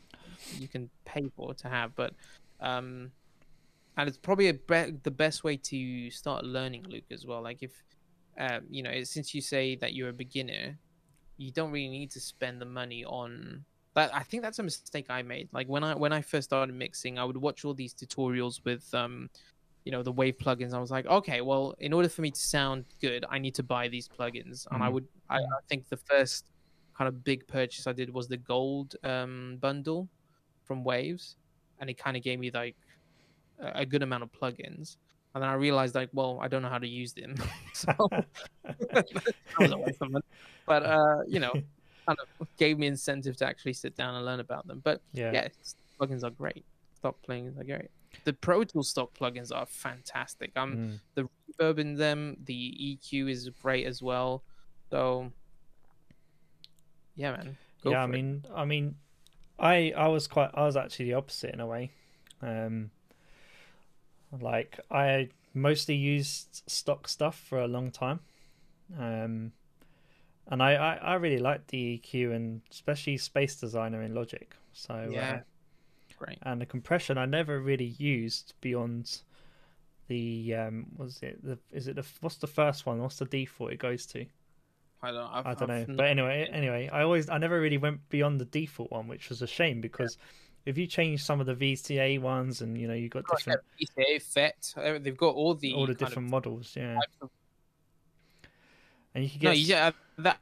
you 0.60 0.68
can 0.68 0.90
pay 1.06 1.24
for 1.36 1.54
to 1.54 1.70
have 1.70 1.96
but 1.96 2.12
um 2.60 3.10
and 3.96 4.10
it's 4.10 4.18
probably 4.18 4.50
a 4.50 4.54
be- 4.54 4.98
the 5.04 5.12
best 5.12 5.46
way 5.46 5.56
to 5.56 6.10
start 6.10 6.44
learning 6.44 6.84
luke 6.90 7.04
as 7.12 7.26
well. 7.26 7.42
Like 7.42 7.60
if 7.62 7.72
um 8.38 8.62
you 8.70 8.84
know 8.84 9.04
since 9.04 9.34
you 9.36 9.40
say 9.42 9.76
that 9.78 9.94
you're 9.94 10.10
a 10.10 10.14
beginner 10.26 10.78
you 11.38 11.52
don't 11.52 11.72
really 11.72 11.90
need 11.90 12.12
to 12.12 12.20
spend 12.22 12.62
the 12.62 12.66
money 12.66 13.04
on 13.06 13.66
that 13.96 14.14
i 14.14 14.24
think 14.24 14.44
that's 14.44 14.60
a 14.60 14.64
mistake 14.64 15.08
i 15.10 15.22
made. 15.22 15.50
Like 15.54 15.68
when 15.68 15.84
i 15.84 15.96
when 15.96 16.14
i 16.14 16.22
first 16.22 16.46
started 16.50 16.74
mixing 16.74 17.18
i 17.20 17.24
would 17.26 17.38
watch 17.38 17.66
all 17.66 17.74
these 17.74 17.94
tutorials 17.94 18.64
with 18.66 18.88
um 18.94 19.30
you 19.86 19.92
know 19.92 20.04
the 20.04 20.12
wave 20.12 20.38
plugins. 20.38 20.74
I 20.74 20.80
was 20.80 20.92
like 20.92 21.06
okay 21.08 21.42
well 21.42 21.76
in 21.80 21.94
order 21.94 22.10
for 22.10 22.22
me 22.22 22.32
to 22.32 22.40
sound 22.40 22.86
good 23.02 23.26
i 23.30 23.40
need 23.40 23.56
to 23.56 23.64
buy 23.64 23.88
these 23.90 24.10
plugins. 24.10 24.68
And 24.72 24.84
i 24.84 24.90
Mhm. 24.90 24.90
would 24.90 25.08
I, 25.30 25.38
I 25.38 25.60
think 25.70 25.90
the 25.90 25.98
first 25.98 26.52
kind 26.98 27.08
of 27.08 27.24
big 27.24 27.48
purchase 27.48 27.88
i 27.88 27.94
did 27.94 28.12
was 28.14 28.28
the 28.28 28.38
gold 28.38 28.96
um 29.04 29.58
bundle 29.62 30.10
from 30.66 30.84
waves. 30.84 31.38
And 31.80 31.90
it 31.90 31.98
kind 31.98 32.16
of 32.18 32.24
gave 32.24 32.40
me 32.40 32.52
like 32.52 32.78
a 33.60 33.82
a 33.82 33.86
good 33.86 34.04
amount 34.04 34.24
of 34.24 34.32
plugins 34.32 34.98
and 35.34 35.42
then 35.44 35.50
i 35.50 35.54
realized 35.54 35.96
like 35.96 36.10
well 36.14 36.40
i 36.42 36.48
don't 36.48 36.62
know 36.62 36.70
how 36.70 36.78
to 36.78 36.88
use 36.88 37.14
them 37.14 37.36
so 37.74 37.92
that 38.64 39.06
was 39.60 39.72
a 39.72 39.78
waste 39.78 40.02
of 40.02 40.12
money. 40.12 40.26
but 40.66 40.84
uh 40.86 41.18
you 41.28 41.40
know 41.40 41.54
kind 42.06 42.18
of 42.40 42.48
gave 42.58 42.78
me 42.78 42.88
incentive 42.88 43.36
to 43.38 43.46
actually 43.46 43.74
sit 43.74 43.96
down 43.96 44.16
and 44.16 44.26
learn 44.26 44.40
about 44.40 44.68
them 44.68 44.82
but 44.84 45.02
yeah, 45.14 45.32
yeah, 45.32 45.48
plugins 46.00 46.24
are 46.24 46.30
great. 46.32 46.66
Stock 46.98 47.16
plugins 47.28 47.58
are 47.60 47.64
great. 47.64 47.90
The 48.26 48.34
Pro 48.34 48.64
Tools 48.66 48.90
stock 48.90 49.14
plugins 49.18 49.52
are 49.56 49.66
fantastic. 49.66 50.52
Um, 50.58 50.76
Mm. 50.76 51.00
the 51.16 51.30
reverb 51.60 51.80
in 51.80 51.96
them, 51.96 52.36
the 52.44 53.00
EQ 53.04 53.30
is 53.30 53.50
great 53.62 53.86
as 53.88 54.02
well. 54.02 54.44
So, 54.92 55.32
yeah, 57.16 57.32
man. 57.32 57.58
Yeah. 57.84 58.04
I 58.04 58.06
for 58.06 58.10
it. 58.12 58.16
mean, 58.16 58.46
I 58.54 58.66
mean, 58.66 58.96
I 59.60 59.94
I 59.96 60.08
was 60.08 60.28
quite. 60.28 60.50
I 60.54 60.66
was 60.66 60.76
actually 60.76 61.06
the 61.06 61.14
opposite 61.16 61.54
in 61.54 61.60
a 61.60 61.68
way. 61.68 61.92
Um, 62.42 62.92
like 64.42 64.80
I 64.92 65.30
mostly 65.54 65.96
used 65.96 66.64
stock 66.68 67.08
stuff 67.08 67.38
for 67.40 67.60
a 67.60 67.68
long 67.68 67.92
time. 67.92 68.20
Um, 68.98 69.52
and 70.48 70.62
I, 70.62 70.74
I, 70.74 70.96
I 70.96 71.14
really 71.16 71.40
liked 71.40 71.70
the 71.70 72.00
EQ 72.04 72.36
and 72.36 72.62
especially 72.72 73.18
Space 73.18 73.56
Designer 73.56 74.02
in 74.02 74.14
Logic. 74.14 74.54
So 74.74 75.10
yeah, 75.10 75.32
uh, 75.36 75.40
great. 76.18 76.40
and 76.44 76.60
the 76.62 76.66
compression 76.66 77.18
I 77.18 77.26
never 77.26 77.60
really 77.62 77.96
used 77.98 78.54
beyond 78.62 79.22
the 80.08 80.54
um 80.56 80.86
was 80.98 81.20
it 81.24 81.44
the 81.44 81.58
is 81.72 81.88
it 81.88 81.96
the 81.96 82.06
what's 82.20 82.36
the 82.36 82.48
first 82.48 82.86
one 82.86 83.00
what's 83.02 83.20
the 83.20 83.26
default 83.26 83.72
it 83.72 83.80
goes 83.80 84.06
to 84.08 84.26
I 85.02 85.12
don't. 85.12 85.30
I've, 85.32 85.46
I 85.46 85.54
don't 85.54 85.70
I've 85.72 85.88
know 85.88 85.94
not- 85.94 85.98
but 85.98 86.08
anyway 86.08 86.48
anyway 86.52 86.90
I 86.92 87.04
always 87.04 87.30
I 87.30 87.38
never 87.38 87.60
really 87.62 87.78
went 87.78 88.08
beyond 88.10 88.40
the 88.42 88.46
default 88.46 88.92
one 88.92 89.08
which 89.08 89.30
was 89.30 89.42
a 89.42 89.48
shame 89.48 89.80
because 89.82 90.18
if 90.66 90.78
you 90.78 90.88
change 90.88 91.24
some 91.24 91.40
of 91.42 91.46
the 91.46 91.56
VCA 91.56 92.20
ones 92.20 92.62
and 92.62 92.78
you 92.78 92.88
know 92.88 92.94
you've 92.94 93.12
Got, 93.12 93.26
different 93.28 93.62
VCA, 93.80 94.22
FET, 94.22 94.74
uh, 94.78 95.00
they've 95.00 95.18
got 95.18 95.36
all 95.36 95.56
the 95.56 95.74
all 95.74 95.86
the 95.88 95.94
different 95.94 96.30
models 96.30 96.74
yeah 96.76 97.00
of- 97.22 97.30
and 99.16 99.24
you 99.24 99.30
can 99.30 99.40
No, 99.42 99.52
get 99.52 99.60
yeah, 99.60 99.92
that. 100.20 100.40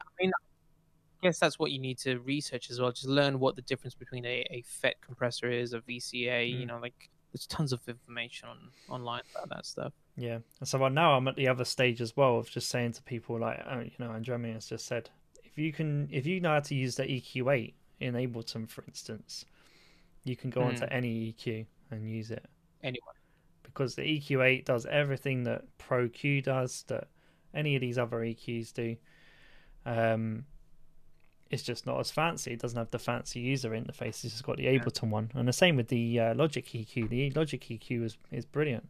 I 0.00 0.04
mean, 0.20 0.32
I 0.34 1.26
guess 1.26 1.38
that's 1.38 1.58
what 1.58 1.70
you 1.70 1.78
need 1.78 1.98
to 1.98 2.18
research 2.18 2.70
as 2.70 2.80
well. 2.80 2.90
Just 2.90 3.06
learn 3.06 3.38
what 3.38 3.54
the 3.54 3.62
difference 3.62 3.94
between 3.94 4.24
a, 4.26 4.44
a 4.50 4.64
FET 4.66 4.96
compressor 5.00 5.48
is, 5.48 5.72
a 5.72 5.80
VCA. 5.80 6.50
You 6.50 6.64
Mm. 6.64 6.68
know, 6.68 6.78
like 6.78 7.08
there's 7.32 7.46
tons 7.46 7.72
of 7.72 7.80
information 7.88 8.48
on 8.48 8.58
online 8.88 9.22
about 9.34 9.48
that 9.50 9.66
stuff. 9.66 9.92
Yeah, 10.16 10.38
and 10.58 10.68
so 10.68 10.78
right 10.78 10.92
now 10.92 11.12
I'm 11.16 11.28
at 11.28 11.36
the 11.36 11.48
other 11.48 11.64
stage 11.64 12.00
as 12.00 12.16
well 12.16 12.38
of 12.38 12.50
just 12.50 12.68
saying 12.68 12.92
to 12.94 13.02
people 13.04 13.38
like, 13.38 13.62
oh, 13.70 13.80
you 13.80 13.92
know, 13.98 14.08
Andremi 14.08 14.52
has 14.52 14.66
just 14.66 14.86
said, 14.86 15.08
if 15.44 15.56
you 15.56 15.72
can, 15.72 16.08
if 16.10 16.26
you 16.26 16.40
know 16.40 16.50
how 16.50 16.60
to 16.60 16.74
use 16.74 16.96
the 16.96 17.04
EQ8 17.04 17.72
in 18.02 18.14
Ableton, 18.14 18.68
for 18.68 18.84
instance, 18.86 19.44
you 20.24 20.36
can 20.36 20.50
go 20.50 20.60
Hmm. 20.62 20.68
onto 20.68 20.84
any 20.84 21.32
EQ 21.32 21.66
and 21.90 22.08
use 22.08 22.30
it 22.30 22.44
Anyway, 22.82 23.12
because 23.62 23.94
the 23.94 24.02
EQ8 24.02 24.64
does 24.64 24.86
everything 24.86 25.44
that 25.44 25.64
Pro-Q 25.78 26.42
does, 26.42 26.82
that 26.88 27.08
any 27.54 27.74
of 27.76 27.80
these 27.80 27.98
other 27.98 28.18
EQs 28.18 28.72
do. 28.72 28.96
Um, 29.86 30.46
it's 31.50 31.62
just 31.62 31.84
not 31.86 32.00
as 32.00 32.10
fancy. 32.10 32.52
It 32.52 32.60
doesn't 32.60 32.78
have 32.78 32.90
the 32.90 32.98
fancy 32.98 33.40
user 33.40 33.70
interface. 33.70 34.24
It's 34.24 34.34
just 34.34 34.42
got 34.42 34.56
the 34.56 34.66
Ableton 34.66 35.10
one, 35.10 35.30
and 35.34 35.46
the 35.46 35.52
same 35.52 35.76
with 35.76 35.88
the 35.88 36.18
uh, 36.18 36.34
Logic 36.34 36.64
EQ. 36.64 37.08
The 37.08 37.30
Logic 37.32 37.60
EQ 37.60 38.04
is 38.04 38.16
is 38.30 38.46
brilliant. 38.46 38.88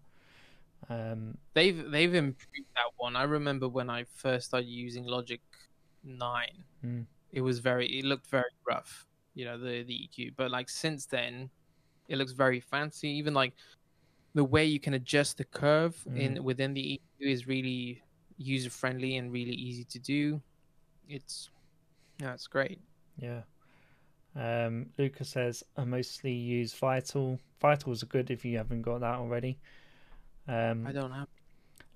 Um, 0.89 1.39
they've 1.55 1.91
they've 1.91 2.15
improved 2.15 2.69
that 2.75 2.91
one. 2.97 3.17
I 3.17 3.25
remember 3.25 3.69
when 3.69 3.91
I 3.91 4.05
first 4.05 4.47
started 4.47 4.69
using 4.69 5.05
Logic 5.05 5.41
Nine, 6.05 6.65
Mm. 6.85 7.07
It 7.33 7.41
was 7.41 7.59
very 7.59 7.87
it 7.87 8.05
looked 8.05 8.27
very 8.27 8.51
rough. 8.69 9.07
You 9.35 9.47
know 9.47 9.59
the 9.59 9.83
the 9.83 10.09
EQ, 10.09 10.35
but 10.37 10.51
like 10.51 10.69
since 10.69 11.07
then, 11.07 11.51
it 12.09 12.17
looks 12.17 12.33
very 12.33 12.61
fancy. 12.61 13.09
Even 13.09 13.35
like 13.35 13.55
the 14.35 14.45
way 14.45 14.65
you 14.65 14.81
can 14.81 14.95
adjust 14.95 15.39
the 15.39 15.45
curve 15.45 15.97
in 16.15 16.43
within 16.43 16.75
the 16.75 17.01
EQ 17.21 17.33
is 17.33 17.47
really 17.47 18.03
user 18.39 18.71
friendly 18.71 19.17
and 19.17 19.33
really 19.33 19.53
easy 19.53 19.85
to 19.85 19.99
do. 19.99 20.41
It's 21.09 21.51
yeah, 22.21 22.35
it's 22.35 22.47
great. 22.47 22.81
Yeah. 23.19 23.43
Um, 24.35 24.87
Lucas 24.99 25.29
says 25.29 25.63
I 25.77 25.85
mostly 25.85 26.33
use 26.33 26.73
Vital. 26.73 27.39
Vitals 27.61 28.03
are 28.03 28.07
good 28.07 28.31
if 28.31 28.45
you 28.45 28.57
haven't 28.57 28.83
got 28.83 29.01
that 29.01 29.17
already. 29.17 29.59
Um, 30.49 30.87
I 30.87 30.93
don't 30.93 31.13
have 31.13 31.29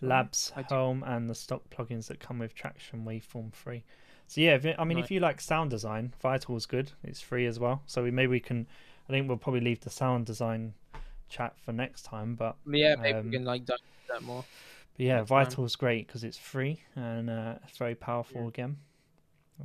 Labs. 0.02 0.52
Helm, 0.68 1.02
and 1.04 1.28
the 1.28 1.34
stock 1.34 1.62
plugins 1.70 2.06
that 2.08 2.20
come 2.20 2.38
with 2.38 2.54
Tracktion 2.54 3.04
Waveform 3.04 3.54
free. 3.54 3.82
So 4.28 4.40
yeah, 4.40 4.54
if 4.56 4.66
I 4.78 4.84
mean, 4.84 4.98
Right. 4.98 5.04
if 5.04 5.10
you 5.10 5.20
like 5.20 5.40
sound 5.40 5.70
design, 5.70 6.12
Vital 6.20 6.56
is 6.56 6.66
good. 6.66 6.92
It's 7.04 7.20
free 7.20 7.46
as 7.46 7.58
well. 7.60 7.82
So 7.86 8.02
we 8.02 8.10
maybe 8.10 8.30
we 8.30 8.40
can. 8.40 8.66
I 9.08 9.12
think 9.12 9.28
we'll 9.28 9.38
probably 9.38 9.60
leave 9.60 9.80
the 9.80 9.90
sound 9.90 10.26
design 10.26 10.74
chat 11.28 11.56
for 11.64 11.72
next 11.72 12.02
time. 12.02 12.34
But, 12.34 12.56
yeah, 12.66 12.96
maybe 12.96 13.18
Um, 13.18 13.26
we 13.26 13.32
can 13.32 13.44
like 13.44 13.64
dive 13.64 13.78
into 13.78 14.12
that 14.12 14.22
more. 14.26 14.44
but 14.96 15.06
yeah, 15.06 15.16
Next 15.18 15.28
time. 15.30 15.44
Vital 15.44 15.64
is 15.64 15.76
great 15.76 16.06
because 16.08 16.24
it's 16.24 16.38
free 16.38 16.82
and 16.96 17.30
uh, 17.30 17.54
it's 17.66 17.78
very 17.78 17.94
powerful 17.94 18.48
again. 18.48 18.78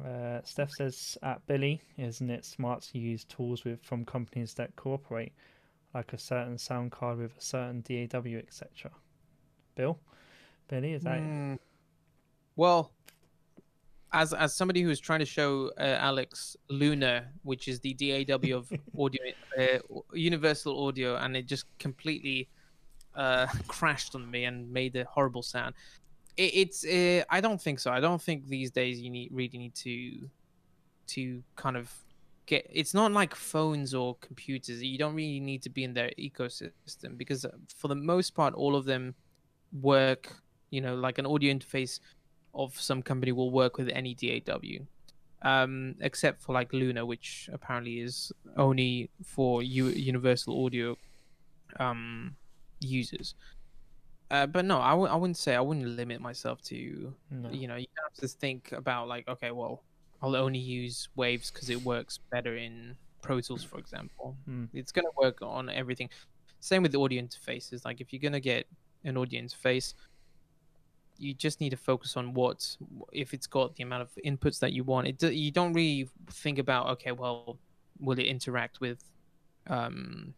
Uh, 0.05 0.39
Steph 0.43 0.71
says 0.71 1.17
at 1.21 1.45
Billy, 1.47 1.81
isn't 1.97 2.29
it 2.29 2.45
smart 2.45 2.81
to 2.83 2.97
use 2.99 3.25
tools 3.25 3.65
with 3.65 3.81
from 3.81 4.05
companies 4.05 4.53
that 4.53 4.75
cooperate, 4.75 5.33
like 5.93 6.13
a 6.13 6.17
certain 6.17 6.57
sound 6.57 6.91
card 6.91 7.17
with 7.17 7.35
a 7.37 7.41
certain 7.41 7.81
DAW, 7.81 8.37
etc. 8.37 8.91
Bill, 9.75 9.99
Billy, 10.69 10.93
is 10.93 11.03
that? 11.03 11.19
Mm. 11.19 11.59
Well, 12.55 12.91
as 14.13 14.33
as 14.33 14.53
somebody 14.53 14.81
who's 14.81 14.99
trying 14.99 15.19
to 15.19 15.25
show 15.25 15.71
uh, 15.79 15.97
Alex 15.99 16.57
Luna, 16.69 17.27
which 17.43 17.67
is 17.67 17.79
the 17.79 17.93
DAW 17.93 18.57
of 18.57 18.71
audio, 18.99 19.21
uh, 19.57 19.99
Universal 20.13 20.87
Audio, 20.87 21.15
and 21.15 21.35
it 21.35 21.45
just 21.45 21.65
completely 21.79 22.49
uh, 23.15 23.47
crashed 23.67 24.15
on 24.15 24.29
me 24.29 24.45
and 24.45 24.71
made 24.71 24.95
a 24.95 25.05
horrible 25.05 25.41
sound. 25.41 25.75
It, 26.37 26.55
it's 26.55 26.85
uh, 26.85 27.23
I 27.29 27.41
don't 27.41 27.61
think 27.61 27.79
so. 27.79 27.91
I 27.91 27.99
don't 27.99 28.21
think 28.21 28.47
these 28.47 28.71
days 28.71 28.99
you 28.99 29.09
need 29.09 29.29
really 29.31 29.57
need 29.57 29.75
to 29.75 30.29
to 31.07 31.43
kind 31.55 31.77
of 31.77 31.91
get. 32.45 32.67
It's 32.69 32.93
not 32.93 33.11
like 33.13 33.33
phones 33.33 33.93
or 33.93 34.15
computers. 34.15 34.83
You 34.83 34.97
don't 34.97 35.15
really 35.15 35.39
need 35.39 35.61
to 35.63 35.69
be 35.69 35.85
in 35.85 35.93
their 35.93 36.11
ecosystem 36.19 37.17
because 37.17 37.45
uh, 37.45 37.51
for 37.75 37.87
the 37.87 37.95
most 37.95 38.35
part, 38.35 38.53
all 38.55 38.75
of 38.75 38.85
them 38.85 39.15
work. 39.81 40.33
You 40.69 40.79
know, 40.79 40.95
like 40.95 41.17
an 41.17 41.25
audio 41.25 41.53
interface 41.53 41.99
of 42.53 42.79
some 42.79 43.01
company 43.01 43.31
will 43.31 43.51
work 43.51 43.77
with 43.77 43.89
any 43.89 44.13
DAW, 44.13 44.85
um, 45.41 45.95
except 46.01 46.41
for 46.41 46.53
like 46.53 46.71
Luna, 46.73 47.05
which 47.05 47.49
apparently 47.53 47.99
is 47.99 48.31
only 48.57 49.09
for 49.23 49.63
U- 49.63 49.85
Universal 49.87 50.65
Audio 50.65 50.97
um, 51.79 52.35
users. 52.79 53.35
Uh, 54.29 54.45
but 54.47 54.63
no, 54.65 54.79
I 54.79 54.91
w- 54.91 55.09
I 55.09 55.15
wouldn't 55.15 55.37
say 55.37 55.55
I 55.55 55.61
wouldn't 55.61 55.85
limit 55.87 56.21
myself 56.21 56.61
to 56.63 57.13
No. 57.31 57.49
you 57.51 57.67
know 57.67 57.75
you 57.75 57.87
have 58.03 58.13
to 58.21 58.27
think 58.27 58.71
about 58.71 59.07
like 59.09 59.27
okay 59.27 59.51
well 59.51 59.83
I'll 60.21 60.35
only 60.37 60.59
use 60.59 61.09
Waves 61.15 61.51
because 61.51 61.69
it 61.69 61.81
works 61.83 62.17
better 62.31 62.55
in 62.55 62.95
Pro 63.21 63.41
Tools 63.41 63.63
for 63.63 63.77
example. 63.77 64.37
Mm. 64.49 64.69
It's 64.73 64.91
gonna 64.91 65.09
work 65.17 65.41
on 65.41 65.69
everything. 65.69 66.09
Same 66.61 66.81
with 66.83 66.91
the 66.93 66.99
audio 66.99 67.21
interfaces. 67.21 67.83
Like 67.83 67.99
if 67.99 68.13
you're 68.13 68.21
gonna 68.21 68.39
get 68.39 68.67
an 69.03 69.17
audio 69.17 69.41
interface, 69.41 69.95
you 71.21 71.33
just 71.33 71.61
need 71.61 71.69
to 71.69 71.77
focus 71.77 72.17
on 72.17 72.33
what 72.33 72.75
if 73.13 73.33
it's 73.33 73.47
got 73.47 73.75
the 73.75 73.83
amount 73.83 74.01
of 74.01 74.09
inputs 74.25 74.59
that 74.59 74.73
you 74.73 74.83
want. 74.83 75.07
It 75.07 75.21
you 75.31 75.51
don't 75.51 75.73
really 75.73 76.09
think 76.31 76.57
about 76.57 76.87
okay 76.93 77.11
well 77.11 77.57
will 77.99 78.17
it 78.17 78.25
interact 78.25 78.81
with 78.81 78.99
um 79.67 80.33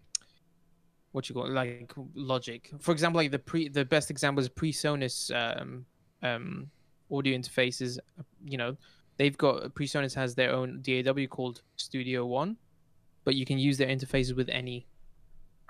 what 1.13 1.29
you 1.29 1.35
call 1.35 1.45
it, 1.45 1.51
like 1.51 1.93
logic 2.15 2.71
for 2.79 2.91
example 2.91 3.21
like 3.21 3.31
the 3.31 3.39
pre 3.39 3.69
the 3.69 3.85
best 3.85 4.11
example 4.11 4.41
is 4.41 4.49
presonus 4.49 5.31
um 5.33 5.85
um 6.23 6.69
audio 7.11 7.37
interfaces 7.37 7.97
you 8.43 8.57
know 8.57 8.75
they've 9.17 9.37
got 9.37 9.73
presonus 9.75 10.13
has 10.13 10.35
their 10.35 10.51
own 10.51 10.81
daw 10.81 11.13
called 11.27 11.61
studio 11.77 12.25
one 12.25 12.57
but 13.23 13.35
you 13.35 13.45
can 13.45 13.57
use 13.57 13.77
their 13.77 13.87
interfaces 13.87 14.35
with 14.35 14.49
any 14.49 14.85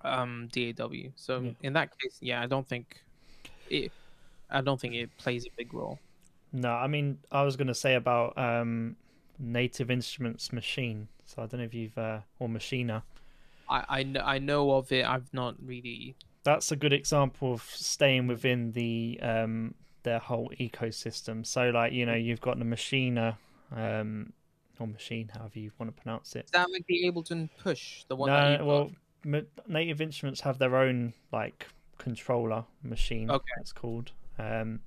um 0.04 0.50
daw 0.52 0.90
so 1.16 1.42
Yeah. 1.42 1.52
in 1.62 1.74
that 1.74 1.90
case 2.00 2.18
yeah 2.22 2.42
i 2.42 2.48
don't 2.48 2.68
think 2.68 3.04
it 3.70 3.92
i 4.54 4.62
don't 4.62 4.80
think 4.80 4.94
it 4.94 5.10
plays 5.18 5.46
a 5.46 5.50
big 5.58 5.74
role 5.74 6.00
No, 6.56 6.70
I 6.72 6.86
mean, 6.88 7.18
I 7.32 7.42
was 7.42 7.56
going 7.56 7.68
to 7.68 7.74
say 7.74 7.96
about 7.96 8.38
um, 8.38 8.96
Native 9.40 9.90
Instruments 9.90 10.50
Maschine. 10.50 11.08
So 11.26 11.42
I 11.42 11.48
don't 11.48 11.60
know 11.62 11.66
if 11.66 11.74
you've 11.74 11.98
uh, 11.98 12.20
or 12.38 12.48
Machina. 12.48 13.04
I, 13.68 13.84
I, 13.90 14.04
kn- 14.04 14.22
I 14.24 14.38
know 14.38 14.72
of 14.72 14.92
it 14.92 15.04
i've 15.04 15.34
not 15.34 15.56
really 15.66 16.16
That's 16.44 16.72
a 16.72 16.76
good 16.76 16.94
example 16.94 17.54
of 17.54 17.64
staying 17.64 18.28
within 18.28 18.72
the 18.74 19.20
um, 19.24 19.74
their 20.04 20.20
whole 20.20 20.52
ecosystem. 20.60 21.44
So, 21.46 21.70
like 21.72 21.92
you 21.94 22.06
know, 22.06 22.14
you've 22.14 22.42
got 22.42 22.60
the 22.60 22.66
Machina 22.66 23.38
um, 23.76 24.34
or 24.80 24.86
Maschine, 24.88 25.36
however 25.36 25.58
you 25.60 25.72
want 25.80 25.96
to 25.96 26.02
pronounce 26.02 26.36
it. 26.36 26.46
is 26.46 26.52
that 26.52 26.70
like 26.72 26.86
the 26.88 27.10
ableton 27.10 27.50
push 27.58 28.04
the 28.10 28.16
one 28.16 28.30
no, 28.30 28.58
got? 28.58 28.66
well, 28.66 28.92
M- 29.26 29.48
Native 29.68 30.02
Instruments 30.02 30.42
have 30.42 30.58
their 30.60 30.76
own 30.76 31.14
like 31.32 31.68
controller 31.98 32.66
Maschine. 32.86 33.30
Okay. 33.32 33.54
it's 33.62 33.74
called. 33.74 34.12
Um, 34.40 34.82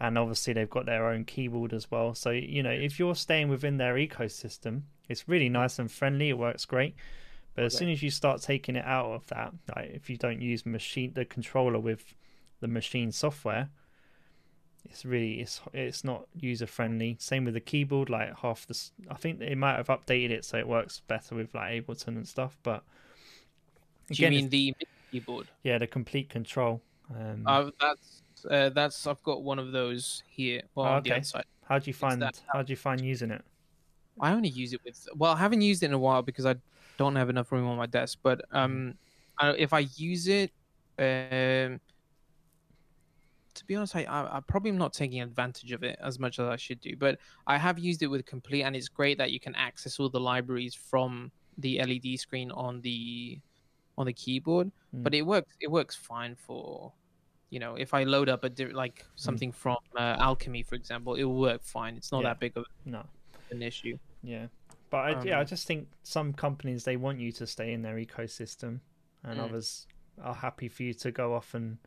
and 0.00 0.16
obviously 0.16 0.52
they've 0.52 0.70
got 0.70 0.86
their 0.86 1.08
own 1.08 1.24
keyboard 1.24 1.72
as 1.72 1.90
well. 1.90 2.14
So 2.14 2.30
you 2.30 2.62
know, 2.62 2.70
if 2.70 2.98
you're 2.98 3.14
staying 3.16 3.48
within 3.48 3.76
their 3.78 3.94
ecosystem, 3.94 4.82
it's 5.08 5.28
really 5.28 5.48
nice 5.48 5.78
and 5.78 5.90
friendly. 5.90 6.28
It 6.28 6.38
works 6.38 6.64
great. 6.64 6.94
But 7.54 7.64
as 7.64 7.76
soon 7.76 7.88
as 7.88 8.04
you 8.04 8.10
start 8.12 8.40
taking 8.40 8.76
it 8.76 8.84
out 8.84 9.06
of 9.06 9.26
that, 9.28 9.52
like 9.74 9.90
if 9.92 10.08
you 10.08 10.16
don't 10.16 10.40
use 10.40 10.62
Maschine 10.62 11.14
the 11.14 11.24
controller 11.24 11.80
with 11.80 12.14
the 12.60 12.68
Maschine 12.68 13.12
software, 13.12 13.70
it's 14.84 15.04
really 15.04 15.40
it's 15.40 15.60
it's 15.72 16.04
not 16.04 16.26
user 16.34 16.68
friendly. 16.68 17.16
Same 17.18 17.44
with 17.44 17.54
the 17.54 17.60
keyboard. 17.60 18.10
Like 18.10 18.38
half 18.38 18.64
the, 18.66 18.80
I 19.10 19.14
think 19.14 19.40
they 19.40 19.56
might 19.56 19.76
have 19.76 19.88
updated 19.88 20.30
it 20.30 20.44
so 20.44 20.56
it 20.56 20.68
works 20.68 21.02
better 21.08 21.34
with 21.34 21.52
like 21.52 21.84
Ableton 21.84 22.08
and 22.08 22.28
stuff. 22.28 22.56
But 22.62 22.84
do 24.10 24.22
you 24.22 24.28
again, 24.28 24.38
mean 24.38 24.48
the 24.50 24.76
keyboard 25.10 25.48
yeah, 25.64 25.78
the 25.78 25.88
Komplete 25.88 26.28
Kontrol. 26.28 26.80
Um, 27.10 27.42
Uh, 27.44 27.70
that's 27.80 28.22
uh, 28.46 28.70
that's 28.70 29.06
I've 29.06 29.22
got 29.22 29.42
one 29.42 29.58
of 29.58 29.72
those 29.72 30.22
here. 30.28 30.62
Well, 30.74 30.86
Oh, 30.86 30.94
okay. 30.96 31.22
how 31.64 31.78
do 31.78 31.88
you 31.88 31.94
find 31.94 32.22
that- 32.22 32.40
how 32.52 32.62
do 32.62 32.72
you 32.72 32.76
find 32.76 33.00
using 33.00 33.30
it? 33.30 33.44
I 34.20 34.32
only 34.32 34.48
use 34.48 34.72
it 34.72 34.80
with. 34.84 35.08
Well, 35.14 35.32
I 35.32 35.38
haven't 35.38 35.60
used 35.62 35.82
it 35.82 35.86
in 35.86 35.92
a 35.92 35.98
while 35.98 36.22
because 36.22 36.44
I 36.46 36.56
don't 36.96 37.14
have 37.16 37.30
enough 37.30 37.52
room 37.52 37.66
on 37.66 37.76
my 37.76 37.86
desk. 37.86 38.18
But 38.22 38.42
um, 38.52 38.94
I, 39.38 39.50
if 39.52 39.72
I 39.72 39.80
use 39.96 40.26
it, 40.26 40.50
um, 40.98 41.80
to 43.54 43.64
be 43.66 43.76
honest, 43.76 43.94
I, 43.96 44.04
I 44.04 44.38
I 44.38 44.40
probably 44.40 44.70
am 44.70 44.78
not 44.78 44.92
taking 44.92 45.20
advantage 45.20 45.70
of 45.72 45.82
it 45.84 45.98
as 46.02 46.18
much 46.18 46.38
as 46.38 46.48
I 46.48 46.56
should 46.56 46.80
do. 46.80 46.96
But 46.96 47.18
I 47.46 47.56
have 47.58 47.78
used 47.78 48.02
it 48.02 48.08
with 48.08 48.26
Komplete, 48.26 48.64
and 48.64 48.74
it's 48.74 48.88
great 48.88 49.18
that 49.18 49.30
you 49.30 49.38
can 49.40 49.54
access 49.54 50.00
all 50.00 50.08
the 50.08 50.20
libraries 50.20 50.74
from 50.74 51.30
the 51.58 51.78
LED 51.80 52.18
screen 52.18 52.50
on 52.50 52.80
the 52.80 53.38
on 53.96 54.06
the 54.06 54.12
keyboard. 54.12 54.68
Mm. 54.94 55.02
But 55.04 55.14
it 55.14 55.22
works. 55.22 55.54
It 55.60 55.70
works 55.70 55.94
fine 55.94 56.34
for. 56.34 56.92
You 57.50 57.60
know, 57.60 57.76
if 57.76 57.94
I 57.94 58.04
load 58.04 58.28
up 58.28 58.44
a 58.44 58.50
di- 58.50 58.72
like 58.72 59.04
something 59.16 59.52
from 59.52 59.78
uh, 59.96 60.16
Alchemy, 60.18 60.62
for 60.64 60.74
example, 60.74 61.14
it 61.14 61.24
will 61.24 61.38
work 61.40 61.62
fine. 61.62 61.96
It's 61.96 62.12
not 62.12 62.22
Yeah. 62.22 62.28
that 62.30 62.40
big 62.40 62.56
of 62.56 62.66
No. 62.84 63.04
an 63.50 63.62
issue. 63.62 63.98
Yeah, 64.22 64.48
but 64.90 64.98
I, 64.98 65.22
yeah, 65.24 65.38
I 65.38 65.40
Um, 65.42 65.46
just 65.46 65.66
think 65.66 65.88
some 66.02 66.32
companies 66.34 66.84
they 66.84 66.96
want 66.96 67.20
you 67.20 67.32
to 67.32 67.46
stay 67.46 67.72
in 67.72 67.82
their 67.82 67.96
ecosystem, 67.96 68.80
and 69.22 69.38
Mm. 69.40 69.44
others 69.44 69.86
are 70.20 70.34
happy 70.34 70.68
for 70.68 70.82
you 70.82 70.92
to 70.94 71.10
go 71.12 71.34
off 71.34 71.54
and, 71.54 71.78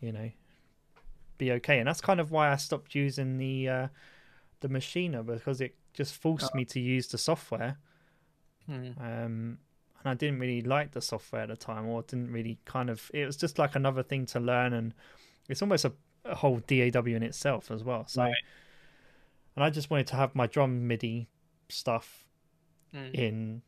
you 0.00 0.12
know, 0.12 0.30
be 1.36 1.52
okay. 1.52 1.78
And 1.80 1.88
that's 1.88 2.00
kind 2.00 2.20
of 2.20 2.30
why 2.30 2.50
I 2.52 2.56
stopped 2.56 2.94
using 2.94 3.36
the 3.38 3.68
uh, 3.68 3.88
the 4.60 4.68
Machina 4.68 5.22
because 5.22 5.60
it 5.60 5.76
just 5.92 6.14
forced 6.14 6.50
Oh. 6.54 6.56
me 6.56 6.64
to 6.66 6.80
use 6.80 7.08
the 7.08 7.18
software. 7.18 7.76
Hmm. 8.66 8.92
Um, 8.98 9.58
and 10.04 10.10
I 10.10 10.14
didn't 10.14 10.38
really 10.38 10.60
like 10.62 10.92
the 10.92 11.00
software 11.00 11.42
at 11.42 11.48
the 11.48 11.56
time, 11.56 11.86
or 11.86 12.02
didn't 12.02 12.30
really 12.30 12.58
kind 12.66 12.90
of. 12.90 13.10
It 13.14 13.24
was 13.26 13.36
just 13.36 13.58
like 13.58 13.74
another 13.74 14.02
thing 14.02 14.26
to 14.26 14.40
learn, 14.40 14.72
and 14.74 14.94
it's 15.48 15.62
almost 15.62 15.84
a, 15.84 15.92
a 16.24 16.34
whole 16.34 16.60
DAW 16.66 17.06
in 17.06 17.22
itself 17.22 17.70
as 17.70 17.82
well. 17.82 18.06
So, 18.06 18.22
Right. 18.22 18.34
and 19.56 19.64
I 19.64 19.70
just 19.70 19.90
wanted 19.90 20.06
to 20.08 20.16
have 20.16 20.34
my 20.34 20.46
drum 20.46 20.86
MIDI 20.86 21.28
stuff 21.68 22.24
Hmm. 22.92 23.10
in 23.12 23.62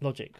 Logic. 0.00 0.34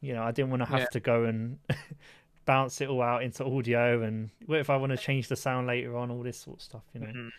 You 0.00 0.14
know, 0.14 0.22
I 0.24 0.32
didn't 0.32 0.50
want 0.50 0.62
to 0.62 0.66
have 0.68 0.80
Yeah. 0.80 0.86
to 0.92 1.00
go 1.00 1.24
and 1.24 1.58
bounce 2.46 2.80
it 2.80 2.88
all 2.88 3.02
out 3.02 3.22
into 3.22 3.44
audio, 3.44 4.02
and 4.02 4.30
what 4.46 4.58
if 4.58 4.68
I 4.70 4.76
want 4.76 4.90
to 4.90 4.98
change 4.98 5.28
the 5.28 5.36
sound 5.36 5.66
later 5.66 5.96
on, 5.96 6.10
all 6.10 6.22
this 6.22 6.38
sort 6.40 6.58
of 6.58 6.62
stuff. 6.62 6.82
You 6.94 7.00
know, 7.00 7.06
Mhm. 7.06 7.30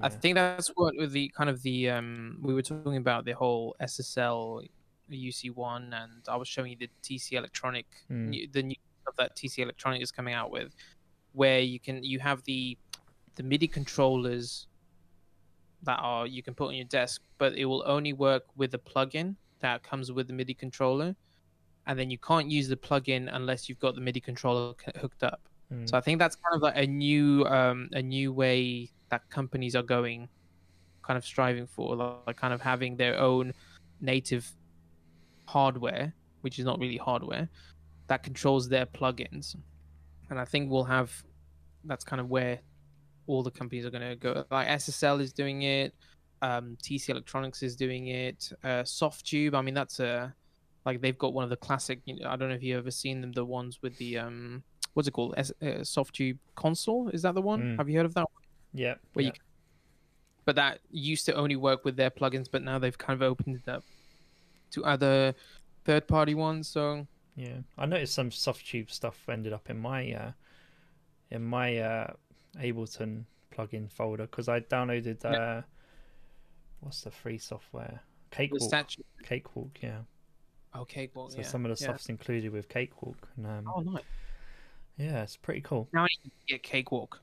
I 0.00 0.08
think 0.08 0.34
that's 0.34 0.68
what 0.74 0.96
with 0.96 1.12
the 1.12 1.28
kind 1.36 1.48
of 1.48 1.62
the 1.62 1.90
um 1.90 2.38
we 2.42 2.52
were 2.54 2.62
talking 2.62 2.96
about 2.96 3.24
the 3.24 3.32
whole 3.32 3.76
SSL 3.80 4.62
UC1 5.16 5.92
and 5.94 6.22
I 6.28 6.36
was 6.36 6.48
showing 6.48 6.72
you 6.72 6.76
the 6.78 6.90
TC 7.02 7.32
Electronic 7.36 7.86
Mm. 8.10 8.28
new, 8.28 8.48
the 8.52 8.62
new 8.62 8.76
stuff 9.02 9.16
that 9.16 9.36
TC 9.36 9.62
Electronic 9.62 10.02
is 10.02 10.10
coming 10.10 10.34
out 10.34 10.50
with 10.50 10.74
where 11.32 11.60
you 11.60 11.78
can 11.80 12.02
you 12.02 12.18
have 12.18 12.42
the 12.44 12.76
the 13.36 13.42
MIDI 13.42 13.68
controllers 13.68 14.66
that 15.82 15.98
are 16.00 16.26
you 16.26 16.42
can 16.42 16.54
put 16.54 16.68
on 16.68 16.74
your 16.74 16.84
desk 16.86 17.22
but 17.38 17.54
it 17.54 17.64
will 17.66 17.84
only 17.86 18.12
work 18.12 18.44
with 18.56 18.72
the 18.72 18.78
plugin 18.78 19.36
that 19.60 19.82
comes 19.82 20.10
with 20.10 20.26
the 20.26 20.32
MIDI 20.32 20.54
controller 20.54 21.14
and 21.86 21.98
then 21.98 22.10
you 22.10 22.18
can't 22.18 22.50
use 22.50 22.68
the 22.68 22.76
plugin 22.76 23.28
unless 23.32 23.68
you've 23.68 23.78
got 23.78 23.94
the 23.94 24.00
MIDI 24.00 24.20
controller 24.20 24.74
c- 24.84 24.92
hooked 25.00 25.22
up. 25.22 25.40
Mm. 25.72 25.88
So 25.88 25.96
I 25.96 26.00
think 26.02 26.18
that's 26.18 26.36
kind 26.36 26.54
of 26.54 26.60
like 26.62 26.76
a 26.76 26.86
new 26.86 27.44
um, 27.46 27.88
a 27.92 28.02
new 28.02 28.30
way 28.32 28.90
that 29.10 29.28
companies 29.30 29.74
are 29.74 29.82
going, 29.82 30.28
kind 31.02 31.16
of 31.16 31.24
striving 31.24 31.66
for, 31.66 31.96
like 32.26 32.36
kind 32.36 32.52
of 32.52 32.60
having 32.60 32.96
their 32.96 33.18
own 33.18 33.54
native 34.02 34.50
hardware, 35.48 36.12
which 36.42 36.58
is 36.58 36.64
not 36.64 36.78
really 36.78 36.98
hardware, 36.98 37.48
that 38.08 38.22
controls 38.22 38.68
their 38.68 38.86
plugins. 38.86 39.56
And 40.30 40.38
I 40.38 40.44
think 40.44 40.70
we'll 40.70 40.84
have 40.84 41.10
that's 41.84 42.04
kind 42.04 42.20
of 42.20 42.28
where 42.28 42.58
all 43.26 43.42
the 43.42 43.50
companies 43.50 43.86
are 43.86 43.90
going 43.90 44.08
to 44.08 44.16
go. 44.16 44.44
Like 44.50 44.68
SSL 44.68 45.20
is 45.20 45.32
doing 45.32 45.62
it, 45.62 45.94
um, 46.42 46.76
TC 46.82 47.10
Electronics 47.10 47.62
is 47.62 47.76
doing 47.76 48.08
it, 48.08 48.52
uh, 48.62 48.82
Softube. 48.82 49.54
I 49.54 49.62
mean, 49.62 49.74
that's 49.74 50.00
a 50.00 50.34
like 50.84 51.00
they've 51.00 51.18
got 51.18 51.32
one 51.32 51.44
of 51.44 51.50
the 51.50 51.56
classic. 51.56 52.00
You 52.04 52.20
know, 52.20 52.28
I 52.28 52.36
don't 52.36 52.48
know 52.50 52.54
if 52.54 52.62
you've 52.62 52.78
ever 52.78 52.90
seen 52.90 53.20
them, 53.20 53.32
the 53.32 53.44
ones 53.44 53.78
with 53.82 53.96
the 53.98 54.18
um, 54.18 54.62
what's 54.92 55.08
it 55.08 55.12
called? 55.12 55.34
S- 55.36 55.52
uh, 55.62 55.82
Softube 55.96 56.38
console. 56.56 57.08
Is 57.08 57.22
that 57.22 57.34
the 57.34 57.42
one? 57.42 57.62
Mm. 57.62 57.76
Have 57.78 57.88
you 57.88 57.96
heard 57.96 58.06
of 58.06 58.14
that? 58.14 58.26
yeah, 58.74 58.94
where 59.14 59.24
yeah. 59.24 59.32
you 59.34 59.40
but 60.44 60.56
that 60.56 60.78
used 60.90 61.26
to 61.26 61.34
only 61.34 61.56
work 61.56 61.84
with 61.84 61.94
their 61.94 62.10
plugins 62.10 62.48
but 62.50 62.62
now 62.62 62.78
they've 62.78 62.96
kind 62.96 63.20
of 63.20 63.22
opened 63.22 63.60
it 63.62 63.70
up 63.70 63.84
to 64.70 64.84
other 64.84 65.34
third 65.84 66.06
party 66.08 66.34
ones 66.34 66.68
so 66.68 67.06
Yeah, 67.36 67.58
I 67.76 67.86
noticed 67.86 68.14
some 68.14 68.30
Softube 68.30 68.90
stuff 68.90 69.28
ended 69.28 69.52
up 69.52 69.70
in 69.70 69.78
my 69.78 70.12
uh, 70.12 70.32
in 71.30 71.44
my 71.44 71.78
uh, 71.78 72.12
Ableton 72.58 73.24
plugin 73.54 73.90
folder 73.90 74.24
because 74.24 74.48
I 74.48 74.60
downloaded 74.60 75.24
uh, 75.24 75.30
Yeah. 75.30 75.62
what's 76.80 77.02
the 77.02 77.10
free 77.10 77.38
software? 77.38 78.00
the 78.30 78.36
Cakewalk. 78.36 78.62
statue 78.62 79.02
Cakewalk, 79.22 79.78
yeah. 79.82 80.00
Oh, 80.74 80.84
Cakewalk. 80.84 81.32
So 81.32 81.38
yeah 81.38 81.44
some 81.46 81.64
of 81.64 81.76
the 81.76 81.82
yeah. 81.82 81.88
stuff's 81.90 82.08
included 82.08 82.52
with 82.52 82.68
Cakewalk, 82.68 83.28
and 83.36 83.46
um, 83.46 83.72
oh 83.74 83.80
nice 83.80 84.02
yeah, 84.98 85.22
it's 85.22 85.36
pretty 85.36 85.60
cool. 85.60 85.88
now 85.92 86.02
I 86.02 86.08
need 86.24 86.32
to 86.48 86.54
get 86.54 86.62
cakewalk 86.64 87.20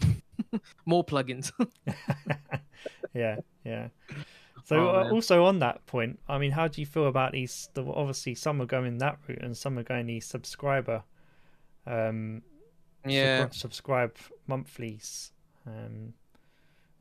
more 0.86 1.04
plugins 1.04 1.50
yeah, 3.14 3.36
yeah. 3.64 3.88
So 4.64 4.76
Oh, 4.76 4.88
uh, 5.00 5.10
also 5.10 5.44
on 5.44 5.58
that 5.58 5.84
point, 5.86 6.18
I 6.28 6.38
mean, 6.38 6.52
how 6.52 6.68
do 6.68 6.80
you 6.80 6.86
feel 6.86 7.06
about 7.06 7.32
these? 7.32 7.68
The, 7.74 7.84
obviously, 7.84 8.34
some 8.34 8.60
are 8.62 8.66
going 8.66 8.98
that 8.98 9.18
route, 9.28 9.42
and 9.42 9.56
some 9.56 9.78
are 9.78 9.82
going 9.82 10.06
the 10.06 10.20
subscriber, 10.20 11.02
um, 11.86 12.42
yeah 13.06 13.46
subscri- 13.46 13.54
subscribe 13.54 14.16
monthlies. 14.46 15.32
Um, 15.66 16.14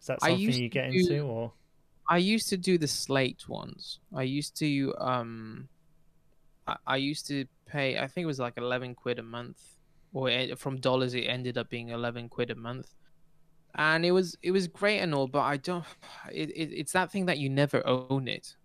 is 0.01 0.07
that 0.07 0.21
something 0.21 0.55
you 0.55 0.69
get 0.69 0.89
do- 0.91 0.99
into, 0.99 1.25
or 1.25 1.53
I 2.09 2.17
used 2.17 2.49
to 2.49 2.57
do 2.57 2.77
the 2.77 2.87
slate 2.87 3.47
ones. 3.47 3.99
I 4.13 4.23
used 4.23 4.57
to 4.57 4.93
um 4.97 5.69
I, 6.67 6.75
I 6.85 6.97
used 6.97 7.27
to 7.27 7.45
pay 7.65 7.97
I 7.97 8.07
think 8.07 8.23
it 8.23 8.27
was 8.27 8.39
like 8.39 8.57
11 8.57 8.95
quid 8.95 9.19
a 9.19 9.23
month 9.23 9.61
or 10.13 10.29
it, 10.29 10.59
from 10.59 10.77
dollars 10.77 11.13
it 11.13 11.21
ended 11.23 11.57
up 11.57 11.69
being 11.69 11.89
11 11.89 12.29
quid 12.29 12.51
a 12.51 12.55
month. 12.55 12.93
And 13.75 14.05
it 14.05 14.11
was 14.11 14.37
it 14.41 14.51
was 14.51 14.67
great 14.67 14.99
and 14.99 15.15
all 15.15 15.27
but 15.27 15.41
I 15.41 15.57
don't 15.57 15.83
it, 16.31 16.49
it 16.51 16.71
it's 16.73 16.91
that 16.93 17.11
thing 17.11 17.25
that 17.25 17.39
you 17.39 17.49
never 17.49 17.85
own 17.87 18.27
it. 18.27 18.55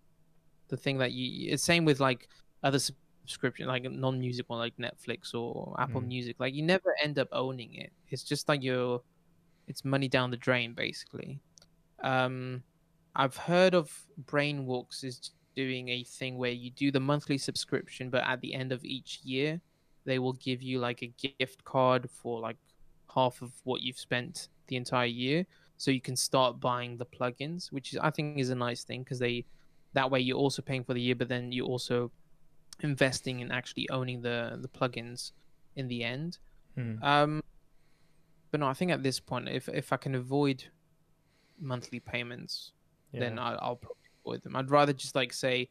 The 0.67 0.77
thing 0.77 0.99
that 0.99 1.13
you 1.13 1.51
it's 1.51 1.63
same 1.63 1.83
with 1.83 1.99
like 1.99 2.27
other 2.63 2.79
subscription 2.79 3.67
like 3.67 3.83
non-music 3.83 4.49
one 4.49 4.59
like 4.59 4.77
Netflix 4.77 5.33
or 5.33 5.75
Apple 5.79 6.01
Mm. 6.01 6.07
Music 6.07 6.35
like 6.39 6.53
you 6.53 6.61
never 6.61 6.95
end 7.01 7.17
up 7.17 7.27
owning 7.31 7.73
it. 7.75 7.91
It's 8.09 8.23
just 8.23 8.47
like 8.47 8.61
you're 8.61 9.01
it's 9.67 9.83
money 9.83 10.07
down 10.07 10.29
the 10.29 10.37
drain 10.37 10.73
basically. 10.73 11.39
Um 12.03 12.63
I've 13.15 13.35
heard 13.35 13.73
of 13.73 13.91
Brainworx 14.25 15.03
is 15.03 15.31
doing 15.55 15.89
a 15.89 16.03
thing 16.03 16.37
where 16.37 16.51
you 16.51 16.69
do 16.71 16.91
the 16.91 16.99
monthly 16.99 17.37
subscription, 17.37 18.09
but 18.09 18.23
at 18.25 18.39
the 18.41 18.53
end 18.53 18.71
of 18.71 18.85
each 18.85 19.19
year, 19.23 19.59
they 20.05 20.19
will 20.19 20.33
give 20.33 20.61
you 20.61 20.79
like 20.79 21.01
a 21.01 21.13
gift 21.39 21.63
card 21.65 22.09
for 22.09 22.39
like 22.39 22.57
half 23.13 23.41
of 23.41 23.51
what 23.63 23.81
you've 23.81 23.99
spent 23.99 24.49
the 24.69 24.77
entire 24.77 25.05
year, 25.07 25.45
so 25.75 25.91
you 25.91 26.01
can 26.01 26.15
start 26.15 26.59
buying 26.59 26.97
the 26.97 27.05
plugins, 27.05 27.71
which 27.71 27.93
is 27.93 27.99
I 28.01 28.09
think 28.09 28.39
is 28.39 28.49
a 28.49 28.55
nice 28.55 28.83
thing 28.83 29.03
because 29.03 29.19
they 29.19 29.45
that 29.93 30.09
way 30.09 30.19
you're 30.19 30.37
also 30.37 30.61
paying 30.61 30.83
for 30.83 30.93
the 30.93 31.01
year, 31.01 31.15
but 31.15 31.27
then 31.27 31.51
you're 31.51 31.65
also 31.65 32.11
investing 32.81 33.41
in 33.41 33.51
actually 33.51 33.89
owning 33.89 34.21
the 34.21 34.57
the 34.61 34.67
plugins 34.67 35.33
in 35.75 35.87
the 35.87 36.03
end. 36.03 36.37
Hmm. 36.75 37.03
Um, 37.03 37.43
but 38.51 38.59
no, 38.61 38.67
I 38.67 38.73
think 38.73 38.91
at 38.91 39.03
this 39.03 39.19
point, 39.19 39.49
if 39.49 39.67
if 39.69 39.91
I 39.91 39.97
can 39.97 40.15
avoid 40.15 40.63
monthly 41.59 41.99
payments, 41.99 42.71
then 43.13 43.35
yeah, 43.35 43.43
I, 43.43 43.53
I'll 43.55 43.75
probably 43.75 44.09
avoid 44.23 44.43
them. 44.43 44.55
I'd 44.55 44.71
rather 44.71 44.93
just 44.93 45.15
like 45.15 45.33
say, 45.33 45.69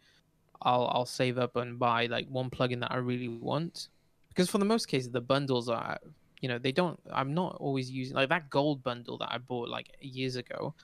I'll 0.62 0.89
I'll 0.93 1.07
save 1.07 1.39
up 1.39 1.57
and 1.57 1.78
buy 1.78 2.07
like 2.07 2.28
one 2.28 2.51
plugin 2.51 2.81
that 2.81 2.93
I 2.93 2.97
really 2.97 3.28
want, 3.28 3.89
because 4.28 4.51
for 4.51 4.59
the 4.59 4.65
most 4.65 4.86
cases 4.86 5.10
the 5.10 5.20
bundles 5.20 5.68
are, 5.68 5.99
you 6.41 6.49
know, 6.49 6.58
they 6.58 6.73
don't. 6.73 6.99
I'm 7.12 7.34
not 7.34 7.57
always 7.57 7.91
using 7.91 8.17
like 8.17 8.28
that 8.28 8.49
gold 8.50 8.83
bundle 8.83 9.18
that 9.18 9.31
I 9.33 9.39
bought 9.39 9.68
like 9.68 9.91
years 10.00 10.36
ago. 10.36 10.75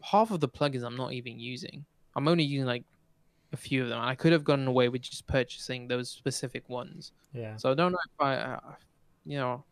Half 0.00 0.30
of 0.32 0.40
the 0.40 0.48
plugins 0.48 0.82
I'm 0.84 0.96
not 0.96 1.12
even 1.12 1.38
using. 1.38 1.84
I'm 2.16 2.26
only 2.28 2.44
using 2.44 2.66
like 2.66 2.84
a 3.52 3.56
few 3.56 3.82
of 3.84 3.88
them. 3.88 4.00
I 4.00 4.14
could 4.14 4.32
have 4.32 4.42
gotten 4.44 4.66
away 4.66 4.88
with 4.88 5.02
just 5.02 5.26
purchasing 5.26 5.86
those 5.88 6.08
specific 6.10 6.68
ones. 6.68 7.12
yeah, 7.32 7.56
So 7.56 7.70
I 7.70 7.74
don't 7.74 7.92
know 7.92 7.98
if 8.04 8.20
I, 8.20 8.34
uh, 8.34 8.60
you 9.24 9.38
know, 9.38 9.62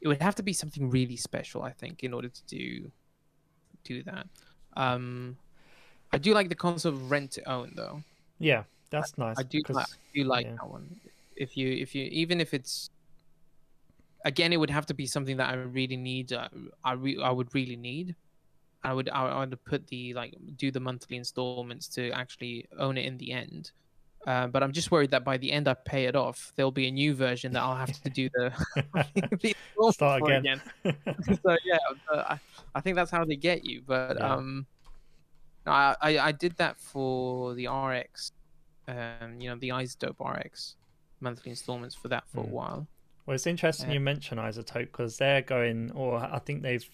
it 0.00 0.08
would 0.08 0.20
have 0.20 0.34
to 0.34 0.42
be 0.42 0.52
something 0.52 0.90
really 0.90 1.16
special, 1.16 1.62
I 1.62 1.70
think, 1.72 2.02
in 2.04 2.12
order 2.12 2.28
to 2.28 2.42
do 2.46 2.90
do 3.84 4.02
that. 4.02 4.26
Um, 4.76 5.36
I 6.12 6.18
do 6.18 6.34
like 6.34 6.48
the 6.48 6.54
concept 6.54 6.94
of 6.94 7.10
rent 7.10 7.32
to 7.32 7.50
own, 7.50 7.72
though. 7.76 8.02
yeah. 8.38 8.64
That's 8.90 9.16
nice. 9.18 9.36
I 9.38 9.42
do 9.42 9.58
because- 9.58 9.76
like, 9.76 9.86
I 9.86 9.98
do 10.14 10.24
like 10.24 10.46
yeah. 10.46 10.52
that 10.52 10.68
one. 10.70 11.00
If 11.36 11.56
you 11.56 11.68
if 11.72 11.96
you 11.96 12.04
even 12.12 12.40
if 12.40 12.54
it's 12.54 12.90
again, 14.24 14.52
it 14.52 14.56
would 14.58 14.70
have 14.70 14.86
to 14.86 14.94
be 14.94 15.06
something 15.06 15.36
that 15.36 15.50
I 15.50 15.54
really 15.54 15.96
need. 15.96 16.32
Uh, 16.32 16.48
I 16.82 16.92
re- 16.92 17.20
I 17.22 17.30
would 17.30 17.54
really 17.54 17.76
need. 17.76 18.16
I 18.82 18.92
would 18.92 19.08
I 19.08 19.40
would 19.40 19.64
put 19.64 19.86
the 19.86 20.12
like 20.14 20.34
do 20.56 20.70
the 20.70 20.80
monthly 20.80 21.16
installments 21.16 21.88
to 21.90 22.10
actually 22.10 22.66
own 22.78 22.98
it 22.98 23.06
in 23.06 23.16
the 23.18 23.32
end. 23.32 23.72
Uh, 24.26 24.46
but 24.46 24.62
I'm 24.62 24.72
just 24.72 24.90
worried 24.90 25.10
that 25.10 25.24
by 25.24 25.36
the 25.36 25.52
end 25.52 25.68
I 25.68 25.74
pay 25.74 26.06
it 26.06 26.16
off, 26.16 26.52
there'll 26.56 26.70
be 26.70 26.88
a 26.88 26.90
new 26.90 27.14
version 27.14 27.52
that 27.52 27.62
I'll 27.62 27.76
have 27.76 27.92
to 28.02 28.10
do 28.10 28.28
the, 28.34 28.52
the 29.42 29.54
Start 29.92 30.20
for 30.20 30.32
again. 30.32 30.60
so 30.84 31.56
yeah, 31.64 31.78
I, 32.10 32.38
I 32.74 32.80
think 32.80 32.96
that's 32.96 33.10
how 33.10 33.24
they 33.24 33.36
get 33.36 33.64
you. 33.64 33.82
But 33.86 34.18
Yeah. 34.18 34.34
um, 34.34 34.66
I, 35.66 35.96
I 36.00 36.18
I 36.18 36.32
did 36.32 36.56
that 36.56 36.78
for 36.78 37.54
the 37.54 37.68
RX, 37.68 38.32
um, 38.88 39.40
you 39.40 39.50
know, 39.50 39.56
the 39.56 39.70
iZotope 39.70 40.20
RX 40.20 40.76
monthly 41.20 41.50
installments 41.50 41.94
for 41.94 42.08
that 42.08 42.24
for 42.28 42.42
Mm. 42.42 42.48
a 42.48 42.50
while. 42.50 42.88
Well, 43.26 43.34
it's 43.34 43.46
interesting 43.46 43.88
Yeah. 43.88 43.94
you 43.94 44.00
mention 44.00 44.38
iZotope 44.38 44.86
because 44.92 45.16
they're 45.16 45.42
going, 45.42 45.90
or 45.92 46.16
I 46.18 46.38
think 46.40 46.62
they've. 46.62 46.88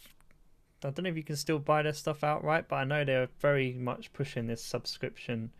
I 0.83 0.89
don't 0.91 1.03
know 1.05 1.11
if 1.11 1.17
you 1.17 1.25
can 1.25 1.37
still 1.37 1.59
buy 1.59 1.83
their 1.83 1.93
stuff 1.93 2.25
outright, 2.25 2.67
but 2.69 2.77
I 2.77 2.85
know 2.85 3.05
they're 3.05 3.29
very 3.41 3.75
much 3.75 4.13
pushing 4.15 4.47
this 4.47 4.65
subscription. 4.65 5.51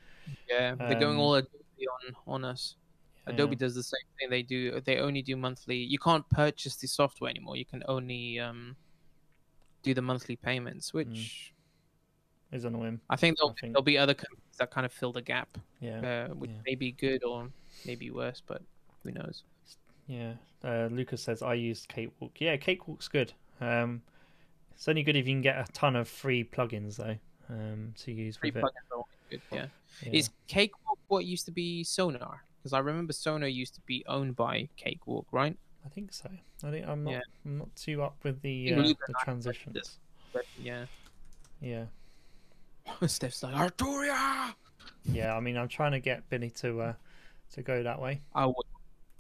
Yeah, 0.49 0.75
they're 0.77 0.99
going 0.99 1.17
Um, 1.17 1.21
all 1.21 1.35
Adobe 1.35 1.87
on 2.09 2.17
on 2.27 2.45
us. 2.45 2.77
Adobe 3.27 3.55
does 3.55 3.75
the 3.75 3.83
same 3.83 4.01
thing. 4.19 4.31
They 4.31 4.43
do. 4.43 4.81
They 4.81 4.99
only 4.99 5.23
do 5.23 5.37
monthly. 5.37 5.77
You 5.77 5.99
can't 5.99 6.29
purchase 6.31 6.77
the 6.77 6.89
software 6.89 7.31
anymore. 7.31 7.57
You 7.57 7.65
can 7.67 7.83
only 7.87 8.41
um 8.41 8.77
do 9.83 9.93
the 9.95 10.03
monthly 10.03 10.37
payments, 10.37 10.93
which 10.95 11.53
is 12.53 12.65
annoying. 12.65 13.01
I 13.11 13.17
think 13.17 13.37
there'll, 13.39 13.51
Mm. 13.51 13.57
I 13.57 13.61
think- 13.61 13.73
there'll 13.75 13.83
be 13.83 13.99
other 13.99 14.15
companies 14.15 14.57
that 14.59 14.71
kind 14.71 14.85
of 14.85 14.93
fill 14.93 15.13
the 15.13 15.23
gap, 15.23 15.57
Yeah, 15.81 16.27
uh, 16.31 16.35
which 16.35 16.51
yeah. 16.51 16.61
may 16.67 16.75
be 16.75 16.93
good 16.93 17.25
or 17.25 17.51
maybe 17.85 18.11
worse, 18.11 18.43
but 18.45 18.63
who 19.03 19.13
knows? 19.13 19.45
Yeah. 20.11 20.33
Uh, 20.63 20.89
Lucas 20.91 21.23
says 21.23 21.41
I 21.43 21.55
used 21.55 21.89
Cakewalk. 21.89 22.33
Yeah, 22.39 22.57
Cakewalk's 22.57 23.09
good. 23.09 23.33
Um, 23.61 24.03
It's 24.75 24.89
only 24.89 25.03
good 25.03 25.17
if 25.17 25.27
you 25.27 25.35
can 25.35 25.41
get 25.43 25.57
a 25.57 25.73
ton 25.73 25.95
of 25.97 26.09
free 26.09 26.43
plugins 26.45 26.97
though 26.97 27.17
um, 27.49 27.95
to 27.99 28.13
use 28.13 28.37
Free 28.37 28.51
with 28.51 28.65
plugins 28.65 28.91
are 28.91 28.97
always 28.97 29.07
good. 29.31 29.41
Yeah. 29.53 29.67
it. 30.03 30.15
Is 30.15 30.31
Cakewalk 30.49 30.99
what 31.09 31.25
used 31.25 31.47
to 31.47 31.53
be 31.53 31.85
Sonar? 31.85 32.43
Because 32.59 32.73
I 32.73 32.81
remember 32.81 33.13
Sonar 33.13 33.49
used 33.49 33.75
to 33.77 33.81
be 33.83 34.05
owned 34.07 34.37
by 34.37 34.69
Cakewalk, 34.77 35.27
right? 35.33 35.57
I 35.87 35.89
think 35.89 36.13
so. 36.13 36.29
I 36.65 36.71
think 36.71 36.87
I'm 36.87 37.05
not. 37.05 37.13
Yeah. 37.13 37.21
I'm 37.45 37.59
not 37.59 37.75
too 37.77 38.03
up 38.03 38.17
with 38.23 38.43
the 38.43 38.75
uh, 38.75 38.83
the 38.83 39.15
transitions. 39.23 39.99
But 40.33 40.45
yeah. 40.61 40.87
Yeah, 41.63 41.85
Steph's 43.07 43.43
like 43.43 43.55
Arturia. 43.55 44.55
yeah. 45.05 45.35
I 45.35 45.41
mean, 45.41 45.57
I'm 45.57 45.69
trying 45.69 45.93
to 45.93 46.01
get 46.01 46.29
Billy 46.29 46.51
to 46.51 46.81
uh, 46.81 46.93
to 47.53 47.63
go 47.63 47.83
that 47.83 48.01
way. 48.01 48.23
I 48.35 48.47
would 48.47 48.67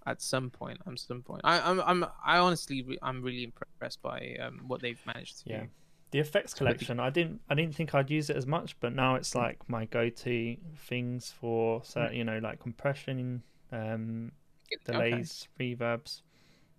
at 0.06 0.20
some 0.22 0.50
point. 0.50 0.78
At 0.86 0.98
some 0.98 1.22
point, 1.22 1.42
I, 1.44 1.60
I'm, 1.60 1.80
I'm, 1.80 2.06
I 2.24 2.38
honestly, 2.38 2.82
re- 2.82 2.98
I'm 3.02 3.22
really 3.22 3.44
impressed 3.44 4.00
by 4.02 4.36
um, 4.40 4.62
what 4.66 4.80
they've 4.82 5.00
managed 5.06 5.44
to 5.44 5.50
Yeah. 5.50 5.60
do. 5.62 5.68
The 6.12 6.18
effects 6.18 6.54
collection, 6.54 6.98
I 6.98 7.10
didn't. 7.10 7.40
I 7.48 7.54
didn't 7.54 7.76
think 7.76 7.94
I'd 7.94 8.10
use 8.10 8.30
it 8.30 8.36
as 8.36 8.44
much, 8.44 8.78
but 8.80 8.92
now 8.92 9.14
it's 9.14 9.34
like 9.36 9.58
my 9.68 9.84
go-to 9.84 10.56
things 10.76 11.30
for, 11.40 11.84
so 11.84 12.00
Mm. 12.00 12.16
you 12.16 12.24
know, 12.24 12.38
like 12.38 12.58
compression, 12.58 13.42
um, 13.70 14.32
Okay. 14.72 14.92
delays, 14.92 15.46
reverbs, 15.60 16.22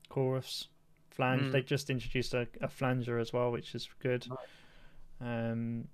chorus, 0.10 0.68
flange. 1.10 1.44
Mm. 1.48 1.52
They 1.54 1.62
just 1.62 1.90
introduced 1.90 2.34
a, 2.34 2.46
a 2.60 2.68
flanger 2.68 3.20
as 3.20 3.32
well, 3.32 3.52
which 3.52 3.74
is 3.74 3.88
good. 4.00 4.28
Um, 5.22 5.88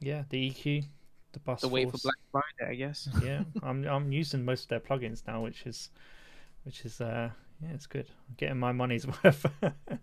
yeah, 0.00 0.22
the 0.28 0.50
EQ, 0.50 0.84
the 1.32 1.40
bus 1.40 1.62
The 1.62 1.68
way 1.68 1.86
for. 1.86 1.98
Black 1.98 2.16
Friday, 2.30 2.70
I 2.72 2.74
guess. 2.76 3.08
yeah, 3.22 3.42
I'm 3.62 3.84
I'm 3.84 4.12
using 4.12 4.44
most 4.44 4.62
of 4.64 4.68
their 4.68 4.80
plugins 4.80 5.26
now, 5.26 5.42
which 5.42 5.66
is 5.66 5.90
which 6.64 6.84
is 6.84 7.00
uh 7.00 7.30
yeah, 7.60 7.70
it's 7.74 7.86
good. 7.86 8.06
I'm 8.28 8.34
getting 8.36 8.58
my 8.58 8.70
money's 8.72 9.04
worth. 9.24 9.44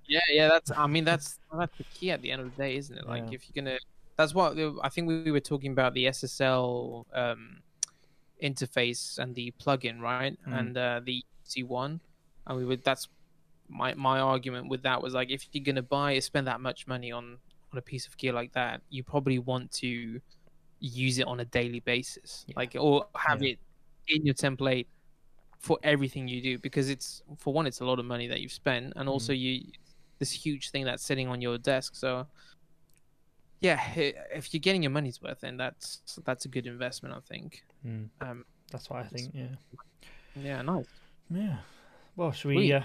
Yeah, 0.07 0.19
yeah, 0.29 0.47
that's. 0.49 0.71
I 0.71 0.87
mean, 0.87 1.05
that's 1.05 1.39
that's 1.57 1.77
the 1.77 1.85
key 1.85 2.11
at 2.11 2.21
the 2.21 2.29
end 2.31 2.41
of 2.41 2.51
the 2.51 2.57
day, 2.61 2.75
isn't 2.75 2.97
it? 2.97 3.07
Like, 3.07 3.23
Yeah. 3.29 3.35
if 3.35 3.43
you're 3.47 3.63
gonna, 3.63 3.77
that's 4.17 4.33
what 4.33 4.57
I 4.83 4.89
think 4.89 5.07
we 5.07 5.31
were 5.31 5.39
talking 5.39 5.71
about 5.71 5.93
the 5.93 6.07
SSL 6.07 7.05
um, 7.13 7.61
interface 8.43 9.17
and 9.19 9.33
the 9.35 9.53
plugin, 9.61 9.99
right? 10.01 10.37
Mm. 10.47 10.59
And 10.59 10.77
uh, 10.77 11.01
the 11.05 11.23
C1, 11.47 11.99
and 12.47 12.57
we 12.57 12.65
would. 12.65 12.83
That's 12.83 13.07
my 13.69 13.93
my 13.93 14.19
argument 14.19 14.67
with 14.69 14.83
that 14.83 15.01
was 15.01 15.13
like, 15.13 15.29
if 15.29 15.47
you're 15.53 15.63
gonna 15.63 15.81
buy, 15.81 16.19
spend 16.19 16.47
that 16.47 16.59
much 16.59 16.87
money 16.87 17.11
on 17.11 17.37
on 17.71 17.77
a 17.77 17.81
piece 17.81 18.05
of 18.05 18.17
gear 18.17 18.33
like 18.33 18.51
that, 18.53 18.81
you 18.89 19.01
probably 19.03 19.39
want 19.39 19.71
to 19.71 20.19
use 20.81 21.19
it 21.19 21.25
on 21.27 21.39
a 21.39 21.45
daily 21.45 21.79
basis, 21.79 22.43
Yeah. 22.47 22.53
like 22.57 22.75
or 22.77 23.05
have 23.15 23.41
Yeah. 23.41 23.51
it 23.53 23.59
in 24.09 24.25
your 24.25 24.35
template 24.35 24.87
for 25.65 25.77
everything 25.83 26.27
you 26.27 26.39
do 26.49 26.53
because 26.67 26.87
it's 26.95 27.23
for 27.37 27.51
one 27.57 27.65
it's 27.69 27.79
a 27.81 27.85
lot 27.91 27.97
of 27.99 28.05
money 28.05 28.27
that 28.31 28.39
you've 28.41 28.51
spent 28.63 28.93
and 28.95 29.05
also 29.09 29.33
Mm. 29.33 29.39
you 29.39 29.53
this 30.19 30.31
huge 30.31 30.69
thing 30.71 30.83
that's 30.85 31.03
sitting 31.03 31.27
on 31.27 31.41
your 31.41 31.57
desk 31.57 31.95
so 31.95 32.27
yeah 33.61 33.79
if 34.39 34.53
you're 34.53 34.59
getting 34.67 34.83
your 34.83 34.91
money's 34.91 35.21
worth 35.21 35.39
then 35.41 35.57
that's 35.57 36.01
that's 36.23 36.45
a 36.45 36.47
good 36.55 36.67
investment 36.67 37.13
i 37.15 37.19
think 37.31 37.63
Mm, 37.85 38.09
um 38.21 38.45
that's 38.71 38.89
what 38.89 38.99
I 39.03 39.07
think. 39.13 39.31
Yeah. 39.33 39.53
yeah 40.47 40.61
nice 40.63 40.87
Yeah. 41.29 41.57
Well, 42.15 42.31
should 42.31 42.49
we 42.49 42.55
Sweet. 42.55 42.73
uh, 42.73 42.81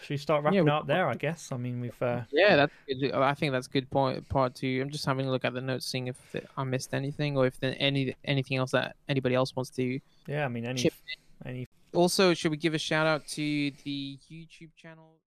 should 0.00 0.10
we 0.10 0.16
start 0.16 0.44
wrapping 0.44 0.64
we- 0.64 0.70
up 0.70 0.86
there? 0.86 1.08
I 1.08 1.14
guess. 1.14 1.50
I 1.50 1.56
mean, 1.56 1.80
we've 1.80 2.02
uh, 2.02 2.22
yeah 2.30 2.54
that's 2.56 2.72
good. 2.86 3.12
i 3.12 3.34
think 3.34 3.50
that's 3.52 3.66
good 3.76 3.88
point 3.90 4.28
part 4.28 4.54
two 4.54 4.80
i'm 4.82 4.90
just 4.90 5.04
having 5.06 5.26
a 5.26 5.30
look 5.34 5.44
at 5.44 5.54
the 5.54 5.60
notes 5.60 5.86
seeing 5.86 6.06
if 6.08 6.18
i 6.56 6.62
missed 6.64 6.94
anything 6.94 7.36
or 7.38 7.46
if 7.46 7.58
there 7.60 7.74
any 7.78 8.14
anything 8.24 8.56
else 8.60 8.70
that 8.72 8.94
anybody 9.08 9.34
else 9.34 9.50
wants 9.56 9.70
to 9.70 9.98
yeah. 10.26 10.44
I 10.44 10.48
mean, 10.48 10.64
any 10.66 10.90
any 11.44 11.66
also 11.94 12.34
should 12.34 12.50
we 12.50 12.56
give 12.56 12.74
a 12.74 12.78
shout 12.78 13.06
out 13.06 13.26
to 13.26 13.70
the 13.84 14.18
youtube 14.30 14.74
channel 14.76 15.18